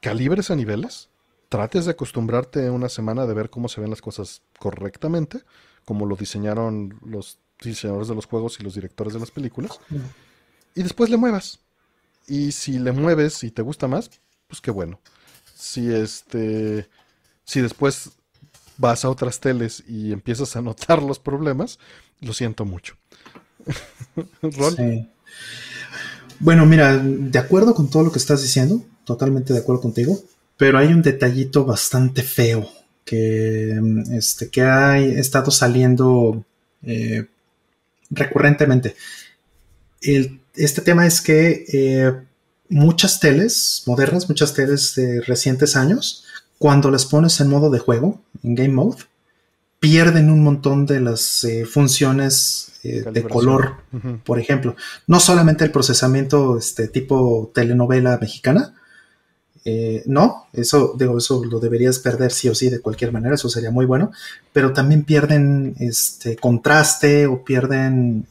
calibres 0.00 0.50
a 0.50 0.56
niveles, 0.56 1.10
trates 1.50 1.84
de 1.84 1.90
acostumbrarte 1.90 2.70
una 2.70 2.88
semana 2.88 3.26
de 3.26 3.34
ver 3.34 3.50
cómo 3.50 3.68
se 3.68 3.82
ven 3.82 3.90
las 3.90 4.00
cosas 4.00 4.40
correctamente, 4.58 5.42
como 5.84 6.06
lo 6.06 6.16
diseñaron 6.16 6.98
los 7.04 7.38
diseñadores 7.62 8.08
de 8.08 8.14
los 8.14 8.24
juegos 8.24 8.58
y 8.60 8.62
los 8.62 8.74
directores 8.74 9.12
de 9.12 9.20
las 9.20 9.30
películas, 9.30 9.78
y 10.74 10.82
después 10.82 11.10
le 11.10 11.18
muevas. 11.18 11.60
Y 12.28 12.52
si 12.52 12.78
le 12.78 12.92
mueves 12.92 13.42
y 13.42 13.50
te 13.50 13.62
gusta 13.62 13.88
más, 13.88 14.10
pues 14.46 14.60
qué 14.60 14.70
bueno. 14.70 15.00
Si 15.54 15.92
este 15.92 16.88
si 17.44 17.60
después 17.60 18.10
vas 18.76 19.04
a 19.04 19.10
otras 19.10 19.40
teles 19.40 19.82
y 19.88 20.12
empiezas 20.12 20.54
a 20.54 20.62
notar 20.62 21.02
los 21.02 21.18
problemas, 21.18 21.78
lo 22.20 22.32
siento 22.32 22.64
mucho. 22.64 22.94
Sí. 24.76 25.08
Bueno, 26.40 26.64
mira, 26.66 26.96
de 26.96 27.38
acuerdo 27.38 27.74
con 27.74 27.90
todo 27.90 28.04
lo 28.04 28.12
que 28.12 28.18
estás 28.18 28.42
diciendo, 28.42 28.84
totalmente 29.04 29.52
de 29.52 29.58
acuerdo 29.58 29.82
contigo, 29.82 30.20
pero 30.56 30.78
hay 30.78 30.88
un 30.88 31.02
detallito 31.02 31.64
bastante 31.64 32.22
feo 32.22 32.68
que, 33.04 33.80
este, 34.12 34.48
que 34.48 34.62
ha 34.62 34.98
estado 34.98 35.50
saliendo 35.50 36.44
eh, 36.82 37.26
recurrentemente. 38.10 38.94
Este 40.58 40.82
tema 40.82 41.06
es 41.06 41.20
que 41.20 41.64
eh, 41.72 42.12
muchas 42.68 43.20
teles 43.20 43.82
modernas, 43.86 44.28
muchas 44.28 44.54
teles 44.54 44.94
de 44.94 45.20
recientes 45.22 45.76
años, 45.76 46.24
cuando 46.58 46.90
las 46.90 47.06
pones 47.06 47.40
en 47.40 47.48
modo 47.48 47.70
de 47.70 47.78
juego, 47.78 48.20
en 48.42 48.54
game 48.54 48.74
mode, 48.74 49.04
pierden 49.80 50.30
un 50.30 50.42
montón 50.42 50.86
de 50.86 51.00
las 51.00 51.44
eh, 51.44 51.64
funciones 51.64 52.72
eh, 52.82 53.04
de 53.10 53.22
color, 53.22 53.76
por 54.24 54.38
ejemplo. 54.38 54.74
No 55.06 55.20
solamente 55.20 55.64
el 55.64 55.70
procesamiento 55.70 56.58
este, 56.58 56.88
tipo 56.88 57.52
telenovela 57.54 58.18
mexicana, 58.20 58.74
eh, 59.64 60.02
no, 60.06 60.46
eso, 60.52 60.94
digo, 60.98 61.18
eso 61.18 61.44
lo 61.44 61.60
deberías 61.60 61.98
perder 61.98 62.30
sí 62.30 62.48
o 62.48 62.54
sí 62.54 62.70
de 62.70 62.80
cualquier 62.80 63.12
manera, 63.12 63.34
eso 63.34 63.48
sería 63.48 63.70
muy 63.70 63.86
bueno, 63.86 64.12
pero 64.52 64.72
también 64.72 65.04
pierden 65.04 65.74
este, 65.78 66.36
contraste 66.36 67.26
o 67.26 67.44
pierden 67.44 68.26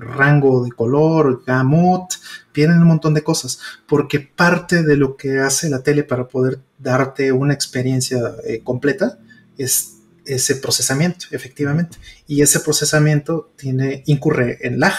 rango 0.00 0.64
de 0.64 0.72
color, 0.72 1.42
gamut, 1.46 2.12
pierden 2.52 2.78
un 2.78 2.88
montón 2.88 3.14
de 3.14 3.22
cosas, 3.22 3.58
porque 3.86 4.20
parte 4.20 4.82
de 4.82 4.96
lo 4.96 5.16
que 5.16 5.40
hace 5.40 5.68
la 5.68 5.82
tele 5.82 6.04
para 6.04 6.28
poder 6.28 6.60
darte 6.78 7.32
una 7.32 7.54
experiencia 7.54 8.20
completa 8.64 9.18
es 9.58 9.96
ese 10.26 10.56
procesamiento, 10.56 11.26
efectivamente. 11.30 11.98
Y 12.26 12.42
ese 12.42 12.60
procesamiento 12.60 13.50
tiene, 13.56 14.02
incurre 14.06 14.58
en 14.66 14.80
lag. 14.80 14.94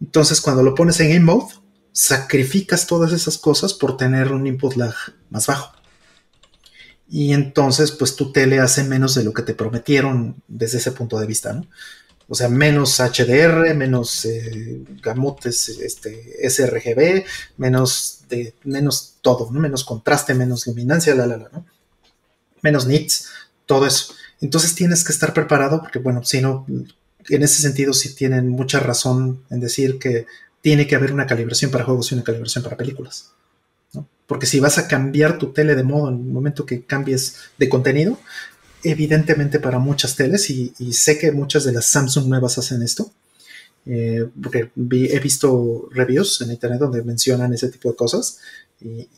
Entonces, 0.00 0.40
cuando 0.40 0.62
lo 0.62 0.74
pones 0.74 0.98
en 1.00 1.10
game 1.10 1.20
mode, 1.20 1.54
sacrificas 1.92 2.86
todas 2.86 3.12
esas 3.12 3.38
cosas 3.38 3.74
por 3.74 3.96
tener 3.96 4.32
un 4.32 4.46
input 4.46 4.76
lag 4.76 4.94
más 5.30 5.46
bajo. 5.46 5.72
Y 7.08 7.32
entonces, 7.32 7.90
pues 7.90 8.14
tu 8.14 8.30
tele 8.30 8.60
hace 8.60 8.84
menos 8.84 9.14
de 9.16 9.24
lo 9.24 9.32
que 9.32 9.42
te 9.42 9.54
prometieron 9.54 10.40
desde 10.46 10.78
ese 10.78 10.92
punto 10.92 11.18
de 11.18 11.26
vista, 11.26 11.52
¿no? 11.52 11.66
O 12.28 12.36
sea, 12.36 12.48
menos 12.48 13.00
HDR, 13.00 13.74
menos 13.74 14.24
eh, 14.24 14.84
este, 15.80 16.48
sRGB, 16.48 17.24
menos 17.56 18.20
de, 18.28 18.54
menos 18.62 19.16
todo, 19.20 19.50
¿no? 19.50 19.58
Menos 19.58 19.82
contraste, 19.82 20.34
menos 20.34 20.64
luminancia, 20.68 21.12
la, 21.16 21.26
la, 21.26 21.38
la, 21.38 21.48
¿no? 21.52 21.66
Menos 22.62 22.86
nits 22.86 23.28
todo 23.66 23.84
eso. 23.84 24.14
Entonces 24.40 24.76
tienes 24.76 25.02
que 25.02 25.10
estar 25.10 25.34
preparado 25.34 25.80
porque, 25.80 25.98
bueno, 25.98 26.24
si 26.24 26.40
no, 26.40 26.64
en 27.28 27.42
ese 27.42 27.60
sentido 27.60 27.92
sí 27.92 28.14
tienen 28.14 28.48
mucha 28.48 28.78
razón 28.78 29.42
en 29.50 29.58
decir 29.58 29.98
que 29.98 30.26
tiene 30.60 30.86
que 30.86 30.94
haber 30.94 31.12
una 31.12 31.26
calibración 31.26 31.70
para 31.70 31.84
juegos 31.84 32.10
y 32.10 32.14
una 32.14 32.24
calibración 32.24 32.62
para 32.62 32.76
películas. 32.76 33.32
Porque 34.26 34.46
si 34.46 34.60
vas 34.60 34.78
a 34.78 34.86
cambiar 34.86 35.38
tu 35.38 35.52
tele 35.52 35.74
de 35.74 35.82
modo 35.82 36.08
en 36.08 36.14
el 36.14 36.32
momento 36.32 36.64
que 36.64 36.84
cambies 36.84 37.36
de 37.58 37.68
contenido, 37.68 38.18
evidentemente 38.84 39.58
para 39.58 39.78
muchas 39.78 40.14
teles, 40.14 40.48
y, 40.50 40.72
sé 40.92 41.18
que 41.18 41.32
muchas 41.32 41.64
de 41.64 41.72
las 41.72 41.86
Samsung 41.86 42.28
nuevas 42.28 42.56
hacen 42.56 42.82
esto, 42.82 43.10
eh, 43.86 44.28
porque 44.40 44.70
he 44.76 45.18
visto 45.18 45.88
reviews 45.90 46.42
en 46.42 46.52
internet 46.52 46.78
donde 46.78 47.02
mencionan 47.02 47.52
ese 47.52 47.70
tipo 47.70 47.90
de 47.90 47.96
cosas, 47.96 48.38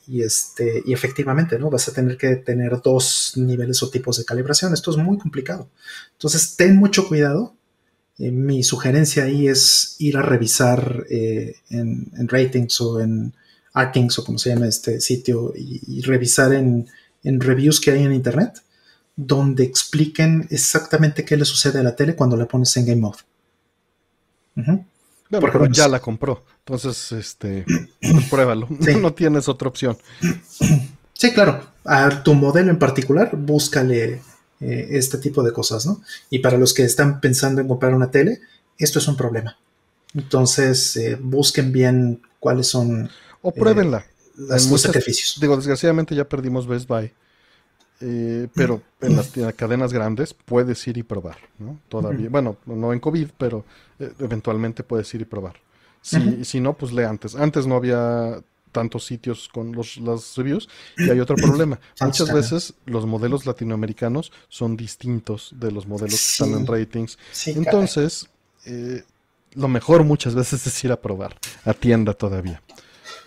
y, 0.09 0.23
este, 0.23 0.83
y 0.85 0.93
efectivamente, 0.93 1.59
¿no? 1.59 1.71
Vas 1.71 1.89
a 1.89 1.93
tener 1.93 2.17
que 2.17 2.37
tener 2.37 2.81
dos 2.83 3.35
niveles 3.37 3.81
o 3.83 3.91
tipos 3.91 4.19
de 4.19 4.25
calibración. 4.25 4.75
Esto 4.75 4.91
es 4.91 4.97
muy 4.97 5.19
complicado. 5.19 5.69
Entonces, 6.13 6.57
ten 6.57 6.77
mucho 6.77 7.07
cuidado. 7.07 7.55
Eh, 8.23 8.31
mi 8.31 8.63
sugerencia 8.63 9.25
ahí 9.25 9.49
es 9.49 9.97
ir 9.99 10.17
a 10.17 10.23
revisar 10.23 11.05
eh, 11.11 11.57
en, 11.71 12.09
ratings 12.29 12.81
o 12.81 13.01
en 13.01 13.33
Artings 13.73 14.17
o 14.21 14.25
como 14.25 14.39
se 14.39 14.51
llama 14.51 14.69
este 14.69 15.01
sitio 15.01 15.53
y, 15.57 16.03
revisar 16.03 16.53
en, 16.53 16.89
reviews 17.25 17.81
que 17.81 17.91
hay 17.91 18.05
en 18.05 18.13
internet 18.13 18.63
donde 19.17 19.65
expliquen 19.65 20.47
exactamente 20.51 21.25
qué 21.25 21.37
le 21.37 21.45
sucede 21.45 21.81
a 21.81 21.83
la 21.83 21.97
tele 21.97 22.15
cuando 22.15 22.37
la 22.37 22.47
pones 22.47 22.77
en 22.77 22.87
Game 22.87 23.01
Mode. 23.01 23.19
pero 25.29 25.67
ya 25.67 25.89
la 25.89 25.99
compró. 25.99 26.45
Entonces, 26.61 27.11
este, 27.11 27.65
pues 28.01 28.25
pruébalo. 28.31 28.69
No 29.01 29.13
tienes 29.15 29.49
otra 29.49 29.67
opción. 29.67 29.99
Sí, 31.13 31.33
claro. 31.33 31.67
A 31.85 32.23
tu 32.23 32.35
modelo 32.35 32.71
en 32.71 32.79
particular, 32.79 33.35
búscale 33.35 34.23
eh, 34.63 34.97
este 34.97 35.19
tipo 35.19 35.43
de 35.43 35.53
cosas, 35.53 35.87
¿no? 35.87 36.01
Y 36.31 36.39
para 36.39 36.57
los 36.57 36.73
que 36.73 36.85
están 36.85 37.21
pensando 37.21 37.61
en 37.61 37.67
comprar 37.67 37.95
una 37.95 38.13
tele, 38.13 38.41
esto 38.79 39.01
es 39.01 39.09
un 39.09 39.17
problema. 39.17 39.59
Entonces, 40.15 40.97
eh, 40.97 41.19
busquen 41.21 41.73
bien 41.73 42.23
cuáles 42.39 42.69
son. 42.69 43.11
O 43.41 43.53
pruébenla. 43.53 43.99
Eh, 44.39 44.69
los 44.71 44.81
sacrificios. 44.81 45.39
Digo, 45.41 45.57
desgraciadamente 45.57 46.15
ya 46.15 46.29
perdimos 46.29 46.69
Best 46.69 46.87
Buy. 46.87 47.13
pero 48.55 48.83
en 49.01 49.17
las, 49.17 49.33
cadenas 49.57 49.93
grandes 49.93 50.33
puedes 50.33 50.87
ir 50.87 50.97
y 50.97 51.03
probar, 51.03 51.39
¿no? 51.59 51.81
Todavía. 51.89 52.29
Bueno, 52.31 52.57
no 52.67 52.93
en 52.93 53.01
COVID, 53.01 53.31
pero 53.37 53.65
eventualmente 54.21 54.85
puedes 54.85 55.13
ir 55.15 55.23
y 55.23 55.25
probar. 55.25 55.57
Si, 56.03 56.45
si 56.45 56.61
no, 56.61 56.75
pues 56.75 56.93
lee 56.93 57.05
antes. 57.05 57.35
Antes 57.35 57.67
no 57.67 57.75
había 57.75 58.43
tantos 58.73 59.05
sitios 59.05 59.49
con 59.49 59.73
los, 59.73 59.99
las 59.99 60.37
reviews 60.37 60.69
y 60.97 61.11
hay 61.11 61.21
otro 61.21 61.37
problema. 61.43 61.79
Muchas 62.01 62.33
veces 62.33 62.75
los 62.87 63.07
modelos 63.07 63.47
latinoamericanos 63.47 64.33
son 64.49 64.77
distintos 64.77 65.55
de 65.57 65.71
los 65.71 65.87
modelos 65.87 66.21
que 66.21 66.45
están 66.45 66.55
en 66.55 66.67
ratings. 66.67 67.19
Entonces, 67.47 68.29
eh, 68.65 69.05
lo 69.55 69.69
mejor 69.69 70.05
muchas 70.05 70.35
veces 70.35 70.67
es 70.67 70.85
ir 70.85 70.93
a 70.93 71.01
probar, 71.01 71.37
a 71.65 71.75
tienda 71.75 72.15
todavía. 72.15 72.63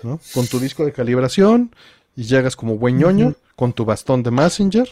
¿no? 0.04 0.20
Con 0.34 0.48
tu 0.48 0.60
disco 0.60 0.86
de 0.86 0.92
calibración 0.92 1.74
y 2.16 2.24
llegas 2.24 2.56
como 2.56 2.78
buen 2.78 2.98
ñoño 2.98 3.36
con 3.56 3.74
tu 3.74 3.86
bastón 3.86 4.24
de 4.24 4.32
Messenger 4.32 4.90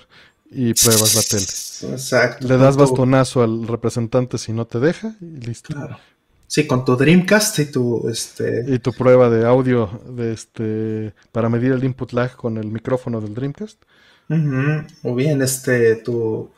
y 0.49 0.73
pruebas 0.73 1.15
la 1.15 1.21
tele. 1.21 1.93
Exacto. 1.93 2.47
Le 2.47 2.57
das 2.57 2.77
bastonazo 2.77 3.43
al 3.43 3.67
representante 3.67 4.37
si 4.37 4.53
no 4.53 4.65
te 4.65 4.79
deja 4.79 5.15
y 5.19 5.45
listo. 5.45 5.73
Sí, 6.53 6.67
con 6.67 6.85
tu 6.85 6.95
Dreamcast 6.95 7.57
y 7.57 7.65
tu 7.65 8.07
este 8.07 8.63
y 8.67 8.77
tu 8.77 8.93
prueba 8.93 9.27
de 9.27 9.43
audio 9.43 9.89
de 10.07 10.33
este 10.33 11.15
para 11.31 11.49
medir 11.49 11.71
el 11.71 11.83
input 11.83 12.11
lag 12.11 12.35
con 12.35 12.59
el 12.59 12.67
micrófono 12.67 13.19
del 13.19 13.33
Dreamcast. 13.33 13.81
O 15.01 15.15
bien 15.15 15.41
este 15.41 15.95
tu 15.95 16.51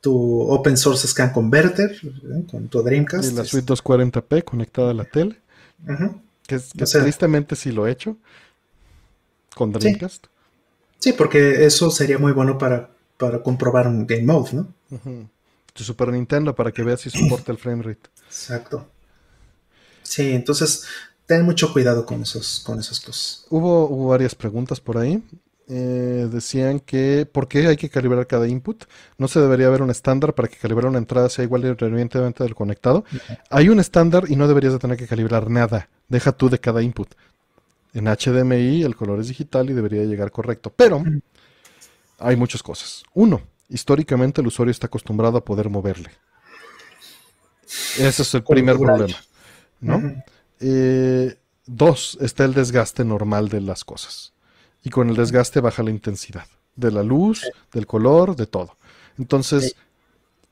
tu 0.00 0.40
Open 0.40 0.76
Source 0.76 1.06
Scan 1.06 1.32
Converter 1.32 1.92
¿eh? 1.92 2.46
con 2.50 2.66
tu 2.66 2.82
Dreamcast. 2.82 3.30
Y 3.30 3.36
la 3.36 3.44
suite 3.44 3.74
240p 3.74 4.42
conectada 4.42 4.90
a 4.90 4.94
la 4.94 5.04
tele. 5.04 5.38
Que, 6.44 6.58
tristemente 6.58 7.54
sí 7.54 7.70
lo 7.70 7.86
he 7.86 7.92
hecho 7.92 8.16
con 9.54 9.70
Dreamcast. 9.70 10.26
Sí. 10.98 11.12
porque 11.12 11.64
eso 11.64 11.92
sería 11.92 12.18
muy 12.18 12.32
bueno 12.32 12.58
para, 12.58 12.90
para 13.18 13.40
comprobar 13.40 13.86
un 13.86 14.04
game 14.04 14.24
mode, 14.24 14.50
¿no? 14.52 14.66
Tu 15.72 15.84
Super 15.84 16.08
Nintendo 16.08 16.56
para 16.56 16.72
que 16.72 16.82
veas 16.82 17.02
si 17.02 17.10
soporta 17.10 17.52
el 17.52 17.58
frame 17.58 17.84
rate. 17.84 18.10
Exacto. 18.26 18.88
Sí, 20.06 20.32
entonces 20.32 20.84
ten 21.26 21.42
mucho 21.42 21.72
cuidado 21.72 22.06
con 22.06 22.22
esos, 22.22 22.60
con 22.64 22.78
esas 22.78 23.00
cosas. 23.00 23.44
Hubo, 23.50 23.88
hubo 23.88 24.08
varias 24.08 24.34
preguntas 24.34 24.80
por 24.80 24.98
ahí. 24.98 25.22
Eh, 25.68 26.28
decían 26.30 26.78
que 26.78 27.26
¿por 27.26 27.48
qué 27.48 27.66
hay 27.66 27.76
que 27.76 27.90
calibrar 27.90 28.28
cada 28.28 28.46
input? 28.46 28.84
No 29.18 29.26
se 29.26 29.40
debería 29.40 29.66
haber 29.66 29.82
un 29.82 29.90
estándar 29.90 30.32
para 30.32 30.46
que 30.46 30.56
calibrar 30.56 30.86
una 30.86 30.98
entrada 30.98 31.28
sea 31.28 31.44
igual 31.44 31.62
independientemente 31.62 32.44
del 32.44 32.54
conectado. 32.54 33.04
Hay 33.50 33.68
un 33.68 33.80
estándar 33.80 34.24
y 34.28 34.36
no 34.36 34.46
deberías 34.46 34.74
de 34.74 34.78
tener 34.78 34.96
que 34.96 35.08
calibrar 35.08 35.50
nada. 35.50 35.88
Deja 36.08 36.30
tú 36.30 36.48
de 36.48 36.60
cada 36.60 36.82
input. 36.82 37.08
En 37.92 38.04
HDMI 38.04 38.84
el 38.84 38.94
color 38.94 39.18
es 39.18 39.28
digital 39.28 39.68
y 39.68 39.72
debería 39.72 40.04
llegar 40.04 40.30
correcto. 40.30 40.72
Pero 40.74 41.02
hay 42.20 42.36
muchas 42.36 42.62
cosas. 42.62 43.02
Uno, 43.14 43.42
históricamente 43.68 44.40
el 44.40 44.46
usuario 44.46 44.70
está 44.70 44.86
acostumbrado 44.86 45.38
a 45.38 45.44
poder 45.44 45.68
moverle. 45.68 46.10
Ese 47.98 48.22
es 48.22 48.34
el 48.34 48.44
primer 48.44 48.76
problema. 48.78 49.16
¿No? 49.80 50.22
Eh, 50.60 51.38
dos, 51.66 52.18
está 52.20 52.44
el 52.44 52.54
desgaste 52.54 53.04
normal 53.04 53.48
de 53.48 53.60
las 53.60 53.84
cosas 53.84 54.32
y 54.82 54.90
con 54.90 55.10
el 55.10 55.16
desgaste 55.16 55.60
baja 55.60 55.82
la 55.82 55.90
intensidad 55.90 56.46
de 56.76 56.90
la 56.90 57.02
luz, 57.02 57.42
del 57.72 57.86
color, 57.86 58.36
de 58.36 58.46
todo. 58.46 58.76
Entonces, 59.18 59.74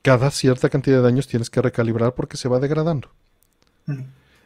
cada 0.01 0.31
cierta 0.31 0.69
cantidad 0.69 1.01
de 1.01 1.07
años 1.07 1.27
tienes 1.27 1.49
que 1.49 1.61
recalibrar 1.61 2.15
porque 2.15 2.35
se 2.35 2.49
va 2.49 2.59
degradando. 2.59 3.09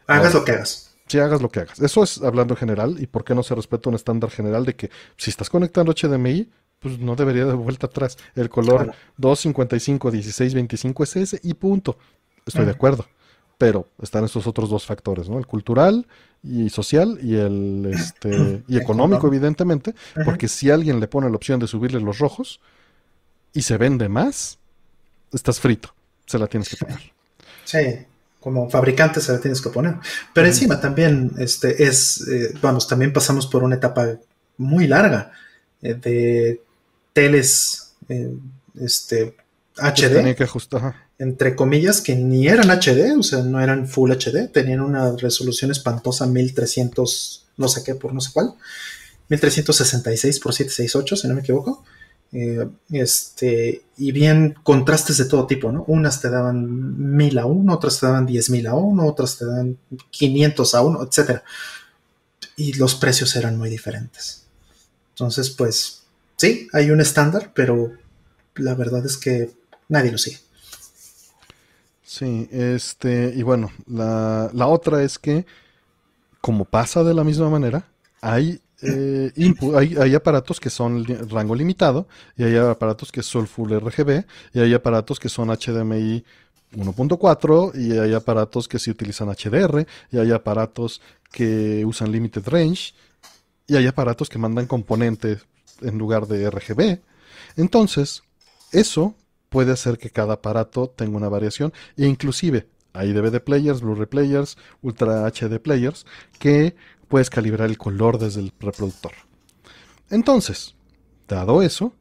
Hagas 0.06 0.34
lo 0.34 0.44
que 0.44 0.52
hagas. 0.52 0.94
Sí, 1.06 1.18
hagas 1.18 1.42
lo 1.42 1.48
que 1.48 1.60
hagas. 1.60 1.80
Eso 1.80 2.02
es 2.04 2.22
hablando 2.22 2.54
en 2.54 2.58
general 2.58 2.96
y 3.00 3.06
por 3.06 3.24
qué 3.24 3.34
no 3.34 3.42
se 3.42 3.54
respeta 3.54 3.88
un 3.88 3.96
estándar 3.96 4.30
general 4.30 4.64
de 4.64 4.76
que 4.76 4.90
si 5.16 5.30
estás 5.30 5.50
conectando 5.50 5.92
HDMI, 5.92 6.48
pues 6.78 6.98
no 6.98 7.16
debería 7.16 7.46
de 7.46 7.54
vuelta 7.54 7.86
atrás. 7.86 8.16
El 8.34 8.48
color 8.48 8.92
255, 9.16 10.10
16, 10.10 10.54
25 10.54 11.02
es 11.02 11.16
ese 11.16 11.40
y 11.42 11.54
punto. 11.54 11.98
Estoy 12.46 12.64
de 12.64 12.72
acuerdo 12.72 13.06
pero 13.60 13.86
están 14.00 14.24
estos 14.24 14.46
otros 14.46 14.70
dos 14.70 14.86
factores, 14.86 15.28
¿no? 15.28 15.38
El 15.38 15.46
cultural 15.46 16.06
y 16.42 16.70
social 16.70 17.18
y 17.22 17.36
el 17.36 17.90
este, 17.92 18.62
y 18.68 18.78
económico, 18.78 19.26
evidentemente, 19.26 19.94
porque 20.24 20.48
si 20.48 20.70
alguien 20.70 20.98
le 20.98 21.06
pone 21.08 21.28
la 21.28 21.36
opción 21.36 21.60
de 21.60 21.66
subirle 21.66 22.00
los 22.00 22.20
rojos 22.20 22.58
y 23.52 23.60
se 23.60 23.76
vende 23.76 24.08
más, 24.08 24.58
estás 25.30 25.60
frito, 25.60 25.94
se 26.24 26.38
la 26.38 26.46
tienes 26.46 26.70
que 26.70 26.78
poner. 26.78 27.12
Sí, 27.66 28.06
como 28.40 28.70
fabricante 28.70 29.20
se 29.20 29.32
la 29.32 29.40
tienes 29.40 29.60
que 29.60 29.68
poner. 29.68 29.96
Pero 30.32 30.46
encima 30.46 30.80
también 30.80 31.32
este 31.36 31.84
es, 31.84 32.26
eh, 32.28 32.54
vamos, 32.62 32.88
también 32.88 33.12
pasamos 33.12 33.46
por 33.46 33.62
una 33.62 33.74
etapa 33.74 34.08
muy 34.56 34.86
larga 34.86 35.32
eh, 35.82 35.92
de 35.92 36.62
teles 37.12 37.92
eh, 38.08 38.32
este 38.80 39.36
HD. 39.76 40.14
tenía 40.14 40.34
que 40.34 40.44
ajustar 40.44 41.09
entre 41.20 41.54
comillas, 41.54 42.00
que 42.00 42.16
ni 42.16 42.48
eran 42.48 42.70
HD, 42.70 43.14
o 43.18 43.22
sea, 43.22 43.42
no 43.42 43.60
eran 43.60 43.86
Full 43.86 44.10
HD, 44.10 44.50
tenían 44.50 44.80
una 44.80 45.14
resolución 45.16 45.70
espantosa 45.70 46.26
1300, 46.26 47.44
no 47.58 47.68
sé 47.68 47.84
qué, 47.84 47.94
por 47.94 48.14
no 48.14 48.22
sé 48.22 48.30
cuál, 48.32 48.54
1366 49.28 50.40
por 50.40 50.54
768, 50.54 51.16
si 51.16 51.28
no 51.28 51.34
me 51.34 51.42
equivoco. 51.42 51.84
Eh, 52.32 52.66
este, 52.92 53.82
y 53.98 54.12
bien 54.12 54.54
contrastes 54.62 55.18
de 55.18 55.26
todo 55.26 55.46
tipo, 55.46 55.70
¿no? 55.70 55.84
Unas 55.88 56.22
te 56.22 56.30
daban 56.30 57.14
1000 57.14 57.38
a 57.38 57.44
1, 57.44 57.70
otras 57.70 58.00
te 58.00 58.06
daban 58.06 58.24
10000 58.24 58.66
a 58.66 58.74
1, 58.74 59.06
otras 59.06 59.36
te 59.36 59.44
dan 59.44 59.76
500 60.10 60.74
a 60.74 60.80
1, 60.80 61.02
etc. 61.02 61.42
Y 62.56 62.72
los 62.74 62.94
precios 62.94 63.36
eran 63.36 63.58
muy 63.58 63.68
diferentes. 63.68 64.46
Entonces, 65.10 65.50
pues, 65.50 66.04
sí, 66.36 66.66
hay 66.72 66.90
un 66.90 67.02
estándar, 67.02 67.52
pero 67.54 67.92
la 68.54 68.74
verdad 68.74 69.04
es 69.04 69.18
que 69.18 69.50
nadie 69.86 70.12
lo 70.12 70.16
sigue. 70.16 70.38
Sí, 72.10 72.48
este, 72.50 73.32
y 73.36 73.44
bueno, 73.44 73.70
la, 73.86 74.50
la 74.52 74.66
otra 74.66 75.04
es 75.04 75.16
que, 75.16 75.46
como 76.40 76.64
pasa 76.64 77.04
de 77.04 77.14
la 77.14 77.22
misma 77.22 77.48
manera, 77.48 77.86
hay, 78.20 78.60
eh, 78.82 79.30
hay, 79.76 79.96
hay, 79.96 80.14
aparatos 80.16 80.58
que 80.58 80.70
son 80.70 81.04
rango 81.28 81.54
limitado, 81.54 82.08
y 82.36 82.42
hay 82.42 82.56
aparatos 82.56 83.12
que 83.12 83.22
son 83.22 83.46
Full 83.46 83.72
RGB, 83.74 84.24
y 84.54 84.58
hay 84.58 84.74
aparatos 84.74 85.20
que 85.20 85.28
son 85.28 85.50
HDMI 85.50 86.24
1.4, 86.72 87.76
y 87.76 87.96
hay 87.96 88.12
aparatos 88.12 88.66
que 88.66 88.80
se 88.80 88.90
utilizan 88.90 89.28
HDR, 89.28 89.86
y 90.10 90.18
hay 90.18 90.32
aparatos 90.32 91.00
que 91.30 91.84
usan 91.84 92.10
Limited 92.10 92.42
Range, 92.48 92.92
y 93.68 93.76
hay 93.76 93.86
aparatos 93.86 94.28
que 94.28 94.38
mandan 94.40 94.66
componentes 94.66 95.46
en 95.80 95.96
lugar 95.96 96.26
de 96.26 96.50
RGB. 96.50 96.98
Entonces, 97.56 98.24
eso 98.72 99.14
puede 99.50 99.72
hacer 99.72 99.98
que 99.98 100.08
cada 100.08 100.34
aparato 100.34 100.88
tenga 100.88 101.18
una 101.18 101.28
variación 101.28 101.72
e 101.98 102.06
inclusive 102.06 102.66
hay 102.92 103.12
DVD 103.12 103.40
players, 103.40 103.82
Blu-ray 103.82 104.06
players, 104.06 104.56
Ultra 104.82 105.26
HD 105.26 105.60
players 105.60 106.06
que 106.38 106.74
puedes 107.08 107.30
calibrar 107.30 107.68
el 107.68 107.78
color 107.78 108.18
desde 108.18 108.40
el 108.40 108.52
reproductor. 108.58 109.12
Entonces, 110.08 110.74
dado 111.28 111.62
eso, 111.62 111.92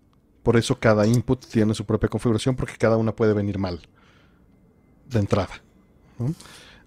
por 0.44 0.58
eso 0.58 0.80
cada 0.80 1.06
input 1.06 1.46
tiene 1.46 1.74
su 1.74 1.86
propia 1.86 2.10
configuración 2.10 2.56
porque 2.56 2.78
cada 2.78 2.98
una 2.98 3.16
puede 3.16 3.34
venir 3.34 3.60
mal 3.60 3.82
de 5.10 5.20
entrada. 5.20 5.62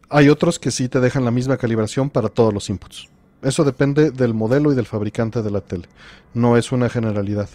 Hay 0.09 0.29
otros 0.29 0.59
que 0.59 0.71
sí 0.71 0.89
te 0.89 1.01
dejan 1.01 1.25
la 1.25 1.31
misma 1.31 1.57
calibración 1.57 2.11
para 2.11 2.29
todos 2.29 2.53
los 2.53 2.69
inputs. 2.71 3.09
Eso 3.43 3.65
depende 3.65 4.11
del 4.11 4.35
modelo 4.35 4.73
y 4.73 4.77
del 4.77 4.87
fabricante 4.87 5.43
de 5.43 5.51
la 5.51 5.61
tele. 5.61 5.89
No 6.35 6.57
es 6.57 6.71
una 6.71 6.89
generalidad. 6.89 7.49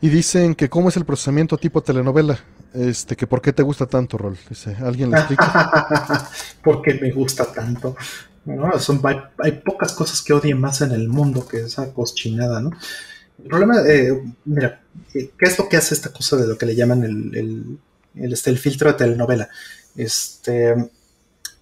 Y 0.00 0.08
dicen 0.08 0.54
que 0.54 0.68
cómo 0.68 0.88
es 0.88 0.96
el 0.96 1.04
procesamiento 1.04 1.56
tipo 1.56 1.82
telenovela. 1.82 2.38
Este, 2.74 3.16
que 3.16 3.26
por 3.26 3.40
qué 3.40 3.52
te 3.52 3.62
gusta 3.62 3.86
tanto, 3.86 4.18
Rol. 4.18 4.36
Dice, 4.48 4.76
¿alguien 4.80 5.10
le 5.10 5.16
explica? 5.16 6.28
Porque 6.62 6.94
me 6.94 7.10
gusta 7.10 7.50
tanto. 7.50 7.96
Son, 8.78 9.00
hay, 9.38 9.52
pocas 9.64 9.92
cosas 9.92 10.22
que 10.22 10.32
odie 10.32 10.54
más 10.54 10.80
en 10.82 10.92
el 10.92 11.08
mundo 11.08 11.48
que 11.48 11.62
esa 11.62 11.92
cochinada, 11.92 12.60
¿no? 12.60 12.70
El 13.42 13.48
problema, 13.48 13.80
eh, 13.86 14.22
mira, 14.44 14.82
eh, 15.14 15.30
¿qué 15.36 15.44
es 15.46 15.58
lo 15.58 15.68
que 15.68 15.76
hace 15.76 15.94
esta 15.94 16.12
cosa 16.12 16.36
de 16.36 16.46
lo 16.46 16.56
que 16.56 16.66
le 16.66 16.76
llaman 16.76 17.02
el, 17.02 17.78
este, 18.14 18.50
el 18.50 18.58
filtro 18.58 18.92
de 18.92 18.98
telenovela? 18.98 19.48
Este, 19.96 20.76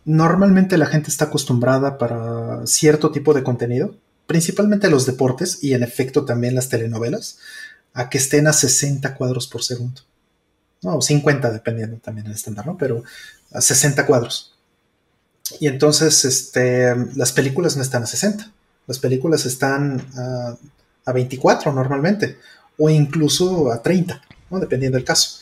normalmente 0.05 0.77
la 0.77 0.87
gente 0.87 1.11
está 1.11 1.27
acostumbrada 1.27 1.97
para 1.97 2.67
cierto 2.67 3.11
tipo 3.13 3.33
de 3.33 3.43
contenido, 3.43 3.97
principalmente 4.27 4.91
los 4.91 5.07
deportes 5.07 5.63
y 5.63 5.73
en 5.73 5.83
efecto 5.83 6.25
también 6.25 6.55
las 6.55 6.69
telenovelas, 6.69 7.39
a 7.95 8.11
que 8.11 8.19
estén 8.19 8.47
a 8.47 8.53
60 8.53 9.15
cuadros 9.15 9.47
por 9.47 9.63
segundo. 9.63 10.03
No, 10.83 11.01
50 11.01 11.51
dependiendo 11.51 11.97
también 11.99 12.27
del 12.27 12.35
estándar, 12.35 12.67
¿no? 12.67 12.77
Pero 12.77 13.03
a 13.53 13.61
60 13.61 14.05
cuadros. 14.05 14.55
Y 15.61 15.69
entonces 15.69 16.25
este, 16.25 16.95
las 17.15 17.33
películas 17.33 17.77
no 17.77 17.83
están 17.83 18.03
a 18.03 18.07
60. 18.07 18.51
Las 18.87 18.99
películas 18.99 19.47
están 19.47 20.05
a, 20.17 20.57
a 21.07 21.13
24 21.13 21.73
normalmente. 21.73 22.37
O 22.77 22.91
incluso 22.91 23.73
a 23.73 23.81
30, 23.81 24.21
¿no? 24.51 24.59
Dependiendo 24.59 24.99
del 24.99 25.07
caso. 25.07 25.39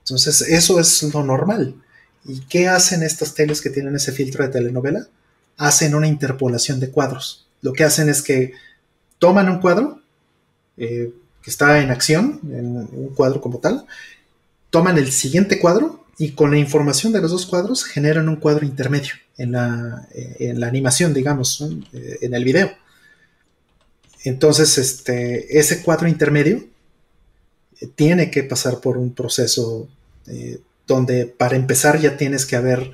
Entonces 0.00 0.42
eso 0.42 0.78
es 0.80 1.02
lo 1.14 1.22
normal. 1.24 1.74
¿Y 2.24 2.40
qué 2.40 2.68
hacen 2.68 3.02
estas 3.02 3.34
teles 3.34 3.62
que 3.62 3.70
tienen 3.70 3.94
ese 3.94 4.12
filtro 4.12 4.44
de 4.44 4.50
telenovela? 4.50 5.06
Hacen 5.56 5.94
una 5.94 6.08
interpolación 6.08 6.80
de 6.80 6.90
cuadros. 6.90 7.46
Lo 7.62 7.72
que 7.72 7.84
hacen 7.84 8.08
es 8.08 8.20
que 8.20 8.52
toman 9.18 9.48
un 9.48 9.60
cuadro, 9.60 10.02
eh, 10.76 11.12
que 11.44 11.50
está 11.50 11.80
en 11.80 11.90
acción, 11.90 12.40
en 12.50 12.76
un 12.76 13.10
cuadro 13.14 13.42
como 13.42 13.58
tal, 13.58 13.84
toman 14.70 14.96
el 14.96 15.12
siguiente 15.12 15.60
cuadro 15.60 16.06
y 16.16 16.30
con 16.30 16.50
la 16.50 16.56
información 16.56 17.12
de 17.12 17.20
los 17.20 17.30
dos 17.30 17.44
cuadros 17.44 17.84
generan 17.84 18.30
un 18.30 18.36
cuadro 18.36 18.64
intermedio 18.64 19.12
en 19.36 19.52
la, 19.52 20.08
eh, 20.14 20.36
en 20.40 20.58
la 20.58 20.68
animación, 20.68 21.12
digamos, 21.12 21.62
eh, 21.92 22.18
en 22.22 22.34
el 22.34 22.44
video. 22.44 22.72
Entonces, 24.24 24.78
este, 24.78 25.58
ese 25.58 25.82
cuadro 25.82 26.08
intermedio 26.08 26.64
eh, 27.80 27.88
tiene 27.94 28.30
que 28.30 28.42
pasar 28.42 28.80
por 28.80 28.96
un 28.96 29.14
proceso 29.14 29.88
donde 30.86 31.26
para 31.26 31.54
empezar 31.56 32.00
ya 32.00 32.16
tienes 32.16 32.46
que 32.46 32.56
haber 32.56 32.92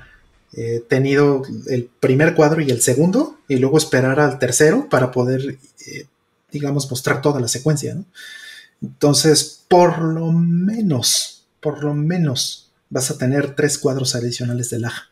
tenido 0.89 1.43
el 1.67 1.89
primer 2.01 2.35
cuadro 2.35 2.59
y 2.61 2.69
el 2.69 2.81
segundo 2.81 3.39
y 3.47 3.55
luego 3.55 3.77
esperar 3.77 4.19
al 4.19 4.37
tercero 4.37 4.89
para 4.89 5.13
poder, 5.13 5.57
digamos, 6.51 6.91
mostrar 6.91 7.21
toda 7.21 7.39
la 7.39 7.47
secuencia. 7.47 7.95
¿no? 7.95 8.03
Entonces, 8.81 9.63
por 9.67 9.99
lo 9.99 10.31
menos, 10.31 11.45
por 11.59 11.83
lo 11.83 11.93
menos 11.93 12.71
vas 12.89 13.11
a 13.11 13.17
tener 13.17 13.55
tres 13.55 13.77
cuadros 13.77 14.15
adicionales 14.15 14.69
de 14.69 14.79
laja 14.79 15.09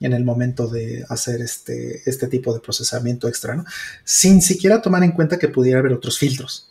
en 0.00 0.12
el 0.12 0.24
momento 0.24 0.68
de 0.68 1.04
hacer 1.08 1.40
este, 1.40 2.08
este 2.08 2.28
tipo 2.28 2.54
de 2.54 2.60
procesamiento 2.60 3.28
extra, 3.28 3.56
¿no? 3.56 3.64
Sin 4.04 4.40
siquiera 4.40 4.80
tomar 4.80 5.02
en 5.02 5.12
cuenta 5.12 5.38
que 5.38 5.48
pudiera 5.48 5.80
haber 5.80 5.92
otros 5.92 6.18
filtros, 6.18 6.70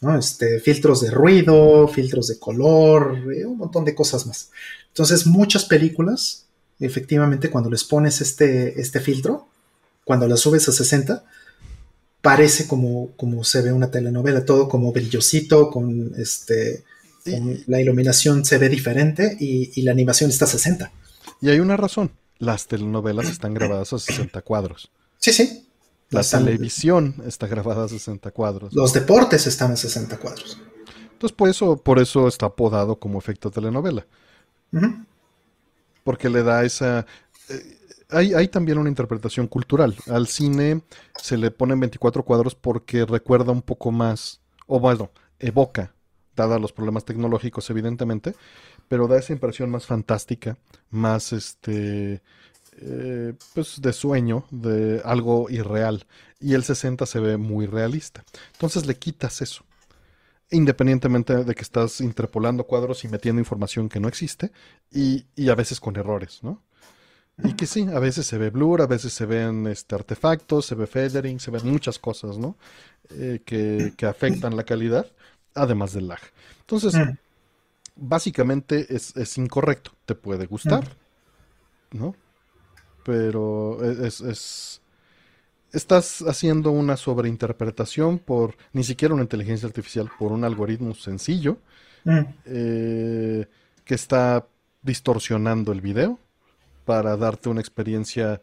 ¿no? 0.00 0.18
Este, 0.18 0.58
filtros 0.60 1.00
de 1.00 1.10
ruido, 1.10 1.86
filtros 1.88 2.26
de 2.28 2.38
color, 2.38 3.32
eh, 3.32 3.46
un 3.46 3.58
montón 3.58 3.84
de 3.84 3.94
cosas 3.94 4.26
más. 4.26 4.50
Entonces, 4.88 5.26
muchas 5.26 5.64
películas, 5.64 6.46
efectivamente, 6.80 7.50
cuando 7.50 7.70
les 7.70 7.84
pones 7.84 8.20
este, 8.20 8.80
este 8.80 9.00
filtro, 9.00 9.46
cuando 10.04 10.26
las 10.26 10.40
subes 10.40 10.68
a 10.68 10.72
60, 10.72 11.24
parece 12.20 12.66
como, 12.66 13.12
como 13.16 13.44
se 13.44 13.62
ve 13.62 13.72
una 13.72 13.90
telenovela, 13.90 14.44
todo 14.44 14.68
como 14.68 14.92
brillosito, 14.92 15.70
con 15.70 16.12
este, 16.16 16.84
la 17.66 17.80
iluminación 17.80 18.44
se 18.44 18.58
ve 18.58 18.68
diferente 18.68 19.36
y, 19.38 19.82
la 19.82 19.92
animación 19.92 20.30
está 20.30 20.44
a 20.44 20.48
60. 20.48 20.92
Y 21.40 21.50
hay 21.50 21.60
una 21.60 21.76
razón, 21.76 22.10
las 22.38 22.66
telenovelas 22.66 23.28
están 23.28 23.54
grabadas 23.54 23.92
a 23.92 23.98
60 23.98 24.42
cuadros. 24.42 24.90
Sí, 25.18 25.32
sí. 25.32 25.68
La 26.10 26.22
televisión 26.22 27.16
está 27.26 27.46
grabada 27.46 27.84
a 27.84 27.88
60 27.88 28.30
cuadros. 28.30 28.72
Los 28.72 28.92
deportes 28.92 29.46
están 29.46 29.72
a 29.72 29.76
60 29.76 30.18
cuadros. 30.18 30.58
Entonces, 31.12 31.34
por 31.34 31.48
eso, 31.48 31.76
por 31.76 31.98
eso 31.98 32.28
está 32.28 32.46
apodado 32.46 32.98
como 32.98 33.18
efecto 33.18 33.50
telenovela. 33.50 34.06
Porque 36.04 36.28
le 36.28 36.42
da 36.42 36.64
esa... 36.64 37.06
Eh, 37.48 37.75
hay, 38.10 38.48
también 38.48 38.78
una 38.78 38.88
interpretación 38.88 39.48
cultural. 39.48 39.96
Al 40.08 40.26
cine 40.26 40.82
se 41.20 41.36
le 41.36 41.50
ponen 41.50 41.80
24 41.80 42.24
cuadros 42.24 42.54
porque 42.54 43.04
recuerda 43.04 43.52
un 43.52 43.62
poco 43.62 43.90
más, 43.90 44.40
o 44.66 44.78
bueno, 44.80 45.10
evoca, 45.38 45.92
dada 46.34 46.58
los 46.58 46.72
problemas 46.72 47.04
tecnológicos 47.04 47.68
evidentemente, 47.70 48.34
pero 48.88 49.08
da 49.08 49.18
esa 49.18 49.32
impresión 49.32 49.70
más 49.70 49.86
fantástica, 49.86 50.56
más 50.90 51.32
este, 51.32 52.22
eh, 52.78 53.32
pues 53.54 53.80
de 53.80 53.92
sueño, 53.92 54.44
de 54.50 55.00
algo 55.04 55.50
irreal. 55.50 56.06
Y 56.38 56.54
el 56.54 56.62
60 56.62 57.06
se 57.06 57.20
ve 57.20 57.36
muy 57.36 57.66
realista. 57.66 58.24
Entonces 58.52 58.86
le 58.86 58.96
quitas 58.96 59.42
eso. 59.42 59.64
Independientemente 60.50 61.42
de 61.42 61.54
que 61.56 61.62
estás 61.62 62.00
interpolando 62.00 62.64
cuadros 62.64 63.04
y 63.04 63.08
metiendo 63.08 63.40
información 63.40 63.88
que 63.88 63.98
no 63.98 64.06
existe, 64.06 64.52
y, 64.92 65.26
y 65.34 65.48
a 65.48 65.56
veces 65.56 65.80
con 65.80 65.96
errores, 65.96 66.40
¿no? 66.42 66.62
Y 67.42 67.52
que 67.54 67.66
sí, 67.66 67.86
a 67.92 67.98
veces 67.98 68.26
se 68.26 68.38
ve 68.38 68.50
blur, 68.50 68.80
a 68.80 68.86
veces 68.86 69.12
se 69.12 69.26
ven 69.26 69.66
este, 69.66 69.94
artefactos, 69.94 70.66
se 70.66 70.74
ve 70.74 70.86
feathering, 70.86 71.38
se 71.38 71.50
ven 71.50 71.70
muchas 71.70 71.98
cosas, 71.98 72.38
¿no? 72.38 72.56
Eh, 73.10 73.42
que, 73.44 74.06
afectan 74.06 74.56
la 74.56 74.64
calidad, 74.64 75.06
además 75.54 75.92
del 75.92 76.08
lag. 76.08 76.20
Entonces, 76.60 76.94
mm. 76.94 77.18
básicamente 77.96 78.86
es, 78.88 79.38
incorrecto. 79.38 79.92
Te 80.06 80.14
puede 80.14 80.46
gustar, 80.46 80.96
mm. 81.90 81.98
¿no? 81.98 82.16
Pero 83.04 83.84
es, 83.84 84.20
es, 84.22 84.80
Estás 85.76 86.22
haciendo 86.22 86.70
una 86.70 86.96
sobreinterpretación 86.96 88.18
por 88.18 88.56
ni 88.72 88.82
siquiera 88.82 89.12
una 89.12 89.24
inteligencia 89.24 89.66
artificial, 89.66 90.10
por 90.18 90.32
un 90.32 90.42
algoritmo 90.42 90.94
sencillo 90.94 91.58
mm. 92.04 92.20
eh, 92.46 93.46
que 93.84 93.94
está 93.94 94.46
distorsionando 94.80 95.72
el 95.72 95.82
video 95.82 96.18
para 96.86 97.16
darte 97.16 97.50
una 97.50 97.60
experiencia 97.60 98.40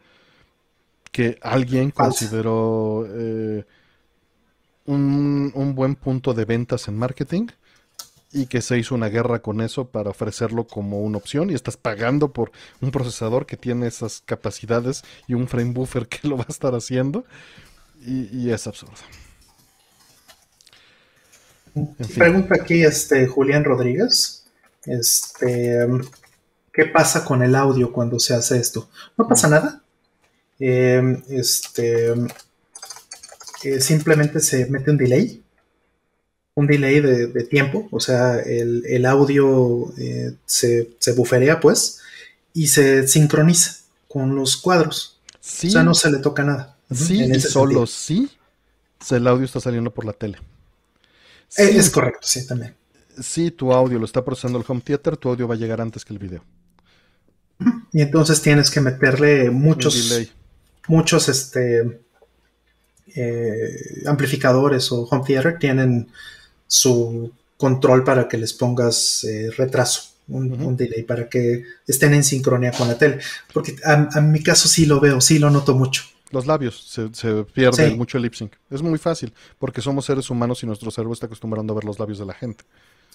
que 1.11 1.37
alguien 1.41 1.91
consideró 1.91 3.07
eh, 3.07 3.65
un, 4.85 5.73
buen 5.75 5.95
punto 5.95 6.33
de 6.33 6.45
ventas 6.45 6.87
en 6.87 6.97
marketing 6.97 7.47
y 8.31 8.47
que 8.47 8.61
se 8.61 8.77
hizo 8.77 8.95
una 8.95 9.09
guerra 9.09 9.39
con 9.39 9.61
eso 9.61 9.85
para 9.85 10.09
ofrecerlo 10.09 10.65
como 10.65 11.01
una 11.01 11.19
opción 11.19 11.49
y 11.51 11.53
estás 11.53 11.77
pagando 11.77 12.33
por 12.33 12.51
un 12.81 12.91
procesador 12.91 13.45
que 13.45 13.57
tiene 13.57 13.87
esas 13.87 14.21
capacidades 14.25 15.03
y 15.27 15.35
un 15.35 15.47
frame 15.47 15.71
buffer 15.71 16.07
que 16.07 16.27
lo 16.27 16.37
va 16.37 16.45
a 16.47 16.51
estar 16.51 16.73
haciendo 16.73 17.25
y, 18.05 18.49
es 18.49 18.67
absurdo. 18.67 18.95
Pregunta 22.15 22.55
aquí 22.55 22.83
este 22.83 23.27
Julián 23.27 23.63
Rodríguez. 23.63 24.43
Este 24.85 25.87
¿Qué 26.73 26.85
pasa 26.85 27.23
con 27.23 27.43
el 27.43 27.55
audio 27.55 27.93
cuando 27.93 28.19
se 28.19 28.33
hace 28.33 28.57
esto? 28.57 28.89
No 29.15 29.27
pasa 29.27 29.47
nada. 29.47 29.83
Em, 30.59 31.21
este, 31.29 32.13
eh, 33.63 33.79
simplemente 33.79 34.39
se 34.39 34.65
mete 34.65 34.89
un 34.89 34.97
delay, 34.97 35.43
un 36.55 36.67
delay 36.67 36.99
de, 36.99 37.43
tiempo, 37.43 37.87
o 37.91 37.99
sea, 37.99 38.39
el, 38.39 39.05
audio 39.05 39.93
eh, 39.97 40.33
se, 40.45 40.91
se 40.99 41.13
buferea 41.13 41.59
pues 41.59 41.99
y 42.53 42.67
se 42.67 43.07
sincroniza 43.07 43.77
con 44.07 44.35
los 44.35 44.57
cuadros. 44.57 45.19
O 45.33 45.69
sea, 45.69 45.83
no 45.83 45.93
se 45.93 46.09
le 46.09 46.19
toca 46.19 46.43
nada. 46.43 46.77
Sí, 46.91 47.23
y 47.23 47.39
solo 47.39 47.85
sí, 47.85 48.29
el 49.11 49.27
audio 49.27 49.45
está 49.45 49.59
saliendo 49.59 49.93
por 49.93 50.05
la 50.05 50.13
tele. 50.13 50.37
Eh, 51.57 51.71
es 51.75 51.89
correcto, 51.89 52.19
sí, 52.21 52.47
también. 52.47 52.75
Si 53.19 53.51
tu 53.51 53.73
audio 53.73 53.99
lo 53.99 54.05
está 54.05 54.23
procesando 54.23 54.57
el 54.57 54.65
home 54.67 54.81
theater, 54.81 55.17
tu 55.17 55.29
audio 55.29 55.47
va 55.47 55.55
a 55.55 55.57
llegar 55.57 55.81
antes 55.81 56.05
que 56.05 56.13
el 56.13 56.19
video. 56.19 56.43
Y 57.93 58.01
entonces 58.01 58.41
tienes 58.41 58.71
que 58.71 58.81
meterle 58.81 59.51
muchos, 59.51 60.27
muchos 60.87 61.29
este, 61.29 62.01
eh, 63.15 64.03
amplificadores 64.07 64.91
o 64.91 65.03
home 65.03 65.23
theater 65.25 65.59
tienen 65.59 66.09
su 66.67 67.31
control 67.57 68.03
para 68.03 68.27
que 68.27 68.37
les 68.37 68.51
pongas 68.53 69.23
eh, 69.25 69.51
retraso, 69.55 70.01
un, 70.27 70.75
delay, 70.75 71.03
para 71.03 71.29
que 71.29 71.63
estén 71.87 72.15
en 72.15 72.23
sincronía 72.23 72.71
con 72.71 72.87
la 72.87 72.97
tele. 72.97 73.19
Porque 73.53 73.75
a, 73.85 74.19
mi 74.21 74.41
caso 74.41 74.67
sí 74.67 74.85
lo 74.87 74.99
veo, 74.99 75.21
sí 75.21 75.37
lo 75.37 75.51
noto 75.51 75.75
mucho. 75.75 76.03
Los 76.31 76.47
labios, 76.47 76.89
se, 77.13 77.43
pierde 77.43 77.91
mucho 77.91 78.17
el 78.17 78.23
lip 78.23 78.33
sync. 78.33 78.53
Es 78.71 78.81
muy 78.81 78.97
fácil, 78.97 79.31
porque 79.59 79.81
somos 79.81 80.05
seres 80.05 80.31
humanos 80.31 80.63
y 80.63 80.65
nuestro 80.65 80.89
cerebro 80.89 81.13
está 81.13 81.27
acostumbrando 81.27 81.73
a 81.73 81.75
ver 81.75 81.83
los 81.83 81.99
labios 81.99 82.17
de 82.17 82.25
la 82.25 82.33
gente. 82.33 82.63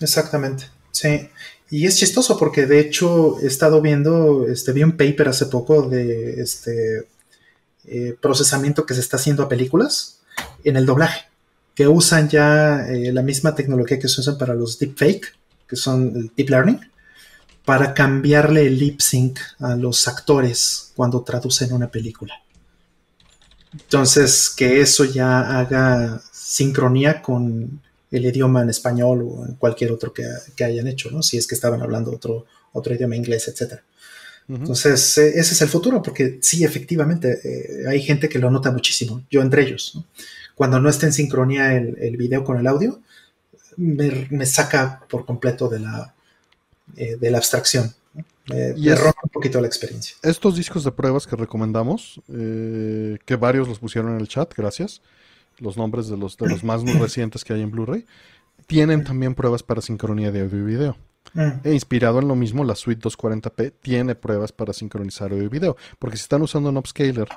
Exactamente, 0.00 0.66
sí. 0.98 1.28
Y 1.70 1.86
es 1.86 1.96
chistoso 1.96 2.38
porque 2.38 2.66
de 2.66 2.80
hecho 2.80 3.38
he 3.40 3.46
estado 3.46 3.80
viendo, 3.80 4.46
este, 4.48 4.72
vi 4.72 4.82
un 4.82 4.96
paper 4.96 5.28
hace 5.28 5.46
poco 5.46 5.82
de 5.82 6.40
este 6.40 7.06
eh, 7.86 8.16
procesamiento 8.20 8.86
que 8.86 8.94
se 8.94 9.00
está 9.00 9.16
haciendo 9.16 9.42
a 9.42 9.48
películas 9.48 10.20
en 10.64 10.76
el 10.76 10.86
doblaje, 10.86 11.26
que 11.74 11.86
usan 11.88 12.28
ya 12.28 12.86
eh, 12.88 13.12
la 13.12 13.22
misma 13.22 13.54
tecnología 13.54 13.98
que 13.98 14.08
se 14.08 14.20
usan 14.20 14.38
para 14.38 14.54
los 14.54 14.78
deepfake, 14.78 15.36
que 15.66 15.76
son 15.76 16.12
el 16.16 16.30
deep 16.34 16.50
learning, 16.50 16.80
para 17.64 17.92
cambiarle 17.92 18.66
el 18.66 18.78
lip 18.78 19.00
sync 19.00 19.38
a 19.58 19.76
los 19.76 20.08
actores 20.08 20.92
cuando 20.96 21.22
traducen 21.22 21.72
una 21.72 21.90
película. 21.90 22.34
Entonces, 23.72 24.48
que 24.56 24.80
eso 24.80 25.04
ya 25.04 25.58
haga 25.58 26.22
sincronía 26.32 27.20
con 27.20 27.82
el 28.10 28.24
idioma 28.24 28.62
en 28.62 28.70
español 28.70 29.22
o 29.22 29.46
en 29.46 29.54
cualquier 29.54 29.92
otro 29.92 30.12
que, 30.12 30.24
hayan 30.64 30.86
hecho, 30.86 31.10
¿no? 31.10 31.22
Si 31.22 31.36
es 31.36 31.46
que 31.46 31.54
estaban 31.54 31.82
hablando 31.82 32.12
otro, 32.12 32.46
otro 32.72 32.94
idioma 32.94 33.16
inglés, 33.16 33.48
etc. 33.48 33.80
Entonces, 34.48 35.18
e, 35.18 35.28
ese 35.38 35.52
es 35.52 35.62
el 35.62 35.68
futuro, 35.68 36.02
porque 36.02 36.38
sí, 36.40 36.64
efectivamente, 36.64 37.38
eh, 37.44 37.86
hay 37.86 38.00
gente 38.00 38.28
que 38.28 38.38
lo 38.38 38.50
nota 38.50 38.70
muchísimo, 38.70 39.22
yo 39.30 39.42
entre 39.42 39.62
ellos. 39.62 40.02
Cuando 40.54 40.80
no 40.80 40.88
está 40.88 41.06
en 41.06 41.12
sincronía 41.12 41.76
el, 41.76 42.16
video 42.16 42.44
con 42.44 42.58
el 42.58 42.66
audio, 42.66 43.00
me, 43.76 44.46
saca 44.46 45.02
por 45.08 45.24
completo 45.26 45.68
de 45.68 45.80
la, 45.80 46.14
eh, 46.96 47.16
de 47.16 47.30
la 47.30 47.38
abstracción. 47.38 47.94
Me, 48.46 48.94
rompe 48.94 49.20
un 49.22 49.30
poquito 49.30 49.60
la 49.60 49.66
experiencia. 49.66 50.16
Estos 50.22 50.56
discos 50.56 50.82
de 50.82 50.90
pruebas 50.90 51.26
que 51.26 51.36
recomendamos, 51.36 52.18
eh, 52.32 53.18
que 53.26 53.36
varios 53.36 53.68
los 53.68 53.78
pusieron 53.78 54.14
en 54.14 54.20
el 54.20 54.28
chat, 54.28 54.52
gracias 54.56 55.02
los 55.60 55.76
nombres 55.76 56.08
de 56.08 56.16
los, 56.16 56.36
de 56.36 56.48
los 56.48 56.64
más 56.64 56.82
recientes 56.98 57.44
que 57.44 57.52
hay 57.52 57.62
en 57.62 57.70
Blu-ray, 57.70 58.04
tienen 58.66 59.04
también 59.04 59.34
pruebas 59.34 59.62
para 59.62 59.80
sincronía 59.80 60.30
de 60.30 60.40
audio 60.42 60.58
y 60.58 60.62
video. 60.62 60.96
Mm. 61.34 61.50
E 61.64 61.72
inspirado 61.72 62.20
en 62.20 62.28
lo 62.28 62.34
mismo, 62.34 62.64
la 62.64 62.74
suite 62.74 63.06
240p 63.06 63.74
tiene 63.80 64.14
pruebas 64.14 64.52
para 64.52 64.72
sincronizar 64.72 65.32
audio 65.32 65.44
y 65.44 65.48
video. 65.48 65.76
Porque 65.98 66.16
si 66.16 66.22
están 66.22 66.42
usando 66.42 66.70
un 66.70 66.76
upscaler 66.76 67.28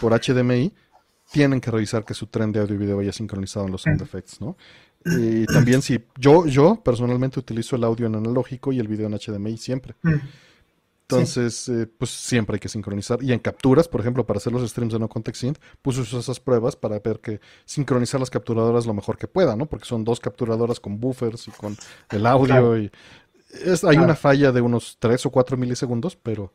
por 0.00 0.12
HDMI, 0.12 0.72
tienen 1.32 1.60
que 1.60 1.70
revisar 1.70 2.04
que 2.04 2.14
su 2.14 2.26
tren 2.26 2.52
de 2.52 2.60
audio 2.60 2.74
y 2.74 2.78
video 2.78 3.00
haya 3.00 3.12
sincronizado 3.12 3.66
en 3.66 3.72
los 3.72 3.82
sound 3.82 4.00
mm. 4.00 4.04
effects, 4.04 4.40
¿no? 4.40 4.56
Y 5.04 5.46
también 5.46 5.82
si 5.82 6.00
yo, 6.18 6.46
yo 6.46 6.82
personalmente 6.82 7.38
utilizo 7.38 7.76
el 7.76 7.84
audio 7.84 8.06
en 8.06 8.16
analógico 8.16 8.72
y 8.72 8.80
el 8.80 8.88
video 8.88 9.06
en 9.06 9.16
HDMI 9.16 9.56
siempre. 9.56 9.94
Mm. 10.02 10.14
Entonces, 11.08 11.68
eh, 11.68 11.86
pues 11.86 12.10
siempre 12.10 12.56
hay 12.56 12.60
que 12.60 12.68
sincronizar. 12.68 13.22
Y 13.22 13.32
en 13.32 13.38
capturas, 13.38 13.86
por 13.86 14.00
ejemplo, 14.00 14.26
para 14.26 14.38
hacer 14.38 14.52
los 14.52 14.68
streams 14.68 14.92
de 14.92 14.98
No 14.98 15.08
Context 15.08 15.40
Synth, 15.40 15.58
puse 15.80 16.02
esas 16.02 16.40
pruebas 16.40 16.74
para 16.74 16.98
ver 16.98 17.20
que 17.20 17.40
sincronizar 17.64 18.18
las 18.18 18.28
capturadoras 18.28 18.86
lo 18.86 18.94
mejor 18.94 19.16
que 19.16 19.28
pueda, 19.28 19.54
¿no? 19.54 19.66
Porque 19.66 19.86
son 19.86 20.02
dos 20.02 20.18
capturadoras 20.18 20.80
con 20.80 20.98
buffers 20.98 21.46
y 21.46 21.52
con 21.52 21.76
el 22.10 22.26
audio. 22.26 22.76
y 22.76 22.90
es, 23.64 23.84
Hay 23.84 23.98
una 23.98 24.16
falla 24.16 24.50
de 24.50 24.60
unos 24.60 24.96
3 24.98 25.26
o 25.26 25.30
4 25.30 25.56
milisegundos, 25.56 26.16
pero. 26.16 26.52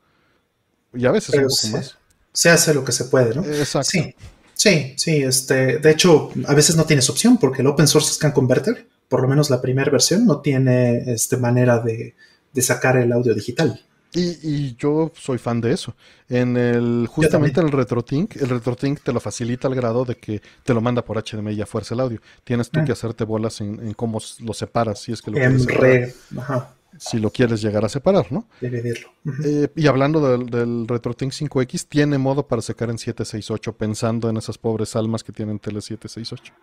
Y 0.93 1.05
a 1.05 1.11
veces 1.11 1.33
un 1.33 1.43
poco 1.43 1.55
se, 1.55 1.69
más. 1.69 1.97
Se 2.33 2.49
hace 2.49 2.73
lo 2.73 2.83
que 2.83 2.91
se 2.91 3.05
puede, 3.05 3.33
¿no? 3.33 3.45
Exacto. 3.45 3.89
Sí, 3.89 4.15
sí, 4.53 4.93
sí. 4.97 5.23
Este, 5.23 5.77
de 5.77 5.91
hecho, 5.91 6.29
a 6.45 6.53
veces 6.53 6.75
no 6.75 6.83
tienes 6.83 7.09
opción 7.09 7.37
porque 7.37 7.61
el 7.61 7.67
Open 7.67 7.87
Source 7.87 8.15
Scan 8.15 8.33
Converter, 8.33 8.89
por 9.07 9.21
lo 9.21 9.29
menos 9.29 9.49
la 9.49 9.61
primera 9.61 9.89
versión, 9.89 10.25
no 10.25 10.41
tiene 10.41 11.13
este, 11.13 11.37
manera 11.37 11.79
de, 11.79 12.15
de 12.51 12.61
sacar 12.61 12.97
el 12.97 13.13
audio 13.13 13.33
digital. 13.33 13.81
Y, 14.13 14.21
y, 14.45 14.75
yo 14.75 15.11
soy 15.15 15.37
fan 15.37 15.61
de 15.61 15.71
eso. 15.71 15.95
En 16.27 16.57
el, 16.57 17.07
justamente 17.09 17.61
en 17.61 17.67
el 17.67 17.71
RetroTink, 17.71 18.35
el 18.37 18.49
RetroTink 18.49 18.99
te 19.01 19.13
lo 19.13 19.21
facilita 19.21 19.69
al 19.69 19.75
grado 19.75 20.03
de 20.03 20.15
que 20.15 20.41
te 20.63 20.73
lo 20.73 20.81
manda 20.81 21.01
por 21.05 21.17
HDMI 21.17 21.61
a 21.61 21.65
fuerza 21.65 21.93
el 21.93 22.01
audio. 22.01 22.19
Tienes 22.43 22.69
tú 22.69 22.81
Ah. 22.81 22.83
que 22.83 22.91
hacerte 22.91 23.23
bolas 23.23 23.61
en, 23.61 23.79
en 23.79 23.93
cómo 23.93 24.19
lo 24.39 24.53
separas, 24.53 24.99
si 24.99 25.13
es 25.13 25.21
que 25.21 25.31
lo 25.31 25.37
En 25.37 25.63
quieres 25.63 26.15
ajá, 26.37 26.73
si 26.99 27.19
lo 27.19 27.31
quieres 27.31 27.61
llegar 27.61 27.85
a 27.85 27.89
separar, 27.89 28.29
¿no? 28.33 28.47
dividirlo. 28.59 29.11
Eh, 29.45 29.69
y 29.77 29.87
hablando 29.87 30.19
del, 30.29 30.49
del 30.49 30.87
RetroTink 30.89 31.31
5X, 31.31 31.87
tiene 31.87 32.17
modo 32.17 32.45
para 32.47 32.61
secar 32.61 32.89
en 32.89 32.97
768, 32.97 33.77
pensando 33.77 34.29
en 34.29 34.35
esas 34.35 34.57
pobres 34.57 34.93
almas 34.97 35.23
que 35.23 35.31
tienen 35.31 35.57
tele 35.57 35.79
768. 35.81 36.53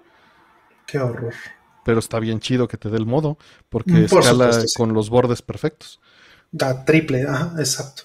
Qué 0.87 0.99
horror. 0.99 1.33
Pero 1.85 1.99
está 2.01 2.19
bien 2.21 2.41
chido 2.41 2.69
que 2.69 2.77
te 2.77 2.91
dé 2.91 2.99
el 2.99 3.07
modo, 3.07 3.39
porque 3.71 3.93
Mm, 3.93 4.07
por 4.07 4.21
escala 4.21 4.53
supuesto, 4.53 4.69
sí. 4.69 4.75
con 4.77 4.93
los 4.93 5.09
bordes 5.09 5.41
perfectos. 5.41 5.99
Da 6.51 6.85
triple, 6.85 7.25
ajá, 7.27 7.55
exacto. 7.59 8.03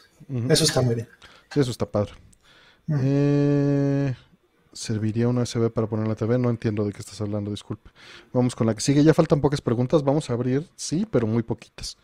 Eso 0.50 0.64
está 0.64 0.82
muy 0.82 0.96
bien. 0.96 1.08
Sí, 1.54 1.60
eso 1.60 1.72
está 1.72 1.86
padre. 1.90 2.12
Mm. 2.88 3.00
Eh, 3.02 4.16
¿Serviría 4.74 5.28
una 5.28 5.42
USB 5.44 5.70
para 5.70 5.88
poner 5.88 6.06
en 6.06 6.10
la 6.10 6.16
TV? 6.16 6.38
No 6.40 6.50
entiendo 6.50 6.84
de 6.84 6.92
qué 6.92 7.00
estás 7.00 7.22
hablando, 7.22 7.52
disculpe. 7.52 7.92
Vamos 8.34 8.56
con 8.56 8.66
la 8.68 8.74
que 8.74 8.82
sigue. 8.82 9.04
Ya 9.04 9.14
faltan 9.14 9.40
pocas 9.40 9.62
preguntas. 9.62 10.04
Vamos 10.04 10.30
a 10.30 10.34
abrir, 10.34 10.68
sí, 10.76 11.08
pero 11.12 11.28
muy 11.28 11.44
poquitas. 11.44 11.98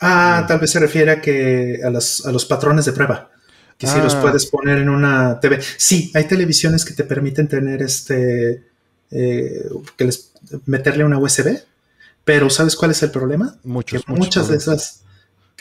Ah, 0.00 0.42
Mm. 0.44 0.46
tal 0.48 0.60
vez 0.60 0.70
se 0.70 0.78
refiere 0.80 1.10
a 1.12 1.20
que 1.20 1.80
a, 1.84 1.90
las- 1.90 2.24
a 2.26 2.32
los 2.32 2.44
patrones 2.44 2.84
de 2.84 2.92
prueba. 2.92 3.30
Que 3.78 3.86
si 3.86 3.96
los 3.98 4.14
Ah. 4.14 4.20
puedes 4.20 4.44
poner 4.46 4.78
en 4.78 4.90
una 4.90 5.40
TV. 5.40 5.58
Sí, 5.78 6.10
hay 6.14 6.24
televisiones 6.24 6.84
que 6.84 6.92
te 6.94 7.04
permiten 7.04 7.48
tener 7.48 7.82
este. 7.82 8.66
eh, 9.12 9.68
que 9.96 10.04
les 10.04 10.30
meterle 10.66 11.02
una 11.04 11.18
USB. 11.18 11.58
Pero 12.24 12.48
¿sabes 12.50 12.76
cuál 12.76 12.92
es 12.92 13.02
el 13.02 13.10
problema? 13.10 13.56
Muchos, 13.64 14.04
que 14.04 14.12
muchos 14.12 14.26
muchas 14.26 14.48
de 14.48 14.56
esas. 14.56 15.02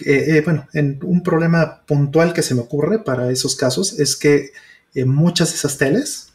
Eh, 0.05 0.37
eh, 0.37 0.41
bueno, 0.43 0.67
en 0.73 0.99
un 1.03 1.21
problema 1.23 1.81
puntual 1.85 2.33
que 2.33 2.41
se 2.43 2.55
me 2.55 2.61
ocurre 2.61 2.99
para 2.99 3.31
esos 3.31 3.55
casos 3.55 3.99
es 3.99 4.15
que 4.15 4.51
eh, 4.95 5.05
muchas 5.05 5.49
de 5.49 5.55
esas 5.55 5.77
teles 5.77 6.29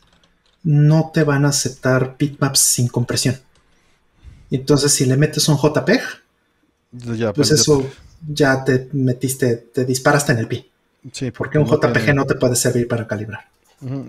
no 0.62 1.10
te 1.12 1.24
van 1.24 1.44
a 1.44 1.48
aceptar 1.48 2.16
bitmaps 2.18 2.58
sin 2.60 2.88
compresión. 2.88 3.38
Entonces, 4.50 4.92
si 4.92 5.04
le 5.06 5.16
metes 5.16 5.48
un 5.48 5.56
JPEG, 5.58 6.00
Ya, 7.16 7.32
pues 7.32 7.50
eso 7.50 7.90
ya 8.26 8.64
te 8.64 8.88
metiste, 8.92 9.56
te 9.56 9.84
disparaste 9.84 10.32
en 10.32 10.38
el 10.38 10.46
pie. 10.48 10.68
Sí, 11.12 11.30
Porque 11.32 11.58
un 11.58 11.64
no 11.64 11.70
JPG 11.76 11.92
tiene- 11.92 12.14
no 12.14 12.24
te 12.24 12.34
puede 12.36 12.56
servir 12.56 12.86
para 12.88 13.06
calibrar. 13.06 13.48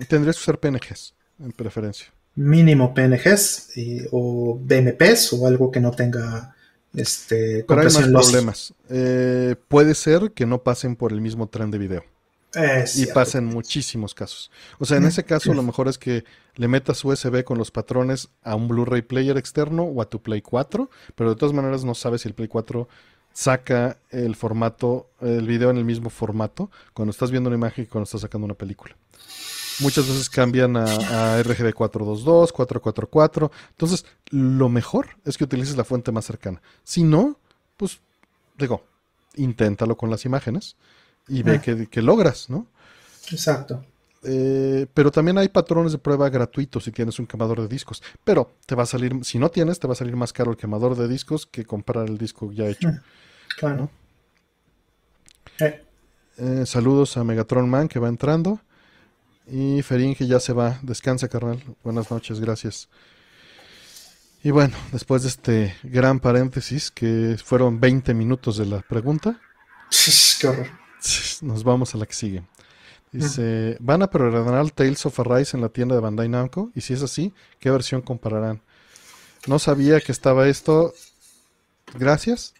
Tendrías 0.08 0.36
que 0.36 0.42
usar 0.42 0.58
PNGs, 0.58 1.12
en 1.42 1.52
preferencia. 1.52 2.06
Mínimo 2.36 2.94
PNGs 2.94 3.76
y- 3.76 4.02
o 4.12 4.58
BMPs 4.62 5.32
o 5.34 5.46
algo 5.46 5.70
que 5.70 5.80
no 5.80 5.90
tenga 5.90 6.54
este, 6.96 7.64
Pero 7.68 7.80
hay 7.80 7.86
más 7.86 8.08
problemas. 8.08 8.74
Eh, 8.90 9.54
puede 9.68 9.94
ser 9.94 10.32
que 10.32 10.46
no 10.46 10.62
pasen 10.62 10.96
por 10.96 11.12
el 11.12 11.20
mismo 11.20 11.48
tren 11.48 11.70
de 11.70 11.78
video. 11.78 12.04
Es 12.54 12.94
Y 12.94 12.98
cierto. 13.02 13.14
pasa 13.14 13.38
en 13.38 13.44
muchísimos 13.46 14.14
casos. 14.14 14.50
O 14.78 14.86
sea, 14.86 14.96
en 14.96 15.02
Mm. 15.04 15.08
ese 15.08 15.24
caso, 15.24 15.52
lo 15.52 15.62
mejor 15.62 15.88
es 15.88 15.98
que 15.98 16.24
le 16.54 16.68
metas 16.68 17.04
USB 17.04 17.44
con 17.44 17.58
los 17.58 17.70
patrones 17.70 18.30
a 18.42 18.54
un 18.54 18.66
Blu-ray 18.68 19.02
player 19.02 19.36
externo 19.36 19.82
o 19.84 20.00
a 20.00 20.08
tu 20.08 20.22
Play 20.22 20.40
4, 20.40 20.88
pero 21.14 21.30
de 21.30 21.36
todas 21.36 21.54
maneras 21.54 21.84
no 21.84 21.94
sabes 21.94 22.22
si 22.22 22.28
el 22.28 22.34
Play 22.34 22.48
4 22.48 22.88
saca 23.34 23.98
el 24.10 24.34
formato, 24.34 25.10
el 25.20 25.46
video 25.46 25.68
en 25.68 25.76
el 25.76 25.84
mismo 25.84 26.08
formato 26.08 26.70
cuando 26.94 27.10
estás 27.10 27.30
viendo 27.30 27.48
una 27.48 27.56
imagen 27.58 27.84
y 27.84 27.86
cuando 27.86 28.04
estás 28.04 28.22
sacando 28.22 28.46
una 28.46 28.54
película. 28.54 28.96
Muchas 29.80 30.06
veces 30.08 30.30
cambian 30.30 30.76
a, 30.76 30.84
a 30.84 31.42
RGB 31.42 31.74
422, 31.74 32.52
444. 32.52 33.50
Entonces, 33.70 34.06
lo 34.30 34.68
mejor 34.68 35.08
es 35.24 35.36
que 35.36 35.44
utilices 35.44 35.76
la 35.76 35.84
fuente 35.84 36.12
más 36.12 36.24
cercana. 36.24 36.62
Si 36.82 37.02
no, 37.02 37.38
pues, 37.76 38.00
digo, 38.56 38.84
inténtalo 39.34 39.96
con 39.96 40.08
las 40.10 40.24
imágenes 40.24 40.76
y 41.28 41.42
ve 41.42 41.56
Ah. 41.56 41.60
que, 41.60 41.86
que 41.88 42.00
logras, 42.02 42.48
¿no? 42.48 42.66
Exacto. 43.30 43.84
Eh, 44.22 44.86
pero 44.94 45.10
también 45.12 45.36
hay 45.38 45.48
patrones 45.48 45.92
de 45.92 45.98
prueba 45.98 46.28
gratuitos 46.30 46.84
si 46.84 46.90
tienes 46.90 47.18
un 47.18 47.26
quemador 47.26 47.60
de 47.60 47.68
discos. 47.68 48.02
Pero 48.24 48.52
te 48.64 48.74
va 48.74 48.84
a 48.84 48.86
salir, 48.86 49.12
si 49.24 49.38
no 49.38 49.50
tienes, 49.50 49.78
te 49.78 49.86
va 49.86 49.92
a 49.92 49.96
salir 49.96 50.16
más 50.16 50.32
caro 50.32 50.50
el 50.52 50.56
quemador 50.56 50.96
de 50.96 51.06
discos 51.06 51.44
que 51.46 51.64
comprar 51.64 52.08
el 52.08 52.16
disco 52.18 52.50
ya 52.50 52.66
hecho. 52.66 52.88
Mm. 52.88 53.00
Claro. 53.58 53.90
Eh, 55.60 55.82
Eh, 56.38 56.66
saludos 56.66 57.16
a 57.16 57.24
Megatron 57.24 57.68
Man 57.68 57.88
que 57.88 57.98
va 57.98 58.08
entrando. 58.08 58.60
Y 59.46 59.82
Ferín 59.82 60.14
que 60.14 60.26
ya 60.26 60.40
se 60.40 60.52
va. 60.52 60.78
Descansa, 60.82 61.28
carnal. 61.28 61.62
Buenas 61.84 62.10
noches, 62.10 62.40
gracias. 62.40 62.88
Y 64.42 64.50
bueno, 64.50 64.76
después 64.92 65.22
de 65.22 65.28
este 65.28 65.76
gran 65.82 66.20
paréntesis, 66.20 66.90
que 66.90 67.36
fueron 67.42 67.80
20 67.80 68.14
minutos 68.14 68.56
de 68.56 68.66
la 68.66 68.80
pregunta, 68.80 69.40
qué 70.40 70.48
horror. 70.48 70.68
nos 71.42 71.64
vamos 71.64 71.94
a 71.94 71.98
la 71.98 72.06
que 72.06 72.14
sigue. 72.14 72.42
Dice, 73.12 73.76
¿van 73.80 74.02
a 74.02 74.10
preordenar 74.10 74.70
Tales 74.72 75.06
of 75.06 75.18
Arise 75.20 75.56
en 75.56 75.62
la 75.62 75.68
tienda 75.68 75.94
de 75.94 76.00
Bandai 76.00 76.28
Namco? 76.28 76.70
Y 76.74 76.80
si 76.80 76.92
es 76.92 77.02
así, 77.02 77.32
¿qué 77.58 77.70
versión 77.70 78.02
compararán? 78.02 78.60
No 79.46 79.58
sabía 79.58 80.00
que 80.00 80.12
estaba 80.12 80.48
esto. 80.48 80.92
Gracias. 81.94 82.52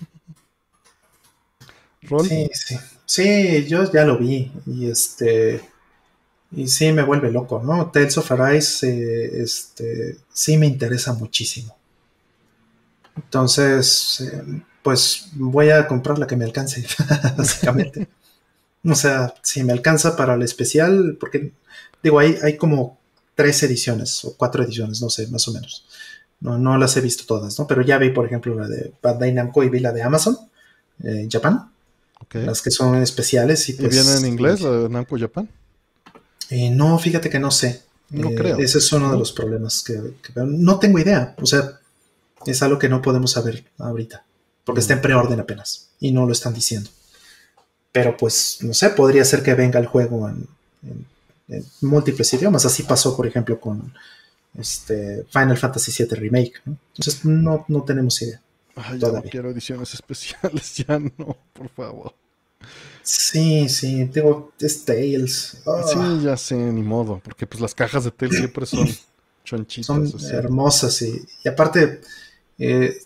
Rol. 2.02 2.26
Sí, 2.26 2.50
sí. 2.52 2.76
Sí, 3.06 3.64
yo 3.66 3.90
ya 3.90 4.04
lo 4.04 4.18
vi. 4.18 4.52
Y 4.66 4.90
este. 4.90 5.62
Y 6.52 6.68
sí 6.68 6.92
me 6.92 7.02
vuelve 7.02 7.30
loco, 7.30 7.62
¿no? 7.64 7.90
Tales 7.90 8.18
of 8.18 8.30
Arise, 8.32 8.88
eh, 8.88 9.42
este, 9.42 10.18
sí 10.32 10.56
me 10.56 10.66
interesa 10.66 11.12
muchísimo. 11.12 11.76
Entonces, 13.16 14.20
eh, 14.20 14.62
pues 14.82 15.30
voy 15.34 15.70
a 15.70 15.86
comprar 15.88 16.18
la 16.18 16.26
que 16.26 16.36
me 16.36 16.44
alcance, 16.44 16.86
básicamente. 17.36 18.08
o 18.84 18.94
sea, 18.94 19.34
si 19.42 19.64
me 19.64 19.72
alcanza 19.72 20.16
para 20.16 20.34
el 20.34 20.42
especial, 20.42 21.16
porque 21.18 21.52
digo, 22.02 22.18
hay, 22.20 22.36
hay 22.42 22.56
como 22.56 22.98
tres 23.34 23.62
ediciones 23.64 24.24
o 24.24 24.36
cuatro 24.36 24.62
ediciones, 24.62 25.00
no 25.02 25.10
sé, 25.10 25.26
más 25.28 25.46
o 25.48 25.52
menos. 25.52 25.86
No, 26.40 26.58
no 26.58 26.78
las 26.78 26.96
he 26.96 27.00
visto 27.00 27.24
todas, 27.26 27.58
¿no? 27.58 27.66
Pero 27.66 27.82
ya 27.82 27.98
vi, 27.98 28.10
por 28.10 28.26
ejemplo, 28.26 28.54
la 28.54 28.68
de 28.68 28.92
Bandai 29.02 29.32
Namco 29.32 29.64
y 29.64 29.68
vi 29.68 29.80
la 29.80 29.92
de 29.92 30.02
Amazon, 30.02 30.38
eh, 31.02 31.28
Japan, 31.30 31.70
Las 32.32 32.60
que 32.62 32.70
son 32.70 32.96
especiales. 33.02 33.68
¿Y, 33.68 33.72
¿Y 33.72 33.74
pues, 33.76 33.90
viene 33.90 34.14
en 34.18 34.26
inglés 34.26 34.60
la 34.60 34.70
de 34.72 34.88
Namco 34.88 35.18
Japan? 35.18 35.48
eh, 36.50 36.70
no, 36.70 36.98
fíjate 36.98 37.30
que 37.30 37.38
no 37.38 37.50
sé. 37.50 37.82
No 38.10 38.30
Eh, 38.30 38.34
creo. 38.36 38.58
Ese 38.58 38.78
es 38.78 38.92
uno 38.92 39.10
de 39.10 39.18
los 39.18 39.32
problemas 39.32 39.82
que, 39.82 39.94
que 40.22 40.32
veo. 40.34 40.46
No 40.46 40.78
tengo 40.78 40.98
idea. 40.98 41.34
O 41.40 41.46
sea, 41.46 41.80
es 42.46 42.62
algo 42.62 42.78
que 42.78 42.88
no 42.88 43.02
podemos 43.02 43.32
saber 43.32 43.64
ahorita. 43.78 44.24
Porque 44.64 44.80
está 44.80 44.94
en 44.94 45.00
preorden 45.00 45.40
apenas. 45.40 45.88
Y 46.00 46.12
no 46.12 46.26
lo 46.26 46.32
están 46.32 46.54
diciendo. 46.54 46.90
Pero 47.92 48.16
pues, 48.16 48.58
no 48.60 48.74
sé, 48.74 48.90
podría 48.90 49.24
ser 49.24 49.42
que 49.42 49.54
venga 49.54 49.78
el 49.80 49.86
juego 49.86 50.28
en, 50.28 50.46
en- 50.82 51.06
en 51.48 51.64
múltiples 51.80 52.32
idiomas. 52.34 52.64
Así 52.66 52.82
pasó, 52.82 53.16
por 53.16 53.26
ejemplo, 53.26 53.58
con 53.58 53.92
este 54.58 55.24
Final 55.30 55.56
Fantasy 55.56 55.92
VII 56.04 56.16
Remake. 56.16 56.52
¿no? 56.64 56.76
Entonces, 56.96 57.24
no, 57.24 57.64
no 57.68 57.82
tenemos 57.82 58.20
idea. 58.22 58.40
Ay, 58.76 58.98
ya 58.98 59.08
no 59.10 59.22
quiero 59.22 59.50
ediciones 59.50 59.92
especiales, 59.98 60.76
ya 60.76 60.98
no, 60.98 61.36
por 61.52 61.68
favor. 61.70 62.14
Sí, 63.02 63.68
sí, 63.68 64.04
digo, 64.04 64.52
es 64.58 64.84
Tales. 64.84 65.58
Ah, 65.66 65.82
Sí, 65.86 66.24
ya 66.24 66.36
sé, 66.36 66.56
ni 66.56 66.82
modo, 66.82 67.20
porque 67.24 67.46
pues 67.46 67.60
las 67.60 67.74
cajas 67.74 68.04
de 68.04 68.10
tel 68.10 68.30
siempre 68.32 68.66
son 68.66 68.86
chonchitas. 69.44 69.86
son 69.86 70.34
hermosas 70.34 71.00
y, 71.02 71.24
y 71.44 71.48
aparte 71.48 72.00
eh, 72.58 72.98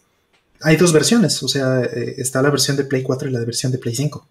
hay 0.62 0.76
dos 0.76 0.92
versiones, 0.92 1.42
o 1.42 1.48
sea, 1.48 1.82
eh, 1.84 2.14
está 2.18 2.40
la 2.42 2.50
versión 2.50 2.76
de 2.76 2.84
Play 2.84 3.02
4 3.02 3.28
y 3.28 3.32
la 3.32 3.40
versión 3.40 3.70
de 3.72 3.78
Play 3.78 3.94
5. 3.94 4.26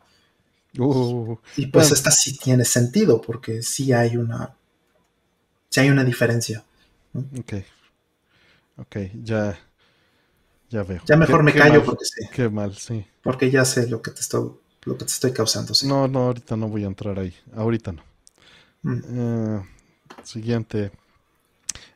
Uh, 0.78 1.36
Y 1.58 1.68
pues 1.68 1.88
Bueno. 1.88 1.96
esta 1.96 2.12
sí 2.12 2.38
tiene 2.38 2.64
sentido 2.66 3.22
porque 3.22 3.62
sí 3.64 3.92
hay 3.94 4.18
una 4.18 4.56
sí 5.70 5.80
hay 5.80 5.90
una 5.90 6.04
diferencia. 6.04 6.64
ok. 7.14 7.54
Ok, 8.78 8.96
ya, 9.24 9.60
ya 10.70 10.84
veo. 10.84 11.02
Ya 11.08 11.18
mejor 11.18 11.40
Qué- 11.40 11.44
me 11.44 11.54
qué 11.54 11.60
callo 11.60 11.80
mal, 11.80 11.86
porque 11.86 12.06
sí, 12.06 12.26
Qué 12.34 12.50
mal, 12.50 12.76
sí. 12.76 13.06
porque 13.22 13.52
ya 13.52 13.66
sé 13.66 13.88
lo 13.88 14.02
que 14.02 14.12
te 14.12 14.22
estoy 14.22 14.52
lo 14.84 14.94
que 14.98 15.06
te 15.06 15.12
estoy 15.12 15.34
causando. 15.34 15.74
sí. 15.74 15.88
No, 15.88 16.08
no, 16.08 16.20
ahorita 16.28 16.56
no 16.56 16.70
voy 16.70 16.84
a 16.84 16.88
entrar 16.88 17.20
ahí. 17.20 17.34
Ahorita 17.56 17.92
no. 17.92 18.02
Mm. 18.84 19.02
Eh, 19.10 19.62
siguiente. 20.24 20.92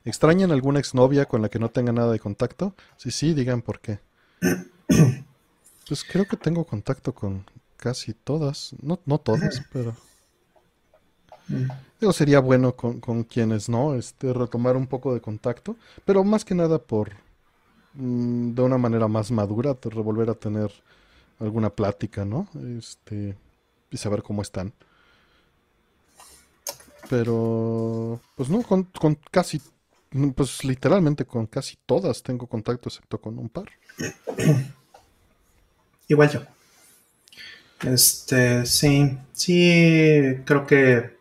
¿Extrañan 0.06 0.52
alguna 0.52 0.80
exnovia 0.80 1.26
con 1.26 1.42
la 1.42 1.50
que 1.50 1.60
no 1.60 1.70
tenga 1.70 1.92
nada 1.92 2.12
de 2.12 2.20
contacto? 2.20 2.76
Sí, 2.98 3.12
sí, 3.12 3.34
digan 3.34 3.62
por 3.62 3.80
qué. 3.80 4.00
Pues 5.88 6.04
creo 6.04 6.28
que 6.28 6.38
tengo 6.38 6.66
contacto 6.66 7.14
con 7.14 7.46
casi 7.78 8.14
todas. 8.14 8.76
No, 8.82 9.00
no 9.06 9.18
todas, 9.20 9.62
pero 9.72 9.96
Mm. 11.50 11.68
digo, 12.00 12.14
sería 12.14 12.40
bueno 12.40 12.76
con, 12.76 13.00
con 13.00 13.24
quienes 13.24 13.70
no, 13.70 13.96
este, 13.96 14.34
retomar 14.34 14.76
un 14.78 14.88
poco 14.88 15.14
de 15.14 15.22
contacto, 15.22 15.76
pero 16.06 16.24
más 16.24 16.46
que 16.46 16.56
nada 16.56 16.80
por 16.80 17.12
de 17.96 18.62
una 18.62 18.78
manera 18.78 19.08
más 19.08 19.32
madura, 19.32 19.74
te- 19.76 19.90
volver 19.90 20.30
a 20.30 20.36
tener 20.36 20.72
alguna 21.40 21.70
plática, 21.72 22.26
¿no? 22.26 22.48
Este, 22.80 23.36
y 23.92 23.98
saber 23.98 24.24
cómo 24.24 24.42
están. 24.42 24.74
Pero, 27.10 28.20
pues 28.36 28.50
no, 28.50 28.64
con, 28.64 28.84
con 28.86 29.16
casi, 29.32 29.62
pues 30.36 30.64
literalmente 30.64 31.26
con 31.26 31.48
casi 31.48 31.78
todas 31.86 32.24
tengo 32.24 32.48
contacto, 32.48 32.90
excepto 32.90 33.20
con 33.20 33.38
un 33.40 33.50
par. 33.50 33.70
Igual 36.08 36.30
yo. 36.32 36.42
Este, 37.84 38.66
sí, 38.66 39.18
sí, 39.34 40.38
creo 40.46 40.66
que, 40.66 41.14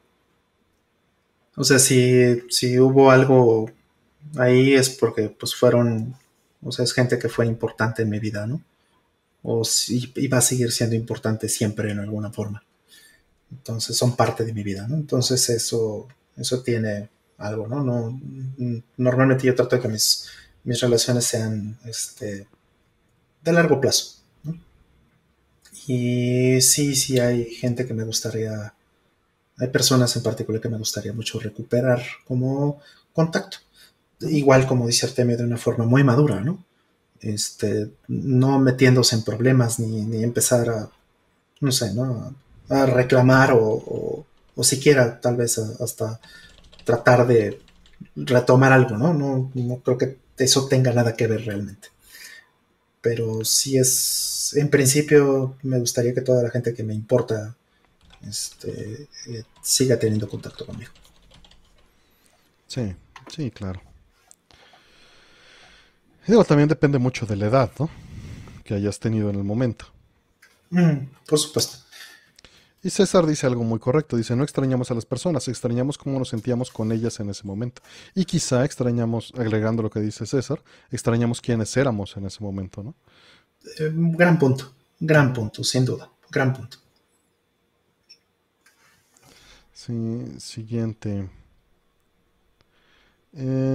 o 1.57 1.65
sea, 1.65 1.79
si, 1.79 2.41
si 2.51 2.79
hubo 2.79 3.11
algo 3.11 3.71
ahí 4.39 4.75
es 4.75 4.91
porque 4.91 5.29
pues 5.31 5.55
fueron, 5.55 6.15
o 6.63 6.73
sea, 6.73 6.85
es 6.85 6.93
gente 6.93 7.19
que 7.19 7.29
fue 7.29 7.47
importante 7.47 8.03
en 8.03 8.11
mi 8.11 8.19
vida, 8.19 8.47
¿no? 8.47 8.63
O 9.43 9.65
si 9.65 10.13
iba 10.17 10.39
a 10.39 10.43
seguir 10.43 10.71
siendo 10.71 10.95
importante 10.95 11.49
siempre 11.49 11.91
en 11.91 11.99
alguna 11.99 12.33
forma. 12.33 12.63
Entonces 13.51 13.97
son 13.97 14.17
parte 14.17 14.45
de 14.45 14.53
mi 14.53 14.63
vida, 14.63 14.87
¿no? 14.89 14.97
Entonces 14.97 15.49
eso, 15.51 16.07
eso 16.37 16.63
tiene 16.63 17.09
algo, 17.39 17.67
¿no? 17.67 17.83
no 17.83 18.21
normalmente 18.97 19.47
yo 19.47 19.55
trato 19.55 19.77
de 19.77 19.83
que 19.83 19.89
mis, 19.89 20.29
mis 20.65 20.81
relaciones 20.81 21.25
sean 21.25 21.77
este, 21.85 22.47
de 23.43 23.53
largo 23.53 23.81
plazo. 23.81 24.23
Y 25.89 26.61
sí, 26.61 26.95
sí 26.95 27.19
hay 27.19 27.45
gente 27.47 27.85
que 27.85 27.95
me 27.95 28.05
gustaría, 28.05 28.73
hay 29.59 29.69
personas 29.69 30.15
en 30.17 30.23
particular 30.23 30.61
que 30.61 30.69
me 30.69 30.79
gustaría 30.79 31.13
mucho 31.13 31.41
recuperar 31.41 32.01
como 32.25 32.81
contacto. 33.13 33.59
Igual 34.23 34.67
como 34.67 34.87
dice 34.87 35.07
Artemio 35.07 35.37
de 35.37 35.45
una 35.45 35.57
forma 35.57 35.85
muy 35.85 36.05
madura, 36.05 36.41
¿no? 36.41 36.65
Este, 37.21 37.91
no 38.09 38.59
metiéndose 38.59 39.15
en 39.15 39.23
problemas 39.23 39.79
ni, 39.79 40.23
empezar 40.23 40.69
a, 40.71 40.91
no 41.61 41.73
sé, 41.73 41.95
¿no? 41.95 42.35
A 42.69 42.87
reclamar 42.87 43.53
o, 43.53 44.27
o, 44.55 44.65
siquiera 44.65 45.21
tal 45.21 45.37
vez 45.37 45.59
hasta 45.59 46.21
tratar 46.85 47.27
de 47.27 47.61
retomar 48.17 48.73
algo, 48.73 48.97
¿no? 48.97 49.15
¿no? 49.15 49.51
No 49.55 49.77
creo 49.79 49.99
que 49.99 50.19
eso 50.39 50.67
tenga 50.67 50.93
nada 50.93 51.15
que 51.15 51.27
ver 51.27 51.45
realmente. 51.45 51.89
Pero 53.01 53.45
sí 53.45 53.79
es, 53.79 54.55
en 54.57 54.69
principio 54.69 55.57
me 55.63 55.79
gustaría 55.79 56.15
que 56.15 56.21
toda 56.21 56.43
la 56.43 56.51
gente 56.51 56.75
que 56.75 56.85
me 56.85 56.95
importa 56.95 57.57
este, 58.29 59.09
eh, 59.27 59.45
siga 59.63 59.99
teniendo 59.99 60.29
contacto 60.29 60.65
conmigo. 60.67 60.93
Sí, 62.67 62.95
sí, 63.29 63.51
claro. 63.51 63.81
Digo, 66.27 66.45
también 66.45 66.69
depende 66.69 66.99
mucho 66.99 67.27
de 67.27 67.37
la 67.37 67.47
edad, 67.47 67.71
¿no? 67.79 67.91
Que 68.65 68.75
hayas 68.75 68.99
tenido 68.99 69.31
en 69.31 69.37
el 69.37 69.45
momento. 69.45 69.87
Mm, 70.71 71.07
por 71.27 71.39
supuesto. 71.39 71.79
Y 72.85 72.91
César 72.91 73.27
dice 73.27 73.47
algo 73.47 73.63
muy 73.63 73.79
correcto, 73.79 74.17
dice, 74.17 74.35
no 74.35 74.43
extrañamos 74.43 74.91
a 74.91 74.95
las 74.95 75.07
personas, 75.07 75.47
extrañamos 75.47 75.99
cómo 75.99 76.19
nos 76.19 76.31
sentíamos 76.31 76.73
con 76.73 76.91
ellas 76.91 77.21
en 77.21 77.31
ese 77.31 77.45
momento. 77.47 77.81
Y 78.15 78.25
quizá 78.25 78.65
extrañamos, 78.65 79.33
agregando 79.37 79.85
lo 79.85 79.91
que 79.91 80.01
dice 80.01 80.27
César, 80.27 80.61
extrañamos 80.91 81.41
quiénes 81.41 81.77
éramos 81.77 82.17
en 82.17 82.27
ese 82.27 82.43
momento, 82.43 82.83
¿no? 82.83 82.95
Eh, 83.79 83.93
gran 83.95 84.37
punto, 84.37 84.75
gran 84.99 85.33
punto, 85.33 85.63
sin 85.63 85.85
duda, 85.85 86.11
gran 86.29 86.53
punto. 86.53 86.79
Sí, 89.73 90.35
siguiente. 90.39 91.29
Eh, 93.35 93.72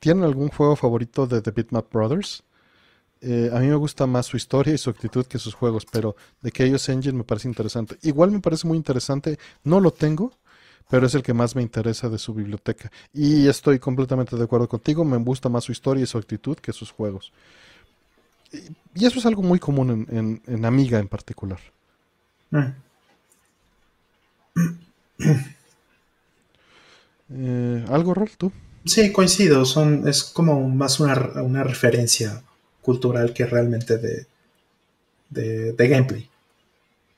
¿Tienen 0.00 0.24
algún 0.24 0.48
juego 0.48 0.76
favorito 0.76 1.26
de 1.26 1.42
The 1.42 1.50
Bitmap 1.50 1.92
Brothers? 1.92 2.42
Eh, 3.20 3.50
a 3.52 3.58
mí 3.58 3.66
me 3.66 3.74
gusta 3.74 4.06
más 4.06 4.24
su 4.26 4.38
historia 4.38 4.72
y 4.74 4.78
su 4.78 4.88
actitud 4.88 5.26
que 5.26 5.38
sus 5.38 5.54
juegos, 5.54 5.86
pero 5.90 6.16
de 6.40 6.50
que 6.50 6.64
ellos 6.64 6.88
Engine 6.88 7.18
me 7.18 7.24
parece 7.24 7.48
interesante. 7.48 7.98
Igual 8.02 8.30
me 8.30 8.40
parece 8.40 8.66
muy 8.66 8.78
interesante, 8.78 9.38
no 9.62 9.78
lo 9.78 9.92
tengo, 9.92 10.32
pero 10.88 11.06
es 11.06 11.14
el 11.14 11.22
que 11.22 11.34
más 11.34 11.54
me 11.54 11.60
interesa 11.60 12.08
de 12.08 12.18
su 12.18 12.32
biblioteca. 12.32 12.90
Y 13.12 13.46
estoy 13.46 13.78
completamente 13.78 14.36
de 14.36 14.44
acuerdo 14.44 14.68
contigo, 14.68 15.04
me 15.04 15.18
gusta 15.18 15.50
más 15.50 15.64
su 15.64 15.72
historia 15.72 16.02
y 16.02 16.06
su 16.06 16.16
actitud 16.16 16.56
que 16.56 16.72
sus 16.72 16.90
juegos. 16.90 17.30
Y, 18.94 19.04
eso 19.04 19.18
es 19.18 19.26
algo 19.26 19.42
muy 19.42 19.58
común 19.58 20.40
en, 20.46 20.64
Amiga 20.64 20.98
en 20.98 21.08
particular. 21.08 21.60
Mm. 22.50 22.64
Eh, 27.32 27.84
¿Algo, 27.88 28.12
Rol, 28.12 28.30
tú? 28.36 28.50
Sí, 28.84 29.12
coincido, 29.12 29.64
son, 29.64 30.08
es 30.08 30.24
como 30.24 30.68
más 30.68 31.00
una, 31.00 31.14
una 31.42 31.64
referencia 31.64 32.42
cultural 32.80 33.34
que 33.34 33.46
realmente 33.46 33.98
de, 33.98 34.26
de, 35.30 35.88
gameplay. 35.88 36.28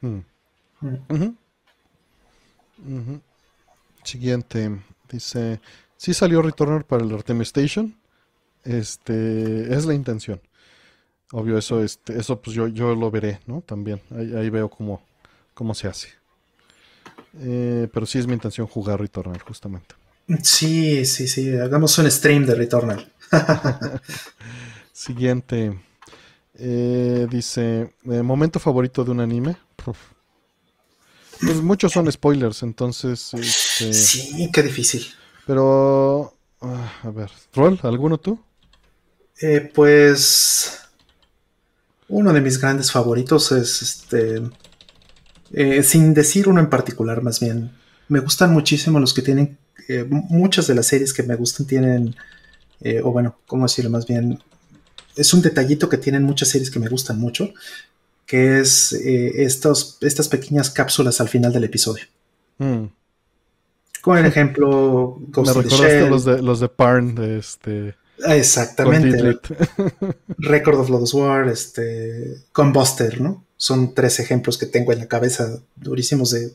Hmm. 0.00 0.18
Hmm. 0.81 1.34
Siguiente, 4.02 4.81
dice, 5.08 5.60
si 5.97 6.12
salió 6.12 6.42
Returner 6.42 6.84
para 6.84 7.05
el 7.05 7.15
Artemis 7.15 7.49
Station, 7.49 7.97
este, 8.65 9.73
es 9.74 9.86
la 9.86 9.94
intención. 9.94 10.41
Obvio, 11.31 11.57
eso, 11.57 11.82
este, 11.82 12.18
eso 12.18 12.42
pues 12.42 12.55
yo, 12.55 12.66
yo 12.66 12.94
lo 12.94 13.10
veré, 13.10 13.41
¿no? 13.47 13.62
También, 13.62 14.00
ahí, 14.10 14.50
veo 14.50 14.68
cómo, 14.68 15.02
cómo 15.55 15.74
se 15.74 15.89
hace. 15.89 16.08
Eh, 17.39 17.89
pero 17.92 18.05
sí 18.05 18.18
es 18.18 18.26
mi 18.26 18.34
intención 18.34 18.66
jugar 18.66 19.00
Returnal, 19.00 19.41
justamente. 19.41 19.94
Sí, 20.42 21.05
sí, 21.05 21.28
sí, 21.28 21.57
hagamos 21.57 21.97
un 21.99 22.10
stream 22.10 22.47
de 22.47 22.55
Returnal. 22.55 23.12
Siguiente. 24.92 25.78
Eh, 26.55 27.26
dice, 27.31 27.94
eh, 28.05 28.23
momento 28.23 28.60
favorito 28.60 29.05
de 29.05 29.10
un 29.10 29.20
anime. 29.20 29.57
Pues 29.84 31.60
muchos 31.60 31.92
son 31.92 32.10
spoilers, 32.10 32.62
entonces... 32.62 33.34
Este, 33.34 33.92
sí, 33.92 34.51
qué 34.52 34.62
difícil. 34.62 35.05
Pero... 35.47 36.34
Ah, 36.60 36.92
a 37.02 37.10
ver, 37.10 37.31
¿Roll? 37.55 37.81
¿Alguno 37.83 38.18
tú? 38.18 38.39
Eh, 39.41 39.73
pues... 39.75 40.83
Uno 42.09 42.33
de 42.33 42.41
mis 42.41 42.60
grandes 42.60 42.92
favoritos 42.92 43.51
es 43.51 43.83
este... 43.83 44.42
sin 45.83 46.15
decir 46.15 46.49
uno 46.49 46.60
en 46.60 46.70
particular, 46.70 47.23
más 47.23 47.41
bien. 47.41 47.73
Me 48.07 48.20
gustan 48.20 48.52
muchísimo 48.52 49.01
los 49.01 49.12
que 49.12 49.23
tienen... 49.23 49.59
muchas 50.09 50.67
de 50.67 50.75
las 50.75 50.86
series 50.86 51.12
que 51.12 51.23
me 51.23 51.36
gustan 51.36 51.67
tienen... 51.67 52.15
o 53.02 53.12
bueno, 53.12 53.39
¿cómo 53.47 53.65
decirlo? 53.65 53.91
Más 53.91 54.07
bien 54.07 54.39
es 55.17 55.35
un 55.35 55.43
detallito 55.43 55.89
que 55.89 55.99
tienen 55.99 56.23
muchas 56.23 56.49
series 56.49 56.70
que 56.70 56.78
me 56.78 56.89
gustan 56.89 57.19
mucho, 57.19 57.52
que 58.27 58.61
es 58.61 58.93
eh, 58.93 59.43
estos, 59.43 59.99
estas 60.01 60.28
pequeñas 60.28 60.70
cápsulas 60.70 61.20
al 61.20 61.28
final 61.28 61.52
del 61.52 61.65
episodio. 61.65 62.05
Mm. 62.59 62.85
Como 64.01 64.17
el 64.17 64.27
ejemplo, 64.27 65.19
Ghost 65.28 65.57
me 65.57 65.62
recordaste 65.62 66.11
los 66.11 66.25
de 66.25 66.43
los 66.43 66.61
de 66.61 66.69
Parn 66.69 67.15
de 67.15 67.39
este. 67.39 67.94
Exactamente. 68.27 69.39
Record 70.39 70.81
of 70.81 70.91
Lodoss 70.91 71.15
War, 71.15 71.49
este, 71.49 72.36
con 72.52 72.73
Buster, 72.73 73.20
¿no? 73.20 73.44
Son 73.57 73.94
tres 73.94 74.19
ejemplos 74.19 74.59
que 74.59 74.67
tengo 74.67 74.93
en 74.93 75.01
la 75.01 75.09
cabeza 75.09 75.61
durísimos 75.77 76.31
de 76.31 76.52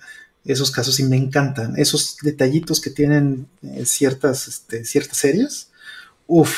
esos 0.47 0.71
casos 0.71 0.99
y 0.99 1.03
me 1.03 1.17
encantan. 1.17 1.77
Esos 1.77 2.17
detallitos 2.21 2.81
que 2.81 2.89
tienen 2.89 3.47
eh, 3.61 3.85
ciertas, 3.85 4.47
este, 4.47 4.85
ciertas 4.85 5.17
series. 5.17 5.69
Uf, 6.25 6.55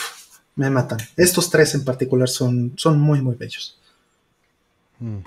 me 0.56 0.70
matan. 0.70 1.00
Estos 1.16 1.50
tres 1.50 1.74
en 1.76 1.84
particular 1.84 2.30
son, 2.30 2.74
son 2.78 3.00
muy, 3.00 3.22
muy 3.22 3.36
bellos. 3.36 3.78
Hmm. 5.00 5.20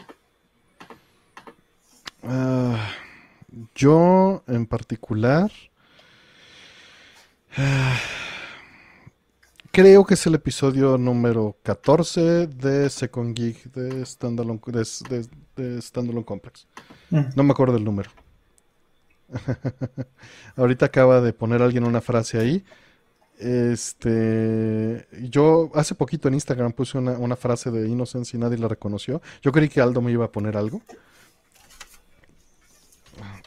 Ah, 2.23 2.91
yo 3.75 4.45
en 4.47 4.67
particular 4.67 5.51
ah, 7.57 7.99
creo 9.73 10.05
que 10.05 10.15
es 10.15 10.27
el 10.27 10.37
episodio 10.37 10.97
número 10.99 11.57
14 11.65 12.47
de 12.47 12.89
Second 12.91 13.35
Geek 13.35 13.73
de 13.73 14.07
Standalone, 14.07 14.61
de, 15.57 16.25
Complex. 16.25 16.67
Hmm. 17.11 17.23
No 17.35 17.43
me 17.43 17.51
acuerdo 17.51 17.75
del 17.75 17.85
número. 17.85 18.11
Ahorita 20.57 20.87
acaba 20.87 21.21
de 21.21 21.33
poner 21.33 21.63
alguien 21.63 21.85
una 21.85 22.01
frase 22.01 22.39
ahí 22.39 22.65
este, 23.43 25.07
yo 25.29 25.71
hace 25.75 25.97
poquito 25.97 26.29
en 26.29 26.35
Instagram 26.35 26.73
puse 26.73 26.97
una, 26.99 27.37
frase 27.37 27.73
de 27.73 27.89
Innocence 27.89 28.37
y 28.37 28.41
nadie 28.41 28.57
la 28.57 28.69
reconoció. 28.69 29.21
Yo 29.43 29.51
creí 29.51 29.69
que 29.69 29.81
Aldo 29.81 30.01
me 30.01 30.13
iba 30.13 30.25
a 30.25 30.33
poner 30.33 30.57
algo. 30.57 30.81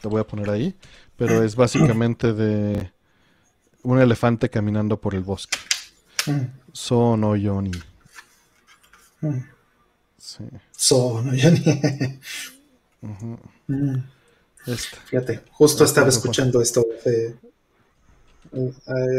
Te 0.00 0.08
voy 0.08 0.20
a 0.20 0.26
poner 0.26 0.50
ahí. 0.50 0.74
Pero 1.16 1.42
es 1.42 1.56
básicamente 1.56 2.34
de 2.34 2.92
un 3.82 3.98
elefante 3.98 4.50
caminando 4.50 5.00
por 5.00 5.14
el 5.14 5.22
bosque. 5.22 5.58
Sono 6.72 7.34
Yoni. 7.36 7.70
Sí. 10.18 10.44
Sono 10.72 11.34
Yoni. 11.34 12.20
Mm. 13.68 13.96
Este. 14.66 14.96
Fíjate, 15.06 15.42
justo 15.52 15.84
estaba 15.84 16.08
escuchando 16.08 16.60
esto. 16.60 16.84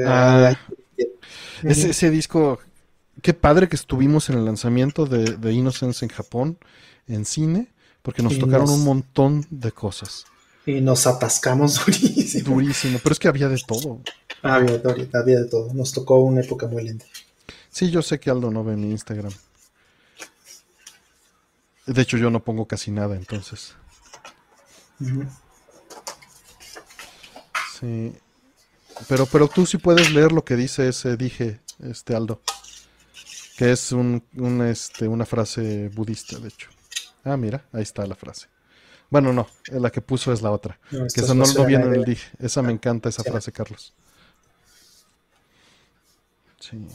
Ah, 0.05 0.57
ese, 1.63 2.09
disco, 2.09 2.59
qué 3.21 3.33
padre 3.33 3.67
que 3.67 3.75
estuvimos 3.75 4.29
en 4.29 4.37
el 4.37 4.45
lanzamiento 4.45 5.05
de, 5.05 5.53
Innocence 5.53 6.03
en 6.03 6.09
Japón, 6.09 6.57
en 7.07 7.25
cine, 7.25 7.71
porque 8.01 8.23
nos 8.23 8.37
tocaron 8.39 8.69
un 8.69 8.83
montón 8.83 9.45
de 9.49 9.71
cosas. 9.71 10.25
Y 10.65 10.81
nos 10.81 11.07
atascamos 11.07 11.85
durísimo. 11.85 12.55
Durísimo, 12.55 12.99
pero 13.01 13.13
es 13.13 13.19
que 13.19 13.27
había 13.27 13.47
de 13.47 13.61
todo. 13.65 14.01
Había, 14.41 14.81
había 15.13 15.39
de 15.39 15.45
todo. 15.45 15.73
Nos 15.73 15.93
tocó 15.93 16.19
una 16.19 16.41
época 16.41 16.67
muy 16.67 16.83
linda. 16.83 17.05
Sí, 17.69 17.89
yo 17.89 18.01
sé 18.01 18.19
que 18.19 18.29
Aldo 18.29 18.51
no 18.51 18.63
ve 18.63 18.75
mi 18.75 18.91
Instagram. 18.91 19.31
De 21.85 22.01
hecho, 22.01 22.17
yo 22.17 22.29
no 22.29 22.43
pongo 22.43 22.65
casi 22.65 22.91
nada, 22.91 23.15
entonces. 23.15 23.75
Sí. 27.79 28.13
Pero, 29.07 29.25
pero 29.27 29.47
tú 29.47 29.65
sí 29.65 29.77
puedes 29.77 30.11
leer 30.11 30.31
lo 30.31 30.43
que 30.43 30.55
dice 30.55 30.87
ese 30.87 31.17
dije, 31.17 31.59
este 31.79 32.15
Aldo. 32.15 32.41
Que 33.57 33.71
es 33.71 33.91
un, 33.91 34.23
este, 34.67 35.07
una 35.07 35.25
frase 35.25 35.89
budista, 35.89 36.37
de 36.39 36.49
hecho. 36.49 36.69
Ah, 37.23 37.37
mira, 37.37 37.65
ahí 37.73 37.83
está 37.83 38.05
la 38.05 38.15
frase. 38.15 38.47
Bueno, 39.09 39.31
no, 39.33 39.47
la 39.71 39.89
que 39.89 40.01
puso 40.01 40.33
es 40.33 40.41
la 40.41 40.51
otra. 40.51 40.79
que 40.89 41.21
esa 41.21 41.33
no 41.33 41.45
lo 41.45 41.65
viene 41.65 41.85
en 41.85 41.93
el 41.93 42.03
dije. 42.03 42.29
Esa 42.39 42.61
me 42.61 42.71
encanta, 42.71 43.09
esa 43.09 43.23
frase, 43.23 43.51
Carlos. 43.51 43.93
Sí, 46.59 46.85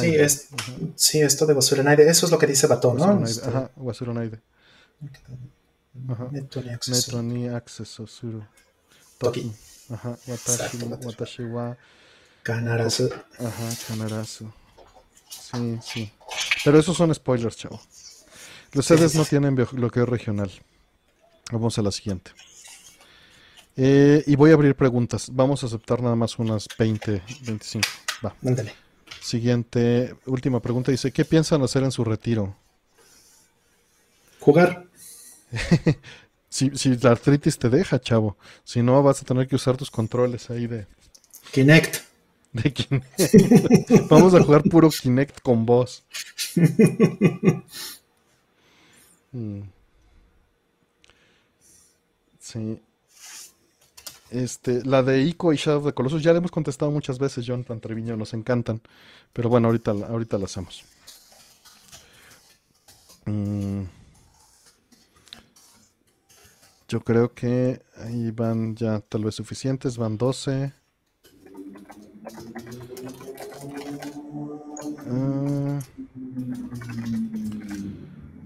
Sí, 0.00 0.14
es, 0.14 0.48
sí, 0.94 1.20
esto 1.20 1.46
de 1.46 1.54
Wasurenaide, 1.54 2.08
eso 2.08 2.26
es 2.26 2.32
lo 2.32 2.38
que 2.38 2.46
dice 2.46 2.66
Batón, 2.66 2.96
¿no? 2.98 3.24
Este, 3.24 3.48
ajá. 3.48 3.70
Ajá. 6.08 6.28
Neto 6.30 6.62
ni 7.22 7.48
acceso. 7.48 8.06
suru. 8.06 8.44
Toki. 9.18 9.52
Ajá, 9.90 10.16
watashi, 10.26 10.76
watashi 11.04 11.42
wa. 11.44 11.76
Ajá. 13.38 13.70
Sí, 15.28 15.78
sí. 15.82 16.12
Pero 16.64 16.78
esos 16.78 16.96
son 16.96 17.14
spoilers, 17.14 17.56
chavo. 17.56 17.80
Los 18.72 18.86
sedes 18.86 19.14
no 19.14 19.24
tienen 19.24 19.54
bloqueo 19.54 20.06
regional. 20.06 20.50
Vamos 21.50 21.78
a 21.78 21.82
la 21.82 21.90
siguiente. 21.90 22.30
Eh, 23.76 24.22
y 24.26 24.36
voy 24.36 24.50
a 24.50 24.54
abrir 24.54 24.76
preguntas. 24.76 25.28
Vamos 25.32 25.62
a 25.62 25.66
aceptar 25.66 26.02
nada 26.02 26.14
más 26.14 26.38
unas 26.38 26.66
20, 26.78 27.22
25. 27.42 27.88
Va. 28.24 28.34
Mándale. 28.42 28.74
Siguiente, 29.20 30.14
última 30.26 30.60
pregunta. 30.60 30.92
Dice, 30.92 31.12
¿qué 31.12 31.24
piensan 31.24 31.62
hacer 31.62 31.82
en 31.82 31.90
su 31.90 32.04
retiro? 32.04 32.56
Jugar. 34.38 34.89
si, 36.48 36.70
si 36.76 36.96
la 36.96 37.10
artritis 37.10 37.58
te 37.58 37.68
deja, 37.68 38.00
chavo. 38.00 38.36
Si 38.64 38.82
no, 38.82 39.02
vas 39.02 39.22
a 39.22 39.24
tener 39.24 39.48
que 39.48 39.56
usar 39.56 39.76
tus 39.76 39.90
controles 39.90 40.50
ahí 40.50 40.66
de... 40.66 40.86
Kinect. 41.52 41.96
De 42.52 42.72
Kinect. 42.72 43.90
Vamos 44.08 44.34
a 44.34 44.42
jugar 44.42 44.62
puro 44.62 44.90
Kinect 44.90 45.40
con 45.40 45.66
voz. 45.66 46.04
Mm. 49.32 49.60
Sí. 52.40 52.80
Este, 54.30 54.84
la 54.84 55.02
de 55.02 55.22
Ico 55.22 55.52
y 55.52 55.56
Shadow 55.56 55.80
of 55.80 55.86
the 55.86 55.92
Colossus 55.92 56.22
ya 56.22 56.32
le 56.32 56.38
hemos 56.38 56.50
contestado 56.50 56.90
muchas 56.90 57.18
veces, 57.18 57.44
John 57.46 57.64
Treviño, 57.64 58.16
nos 58.16 58.34
encantan. 58.34 58.80
Pero 59.32 59.48
bueno, 59.48 59.68
ahorita, 59.68 59.92
ahorita 59.92 60.38
la 60.38 60.44
hacemos. 60.46 60.84
Mm. 63.26 63.82
Yo 66.90 66.98
creo 66.98 67.32
que 67.32 67.80
ahí 67.98 68.32
van 68.32 68.74
ya 68.74 68.98
tal 68.98 69.22
vez 69.22 69.36
suficientes, 69.36 69.96
van 69.96 70.18
12. 70.18 70.72
Ah. 75.06 75.78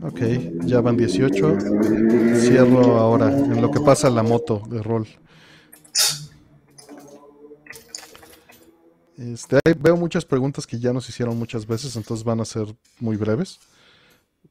ok, 0.02 0.20
ya 0.66 0.82
van 0.82 0.94
18. 0.98 1.58
Cierro 2.42 2.98
ahora 2.98 3.34
en 3.34 3.62
lo 3.62 3.70
que 3.70 3.81
pasa 3.81 4.10
la 4.10 4.23
moto 4.23 4.62
de 4.68 4.82
rol. 4.82 5.08
Este, 9.16 9.58
veo 9.81 9.97
muchas 9.97 10.26
preguntas 10.26 10.66
que 10.66 10.78
ya 10.78 10.92
nos 10.92 11.08
hicieron 11.08 11.39
muchas 11.39 11.66
veces, 11.66 11.97
entonces 11.97 12.23
van 12.23 12.42
a 12.42 12.44
ser 12.44 12.66
muy 13.00 13.16
breves, 13.16 13.58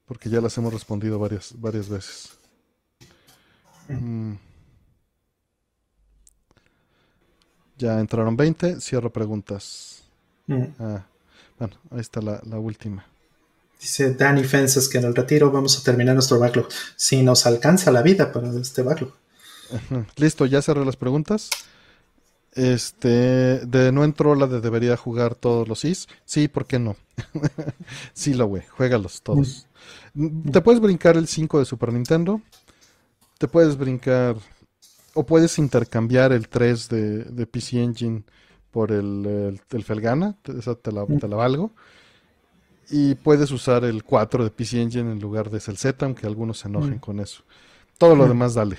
porque 0.06 0.32
ya 0.32 0.42
las 0.42 0.58
hemos 0.58 0.74
respondido 0.74 1.20
varias, 1.20 1.54
varias 1.60 1.90
veces. 1.90 2.40
Mm. 3.88 4.34
Ya 7.78 8.00
entraron 8.00 8.38
20, 8.38 8.80
cierro 8.80 9.12
preguntas. 9.12 10.04
Mm. 10.48 10.64
Ah, 10.80 11.06
bueno, 11.60 11.76
ahí 11.92 12.00
está 12.00 12.22
la, 12.22 12.42
la, 12.46 12.60
última. 12.60 13.06
Dice 13.80 14.14
Danny 14.14 14.44
Fences 14.44 14.88
que 14.88 15.00
en 15.00 15.06
el 15.06 15.16
retiro 15.16 15.52
vamos 15.52 15.78
a 15.80 15.84
terminar 15.84 16.14
nuestro 16.16 16.40
backlog. 16.40 16.68
Si 16.96 17.22
nos 17.24 17.46
alcanza 17.46 17.92
la 17.92 18.02
vida 18.02 18.32
para 18.32 18.50
este 18.58 18.82
backlog. 18.82 19.14
Listo, 20.18 20.46
ya 20.46 20.62
cerré 20.62 20.86
las 20.86 20.96
preguntas. 20.96 21.50
Este, 22.56 23.08
de 23.66 23.92
no 23.92 24.04
entró 24.04 24.36
la 24.36 24.46
de 24.46 24.62
debería 24.62 24.96
jugar 24.96 25.36
todos 25.36 25.68
los 25.68 25.86
Is. 25.86 26.08
Sí, 26.26 26.48
¿por 26.48 26.68
qué 26.68 26.78
no? 26.80 26.96
sí, 28.14 28.34
lo 28.34 28.46
güey, 28.46 28.64
juégalos 28.68 29.22
todos. 29.22 29.68
Mm, 30.14 30.52
te 30.52 30.62
puedes 30.62 30.80
brincar 30.80 31.18
el 31.18 31.28
5 31.28 31.60
de 31.60 31.66
Super 31.66 31.92
Nintendo. 31.92 32.42
Te 33.44 33.50
puedes 33.50 33.78
brincar. 33.78 34.38
O 35.16 35.26
puedes 35.26 35.60
intercambiar 35.60 36.32
el 36.32 36.48
3 36.48 36.88
de, 36.88 37.46
PC 37.46 37.84
Engine 37.84 38.24
por 38.72 38.90
el, 38.94 39.60
el, 39.70 39.84
Felgana. 39.84 40.38
Esa 40.58 40.76
te 40.76 40.94
la, 40.94 41.06
te 41.06 41.28
la, 41.28 41.36
valgo. 41.36 41.74
Y 42.90 43.16
puedes 43.16 43.52
usar 43.52 43.84
el 43.84 44.06
4 44.06 44.46
de 44.46 44.50
PC 44.50 44.82
Engine 44.82 45.12
en 45.12 45.20
lugar 45.20 45.50
de 45.50 45.60
Z, 45.60 46.06
aunque 46.06 46.26
algunos 46.26 46.60
se 46.60 46.70
enojen 46.70 47.00
con 47.00 47.20
eso. 47.20 47.44
Todo 47.98 48.16
lo 48.16 48.30
demás, 48.30 48.54
dale. 48.54 48.78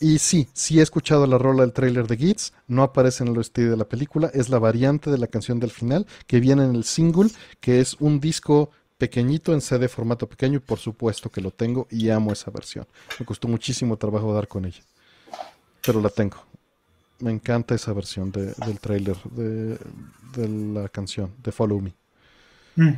Y 0.00 0.18
sí, 0.18 0.48
sí 0.54 0.78
he 0.78 0.82
escuchado 0.82 1.26
la 1.26 1.36
rola 1.36 1.60
del 1.60 1.74
trailer 1.74 2.06
de 2.06 2.16
Gits, 2.16 2.54
no 2.68 2.82
aparece 2.82 3.22
en 3.22 3.34
el 3.34 3.38
estilo 3.38 3.72
de 3.72 3.76
la 3.76 3.84
película, 3.84 4.30
es 4.32 4.48
la 4.48 4.58
variante 4.58 5.10
de 5.10 5.18
la 5.18 5.26
canción 5.26 5.60
del 5.60 5.72
final 5.72 6.06
que 6.26 6.40
viene 6.40 6.64
en 6.64 6.74
el 6.74 6.84
single, 6.84 7.28
que 7.60 7.80
es 7.80 7.96
un 8.00 8.18
disco 8.18 8.70
pequeñito 9.00 9.54
en 9.54 9.62
CD 9.62 9.88
formato 9.88 10.28
pequeño 10.28 10.58
y 10.58 10.60
por 10.60 10.78
supuesto 10.78 11.30
que 11.30 11.40
lo 11.40 11.50
tengo 11.50 11.88
y 11.90 12.10
amo 12.10 12.32
esa 12.32 12.50
versión. 12.50 12.86
Me 13.18 13.24
costó 13.24 13.48
muchísimo 13.48 13.96
trabajo 13.96 14.32
dar 14.34 14.46
con 14.46 14.66
ella, 14.66 14.82
pero 15.84 16.02
la 16.02 16.10
tengo. 16.10 16.36
Me 17.20 17.30
encanta 17.30 17.74
esa 17.74 17.94
versión 17.94 18.30
del 18.30 18.78
trailer 18.78 19.16
de, 19.24 19.78
la 20.46 20.88
canción, 20.88 21.32
de 21.42 21.50
Follow 21.50 21.80
Me. 21.80 21.94
Mm. 22.76 22.94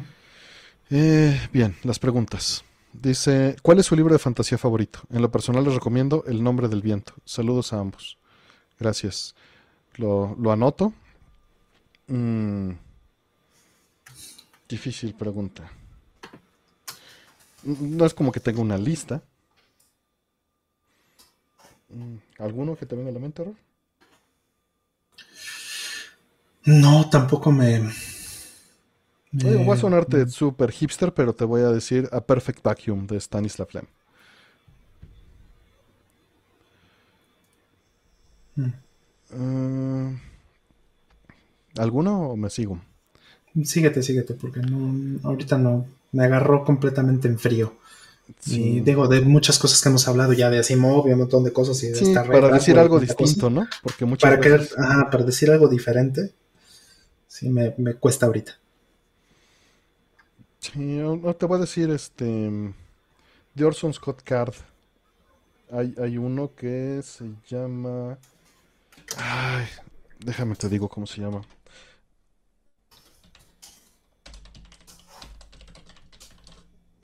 Eh, 0.91 1.49
bien, 1.53 1.77
las 1.85 1.99
preguntas. 1.99 2.65
Dice, 2.93 3.57
¿cuál 3.63 3.79
es 3.79 3.87
su 3.87 3.97
libro 3.97 4.13
de 4.13 4.19
fantasía 4.19 4.59
favorito? 4.59 5.01
En 5.11 5.23
lo 5.23 5.31
personal 5.31 5.65
les 5.65 5.75
recomiendo 5.75 6.25
El 6.27 6.43
nombre 6.43 6.69
del 6.69 6.83
viento. 6.83 7.15
Saludos 7.25 7.73
a 7.73 7.79
ambos. 7.79 8.19
Gracias. 8.79 9.35
Lo, 9.97 10.37
anoto. 10.51 10.93
Mm. 12.09 12.73
Difícil 14.69 15.15
pregunta. 15.15 15.71
No 17.65 18.05
es 18.05 18.15
como 18.15 18.33
que 18.33 18.41
tenga 18.41 18.61
una 18.61 18.79
lista. 18.79 19.23
Mm, 21.89 22.17
¿Alguno 22.39 22.77
que 22.77 22.87
te 22.87 22.97
venga 22.97 23.11
a 23.11 23.13
la 23.13 23.21
mente, 23.21 23.45
No, 26.65 27.11
tampoco 27.11 27.51
me, 27.51 27.81
voy 29.33 29.71
a 29.71 29.77
sonarte 29.77 30.29
súper 30.29 30.71
hipster, 30.71 31.13
pero 31.13 31.35
te 31.35 31.45
voy 31.45 31.63
a 31.63 31.71
decir 31.71 32.09
A 32.13 32.21
Perfect 32.21 32.63
Vacuum 32.63 33.07
de 33.07 33.17
Stanislav 33.19 33.69
Lem. 33.73 33.87
Mm. 38.57 38.73
Eh, 39.35 40.21
¿Alguno 41.79 42.31
o 42.31 42.37
me 42.37 42.51
sigo? 42.51 42.81
Síguete, 43.65 44.03
síguete, 44.03 44.35
porque 44.35 44.61
no, 44.61 45.21
ahorita 45.29 45.59
no. 45.59 45.87
Me 46.13 46.25
agarró 46.25 46.65
completamente 46.65 47.29
en 47.29 47.39
frío. 47.39 47.75
Y 48.47 48.81
digo, 48.81 49.09
de 49.09 49.21
muchas 49.21 49.59
cosas 49.59 49.83
que 49.83 49.89
hemos 49.89 50.07
hablado 50.09 50.33
ya 50.33 50.49
de 50.49 50.59
Asimov 50.59 51.09
y 51.09 51.13
un 51.13 51.19
montón 51.19 51.45
de 51.45 51.53
cosas. 51.53 51.83
Y 51.83 51.89
de 51.89 51.97
sí, 51.97 52.15
para 52.15 52.49
decir 52.49 52.79
algo 52.79 53.01
distinto, 53.01 53.51
¿no? 53.51 53.67
Porque 53.83 54.05
muchas 54.05 54.31
para, 54.31 54.41
veces... 54.41 54.75
para 55.11 55.25
decir 55.25 55.51
algo 55.51 55.69
diferente, 55.69 56.33
sí 57.27 57.49
me, 57.49 57.75
me 57.79 57.95
cuesta 57.95 58.27
ahorita. 58.27 58.57
Sí, 60.61 60.79
no 60.79 61.35
te 61.35 61.47
voy 61.47 61.59
a 61.59 61.61
decir, 61.63 61.91
este, 61.91 62.25
de 63.55 63.65
Orson 63.65 63.93
Scott 63.93 64.23
Card. 64.23 64.55
Hay, 65.73 65.95
hay 66.01 66.19
uno 66.19 66.55
que 66.55 67.01
se 67.03 67.25
llama... 67.49 68.19
Ay, 69.17 69.67
déjame 70.21 70.55
te 70.55 70.69
digo 70.69 70.89
cómo 70.89 71.07
se 71.07 71.21
llama. 71.21 71.43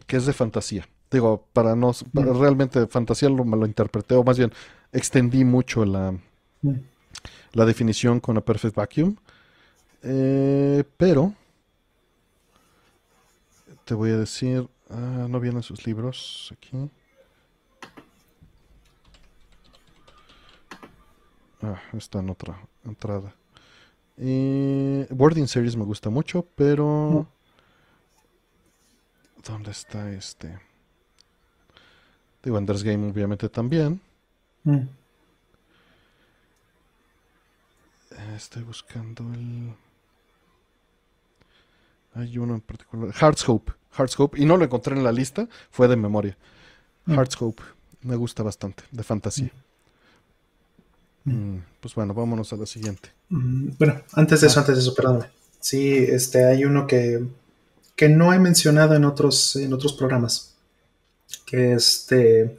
Que 0.09 0.17
es 0.17 0.27
de 0.27 0.33
fantasía. 0.33 0.89
Digo, 1.11 1.47
para 1.53 1.77
no... 1.77 1.93
Mm. 2.12 2.41
realmente 2.41 2.87
fantasía 2.89 3.28
lo, 3.28 3.45
me 3.45 3.57
lo 3.57 3.67
interpreté, 3.67 4.17
o 4.17 4.25
más 4.25 4.37
bien 4.37 4.53
extendí 4.93 5.45
mucho 5.45 5.85
la, 5.85 6.12
mm. 6.62 6.75
la 7.53 7.65
definición 7.65 8.19
con 8.19 8.37
A 8.37 8.41
Perfect 8.41 8.75
Vacuum. 8.75 9.15
Eh, 10.03 10.83
pero 10.97 11.35
te 13.85 13.95
voy 13.95 14.11
a 14.11 14.17
decir, 14.19 14.69
ah, 14.91 15.27
no 15.28 15.41
vienen 15.41 15.62
sus 15.62 15.87
libros 15.87 16.53
aquí. 16.57 16.91
Ah, 21.62 21.81
está 21.93 22.20
en 22.20 22.31
otra 22.31 22.61
entrada. 22.85 23.35
Y 24.17 25.05
Boarding 25.12 25.49
Series 25.49 25.77
me 25.77 25.85
gusta 25.85 26.11
mucho, 26.11 26.47
pero... 26.55 27.27
¿Dónde 29.47 29.70
está 29.70 30.10
este? 30.10 30.58
Digo, 32.42 32.58
Ender's 32.58 32.83
Game 32.83 33.10
obviamente 33.10 33.49
también. 33.49 34.00
Mm. 34.65 34.83
Estoy 38.36 38.62
buscando 38.62 39.25
el... 39.33 39.75
Hay 42.15 42.39
uno 42.39 42.55
en 42.55 42.60
particular. 42.60 43.12
Hearts 43.15 43.49
Hope. 43.49 43.73
Hearts 43.97 44.18
Hope. 44.18 44.41
Y 44.41 44.44
no 44.44 44.57
lo 44.57 44.65
encontré 44.65 44.97
en 44.97 45.05
la 45.05 45.12
lista. 45.12 45.49
Fue 45.70 45.89
de 45.89 45.97
memoria. 45.97 46.36
Mm. 47.07 47.15
Hearts 47.15 47.41
Hope. 47.41 47.62
Me 48.02 48.17
gusta 48.17 48.42
bastante. 48.42 48.83
De 48.91 49.02
fantasía. 49.02 49.50
Mm, 51.25 51.58
Pues 51.81 51.94
bueno, 51.94 52.15
vámonos 52.15 52.52
a 52.52 52.57
la 52.57 52.67
siguiente. 52.67 53.10
Mm, 53.28 53.70
Bueno, 53.78 54.00
antes 54.15 54.41
de 54.41 54.47
eso, 54.47 54.60
antes 54.60 54.75
de 54.76 54.81
eso, 54.83 54.94
perdóname. 54.94 55.26
Sí, 55.60 55.92
este, 55.97 56.44
hay 56.44 56.65
uno 56.65 56.86
que, 56.86 57.25
que 57.99 58.09
no 58.09 58.33
he 58.33 58.39
mencionado 58.39 58.94
en 58.94 59.05
otros, 59.05 59.57
en 59.57 59.73
otros 59.73 59.93
programas. 59.93 60.55
Que 61.44 61.73
este, 61.73 62.57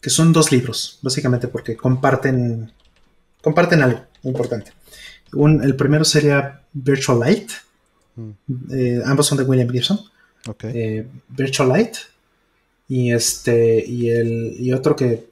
que 0.00 0.10
son 0.10 0.32
dos 0.32 0.50
libros, 0.50 0.98
básicamente, 1.02 1.46
porque 1.48 1.76
comparten, 1.76 2.72
comparten 3.40 3.80
algo 3.82 4.00
importante. 4.24 4.72
Un- 5.34 5.62
el 5.62 5.76
primero 5.76 6.04
sería 6.04 6.62
Virtual 6.72 7.20
Light. 7.20 7.50
Mm, 8.16 8.30
eh, 8.72 9.02
ambos 9.06 9.26
son 9.28 9.38
de 9.38 9.44
William 9.44 9.70
Gibson. 9.70 10.00
Eh, 10.74 11.06
Virtual 11.28 11.68
Light 11.68 11.94
y 12.88 13.12
este 13.12 13.82
y 13.86 14.10
el 14.10 14.56
y 14.58 14.72
otro 14.72 14.96
que 14.96 15.30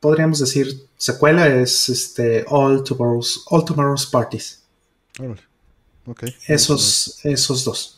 podríamos 0.00 0.38
decir 0.40 0.86
secuela 0.96 1.46
es 1.46 1.90
este 1.90 2.44
All 2.48 2.82
Tomorrow's 2.82 3.44
All 3.50 3.64
Tomorrow's 3.66 4.06
Parties 4.06 4.62
Órale. 5.18 5.42
Ok. 6.06 6.24
esos 6.46 7.20
esos 7.24 7.64
dos. 7.64 7.96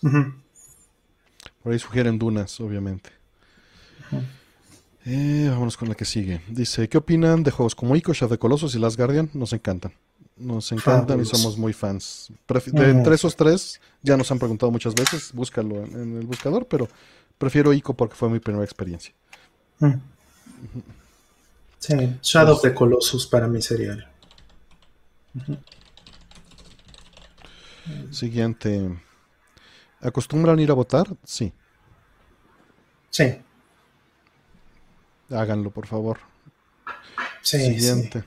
Por 1.63 1.73
ahí 1.73 1.79
sugieren 1.79 2.19
dunas, 2.19 2.61
obviamente. 2.61 3.11
Eh, 5.05 5.47
vámonos 5.51 5.77
con 5.77 5.89
la 5.89 5.95
que 5.95 6.05
sigue. 6.05 6.43
Dice, 6.49 6.89
¿qué 6.89 6.99
opinan 6.99 7.43
de 7.43 7.51
juegos 7.51 7.75
como 7.75 7.97
Ico, 7.97 8.13
Shadow 8.13 8.37
the 8.37 8.39
Colossus 8.39 8.75
y 8.75 8.79
Last 8.79 8.97
Guardian? 8.97 9.31
Nos 9.35 9.53
encantan. 9.53 9.93
Nos 10.37 10.71
encantan 10.73 11.21
y 11.21 11.25
somos 11.25 11.57
muy 11.59 11.73
fans. 11.73 12.29
Pref- 12.49 12.71
de 12.71 12.91
entre 12.91 13.15
esos 13.15 13.37
tres, 13.37 13.81
ya 14.03 14.17
nos 14.17 14.31
han 14.31 14.39
preguntado 14.39 14.71
muchas 14.73 14.95
veces, 14.95 15.33
búscalo 15.33 15.85
en, 15.85 15.93
en 15.95 16.19
el 16.19 16.27
buscador, 16.27 16.67
pero 16.67 16.89
prefiero 17.39 17.73
Ico 17.73 17.95
porque 17.95 18.15
fue 18.17 18.29
mi 18.29 18.39
primera 18.41 18.65
experiencia. 18.65 19.13
Sí 21.79 21.95
Shadow 22.23 22.55
of 22.55 22.63
the 22.63 22.73
Colossus 22.73 23.27
para 23.27 23.49
mí 23.49 23.61
sería 23.61 24.09
Siguiente. 28.11 28.99
¿Acostumbran 30.01 30.59
ir 30.61 30.71
a 30.71 30.75
votar? 30.75 31.07
Sí. 31.25 31.53
sí 33.11 33.41
Háganlo, 35.31 35.71
por 35.71 35.87
favor. 35.87 36.19
sí, 37.41 37.59
sí. 37.59 37.81
Siguiente. 37.81 38.25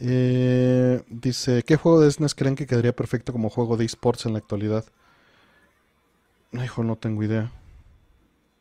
Eh, 0.00 1.02
dice, 1.08 1.62
¿qué 1.64 1.76
juego 1.76 2.00
de 2.00 2.10
SNES 2.10 2.34
creen 2.34 2.54
que 2.54 2.66
quedaría 2.66 2.94
perfecto 2.94 3.32
como 3.32 3.50
juego 3.50 3.76
de 3.76 3.84
esports 3.84 4.26
en 4.26 4.32
la 4.32 4.38
actualidad? 4.38 4.84
Hijo, 6.52 6.84
no 6.84 6.96
tengo 6.96 7.22
idea. 7.22 7.50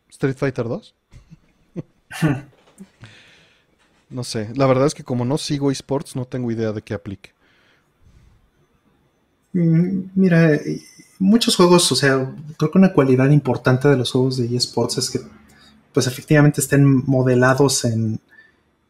¿Street 0.09 0.35
Fighter 0.35 0.67
2? 0.67 0.95
no 4.09 4.23
sé. 4.23 4.51
La 4.55 4.65
verdad 4.65 4.87
es 4.87 4.95
que 4.95 5.03
como 5.03 5.25
no 5.25 5.37
sigo 5.37 5.71
esports, 5.71 6.15
no 6.15 6.25
tengo 6.25 6.51
idea 6.51 6.71
de 6.71 6.81
qué 6.81 6.93
aplique. 6.93 7.36
Mm, 9.53 10.01
Mira, 10.15 10.53
eh, 10.55 10.81
muchos 11.19 11.55
juegos, 11.55 11.91
o 11.91 11.95
sea, 11.95 12.33
creo 12.57 12.71
que 12.71 12.77
una 12.77 12.93
cualidad 12.93 13.29
importante 13.29 13.87
de 13.87 13.97
los 13.97 14.11
juegos 14.11 14.37
de 14.37 14.55
eSports 14.55 14.97
es 14.97 15.09
que, 15.09 15.19
pues 15.93 16.07
efectivamente 16.07 16.61
estén 16.61 16.85
modelados 17.05 17.85
en, 17.85 18.19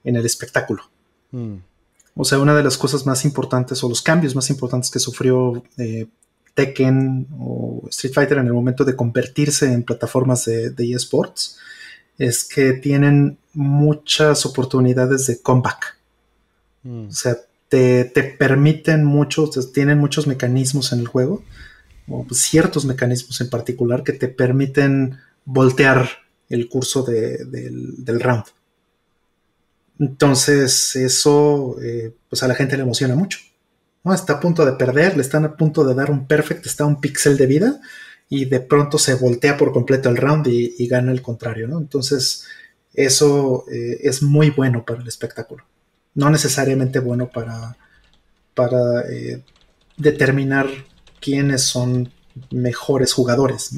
en 0.04 0.16
el 0.16 0.26
espectáculo. 0.26 0.84
Mm, 1.32 1.56
O 2.16 2.26
sea, 2.26 2.40
una 2.40 2.56
de 2.56 2.64
las 2.64 2.78
cosas 2.78 3.06
más 3.06 3.24
importantes 3.26 3.84
o 3.84 3.90
los 3.90 4.02
cambios 4.02 4.36
más 4.36 4.50
importantes 4.50 4.90
que 4.90 5.00
sufrió 5.00 5.64
eh, 5.78 6.08
Tekken 6.56 7.28
o 7.40 7.84
Street 7.90 8.14
Fighter 8.14 8.40
en 8.40 8.48
el 8.48 8.54
momento 8.54 8.84
de 8.84 8.96
convertirse 8.96 9.72
en 9.72 9.84
plataformas 9.84 10.46
de, 10.46 10.72
de 10.72 10.94
eSports 10.94 11.60
es 12.18 12.44
que 12.44 12.74
tienen 12.74 13.38
muchas 13.54 14.46
oportunidades 14.48 15.28
de 15.28 15.40
comeback. 15.40 15.98
mm, 16.84 17.08
O 17.10 17.12
sea, 17.12 17.38
te, 17.70 18.06
te 18.06 18.24
permiten 18.24 19.04
muchos, 19.04 19.72
tienen 19.74 19.98
muchos 19.98 20.28
mecanismos 20.28 20.94
en 20.94 21.00
el 21.00 21.08
juego, 21.08 21.44
o 22.10 22.26
ciertos 22.32 22.86
mecanismos 22.86 23.42
en 23.42 23.50
particular 23.50 24.04
que 24.04 24.14
te 24.14 24.28
permiten 24.30 25.18
voltear 25.46 26.10
el 26.50 26.70
curso 26.70 27.04
de- 27.04 27.44
del, 27.46 28.20
round. 28.22 28.46
Entonces, 30.00 30.96
eso 30.96 31.76
eh, 31.82 32.14
pues 32.30 32.44
a 32.44 32.48
la 32.48 32.56
gente 32.56 32.78
le 32.78 32.84
emociona 32.84 33.16
mucho. 33.16 33.40
¿no? 34.04 34.14
Está 34.14 34.34
a 34.34 34.40
punto 34.40 34.66
de 34.66 34.74
perder, 34.74 35.16
le 35.16 35.22
están 35.22 35.44
a 35.46 35.58
punto 35.58 35.84
de 35.84 35.96
dar 35.96 36.12
un 36.12 36.28
perfect, 36.28 36.66
está 36.66 36.86
un 36.86 37.02
píxel 37.02 37.36
de 37.38 37.48
vida 37.48 37.82
y 38.30 38.46
de 38.46 38.60
pronto 38.62 38.98
se 38.98 39.16
voltea 39.16 39.58
por 39.58 39.74
completo 39.74 40.10
el 40.10 40.18
round 40.18 40.48
y, 40.48 40.76
y 40.78 40.88
gana 40.88 41.12
el 41.12 41.22
contrario. 41.22 41.68
¿no? 41.68 41.80
Entonces, 41.80 42.46
eso 42.94 43.66
eh, 43.72 44.00
es 44.04 44.22
muy 44.24 44.52
bueno 44.52 44.86
para 44.86 45.02
el 45.02 45.08
espectáculo 45.08 45.66
no 46.18 46.32
necesariamente 46.32 46.98
bueno 46.98 47.30
para, 47.30 47.78
para 48.56 49.02
eh, 49.02 49.44
determinar 49.98 50.68
quiénes 51.22 51.62
son 51.62 52.12
mejores 52.50 53.14
jugadores. 53.14 53.70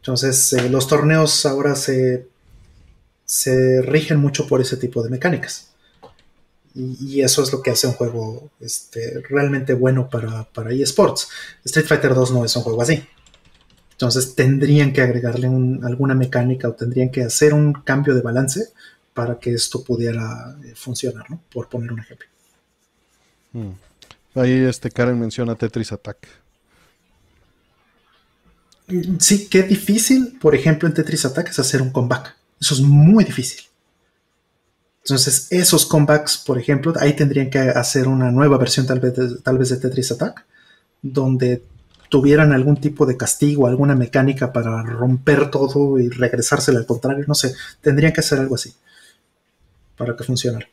Entonces, 0.00 0.52
eh, 0.52 0.68
los 0.68 0.88
torneos 0.88 1.46
ahora 1.46 1.76
se, 1.76 2.26
se 3.24 3.80
rigen 3.82 4.18
mucho 4.18 4.48
por 4.48 4.60
ese 4.60 4.76
tipo 4.76 5.00
de 5.02 5.10
mecánicas. 5.10 5.68
Y, 6.74 7.22
eso 7.22 7.42
es 7.42 7.52
lo 7.52 7.62
que 7.62 7.70
hace 7.70 7.86
un 7.86 7.92
juego 7.94 8.50
este, 8.60 9.20
realmente 9.28 9.74
bueno 9.74 10.10
para, 10.10 10.42
para 10.44 10.72
eSports. 10.72 11.28
Street 11.64 11.86
Fighter 11.86 12.14
2 12.14 12.32
no 12.32 12.44
es 12.44 12.54
un 12.56 12.62
juego 12.64 12.82
así. 12.82 13.04
Entonces 13.92 14.34
tendrían 14.34 14.92
que 14.92 15.02
agregarle 15.02 15.48
un- 15.48 15.84
alguna 15.84 16.14
mecánica 16.14 16.68
o 16.68 16.72
tendrían 16.72 17.10
que 17.10 17.22
hacer 17.22 17.54
un 17.54 17.72
cambio 17.72 18.14
de 18.14 18.22
balance 18.22 18.72
para 19.18 19.36
que 19.36 19.52
esto 19.52 19.82
pudiera 19.82 20.56
eh, 20.64 20.74
funcionar, 20.76 21.28
¿no? 21.28 21.42
Por 21.52 21.68
poner 21.68 21.90
un 21.90 21.98
ejemplo. 21.98 22.28
mm. 23.52 23.72
Ahí 24.36 24.52
este 24.52 24.92
Karen 24.92 25.18
menciona 25.18 25.56
Tetris 25.56 25.90
Attack. 25.90 26.18
Sí, 29.18 29.48
qué 29.48 29.64
difícil, 29.64 30.38
por 30.40 30.54
ejemplo, 30.54 30.86
en 30.86 30.94
Tetris 30.94 31.24
Attack 31.24 31.48
es 31.48 31.58
hacer 31.58 31.82
un 31.82 31.90
comeback. 31.90 32.36
Eso 32.60 32.74
es 32.74 32.80
muy 32.80 33.24
difícil. 33.24 33.62
Entonces, 35.02 35.48
esos 35.50 35.84
comebacks, 35.84 36.38
por 36.38 36.56
ejemplo, 36.56 36.94
ahí 37.00 37.14
tendrían 37.14 37.50
que 37.50 37.58
hacer 37.58 38.06
una 38.06 38.30
nueva 38.30 38.56
versión 38.56 38.86
tal 38.86 39.00
vez 39.00 39.16
de, 39.16 39.40
tal 39.42 39.58
vez 39.58 39.70
de 39.70 39.78
Tetris 39.78 40.12
Attack, 40.12 40.44
donde 41.02 41.64
tuvieran 42.08 42.52
algún 42.52 42.76
tipo 42.76 43.04
de 43.04 43.16
castigo, 43.16 43.66
alguna 43.66 43.96
mecánica 43.96 44.52
para 44.52 44.80
romper 44.84 45.50
todo 45.50 45.98
y 45.98 46.08
regresársela 46.08 46.78
al 46.78 46.86
contrario, 46.86 47.24
no 47.26 47.34
sé, 47.34 47.52
tendrían 47.80 48.12
que 48.12 48.20
hacer 48.20 48.38
algo 48.38 48.54
así 48.54 48.72
para 49.98 50.16
que 50.16 50.24
funcionara. 50.24 50.66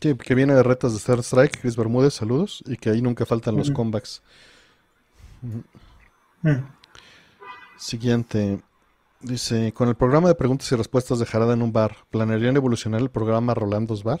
Sí, 0.00 0.16
que 0.16 0.34
viene 0.34 0.52
de 0.54 0.64
retas 0.64 0.90
de 0.92 0.98
Star 0.98 1.20
Strike, 1.20 1.60
Chris 1.60 1.76
Bermúdez, 1.76 2.14
saludos. 2.14 2.64
Y 2.66 2.76
que 2.76 2.90
ahí 2.90 3.00
nunca 3.00 3.24
faltan 3.24 3.54
los 3.56 3.68
Ujú. 3.68 3.76
comebacks. 3.76 4.20
Siguiente. 7.78 8.60
Dice, 9.20 9.72
con 9.72 9.88
el 9.88 9.94
programa 9.94 10.26
de 10.28 10.34
preguntas 10.34 10.70
y 10.72 10.74
respuestas 10.74 11.20
de 11.20 11.26
Jarada 11.26 11.54
en 11.54 11.62
un 11.62 11.72
bar, 11.72 11.96
¿planearían 12.10 12.56
evolucionar 12.56 13.00
el 13.00 13.10
programa 13.10 13.54
Rolando's 13.54 14.02
Bar? 14.02 14.20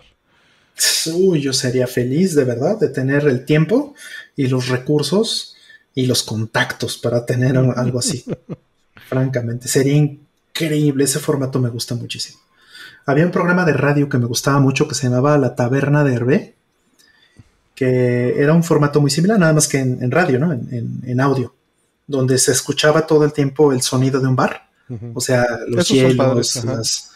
Uy, 1.12 1.40
yo 1.40 1.52
sería 1.52 1.88
feliz 1.88 2.36
de 2.36 2.44
verdad 2.44 2.78
de 2.78 2.88
tener 2.88 3.26
el 3.26 3.44
tiempo 3.44 3.94
y 4.36 4.46
los 4.46 4.68
recursos 4.68 5.56
y 5.94 6.06
los 6.06 6.22
contactos 6.22 6.96
para 6.98 7.26
tener 7.26 7.56
al- 7.58 7.72
algo 7.76 7.98
así. 7.98 8.24
Francamente, 9.08 9.66
sería 9.66 10.16
increíble. 10.54 11.04
Ese 11.04 11.18
formato 11.18 11.58
me 11.58 11.68
gusta 11.68 11.94
muchísimo. 11.94 12.38
Había 13.06 13.24
un 13.24 13.32
programa 13.32 13.64
de 13.64 13.72
radio 13.72 14.08
que 14.08 14.18
me 14.18 14.26
gustaba 14.26 14.60
mucho 14.60 14.86
que 14.86 14.94
se 14.94 15.08
llamaba 15.08 15.36
La 15.38 15.54
Taberna 15.56 16.04
de 16.04 16.14
Hervé, 16.14 16.54
que 17.74 18.40
era 18.40 18.52
un 18.52 18.62
formato 18.62 19.00
muy 19.00 19.10
similar, 19.10 19.38
nada 19.38 19.52
más 19.52 19.66
que 19.66 19.78
en, 19.78 20.02
en 20.02 20.10
radio, 20.10 20.38
¿no? 20.38 20.52
En, 20.52 20.68
en- 20.72 21.00
en 21.04 21.20
audio, 21.20 21.54
donde 22.06 22.38
se 22.38 22.52
escuchaba 22.52 23.06
todo 23.06 23.24
el 23.24 23.32
tiempo 23.32 23.72
el 23.72 23.82
sonido 23.82 24.20
de 24.20 24.28
un 24.28 24.36
bar. 24.36 24.68
O 25.14 25.22
sea, 25.22 25.46
los 25.68 25.86
Esos 25.86 25.88
son 25.88 25.96
hielos, 25.96 26.16
padres, 26.16 26.56
ajá. 26.58 26.74
las- 26.74 27.10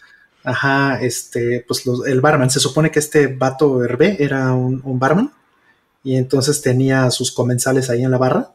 ajá, 0.45 1.01
este, 1.03 1.63
pues 1.69 1.85
los- 1.85 2.07
el 2.07 2.21
barman. 2.23 2.49
Se 2.51 2.59
supone 2.59 2.91
que 2.91 3.01
este 3.01 3.27
vato 3.27 3.85
Hervé 3.85 4.17
era 4.19 4.55
un, 4.55 4.81
un 4.83 4.99
barman 4.99 5.31
y 6.03 6.17
entonces 6.17 6.63
tenía 6.63 7.11
sus 7.11 7.31
comensales 7.33 7.91
ahí 7.91 8.03
en 8.03 8.11
la 8.11 8.17
barra. 8.19 8.51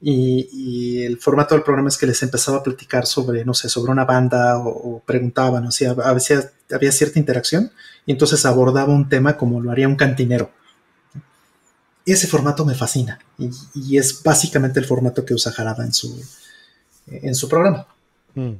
Y, 0.00 0.48
y 0.52 1.02
el 1.04 1.18
formato 1.18 1.54
del 1.54 1.64
programa 1.64 1.88
es 1.88 1.96
que 1.96 2.06
les 2.06 2.22
empezaba 2.22 2.58
a 2.58 2.62
platicar 2.62 3.06
sobre, 3.06 3.44
no 3.44 3.54
sé, 3.54 3.68
sobre 3.68 3.92
una 3.92 4.04
banda 4.04 4.58
o, 4.58 4.68
o 4.68 5.00
preguntaban, 5.00 5.66
o 5.66 5.70
sea, 5.70 5.92
a 5.92 6.12
veces 6.12 6.50
había 6.70 6.92
cierta 6.92 7.18
interacción 7.18 7.70
y 8.04 8.12
entonces 8.12 8.44
abordaba 8.44 8.92
un 8.92 9.08
tema 9.08 9.36
como 9.36 9.60
lo 9.60 9.70
haría 9.70 9.88
un 9.88 9.96
cantinero. 9.96 10.50
Ese 12.04 12.26
formato 12.26 12.66
me 12.66 12.74
fascina 12.74 13.18
y, 13.38 13.50
y 13.74 13.96
es 13.96 14.22
básicamente 14.22 14.78
el 14.78 14.84
formato 14.84 15.24
que 15.24 15.32
usa 15.32 15.52
Jarada 15.52 15.84
en 15.84 15.94
su, 15.94 16.22
en 17.06 17.34
su 17.34 17.48
programa. 17.48 17.86
Mm. 18.34 18.52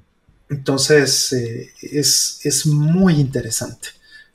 Entonces, 0.48 1.32
eh, 1.32 1.72
es, 1.80 2.66
muy 2.66 3.14
interesante. 3.14 3.88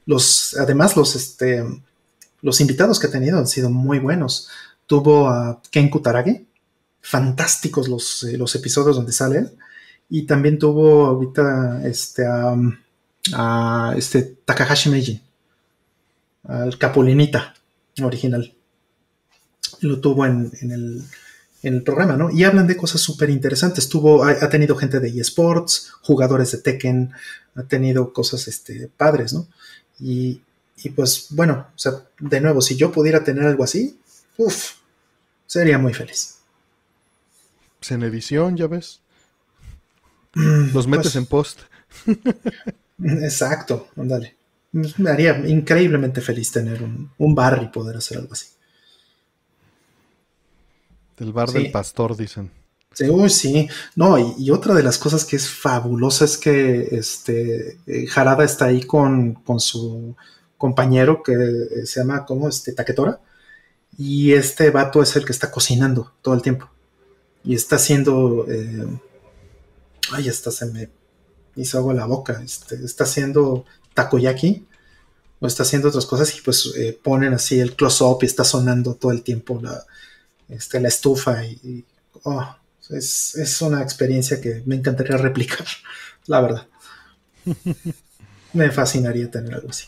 Los, 0.06 0.56
además, 0.58 0.98
los, 0.98 1.16
este, 1.16 1.64
los 2.42 2.62
invitados 2.62 3.00
que 3.00 3.08
ha 3.08 3.12
tenido 3.12 3.38
han 3.38 3.48
sido 3.48 3.70
muy 3.70 4.00
buenos. 4.00 4.50
Tuvo 4.88 5.30
a 5.30 5.62
Ken 5.72 5.90
Kutaragi, 5.90 6.48
fantásticos 7.02 7.88
los, 7.88 8.24
eh, 8.24 8.38
los 8.38 8.54
episodios 8.56 8.96
donde 8.96 9.12
salen. 9.12 9.52
Y 10.10 10.24
también 10.24 10.58
tuvo 10.58 11.06
ahorita 11.06 11.82
este, 11.86 12.26
a, 12.26 13.94
este 13.96 14.38
Takahashi 14.46 14.90
Meiji, 14.90 15.22
al 16.46 16.78
Capulinita 16.78 17.54
original. 18.02 18.54
Lo 19.82 20.00
tuvo 20.00 20.26
en, 20.26 20.52
el, 20.62 21.04
en 21.62 21.74
el 21.76 21.84
programa, 21.84 22.18
¿no? 22.18 22.32
Y 22.32 22.44
hablan 22.44 22.68
de 22.68 22.76
cosas 22.76 23.02
súper 23.02 23.30
interesantes. 23.30 23.88
Tuvo, 23.88 24.24
ha, 24.24 24.50
tenido 24.50 24.76
gente 24.76 25.00
de 25.00 25.10
eSports, 25.10 25.92
jugadores 26.02 26.52
de 26.52 26.58
Tekken, 26.60 27.12
ha 27.56 27.64
tenido 27.64 28.12
cosas 28.12 28.48
este, 28.48 28.90
padres, 28.98 29.34
¿no? 29.34 29.48
Y, 30.00 30.42
y 30.84 30.90
pues 30.90 31.28
bueno, 31.30 31.68
o 31.76 31.78
sea, 31.78 31.94
de 32.20 32.42
nuevo, 32.42 32.62
si 32.62 32.78
yo 32.78 32.92
pudiera 32.92 33.24
tener 33.24 33.46
algo 33.46 33.64
así, 33.64 34.00
uff, 34.38 34.74
sería 35.46 35.78
muy 35.78 35.94
feliz. 35.94 36.39
Pues 37.80 37.92
en 37.92 38.04
edición, 38.04 38.58
ya 38.58 38.68
ves. 38.68 39.02
Mm, 40.36 40.74
Los 40.74 40.88
metes 40.88 41.08
pues 41.08 41.16
en 41.16 41.26
post. 41.26 41.60
exacto, 43.04 43.88
ándale. 43.96 44.36
Me 44.72 45.10
haría 45.10 45.36
increíblemente 45.48 46.22
feliz 46.22 46.52
tener 46.52 46.84
un, 46.84 47.12
un 47.18 47.34
bar 47.34 47.60
y 47.64 47.68
poder 47.68 47.98
hacer 47.98 48.20
algo 48.20 48.34
así. 48.34 48.48
Del 51.18 51.34
bar 51.34 51.50
del 51.50 51.72
pastor, 51.72 52.16
dicen. 52.16 52.52
Sí, 52.94 53.10
uy, 53.10 53.30
sí. 53.30 53.70
No, 53.96 54.18
y, 54.38 54.50
otra 54.52 54.74
de 54.74 54.84
las 54.84 54.98
cosas 54.98 55.26
que 55.26 55.36
es 55.36 55.50
fabulosa 55.50 56.26
es 56.26 56.38
que 56.38 56.90
este 56.92 57.78
eh, 57.88 58.08
Jarada 58.08 58.44
está 58.44 58.66
ahí 58.66 58.82
con, 58.84 59.42
su 59.58 60.16
compañero 60.58 61.24
que 61.24 61.34
eh, 61.34 61.86
se 61.86 62.02
llama, 62.02 62.26
¿cómo? 62.26 62.50
Este, 62.50 62.74
Taquetora. 62.74 63.20
Y 63.98 64.34
este 64.34 64.70
vato 64.72 65.02
es 65.04 65.16
el 65.16 65.26
que 65.26 65.32
está 65.32 65.52
cocinando 65.52 66.14
todo 66.22 66.34
el 66.36 66.42
tiempo. 66.42 66.70
Y 67.44 67.56
está 67.56 67.78
haciendo. 67.78 68.46
Eh, 68.50 68.88
ay, 70.12 70.30
hasta 70.30 70.52
se 70.52 70.66
me 70.68 70.90
hizo 71.56 71.78
agua 71.78 71.94
la 71.94 72.06
boca. 72.06 72.42
Este, 72.44 72.76
está 72.84 73.04
haciendo 73.04 73.66
takoyaki. 73.94 74.66
O 75.42 75.48
está 75.48 75.64
haciendo 75.64 75.88
otras 75.88 76.06
cosas 76.06 76.38
y 76.38 76.42
pues 76.42 76.74
ponen 77.02 77.34
así 77.34 77.62
el 77.62 77.74
close-up 77.74 78.20
y 78.24 78.26
está 78.26 78.44
sonando 78.44 78.96
todo 78.96 79.14
el 79.14 79.24
tiempo 79.24 79.58
la, 79.62 79.86
este, 80.50 80.82
la 80.82 80.90
estufa 80.90 81.46
y, 81.46 81.86
oh, 82.24 82.56
es, 82.90 83.62
una 83.62 83.82
experiencia 83.82 84.42
que 84.42 84.64
me 84.66 84.76
encantaría 84.76 85.18
replicar, 85.18 85.66
la 86.26 86.42
verdad. 86.42 86.68
me 88.54 88.72
fascinaría 88.72 89.30
tener 89.30 89.54
algo 89.54 89.70
así. 89.70 89.86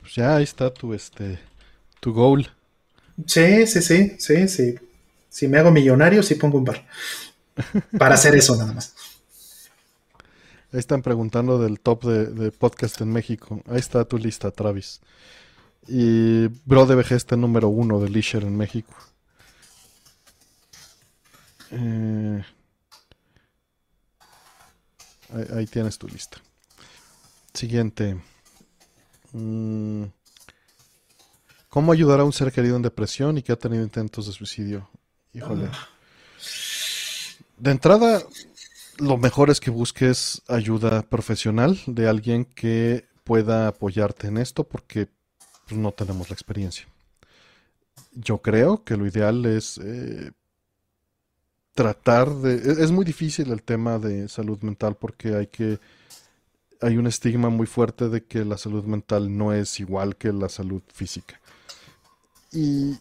Pues 0.00 0.14
ya 0.14 0.36
ahí 0.36 0.44
está 0.44 0.72
tu 0.72 0.94
este 0.94 1.38
tu 2.00 2.12
goal. 2.12 2.48
Sí, 3.26 3.66
sí, 3.66 3.82
sí, 3.82 4.16
sí, 4.18 4.48
sí. 4.48 4.74
Si 5.36 5.48
me 5.48 5.58
hago 5.58 5.70
millonario, 5.70 6.22
sí 6.22 6.36
pongo 6.36 6.56
un 6.56 6.64
bar. 6.64 6.86
Para 7.98 8.14
hacer 8.14 8.34
eso 8.34 8.56
nada 8.56 8.72
más. 8.72 8.94
Ahí 10.72 10.78
están 10.78 11.02
preguntando 11.02 11.58
del 11.58 11.78
top 11.78 12.04
de, 12.06 12.50
podcast 12.52 12.98
en 13.02 13.12
México. 13.12 13.60
Ahí 13.66 13.76
está 13.78 14.06
tu 14.06 14.16
lista, 14.16 14.50
Travis. 14.50 15.02
Y 15.88 16.46
Bro 16.64 16.86
de 16.86 17.04
está 17.14 17.36
número 17.36 17.68
uno 17.68 18.00
de 18.00 18.08
Leisure 18.08 18.46
en 18.46 18.56
México. 18.56 18.94
Eh, 21.70 22.42
ahí, 25.54 25.66
tienes 25.66 25.98
tu 25.98 26.08
lista. 26.08 26.38
Siguiente. 27.52 28.18
Mm, 29.32 30.04
¿Cómo 31.68 31.92
ayudar 31.92 32.20
a 32.20 32.24
un 32.24 32.32
ser 32.32 32.50
querido 32.52 32.76
en 32.76 32.82
depresión 32.82 33.36
y 33.36 33.42
que 33.42 33.52
ha 33.52 33.56
tenido 33.56 33.82
intentos 33.82 34.28
de 34.28 34.32
suicidio? 34.32 34.88
Híjole. 35.36 35.68
De 37.58 37.70
entrada, 37.70 38.22
lo 38.98 39.18
mejor 39.18 39.50
es 39.50 39.60
que 39.60 39.70
busques 39.70 40.40
ayuda 40.48 41.02
profesional 41.02 41.78
de 41.86 42.08
alguien 42.08 42.46
que 42.46 43.04
pueda 43.22 43.68
apoyarte 43.68 44.28
en 44.28 44.38
esto 44.38 44.64
porque 44.64 45.08
pues, 45.68 45.78
no 45.78 45.92
tenemos 45.92 46.30
la 46.30 46.34
experiencia. 46.34 46.86
Yo 48.12 48.38
creo 48.38 48.82
que 48.82 48.96
lo 48.96 49.06
ideal 49.06 49.44
es 49.44 49.78
eh, 49.78 50.32
tratar 51.74 52.34
de... 52.36 52.54
E, 52.54 52.82
es 52.82 52.90
muy 52.90 53.04
difícil 53.04 53.52
el 53.52 53.62
tema 53.62 53.98
de 53.98 54.28
salud 54.28 54.62
mental 54.62 54.96
porque 54.96 55.34
hay 55.34 55.48
que... 55.48 55.78
Hay 56.80 56.96
un 56.96 57.06
estigma 57.06 57.50
muy 57.50 57.66
fuerte 57.66 58.08
de 58.08 58.24
que 58.24 58.44
la 58.44 58.56
salud 58.56 58.84
mental 58.84 59.36
no 59.36 59.52
es 59.52 59.80
igual 59.80 60.16
que 60.16 60.32
la 60.32 60.48
salud 60.48 60.82
física. 60.92 61.40
Y 62.52 62.96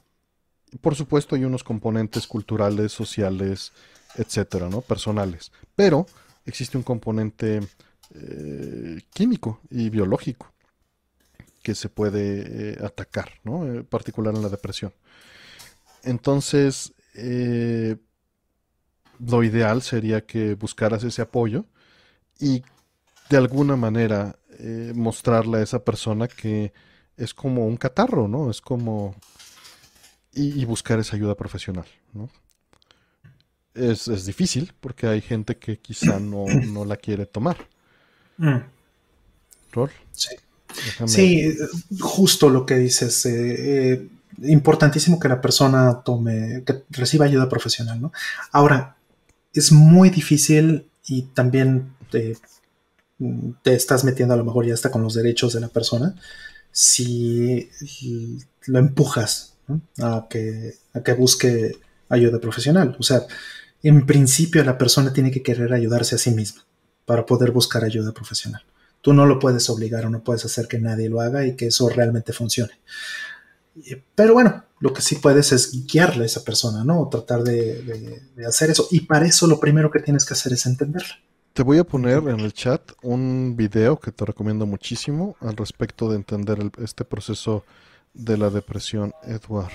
por 0.81 0.95
supuesto 0.95 1.35
hay 1.35 1.45
unos 1.45 1.63
componentes 1.63 2.27
culturales, 2.27 2.91
sociales, 2.91 3.71
etcétera, 4.15 4.69
¿no? 4.69 4.81
Personales. 4.81 5.51
Pero 5.75 6.05
existe 6.45 6.77
un 6.77 6.83
componente 6.83 7.61
eh, 8.13 9.01
químico 9.13 9.61
y 9.69 9.89
biológico 9.89 10.51
que 11.63 11.75
se 11.75 11.89
puede 11.89 12.73
eh, 12.73 12.77
atacar, 12.85 13.31
¿no? 13.43 13.65
En 13.65 13.85
particular 13.85 14.35
en 14.35 14.43
la 14.43 14.49
depresión. 14.49 14.93
Entonces, 16.03 16.93
eh, 17.15 17.97
lo 19.19 19.43
ideal 19.43 19.81
sería 19.81 20.25
que 20.25 20.53
buscaras 20.55 21.03
ese 21.03 21.21
apoyo 21.21 21.65
y 22.39 22.63
de 23.29 23.37
alguna 23.37 23.75
manera 23.75 24.37
eh, 24.59 24.93
mostrarle 24.95 25.57
a 25.59 25.63
esa 25.63 25.83
persona 25.83 26.27
que 26.27 26.73
es 27.17 27.33
como 27.33 27.65
un 27.65 27.77
catarro, 27.77 28.27
¿no? 28.27 28.49
Es 28.49 28.61
como... 28.61 29.15
Y, 30.37 30.65
buscar 30.65 30.99
esa 30.99 31.15
ayuda 31.15 31.35
profesional, 31.35 31.85
¿no? 32.13 32.29
Es, 33.73 34.25
difícil 34.25 34.73
porque 34.79 35.07
hay 35.07 35.21
gente 35.21 35.57
que 35.57 35.79
quizá 35.79 36.19
no, 36.19 36.45
la 36.85 36.97
quiere 36.97 37.25
tomar. 37.25 37.57
Mm. 38.37 38.57
¿Rol? 39.71 39.91
Sí. 40.11 40.35
Sí, 41.05 41.55
justo 41.99 42.49
lo 42.49 42.65
que 42.65 42.75
dices. 42.75 43.25
Eh, 43.25 43.93
eh, 43.93 44.09
importantísimo 44.43 45.19
que 45.19 45.29
la 45.29 45.39
persona 45.39 46.01
tome, 46.03 46.63
que 46.65 46.83
reciba 46.89 47.25
ayuda 47.25 47.47
profesional, 47.47 48.01
¿no? 48.01 48.11
Ahora, 48.51 48.97
es 49.53 49.71
muy 49.71 50.09
difícil 50.09 50.89
y 51.07 51.23
también 51.23 51.93
te, 52.11 52.37
estás 53.63 54.03
metiendo 54.03 54.33
a 54.33 54.37
lo 54.37 54.43
mejor 54.43 54.65
ya 54.65 54.73
está 54.73 54.91
con 54.91 55.01
los 55.01 55.13
derechos 55.13 55.53
de 55.53 55.61
la 55.61 55.69
persona 55.69 56.15
si 56.71 57.69
lo 58.65 58.79
empujas 58.79 59.54
a, 60.01 60.27
que, 60.29 60.75
a 60.93 61.01
que 61.01 61.13
busque 61.13 61.77
ayuda 62.09 62.39
profesional. 62.39 62.95
O 62.99 63.03
sea, 63.03 63.23
en 63.83 64.05
principio 64.05 64.63
la 64.63 64.77
persona 64.77 65.13
tiene 65.13 65.31
que 65.31 65.43
querer 65.43 65.73
ayudarse 65.73 66.15
a 66.15 66.19
sí 66.19 66.31
misma 66.31 66.65
para 67.05 67.25
poder 67.25 67.51
buscar 67.51 67.83
ayuda 67.83 68.11
profesional. 68.11 68.63
Tú 69.01 69.13
no 69.13 69.25
lo 69.25 69.37
puedes 69.37 69.69
obligar 69.69 70.05
o 70.05 70.09
no 70.09 70.23
puedes 70.23 70.45
hacer 70.45 70.67
que 70.67 70.79
nadie 70.79 71.09
lo 71.09 71.21
haga 71.21 71.45
y 71.45 71.55
que 71.55 71.67
eso 71.67 71.87
realmente 71.89 72.33
funcione. 72.33 72.73
Pero 74.15 74.33
bueno, 74.33 74.63
lo 74.79 74.93
que 74.93 75.01
sí 75.01 75.15
puedes 75.15 75.51
es 75.51 75.85
guiarle 75.85 76.23
a 76.23 76.25
esa 76.25 76.43
persona, 76.43 76.83
¿no? 76.83 77.01
O 77.01 77.09
tratar 77.09 77.43
de, 77.43 78.21
hacer 78.47 78.71
eso. 78.71 78.87
Y 78.89 79.01
para 79.01 79.25
eso 79.25 79.47
lo 79.47 79.59
primero 79.59 79.91
que 79.91 79.99
tienes 79.99 80.25
que 80.25 80.33
hacer 80.33 80.53
es 80.53 80.65
entenderla. 80.65 81.19
Te 81.53 81.63
voy 81.63 81.77
a 81.77 81.83
poner 81.83 82.27
en 82.27 82.39
el 82.39 82.53
chat 82.53 82.81
un 83.01 83.55
video 83.55 83.99
que 83.99 84.11
te 84.11 84.25
recomiendo 84.25 84.65
muchísimo 84.65 85.35
al 85.39 85.55
respecto 85.55 86.09
de 86.09 86.17
entender 86.17 86.71
este 86.81 87.05
proceso 87.05 87.63
de 88.15 88.37
la 88.37 88.49
depresión, 88.49 89.13
Edward. 89.23 89.71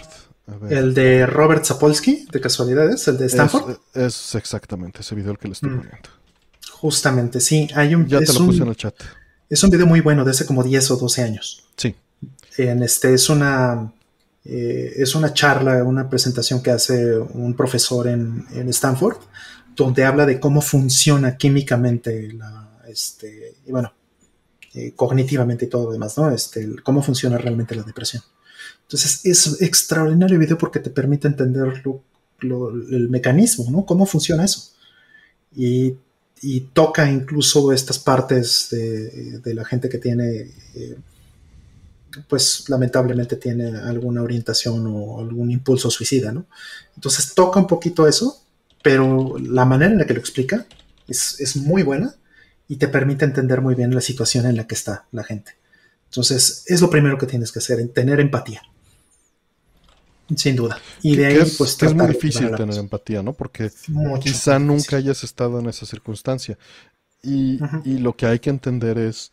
El 0.68 0.94
de 0.94 1.26
Robert 1.26 1.64
Sapolsky, 1.64 2.26
de 2.32 2.40
casualidades, 2.40 3.06
el 3.06 3.18
de 3.18 3.26
Stanford. 3.26 3.76
Es, 3.94 4.34
exactamente 4.34 5.00
ese 5.00 5.14
video 5.14 5.32
el 5.32 5.38
que 5.38 5.46
le 5.46 5.52
estoy 5.52 5.70
mm. 5.70 5.76
poniendo. 5.76 6.08
Justamente, 6.72 7.40
sí. 7.40 7.68
Hay 7.74 7.94
un, 7.94 8.06
ya 8.06 8.18
te 8.20 8.32
lo 8.32 8.46
puse 8.46 8.62
en 8.62 8.68
el 8.68 8.76
chat. 8.76 8.94
Es 9.48 9.62
un 9.62 9.70
video 9.70 9.86
muy 9.86 10.00
bueno 10.00 10.24
de 10.24 10.32
hace 10.32 10.46
como 10.46 10.64
10 10.64 10.90
o 10.92 10.96
12 10.96 11.22
años. 11.22 11.68
Sí. 11.76 11.94
En 12.56 12.82
este 12.82 13.14
es 13.14 13.28
una 13.28 13.92
eh, 14.44 14.94
es 14.96 15.14
una 15.14 15.34
charla, 15.34 15.84
una 15.84 16.08
presentación 16.08 16.62
que 16.62 16.70
hace 16.70 17.18
un 17.18 17.54
profesor 17.54 18.08
en, 18.08 18.46
Stanford, 18.68 19.18
donde 19.76 20.04
habla 20.04 20.26
de 20.26 20.40
cómo 20.40 20.62
funciona 20.62 21.36
químicamente 21.36 22.30
este, 22.88 23.56
y 23.66 23.70
bueno, 23.70 23.92
eh, 24.72 24.92
cognitivamente 24.94 25.64
y 25.64 25.68
todo 25.68 25.86
lo 25.86 25.92
demás, 25.92 26.16
¿no? 26.16 26.30
Este, 26.30 26.76
cómo 26.84 27.02
funciona 27.02 27.36
realmente 27.38 27.74
la 27.74 27.82
depresión. 27.82 28.22
Entonces 28.82 29.24
es 29.24 29.60
extraordinario 29.62 30.38
video 30.38 30.56
porque 30.56 30.78
te 30.78 30.90
permite 30.90 31.26
entender 31.26 31.82
el 32.42 33.08
mecanismo, 33.08 33.68
¿no? 33.70 33.84
Cómo 33.84 34.06
funciona 34.06 34.44
eso. 34.44 34.70
Y, 35.56 35.96
toca 36.72 37.10
incluso 37.10 37.72
estas 37.72 37.98
partes 37.98 38.68
de, 38.70 39.54
la 39.54 39.64
gente 39.64 39.88
que 39.88 39.98
tiene 39.98 40.50
eh, 40.74 40.96
pues 42.28 42.64
lamentablemente 42.68 43.36
tiene 43.36 43.76
alguna 43.76 44.22
orientación 44.22 44.86
o 44.86 45.20
algún 45.20 45.50
impulso 45.50 45.90
suicida, 45.90 46.32
¿no? 46.32 46.46
Entonces 46.94 47.34
toca 47.34 47.58
un 47.58 47.66
poquito 47.66 48.06
eso, 48.06 48.40
pero 48.82 49.36
la 49.38 49.64
manera 49.64 49.92
en 49.92 49.98
la 49.98 50.06
que 50.06 50.14
lo 50.14 50.20
explica 50.20 50.64
es, 51.08 51.40
es 51.40 51.56
muy 51.56 51.82
buena 51.82 52.14
y 52.70 52.76
te 52.76 52.86
permite 52.86 53.24
entender 53.24 53.60
muy 53.60 53.74
bien 53.74 53.92
la 53.92 54.00
situación 54.00 54.46
en 54.46 54.56
la 54.56 54.68
que 54.68 54.76
está 54.76 55.04
la 55.10 55.24
gente. 55.24 55.56
Entonces, 56.04 56.62
es 56.68 56.80
lo 56.80 56.88
primero 56.88 57.18
que 57.18 57.26
tienes 57.26 57.50
que 57.50 57.58
hacer, 57.58 57.84
tener 57.88 58.20
empatía. 58.20 58.62
Sin 60.36 60.54
duda. 60.54 60.78
Y 61.02 61.16
de 61.16 61.26
ahí, 61.26 61.36
es, 61.36 61.56
pues. 61.58 61.82
es 61.82 61.92
muy 61.92 62.06
difícil 62.06 62.54
tener 62.54 62.78
empatía, 62.78 63.24
¿no? 63.24 63.32
Porque 63.32 63.72
quizá 64.22 64.60
nunca 64.60 64.98
hayas 64.98 65.24
estado 65.24 65.58
en 65.58 65.68
esa 65.68 65.84
circunstancia. 65.84 66.56
Y, 67.24 67.58
y 67.84 67.98
lo 67.98 68.14
que 68.16 68.26
hay 68.26 68.38
que 68.38 68.50
entender 68.50 68.98
es. 68.98 69.32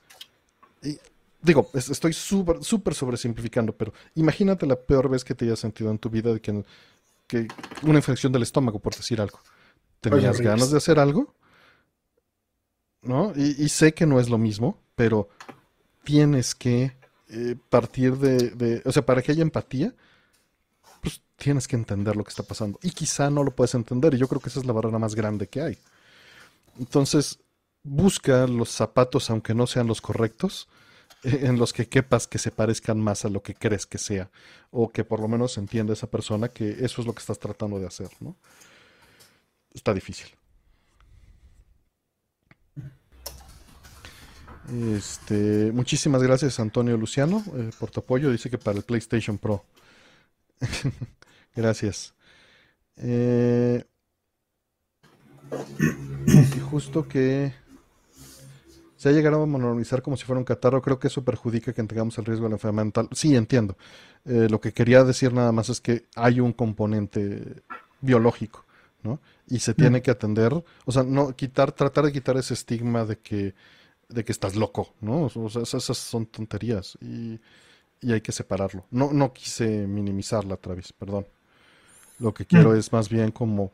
Y, 0.82 0.98
digo, 1.40 1.70
estoy 1.76 2.14
súper, 2.14 2.64
súper 2.64 2.96
sobresimplificando, 2.96 3.72
pero 3.72 3.94
imagínate 4.16 4.66
la 4.66 4.78
peor 4.78 5.10
vez 5.10 5.24
que 5.24 5.36
te 5.36 5.46
hayas 5.46 5.60
sentido 5.60 5.92
en 5.92 6.00
tu 6.00 6.10
vida 6.10 6.34
de 6.34 6.42
que, 6.42 6.64
que 7.28 7.48
una 7.84 8.00
infección 8.00 8.34
del 8.34 8.42
estómago, 8.42 8.80
por 8.80 8.96
decir 8.96 9.22
algo. 9.22 9.40
¿Tenías 10.02 10.42
ganas 10.42 10.72
de 10.72 10.78
hacer 10.78 10.98
algo? 10.98 11.36
¿No? 13.08 13.34
Y, 13.36 13.70
sé 13.70 13.94
que 13.94 14.06
no 14.06 14.20
es 14.20 14.30
lo 14.30 14.38
mismo, 14.38 14.78
pero 14.96 15.30
tienes 16.04 16.54
que 16.54 16.98
eh, 17.30 17.56
partir 17.70 18.18
de, 18.18 18.52
de. 18.52 18.82
O 18.86 18.92
sea, 18.92 19.06
para 19.06 19.22
que 19.22 19.32
haya 19.32 19.42
empatía 19.42 19.94
pues 21.02 21.22
tienes 21.36 21.68
que 21.68 21.76
entender 21.76 22.16
lo 22.16 22.24
que 22.24 22.30
está 22.30 22.44
pasando. 22.44 22.80
Y 22.82 22.92
quizá 22.92 23.30
no 23.30 23.44
lo 23.44 23.52
puedes 23.52 23.76
entender, 23.76 24.14
y 24.14 24.18
yo 24.18 24.28
creo 24.28 24.42
que 24.42 24.50
esa 24.50 24.60
es 24.60 24.66
la 24.66 24.74
barrera 24.74 25.00
más 25.00 25.16
grande 25.16 25.48
que 25.48 25.62
hay. 25.62 25.78
Entonces, 26.80 27.40
busca 27.84 28.48
los 28.48 28.70
zapatos, 28.70 29.30
aunque 29.30 29.54
no 29.54 29.68
sean 29.68 29.88
los 29.88 30.02
correctos, 30.02 30.68
en 31.24 31.58
los 31.58 31.74
que 31.74 31.88
quepas 31.88 32.28
que 32.28 32.38
se 32.38 32.52
parezcan 32.52 33.00
más 33.00 33.26
a 33.26 33.30
lo 33.30 33.42
que 33.42 33.56
crees 33.56 33.86
que 33.86 33.98
sea, 33.98 34.30
o 34.72 34.90
que 34.90 35.04
por 35.04 35.20
lo 35.20 35.28
menos 35.28 35.58
entienda 35.58 35.94
esa 35.94 36.08
persona 36.08 36.50
que 36.50 36.70
eso 36.86 37.02
es 37.02 37.08
lo 37.08 37.14
que 37.14 37.20
estás 37.20 37.40
tratando 37.40 37.80
de 37.80 37.88
hacer, 37.88 38.10
¿no? 38.20 38.36
Está 39.74 39.94
difícil. 39.94 40.28
Este, 44.70 45.72
muchísimas 45.72 46.22
gracias 46.22 46.60
Antonio 46.60 46.98
Luciano 46.98 47.44
eh, 47.56 47.72
por 47.80 47.90
tu 47.90 48.02
apoyo. 48.02 48.32
Dice 48.32 48.50
que 48.50 48.58
para 48.58 48.78
el 48.78 48.84
PlayStation 48.84 49.38
Pro. 49.38 49.64
Gracias. 51.56 52.14
Eh, 52.98 53.84
y 56.28 56.60
justo 56.60 57.08
que 57.08 57.54
se 58.98 59.10
ha 59.10 59.12
llegado 59.12 59.44
a 59.44 59.46
monotonizar 59.46 60.02
como 60.02 60.18
si 60.18 60.26
fuera 60.26 60.40
un 60.40 60.46
catarro, 60.46 60.82
creo 60.82 61.00
que 61.00 61.08
eso 61.08 61.24
perjudica 61.24 61.72
que 61.72 61.84
tengamos 61.84 62.18
el 62.18 62.26
riesgo 62.26 62.46
de 62.46 62.50
la 62.50 62.56
enfermedad 62.56 62.86
mental. 62.86 63.10
Sí, 63.12 63.36
entiendo. 63.36 63.78
Eh, 64.26 64.48
lo 64.50 64.60
que 64.60 64.74
quería 64.74 65.04
decir 65.04 65.34
nada 65.34 65.52
más 65.52 65.70
es 65.70 65.80
que 65.80 66.06
hay 66.16 66.40
un 66.40 66.52
componente 66.54 67.64
biológico, 68.02 68.66
¿no? 69.04 69.22
Y 69.48 69.60
se 69.60 69.74
tiene 69.74 70.00
mm. 70.00 70.02
que 70.02 70.12
atender, 70.12 70.54
o 70.86 70.92
sea, 70.92 71.04
no 71.04 71.36
quitar, 71.36 71.72
tratar 71.72 72.06
de 72.06 72.12
quitar 72.12 72.38
ese 72.38 72.54
estigma 72.54 73.06
de 73.06 73.20
que, 73.20 73.54
de 74.10 74.24
que 74.24 74.32
estás 74.32 74.56
loco, 74.56 74.94
¿no? 75.02 75.30
O 75.34 75.50
sea, 75.50 75.62
esas 75.62 75.98
son 75.98 76.26
tonterías. 76.26 76.98
Y 77.02 77.40
y 78.02 78.14
hay 78.14 78.22
que 78.22 78.32
separarlo. 78.32 78.86
No, 78.92 79.12
no 79.12 79.34
quise 79.34 79.88
minimizarla, 79.88 80.58
Travis, 80.58 80.94
perdón. 80.94 81.26
Lo 82.20 82.34
que 82.34 82.46
quiero 82.46 82.72
mm. 82.72 82.76
es 82.76 82.92
más 82.92 83.10
bien 83.10 83.32
como 83.32 83.72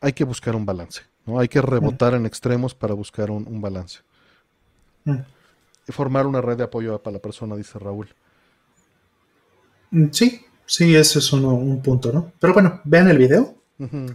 hay 0.00 0.12
que 0.12 0.24
buscar 0.24 0.54
un 0.56 0.66
balance, 0.66 1.02
¿no? 1.26 1.38
Hay 1.38 1.48
que 1.48 1.62
rebotar 1.62 2.12
mm. 2.12 2.16
en 2.16 2.26
extremos 2.26 2.74
para 2.74 2.94
buscar 2.94 3.30
un, 3.30 3.60
balance. 3.60 4.00
Mm. 5.04 5.18
Y 5.88 5.92
formar 5.92 6.26
una 6.26 6.40
red 6.40 6.56
de 6.56 6.64
apoyo 6.64 7.00
para 7.02 7.14
la 7.14 7.22
persona, 7.22 7.56
dice 7.56 7.78
Raúl. 7.78 8.08
Sí, 10.10 10.44
sí, 10.66 10.94
ese 10.96 11.20
es 11.20 11.32
un 11.32 11.82
punto, 11.82 12.12
¿no? 12.12 12.32
Pero 12.40 12.52
bueno, 12.52 12.80
vean 12.84 13.08
el 13.08 13.18
video. 13.18 13.54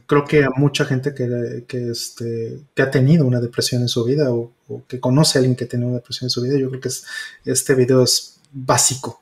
Creo 0.05 0.23
que 0.25 0.45
a 0.45 0.51
mucha 0.55 0.85
gente 0.85 1.13
que, 1.13 1.65
que, 1.67 1.91
este, 1.91 2.61
que 2.73 2.81
ha 2.81 2.89
tenido 2.89 3.25
una 3.25 3.41
depresión 3.41 3.81
en 3.81 3.89
su 3.89 4.05
vida 4.05 4.31
o, 4.31 4.53
que 4.87 4.99
conoce 4.99 5.37
a 5.37 5.39
alguien 5.39 5.55
que 5.55 5.65
tiene 5.65 5.85
una 5.85 5.95
depresión 5.95 6.27
en 6.27 6.29
su 6.29 6.41
vida, 6.41 6.57
yo 6.57 6.69
creo 6.69 6.79
que 6.79 6.87
es, 6.87 7.05
este 7.43 7.75
video 7.75 8.03
es 8.03 8.39
básico 8.51 9.21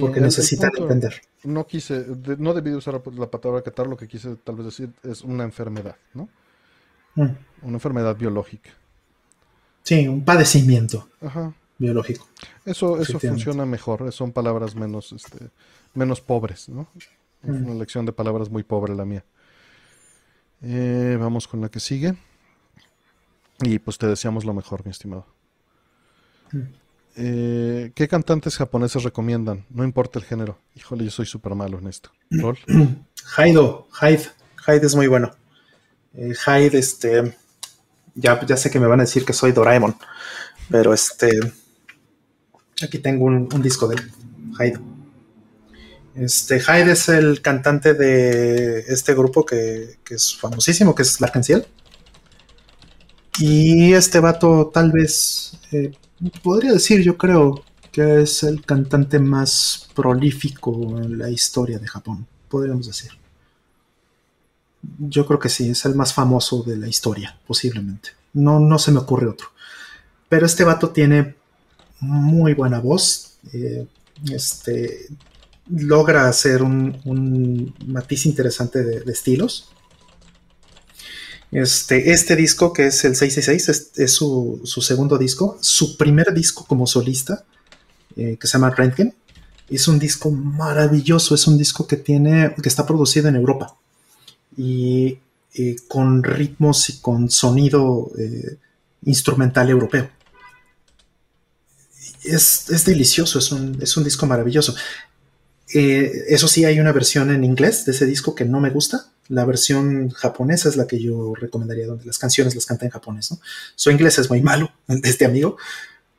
porque 0.00 0.20
necesitan 0.20 0.70
entender. 0.76 1.20
No 1.44 1.66
quise, 1.66 2.06
no 2.38 2.54
debí 2.54 2.72
usar 2.72 2.94
la 2.94 3.30
palabra 3.30 3.62
catar, 3.62 3.86
lo 3.86 3.96
que 3.96 4.08
quise 4.08 4.36
tal 4.36 4.56
vez 4.56 4.66
decir 4.66 4.90
es 5.02 5.22
una 5.22 5.44
enfermedad, 5.44 5.96
¿no? 6.12 6.28
Mm. 7.14 7.30
Una 7.62 7.74
enfermedad 7.74 8.16
biológica. 8.16 8.70
Sí, 9.82 10.08
un 10.08 10.24
padecimiento 10.24 11.08
biológico. 11.78 12.26
Eso, 12.64 13.00
eso 13.00 13.18
funciona 13.20 13.64
mejor, 13.64 14.12
son 14.12 14.32
palabras 14.32 14.74
menos, 14.74 15.12
este, 15.12 15.50
menos 15.94 16.20
pobres, 16.20 16.68
¿no? 16.68 16.88
Es 17.42 17.50
mm. 17.50 17.64
una 17.66 17.74
lección 17.74 18.06
de 18.06 18.12
palabras 18.12 18.50
muy 18.50 18.62
pobre 18.62 18.94
la 18.94 19.04
mía. 19.04 19.24
Eh, 20.62 21.16
vamos 21.18 21.46
con 21.48 21.60
la 21.60 21.68
que 21.68 21.80
sigue. 21.80 22.16
Y 23.60 23.78
pues 23.78 23.98
te 23.98 24.06
deseamos 24.06 24.44
lo 24.44 24.54
mejor, 24.54 24.84
mi 24.84 24.90
estimado. 24.90 25.26
Mm. 26.52 26.60
Eh, 27.18 27.92
¿Qué 27.94 28.08
cantantes 28.08 28.56
japoneses 28.58 29.02
recomiendan? 29.02 29.64
No 29.70 29.84
importa 29.84 30.18
el 30.18 30.24
género. 30.24 30.58
Híjole, 30.74 31.04
yo 31.04 31.10
soy 31.10 31.24
súper 31.24 31.54
malo 31.54 31.78
en 31.78 31.86
esto. 31.86 32.10
¿Rol? 32.30 32.58
Haido, 33.36 33.88
Hyde. 34.00 34.26
Hyde 34.66 34.86
es 34.86 34.94
muy 34.94 35.06
bueno. 35.06 35.30
Eh, 36.14 36.34
Hyde, 36.34 36.78
este. 36.78 37.36
Ya, 38.14 38.44
ya 38.44 38.56
sé 38.56 38.70
que 38.70 38.80
me 38.80 38.86
van 38.86 39.00
a 39.00 39.04
decir 39.04 39.24
que 39.24 39.32
soy 39.32 39.52
Doraemon. 39.52 39.96
Pero 40.70 40.92
este. 40.92 41.30
Aquí 42.82 42.98
tengo 42.98 43.24
un, 43.24 43.48
disco 43.62 43.88
de 43.88 43.96
Hyde. 44.58 44.78
Este, 46.16 46.60
Hyde 46.60 46.92
es 46.92 47.08
el 47.10 47.42
cantante 47.42 47.92
de 47.92 48.80
este 48.88 49.14
grupo 49.14 49.44
que, 49.44 49.98
es 50.08 50.36
famosísimo, 50.36 50.94
que 50.94 51.02
es 51.02 51.20
Larkenciel. 51.20 51.66
Y 53.38 53.92
este 53.92 54.18
vato 54.18 54.70
tal 54.72 54.92
vez 54.92 55.58
eh, 55.72 55.92
podría 56.42 56.72
decir, 56.72 57.02
yo 57.02 57.18
creo, 57.18 57.62
que 57.92 58.20
es 58.20 58.42
el 58.42 58.62
cantante 58.62 59.18
más 59.18 59.88
prolífico 59.94 60.98
en 60.98 61.18
la 61.18 61.30
historia 61.30 61.78
de 61.78 61.86
Japón, 61.86 62.26
podríamos 62.48 62.86
decir. 62.86 63.10
Yo 64.98 65.26
creo 65.26 65.38
que 65.38 65.48
sí, 65.48 65.70
es 65.70 65.84
el 65.86 65.94
más 65.94 66.12
famoso 66.12 66.62
de 66.62 66.76
la 66.76 66.88
historia, 66.88 67.38
posiblemente. 67.46 68.10
No, 68.34 68.60
no 68.60 68.78
se 68.78 68.92
me 68.92 68.98
ocurre 68.98 69.26
otro. 69.26 69.48
Pero 70.28 70.44
este 70.44 70.64
vato 70.64 70.90
tiene 70.90 71.36
muy 72.00 72.52
buena 72.52 72.80
voz. 72.80 73.38
Eh, 73.52 73.86
este, 74.30 75.08
logra 75.68 76.28
hacer 76.28 76.62
un, 76.62 77.74
matiz 77.86 78.26
interesante 78.26 78.82
de 78.82 79.12
estilos. 79.12 79.68
Este, 81.52 82.12
este 82.12 82.36
disco, 82.36 82.72
que 82.72 82.88
es 82.88 83.04
el 83.04 83.16
666, 83.16 83.92
es, 83.96 84.12
su, 84.12 84.60
segundo 84.82 85.18
disco. 85.18 85.58
Su 85.60 85.96
primer 85.96 86.34
disco 86.34 86.64
como 86.66 86.86
solista, 86.86 87.44
eh, 88.16 88.36
que 88.40 88.46
se 88.46 88.54
llama 88.54 88.70
Rentgen, 88.70 89.14
es 89.68 89.88
un 89.88 89.98
disco 89.98 90.30
maravilloso. 90.30 91.34
Es 91.34 91.46
un 91.46 91.58
disco 91.58 91.86
que 91.86 91.96
tiene, 91.96 92.54
que 92.62 92.68
está 92.68 92.86
producido 92.86 93.28
en 93.28 93.36
Europa. 93.36 93.76
Y 94.56 95.18
con 95.88 96.22
ritmos 96.22 96.88
y 96.90 96.98
con 96.98 97.30
sonido 97.30 98.10
eh, 98.18 98.58
instrumental 99.04 99.70
europeo. 99.70 100.10
Es, 102.22 102.84
delicioso, 102.84 103.38
es 103.38 103.52
un, 103.52 103.78
es 103.80 103.96
un, 103.96 104.04
disco 104.04 104.26
maravilloso. 104.26 104.74
Eh, 105.74 106.24
eso 106.28 106.48
sí, 106.48 106.64
hay 106.64 106.78
una 106.78 106.92
versión 106.92 107.30
en 107.30 107.44
inglés 107.44 107.84
de 107.84 107.92
ese 107.92 108.06
disco 108.06 108.34
que 108.34 108.44
no 108.44 108.60
me 108.60 108.70
gusta, 108.70 109.06
la 109.28 109.44
versión 109.44 110.10
japonesa 110.10 110.68
es 110.68 110.76
la 110.76 110.86
que 110.86 111.00
yo 111.00 111.34
recomendaría, 111.34 111.86
donde 111.86 112.04
las 112.04 112.18
canciones 112.18 112.54
las 112.54 112.66
canta 112.66 112.84
en 112.84 112.92
japonés, 112.92 113.30
¿no? 113.32 113.38
Su 113.74 113.90
inglés 113.90 114.18
es 114.18 114.30
muy 114.30 114.40
malo, 114.42 114.70
de 114.86 115.08
este 115.08 115.24
amigo. 115.24 115.56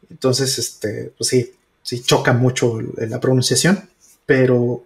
Entonces, 0.09 0.58
este, 0.59 1.14
pues 1.17 1.30
sí, 1.30 1.53
sí 1.82 2.01
choca 2.01 2.34
mucho 2.34 2.80
la 2.82 3.19
pronunciación, 3.19 3.90
pero 4.26 4.85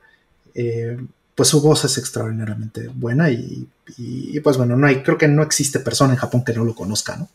eh, 0.53 0.97
pues 1.33 1.49
su 1.49 1.61
voz 1.61 1.85
es 1.85 1.97
extraordinariamente 1.97 2.87
buena 2.87 3.29
y, 3.31 3.67
pues 4.43 4.57
bueno, 4.57 4.75
no 4.75 4.87
hay, 4.87 5.01
creo 5.01 5.17
que 5.17 5.27
no 5.27 5.41
existe 5.41 5.79
persona 5.79 6.13
en 6.13 6.19
Japón 6.19 6.43
que 6.43 6.53
no 6.53 6.63
lo 6.63 6.75
conozca, 6.75 7.17
¿no? 7.17 7.29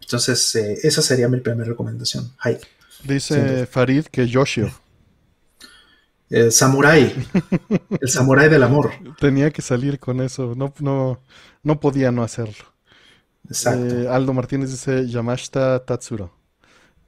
Entonces, 0.00 0.54
eh, 0.56 0.78
esa 0.82 1.02
sería 1.02 1.28
mi 1.28 1.38
primera 1.38 1.68
recomendación. 1.68 2.32
Dice 3.04 3.66
Farid 3.66 4.06
que 4.06 4.26
Yoshio. 4.28 4.72
El 6.30 6.52
samurai, 6.52 7.12
el 8.00 8.08
samurai 8.08 8.48
del 8.48 8.62
amor. 8.62 8.92
Tenía 9.18 9.50
que 9.50 9.62
salir 9.62 9.98
con 9.98 10.20
eso, 10.20 10.54
no, 10.56 10.72
no, 10.78 11.20
no 11.64 11.80
podía 11.80 12.12
no 12.12 12.22
hacerlo. 12.22 12.64
Exacto. 13.48 14.02
Eh, 14.02 14.08
Aldo 14.08 14.32
Martínez 14.32 14.70
dice 14.70 15.08
Yamashita 15.08 15.84
Tatsuro. 15.84 16.32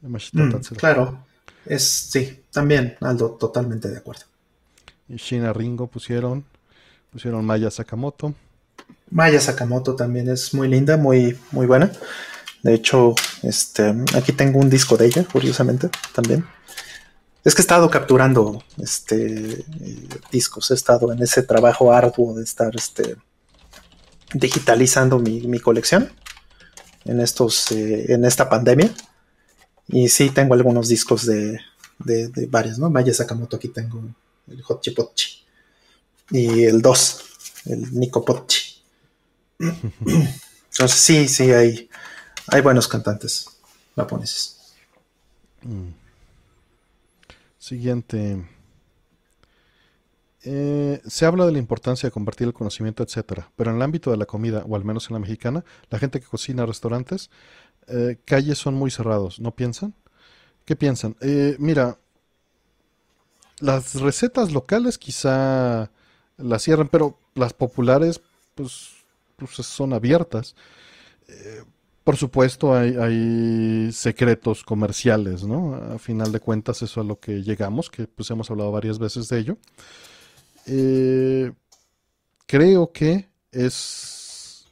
Yamashita 0.03 0.43
mm, 0.43 0.51
Tatsuro. 0.51 0.81
Claro, 0.81 1.25
es 1.65 1.89
sí, 1.89 2.43
también 2.51 2.97
Aldo, 3.01 3.31
totalmente 3.39 3.89
de 3.89 3.99
acuerdo. 3.99 4.23
Y 5.09 5.17
Shina 5.17 5.53
Ringo 5.53 5.87
pusieron, 5.87 6.45
pusieron 7.13 7.45
Maya 7.45 7.71
Sakamoto. 7.71 8.35
Maya 9.09 9.41
Sakamoto 9.41 9.95
también 9.95 10.29
es 10.31 10.53
muy 10.53 10.67
linda, 10.67 10.97
muy, 10.97 11.39
muy 11.53 11.67
buena. 11.67 11.93
De 12.65 12.75
hecho, 12.75 13.15
este, 13.45 13.95
aquí 14.17 14.33
tengo 14.33 14.59
un 14.59 14.69
disco 14.69 14.97
de 14.97 15.07
ella, 15.07 15.25
curiosamente, 15.31 15.91
también. 16.13 16.45
Es 17.45 17.55
que 17.55 17.63
he 17.63 17.65
estado 17.65 17.91
capturando 17.91 18.63
este, 18.79 19.65
discos, 20.31 20.71
he 20.71 20.75
estado 20.75 21.13
en 21.13 21.23
ese 21.23 21.43
trabajo 21.43 21.93
arduo 21.93 22.35
de 22.35 22.45
estar 22.45 22.75
este, 22.77 23.17
digitalizando 24.33 25.19
mi, 25.19 25.59
colección. 25.59 26.13
en 27.05 27.21
estos, 27.21 27.73
eh, 27.73 28.13
en 28.13 28.25
esta 28.25 28.49
pandemia. 28.49 28.95
Y 29.89 30.09
sí 30.09 30.31
tengo 30.31 30.55
algunos 30.55 30.89
discos 30.89 31.27
de, 31.27 31.59
de, 31.99 32.47
varios, 32.47 32.79
¿no? 32.79 32.91
Maya 32.91 33.13
Sakamoto, 33.13 33.57
aquí 33.57 33.69
tengo 33.69 34.03
el 34.49 34.63
Hochipochi. 34.67 35.45
Y 36.31 36.65
el 36.65 36.81
2, 36.81 37.25
el 37.67 37.93
Nikopochi. 37.99 38.83
Entonces 39.59 41.01
sí, 41.01 41.29
sí, 41.29 41.51
hay, 41.51 41.91
hay 42.47 42.61
buenos 42.61 42.87
cantantes 42.87 43.47
japoneses. 43.97 44.57
Mm. 45.63 46.02
Siguiente. 47.63 48.45
Eh, 50.43 51.01
se 51.07 51.27
habla 51.27 51.47
de 51.47 51.53
la 51.53 51.59
importancia 51.59 52.09
de 52.09 52.11
compartir 52.11 52.49
el 52.49 52.53
conocimiento, 52.53 53.05
etcétera, 53.05 53.53
pero 53.55 53.71
en 53.71 53.77
el 53.77 53.83
ámbito 53.83 54.11
de 54.11 54.17
la 54.17 54.27
comida, 54.27 54.65
o 54.69 54.75
al 54.75 54.85
menos 54.85 55.09
en 55.09 55.15
la 55.15 55.21
mexicana, 55.21 55.65
la 55.89 56.01
gente 56.01 56.19
que 56.19 56.27
cocina 56.27 56.67
restaurantes, 56.67 57.31
eh, 57.87 58.19
calles 58.25 58.59
son 58.59 58.75
muy 58.75 58.91
cerrados, 58.91 59.39
¿no 59.39 59.55
piensan? 59.55 59.95
¿Qué 60.65 60.75
piensan? 60.75 61.15
Eh, 61.21 61.55
mira, 61.61 61.99
las 63.61 63.95
recetas 63.95 64.51
locales 64.51 64.99
quizá 64.99 65.93
las 66.39 66.63
cierran, 66.65 66.89
pero 66.89 67.17
las 67.37 67.53
populares, 67.53 68.21
pues, 68.57 68.91
pues 69.37 69.53
son 69.53 69.93
abiertas. 69.93 70.57
Por 72.05 72.17
supuesto, 72.17 72.75
hay, 72.75 72.97
hay, 72.97 73.93
secretos 73.93 74.65
comerciales, 74.65 75.45
¿no? 75.45 75.75
A 75.75 75.99
final 75.99 76.33
de 76.33 76.41
cuentas, 76.41 76.79
eso 76.79 77.01
es 77.01 77.05
a 77.05 77.09
lo 77.09 77.21
que 77.21 77.43
llegamos, 77.43 77.91
que 77.91 78.07
pues 78.07 78.31
hemos 78.31 78.51
hablado 78.51 78.73
varias 78.73 78.99
veces 78.99 79.29
de 79.29 79.39
ello. 79.39 79.59
Eh, 80.67 81.53
creo 82.47 82.93
que 82.93 83.29
es 83.51 84.67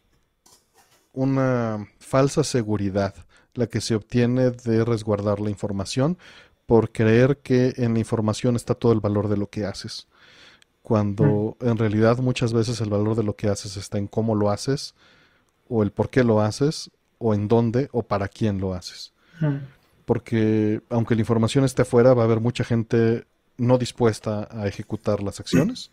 una 1.13 1.89
falsa 1.99 2.45
seguridad 2.45 3.15
la 3.55 3.67
que 3.67 3.81
se 3.81 3.95
obtiene 3.95 4.51
de 4.51 4.85
resguardar 4.85 5.41
la 5.41 5.51
información 5.51 6.19
por 6.67 6.93
creer 6.93 7.39
que 7.39 7.75
en 7.77 7.95
la 7.95 7.99
información 7.99 8.55
está 8.55 8.75
todo 8.75 8.93
el 8.93 9.01
valor 9.01 9.29
de 9.29 9.37
lo 9.37 9.49
que 9.49 9.65
haces. 9.65 10.07
Cuando 10.83 11.57
en 11.61 11.77
realidad 11.77 12.19
muchas 12.19 12.53
veces 12.53 12.81
el 12.81 12.91
valor 12.91 13.17
de 13.17 13.25
lo 13.25 13.35
que 13.37 13.49
haces 13.49 13.77
está 13.77 13.99
en 13.99 14.07
cómo 14.07 14.35
lo 14.35 14.51
haces, 14.51 14.95
o 15.69 15.83
el 15.83 15.91
por 15.93 16.11
qué 16.11 16.25
lo 16.25 16.41
haces, 16.41 16.91
o 17.21 17.35
en 17.35 17.47
dónde, 17.47 17.89
o 17.93 18.03
para 18.03 18.27
quién 18.27 18.61
lo 18.61 18.75
haces. 18.75 19.13
Porque 20.07 20.81
aunque 20.89 21.15
la 21.15 21.21
información 21.21 21.65
esté 21.65 21.83
afuera, 21.83 22.15
va 22.15 22.23
a 22.23 22.25
haber 22.25 22.41
mucha 22.41 22.65
gente 22.65 23.27
no 23.59 23.79
dispuesta 23.79 24.49
a 24.51 24.67
ejecutar 24.67 25.23
las 25.23 25.39
acciones 25.39 25.91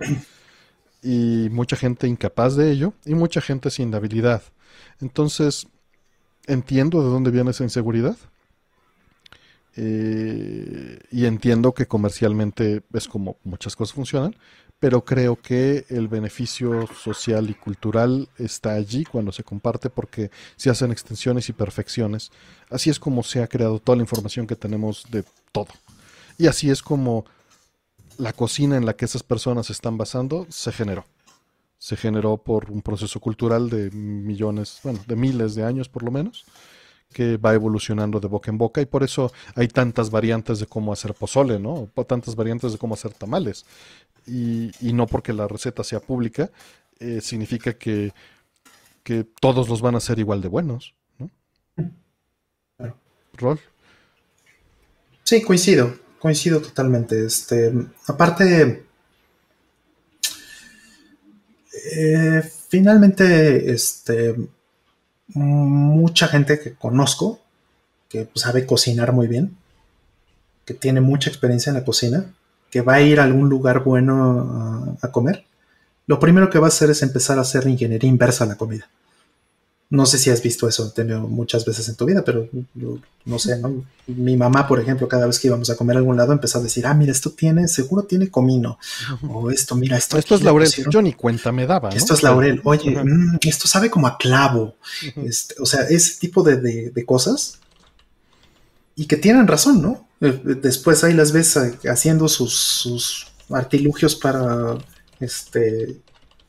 y 1.04 1.50
mucha 1.52 1.76
gente 1.76 2.08
incapaz 2.08 2.56
de 2.56 2.72
ello 2.72 2.94
y 3.06 3.14
mucha 3.14 3.42
gente 3.42 3.70
sin 3.70 3.94
habilidad. 3.94 4.42
Entonces, 5.02 5.68
entiendo 6.48 7.04
de 7.04 7.10
dónde 7.10 7.30
viene 7.30 7.52
esa 7.52 7.66
inseguridad 7.66 8.18
eh, 9.76 11.00
y 11.12 11.26
entiendo 11.26 11.74
que 11.74 11.88
comercialmente 11.88 12.84
es 12.94 13.08
como 13.08 13.38
muchas 13.44 13.76
cosas 13.76 13.94
funcionan, 13.94 14.36
pero 14.80 15.04
creo 15.04 15.36
que 15.36 15.86
el 15.90 16.08
beneficio 16.08 16.88
social 16.88 17.50
y 17.50 17.56
cultural 17.56 18.30
está 18.38 18.74
allí 18.74 19.06
cuando 19.06 19.32
se 19.32 19.44
comparte 19.44 19.90
porque 19.90 20.30
se 20.56 20.70
hacen 20.70 20.92
extensiones 20.92 21.50
y 21.50 21.54
perfecciones. 21.54 22.32
Así 22.70 22.90
es 22.90 23.00
como 23.00 23.24
se 23.24 23.42
ha 23.42 23.48
creado 23.48 23.80
toda 23.80 23.96
la 23.96 24.04
información 24.04 24.46
que 24.46 24.56
tenemos 24.56 25.06
de 25.10 25.24
todo. 25.52 25.70
Y 26.38 26.48
así 26.48 26.70
es 26.70 26.84
como 26.84 27.26
la 28.18 28.34
cocina 28.34 28.78
en 28.78 28.86
la 28.86 28.96
que 28.96 29.06
esas 29.06 29.24
personas 29.24 29.70
están 29.70 29.98
basando 29.98 30.46
se 30.50 30.72
generó. 30.72 31.06
Se 31.80 31.96
generó 31.96 32.38
por 32.38 32.72
un 32.72 32.82
proceso 32.82 33.20
cultural 33.20 33.70
de 33.70 33.90
millones, 33.92 34.80
bueno, 34.84 35.00
de 35.08 35.16
miles 35.16 35.56
de 35.56 35.64
años 35.64 35.90
por 35.90 36.04
lo 36.04 36.12
menos, 36.12 36.46
que 37.14 37.38
va 37.38 37.54
evolucionando 37.54 38.20
de 38.20 38.28
boca 38.28 38.52
en 38.52 38.58
boca 38.58 38.82
y 38.82 38.86
por 38.86 39.04
eso 39.04 39.32
hay 39.56 39.68
tantas 39.68 40.10
variantes 40.10 40.60
de 40.60 40.68
cómo 40.68 40.94
hacer 40.94 41.14
pozole, 41.14 41.60
¿no? 41.60 41.90
Tantas 42.08 42.36
variantes 42.36 42.74
de 42.74 42.78
cómo 42.78 42.94
hacer 42.94 43.14
tamales. 43.14 43.66
Y, 44.26 44.72
no 44.82 45.08
porque 45.08 45.32
la 45.32 45.48
receta 45.48 45.84
sea 45.84 46.02
pública, 46.02 46.52
eh, 47.00 47.22
significa 47.22 47.74
que, 47.74 48.14
que 49.04 49.26
todos 49.40 49.70
los 49.70 49.82
van 49.82 49.96
a 49.96 50.02
ser 50.02 50.20
igual 50.20 50.42
de 50.42 50.50
buenos, 50.50 50.96
¿no? 51.18 51.32
Rol. 53.34 53.60
Sí, 55.24 55.42
coincido 55.44 56.08
coincido 56.20 56.62
totalmente. 56.62 57.26
Este, 57.26 57.72
aparte, 58.08 58.86
eh, 61.96 62.42
finalmente, 62.70 63.72
este, 63.72 64.36
mucha 65.30 66.28
gente 66.28 66.60
que 66.60 66.74
conozco 66.74 67.40
que 68.10 68.30
sabe 68.36 68.66
cocinar 68.66 69.12
muy 69.12 69.28
bien, 69.28 69.58
que 70.66 70.74
tiene 70.74 71.02
mucha 71.02 71.30
experiencia 71.30 71.70
en 71.70 71.76
la 71.76 71.86
cocina, 71.86 72.26
que 72.70 72.82
va 72.82 72.96
a 72.96 73.02
ir 73.02 73.20
a 73.20 73.24
algún 73.24 73.50
lugar 73.50 73.84
bueno 73.84 74.98
a 75.02 75.12
comer, 75.12 75.46
lo 76.06 76.20
primero 76.20 76.50
que 76.50 76.60
va 76.60 76.68
a 76.68 76.70
hacer 76.70 76.90
es 76.90 77.02
empezar 77.04 77.38
a 77.38 77.42
hacer 77.42 77.68
ingeniería 77.68 78.10
inversa 78.10 78.46
a 78.46 78.48
la 78.48 78.56
comida. 78.56 78.90
No 79.90 80.06
sé 80.06 80.18
si 80.18 80.30
has 80.30 80.44
visto 80.44 80.68
eso 80.68 80.94
muchas 81.30 81.64
veces 81.64 81.88
en 81.88 81.96
tu 81.96 82.04
vida, 82.04 82.22
pero 82.26 82.50
no 83.24 83.40
sé, 83.40 83.58
¿no? 83.58 83.86
Mi 84.08 84.36
mamá, 84.36 84.68
por 84.68 84.82
ejemplo, 84.82 85.08
cada 85.08 85.28
vez 85.28 85.40
que 85.40 85.48
íbamos 85.48 85.70
a 85.70 85.78
comer 85.78 85.96
a 85.96 86.00
algún 86.00 86.18
lado, 86.18 86.34
empezó 86.34 86.60
a 86.60 86.62
decir, 86.62 86.86
ah, 86.86 86.94
mira, 86.94 87.14
esto 87.14 87.32
tiene, 87.32 87.70
seguro 87.70 88.04
tiene 88.04 88.30
comino. 88.30 88.80
O 89.30 89.50
esto, 89.50 89.76
mira, 89.76 89.98
esto. 89.98 90.18
Esto 90.18 90.36
es 90.36 90.44
laurel. 90.44 90.70
Yo 90.90 91.02
ni 91.02 91.14
cuenta 91.14 91.54
me 91.54 91.66
daba. 91.66 91.90
Esto 91.90 92.16
es 92.16 92.22
laurel. 92.22 92.60
Oye, 92.66 93.02
mm, 93.02 93.40
esto 93.44 93.70
sabe 93.70 93.90
como 93.90 94.08
a 94.08 94.18
clavo. 94.18 94.76
Este, 95.16 95.56
o 95.60 95.66
sea, 95.66 95.84
ese 95.84 96.20
tipo 96.20 96.44
de, 96.44 97.04
cosas. 97.06 97.60
Y 98.98 99.06
que 99.06 99.16
tienen 99.16 99.48
razón, 99.48 99.82
¿no? 99.82 100.08
Eh, 100.20 100.42
después 100.62 101.04
ahí 101.06 101.14
las 101.14 101.32
ves 101.32 101.56
eh, 101.56 101.78
haciendo 101.90 102.28
sus, 102.28 102.54
sus 102.54 103.28
artilugios 103.50 104.16
para 104.16 104.78
este, 105.22 105.98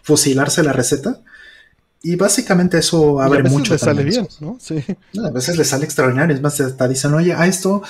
fusilarse 0.02 0.64
la 0.64 0.72
receta 0.72 1.20
y 2.02 2.14
básicamente 2.14 2.78
eso 2.78 3.20
abre 3.20 3.42
mucho. 3.42 3.72
Le 3.72 3.78
sale 3.78 4.04
bien, 4.04 4.28
¿no? 4.40 4.56
Sí. 4.60 4.84
A 5.24 5.30
veces 5.30 5.58
le 5.58 5.64
sale 5.64 5.84
extraordinario. 5.84 6.34
Es 6.34 6.40
más, 6.40 6.60
hasta 6.60 6.86
dicen, 6.86 7.12
oye, 7.14 7.32
a 7.32 7.46
esto, 7.46 7.82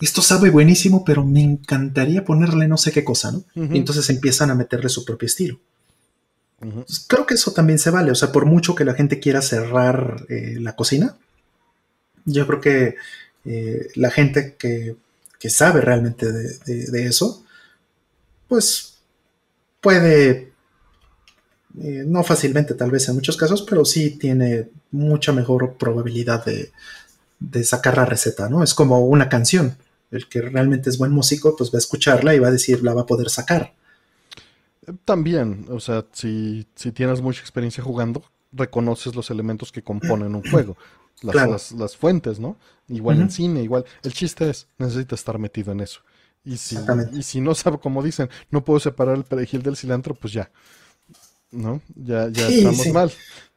esto 0.00 0.20
sabe 0.20 0.50
buenísimo, 0.50 1.04
pero 1.04 1.24
me 1.24 1.42
encantaría 1.42 2.24
ponerle 2.24 2.66
no 2.66 2.76
sé 2.76 2.90
qué 2.90 3.04
cosa, 3.04 3.30
¿no? 3.30 3.44
Y 3.54 3.78
entonces 3.78 4.10
empiezan 4.10 4.50
a 4.50 4.56
meterle 4.56 4.88
su 4.88 5.04
propio 5.04 5.26
estilo. 5.26 5.60
creo 7.06 7.24
que 7.24 7.34
eso 7.34 7.52
también 7.52 7.78
se 7.78 7.90
vale. 7.90 8.10
O 8.10 8.16
sea, 8.16 8.32
por 8.32 8.46
mucho 8.46 8.74
que 8.74 8.84
la 8.84 8.94
gente 8.94 9.20
quiera 9.20 9.40
cerrar 9.42 10.26
eh, 10.28 10.56
la 10.58 10.74
cocina, 10.74 11.16
yo 12.24 12.46
creo 12.48 12.60
que 12.60 12.96
eh, 13.44 13.88
la 13.94 14.10
gente 14.10 14.56
que, 14.58 14.96
sabe 15.48 15.80
realmente 15.80 16.30
de 16.30 17.06
eso, 17.06 17.44
pues 18.46 18.98
puede 19.80 20.51
eh, 21.80 22.04
no 22.06 22.22
fácilmente 22.22 22.74
tal 22.74 22.90
vez 22.90 23.08
en 23.08 23.14
muchos 23.14 23.36
casos, 23.36 23.62
pero 23.62 23.84
sí 23.84 24.10
tiene 24.18 24.68
mucha 24.90 25.32
mejor 25.32 25.74
probabilidad 25.74 26.44
de, 26.44 26.70
sacar 27.64 27.96
la 27.96 28.04
receta, 28.04 28.48
¿no? 28.48 28.62
Es 28.62 28.74
como 28.74 29.00
una 29.00 29.28
canción. 29.28 29.76
El 30.10 30.28
que 30.28 30.42
realmente 30.42 30.90
es 30.90 30.98
buen 30.98 31.10
músico, 31.10 31.56
pues 31.56 31.70
va 31.70 31.76
a 31.76 31.78
escucharla 31.78 32.34
y 32.34 32.38
va 32.38 32.48
a 32.48 32.52
decir, 32.52 32.82
la 32.82 32.92
va 32.92 33.02
a 33.02 33.06
poder 33.06 33.30
sacar. 33.30 33.72
También, 35.04 35.66
o 35.70 35.80
sea, 35.80 36.04
si, 36.12 36.66
tienes 36.92 37.22
mucha 37.22 37.40
experiencia 37.40 37.82
jugando, 37.82 38.22
reconoces 38.52 39.14
los 39.14 39.30
elementos 39.30 39.72
que 39.72 39.82
componen 39.82 40.34
un 40.34 40.42
juego, 40.50 40.76
las, 41.22 41.72
las, 41.72 41.96
fuentes, 41.96 42.38
¿no? 42.38 42.58
Igual 42.88 43.22
en 43.22 43.30
cine, 43.30 43.62
igual. 43.62 43.86
El 44.02 44.12
chiste 44.12 44.50
es, 44.50 44.66
necesita 44.76 45.14
estar 45.14 45.38
metido 45.38 45.72
en 45.72 45.80
eso. 45.80 46.00
Y 46.44 46.58
si, 46.58 46.76
y 47.12 47.22
si 47.22 47.40
no 47.40 47.54
sabe, 47.54 47.78
como 47.78 48.02
dicen, 48.02 48.28
no 48.50 48.64
puedo 48.64 48.80
separar 48.80 49.16
el 49.16 49.24
perejil 49.24 49.62
del 49.62 49.76
cilantro, 49.76 50.14
pues 50.14 50.34
ya, 50.34 50.50
¿no? 51.52 51.80
Ya, 51.94 52.28
ya 52.28 52.48
estamos 52.48 52.86
mal. 52.88 53.12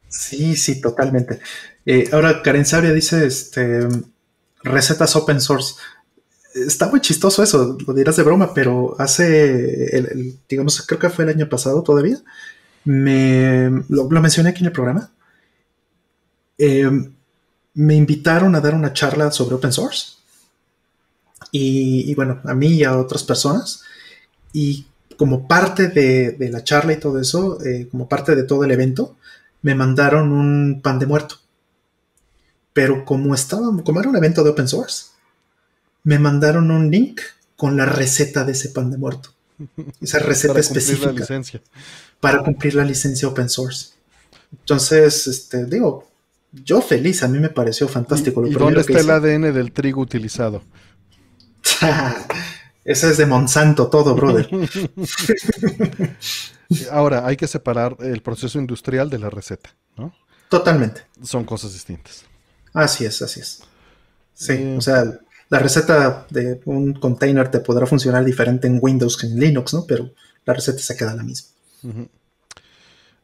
Sí, 0.07 0.55
sí, 0.55 0.79
totalmente. 0.79 1.39
Eh, 1.85 2.09
ahora, 2.11 2.41
Karen 2.41 2.65
Sabria 2.65 2.93
dice, 2.93 3.25
este, 3.25 3.87
recetas 4.63 5.15
open 5.15 5.41
source. 5.41 5.75
Está 6.53 6.89
muy 6.89 7.01
chistoso 7.01 7.43
eso, 7.43 7.77
lo 7.85 7.93
dirás 7.93 8.15
de 8.15 8.23
broma, 8.23 8.53
pero 8.53 8.95
hace, 8.99 9.97
el, 9.97 10.37
digamos, 10.47 10.81
creo 10.85 10.99
que 10.99 11.09
fue 11.09 11.25
el 11.25 11.31
año 11.31 11.49
pasado 11.49 11.83
todavía, 11.83 12.17
me, 12.85 13.83
lo, 13.89 14.07
mencioné 14.09 14.49
aquí 14.49 14.61
en 14.61 14.67
el 14.67 14.71
programa. 14.71 15.11
Eh, 16.57 16.89
me 17.73 17.95
invitaron 17.95 18.55
a 18.55 18.61
dar 18.61 18.73
una 18.73 18.93
charla 18.93 19.31
sobre 19.31 19.55
open 19.55 19.73
source. 19.73 20.13
Y, 21.51 22.09
y, 22.09 22.15
bueno, 22.15 22.41
a 22.45 22.53
mí 22.53 22.67
y 22.67 22.83
a 22.83 22.97
otras 22.97 23.23
personas. 23.23 23.83
Y 24.53 24.85
como 25.17 25.47
parte 25.47 25.87
de, 25.87 26.35
la 26.51 26.63
charla 26.63 26.93
y 26.93 26.99
todo 26.99 27.19
eso, 27.19 27.63
eh, 27.65 27.87
como 27.89 28.07
parte 28.07 28.35
de 28.35 28.43
todo 28.43 28.63
el 28.63 28.71
evento, 28.71 29.15
me 29.61 29.75
mandaron 29.75 30.31
un 30.31 30.81
pan 30.81 30.99
de 30.99 31.05
muerto. 31.05 31.35
Pero 32.73 33.05
como 33.05 33.33
estaba, 33.33 33.67
como 33.83 33.99
era 33.99 34.09
un 34.09 34.17
evento 34.17 34.43
de 34.43 34.49
open 34.49 34.67
source, 34.67 35.07
me 36.03 36.19
mandaron 36.19 36.71
un 36.71 36.91
link 36.91 37.21
con 37.55 37.77
la 37.77 37.85
receta 37.85 38.43
de 38.43 38.51
ese 38.51 38.69
pan 38.69 38.91
de 38.91 38.97
muerto. 38.97 39.29
Esa 40.01 40.19
receta 40.19 40.59
específica. 40.59 41.25
Para 42.19 42.43
cumplir 42.43 42.75
la 42.75 42.83
licencia 42.83 43.27
open 43.27 43.49
source. 43.49 43.89
Entonces, 44.51 45.27
este, 45.27 45.65
digo, 45.65 46.07
yo 46.51 46.81
feliz, 46.81 47.23
a 47.23 47.27
mí 47.27 47.39
me 47.39 47.49
pareció 47.49 47.87
fantástico. 47.87 48.45
¿Y, 48.45 48.51
dónde 48.53 48.81
está 48.81 48.99
el 48.99 49.09
ADN 49.09 49.53
del 49.53 49.71
trigo 49.71 50.01
utilizado? 50.01 50.61
Ese 52.85 53.09
es 53.09 53.17
de 53.17 53.25
Monsanto 53.25 53.87
todo, 53.89 54.13
brother. 54.13 54.47
Ahora, 56.91 57.25
hay 57.25 57.35
que 57.35 57.47
separar 57.47 57.97
el 57.99 58.21
proceso 58.21 58.59
industrial 58.59 59.09
de 59.09 59.17
la 59.17 59.31
receta, 59.31 59.75
¿no? 59.97 60.13
Totalmente. 60.49 61.01
Son 61.23 61.43
cosas 61.45 61.73
distintas. 61.73 62.25
Así 62.73 63.03
es, 63.03 63.21
así 63.23 63.39
es. 63.39 63.63
Sí, 64.35 64.53
eh, 64.53 64.75
o 64.77 64.81
sea, 64.81 65.03
la 65.49 65.59
receta 65.59 66.27
de 66.29 66.61
un 66.65 66.93
container 66.93 67.49
te 67.49 67.59
podrá 67.59 67.87
funcionar 67.87 68.23
diferente 68.23 68.67
en 68.67 68.77
Windows 68.79 69.17
que 69.17 69.25
en 69.25 69.39
Linux, 69.39 69.73
¿no? 69.73 69.85
Pero 69.87 70.11
la 70.45 70.53
receta 70.53 70.79
se 70.79 70.95
queda 70.95 71.15
la 71.15 71.23
misma. 71.23 71.49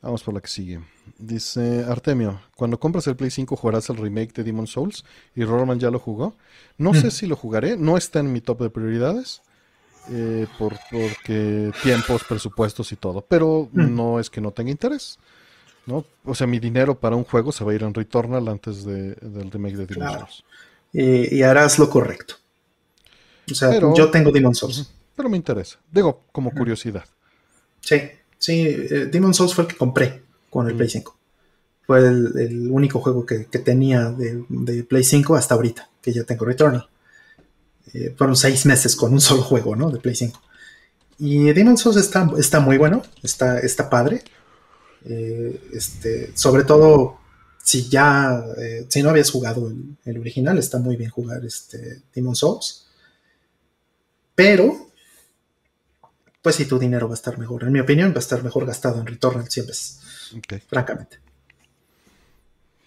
Vamos 0.02 0.24
por 0.24 0.34
la 0.34 0.42
que 0.42 0.48
sigue. 0.48 0.82
Dice 1.20 1.86
Artemio, 1.88 2.42
cuando 2.56 2.80
compras 2.80 3.06
el 3.06 3.16
Play 3.16 3.30
5 3.30 3.56
jugarás 3.56 3.90
el 3.92 3.98
remake 3.98 4.34
de 4.34 4.44
Demon 4.44 4.66
Souls 4.66 5.06
y 5.36 5.44
Roman 5.44 5.80
ya 5.80 5.92
lo 5.92 6.00
jugó. 6.00 6.36
No 6.80 6.96
sé 6.96 7.12
si 7.12 7.28
lo 7.28 7.36
jugaré, 7.36 7.78
no 7.78 7.96
está 7.98 8.20
en 8.20 8.34
mi 8.34 8.42
top 8.42 8.62
de 8.64 8.70
prioridades. 8.72 9.44
Eh, 10.10 10.48
por, 10.58 10.78
porque 10.90 11.72
tiempos, 11.84 12.24
presupuestos 12.24 12.92
y 12.92 12.96
todo, 12.96 13.22
pero 13.22 13.70
no 13.72 14.20
es 14.20 14.30
que 14.30 14.42
no 14.42 14.52
tenga 14.52 14.72
interés. 14.72 15.20
¿no? 15.86 16.06
O 16.26 16.36
sea, 16.36 16.48
mi 16.48 16.60
dinero 16.60 17.00
para 17.00 17.16
un 17.16 17.24
juego 17.24 17.52
se 17.52 17.64
va 17.64 17.72
a 17.72 17.76
ir 17.76 17.84
en 17.84 17.94
Returnal 17.94 18.48
antes 18.48 18.86
de, 18.86 19.16
del 19.16 19.52
remake 19.52 19.78
de 19.78 19.86
Demon 19.86 20.14
Souls. 20.14 20.44
Y, 20.94 21.42
harás 21.42 21.80
lo 21.80 21.90
correcto. 21.90 22.36
O 23.50 23.56
sea, 23.56 23.80
yo 23.80 24.10
tengo 24.10 24.32
Demon 24.32 24.56
Souls. 24.56 24.92
Pero 25.16 25.30
me 25.30 25.38
interesa. 25.38 25.78
Digo, 25.92 26.24
como 26.32 26.52
curiosidad. 26.52 27.06
Sí. 27.82 27.98
Sí, 28.42 28.66
eh, 28.68 29.08
Demon 29.12 29.36
Souls 29.36 29.54
fue 29.54 29.66
el 29.66 29.68
que 29.70 29.78
compré 29.78 30.24
con 30.50 30.68
el 30.68 30.76
Play 30.76 30.90
5. 30.90 31.16
Fue 31.86 32.00
el, 32.00 32.70
único 32.72 33.00
juego 33.00 33.24
que, 33.24 33.40
tenía 33.40 34.10
de, 34.10 34.84
Play 34.84 35.04
5 35.04 35.36
hasta 35.36 35.54
ahorita, 35.54 35.90
que 36.02 36.12
ya 36.12 36.24
tengo 36.24 36.46
Returnal. 36.46 36.88
Eh, 37.93 38.14
fueron 38.18 38.35
seis 38.35 38.66
meses 38.66 38.95
con 38.95 39.14
un 39.14 39.22
solo 39.22 39.42
juego, 39.42 39.76
¿no? 39.76 39.90
De 39.92 40.00
Play 40.00 40.16
5. 40.16 40.42
Y 41.19 41.51
Demon 41.53 41.77
Souls 41.77 41.98
está, 41.98 42.30
está 42.38 42.60
muy 42.60 42.77
bueno, 42.77 43.03
está, 43.22 43.60
está 43.60 43.90
padre. 43.90 44.24
Eh, 45.06 45.69
este, 45.74 46.35
sobre 46.35 46.64
todo, 46.64 47.19
si 47.64 47.90
ya, 47.90 48.43
si 48.88 49.03
no 49.03 49.10
habías 49.11 49.30
jugado 49.30 49.68
el, 49.68 49.98
el, 50.06 50.18
original, 50.18 50.58
está 50.58 50.80
muy 50.80 50.95
bien 50.95 51.11
jugar 51.11 51.45
este 51.45 52.01
Demon 52.14 52.35
Souls. 52.35 52.88
Pero 54.34 54.92
pues 56.42 56.56
si 56.56 56.66
tu 56.66 56.80
dinero 56.80 57.08
va 57.08 57.14
a 57.14 57.16
estar 57.16 57.38
mejor. 57.38 57.64
En 57.64 57.72
mi 57.72 57.80
opinión, 57.80 58.11
va 58.11 58.16
a 58.16 58.19
estar 58.19 58.43
mejor 58.43 58.66
gastado 58.66 59.00
en 59.00 59.06
Returnal 59.06 59.50
100 59.50 59.68
veces. 59.68 60.00
Francamente. 60.68 61.19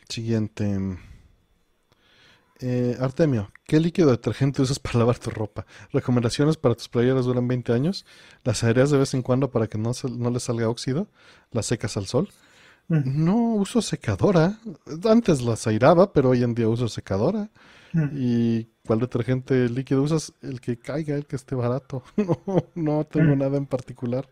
Siguiente. 0.09 0.99
Eh, 2.67 2.97
Artemio, 2.99 3.53
¿qué 3.67 3.79
líquido 3.79 4.11
detergente 4.11 4.63
usas 4.63 4.79
para 4.79 5.01
lavar 5.01 5.19
tu 5.19 5.29
ropa? 5.29 5.67
¿Recomendaciones 5.93 6.57
para 6.57 6.75
tus 6.75 6.89
playeras 6.89 7.27
duran 7.27 7.47
20 7.47 7.75
años? 7.75 8.07
¿Las 8.43 8.65
aireas 8.65 8.91
de 8.91 8.97
vez 8.97 9.13
en 9.13 9.21
cuando 9.21 9.51
para 9.51 9.67
que 9.67 9.77
no, 9.77 9.93
no 10.17 10.31
le 10.31 10.41
salga 10.41 10.71
óxido? 10.71 11.07
¿Las 11.51 11.67
secas 11.67 11.99
al 11.99 12.07
sol? 12.07 12.31
Mm. 12.89 13.23
No 13.23 13.37
uso 13.57 13.83
secadora. 13.83 14.59
Antes 15.05 15.43
las 15.43 15.67
airaba, 15.67 16.15
pero 16.15 16.31
hoy 16.31 16.43
en 16.43 16.55
día 16.55 16.67
uso 16.67 16.89
secadora. 16.89 17.51
Mm. 17.93 18.09
¿Y 18.15 18.69
cuál 18.87 19.01
detergente 19.01 19.69
líquido 19.69 20.03
usas? 20.03 20.33
El 20.41 20.63
que 20.63 20.79
caiga, 20.79 21.17
el 21.17 21.27
que 21.27 21.37
esté 21.37 21.55
barato. 21.55 22.03
no, 22.17 22.41
no 22.75 23.05
tengo 23.05 23.37
mm. 23.37 23.39
nada 23.41 23.59
en 23.59 23.67
particular. 23.67 24.27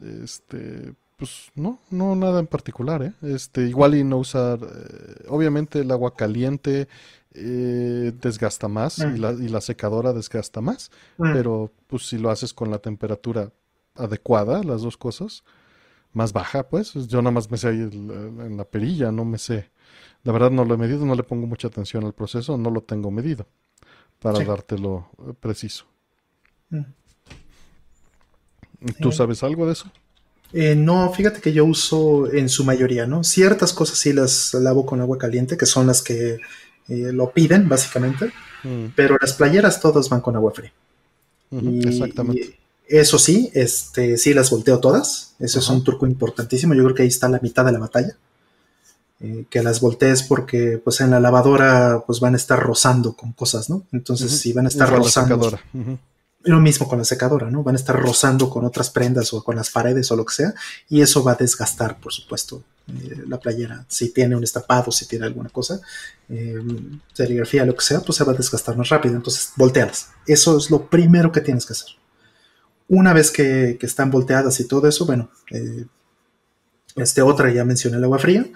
Este, 0.00 0.94
pues 1.18 1.50
no, 1.54 1.80
no 1.90 2.16
nada 2.16 2.40
en 2.40 2.46
particular, 2.46 3.02
¿eh? 3.02 3.12
Este, 3.22 3.66
igual 3.68 3.94
y 3.94 4.04
no 4.04 4.16
usar, 4.18 4.60
eh, 4.62 5.24
obviamente 5.28 5.80
el 5.80 5.90
agua 5.90 6.14
caliente 6.14 6.88
eh, 7.34 8.12
desgasta 8.20 8.68
más 8.68 8.98
y, 8.98 9.06
mm. 9.06 9.20
la, 9.20 9.32
y, 9.32 9.48
la, 9.48 9.60
secadora 9.60 10.14
desgasta 10.14 10.60
más, 10.62 10.90
pero 11.18 11.70
pues 11.88 12.08
si 12.08 12.16
lo 12.18 12.30
haces 12.30 12.54
con 12.54 12.70
la 12.70 12.78
temperatura 12.78 13.52
adecuada, 13.94 14.62
las 14.62 14.82
dos 14.82 14.96
cosas, 14.96 15.44
más 16.12 16.32
baja, 16.32 16.68
pues, 16.68 16.94
yo 17.08 17.20
nada 17.20 17.32
más 17.32 17.50
me 17.50 17.58
sé 17.58 17.68
ahí 17.68 17.80
en 17.80 18.56
la 18.56 18.64
perilla, 18.64 19.12
no 19.12 19.26
me 19.26 19.38
sé 19.38 19.70
la 20.24 20.32
verdad 20.32 20.50
no 20.50 20.64
lo 20.64 20.74
he 20.74 20.76
medido, 20.76 21.04
no 21.06 21.14
le 21.14 21.22
pongo 21.22 21.46
mucha 21.46 21.68
atención 21.68 22.04
al 22.04 22.12
proceso, 22.12 22.58
no 22.58 22.70
lo 22.70 22.82
tengo 22.82 23.10
medido 23.10 23.46
para 24.20 24.44
dártelo 24.44 25.08
eh, 25.26 25.32
preciso. 25.38 25.86
Mm. 26.70 26.82
¿Tú 29.00 29.12
sabes 29.12 29.42
algo 29.42 29.66
de 29.66 29.72
eso? 29.72 29.90
Eh, 30.52 30.74
no, 30.74 31.12
fíjate 31.12 31.40
que 31.40 31.52
yo 31.52 31.64
uso 31.64 32.32
en 32.32 32.48
su 32.48 32.64
mayoría, 32.64 33.06
¿no? 33.06 33.22
Ciertas 33.22 33.72
cosas 33.72 33.98
sí 33.98 34.12
las 34.12 34.54
lavo 34.54 34.86
con 34.86 35.00
agua 35.00 35.18
caliente, 35.18 35.56
que 35.56 35.66
son 35.66 35.86
las 35.86 36.02
que 36.02 36.38
eh, 36.88 37.12
lo 37.12 37.30
piden, 37.30 37.68
básicamente. 37.68 38.32
Mm. 38.64 38.86
Pero 38.96 39.16
las 39.20 39.34
playeras 39.34 39.80
todas 39.80 40.08
van 40.08 40.20
con 40.20 40.36
agua 40.36 40.52
fría. 40.52 40.72
exactamente. 41.50 42.58
eso 42.86 43.18
sí, 43.18 43.50
este, 43.54 44.16
sí 44.16 44.32
las 44.32 44.50
volteo 44.50 44.80
todas. 44.80 45.34
Eso 45.38 45.58
es 45.58 45.68
un 45.68 45.84
truco 45.84 46.06
importantísimo. 46.06 46.74
Yo 46.74 46.84
creo 46.84 46.94
que 46.94 47.02
ahí 47.02 47.08
está 47.08 47.28
la 47.28 47.40
mitad 47.40 47.64
de 47.64 47.72
la 47.72 47.78
batalla. 47.78 48.16
Eh, 49.20 49.46
que 49.50 49.64
las 49.64 49.80
voltees 49.80 50.22
porque 50.22 50.80
pues 50.82 51.00
en 51.00 51.10
la 51.10 51.18
lavadora 51.18 52.04
pues 52.06 52.20
van 52.20 52.34
a 52.34 52.36
estar 52.36 52.60
rozando 52.60 53.14
con 53.14 53.32
cosas, 53.32 53.68
¿no? 53.68 53.82
Entonces 53.90 54.30
si 54.30 54.52
van 54.52 54.66
a 54.66 54.68
estar 54.68 54.88
rozando. 54.88 55.58
Lo 56.44 56.60
mismo 56.60 56.88
con 56.88 56.98
la 56.98 57.04
secadora, 57.04 57.50
¿no? 57.50 57.62
Van 57.62 57.74
a 57.74 57.78
estar 57.78 57.98
rozando 57.98 58.48
con 58.48 58.64
otras 58.64 58.90
prendas 58.90 59.32
o 59.32 59.42
con 59.42 59.56
las 59.56 59.70
paredes 59.70 60.10
o 60.10 60.16
lo 60.16 60.24
que 60.24 60.34
sea, 60.34 60.54
y 60.88 61.00
eso 61.00 61.22
va 61.24 61.32
a 61.32 61.34
desgastar, 61.34 61.98
por 61.98 62.12
supuesto, 62.12 62.62
eh, 62.86 63.24
la 63.26 63.38
playera. 63.38 63.84
Si 63.88 64.12
tiene 64.12 64.36
un 64.36 64.44
estapado, 64.44 64.92
si 64.92 65.06
tiene 65.06 65.26
alguna 65.26 65.50
cosa, 65.50 65.80
eh, 66.28 66.58
serigrafía, 67.12 67.66
lo 67.66 67.74
que 67.74 67.84
sea, 67.84 68.00
pues 68.00 68.16
se 68.16 68.24
va 68.24 68.32
a 68.32 68.36
desgastar 68.36 68.76
más 68.76 68.88
rápido. 68.88 69.16
Entonces, 69.16 69.50
voltealas. 69.56 70.10
Eso 70.26 70.56
es 70.56 70.70
lo 70.70 70.88
primero 70.88 71.32
que 71.32 71.40
tienes 71.40 71.66
que 71.66 71.72
hacer. 71.72 71.90
Una 72.88 73.12
vez 73.12 73.30
que, 73.30 73.76
están 73.82 74.10
volteadas 74.10 74.60
y 74.60 74.68
todo 74.68 74.88
eso, 74.88 75.06
bueno, 75.06 75.30
este 76.96 77.20
otra 77.20 77.52
ya 77.52 77.64
mencioné 77.64 77.98
el 77.98 78.04
agua 78.04 78.18
fría 78.18 78.46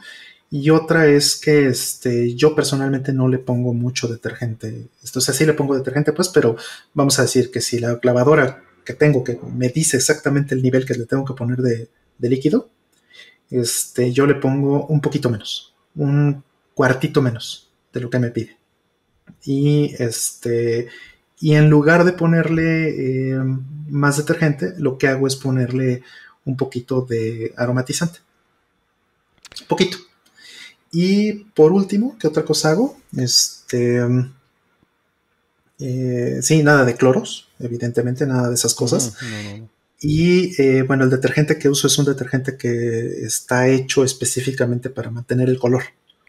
y 0.53 0.69
otra 0.69 1.07
es 1.07 1.37
que 1.37 1.67
este, 1.69 2.35
yo 2.35 2.55
personalmente 2.55 3.15
no 3.15 3.27
le 3.27 3.39
pongo 3.39 3.73
mucho 3.73 4.07
detergente. 4.07 4.89
O 5.03 5.21
sea, 5.23 5.33
sí 5.33 5.47
le 5.47 5.55
pongo 5.55 5.75
detergente, 5.75 6.13
pues, 6.13 6.29
pero 6.29 6.57
vamos 6.93 7.19
a 7.19 7.23
decir 7.23 7.51
que 7.51 7.63
si 7.63 7.79
la 7.79 7.99
clavadora 7.99 8.63
que 8.85 8.93
tengo, 8.93 9.25
que 9.25 9.41
me 9.51 9.71
dice 9.71 9.97
exactamente 9.97 10.55
el 10.55 10.63
nivel 10.63 10.85
que 10.85 10.93
le 10.93 11.07
tengo 11.07 11.25
que 11.25 11.33
poner 11.33 11.63
de, 11.63 11.89
líquido, 12.19 12.69
este, 13.51 14.13
yo 14.13 14.27
le 14.27 14.35
pongo 14.35 14.87
un 14.89 15.01
poquito 15.01 15.31
menos, 15.31 15.75
un 15.95 16.45
cuartito 16.75 17.23
menos 17.23 17.71
de 17.91 18.01
lo 18.01 18.11
que 18.11 18.19
me 18.19 18.31
pide. 18.31 18.59
Y 19.47 19.95
este, 19.99 20.89
y 21.41 21.55
en 21.55 21.71
lugar 21.71 22.05
de 22.05 22.13
ponerle 22.13 23.31
eh, 23.31 23.41
más 23.89 24.19
detergente, 24.19 24.75
lo 24.77 24.99
que 24.99 25.09
hago 25.09 25.27
es 25.27 25.35
ponerle 25.35 26.03
un 26.45 26.59
poquito 26.59 27.01
de 27.01 27.55
aromatizante. 27.57 28.19
Un 29.63 29.67
poquito 29.67 29.97
y 30.93 31.33
por 31.33 31.73
último, 31.73 32.17
¿qué 32.21 32.29
otra 32.29 32.45
cosa 32.45 32.71
hago? 32.71 32.97
Este. 33.17 34.01
Eh, 35.79 36.39
sí, 36.43 36.63
nada 36.63 36.85
de 36.85 36.95
cloros, 36.95 37.49
evidentemente, 37.59 38.27
nada 38.27 38.49
de 38.49 38.55
esas 38.55 38.75
cosas. 38.75 39.17
Y 40.01 40.61
eh, 40.61 40.83
bueno, 40.83 41.05
el 41.05 41.11
detergente 41.11 41.59
que 41.59 41.69
uso 41.69 41.87
es 41.87 41.97
un 41.99 42.05
detergente 42.05 42.57
que 42.57 43.25
está 43.25 43.69
hecho 43.69 44.05
específicamente 44.05 44.91
para 44.91 45.11
mantener 45.11 45.49
el 45.49 45.59
color. 45.59 45.83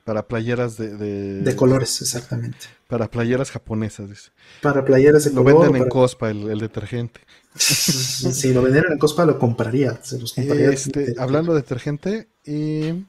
Para 0.06 0.28
playeras 0.28 0.78
de, 0.78 0.90
de, 0.98 1.56
colores, 1.56 2.02
exactamente. 2.02 2.58
Para 2.88 3.10
playeras 3.10 3.52
japonesas, 3.52 4.10
dice. 4.10 4.32
Para 4.62 4.84
playeras 4.84 5.24
de 5.26 5.32
Lo 5.32 5.44
venden 5.44 5.76
en 5.76 5.90
Cospa, 5.90 6.30
el, 6.30 6.60
detergente. 6.60 7.22
si 7.56 8.54
lo 8.54 8.62
vendieran 8.62 8.94
en 8.94 8.98
Cospa, 8.98 9.26
lo 9.26 9.40
compraría. 9.40 10.00
Se 10.04 10.20
los 10.20 10.34
compraría 10.34 10.70
este, 10.72 11.16
hablando 11.18 11.54
de 11.54 11.62
detergente, 11.62 12.28
y 12.46 13.06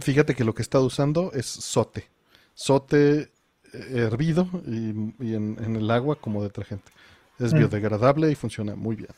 Fíjate 0.00 0.34
que 0.34 0.44
lo 0.44 0.54
que 0.54 0.62
he 0.62 0.64
estado 0.64 0.84
usando 0.84 1.32
es 1.32 1.46
sote. 1.46 2.08
Sote 2.54 3.20
eh, 3.20 3.28
hervido 3.72 4.48
y, 4.66 5.34
en, 5.34 5.76
el 5.76 5.90
agua 5.90 6.16
como 6.16 6.42
detergente. 6.42 6.92
Es 7.38 7.52
mm. 7.52 7.58
biodegradable 7.58 8.30
y 8.30 8.34
funciona 8.34 8.76
muy 8.76 8.94
bien. 8.94 9.10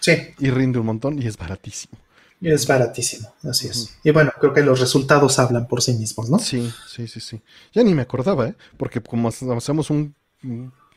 Sí. 0.00 0.12
Y 0.38 0.50
rinde 0.50 0.78
un 0.80 0.86
montón 0.86 1.22
y 1.22 1.26
es 1.26 1.36
baratísimo. 1.36 1.96
Es 2.40 2.66
baratísimo, 2.66 3.32
así 3.44 3.68
es. 3.68 3.98
Y 4.02 4.10
bueno, 4.12 4.32
creo 4.40 4.54
que 4.54 4.62
los 4.62 4.80
resultados 4.80 5.38
hablan 5.38 5.68
por 5.68 5.82
sí 5.82 5.92
mismos, 5.92 6.30
¿no? 6.30 6.38
Sí, 6.38 6.72
sí, 6.88 7.06
sí, 7.06 7.20
sí. 7.20 7.40
Ya 7.72 7.82
ni 7.82 7.94
me 7.94 8.02
acordaba, 8.02 8.48
¿eh? 8.48 8.54
Porque 8.78 9.02
como 9.02 9.28
hacemos 9.28 9.90
un, 9.90 10.14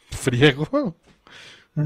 friego, 0.09 0.95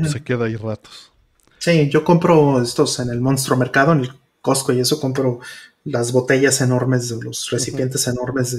se 0.05 0.23
queda 0.23 0.45
ahí 0.45 0.55
ratos. 0.55 1.11
Sí, 1.57 1.89
yo 1.89 2.03
compro 2.03 2.61
estos 2.61 2.99
en 2.99 3.09
el 3.09 3.19
Monstruo 3.19 3.57
Mercado, 3.57 3.93
en 3.93 4.01
el 4.01 4.11
Costco 4.41 4.73
y 4.73 4.79
eso 4.79 4.99
compro 4.99 5.39
las 5.87 6.11
botellas 6.11 6.61
enormes, 6.61 7.09
los 7.11 7.49
recipientes 7.49 8.07
enormes 8.07 8.57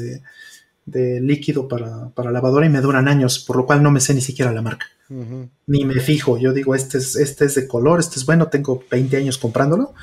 de, 0.87 1.21
líquido 1.21 1.69
para, 1.69 2.09
para, 2.11 2.31
lavadora 2.31 2.67
y 2.67 2.71
me 2.71 2.81
duran 2.81 3.09
años, 3.09 3.39
por 3.39 3.57
lo 3.57 3.67
cual 3.67 3.83
no 3.83 3.91
me 3.91 4.01
sé 4.01 4.15
ni 4.15 4.23
siquiera 4.23 4.53
la 4.53 4.63
marca. 4.63 4.87
Ni 5.67 5.85
me 5.85 6.01
fijo, 6.01 6.39
yo 6.39 6.53
digo, 6.53 6.75
este 6.75 6.99
es, 6.99 7.17
este 7.17 7.47
es 7.47 7.55
de 7.55 7.67
color, 7.67 8.01
este 8.01 8.19
es 8.19 8.27
bueno, 8.27 8.49
tengo 8.49 8.83
20 8.91 9.17
años 9.17 9.39
comprándolo 9.39 9.95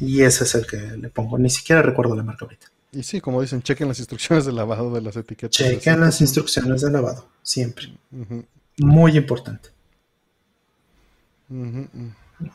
y 0.00 0.22
ese 0.22 0.44
es 0.44 0.54
el 0.54 0.66
que 0.66 0.76
le 0.76 1.08
pongo, 1.10 1.38
ni 1.38 1.50
siquiera 1.50 1.82
recuerdo 1.82 2.14
la 2.14 2.22
marca 2.22 2.44
ahorita. 2.44 2.66
Y 2.92 3.02
sí, 3.02 3.20
como 3.20 3.40
dicen, 3.40 3.62
chequen 3.62 3.88
las 3.88 3.98
instrucciones 4.00 4.46
de 4.46 4.52
lavado 4.52 4.92
de 4.92 5.00
las 5.00 5.16
etiquetas. 5.16 5.56
Chequen 5.56 6.00
las 6.00 6.20
instrucciones 6.20 6.80
de 6.80 6.90
lavado, 6.90 7.28
siempre. 7.42 7.94
Muy 8.78 9.16
importante. 9.16 9.70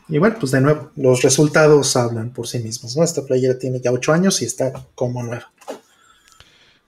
Y 0.08 0.18
bueno, 0.18 0.36
pues 0.38 0.52
de 0.52 0.60
nuevo, 0.60 0.90
los 0.96 1.22
resultados 1.22 1.96
hablan 1.96 2.32
por 2.32 2.46
sí 2.46 2.58
mismos. 2.58 2.96
¿no? 2.96 3.04
Esta 3.04 3.22
playera 3.24 3.58
tiene 3.58 3.80
ya 3.80 3.92
8 3.92 4.12
años 4.12 4.42
y 4.42 4.44
está 4.44 4.72
como 4.94 5.22
nueva. 5.22 5.52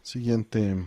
Siguiente. 0.03 0.87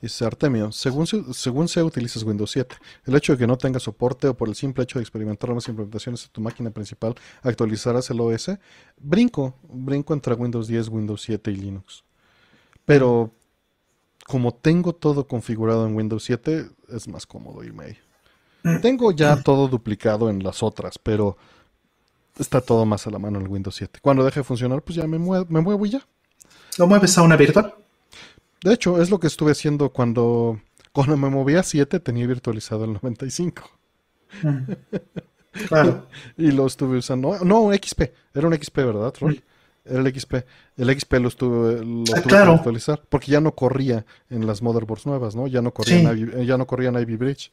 Dice 0.00 0.24
Artemio, 0.24 0.70
según, 0.70 1.06
según 1.06 1.66
sea 1.66 1.84
utilizas 1.84 2.22
Windows 2.22 2.50
7, 2.50 2.76
el 3.06 3.16
hecho 3.16 3.32
de 3.32 3.38
que 3.38 3.46
no 3.46 3.56
tenga 3.56 3.80
soporte 3.80 4.28
o 4.28 4.34
por 4.36 4.48
el 4.48 4.54
simple 4.54 4.84
hecho 4.84 4.98
de 4.98 5.02
experimentar 5.02 5.48
nuevas 5.48 5.66
implementaciones 5.68 6.22
de 6.22 6.28
tu 6.28 6.40
máquina 6.40 6.70
principal, 6.70 7.14
actualizarás 7.42 8.10
el 8.10 8.20
OS. 8.20 8.50
Brinco, 8.98 9.54
brinco 9.62 10.12
entre 10.12 10.34
Windows 10.34 10.68
10, 10.68 10.88
Windows 10.88 11.22
7 11.22 11.50
y 11.50 11.56
Linux. 11.56 12.04
Pero 12.84 13.32
como 14.26 14.54
tengo 14.54 14.94
todo 14.94 15.26
configurado 15.26 15.86
en 15.86 15.96
Windows 15.96 16.24
7, 16.24 16.68
es 16.90 17.08
más 17.08 17.26
cómodo 17.26 17.64
irme 17.64 17.84
ahí. 17.84 17.96
Tengo 18.80 19.12
ya 19.12 19.42
todo 19.42 19.68
duplicado 19.68 20.30
en 20.30 20.42
las 20.42 20.62
otras, 20.62 20.98
pero 20.98 21.36
está 22.38 22.60
todo 22.60 22.86
más 22.86 23.06
a 23.06 23.10
la 23.10 23.18
mano 23.18 23.38
en 23.38 23.44
el 23.44 23.50
Windows 23.50 23.76
7. 23.76 24.00
Cuando 24.00 24.24
deje 24.24 24.40
de 24.40 24.44
funcionar, 24.44 24.82
pues 24.82 24.96
ya 24.96 25.06
me, 25.06 25.18
me 25.18 25.60
muevo 25.60 25.86
y 25.86 25.90
ya. 25.90 26.06
¿Lo 26.78 26.86
mueves 26.86 27.16
a 27.18 27.22
una 27.22 27.36
virtual? 27.36 27.74
De 28.62 28.72
hecho, 28.72 29.00
es 29.00 29.10
lo 29.10 29.20
que 29.20 29.26
estuve 29.26 29.52
haciendo 29.52 29.90
cuando, 29.90 30.60
cuando 30.92 31.16
me 31.16 31.28
movía 31.28 31.60
a 31.60 31.62
7, 31.62 32.00
tenía 32.00 32.26
virtualizado 32.26 32.84
el 32.84 32.94
95. 32.94 33.62
Mm. 34.42 34.58
Claro. 35.68 36.06
y 36.38 36.50
lo 36.50 36.66
estuve 36.66 36.98
usando. 36.98 37.38
No, 37.44 37.60
un 37.60 37.74
XP. 37.74 38.02
Era 38.34 38.48
un 38.48 38.54
XP, 38.54 38.76
¿verdad, 38.78 39.12
Roy? 39.20 39.42
Era 39.84 40.00
el 40.00 40.18
XP. 40.18 40.34
El 40.78 40.98
XP 40.98 41.12
lo 41.14 41.28
estuve, 41.28 41.84
lo 41.84 42.02
ah, 42.16 42.22
tuve 42.22 42.44
que 42.44 42.50
virtualizar. 42.50 43.02
Porque 43.08 43.30
ya 43.30 43.40
no 43.40 43.54
corría 43.54 44.06
en 44.30 44.46
las 44.46 44.62
motherboards 44.62 45.06
nuevas, 45.06 45.36
¿no? 45.36 45.46
Ya 45.46 45.60
no 45.60 45.72
corría, 45.72 46.10
en, 46.10 46.44
ya 46.44 46.56
no 46.56 46.66
corría 46.66 46.88
en 46.88 46.98
Ivy 46.98 47.16
Bridge. 47.16 47.52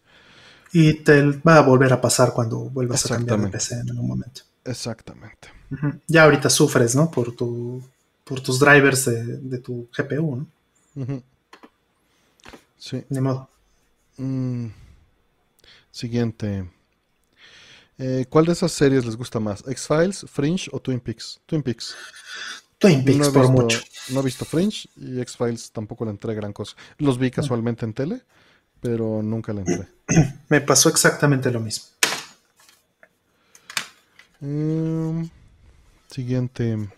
Y 0.73 0.93
te 0.95 1.21
va 1.23 1.57
a 1.57 1.61
volver 1.61 1.91
a 1.93 1.99
pasar 1.99 2.33
cuando 2.33 2.59
vuelvas 2.59 3.05
a 3.05 3.15
cambiar 3.15 3.41
de 3.41 3.49
PC 3.49 3.75
en 3.75 3.89
algún 3.89 4.07
momento. 4.07 4.41
Exactamente. 4.63 5.49
Ya 6.07 6.23
ahorita 6.23 6.49
sufres, 6.49 6.95
¿no? 6.95 7.09
Por 7.09 7.35
tu 7.35 7.81
por 8.23 8.39
tus 8.39 8.59
drivers 8.59 9.05
de, 9.05 9.57
tu 9.59 9.89
GPU, 9.95 10.47
¿no? 10.95 11.23
Sí. 12.77 13.03
De 13.09 13.21
modo. 13.21 13.49
Mm. 14.17 14.67
Siguiente. 15.91 16.69
Eh, 17.97 18.25
¿Cuál 18.29 18.45
de 18.45 18.53
esas 18.53 18.71
series 18.71 19.05
les 19.05 19.15
gusta 19.15 19.39
más? 19.39 19.63
¿X-Files, 19.67 20.25
Fringe 20.27 20.69
o 20.71 20.79
Twin 20.79 20.99
Peaks? 20.99 21.39
Twin 21.45 21.61
Peaks. 21.61 21.95
Twin 22.77 23.03
Peaks, 23.03 23.29
por 23.29 23.49
mucho. 23.49 23.79
No 24.09 24.21
he 24.21 24.23
visto 24.23 24.45
Fringe 24.45 24.89
y 24.95 25.19
X-Files 25.19 25.71
tampoco 25.71 26.05
le 26.05 26.11
entré 26.11 26.33
gran 26.33 26.53
cosa. 26.53 26.75
Los 26.97 27.19
vi 27.19 27.29
casualmente 27.29 27.85
en 27.85 27.93
tele, 27.93 28.23
pero 28.81 29.21
nunca 29.21 29.53
le 29.53 29.61
entré. 29.61 29.87
Me 30.49 30.59
pasó 30.61 30.89
exactamente 30.89 31.51
lo 31.51 31.59
mismo. 31.59 31.85
Mm, 34.41 35.25
siguiente. 36.09 36.89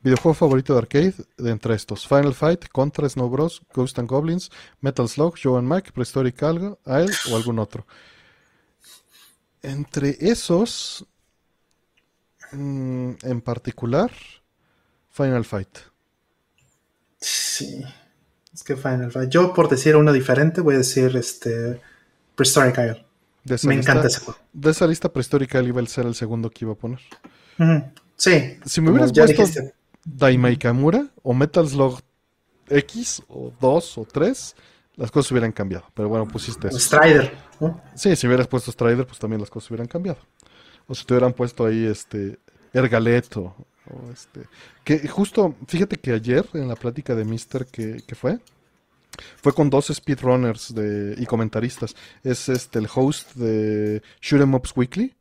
Videojuego 0.00 0.34
favorito 0.34 0.72
de 0.72 0.78
arcade 0.78 1.14
de 1.36 1.50
entre 1.50 1.74
estos: 1.74 2.06
Final 2.06 2.34
Fight, 2.34 2.68
Contra, 2.68 3.08
Snow 3.08 3.28
Bros, 3.28 3.62
Ghost 3.74 3.98
and 3.98 4.08
Goblins, 4.08 4.50
Metal 4.80 5.08
Slug, 5.08 5.34
Joe 5.42 5.58
and 5.58 5.66
Mac, 5.66 5.90
Prehistoric 5.92 6.40
Algo, 6.44 6.78
él 6.86 7.10
o 7.30 7.36
algún 7.36 7.58
otro. 7.58 7.84
Entre 9.60 10.16
esos, 10.20 11.04
mm, 12.52 13.10
en 13.22 13.40
particular, 13.40 14.12
Final 15.10 15.44
Fight. 15.44 15.78
Sí, 17.20 17.84
es 18.58 18.64
que 18.64 18.74
Final 18.74 19.12
Fight. 19.12 19.30
Yo, 19.30 19.54
por 19.54 19.68
decir 19.68 19.94
uno 19.94 20.12
diferente, 20.12 20.60
voy 20.60 20.74
a 20.74 20.78
decir 20.78 21.16
este 21.16 21.80
Prehistoric 22.34 22.76
Isle. 22.78 23.06
Me 23.62 23.76
encanta 23.76 24.08
ese 24.08 24.18
juego. 24.18 24.40
De 24.52 24.72
esa 24.72 24.84
lista, 24.86 25.12
Prehistoric 25.12 25.54
Isle 25.54 25.68
iba 25.68 25.80
a 25.80 25.86
ser 25.86 26.06
el 26.06 26.16
segundo 26.16 26.50
que 26.50 26.64
iba 26.64 26.72
a 26.72 26.74
poner. 26.74 26.98
Sí. 28.16 28.58
Si 28.64 28.80
me 28.80 28.90
hubieras 28.90 29.12
puesto 29.12 29.62
Daimai 30.04 30.56
Kamura 30.56 31.06
o 31.22 31.34
Metal 31.34 31.68
Slug 31.68 32.00
X 32.68 33.22
o 33.28 33.52
2 33.60 33.98
o 33.98 34.04
3, 34.04 34.56
las 34.96 35.10
cosas 35.12 35.30
hubieran 35.30 35.52
cambiado. 35.52 35.84
Pero 35.94 36.08
bueno, 36.08 36.26
pusiste 36.26 36.66
eso. 36.66 36.80
Strider. 36.80 37.32
Sí, 37.94 38.16
si 38.16 38.26
hubieras 38.26 38.48
puesto 38.48 38.72
Strider, 38.72 39.06
pues 39.06 39.20
también 39.20 39.40
las 39.40 39.50
cosas 39.50 39.70
hubieran 39.70 39.86
cambiado. 39.86 40.18
O 40.88 40.96
si 40.96 41.04
te 41.04 41.14
hubieran 41.14 41.32
puesto 41.32 41.64
ahí 41.64 41.86
este 41.86 42.40
Ergaleto. 42.72 43.54
Este, 44.12 44.46
que 44.84 45.08
justo, 45.08 45.54
fíjate 45.66 45.96
que 45.96 46.12
ayer 46.12 46.46
en 46.54 46.68
la 46.68 46.76
plática 46.76 47.14
de 47.14 47.24
Mister 47.24 47.66
que, 47.66 48.02
fue, 48.14 48.38
fue 49.36 49.52
con 49.52 49.70
dos 49.70 49.86
speedrunners 49.92 50.74
de, 50.74 51.14
y 51.18 51.26
comentaristas. 51.26 51.94
Es 52.22 52.48
este 52.48 52.78
el 52.78 52.88
host 52.92 53.34
de 53.34 54.02
Shoot 54.20 54.42
'em 54.42 54.54
Ups 54.54 54.72
Weekly 54.76 55.14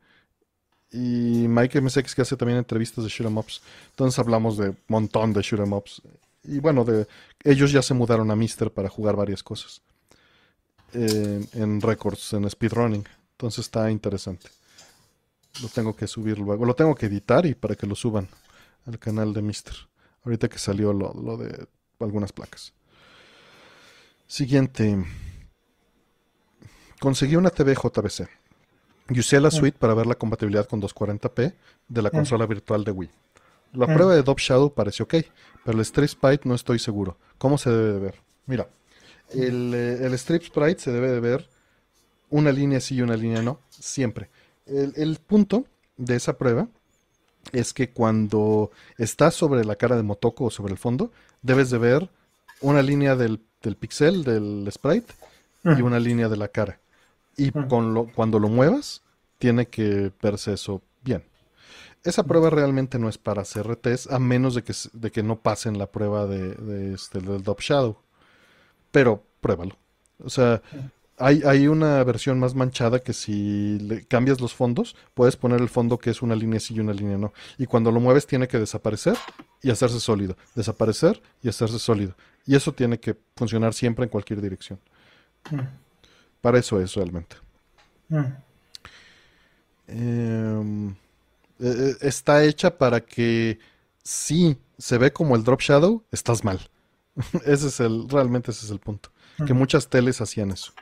y 0.92 1.48
Mike 1.48 1.82
MSX 1.82 2.16
que 2.16 2.22
hace 2.22 2.38
también 2.38 2.58
entrevistas 2.58 3.04
de 3.04 3.10
shoot'em 3.10 3.38
ups. 3.38 3.62
Entonces 3.90 4.18
hablamos 4.20 4.58
de 4.58 4.76
montón 4.88 5.34
de 5.34 5.42
shoot'em 5.42 5.74
ups. 5.74 6.02
Y 6.44 6.60
bueno, 6.60 6.86
de, 6.86 7.08
ellos 7.44 7.72
ya 7.72 7.82
se 7.82 7.94
mudaron 7.94 8.32
a 8.32 8.36
Mister 8.36 8.72
para 8.72 8.90
jugar 8.90 9.16
varias 9.16 9.44
cosas. 9.44 9.82
en 10.94 11.82
records, 11.82 12.34
en 12.34 12.50
speedrunning. 12.50 13.06
Entonces 13.32 13.66
está 13.66 13.92
interesante. 13.92 14.50
Lo 15.62 15.68
tengo 15.68 15.96
que 15.96 16.08
subir 16.08 16.40
luego. 16.40 16.66
Lo 16.66 16.74
tengo 16.74 16.96
que 16.96 17.08
editar 17.08 17.46
y 17.46 17.54
para 17.54 17.76
que 17.76 17.86
lo 17.86 17.96
suban 17.96 18.28
al 18.88 18.98
canal 19.00 19.34
de 19.34 19.42
Mister. 19.42 19.76
Ahorita 20.24 20.50
que 20.50 20.58
salió 20.58 20.94
lo, 20.94 21.14
lo 21.14 21.38
de 21.38 21.68
algunas 22.00 22.32
placas. 22.32 22.74
Siguiente. 24.26 25.06
Conseguí 27.00 27.36
una 27.36 27.50
TV 27.50 27.76
JBC. 27.76 28.28
Y 29.10 29.20
usé 29.20 29.40
la 29.40 29.52
suite 29.52 29.78
para 29.78 29.94
ver 29.94 30.06
la 30.06 30.16
compatibilidad 30.16 30.68
con 30.68 30.82
240p 30.82 31.54
de 31.88 32.02
la 32.02 32.10
consola 32.10 32.46
virtual 32.46 32.84
de 32.84 32.92
Wii. 32.92 33.10
La 33.74 33.86
prueba 33.86 34.16
de 34.16 34.24
Dop 34.24 34.40
Shadow 34.40 34.74
parece 34.74 35.04
ok, 35.04 35.16
pero 35.64 35.78
el 35.78 35.86
Strip 35.86 36.10
Sprite 36.10 36.50
no 36.50 36.56
estoy 36.56 36.80
seguro. 36.80 37.18
¿Cómo 37.38 37.58
se 37.58 37.70
debe 37.70 37.94
de 37.94 38.00
ver? 38.00 38.16
Mira, 38.46 38.70
el, 39.30 39.74
eh, 39.74 40.14
Strip 40.16 40.44
Sprite 40.44 40.82
se 40.82 40.92
debe 40.92 41.10
de 41.10 41.20
ver 41.20 41.50
una 42.30 42.52
línea 42.52 42.80
sí 42.80 42.96
y 42.96 43.02
una 43.02 43.16
línea 43.16 43.42
no, 43.42 43.60
siempre. 43.70 44.30
El, 44.66 45.18
punto 45.26 45.66
de 45.96 46.16
esa 46.16 46.38
prueba 46.38 46.68
es 47.52 47.74
que 47.74 47.90
cuando 47.90 48.72
estás 48.98 49.36
sobre 49.36 49.64
la 49.66 49.76
cara 49.76 49.96
de 49.96 50.04
Motoko 50.04 50.46
o 50.46 50.52
sobre 50.52 50.74
el 50.74 50.80
fondo, 50.80 51.12
debes 51.42 51.70
de 51.70 51.78
ver 51.78 52.10
una 52.62 52.82
línea 52.82 53.16
del, 53.16 53.42
del 53.62 53.76
pixel, 53.76 54.24
del 54.24 54.68
sprite, 54.72 55.14
y 55.64 55.82
una 55.82 56.00
línea 56.00 56.30
de 56.30 56.38
la 56.38 56.48
cara 56.48 56.80
y 57.38 57.52
con 57.52 57.94
lo, 57.94 58.08
cuando 58.08 58.40
lo 58.40 58.50
muevas, 58.50 59.04
tiene 59.38 59.68
que 59.68 60.12
verse 60.22 60.54
eso 60.54 60.82
bien. 61.04 61.24
Esa 62.04 62.24
prueba 62.24 62.50
realmente 62.50 62.98
no 63.00 63.08
es 63.08 63.18
para 63.18 63.44
CRTs, 63.44 64.12
a 64.12 64.20
menos 64.20 64.56
de 64.56 64.64
que, 64.64 64.74
de 64.94 65.12
que 65.12 65.24
no 65.24 65.40
pasen 65.40 65.78
la 65.78 65.88
prueba 65.88 66.26
de, 66.26 66.94
este, 66.94 67.20
del 67.20 67.44
Dop 67.44 67.62
Shadow. 67.62 67.98
Pero 68.92 69.24
pruébalo. 69.40 69.78
O 70.24 70.30
sea, 70.30 70.62
hay, 71.18 71.42
hay, 71.46 71.68
una 71.68 72.04
versión 72.04 72.40
más 72.40 72.54
manchada 72.54 73.00
que 73.00 73.12
si 73.12 73.80
le 73.80 74.06
cambias 74.06 74.40
los 74.40 74.54
fondos, 74.54 74.96
puedes 75.16 75.36
poner 75.36 75.62
el 75.62 75.70
fondo 75.70 75.98
que 75.98 76.12
es 76.12 76.22
una 76.22 76.36
línea 76.36 76.60
sí 76.60 76.76
y 76.76 76.80
una 76.80 76.94
línea 76.94 77.18
no. 77.18 77.34
Y 77.58 77.66
cuando 77.66 77.92
lo 77.92 78.00
mueves 78.00 78.28
tiene 78.28 78.48
que 78.48 78.60
desaparecer 78.60 79.18
y 79.64 79.72
hacerse 79.72 80.00
sólido. 80.00 80.38
Desaparecer 80.54 81.22
y 81.42 81.50
hacerse 81.50 81.80
sólido. 81.80 82.16
Y 82.46 82.56
eso 82.56 82.72
tiene 82.72 83.00
que 83.00 83.18
funcionar 83.36 83.74
siempre 83.74 84.04
en 84.04 84.10
cualquier 84.10 84.42
dirección. 84.42 84.80
Para 86.40 86.60
eso 86.60 86.80
es 86.80 86.94
realmente. 86.94 87.36
Mm. 88.10 88.24
Em, 89.88 90.90
e, 90.90 90.96
e, 91.68 91.96
está 92.02 92.44
hecha 92.44 92.78
para 92.78 93.02
que 93.02 93.58
si 94.04 94.58
se 94.78 94.98
ve 95.00 95.12
como 95.12 95.36
el 95.36 95.44
drop 95.44 95.62
shadow, 95.62 96.04
estás 96.12 96.44
mal. 96.44 96.60
ese 97.46 97.68
es 97.68 97.80
el, 97.80 98.08
realmente 98.08 98.52
ese 98.52 98.66
es 98.66 98.72
el 98.72 98.80
punto. 98.80 99.10
Que 99.46 99.54
mm. 99.56 99.58
muchas 99.58 99.88
teles 99.88 100.22
hacían 100.22 100.52
eso 100.52 100.74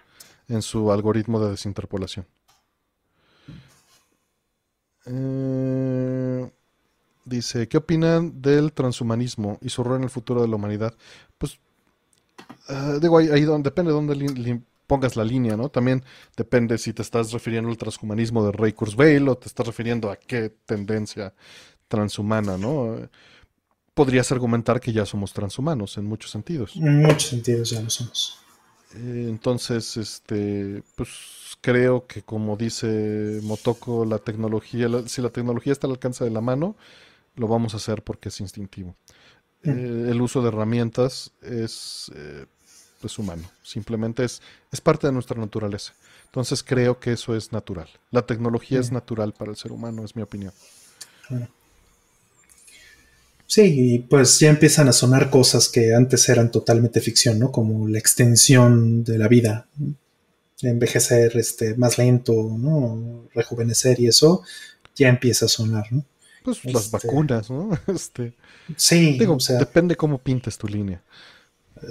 en 0.48 0.62
su 0.62 0.92
algoritmo 0.92 1.40
de 1.40 1.52
desinterpolación. 1.52 2.26
Eh, 5.06 6.52
dice, 7.26 7.68
¿qué 7.68 7.78
opinan 7.78 8.42
del 8.42 8.74
transhumanismo 8.74 9.60
y 9.62 9.70
su 9.70 9.84
rol 9.84 9.98
en 9.98 10.04
el 10.04 10.10
futuro 10.10 10.42
de 10.42 10.48
la 10.48 10.56
humanidad? 10.56 10.94
Pues, 11.38 11.60
ah, 12.70 12.98
digo, 13.02 13.18
ahí, 13.18 13.42
donde, 13.42 13.70
depende 13.70 13.92
de 13.92 13.96
dónde 13.96 14.62
pongas 14.88 15.16
la 15.16 15.24
línea, 15.24 15.58
¿no? 15.58 15.70
También 15.70 16.04
depende 16.36 16.78
si 16.78 16.94
te 16.94 17.02
estás 17.02 17.32
refiriendo 17.32 17.70
al 17.70 17.78
transhumanismo 17.78 18.46
de 18.46 18.52
Ray 18.52 18.74
Kurzweil 18.74 19.28
o 19.28 19.38
te 19.38 19.48
estás 19.48 19.66
refiriendo 19.66 20.10
a 20.10 20.16
qué 20.16 20.54
tendencia 20.66 21.34
transhumana, 21.88 22.58
¿no? 22.58 22.98
Podrías 23.94 24.32
argumentar 24.32 24.80
que 24.80 24.92
ya 24.92 25.06
somos 25.06 25.34
transhumanos 25.34 25.98
en 25.98 26.06
muchos 26.06 26.32
sentidos. 26.32 26.76
En 26.76 27.02
muchos 27.02 27.30
sentidos 27.30 27.70
ya 27.70 27.82
lo 27.82 27.90
somos. 27.90 28.45
Eh, 28.96 29.28
entonces, 29.30 29.98
este, 29.98 30.84
pues 30.96 31.10
creo 31.62 32.08
que 32.08 32.22
como 32.24 32.56
dice 32.56 33.40
Motoko, 33.44 34.06
la 34.06 34.20
tecnología, 34.20 34.88
si 35.08 35.22
la 35.22 35.30
tecnología 35.30 35.74
está 35.74 35.88
al 35.88 35.94
alcance 35.94 36.24
de 36.24 36.30
la 36.32 36.42
mano, 36.42 36.76
lo 37.36 37.48
vamos 37.48 37.74
a 37.74 37.78
hacer 37.78 38.04
porque 38.04 38.30
es 38.30 38.40
instintivo. 38.40 38.96
eh, 39.64 40.08
el 40.12 40.22
uso 40.22 40.42
de 40.42 40.50
herramientas 40.50 41.32
es, 41.42 42.12
eh, 42.16 42.46
es 43.04 43.20
humano. 43.20 43.44
Simplemente 43.64 44.24
es, 44.24 44.42
es 44.72 44.82
parte 44.82 45.08
de 45.08 45.14
nuestra 45.14 45.40
naturaleza. 45.40 45.94
Entonces 46.26 46.64
creo 46.64 47.00
que 47.00 47.14
eso 47.14 47.36
es 47.36 47.52
natural. 47.52 47.90
La 48.12 48.26
tecnología 48.26 48.80
es 48.80 48.92
natural 48.92 49.34
para 49.34 49.52
el 49.52 49.58
ser 49.58 49.72
humano, 49.72 50.04
es 50.06 50.16
mi 50.16 50.22
opinión. 50.22 50.54
Sí, 53.48 53.62
y 53.96 54.00
pues 54.00 54.40
ya 54.40 54.50
empiezan 54.50 54.88
a 54.88 54.92
sonar 54.94 55.30
cosas 55.30 55.70
que 55.70 55.94
antes 55.94 56.28
eran 56.30 56.52
totalmente 56.52 57.00
ficción, 57.02 57.38
¿no? 57.40 57.52
Como 57.52 57.88
la 57.88 58.00
extensión 58.00 59.04
de 59.04 59.18
la 59.20 59.28
vida, 59.28 59.68
envejecer 60.62 61.36
este, 61.38 61.76
más 61.76 61.98
lento, 61.98 62.34
¿no? 62.58 63.28
Rejuvenecer 63.34 64.00
y 64.00 64.08
eso 64.08 64.44
ya 64.96 65.10
empieza 65.10 65.46
a 65.46 65.50
sonar, 65.50 65.92
¿no? 65.92 66.06
Pues 66.44 66.64
las 66.66 66.86
Este, 66.86 67.08
vacunas, 67.08 67.50
¿no? 67.50 67.70
Este, 67.88 68.34
Sí, 68.78 69.18
digo, 69.20 69.36
o 69.36 69.40
sea, 69.40 69.58
depende 69.60 69.96
cómo 69.96 70.18
pintes 70.18 70.58
tu 70.58 70.68
línea. 70.68 71.04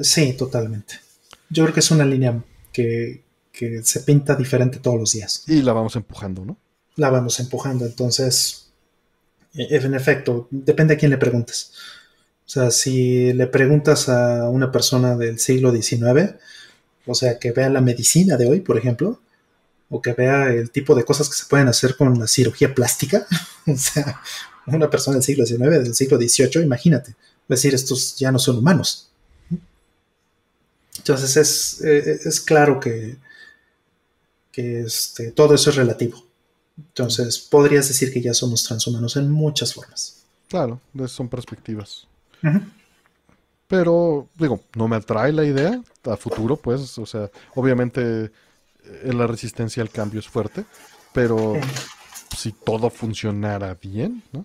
sí, 0.02 0.32
totalmente. 0.32 0.94
Yo 1.50 1.64
creo 1.64 1.74
que 1.74 1.80
es 1.80 1.90
una 1.90 2.04
línea 2.04 2.42
que, 2.72 3.22
que 3.52 3.82
se 3.84 4.00
pinta 4.00 4.34
diferente 4.34 4.78
todos 4.78 4.98
los 4.98 5.12
días. 5.12 5.44
Y 5.46 5.62
la 5.62 5.72
vamos 5.72 5.94
empujando, 5.94 6.44
¿no? 6.44 6.56
La 6.96 7.10
vamos 7.10 7.38
empujando, 7.40 7.84
entonces, 7.86 8.63
en 9.54 9.94
efecto, 9.94 10.48
depende 10.50 10.94
a 10.94 10.96
quién 10.96 11.10
le 11.10 11.18
preguntes. 11.18 11.72
O 12.46 12.48
sea, 12.48 12.70
si 12.70 13.32
le 13.32 13.46
preguntas 13.46 14.08
a 14.08 14.48
una 14.48 14.70
persona 14.70 15.16
del 15.16 15.38
siglo 15.38 15.72
XIX, 15.72 16.34
o 17.06 17.14
sea, 17.14 17.38
que 17.38 17.52
vea 17.52 17.70
la 17.70 17.80
medicina 17.80 18.36
de 18.36 18.46
hoy, 18.46 18.60
por 18.60 18.76
ejemplo, 18.76 19.20
o 19.88 20.02
que 20.02 20.12
vea 20.12 20.52
el 20.52 20.70
tipo 20.70 20.94
de 20.94 21.04
cosas 21.04 21.28
que 21.28 21.36
se 21.36 21.46
pueden 21.46 21.68
hacer 21.68 21.96
con 21.96 22.18
la 22.18 22.26
cirugía 22.26 22.74
plástica, 22.74 23.26
o 23.66 23.76
sea, 23.76 24.20
una 24.66 24.90
persona 24.90 25.16
del 25.16 25.24
siglo 25.24 25.46
XIX, 25.46 25.70
del 25.70 25.94
siglo 25.94 26.18
XVIII, 26.18 26.62
imagínate, 26.62 27.12
a 27.12 27.16
decir, 27.48 27.74
estos 27.74 28.16
ya 28.18 28.32
no 28.32 28.38
son 28.38 28.58
humanos. 28.58 29.10
Entonces 30.98 31.36
es, 31.36 31.80
eh, 31.82 32.20
es 32.24 32.40
claro 32.40 32.80
que, 32.80 33.16
que 34.50 34.80
este, 34.80 35.32
todo 35.32 35.54
eso 35.54 35.70
es 35.70 35.76
relativo. 35.76 36.23
Entonces 36.76 37.38
podrías 37.38 37.88
decir 37.88 38.12
que 38.12 38.20
ya 38.20 38.34
somos 38.34 38.64
transhumanos 38.64 39.16
en 39.16 39.30
muchas 39.30 39.74
formas. 39.74 40.24
Claro, 40.48 40.80
son 41.08 41.28
perspectivas. 41.28 42.06
Pero, 43.66 44.28
digo, 44.38 44.60
no 44.76 44.88
me 44.88 44.96
atrae 44.96 45.32
la 45.32 45.44
idea 45.44 45.82
a 46.04 46.16
futuro, 46.16 46.56
pues, 46.56 46.98
o 46.98 47.06
sea, 47.06 47.30
obviamente 47.54 48.30
eh, 48.84 49.12
la 49.12 49.26
resistencia 49.26 49.82
al 49.82 49.90
cambio 49.90 50.20
es 50.20 50.28
fuerte, 50.28 50.64
pero 51.12 51.54
si 52.36 52.52
todo 52.52 52.90
funcionara 52.90 53.74
bien, 53.74 54.22
¿no? 54.32 54.44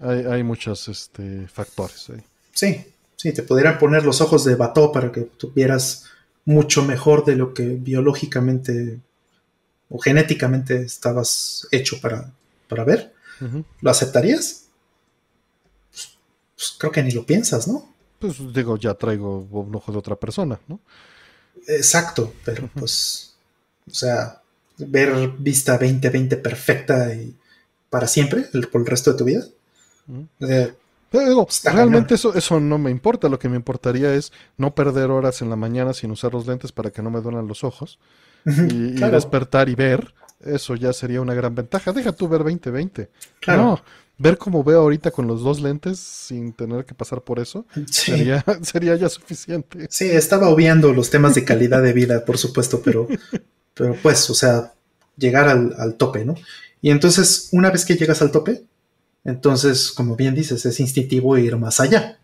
Hay, 0.00 0.24
hay 0.24 0.42
muchos 0.42 0.88
este, 0.88 1.46
factores 1.48 2.10
ahí. 2.10 2.22
Sí, 2.52 2.84
sí, 3.16 3.32
te 3.32 3.42
pudieran 3.42 3.78
poner 3.78 4.04
los 4.04 4.20
ojos 4.20 4.44
de 4.44 4.56
Bato 4.56 4.92
para 4.92 5.12
que 5.12 5.22
tuvieras 5.22 6.04
mucho 6.44 6.84
mejor 6.84 7.24
de 7.24 7.36
lo 7.36 7.54
que 7.54 7.62
biológicamente 7.62 9.00
o 9.90 9.98
genéticamente 9.98 10.82
estabas 10.82 11.66
hecho 11.70 12.00
para, 12.00 12.30
para 12.68 12.84
ver. 12.84 13.14
¿Lo 13.80 13.90
aceptarías? 13.90 14.64
Pues, 15.90 16.08
pues 16.56 16.74
creo 16.78 16.92
que 16.92 17.02
ni 17.02 17.12
lo 17.12 17.24
piensas, 17.24 17.68
¿no? 17.68 17.88
Pues 18.18 18.36
digo, 18.52 18.76
ya 18.76 18.94
traigo 18.94 19.38
un 19.50 19.74
ojo 19.74 19.92
de 19.92 19.98
otra 19.98 20.16
persona, 20.16 20.58
¿no? 20.66 20.80
Exacto, 21.68 22.34
pero 22.44 22.68
pues, 22.74 23.34
o 23.90 23.94
sea, 23.94 24.42
ver 24.78 25.28
vista 25.38 25.72
2020 25.78 26.36
perfecta 26.38 27.14
y 27.14 27.36
para 27.90 28.06
siempre, 28.08 28.46
el- 28.54 28.68
por 28.68 28.80
el 28.80 28.86
resto 28.86 29.12
de 29.12 29.18
tu 29.18 29.24
vida. 29.24 29.44
Eh, 30.40 30.74
Pero 31.10 31.28
digo, 31.28 31.46
Está 31.48 31.72
realmente 31.72 32.14
eso, 32.14 32.34
eso 32.34 32.60
no 32.60 32.78
me 32.78 32.90
importa. 32.90 33.28
Lo 33.28 33.38
que 33.38 33.48
me 33.48 33.56
importaría 33.56 34.14
es 34.14 34.32
no 34.56 34.74
perder 34.74 35.10
horas 35.10 35.40
en 35.42 35.48
la 35.50 35.56
mañana 35.56 35.92
sin 35.94 36.10
usar 36.10 36.32
los 36.34 36.46
lentes 36.46 36.72
para 36.72 36.90
que 36.90 37.02
no 37.02 37.10
me 37.10 37.20
duelan 37.20 37.46
los 37.46 37.64
ojos. 37.64 37.98
Y, 38.46 38.92
despertar 39.10 39.68
y 39.68 39.74
ver, 39.74 40.14
eso 40.40 40.74
ya 40.74 40.92
sería 40.92 41.20
una 41.20 41.34
gran 41.34 41.54
ventaja. 41.54 41.92
Deja 41.92 42.12
tú 42.12 42.28
ver 42.28 42.40
2020. 42.44 43.10
claro. 43.40 43.62
No, 43.62 43.82
ver 44.20 44.36
como 44.36 44.64
veo 44.64 44.80
ahorita 44.80 45.10
con 45.12 45.26
los 45.28 45.42
dos 45.42 45.60
lentes 45.60 45.98
sin 46.00 46.52
tener 46.52 46.84
que 46.84 46.94
pasar 46.94 47.22
por 47.22 47.38
eso, 47.38 47.66
Sí. 47.86 48.12
sería, 48.12 48.44
sería 48.62 48.96
ya 48.96 49.08
suficiente. 49.08 49.86
Sí, 49.90 50.06
estaba 50.10 50.48
obviando 50.48 50.92
los 50.92 51.10
temas 51.10 51.34
de 51.34 51.44
calidad 51.44 51.82
de 51.82 51.92
vida, 51.92 52.24
por 52.24 52.36
supuesto, 52.38 52.80
pero, 52.84 53.06
pero 53.74 53.94
pues, 54.02 54.28
o 54.30 54.34
sea, 54.34 54.72
llegar 55.16 55.48
al, 55.48 55.74
al 55.78 55.94
tope, 55.94 56.24
¿no? 56.24 56.34
Y 56.80 56.90
entonces, 56.90 57.48
una 57.52 57.70
vez 57.70 57.84
que 57.84 57.96
llegas 57.96 58.22
al 58.22 58.30
tope, 58.30 58.64
entonces, 59.24 59.90
como 59.92 60.14
bien 60.16 60.34
dices, 60.34 60.64
es 60.64 60.78
instintivo 60.80 61.36
ir 61.36 61.56
más 61.56 61.80
allá. 61.80 62.18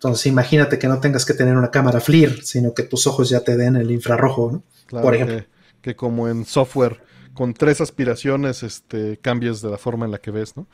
Entonces, 0.00 0.24
imagínate 0.24 0.78
que 0.78 0.88
no 0.88 0.98
tengas 0.98 1.26
que 1.26 1.34
tener 1.34 1.58
una 1.58 1.70
cámara 1.70 2.00
FLIR, 2.00 2.42
sino 2.42 2.72
que 2.72 2.84
tus 2.84 3.06
ojos 3.06 3.28
ya 3.28 3.40
te 3.40 3.58
den 3.58 3.76
el 3.76 3.90
infrarrojo, 3.90 4.50
¿no? 4.50 4.62
Claro 4.86 5.04
Por 5.04 5.14
ejemplo. 5.14 5.36
Que, 5.36 5.46
que 5.82 5.94
como 5.94 6.26
en 6.26 6.46
software, 6.46 7.02
con 7.34 7.52
tres 7.52 7.82
aspiraciones, 7.82 8.62
este, 8.62 9.18
cambies 9.18 9.60
de 9.60 9.68
la 9.68 9.76
forma 9.76 10.06
en 10.06 10.12
la 10.12 10.16
que 10.16 10.30
ves, 10.30 10.56
¿no? 10.56 10.66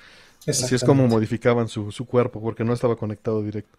Así 0.46 0.76
es 0.76 0.84
como 0.84 1.08
modificaban 1.08 1.66
su, 1.66 1.90
su 1.90 2.06
cuerpo, 2.06 2.40
porque 2.40 2.62
no 2.62 2.72
estaba 2.72 2.94
conectado 2.94 3.42
directo. 3.42 3.76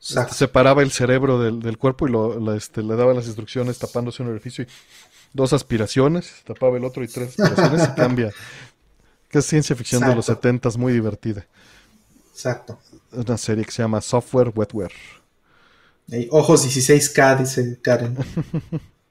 Exacto. 0.00 0.34
Separaba 0.34 0.82
el 0.82 0.90
cerebro 0.90 1.38
del, 1.38 1.60
del 1.60 1.78
cuerpo 1.78 2.08
y 2.08 2.10
lo, 2.10 2.40
la, 2.40 2.56
este, 2.56 2.82
le 2.82 2.96
daba 2.96 3.14
las 3.14 3.26
instrucciones 3.26 3.78
tapándose 3.78 4.20
un 4.24 4.30
orificio 4.30 4.64
y 4.64 4.68
dos 5.32 5.52
aspiraciones, 5.52 6.42
tapaba 6.44 6.76
el 6.76 6.84
otro 6.84 7.04
y 7.04 7.06
tres 7.06 7.38
aspiraciones 7.38 7.88
y 7.88 7.94
cambia. 7.94 8.32
Que 9.28 9.38
es 9.38 9.46
ciencia 9.46 9.76
ficción 9.76 10.02
de 10.02 10.12
los. 10.12 10.26
70 10.26 10.70
muy 10.70 10.92
divertida. 10.92 11.46
Exacto. 12.32 12.80
Una 13.12 13.36
serie 13.36 13.64
que 13.64 13.72
se 13.72 13.82
llama 13.82 14.00
Software 14.00 14.52
Wetware. 14.54 14.92
Ojos 16.30 16.66
16K, 16.66 17.38
dice 17.38 17.78
Karen. 17.82 18.16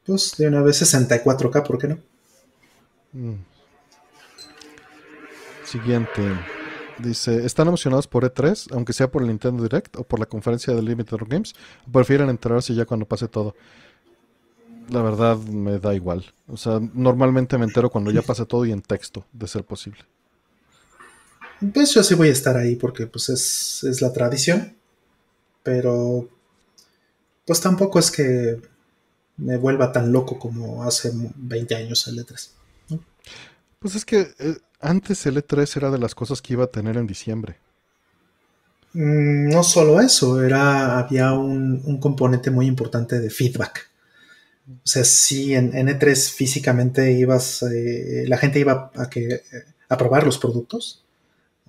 Pues 0.05 0.35
de 0.39 0.47
una 0.47 0.63
vez 0.63 0.81
64K, 0.81 1.67
¿por 1.67 1.77
qué 1.77 1.87
no? 1.87 1.99
Mm. 3.13 3.35
Siguiente. 5.63 6.21
Dice, 6.97 7.45
¿están 7.45 7.67
emocionados 7.67 8.07
por 8.07 8.23
E3, 8.23 8.73
aunque 8.73 8.91
sea 8.91 9.11
por 9.11 9.21
el 9.21 9.27
Nintendo 9.27 9.61
Direct 9.61 9.97
o 9.97 10.03
por 10.03 10.19
la 10.19 10.25
conferencia 10.25 10.73
de 10.73 10.81
Limited 10.81 11.19
Games? 11.27 11.53
¿O 11.87 11.91
prefieren 11.91 12.27
enterarse 12.29 12.73
ya 12.73 12.85
cuando 12.85 13.05
pase 13.05 13.27
todo? 13.27 13.55
La 14.89 15.03
verdad 15.03 15.37
me 15.37 15.77
da 15.77 15.93
igual. 15.93 16.25
O 16.47 16.57
sea, 16.57 16.79
normalmente 16.93 17.59
me 17.59 17.65
entero 17.65 17.91
cuando 17.91 18.09
ya 18.09 18.23
pase 18.23 18.47
todo 18.47 18.65
y 18.65 18.71
en 18.71 18.81
texto, 18.81 19.25
de 19.31 19.47
ser 19.47 19.63
posible. 19.63 19.99
Pues 21.73 21.93
yo 21.93 22.03
sí 22.03 22.15
voy 22.15 22.29
a 22.29 22.33
estar 22.33 22.55
ahí 22.57 22.75
porque 22.75 23.07
pues 23.07 23.29
es, 23.29 23.83
es 23.83 24.01
la 24.01 24.13
tradición. 24.13 24.75
Pero 25.63 26.29
pues 27.45 27.59
tampoco 27.61 27.99
es 27.99 28.11
que 28.11 28.61
me 29.37 29.57
vuelva 29.57 29.91
tan 29.91 30.11
loco 30.11 30.37
como 30.37 30.83
hace 30.83 31.11
20 31.13 31.75
años 31.75 32.07
el 32.07 32.17
E3. 32.25 32.49
Pues 33.79 33.95
es 33.95 34.05
que 34.05 34.33
eh, 34.39 34.57
antes 34.81 35.25
el 35.25 35.37
E3 35.37 35.77
era 35.77 35.91
de 35.91 35.97
las 35.97 36.13
cosas 36.15 36.41
que 36.41 36.53
iba 36.53 36.65
a 36.65 36.71
tener 36.71 36.97
en 36.97 37.07
diciembre. 37.07 37.57
Mm, 38.93 39.49
No 39.49 39.63
solo 39.63 39.99
eso, 40.01 40.41
era, 40.43 40.99
había 40.99 41.33
un, 41.33 41.81
un 41.85 41.99
componente 41.99 42.51
muy 42.51 42.67
importante 42.67 43.19
de 43.19 43.29
feedback. 43.29 43.89
O 44.67 44.87
sea, 44.87 45.03
sí, 45.03 45.55
en, 45.55 45.75
en 45.75 45.87
E3 45.87 46.31
físicamente 46.31 47.11
ibas, 47.13 47.63
eh, 47.63 48.25
la 48.27 48.37
gente 48.37 48.59
iba 48.59 48.91
a, 48.95 49.09
que, 49.09 49.25
eh, 49.27 49.43
a 49.87 49.97
probar 49.97 50.25
los 50.25 50.37
productos, 50.37 51.03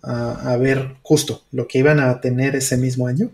a, 0.03 0.53
a 0.53 0.57
ver 0.57 0.97
justo 1.03 1.43
lo 1.53 1.67
que 1.69 1.79
iban 1.79 2.01
a 2.01 2.21
tener 2.21 2.57
ese 2.57 2.77
mismo 2.77 3.07
año 3.07 3.31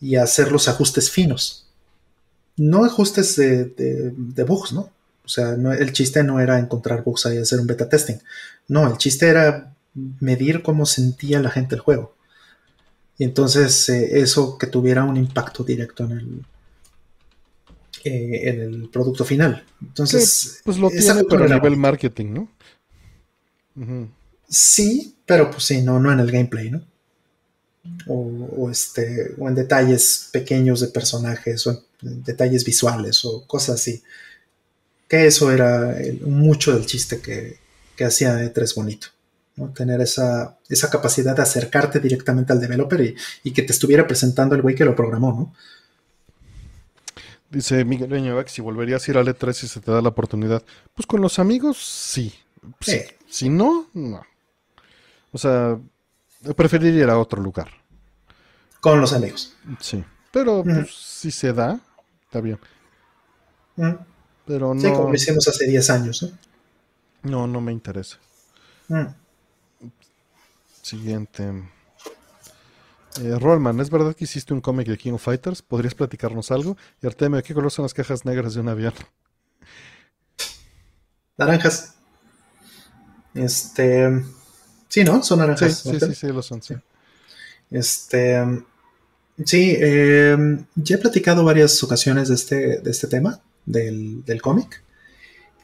y 0.00 0.16
a 0.16 0.22
hacer 0.24 0.52
los 0.52 0.68
ajustes 0.68 1.10
finos. 1.10 1.66
No 2.56 2.84
ajustes 2.84 3.36
de, 3.36 3.64
de- 3.66 4.12
de 4.16 4.44
bugs, 4.44 4.72
¿no? 4.72 4.90
O 5.24 5.28
sea, 5.28 5.56
no- 5.56 5.72
el 5.72 5.92
chiste 5.92 6.22
no 6.24 6.40
era 6.40 6.58
encontrar 6.58 7.02
bugs 7.04 7.26
ahí 7.26 7.36
y 7.36 7.40
hacer 7.40 7.60
un 7.60 7.66
beta 7.66 7.88
testing. 7.88 8.16
No, 8.68 8.90
el 8.90 8.98
chiste 8.98 9.28
era 9.28 9.74
medir 10.20 10.62
cómo 10.62 10.86
sentía 10.86 11.40
la 11.40 11.50
gente 11.50 11.74
el 11.74 11.80
juego. 11.80 12.14
Y 13.16 13.24
entonces 13.24 13.88
eh, 13.88 14.20
eso 14.20 14.58
que 14.58 14.66
tuviera 14.68 15.04
un 15.04 15.16
impacto 15.16 15.64
directo 15.64 16.04
en 16.04 16.12
el, 16.12 16.44
eh, 18.04 18.40
en 18.50 18.60
el 18.60 18.88
producto 18.90 19.24
final. 19.24 19.64
Entonces, 19.82 20.60
Pues 20.64 20.78
lo 20.78 20.88
tiene, 20.88 21.24
pero 21.28 21.44
a 21.44 21.48
nivel 21.56 21.76
marketing, 21.76 22.26
¿no? 22.32 22.48
Sí, 24.48 25.14
pero 25.26 25.50
pues 25.50 25.64
sí, 25.64 25.82
no, 25.82 25.98
no 26.00 26.10
en 26.12 26.20
el 26.20 26.30
gameplay, 26.30 26.70
¿no? 26.70 26.82
O, 28.06 28.14
o, 28.56 28.70
este, 28.70 29.34
o 29.38 29.48
en 29.48 29.54
detalles 29.54 30.28
pequeños 30.32 30.80
de 30.80 30.88
personajes, 30.88 31.66
o 31.66 31.82
en 32.02 32.22
detalles 32.22 32.64
visuales, 32.64 33.24
o 33.24 33.46
cosas 33.46 33.76
así. 33.76 34.02
Que 35.08 35.26
eso 35.26 35.50
era 35.50 35.98
el- 36.00 36.20
mucho 36.22 36.74
del 36.74 36.86
chiste 36.86 37.20
que, 37.20 37.58
que 37.96 38.04
hacía 38.04 38.42
E3 38.42 38.74
bonito. 38.74 39.08
¿no? 39.56 39.70
Tener 39.70 40.00
esa, 40.00 40.56
esa 40.68 40.88
capacidad 40.90 41.34
de 41.34 41.42
acercarte 41.42 41.98
directamente 41.98 42.52
al 42.52 42.60
developer 42.60 43.00
y, 43.00 43.16
y 43.42 43.52
que 43.52 43.62
te 43.62 43.72
estuviera 43.72 44.06
presentando 44.06 44.54
el 44.54 44.62
güey 44.62 44.74
que 44.76 44.84
lo 44.84 44.94
programó, 44.94 45.32
¿no? 45.32 45.54
Dice 47.50 47.84
Miguel 47.84 48.10
Leño, 48.10 48.36
si 48.46 48.60
volverías 48.60 49.06
a 49.06 49.10
ir 49.10 49.16
al 49.18 49.26
E3 49.28 49.52
si 49.54 49.66
se 49.68 49.80
te 49.80 49.90
da 49.90 50.02
la 50.02 50.10
oportunidad. 50.10 50.62
Pues 50.94 51.06
con 51.06 51.20
los 51.22 51.38
amigos, 51.38 51.78
sí. 51.78 52.32
Si, 52.80 52.92
Sí. 52.92 53.00
si 53.28 53.48
no, 53.48 53.86
no. 53.94 54.22
O 55.32 55.38
sea, 55.38 55.78
preferiría 56.56 57.04
ir 57.04 57.10
a 57.10 57.18
otro 57.18 57.42
lugar. 57.42 57.68
con 58.80 59.00
los 59.00 59.12
amigos. 59.12 59.54
Sí, 59.80 60.04
pero 60.32 60.62
pues, 60.62 60.94
si 60.94 61.30
se 61.30 61.52
da, 61.52 61.80
está 62.24 62.40
bien. 62.40 62.58
Pero 64.46 64.74
no. 64.74 64.80
Sí, 64.80 64.88
como 64.92 65.08
lo 65.08 65.14
hicimos 65.14 65.46
hace 65.48 65.66
10 65.66 65.90
años. 65.90 66.22
¿no? 66.22 67.30
No, 67.30 67.46
no 67.46 67.60
me 67.60 67.72
interesa. 67.72 68.18
Siguiente. 70.82 71.64
Eh, 73.20 73.36
Rollman, 73.38 73.80
¿es 73.80 73.90
verdad 73.90 74.14
que 74.14 74.24
hiciste 74.24 74.54
un 74.54 74.60
cómic 74.60 74.86
de 74.86 74.96
King 74.96 75.12
of 75.14 75.22
Fighters? 75.22 75.60
¿Podrías 75.60 75.94
platicarnos 75.94 76.50
algo? 76.50 76.76
Y 77.02 77.06
Artemio, 77.06 77.42
¿qué 77.42 77.52
color 77.52 77.70
son 77.70 77.82
las 77.82 77.92
cajas 77.94 78.24
negras 78.24 78.54
de 78.54 78.60
un 78.60 78.68
avión? 78.68 78.94
Naranjas. 81.36 81.94
Este. 83.34 84.22
Sí, 84.88 85.04
¿no? 85.04 85.22
Son 85.22 85.38
naranjas. 85.38 85.80
Sí, 85.80 85.98
sí, 86.00 86.14
sí, 86.14 86.26
lo 86.28 86.42
son, 86.42 86.62
sí. 86.62 86.74
Este. 87.70 88.42
Sí, 89.44 89.76
em, 89.78 90.64
ya 90.74 90.96
he 90.96 90.98
platicado 90.98 91.44
varias 91.44 91.80
ocasiones 91.82 92.28
de 92.28 92.34
este, 92.34 92.78
de 92.78 92.90
este 92.90 93.06
tema, 93.06 93.40
del, 93.64 94.40
cómic. 94.42 94.82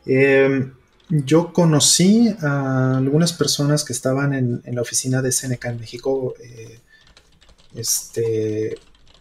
Em, 0.07 0.73
yo 1.09 1.53
conocí 1.53 2.35
a 2.41 2.99
algunas 2.99 3.33
personas 3.33 3.85
que 3.85 3.93
estaban 3.93 4.33
en, 4.33 4.62
la 4.65 4.83
oficina 4.83 5.23
de 5.23 5.33
SNK 5.33 5.65
en 5.65 5.81
México, 5.81 6.35
eh, 6.41 6.78
este, 7.75 8.78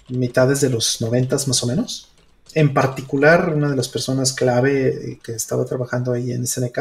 mitades 0.09 0.61
de 0.61 0.69
los 0.69 1.01
noventas 1.01 1.47
más 1.47 1.63
o 1.63 1.67
menos. 1.67 2.11
En 2.53 2.73
particular, 2.73 3.53
una 3.55 3.69
de 3.69 3.75
las 3.75 3.89
personas 3.89 4.33
clave 4.33 5.19
que 5.23 5.31
estaba 5.31 5.65
trabajando 5.65 6.13
ahí 6.13 6.31
en 6.31 6.45
SNK 6.45 6.77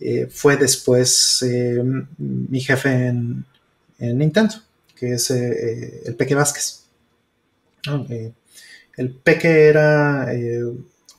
eh, 0.00 0.28
fue 0.30 0.56
después 0.56 1.42
em, 1.42 2.06
mi 2.18 2.60
jefe 2.60 2.88
en, 2.90 3.44
en, 3.98 4.18
Nintendo, 4.18 4.54
que 4.94 5.14
es 5.14 5.30
eh, 5.30 6.02
el 6.06 6.14
Peque 6.16 6.34
Vázquez. 6.34 6.84
el 8.96 9.10
Peque 9.22 9.66
era 9.68 10.28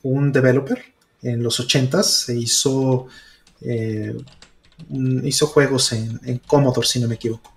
un 0.02 0.32
developer 0.32 0.92
en 1.22 1.42
los 1.42 1.60
80s, 1.60 2.02
se 2.02 2.36
hizo, 2.36 3.06
eh, 3.60 4.16
hizo 5.22 5.46
juegos 5.46 5.92
en, 5.92 6.38
Commodore, 6.46 6.86
si 6.86 7.00
no 7.00 7.08
me 7.08 7.14
equivoco. 7.14 7.52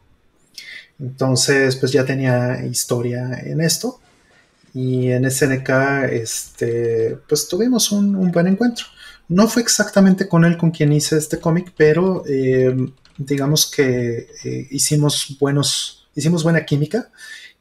Entonces, 1.00 1.76
pues 1.76 1.92
ya 1.92 2.06
tenía 2.06 2.64
historia 2.66 3.42
en 3.44 3.62
esto. 3.62 4.00
Y 4.74 5.10
en 5.10 5.30
SNK, 5.30 5.70
este, 6.12 7.18
pues 7.28 7.48
tuvimos 7.48 7.92
un, 7.92 8.32
buen 8.32 8.48
encuentro. 8.48 8.86
No 9.28 9.48
fue 9.48 9.64
exactamente 9.64 10.28
con 10.28 10.46
él 10.46 10.58
con 10.58 10.72
quien 10.72 10.94
hice 10.94 11.18
este 11.18 11.40
cómic, 11.40 11.74
pero 11.76 12.24
eh, 12.28 12.76
digamos 13.18 13.70
que 13.70 14.28
eh, 14.44 14.68
hicimos 14.70 15.38
buenos, 15.40 16.08
hicimos 16.14 16.44
buena 16.44 16.66
química 16.66 17.12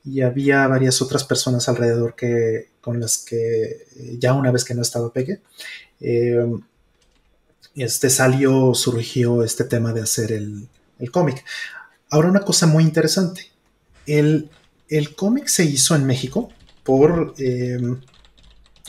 y 0.04 0.20
había 0.20 0.66
varias 0.66 1.00
otras 1.00 1.24
personas 1.24 1.68
alrededor 1.68 2.14
que, 2.14 2.68
con 2.82 3.00
las 3.00 3.18
que 3.18 3.86
eh, 3.96 4.16
ya 4.18 4.34
una 4.34 4.50
vez 4.50 4.64
que 4.64 4.74
no 4.74 4.82
estaba 4.82 5.12
Pegue, 5.12 5.40
este 7.74 8.10
salió, 8.10 8.74
surgió 8.74 9.42
este 9.42 9.64
tema 9.64 9.94
de 9.94 10.02
hacer 10.02 10.32
el, 10.32 10.68
cómic. 11.10 11.44
Ahora 12.10 12.28
una 12.28 12.40
cosa 12.40 12.66
muy 12.66 12.84
interesante, 12.84 13.50
el, 14.06 14.50
cómic 15.16 15.46
se 15.48 15.64
hizo 15.64 15.96
en 15.96 16.04
México 16.04 16.50
por, 16.82 17.34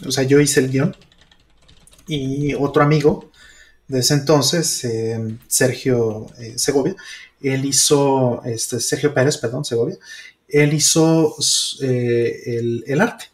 o 0.06 0.12
sea, 0.12 0.24
yo 0.24 0.42
hice 0.42 0.60
el 0.60 0.70
guion 0.70 0.96
y 2.08 2.54
otro 2.54 2.84
amigo 2.84 3.32
de 3.88 4.00
ese 4.00 4.16
entonces, 4.16 4.88
Sergio 5.48 6.28
Segovia, 6.56 6.96
él 7.42 7.66
hizo, 7.66 8.42
este, 8.44 8.80
Sergio 8.80 9.14
Pérez, 9.14 9.38
perdón, 9.38 9.66
Segovia, 9.66 9.98
él 10.48 10.74
hizo 10.74 11.36
eh, 11.82 12.84
el, 12.88 13.02
arte. 13.02 13.26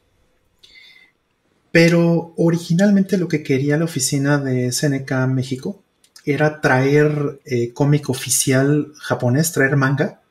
Pero 1.72 2.34
originalmente 2.38 3.18
lo 3.18 3.28
que 3.28 3.44
quería 3.44 3.78
la 3.78 3.86
oficina 3.86 4.38
de 4.38 4.72
SNK 4.72 5.12
México 5.28 5.82
era 6.26 6.62
traer 6.62 7.40
eh, 7.46 7.72
cómic 7.74 8.10
oficial 8.10 8.92
japonés, 9.00 9.52
traer 9.52 9.78
manga 9.78 10.22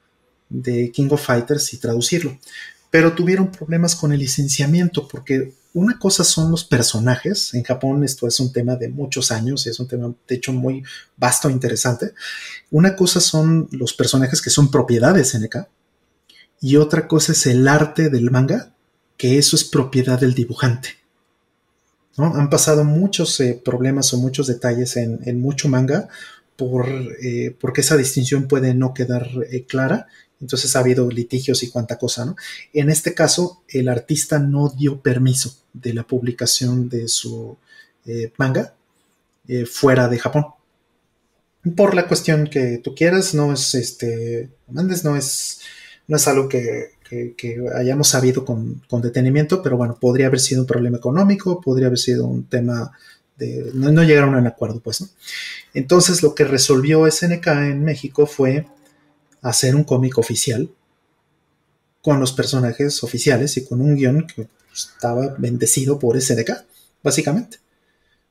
de 0.49 0.91
King 0.91 1.09
of 1.11 1.25
Fighters 1.25 1.73
y 1.73 1.79
traducirlo. 1.79 2.39
Pero 2.91 3.15
tuvieron 3.15 3.51
problemas 3.51 3.95
con 3.95 4.13
el 4.13 4.19
licenciamiento 4.19 5.07
porque 5.07 5.55
una 5.73 5.99
cosa 5.99 6.25
son 6.25 6.51
los 6.51 6.65
personajes. 6.65 7.55
En 7.55 7.63
Japón 7.63 8.03
esto 8.05 8.27
es 8.27 8.41
un 8.41 8.53
tema 8.53 8.77
de 8.77 8.89
muchos 8.89 9.31
años 9.31 9.67
y 9.67 9.71
es 9.71 9.79
un 9.79 9.87
tema 9.87 10.13
de 10.29 10.35
hecho 10.35 10.53
muy 10.53 10.83
vasto 11.17 11.49
e 11.49 11.53
interesante. 11.53 12.13
Una 12.71 12.97
cosa 12.97 13.21
son 13.21 13.69
los 13.71 13.93
personajes 13.93 14.43
que 14.43 14.51
son 14.51 14.71
propiedad 14.71 15.15
de 15.15 15.25
SNK 15.25 15.69
y 16.61 16.77
otra 16.77 17.09
cosa 17.09 17.33
es 17.33 17.47
el 17.47 17.67
arte 17.69 18.11
del 18.11 18.31
manga, 18.31 18.75
que 19.17 19.39
eso 19.39 19.57
es 19.57 19.65
propiedad 19.65 20.21
del 20.21 20.35
dibujante. 20.35 20.91
¿no? 22.17 22.35
Han 22.35 22.51
pasado 22.51 22.85
muchos 22.85 23.41
eh, 23.41 23.61
problemas 23.65 24.13
o 24.13 24.19
muchos 24.19 24.47
detalles 24.47 24.97
en, 24.97 25.41
mucho 25.41 25.69
manga 25.69 26.09
por, 26.57 26.87
eh, 27.23 27.57
porque 27.59 27.81
esa 27.81 27.97
distinción 27.97 28.47
puede 28.47 28.75
no 28.75 28.93
quedar 28.93 29.29
eh, 29.51 29.65
clara. 29.65 30.09
Entonces 30.41 30.75
ha 30.75 30.81
habido 30.81 31.09
litigios 31.11 31.63
y 31.63 31.71
cuánta 31.71 31.99
cosa, 31.99 32.25
¿no? 32.25 32.37
En 32.73 32.91
este 32.91 33.15
caso, 33.15 33.63
el 33.69 33.89
artista 33.89 34.39
no 34.39 34.71
dio 34.71 35.01
permiso 35.01 35.55
de 35.73 35.95
la 35.95 36.07
publicación 36.07 36.89
de 36.89 37.09
su 37.09 37.57
manga 38.39 38.75
fuera 39.71 40.09
de 40.09 40.19
Japón. 40.19 40.47
Por 41.77 41.95
la 41.95 42.09
cuestión 42.09 42.47
que 42.47 42.79
tú 42.79 42.95
quieras, 42.95 43.35
no 43.35 43.53
es 43.53 43.75
este. 43.75 44.49
No 44.69 45.17
es 45.17 45.61
no 46.11 46.17
es 46.17 46.27
algo 46.27 46.49
que, 46.49 46.91
hayamos 47.77 48.09
sabido 48.09 48.45
con, 48.45 48.83
detenimiento, 49.01 49.63
pero 49.63 49.77
bueno, 49.77 49.97
podría 50.01 50.27
haber 50.27 50.41
sido 50.41 50.63
un 50.63 50.67
problema 50.67 50.99
económico, 50.99 51.61
podría 51.61 51.87
haber 51.87 52.01
sido 52.01 52.27
un 52.27 52.47
tema 52.49 52.91
de 53.37 53.71
no, 53.75 54.03
llegaron 54.03 54.35
a 54.35 54.39
un 54.39 54.47
acuerdo, 54.49 54.81
pues. 54.81 55.09
Entonces 55.73 56.21
lo 56.25 56.35
que 56.35 56.45
resolvió 56.45 57.09
SNK 57.09 57.47
en 57.47 57.85
México 57.85 58.27
fue 58.27 58.67
hacer 59.43 59.75
un 59.75 59.85
cómic 59.85 60.19
oficial 60.19 60.71
con 62.03 62.19
los 62.19 62.33
personajes 62.33 63.03
oficiales 63.05 63.57
y 63.57 63.65
con 63.65 63.81
un 63.81 63.95
guion 63.95 64.27
que 64.27 64.49
estaba 64.73 65.35
bendecido 65.39 65.99
por 65.99 66.21
SNK, 66.21 66.51
básicamente. 67.03 67.59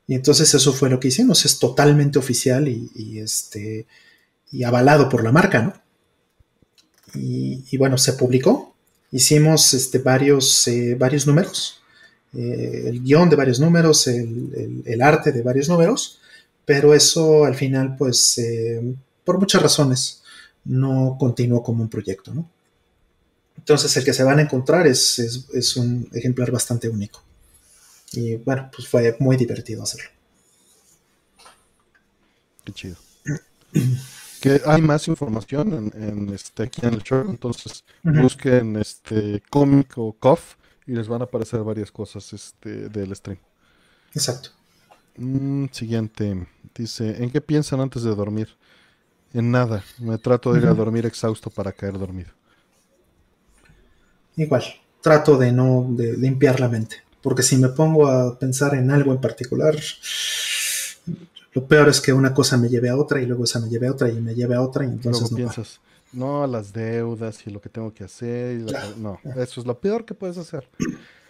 Y 0.06 0.14
entonces 0.14 0.52
eso 0.54 0.72
fue 0.72 0.90
lo 0.90 0.98
que 0.98 1.08
hicimos, 1.08 1.44
es 1.44 1.58
totalmente 1.58 2.18
oficial 2.18 2.66
y, 2.66 3.18
este, 3.18 3.86
y 4.50 4.64
avalado 4.64 5.08
por 5.08 5.22
la 5.22 5.30
marca, 5.30 5.62
¿no? 5.62 5.74
y, 7.14 7.76
bueno, 7.76 7.98
se 7.98 8.14
publicó. 8.14 8.74
Hicimos 9.12 9.74
este, 9.74 9.98
varios, 9.98 10.66
eh, 10.68 10.94
varios 10.94 11.26
números, 11.26 11.80
eh, 12.32 12.84
el 12.86 13.02
guion 13.02 13.28
de 13.28 13.36
varios 13.36 13.58
números, 13.58 14.06
el, 14.06 15.02
arte 15.02 15.32
de 15.32 15.42
varios 15.42 15.68
números, 15.68 16.20
pero 16.64 16.94
eso 16.94 17.44
al 17.44 17.56
final, 17.56 17.96
pues, 17.96 18.38
eh, 18.38 18.80
por 19.24 19.38
muchas 19.38 19.62
razones, 19.62 20.19
no 20.64 21.16
continuó 21.18 21.62
como 21.62 21.82
un 21.82 21.88
proyecto, 21.88 22.34
¿no? 22.34 22.48
Entonces 23.56 23.94
el 23.96 24.04
que 24.04 24.14
se 24.14 24.24
van 24.24 24.38
a 24.38 24.42
encontrar 24.42 24.86
es, 24.86 25.18
es 25.18 25.76
un 25.76 26.08
ejemplar 26.12 26.50
bastante 26.50 26.88
único. 26.88 27.22
Y 28.12 28.36
bueno, 28.36 28.70
pues 28.74 28.88
fue 28.88 29.16
muy 29.20 29.36
divertido 29.36 29.82
hacerlo. 29.82 30.10
Qué 32.64 32.72
chido. 32.72 32.96
que 34.40 34.60
hay 34.64 34.80
más 34.80 35.06
información 35.06 35.92
en, 35.94 36.30
este, 36.30 36.64
aquí 36.64 36.80
en 36.84 36.94
el 36.94 37.02
show, 37.02 37.24
entonces 37.28 37.84
busquen 38.02 38.76
este 38.76 39.42
cómic 39.50 39.92
o 39.96 40.14
COF 40.18 40.56
y 40.86 40.92
les 40.92 41.08
van 41.08 41.20
a 41.20 41.24
aparecer 41.24 41.60
varias 41.60 41.92
cosas 41.92 42.32
este, 42.32 42.88
del 42.88 43.14
stream. 43.14 43.38
Exacto. 44.14 44.50
Mm, 45.16 45.66
siguiente, 45.70 46.46
dice, 46.74 47.22
¿en 47.22 47.30
qué 47.30 47.40
piensan 47.40 47.80
antes 47.80 48.02
de 48.02 48.14
dormir? 48.14 48.48
En 49.32 49.50
nada, 49.50 49.84
me 49.98 50.18
trato 50.18 50.52
de 50.52 50.60
ir 50.60 50.66
a 50.66 50.74
dormir 50.74 51.06
exhausto 51.06 51.50
para 51.50 51.72
caer 51.72 51.98
dormido. 51.98 52.30
Igual, 54.36 54.64
trato 55.00 55.36
de 55.36 55.52
no 55.52 55.86
de 55.90 56.16
limpiar 56.16 56.58
la 56.60 56.68
mente, 56.68 56.96
porque 57.22 57.42
si 57.42 57.56
me 57.56 57.68
pongo 57.68 58.08
a 58.08 58.38
pensar 58.38 58.74
en 58.74 58.90
algo 58.90 59.12
en 59.12 59.20
particular, 59.20 59.76
lo 61.52 61.66
peor 61.66 61.88
es 61.88 62.00
que 62.00 62.12
una 62.12 62.34
cosa 62.34 62.56
me 62.56 62.68
lleve 62.68 62.88
a 62.88 62.96
otra 62.96 63.20
y 63.20 63.26
luego 63.26 63.44
esa 63.44 63.60
me 63.60 63.68
lleve 63.68 63.86
a 63.86 63.92
otra 63.92 64.08
y 64.08 64.20
me 64.20 64.34
lleve 64.34 64.54
a 64.54 64.62
otra 64.62 64.84
y 64.84 64.88
entonces 64.88 65.30
no 65.30 65.36
piensas, 65.36 65.80
no, 66.12 66.46
las 66.46 66.72
deudas 66.72 67.46
y 67.46 67.50
lo 67.50 67.60
que 67.60 67.68
tengo 67.68 67.92
que 67.92 68.04
hacer. 68.04 68.62
no, 68.96 69.20
eso 69.36 69.60
es 69.60 69.66
lo 69.66 69.78
peor 69.78 70.04
que 70.04 70.14
puedes 70.14 70.38
hacer. 70.38 70.68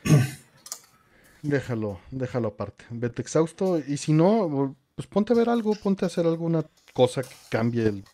déjalo, 1.42 2.00
déjalo 2.10 2.48
aparte. 2.48 2.84
Vete 2.90 3.22
exhausto 3.22 3.78
y 3.78 3.96
si 3.96 4.12
no, 4.12 4.76
pues 4.94 5.06
ponte 5.06 5.32
a 5.32 5.36
ver 5.36 5.48
algo, 5.48 5.74
ponte 5.74 6.04
a 6.04 6.08
hacer 6.08 6.26
alguna 6.26 6.64
cosa 6.92 7.22
que 7.22 7.34
cambie 7.50 7.86
el 7.86 8.04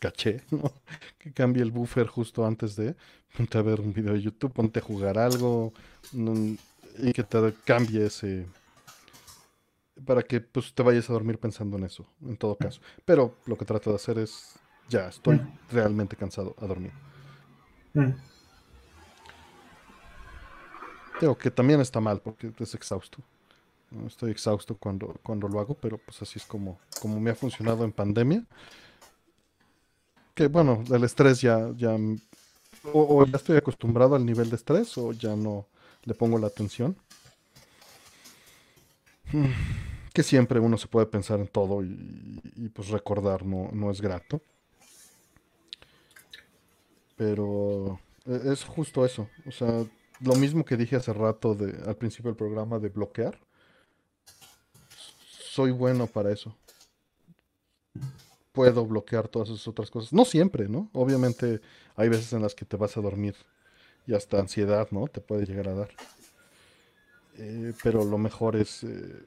caché, 0.00 0.42
¿no? 0.50 0.72
que 1.18 1.32
cambie 1.32 1.62
el 1.62 1.70
buffer 1.70 2.06
justo 2.06 2.46
antes 2.46 2.76
de, 2.76 2.94
ponte 3.36 3.58
a 3.58 3.62
ver 3.62 3.80
un 3.80 3.92
video 3.92 4.14
de 4.14 4.22
YouTube, 4.22 4.52
ponte 4.52 4.80
a 4.80 4.82
jugar 4.82 5.18
algo 5.18 5.72
mm, 6.12 6.54
y 6.98 7.12
que 7.12 7.22
te 7.22 7.54
cambie 7.64 8.06
ese, 8.06 8.46
para 10.04 10.22
que 10.22 10.40
pues, 10.40 10.72
te 10.72 10.82
vayas 10.82 11.08
a 11.10 11.12
dormir 11.12 11.38
pensando 11.38 11.76
en 11.76 11.84
eso, 11.84 12.06
en 12.22 12.36
todo 12.36 12.56
caso. 12.56 12.80
Pero 13.04 13.36
lo 13.46 13.56
que 13.56 13.64
trato 13.64 13.90
de 13.90 13.96
hacer 13.96 14.18
es, 14.18 14.54
ya, 14.88 15.08
estoy 15.08 15.40
realmente 15.70 16.16
cansado 16.16 16.54
a 16.58 16.66
dormir. 16.66 16.92
Digo 21.20 21.36
que 21.36 21.50
también 21.50 21.80
está 21.80 22.00
mal 22.00 22.20
porque 22.20 22.52
es 22.58 22.74
exhausto. 22.74 23.18
Estoy 24.06 24.30
exhausto 24.30 24.76
cuando, 24.76 25.16
cuando 25.22 25.48
lo 25.48 25.60
hago, 25.60 25.74
pero 25.74 25.98
pues 25.98 26.22
así 26.22 26.38
es 26.38 26.44
como, 26.44 26.78
como 27.00 27.20
me 27.20 27.30
ha 27.30 27.34
funcionado 27.34 27.84
en 27.84 27.92
pandemia. 27.92 28.44
Que 30.34 30.46
bueno, 30.46 30.82
el 30.90 31.04
estrés 31.04 31.40
ya, 31.40 31.70
ya 31.76 31.96
o, 32.92 33.26
ya 33.26 33.36
estoy 33.36 33.56
acostumbrado 33.56 34.14
al 34.14 34.24
nivel 34.24 34.48
de 34.48 34.56
estrés 34.56 34.96
o 34.96 35.12
ya 35.12 35.36
no 35.36 35.66
le 36.04 36.14
pongo 36.14 36.38
la 36.38 36.46
atención. 36.46 36.96
Que 40.12 40.22
siempre 40.22 40.58
uno 40.58 40.76
se 40.76 40.88
puede 40.88 41.06
pensar 41.06 41.38
en 41.40 41.46
todo 41.46 41.84
y, 41.84 42.68
pues 42.74 42.88
recordar 42.88 43.44
no, 43.44 43.70
no 43.72 43.90
es 43.90 44.00
grato. 44.00 44.40
Pero 47.16 48.00
e, 48.26 48.52
es 48.52 48.64
justo 48.64 49.04
eso. 49.04 49.28
O 49.46 49.52
sea, 49.52 49.84
lo 50.20 50.34
mismo 50.34 50.64
que 50.64 50.76
dije 50.76 50.96
hace 50.96 51.12
rato 51.12 51.54
de, 51.54 51.80
al 51.86 51.96
principio 51.96 52.30
del 52.30 52.36
programa 52.36 52.78
de 52.78 52.88
bloquear. 52.88 53.38
Soy 55.50 55.72
bueno 55.72 56.06
para 56.06 56.30
eso. 56.30 56.56
Puedo 58.52 58.86
bloquear 58.86 59.26
todas 59.26 59.48
esas 59.48 59.66
otras 59.66 59.90
cosas. 59.90 60.12
No 60.12 60.24
siempre, 60.24 60.68
¿no? 60.68 60.88
Obviamente 60.92 61.60
hay 61.96 62.08
veces 62.08 62.32
en 62.32 62.42
las 62.42 62.54
que 62.54 62.64
te 62.64 62.76
vas 62.76 62.96
a 62.96 63.00
dormir 63.00 63.34
y 64.06 64.14
hasta 64.14 64.38
ansiedad, 64.38 64.86
¿no? 64.92 65.08
Te 65.08 65.20
puede 65.20 65.46
llegar 65.46 65.68
a 65.68 65.74
dar. 65.74 65.90
Eh, 67.36 67.72
pero 67.82 68.04
lo 68.04 68.16
mejor 68.16 68.54
es 68.54 68.84
eh, 68.84 69.26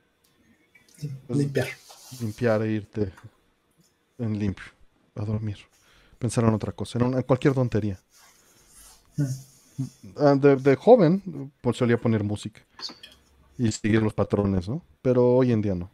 pues, 1.27 1.39
limpiar. 1.39 1.67
Limpiar 2.21 2.61
e 2.61 2.71
irte 2.71 3.11
en 4.17 4.39
limpio 4.39 4.65
a 5.15 5.25
dormir. 5.25 5.57
Pensar 6.19 6.45
en 6.45 6.53
otra 6.53 6.71
cosa, 6.71 6.99
en, 6.99 7.15
en 7.15 7.23
cualquier 7.23 7.53
tontería. 7.53 7.99
Mm. 9.17 9.23
Ah, 10.15 10.35
de, 10.35 10.75
joven, 10.77 11.51
pues 11.59 11.75
solía 11.75 11.97
poner 11.97 12.23
música 12.23 12.61
y 13.57 13.71
seguir 13.73 14.01
los 14.01 14.13
patrones, 14.13 14.69
¿no? 14.69 14.81
Pero 15.01 15.35
hoy 15.35 15.51
en 15.51 15.61
día 15.61 15.75
no. 15.75 15.91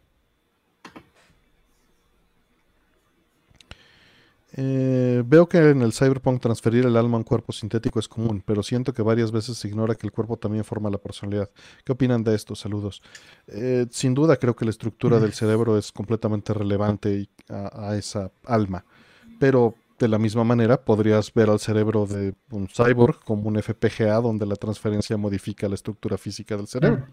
Eh, 4.54 5.22
veo 5.26 5.48
que 5.48 5.58
en 5.58 5.82
el 5.82 5.92
cyberpunk 5.92 6.40
transferir 6.40 6.84
el 6.84 6.96
alma 6.96 7.16
a 7.16 7.18
un 7.18 7.24
cuerpo 7.24 7.52
sintético 7.52 8.00
es 8.00 8.08
común, 8.08 8.42
pero 8.44 8.62
siento 8.62 8.92
que 8.92 9.02
varias 9.02 9.30
veces 9.30 9.56
se 9.58 9.68
ignora 9.68 9.94
que 9.94 10.06
el 10.06 10.12
cuerpo 10.12 10.36
también 10.36 10.64
forma 10.64 10.90
la 10.90 10.98
personalidad. 10.98 11.50
¿Qué 11.84 11.92
opinan 11.92 12.24
de 12.24 12.34
esto? 12.34 12.54
Saludos. 12.54 13.02
Eh, 13.46 13.86
sin 13.90 14.14
duda 14.14 14.36
creo 14.36 14.56
que 14.56 14.64
la 14.64 14.70
estructura 14.70 15.20
del 15.20 15.32
cerebro 15.32 15.78
es 15.78 15.92
completamente 15.92 16.52
relevante 16.52 17.28
a 17.48 17.96
esa 17.96 18.32
alma, 18.44 18.84
pero 19.38 19.74
de 20.00 20.08
la 20.08 20.18
misma 20.18 20.44
manera, 20.44 20.82
podrías 20.82 21.32
ver 21.34 21.50
al 21.50 21.60
cerebro 21.60 22.06
de 22.06 22.34
un 22.50 22.68
cyborg 22.68 23.22
como 23.22 23.48
un 23.48 23.62
FPGA 23.62 24.14
donde 24.22 24.46
la 24.46 24.56
transferencia 24.56 25.18
modifica 25.18 25.68
la 25.68 25.74
estructura 25.74 26.16
física 26.16 26.56
del 26.56 26.66
cerebro. 26.66 27.06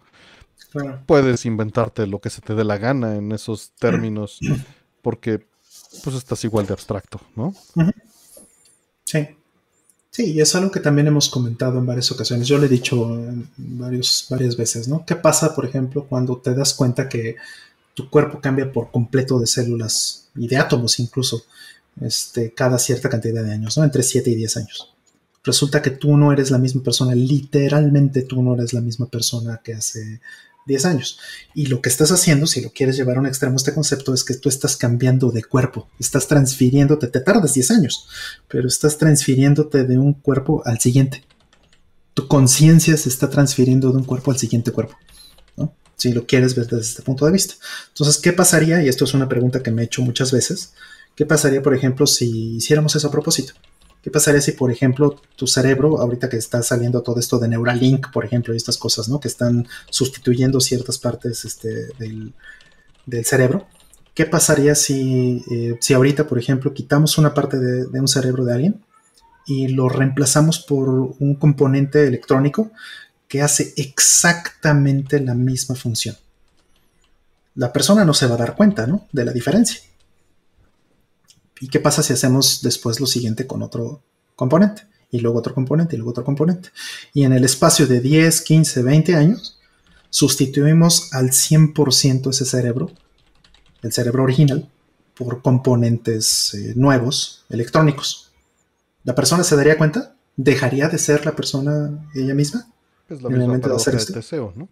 Puedes 1.05 1.45
inventarte 1.45 2.07
lo 2.07 2.19
que 2.19 2.29
se 2.29 2.41
te 2.41 2.55
dé 2.55 2.63
la 2.63 2.77
gana 2.77 3.15
en 3.17 3.33
esos 3.33 3.73
términos 3.73 4.39
porque 5.01 5.47
pues 6.03 6.15
estás 6.15 6.43
igual 6.43 6.65
de 6.65 6.73
abstracto, 6.73 7.19
¿no? 7.35 7.53
Sí. 9.03 9.27
Sí, 10.09 10.33
y 10.33 10.41
es 10.41 10.55
algo 10.55 10.71
que 10.71 10.79
también 10.79 11.07
hemos 11.07 11.29
comentado 11.29 11.77
en 11.77 11.85
varias 11.85 12.11
ocasiones. 12.11 12.47
Yo 12.47 12.57
le 12.57 12.65
he 12.65 12.69
dicho 12.69 13.19
varios, 13.57 14.25
varias 14.29 14.57
veces, 14.57 14.87
¿no? 14.87 15.05
¿Qué 15.05 15.15
pasa, 15.15 15.53
por 15.53 15.65
ejemplo, 15.65 16.07
cuando 16.07 16.37
te 16.37 16.55
das 16.55 16.73
cuenta 16.73 17.07
que 17.07 17.35
tu 17.93 18.09
cuerpo 18.09 18.41
cambia 18.41 18.71
por 18.71 18.89
completo 18.89 19.39
de 19.39 19.47
células 19.47 20.29
y 20.35 20.47
de 20.47 20.57
átomos 20.57 20.99
incluso? 20.99 21.43
este, 22.01 22.53
cada 22.53 22.77
cierta 22.77 23.09
cantidad 23.09 23.43
de 23.43 23.53
años, 23.53 23.77
¿no? 23.77 23.83
Entre 23.83 24.03
7 24.03 24.29
y 24.29 24.35
10 24.35 24.57
años. 24.57 24.93
Resulta 25.43 25.81
que 25.81 25.91
tú 25.91 26.17
no 26.17 26.31
eres 26.31 26.51
la 26.51 26.57
misma 26.57 26.83
persona, 26.83 27.15
literalmente 27.15 28.23
tú 28.23 28.43
no 28.43 28.55
eres 28.55 28.73
la 28.73 28.81
misma 28.81 29.07
persona 29.07 29.61
que 29.63 29.73
hace 29.73 30.19
10 30.67 30.85
años. 30.85 31.19
Y 31.55 31.67
lo 31.67 31.81
que 31.81 31.89
estás 31.89 32.11
haciendo, 32.11 32.45
si 32.45 32.61
lo 32.61 32.71
quieres 32.71 32.97
llevar 32.97 33.17
a 33.17 33.19
un 33.21 33.25
extremo 33.25 33.55
este 33.55 33.73
concepto, 33.73 34.13
es 34.13 34.23
que 34.23 34.35
tú 34.35 34.49
estás 34.49 34.77
cambiando 34.77 35.31
de 35.31 35.43
cuerpo, 35.43 35.89
estás 35.99 36.27
transfiriéndote, 36.27 37.07
te 37.07 37.21
tardas 37.21 37.53
10 37.53 37.71
años, 37.71 38.07
pero 38.47 38.67
estás 38.67 38.97
transfiriéndote 38.97 39.85
de 39.85 39.97
un 39.97 40.13
cuerpo 40.13 40.61
al 40.65 40.79
siguiente. 40.79 41.23
Tu 42.13 42.27
conciencia 42.27 42.97
se 42.97 43.09
está 43.09 43.29
transfiriendo 43.29 43.91
de 43.91 43.97
un 43.97 44.03
cuerpo 44.03 44.31
al 44.31 44.37
siguiente 44.37 44.71
cuerpo. 44.71 44.95
Si 45.95 46.13
lo 46.13 46.27
quieres 46.27 46.53
ver 46.53 46.67
desde 46.67 46.83
este 46.83 47.01
punto 47.01 47.25
de 47.25 47.31
vista. 47.31 47.55
Entonces, 47.87 48.21
¿qué 48.21 48.31
pasaría? 48.31 48.83
Y 48.83 48.87
esto 48.87 49.05
es 49.05 49.15
una 49.15 49.27
pregunta 49.27 49.63
que 49.63 49.71
me 49.71 49.81
he 49.81 49.85
hecho 49.85 50.03
muchas 50.03 50.31
veces. 50.31 50.73
¿Qué 51.15 51.25
pasaría, 51.25 51.63
por 51.63 51.73
ejemplo, 51.73 52.05
si 52.05 52.57
hiciéramos 52.57 52.95
eso 52.95 53.07
a 53.07 53.11
propósito? 53.11 53.53
¿Qué 54.01 54.11
pasaría 54.11 54.41
si, 54.41 54.53
por 54.53 54.71
ejemplo, 54.71 55.19
tu 55.35 55.47
cerebro, 55.47 55.99
ahorita 55.99 56.29
que 56.29 56.37
está 56.37 56.61
saliendo 56.63 57.01
todo 57.01 57.19
esto 57.19 57.39
de 57.39 57.47
Neuralink, 57.47 58.11
por 58.11 58.25
ejemplo, 58.25 58.53
y 58.53 58.57
estas 58.57 58.77
cosas, 58.77 59.09
¿no? 59.09 59.19
Que 59.19 59.27
están 59.27 59.67
sustituyendo 59.89 60.59
ciertas 60.59 60.97
partes 60.97 61.43
este, 61.45 61.87
del, 61.97 62.33
cerebro. 63.25 63.67
¿Qué 64.13 64.25
pasaría 64.25 64.75
si, 64.75 65.43
eh, 65.51 65.77
si 65.81 65.93
ahorita, 65.93 66.27
por 66.27 66.39
ejemplo, 66.39 66.73
quitamos 66.73 67.17
una 67.17 67.33
parte 67.33 67.57
de, 67.57 67.85
de 67.85 67.99
un 67.99 68.07
cerebro 68.07 68.45
de 68.45 68.53
alguien 68.53 68.83
y 69.45 69.69
lo 69.69 69.89
reemplazamos 69.89 70.59
por 70.59 70.89
un 70.89 71.35
componente 71.35 72.05
electrónico 72.05 72.71
que 73.27 73.41
hace 73.41 73.73
exactamente 73.77 75.19
la 75.19 75.33
misma 75.33 75.75
función? 75.75 76.15
La 77.55 77.73
persona 77.73 78.05
no 78.05 78.13
se 78.13 78.27
va 78.27 78.35
a 78.35 78.39
dar 78.39 78.55
cuenta, 78.55 78.87
¿no? 78.87 79.07
De 79.11 79.25
la 79.25 79.33
diferencia 79.33 79.81
¿Y 81.61 81.69
qué 81.69 81.79
pasa 81.79 82.03
si 82.03 82.13
hacemos 82.13 82.61
después 82.61 82.99
lo 82.99 83.07
siguiente 83.07 83.47
con 83.47 83.61
otro 83.61 84.01
componente? 84.35 84.83
Y 85.11 85.19
luego 85.19 85.39
otro 85.39 85.53
componente 85.53 85.95
y 85.95 85.97
luego 85.97 86.11
otro 86.11 86.23
componente. 86.23 86.69
Y 87.13 87.23
en 87.23 87.33
el 87.33 87.43
espacio 87.45 87.87
de 87.87 88.01
10, 88.01 88.41
15, 88.41 88.83
20 88.83 89.15
años, 89.15 89.59
sustituimos 90.09 91.13
al 91.13 91.29
100% 91.29 92.29
ese 92.29 92.45
cerebro, 92.45 92.91
el 93.81 93.93
cerebro 93.93 94.23
original, 94.23 94.69
por 95.15 95.41
componentes 95.41 96.53
eh, 96.53 96.73
nuevos, 96.75 97.45
electrónicos. 97.49 98.31
¿La 99.03 99.15
persona 99.15 99.43
se 99.43 99.55
daría 99.55 99.77
cuenta? 99.77 100.15
¿Dejaría 100.35 100.89
de 100.89 100.97
ser 100.97 101.25
la 101.25 101.35
persona 101.35 102.09
ella 102.13 102.35
misma? 102.35 102.67
Es 103.09 103.21
lo 103.21 103.29
mismo 103.29 103.57
de 103.57 103.75
hacer 103.75 103.95
esto? 103.95 104.53
¿no? 104.55 104.67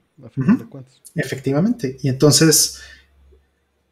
Efectivamente. 1.15 1.97
Y 2.01 2.09
entonces 2.09 2.79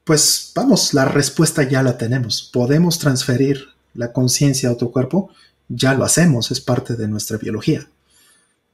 pues 0.03 0.51
vamos, 0.53 0.93
la 0.93 1.05
respuesta 1.05 1.63
ya 1.63 1.81
la 1.83 1.97
tenemos. 1.97 2.49
Podemos 2.51 2.99
transferir 2.99 3.67
la 3.93 4.11
conciencia 4.11 4.69
a 4.69 4.73
otro 4.73 4.91
cuerpo, 4.91 5.29
ya 5.69 5.93
lo 5.93 6.03
hacemos, 6.03 6.51
es 6.51 6.59
parte 6.61 6.95
de 6.95 7.07
nuestra 7.07 7.37
biología. 7.37 7.87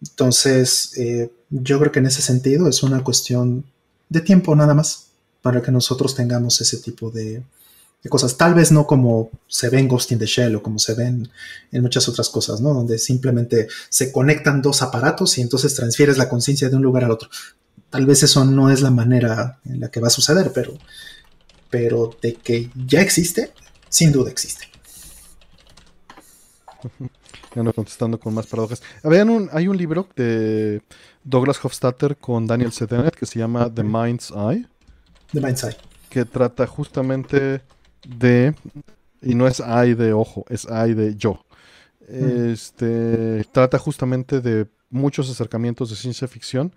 Entonces, 0.01 0.98
eh, 0.98 1.32
yo 1.49 1.80
creo 1.80 1.91
que 1.91 1.99
en 1.99 2.06
ese 2.06 2.22
sentido 2.22 2.67
es 2.67 2.83
una 2.83 3.03
cuestión 3.03 3.66
de 4.08 4.22
tiempo 4.22 4.56
nada 4.56 4.74
más 4.74 5.08
para 5.41 5.61
que 5.61 5.72
nosotros 5.72 6.16
tengamos 6.16 6.59
ese 6.61 6.77
tipo 6.77 7.11
de, 7.11 7.43
cosas. 8.09 8.38
Tal 8.38 8.53
vez 8.53 8.72
no 8.72 8.88
como 8.88 9.30
se 9.48 9.69
ven 9.69 9.88
Ghost 9.88 10.11
in 10.14 10.19
the 10.19 10.25
Shell 10.25 10.56
o 10.56 10.64
como 10.64 10.80
se 10.80 10.93
ven 10.93 11.30
en 11.72 11.82
muchas 11.82 12.08
otras 12.08 12.30
cosas, 12.30 12.61
¿no? 12.61 12.74
Donde 12.74 12.98
simplemente 12.98 13.67
se 13.90 14.11
conectan 14.11 14.61
dos 14.61 14.82
aparatos 14.82 15.38
y 15.38 15.41
entonces 15.41 15.75
transfieres 15.75 16.17
la 16.17 16.30
conciencia 16.30 16.69
de 16.69 16.77
un 16.77 16.82
lugar 16.82 17.03
al 17.03 17.11
otro. 17.11 17.30
Tal 17.90 18.06
vez 18.06 18.24
eso 18.24 18.45
no 18.45 18.72
es 18.72 18.82
la 18.82 18.91
manera 18.91 19.59
en 19.66 19.82
la 19.82 19.90
que 19.90 19.99
va 19.99 20.08
a 20.08 20.11
suceder, 20.11 20.51
pero 20.53 20.77
pero 21.70 22.16
de 22.22 22.36
que 22.36 22.70
ya 22.88 23.02
existe, 23.02 23.52
sin 23.90 24.12
duda 24.12 24.32
existe. 24.32 24.68
Ya 27.56 27.74
contestando 27.74 28.20
con 28.20 28.34
más 28.34 28.46
paradojas. 28.46 28.84
un, 29.04 29.50
hay 29.52 29.68
un 29.68 29.76
libro 29.76 30.08
de 30.16 30.84
Douglas 31.24 31.64
Hofstadter 31.64 32.16
con 32.16 32.46
Daniel 32.46 32.72
Sedenet 32.72 33.16
que 33.16 33.26
se 33.26 33.40
llama 33.40 33.74
The 33.74 33.84
Mind's 33.84 34.32
Eye. 34.32 34.68
The 35.34 35.42
Mind's 35.42 35.64
Eye. 35.64 35.78
Que 36.10 36.26
trata 36.26 36.68
justamente 36.68 37.62
de. 38.08 38.54
Y 39.22 39.34
no 39.34 39.48
es 39.48 39.60
eye 39.60 39.96
de 39.96 40.14
ojo, 40.14 40.46
es 40.48 40.66
eye 40.66 40.94
de 40.94 41.16
yo. 41.16 41.44
Este. 42.08 43.44
Trata 43.52 43.80
justamente 43.80 44.42
de 44.42 44.68
muchos 44.92 45.30
acercamientos 45.30 45.90
de 45.90 45.96
ciencia 45.96 46.28
ficción. 46.28 46.74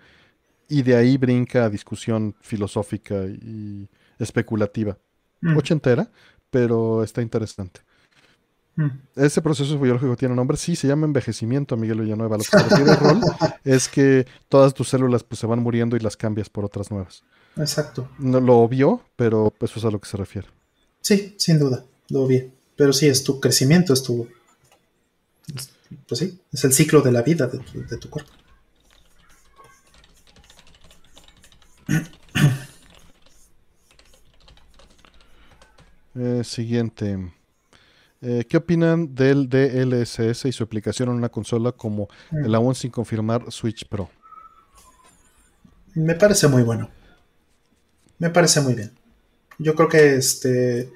Y 0.67 0.81
de 0.81 0.95
ahí 0.95 1.17
brinca 1.17 1.65
a 1.65 1.69
discusión 1.69 2.35
filosófica 2.41 3.25
y 3.25 3.87
especulativa. 4.23 4.97
Mm. 5.41 5.57
Ochentera, 5.57 6.09
pero 6.49 7.03
está 7.03 7.21
interesante. 7.21 7.81
Mm. 8.75 8.89
Ese 9.15 9.41
proceso 9.41 9.77
biológico 9.79 10.15
tiene 10.15 10.35
nombre, 10.35 10.57
sí, 10.57 10.75
se 10.75 10.87
llama 10.87 11.05
envejecimiento, 11.05 11.77
Miguel 11.77 12.01
Villanueva. 12.01 12.37
Lo 12.37 12.43
que 12.43 12.49
se 12.49 12.63
refiere 12.69 12.95
rol 12.95 13.21
es 13.63 13.87
que 13.87 14.25
todas 14.49 14.73
tus 14.73 14.89
células 14.89 15.23
pues, 15.23 15.39
se 15.39 15.47
van 15.47 15.59
muriendo 15.59 15.95
y 15.95 15.99
las 15.99 16.17
cambias 16.17 16.49
por 16.49 16.65
otras 16.65 16.89
nuevas. 16.91 17.23
Exacto. 17.55 18.09
No 18.17 18.39
lo 18.39 18.57
obvio, 18.57 19.01
pero 19.15 19.53
eso 19.59 19.79
es 19.79 19.85
a 19.85 19.91
lo 19.91 19.99
que 19.99 20.09
se 20.09 20.17
refiere. 20.17 20.47
Sí, 21.01 21.35
sin 21.37 21.59
duda, 21.59 21.83
lo 22.09 22.23
obvio. 22.23 22.49
Pero 22.75 22.93
sí, 22.93 23.07
es 23.07 23.23
tu 23.23 23.39
crecimiento, 23.39 23.93
es 23.93 24.01
tu... 24.01 24.27
Pues 26.07 26.19
sí, 26.19 26.39
es 26.51 26.63
el 26.63 26.73
ciclo 26.73 27.01
de 27.01 27.11
la 27.11 27.21
vida 27.21 27.45
de 27.45 27.59
tu, 27.59 27.85
de 27.85 27.97
tu 27.97 28.09
cuerpo. 28.09 28.31
Eh, 36.15 36.43
siguiente. 36.43 37.17
Eh, 38.25 38.45
¿Qué 38.47 38.55
opinan 38.55 39.13
del 39.13 39.49
DLSS 39.49 40.45
y 40.45 40.53
su 40.53 40.63
aplicación 40.63 41.09
en 41.09 41.15
una 41.15 41.27
consola 41.27 41.73
como 41.73 42.07
mm. 42.31 42.45
el 42.45 42.55
aún 42.55 42.73
sin 42.73 42.89
confirmar 42.89 43.51
Switch 43.51 43.85
Pro? 43.87 44.09
Me 45.93 46.15
parece 46.15 46.47
muy 46.47 46.63
bueno. 46.63 46.89
Me 48.19 48.29
parece 48.29 48.61
muy 48.61 48.75
bien. 48.75 48.91
Yo 49.59 49.75
creo 49.75 49.89
que 49.89 50.15
este. 50.15 50.89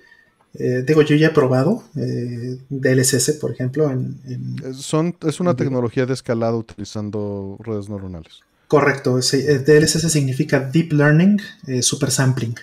Eh, 0.54 0.84
digo, 0.88 1.02
yo 1.02 1.18
ya 1.18 1.28
he 1.28 1.32
probado 1.32 1.84
eh, 1.98 2.60
DLSS, 2.70 3.34
por 3.34 3.52
ejemplo. 3.52 3.92
En, 3.92 4.74
Son, 4.74 5.16
es 5.28 5.42
una 5.42 5.54
tecnología 5.56 6.06
de 6.06 6.14
escalado 6.14 6.58
utilizando 6.58 7.58
redes 7.60 7.90
neuronales. 7.90 8.40
Correcto. 8.70 9.18
DLSS 9.18 10.12
significa 10.12 10.62
Deep 10.62 10.94
Learning 10.94 11.40
Super 11.82 12.10
Sampling, 12.10 12.56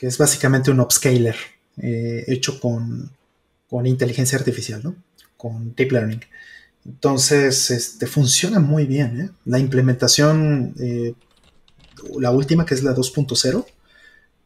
que 0.00 0.06
es 0.06 0.16
básicamente 0.16 0.70
un 0.70 0.80
upscaler 0.80 1.36
hecho 1.76 2.58
con, 2.58 3.10
con 3.68 3.86
inteligencia 3.86 4.38
artificial, 4.38 4.80
¿no? 4.82 4.96
Con 5.36 5.74
Deep 5.74 5.92
Learning. 5.92 6.22
Entonces, 6.86 7.70
este, 7.70 8.06
funciona 8.06 8.60
muy 8.60 8.86
bien. 8.86 9.20
¿eh? 9.20 9.30
La 9.44 9.58
implementación, 9.58 10.74
eh, 10.80 11.12
la 12.18 12.30
última, 12.30 12.64
que 12.64 12.72
es 12.72 12.82
la 12.82 12.94
2.0, 12.94 13.66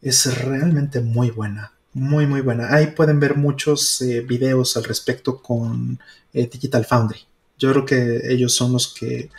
es 0.02 0.38
realmente 0.44 1.00
muy 1.00 1.30
buena. 1.30 1.72
Muy, 1.92 2.26
muy 2.26 2.40
buena. 2.40 2.74
Ahí 2.74 2.88
pueden 2.88 3.20
ver 3.20 3.36
muchos 3.36 4.02
eh, 4.02 4.22
videos 4.22 4.76
al 4.76 4.82
respecto 4.82 5.40
con 5.40 6.00
Digital 6.32 6.84
Foundry. 6.84 7.20
Yo 7.60 7.70
creo 7.70 7.86
que 7.86 8.22
ellos 8.28 8.52
son 8.52 8.72
los 8.72 8.92
que 8.92 9.30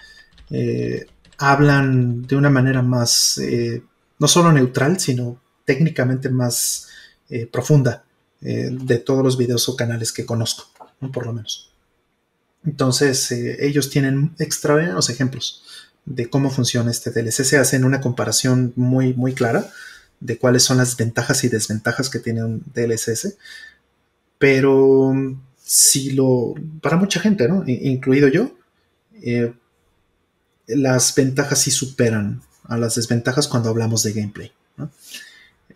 hablan 1.37 2.21
de 2.25 2.37
una 2.37 2.49
manera 2.49 2.81
más, 2.81 3.37
no 4.17 4.27
solo 4.29 4.53
neutral, 4.53 4.97
sino 4.97 5.41
técnicamente 5.65 6.29
más 6.29 6.87
profunda 7.51 8.03
de 8.39 8.97
todos 8.99 9.23
los 9.23 9.37
videos 9.37 9.67
o 9.67 9.75
canales 9.75 10.11
que 10.11 10.25
conozco, 10.25 10.69
por 11.11 11.25
lo 11.25 11.33
menos. 11.33 11.71
Entonces, 12.65 13.31
eh, 13.31 13.57
ellos 13.59 13.89
tienen 13.89 14.33
extraordinarios 14.39 15.09
ejemplos 15.09 15.63
de 16.05 16.29
cómo 16.29 16.49
funciona 16.49 16.91
este 16.91 17.11
DLSS. 17.11 17.53
Hacen 17.53 17.85
una 17.85 18.01
comparación 18.01 18.73
muy, 18.75 19.13
muy 19.13 19.33
clara 19.33 19.69
de 20.19 20.37
cuáles 20.37 20.63
son 20.63 20.77
las 20.77 20.97
ventajas 20.97 21.43
y 21.43 21.49
desventajas 21.49 22.09
que 22.09 22.19
tiene 22.19 22.43
un 22.43 22.63
DLSS. 22.73 23.35
Pero 24.37 25.13
si 25.63 26.11
lo, 26.11 26.53
para 26.81 26.97
mucha 26.97 27.19
gente, 27.19 27.47
¿no? 27.47 27.63
incluido 27.67 28.27
yo, 28.27 28.51
eh, 29.21 29.53
las 30.67 31.13
ventajas 31.15 31.59
sí 31.59 31.71
superan 31.71 32.41
a 32.63 32.77
las 32.77 32.95
desventajas 32.95 33.47
cuando 33.47 33.69
hablamos 33.69 34.03
de 34.03 34.13
gameplay. 34.13 34.51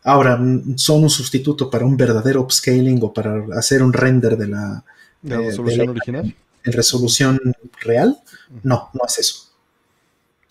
Ahora, 0.03 0.39
son 0.75 1.03
un 1.03 1.09
sustituto 1.09 1.69
para 1.69 1.85
un 1.85 1.97
verdadero 1.97 2.41
upscaling 2.41 2.99
o 3.01 3.13
para 3.13 3.43
hacer 3.57 3.83
un 3.83 3.93
render 3.93 4.37
de 4.37 4.47
la, 4.47 4.83
¿De 5.21 5.35
la 5.35 5.41
resolución 5.41 5.89
original 5.89 6.35
en 6.63 6.73
resolución 6.73 7.39
real, 7.81 8.21
no, 8.63 8.89
no 8.93 9.01
es 9.07 9.19
eso. 9.19 9.49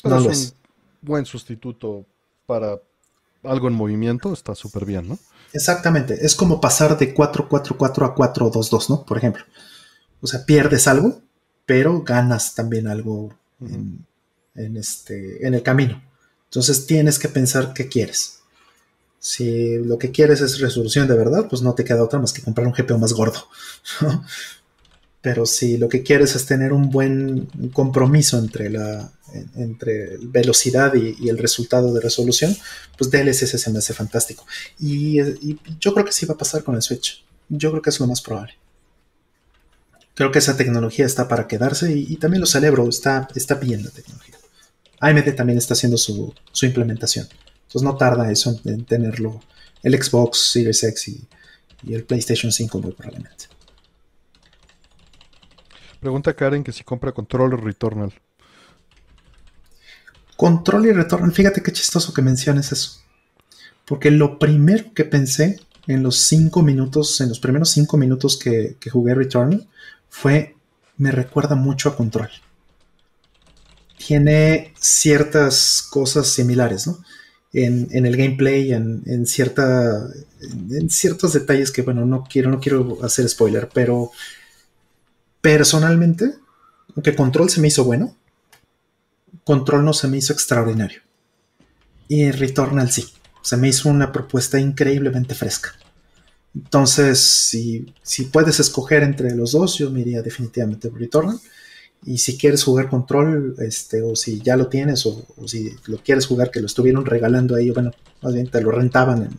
no 0.04 0.30
es, 0.30 0.54
un 1.02 1.08
buen 1.08 1.26
sustituto 1.26 2.04
para 2.46 2.78
algo 3.44 3.68
en 3.68 3.74
movimiento, 3.74 4.32
está 4.32 4.54
súper 4.54 4.84
bien, 4.84 5.08
¿no? 5.08 5.18
Exactamente, 5.52 6.18
es 6.20 6.34
como 6.34 6.60
pasar 6.60 6.98
de 6.98 7.14
444 7.14 8.06
a 8.06 8.14
422, 8.14 8.90
¿no? 8.90 9.04
Por 9.04 9.16
ejemplo. 9.16 9.44
O 10.20 10.26
sea, 10.26 10.44
pierdes 10.44 10.88
algo, 10.88 11.20
pero 11.64 12.02
ganas 12.02 12.54
también 12.54 12.88
algo 12.88 13.32
en, 13.60 14.76
este, 14.76 15.46
en 15.46 15.54
el 15.54 15.62
camino. 15.62 16.02
Entonces 16.44 16.86
tienes 16.86 17.18
que 17.18 17.28
pensar 17.28 17.72
qué 17.72 17.88
quieres. 17.88 18.37
Si 19.20 19.78
lo 19.78 19.98
que 19.98 20.10
quieres 20.10 20.40
es 20.40 20.60
resolución 20.60 21.08
de 21.08 21.16
verdad, 21.16 21.48
pues 21.48 21.62
no 21.62 21.74
te 21.74 21.84
queda 21.84 22.04
otra 22.04 22.18
más 22.18 22.32
que 22.32 22.42
comprar 22.42 22.66
un 22.66 22.72
GPU 22.72 22.98
más 22.98 23.12
gordo. 23.12 23.48
Pero 25.20 25.46
si 25.46 25.76
lo 25.76 25.88
que 25.88 26.02
quieres 26.02 26.36
es 26.36 26.46
tener 26.46 26.72
un 26.72 26.90
buen 26.90 27.46
compromiso 27.72 28.38
entre 28.38 28.70
la 28.70 29.12
entre 29.56 30.16
velocidad 30.22 30.94
y, 30.94 31.28
el 31.28 31.38
resultado 31.38 31.92
de 31.92 32.00
resolución, 32.00 32.56
pues 32.96 33.10
DLSS 33.10 33.60
se 33.60 33.70
me 33.70 33.78
hace 33.78 33.94
fantástico. 33.94 34.46
Y, 34.78 35.18
yo 35.80 35.92
creo 35.92 36.04
que 36.04 36.12
sí 36.12 36.26
va 36.26 36.34
a 36.34 36.38
pasar 36.38 36.64
con 36.64 36.74
el 36.74 36.82
Switch. 36.82 37.24
Yo 37.48 37.70
creo 37.70 37.82
que 37.82 37.90
es 37.90 38.00
lo 38.00 38.06
más 38.06 38.20
probable. 38.20 38.54
Creo 40.14 40.32
que 40.32 40.38
esa 40.40 40.56
tecnología 40.56 41.06
está 41.06 41.28
para 41.28 41.46
quedarse 41.46 41.92
y, 41.92 42.16
también 42.16 42.40
lo 42.40 42.46
celebro, 42.46 42.88
está, 42.88 43.28
está 43.34 43.54
bien 43.56 43.84
la 43.84 43.90
tecnología. 43.90 44.36
AMD 45.00 45.34
también 45.34 45.58
está 45.58 45.74
haciendo 45.74 45.96
su, 45.96 46.34
implementación. 46.62 47.28
Entonces 47.68 47.82
no 47.82 47.96
tarda 47.96 48.32
eso 48.32 48.58
en, 48.64 48.84
tenerlo 48.86 49.40
el 49.82 50.02
Xbox 50.02 50.38
Series 50.52 50.82
X 50.82 51.08
y, 51.08 51.28
y 51.84 51.94
el 51.94 52.04
PlayStation 52.04 52.50
5 52.50 52.80
muy 52.80 52.92
probablemente. 52.92 53.44
Pregunta 56.00 56.34
Karen 56.34 56.64
que 56.64 56.72
si 56.72 56.82
compra 56.82 57.12
control 57.12 57.54
o 57.54 57.56
Returnal. 57.58 58.12
Control 60.36 60.86
y 60.86 60.92
Returnal, 60.92 61.32
fíjate 61.32 61.62
qué 61.62 61.72
chistoso 61.72 62.14
que 62.14 62.22
menciones 62.22 62.72
eso. 62.72 63.00
Porque 63.84 64.10
lo 64.10 64.38
primero 64.38 64.94
que 64.94 65.04
pensé 65.04 65.60
en 65.86 66.02
los 66.02 66.16
cinco 66.16 66.62
minutos, 66.62 67.20
en 67.20 67.28
los 67.28 67.40
primeros 67.40 67.70
cinco 67.70 67.96
minutos 67.96 68.38
que, 68.38 68.76
jugué 68.90 69.14
Returnal, 69.14 69.66
fue, 70.08 70.54
me 70.96 71.10
recuerda 71.10 71.56
mucho 71.56 71.88
a 71.88 71.96
Control. 71.96 72.30
Tiene 73.96 74.72
ciertas 74.78 75.82
cosas 75.90 76.28
similares, 76.28 76.86
¿no? 76.86 76.98
En, 77.52 78.06
el 78.06 78.16
gameplay, 78.16 78.72
en, 78.72 79.26
cierta, 79.26 80.06
en, 80.70 80.90
ciertos 80.90 81.32
detalles 81.32 81.70
que, 81.70 81.82
bueno, 81.82 82.04
no 82.04 82.24
quiero, 82.28 82.50
no 82.50 82.60
quiero 82.60 82.98
hacer 83.02 83.28
spoiler, 83.28 83.68
pero 83.72 84.10
personalmente, 85.40 86.34
aunque 86.94 87.16
Control 87.16 87.48
se 87.48 87.60
me 87.60 87.68
hizo 87.68 87.84
bueno, 87.84 88.14
Control 89.44 89.84
no 89.84 89.94
se 89.94 90.08
me 90.08 90.18
hizo 90.18 90.32
extraordinario. 90.32 91.00
Y 92.06 92.30
Returnal 92.30 92.90
sí, 92.90 93.06
se 93.42 93.56
me 93.56 93.68
hizo 93.68 93.88
una 93.88 94.12
propuesta 94.12 94.58
increíblemente 94.58 95.34
fresca. 95.34 95.70
Entonces, 96.54 97.18
si, 97.18 97.94
si 98.02 98.24
puedes 98.24 98.60
escoger 98.60 99.02
entre 99.02 99.34
los 99.34 99.52
dos, 99.52 99.78
yo 99.78 99.90
me 99.90 100.00
iría 100.00 100.22
definitivamente 100.22 100.90
Returnal. 100.90 101.38
Y 102.04 102.18
si 102.18 102.38
quieres 102.38 102.62
jugar 102.62 102.88
Control, 102.88 103.56
este, 103.58 104.02
o 104.02 104.14
si 104.14 104.40
ya 104.40 104.56
lo 104.56 104.68
tienes, 104.68 105.04
o, 105.06 105.26
si 105.46 105.74
lo 105.86 105.98
quieres 105.98 106.26
jugar, 106.26 106.50
que 106.50 106.60
lo 106.60 106.66
estuvieron 106.66 107.04
regalando 107.04 107.54
ahí, 107.54 107.70
bueno, 107.70 107.90
más 108.22 108.34
bien 108.34 108.48
te 108.50 108.60
lo 108.60 108.70
rentaban 108.70 109.38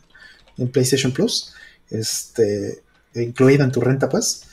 en, 0.58 0.68
PlayStation 0.70 1.14
Plus, 1.14 1.54
este, 1.90 2.84
incluida 3.16 3.64
en 3.64 3.72
tu 3.72 3.80
renta, 3.80 4.10
pues, 4.10 4.44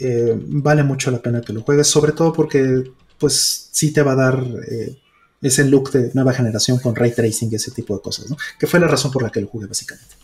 eh, 0.00 0.34
vale 0.36 0.82
mucho 0.82 1.12
la 1.12 1.22
pena 1.22 1.40
que 1.40 1.52
lo 1.52 1.62
juegues, 1.62 1.86
sobre 1.86 2.10
todo 2.10 2.32
porque 2.32 2.90
pues 3.18 3.68
sí 3.70 3.92
te 3.92 4.02
va 4.02 4.12
a 4.12 4.16
dar 4.16 4.44
eh, 4.68 4.98
ese 5.40 5.64
look 5.64 5.92
de 5.92 6.10
nueva 6.14 6.32
generación 6.32 6.78
con 6.78 6.96
ray 6.96 7.12
tracing 7.12 7.50
y 7.52 7.54
ese 7.54 7.70
tipo 7.70 7.94
de 7.94 8.02
cosas, 8.02 8.28
¿no? 8.28 8.36
Que 8.58 8.66
fue 8.66 8.80
la 8.80 8.88
razón 8.88 9.12
por 9.12 9.22
la 9.22 9.30
que 9.30 9.40
lo 9.40 9.46
jugué 9.46 9.66
básicamente. 9.66 10.16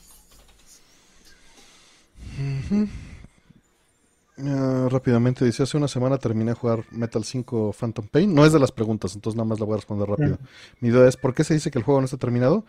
Ah, 4.47 4.89
rápidamente, 4.91 5.44
dice, 5.44 5.62
hace 5.62 5.77
una 5.77 5.89
semana 5.89 6.19
terminé 6.19 6.52
de 6.52 6.55
jugar 6.55 6.85
Metal 6.91 7.23
5 7.23 7.73
Phantom 7.73 8.07
Pain. 8.09 8.35
No 8.35 8.44
es 8.44 8.52
de 8.52 8.59
las 8.59 8.73
preguntas, 8.73 9.15
entonces 9.15 9.36
nada 9.36 9.49
más 9.49 9.60
la 9.60 9.67
voy 9.67 9.75
a 9.75 9.77
responder 9.77 10.09
rápido. 10.09 10.39
Mi 10.81 10.91
duda 10.91 11.09
es, 11.09 11.17
¿por 11.17 11.35
qué 11.35 11.44
se 11.44 11.55
dice 11.55 11.70
que 11.70 11.78
el 11.78 11.85
juego 11.85 12.01
no 12.01 12.05
está 12.05 12.17
terminado? 12.17 12.65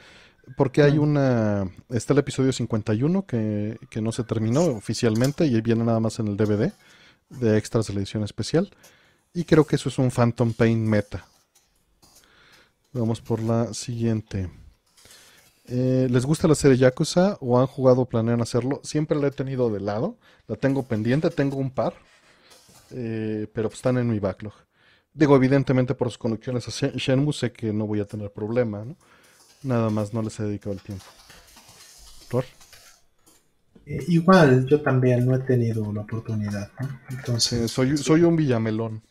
Porque 0.58 0.82
hay 0.82 0.98
una... 0.98 1.69
Está 1.90 2.14
el 2.14 2.19
episodio 2.19 2.51
51 2.51 3.25
que, 3.25 3.77
que 3.90 4.01
no 4.01 4.11
se 4.11 4.24
terminó 4.24 4.64
oficialmente 4.66 5.45
y 5.45 5.61
viene 5.61 5.83
nada 5.83 6.00
más 6.00 6.19
en 6.19 6.27
el 6.27 6.38
DVD 6.38 6.74
de 7.30 7.58
extras 7.58 7.88
de 7.88 7.93
la 7.93 8.00
edición 8.00 8.24
especial. 8.24 8.72
Y 9.33 9.45
creo 9.45 9.66
que 9.66 9.75
eso 9.77 9.90
es 9.90 9.98
un 9.98 10.11
Phantom 10.11 10.53
Pain 10.53 10.85
meta. 10.85 11.25
Vamos 12.91 13.22
por 13.22 13.41
la 13.41 13.74
siguiente. 13.74 14.50
Eh, 15.74 16.08
¿Les 16.09 16.25
gusta 16.25 16.50
la 16.50 16.56
serie 16.56 16.77
Yakuza 16.77 17.38
o 17.40 17.58
han 17.58 17.66
jugado 17.66 18.01
o 18.01 18.06
planean 18.06 18.41
hacerlo? 18.41 18.82
Siempre 18.83 19.17
la 19.17 19.27
he 19.27 19.32
tenido 19.32 19.69
de 19.69 19.80
lado. 19.80 20.17
La 20.48 20.58
tengo 20.58 20.83
pendiente, 20.83 21.30
tengo 21.30 21.56
un 21.58 21.72
par. 21.72 21.93
Eh, 22.91 23.48
pero 23.53 23.69
están 23.69 23.98
en 23.98 24.09
mi 24.09 24.19
backlog. 24.19 24.53
Digo, 25.14 25.35
evidentemente 25.35 25.95
por 25.95 26.09
sus 26.09 26.17
conexiones 26.17 26.67
a 26.67 26.72
Shenmue 26.72 27.32
sé 27.32 27.53
que 27.53 27.72
no 27.72 27.88
voy 27.88 28.01
a 28.01 28.06
tener 28.06 28.32
problema. 28.32 28.85
Nada 29.64 29.90
más 29.90 30.14
no 30.14 30.22
les 30.22 30.38
he 30.41 30.43
dedicado 30.43 30.74
el 30.74 30.82
tiempo. 30.82 31.06
Eh, 33.85 34.03
igual, 34.09 34.66
yo 34.67 34.82
también 34.82 35.25
no 35.25 35.35
he 35.35 35.40
tenido 35.40 35.91
la 35.91 36.01
oportunidad, 36.01 36.72
Entonces... 37.09 37.72
soy, 37.72 37.98
soy 37.98 38.24
un 38.24 38.35
villamelón. 38.35 39.01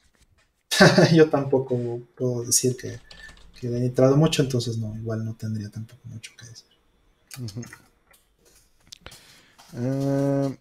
yo 1.13 1.29
tampoco 1.29 2.01
puedo 2.17 2.45
decir 2.45 2.77
que, 2.77 2.99
he 3.69 3.87
entrado 3.87 4.17
mucho, 4.17 4.43
entonces 4.43 4.79
no, 4.79 4.97
igual 4.97 5.25
no 5.25 5.35
tendría 5.35 5.69
tampoco 5.69 6.01
mucho 6.09 6.33
que 6.39 6.47
decir. 6.47 6.67
Eh, 9.77 10.57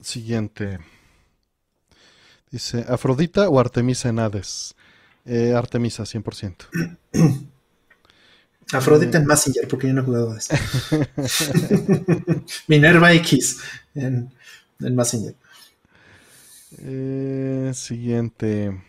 siguiente. 0.00 0.78
Dice, 2.50 2.84
¿Afrodita 2.88 3.48
o 3.48 3.60
Artemisa 3.60 4.08
en 4.08 4.18
Hades? 4.18 4.74
Eh, 5.26 5.52
Artemisa, 5.54 6.04
100%. 6.04 6.66
Afrodita 8.72 9.18
en 9.18 9.26
Messenger, 9.26 9.66
porque 9.66 9.88
yo 9.88 9.94
no 9.94 10.02
he 10.02 10.04
jugado 10.04 10.32
a 10.32 10.38
eso. 10.38 10.54
Minerva 12.68 13.12
X 13.14 13.60
en, 13.94 14.30
en 14.80 14.96
Messenger. 14.96 15.34
Eh, 16.78 17.72
siguiente. 17.74 18.82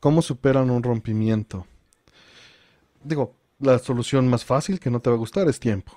¿Cómo 0.00 0.22
superan 0.22 0.70
un 0.70 0.82
rompimiento? 0.82 1.66
Digo, 3.04 3.34
la 3.58 3.78
solución 3.78 4.28
más 4.28 4.44
fácil 4.44 4.80
que 4.80 4.90
no 4.90 5.00
te 5.00 5.10
va 5.10 5.16
a 5.16 5.18
gustar 5.18 5.48
es 5.48 5.58
tiempo. 5.58 5.92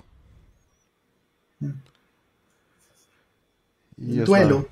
Y 3.96 4.18
duelo. 4.18 4.68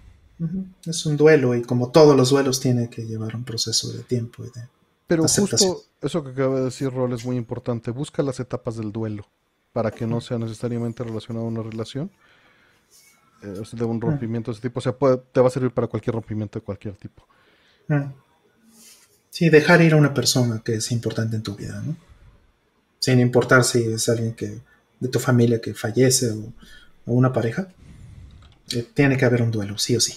Es 0.85 1.07
un 1.07 1.17
duelo 1.17 1.55
y 1.55 1.63
como 1.63 1.91
todos 1.91 2.17
los 2.17 2.31
duelos 2.31 2.61
tiene 2.61 2.91
que 2.91 3.07
llevar 3.07 3.35
un 3.37 3.45
proceso 3.45 3.91
de 3.93 4.03
tiempo 4.03 4.45
y 4.45 4.49
de 4.49 4.67
Pero 5.07 5.27
justo 5.27 5.83
eso 6.01 6.25
que 6.25 6.31
acaba 6.31 6.59
de 6.59 6.65
decir 6.67 6.93
Rol 6.93 7.13
es 7.13 7.25
muy 7.25 7.37
importante. 7.37 7.91
Busca 7.91 8.23
las 8.23 8.41
etapas 8.41 8.77
del 8.77 8.93
duelo 8.93 9.27
para 9.73 9.91
que 9.91 10.07
no 10.07 10.21
sea 10.21 10.39
necesariamente 10.39 11.03
relacionado 11.03 11.47
a 11.47 11.49
una 11.49 11.63
relación 11.63 12.11
eh, 13.43 13.63
de 13.73 13.85
un 13.85 14.01
rompimiento 14.01 14.51
de 14.51 14.59
ese 14.59 14.69
tipo. 14.69 14.81
O 14.81 14.83
sea, 14.83 14.95
te 15.33 15.41
va 15.41 15.49
a 15.49 15.51
servir 15.51 15.71
para 15.71 15.87
cualquier 15.87 16.15
rompimiento 16.15 16.59
de 16.59 16.65
cualquier 16.65 16.97
tipo. 16.97 17.27
Sí, 19.31 19.49
dejar 19.51 19.83
ir 19.83 19.95
a 19.95 19.97
una 19.97 20.15
persona 20.15 20.63
que 20.65 20.75
es 20.75 20.93
importante 20.93 21.37
en 21.37 21.43
tu 21.43 21.55
vida, 21.55 21.83
¿no? 21.85 21.97
Sin 23.05 23.21
importar 23.21 23.65
si 23.65 23.83
es 23.83 24.09
alguien 24.09 24.33
que 24.33 24.63
de 24.99 25.09
tu 25.09 25.19
familia 25.19 25.61
que 25.61 25.75
fallece 25.75 26.31
o, 26.31 26.55
una 27.05 27.35
pareja. 27.35 27.69
Eh, 28.73 28.89
tiene 28.95 29.19
que 29.19 29.27
haber 29.27 29.43
un 29.43 29.51
duelo, 29.51 29.77
sí 29.77 29.95
o 29.95 30.01
sí. 30.01 30.15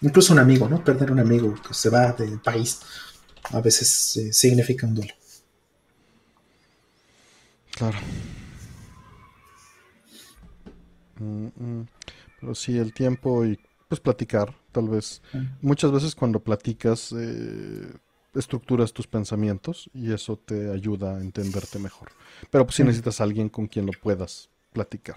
Incluso 0.00 0.32
un 0.32 0.38
amigo, 0.38 0.68
¿no? 0.68 0.84
Perder 0.84 1.10
un 1.10 1.18
amigo 1.18 1.52
que 1.60 1.74
se 1.74 1.88
va 1.90 2.12
del 2.12 2.38
país 2.38 2.78
a 3.50 3.60
veces 3.60 4.16
eh, 4.16 4.32
significa 4.32 4.86
un 4.86 4.94
duelo. 4.94 5.12
Claro. 7.72 7.98
Mm, 11.18 11.46
mm. 11.46 11.88
Pero 12.40 12.54
sí, 12.54 12.78
el 12.78 12.94
tiempo 12.94 13.44
y 13.44 13.58
pues 13.88 14.00
platicar, 14.00 14.54
tal 14.70 14.88
vez. 14.88 15.20
Muchas 15.60 15.90
veces 15.90 16.14
cuando 16.14 16.38
platicas 16.38 17.12
eh, 17.18 17.92
estructuras 18.34 18.92
tus 18.92 19.06
pensamientos 19.06 19.90
y 19.92 20.12
eso 20.12 20.36
te 20.36 20.70
ayuda 20.70 21.16
a 21.16 21.20
entenderte 21.20 21.78
mejor. 21.78 22.08
Pero 22.50 22.64
pues 22.64 22.76
si 22.76 22.84
necesitas 22.84 23.20
a 23.20 23.24
alguien 23.24 23.48
con 23.48 23.66
quien 23.66 23.86
lo 23.86 23.92
puedas 23.92 24.48
platicar. 24.72 25.16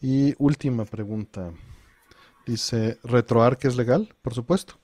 Y 0.00 0.34
última 0.38 0.84
pregunta. 0.84 1.52
Dice, 2.44 2.98
¿RetroArch 3.04 3.66
es 3.66 3.76
legal? 3.76 4.12
Por 4.20 4.34
supuesto. 4.34 4.74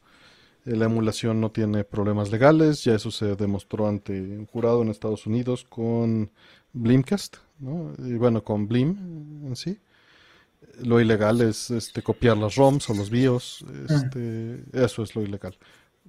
La 0.64 0.84
emulación 0.84 1.40
no 1.40 1.50
tiene 1.50 1.82
problemas 1.82 2.30
legales, 2.30 2.84
ya 2.84 2.94
eso 2.94 3.10
se 3.10 3.36
demostró 3.36 3.88
ante 3.88 4.12
un 4.20 4.46
jurado 4.46 4.82
en 4.82 4.90
Estados 4.90 5.26
Unidos 5.26 5.64
con 5.64 6.30
Blimcast, 6.72 7.38
¿no? 7.58 7.94
y 7.98 8.14
bueno, 8.14 8.44
con 8.44 8.68
Blim 8.68 9.46
en 9.46 9.56
sí. 9.56 9.78
Lo 10.82 11.00
ilegal 11.00 11.40
es 11.40 11.70
este, 11.70 12.02
copiar 12.02 12.36
las 12.36 12.54
ROMs 12.54 12.88
o 12.90 12.94
los 12.94 13.10
BIOS, 13.10 13.64
este, 13.88 14.62
eso 14.72 15.02
es 15.02 15.16
lo 15.16 15.22
ilegal. 15.22 15.56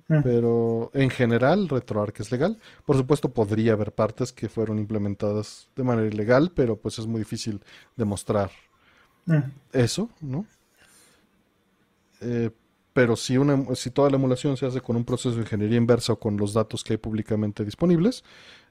Pero 0.08 0.90
en 0.96 1.12
general 1.12 1.70
RetroArch 1.70 2.22
es 2.22 2.32
legal. 2.32 2.58
Por 2.84 2.98
supuesto 2.98 3.32
podría 3.32 3.74
haber 3.74 3.92
partes 3.92 4.32
que 4.34 4.50
fueron 4.50 4.80
implementadas 4.80 5.70
de 5.76 5.84
manera 5.84 6.08
ilegal, 6.08 6.52
pero 6.56 6.76
pues 6.78 6.98
es 6.98 7.06
muy 7.06 7.20
difícil 7.20 7.62
demostrar 7.96 8.50
eso, 9.72 10.10
¿no? 10.20 10.46
Eh, 12.22 12.50
pero 12.92 13.16
si, 13.16 13.38
una, 13.38 13.76
si 13.76 13.92
toda 13.92 14.10
la 14.10 14.16
emulación 14.16 14.58
se 14.58 14.66
hace 14.66 14.82
con 14.82 14.96
un 14.96 15.06
proceso 15.06 15.36
de 15.36 15.42
ingeniería 15.42 15.78
inversa 15.78 16.14
o 16.14 16.20
con 16.20 16.38
los 16.38 16.54
datos 16.54 16.84
que 16.84 16.94
hay 16.94 16.98
públicamente 16.98 17.64
disponibles, 17.64 18.24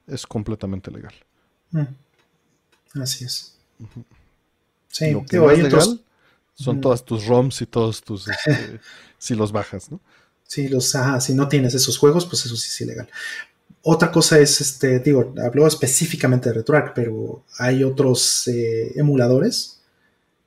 es 0.07 0.27
completamente 0.27 0.91
legal. 0.91 1.15
Así 2.95 3.25
es. 3.25 3.59
Sí, 4.89 5.11
lo 5.11 5.25
que 5.25 5.37
no 5.37 5.51
es 5.51 5.59
legal 5.63 6.01
son 6.55 6.81
todas 6.81 7.05
tus 7.05 7.27
ROMs 7.27 7.63
y 7.63 7.67
todos 7.67 8.03
tus, 8.03 8.29
este, 8.47 8.81
si 9.19 9.35
los 9.35 9.53
bajas, 9.53 9.91
¿no? 9.91 10.01
Sí, 10.45 10.69
los, 10.69 10.97
si 11.21 11.35
no 11.35 11.49
tienes 11.49 11.75
esos 11.75 11.99
juegos, 11.99 12.27
pues 12.27 12.47
eso 12.47 12.57
sí 12.57 12.69
es 12.69 12.81
ilegal. 12.81 13.09
Otra 13.83 14.11
cosa 14.11 14.39
es, 14.39 14.61
este, 14.61 14.99
digo, 14.99 15.35
hablo 15.45 15.67
específicamente 15.67 16.49
de 16.49 16.57
RetroArch, 16.57 16.93
pero 16.95 17.45
hay 17.59 17.85
otros 17.85 18.49
eh, 18.49 18.93
emuladores 18.97 19.81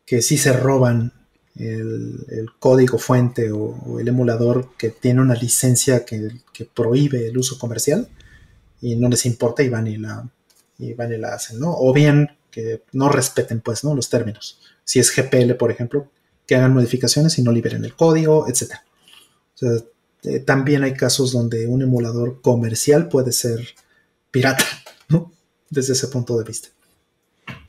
que 0.06 0.22
sí 0.22 0.38
se 0.38 0.54
roban 0.54 1.14
el, 1.56 2.50
código 2.60 2.98
fuente 2.98 3.52
o, 3.52 4.00
el 4.00 4.08
emulador 4.08 4.76
que 4.78 4.90
tiene 4.90 5.22
una 5.22 5.36
licencia 5.36 6.04
que, 6.04 6.32
que, 6.52 6.66
prohíbe 6.66 7.28
el 7.28 7.38
uso 7.38 7.60
comercial 7.60 8.10
y 8.82 8.96
no 8.96 9.08
les 9.08 9.26
importa 9.26 9.62
y 9.64 9.70
van 9.70 9.88
y 9.88 9.98
la, 9.98 10.28
y 10.80 10.94
van 10.94 11.14
y 11.14 11.18
la 11.18 11.36
hacen, 11.36 11.60
¿no? 11.60 11.74
O 11.78 11.94
bien 11.94 12.32
que 12.52 12.84
no 12.92 13.10
respeten, 13.10 13.62
pues, 13.62 13.84
¿no? 13.84 13.96
Los 13.96 14.10
términos. 14.10 14.60
Si 14.84 15.00
es 15.00 15.16
GPL, 15.16 15.54
por 15.54 15.72
ejemplo, 15.72 16.12
que 16.46 16.56
hagan 16.56 16.74
modificaciones 16.74 17.38
y 17.40 17.44
no 17.44 17.52
liberen 17.52 17.86
el 17.86 17.96
código, 17.96 18.48
etc. 18.48 18.74
O 19.56 19.58
sea, 19.58 19.72
eh, 20.24 20.40
también 20.40 20.84
hay 20.84 20.94
casos 20.94 21.32
donde 21.32 21.66
un 21.66 21.82
emulador 21.82 22.42
comercial 22.42 23.08
puede 23.08 23.32
ser 23.32 23.68
pirata, 24.30 24.66
¿no? 25.10 25.32
Desde 25.70 25.94
ese 25.94 26.08
punto 26.08 26.38
de 26.38 26.44
vista. 26.44 26.70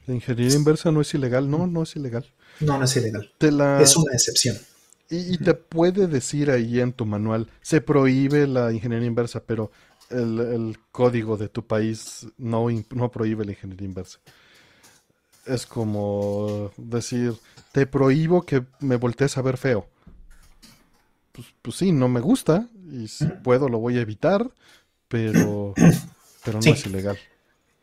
La 0.06 0.14
ingeniería 0.14 0.56
inversa 0.56 0.90
no 0.90 1.00
es 1.00 1.14
ilegal, 1.14 1.48
no, 1.48 1.66
no 1.66 1.84
es 1.84 1.94
ilegal. 1.94 2.26
No, 2.60 2.76
no 2.76 2.84
es 2.84 2.96
ilegal. 2.96 3.32
Es 3.80 3.96
una 3.96 4.12
excepción. 4.12 4.58
Y, 5.08 5.36
te 5.38 5.52
puede 5.52 6.06
decir 6.06 6.50
ahí 6.50 6.80
en 6.80 6.92
tu 6.92 7.04
manual, 7.04 7.48
se 7.60 7.82
prohíbe 7.82 8.46
la 8.46 8.72
ingeniería 8.72 9.06
inversa, 9.06 9.44
pero 9.44 9.70
el, 10.08 10.78
código 10.90 11.36
de 11.36 11.48
tu 11.48 11.66
país 11.66 12.26
no, 12.38 12.66
no 12.94 13.10
prohíbe 13.10 13.44
la 13.44 13.52
ingeniería 13.52 13.86
inversa. 13.86 14.20
Es 15.46 15.66
como 15.66 16.70
decir, 16.76 17.34
te 17.72 17.86
prohíbo 17.86 18.42
que 18.42 18.64
me 18.80 18.96
voltees 18.96 19.36
a 19.36 19.42
ver 19.42 19.56
feo. 19.56 19.88
Pues, 21.32 21.48
pues 21.62 21.76
sí, 21.76 21.92
no 21.92 22.08
me 22.08 22.20
gusta, 22.20 22.68
y 22.92 23.08
si 23.08 23.26
puedo 23.26 23.68
lo 23.68 23.78
voy 23.78 23.98
a 23.98 24.02
evitar, 24.02 24.50
pero, 25.08 25.74
pero 26.44 26.60
no 26.60 26.72
es 26.72 26.86
ilegal. 26.86 27.18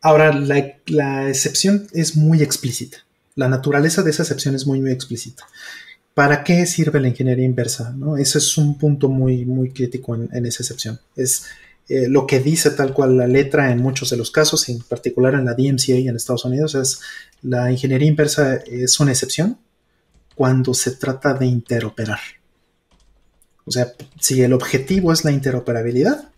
Ahora, 0.01 0.33
la, 0.33 0.77
la 0.85 1.27
excepción 1.27 1.87
es 1.91 2.15
muy 2.15 2.41
explícita. 2.41 2.99
La 3.35 3.49
naturaleza 3.49 4.03
de 4.03 4.11
esa 4.11 4.23
excepción 4.23 4.55
es 4.55 4.65
muy, 4.67 4.81
muy 4.81 4.91
explícita. 4.91 5.45
¿Para 6.13 6.43
qué 6.43 6.65
sirve 6.65 6.99
la 6.99 7.07
ingeniería 7.07 7.45
inversa? 7.45 7.93
¿no? 7.95 8.17
Ese 8.17 8.39
es 8.39 8.57
un 8.57 8.77
punto 8.77 9.07
muy, 9.07 9.45
muy 9.45 9.71
crítico 9.71 10.15
en, 10.15 10.45
esa 10.45 10.63
excepción. 10.63 10.99
Es 11.15 11.45
eh, 11.89 12.07
lo 12.07 12.27
que 12.27 12.39
dice 12.39 12.69
tal 12.71 12.93
cual 12.93 13.17
la 13.17 13.25
letra 13.25 13.71
en 13.71 13.79
muchos 13.79 14.11
de 14.11 14.17
los 14.17 14.29
casos, 14.29 14.69
en 14.69 14.79
particular 14.79 15.33
en 15.33 15.45
la 15.45 15.55
DMCA 15.55 15.95
en 15.95 16.15
Estados 16.15 16.45
Unidos, 16.45 16.75
es 16.75 17.01
la 17.41 17.71
ingeniería 17.71 18.07
inversa 18.07 18.57
es 18.57 18.99
una 18.99 19.11
excepción 19.11 19.57
cuando 20.35 20.75
se 20.75 20.91
trata 20.91 21.33
de 21.33 21.47
interoperar. 21.47 22.19
O 23.65 23.71
sea, 23.71 23.91
si 24.19 24.41
el 24.43 24.53
objetivo 24.53 25.11
es 25.11 25.25
la 25.25 25.31
interoperabilidad, 25.31 26.29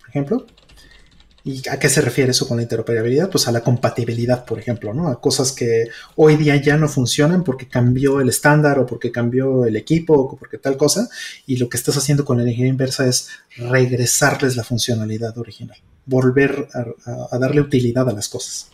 por 0.00 0.08
ejemplo, 0.08 0.46
¿Y 1.44 1.68
a 1.68 1.78
qué 1.78 1.88
se 1.88 2.00
refiere 2.00 2.30
eso 2.30 2.46
con 2.46 2.56
la 2.56 2.62
interoperabilidad? 2.62 3.28
Pues 3.28 3.48
a 3.48 3.52
la 3.52 3.62
compatibilidad, 3.62 4.44
por 4.44 4.60
ejemplo, 4.60 4.94
¿no? 4.94 5.08
A 5.08 5.20
cosas 5.20 5.50
que 5.50 5.88
hoy 6.14 6.36
día 6.36 6.54
ya 6.56 6.76
no 6.76 6.88
funcionan 6.88 7.42
porque 7.42 7.66
cambió 7.66 8.20
el 8.20 8.28
estándar 8.28 8.78
o 8.78 8.86
porque 8.86 9.10
cambió 9.10 9.66
el 9.66 9.74
equipo 9.74 10.14
o 10.14 10.36
porque 10.36 10.58
tal 10.58 10.76
cosa. 10.76 11.08
Y 11.46 11.56
lo 11.56 11.68
que 11.68 11.76
estás 11.76 11.96
haciendo 11.96 12.24
con 12.24 12.36
la 12.36 12.44
ingeniería 12.44 12.70
inversa 12.70 13.08
es 13.08 13.28
regresarles 13.56 14.54
la 14.54 14.62
funcionalidad 14.62 15.36
original, 15.36 15.76
volver 16.06 16.68
a, 16.74 17.38
darle 17.38 17.60
utilidad 17.60 18.08
a 18.08 18.12
las 18.12 18.28
cosas. 18.28 18.68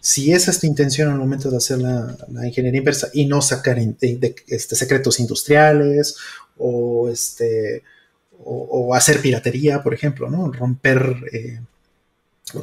Si 0.00 0.32
esa 0.32 0.52
es 0.52 0.60
tu 0.60 0.66
intención 0.66 1.10
al 1.10 1.18
momento 1.18 1.50
de 1.50 1.58
hacer 1.58 1.78
la, 1.78 2.16
ingeniería 2.46 2.78
inversa 2.78 3.10
y 3.12 3.26
no 3.26 3.42
sacar 3.42 3.78
este, 3.78 4.76
secretos 4.76 5.20
industriales 5.20 6.16
o 6.56 7.10
este 7.10 7.82
o, 8.44 8.94
hacer 8.94 9.20
piratería, 9.20 9.82
por 9.82 9.94
ejemplo, 9.94 10.30
¿no? 10.30 10.50
Romper, 10.52 11.16
eh, 11.32 11.60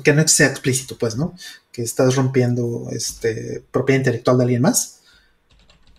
que 0.03 0.13
no 0.13 0.27
sea 0.27 0.47
explícito, 0.47 0.97
pues, 0.97 1.15
¿no? 1.15 1.35
Que 1.71 1.81
estás 1.81 2.15
rompiendo 2.15 2.87
este, 2.91 3.63
propiedad 3.71 3.99
intelectual 3.99 4.37
de 4.37 4.43
alguien 4.43 4.61
más. 4.61 5.01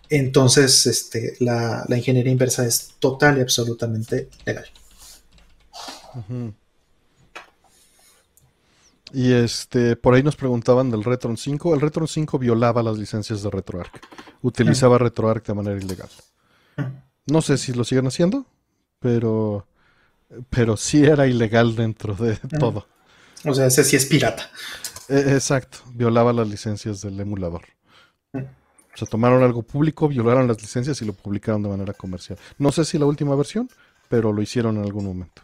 Entonces, 0.09 0.85
este, 0.85 1.35
la, 1.39 1.85
ingeniería 1.89 2.31
inversa 2.31 2.65
es 2.65 2.93
total 2.99 3.37
y 3.37 3.41
absolutamente 3.41 4.29
legal. 4.45 4.65
Y 9.13 9.33
este, 9.33 9.95
por 9.95 10.13
ahí 10.13 10.23
nos 10.23 10.35
preguntaban 10.35 10.89
del 10.89 11.03
Retron 11.03 11.37
5. 11.37 11.73
El 11.73 11.81
Retron 11.81 12.07
5 12.07 12.39
violaba 12.39 12.83
las 12.83 12.97
licencias 12.97 13.43
de 13.43 13.49
RetroArch. 13.49 13.91
Utilizaba 14.41 14.97
RetroArch 14.97 15.45
de 15.45 15.53
manera 15.53 15.77
ilegal. 15.77 16.09
No 17.27 17.41
sé 17.41 17.57
si 17.57 17.73
lo 17.73 17.83
siguen 17.83 18.07
haciendo 18.07 18.45
pero, 18.99 19.67
pero 20.49 20.77
sí 20.77 21.03
era 21.03 21.27
ilegal 21.27 21.75
dentro 21.75 22.15
de 22.15 22.37
todo. 22.59 22.87
O 23.43 23.53
sea, 23.53 23.67
ese 23.67 23.83
sí 23.83 23.95
es 23.95 24.05
pirata. 24.05 24.49
E, 25.07 25.33
exacto, 25.33 25.79
violaba 25.93 26.33
las 26.33 26.47
licencias 26.47 27.01
del 27.01 27.19
emulador. 27.19 27.63
O 28.33 28.97
sea, 28.97 29.07
tomaron 29.07 29.43
algo 29.43 29.61
público, 29.61 30.07
violaron 30.07 30.47
las 30.47 30.61
licencias 30.61 31.01
y 31.01 31.05
lo 31.05 31.13
publicaron 31.13 31.61
de 31.61 31.69
manera 31.69 31.93
comercial. 31.93 32.39
No 32.57 32.71
sé 32.71 32.85
si 32.85 32.97
la 32.97 33.05
última 33.05 33.35
versión, 33.35 33.69
pero 34.07 34.31
lo 34.31 34.41
hicieron 34.41 34.77
en 34.77 34.83
algún 34.83 35.05
momento. 35.05 35.41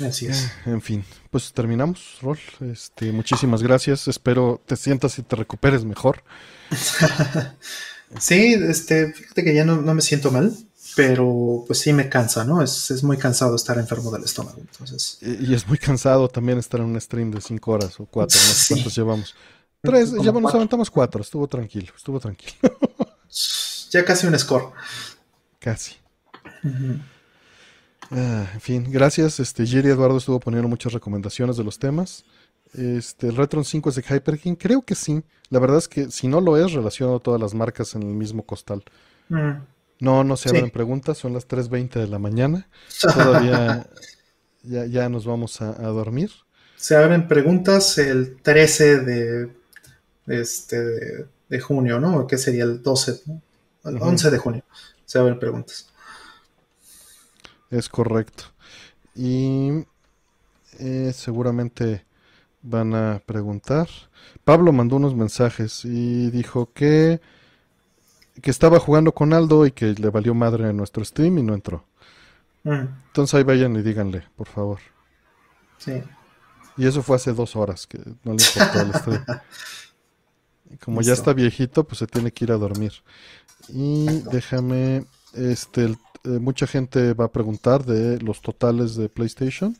Así 0.00 0.26
es. 0.26 0.44
Eh, 0.44 0.50
en 0.66 0.80
fin, 0.80 1.04
pues 1.30 1.52
terminamos, 1.52 2.18
Rol. 2.20 2.38
Este, 2.60 3.10
muchísimas 3.10 3.62
gracias. 3.62 4.06
Espero 4.06 4.62
te 4.64 4.76
sientas 4.76 5.18
y 5.18 5.22
te 5.22 5.34
recuperes 5.34 5.84
mejor. 5.84 6.22
sí, 8.20 8.54
este, 8.54 9.12
fíjate 9.12 9.42
que 9.42 9.54
ya 9.54 9.64
no, 9.64 9.80
no 9.80 9.94
me 9.94 10.02
siento 10.02 10.30
mal. 10.30 10.52
Pero 10.96 11.64
pues 11.66 11.78
sí 11.80 11.92
me 11.92 12.08
cansa, 12.08 12.44
¿no? 12.44 12.62
Es, 12.62 12.90
es, 12.90 13.02
muy 13.02 13.16
cansado 13.16 13.56
estar 13.56 13.78
enfermo 13.78 14.10
del 14.10 14.24
estómago. 14.24 14.58
Entonces... 14.60 15.18
Y, 15.20 15.54
es 15.54 15.66
muy 15.66 15.78
cansado 15.78 16.28
también 16.28 16.58
estar 16.58 16.80
en 16.80 16.86
un 16.86 17.00
stream 17.00 17.30
de 17.30 17.40
cinco 17.40 17.72
horas 17.72 17.98
o 18.00 18.06
cuatro, 18.06 18.38
no 18.38 18.52
sé 18.54 18.74
cuántos 18.74 18.94
llevamos. 18.94 19.34
Tres, 19.80 20.12
ya 20.22 20.32
nos 20.32 20.54
aventamos 20.54 20.90
cuatro, 20.90 21.22
estuvo 21.22 21.46
tranquilo, 21.46 21.92
estuvo 21.96 22.18
tranquilo. 22.18 22.52
ya 23.90 24.04
casi 24.04 24.26
un 24.26 24.38
score. 24.38 24.72
Casi. 25.58 25.96
Ah, 28.10 28.46
en 28.54 28.60
fin, 28.60 28.86
gracias. 28.90 29.38
Este, 29.40 29.66
Jerry 29.66 29.90
Eduardo 29.90 30.16
estuvo 30.16 30.40
poniendo 30.40 30.68
muchas 30.68 30.92
recomendaciones 30.92 31.56
de 31.56 31.64
los 31.64 31.78
temas. 31.78 32.24
Este, 32.74 33.28
el 33.28 33.36
Retron 33.36 33.64
5 33.64 33.88
es 33.88 33.94
de 33.94 34.02
Hyperkin, 34.02 34.56
creo 34.56 34.82
que 34.82 34.94
sí. 34.94 35.22
La 35.50 35.58
verdad 35.58 35.78
es 35.78 35.88
que 35.88 36.10
si 36.10 36.28
no 36.28 36.40
lo 36.40 36.56
es, 36.56 36.72
relaciono 36.72 37.20
todas 37.20 37.40
las 37.40 37.54
marcas 37.54 37.94
en 37.94 38.02
el 38.02 38.14
mismo 38.14 38.44
costal. 38.44 38.84
Mm. 39.28 39.77
No, 40.00 40.22
no 40.24 40.36
se 40.36 40.50
abren 40.50 40.70
preguntas, 40.70 41.18
son 41.18 41.32
las 41.32 41.48
3.20 41.48 42.00
de 42.00 42.06
la 42.06 42.18
mañana. 42.18 42.68
Todavía 43.00 43.86
ya, 44.62 44.86
ya 44.86 45.08
nos 45.08 45.24
vamos 45.24 45.60
a, 45.60 45.72
dormir. 45.74 46.30
Se 46.76 46.96
abren 46.96 47.26
preguntas 47.26 47.98
el 47.98 48.40
13 48.40 49.00
de, 49.00 49.50
este, 50.26 50.76
de, 51.48 51.60
junio, 51.60 51.98
¿no? 51.98 52.26
¿Qué 52.26 52.38
sería 52.38 52.64
el 52.64 52.82
12? 52.82 53.22
El 53.84 54.00
11 54.00 54.30
de 54.30 54.38
junio 54.38 54.64
se 55.04 55.18
abren 55.18 55.38
preguntas. 55.38 55.88
Es 57.70 57.88
correcto. 57.88 58.44
Y 59.14 59.84
eh, 60.78 61.12
seguramente 61.14 62.04
van 62.62 62.94
a 62.94 63.22
preguntar. 63.24 63.88
Pablo 64.44 64.72
mandó 64.72 64.96
unos 64.96 65.14
mensajes 65.14 65.84
y 65.84 66.30
dijo 66.30 66.72
que 66.72 67.20
que 68.40 68.50
estaba 68.50 68.78
jugando 68.78 69.12
con 69.12 69.32
Aldo 69.32 69.66
y 69.66 69.72
que 69.72 69.86
le 69.94 70.10
valió 70.10 70.34
madre 70.34 70.70
en 70.70 70.76
nuestro 70.76 71.04
stream 71.04 71.38
y 71.38 71.42
no 71.42 71.54
entró. 71.54 71.84
Mm. 72.64 72.86
Entonces 73.06 73.34
ahí 73.34 73.42
vayan 73.42 73.76
y 73.76 73.82
díganle, 73.82 74.24
por 74.36 74.48
favor. 74.48 74.78
Sí. 75.78 76.02
Y 76.76 76.86
eso 76.86 77.02
fue 77.02 77.16
hace 77.16 77.32
dos 77.32 77.56
horas, 77.56 77.86
que 77.86 77.98
no 78.24 78.34
le 78.34 78.42
importó 78.42 78.80
el 78.80 78.94
stream. 78.94 79.24
Como 80.84 81.00
ya 81.00 81.14
está 81.14 81.32
viejito, 81.32 81.84
pues 81.84 81.98
se 81.98 82.06
tiene 82.06 82.30
que 82.30 82.44
ir 82.44 82.52
a 82.52 82.58
dormir. 82.58 82.92
Y 83.68 84.06
déjame, 84.30 85.06
este, 85.32 85.96
eh, 86.24 86.28
mucha 86.28 86.66
gente 86.66 87.14
va 87.14 87.26
a 87.26 87.32
preguntar 87.32 87.84
de 87.84 88.18
los 88.20 88.42
totales 88.42 88.94
de 88.96 89.08
PlayStation. 89.08 89.76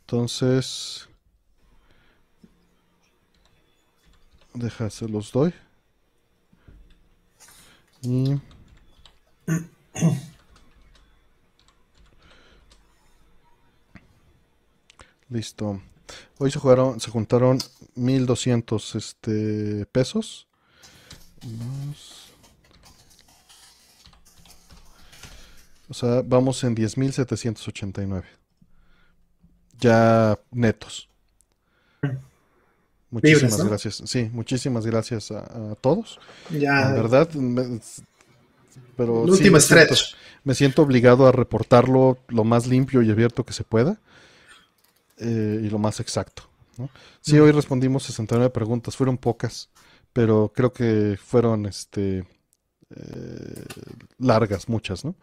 Entonces, 0.00 1.07
Deja, 4.58 4.90
se 4.90 5.08
los 5.08 5.30
doy. 5.30 5.54
Y... 8.02 8.34
Listo. 15.28 15.80
Hoy 16.38 16.50
se 16.50 16.58
jugaron, 16.58 16.98
se 16.98 17.08
juntaron 17.08 17.58
1200 17.94 18.96
este, 18.96 19.86
pesos. 19.86 20.48
O 25.88 25.94
sea, 25.94 26.22
vamos 26.24 26.64
en 26.64 26.74
10.789. 26.74 28.24
Ya 29.78 30.36
netos. 30.50 31.08
Muchísimas 33.10 33.64
gracias. 33.64 34.02
Sí, 34.04 34.28
muchísimas 34.32 34.86
gracias 34.86 35.30
a, 35.30 35.74
todos. 35.80 36.18
Ya. 36.50 36.88
En 36.88 36.94
verdad, 36.94 37.28
pero 38.96 39.22
último 39.22 39.56
me, 39.56 39.60
siento, 39.60 39.94
me 40.44 40.54
siento 40.54 40.82
obligado 40.82 41.26
a 41.26 41.32
reportarlo 41.32 42.18
lo 42.28 42.44
más 42.44 42.66
limpio 42.66 43.00
y 43.02 43.10
abierto 43.10 43.44
que 43.44 43.52
se 43.52 43.64
pueda 43.64 43.98
eh, 45.18 45.62
y 45.64 45.70
lo 45.70 45.78
más 45.78 46.00
exacto. 46.00 46.44
Sí, 47.20 47.38
hoy 47.38 47.50
respondimos 47.50 48.04
69 48.04 48.50
preguntas, 48.50 48.96
fueron 48.96 49.18
pocas, 49.18 49.68
pero 50.12 50.52
creo 50.54 50.72
que 50.72 51.18
fueron 51.20 51.66
este 51.66 52.24
eh, 52.94 53.64
largas, 54.18 54.68
muchas, 54.68 55.04
¿no? 55.04 55.14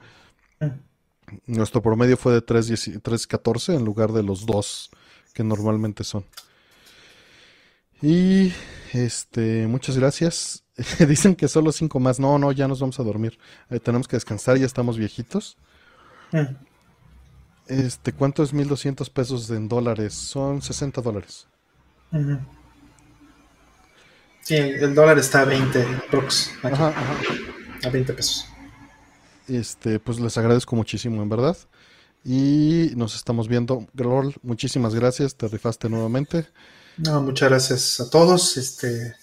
Nuestro 1.47 1.81
promedio 1.81 2.17
fue 2.17 2.33
de 2.33 2.45
3.14 2.45 3.75
en 3.75 3.85
lugar 3.85 4.11
de 4.11 4.23
los 4.23 4.45
dos 4.45 4.89
que 5.33 5.43
normalmente 5.43 6.03
son. 6.03 6.25
Y 8.01 8.53
este, 8.93 9.67
muchas 9.67 9.97
gracias. 9.97 10.63
Dicen 11.07 11.35
que 11.35 11.47
solo 11.47 11.71
cinco 11.71 11.99
más. 11.99 12.19
No, 12.19 12.37
no, 12.37 12.51
ya 12.51 12.67
nos 12.67 12.79
vamos 12.79 12.99
a 12.99 13.03
dormir. 13.03 13.37
Eh, 13.69 13.79
tenemos 13.79 14.07
que 14.07 14.15
descansar, 14.15 14.57
ya 14.57 14.65
estamos 14.65 14.97
viejitos. 14.97 15.57
Mm. 16.31 16.55
Este, 17.67 18.13
¿cuánto 18.13 18.43
es 18.43 18.53
1200 18.53 19.09
pesos 19.09 19.49
en 19.49 19.67
dólares? 19.67 20.13
Son 20.13 20.61
60 20.61 21.01
dólares. 21.01 21.47
Sí, 24.41 24.55
el 24.55 24.93
dólar 24.93 25.17
está 25.17 25.41
a 25.41 25.45
20 25.45 25.85
prox. 26.11 26.51
Ajá, 26.61 26.89
ajá. 26.89 27.15
A 27.83 27.89
20 27.89 28.13
pesos. 28.13 28.45
Este, 29.47 29.99
pues 29.99 30.19
les 30.19 30.37
agradezco 30.37 30.75
muchísimo, 30.75 31.21
en 31.23 31.29
verdad. 31.29 31.57
Y 32.23 32.91
nos 32.95 33.15
estamos 33.15 33.47
viendo. 33.47 33.87
Grol, 33.93 34.35
muchísimas 34.43 34.93
gracias. 34.93 35.35
Te 35.35 35.47
rifaste 35.47 35.89
nuevamente. 35.89 36.47
No, 36.97 37.21
muchas 37.21 37.49
gracias 37.49 37.99
a 37.99 38.09
todos. 38.09 38.57
Este, 38.57 39.15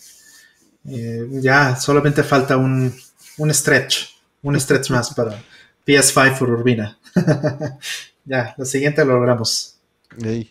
eh, 0.88 1.26
ya 1.30 1.76
solamente 1.76 2.22
falta 2.22 2.56
un, 2.56 2.94
un 3.38 3.54
stretch, 3.54 4.16
un 4.42 4.60
stretch 4.60 4.90
más 4.90 5.14
para 5.14 5.42
PS5 5.86 6.36
for 6.36 6.50
Urbina. 6.50 6.98
ya, 8.24 8.54
lo 8.56 8.64
siguiente 8.64 9.04
lo 9.04 9.14
logramos. 9.14 9.76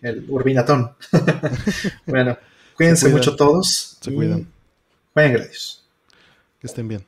El 0.01 0.25
Urbinatón. 0.27 0.95
bueno, 2.05 2.37
cuídense 2.75 3.09
mucho 3.09 3.35
todos. 3.35 3.97
Se 4.01 4.13
cuidan. 4.13 4.47
Vayan 5.13 5.33
gracias. 5.33 5.83
Que 6.59 6.67
estén 6.67 6.87
bien. 6.87 7.05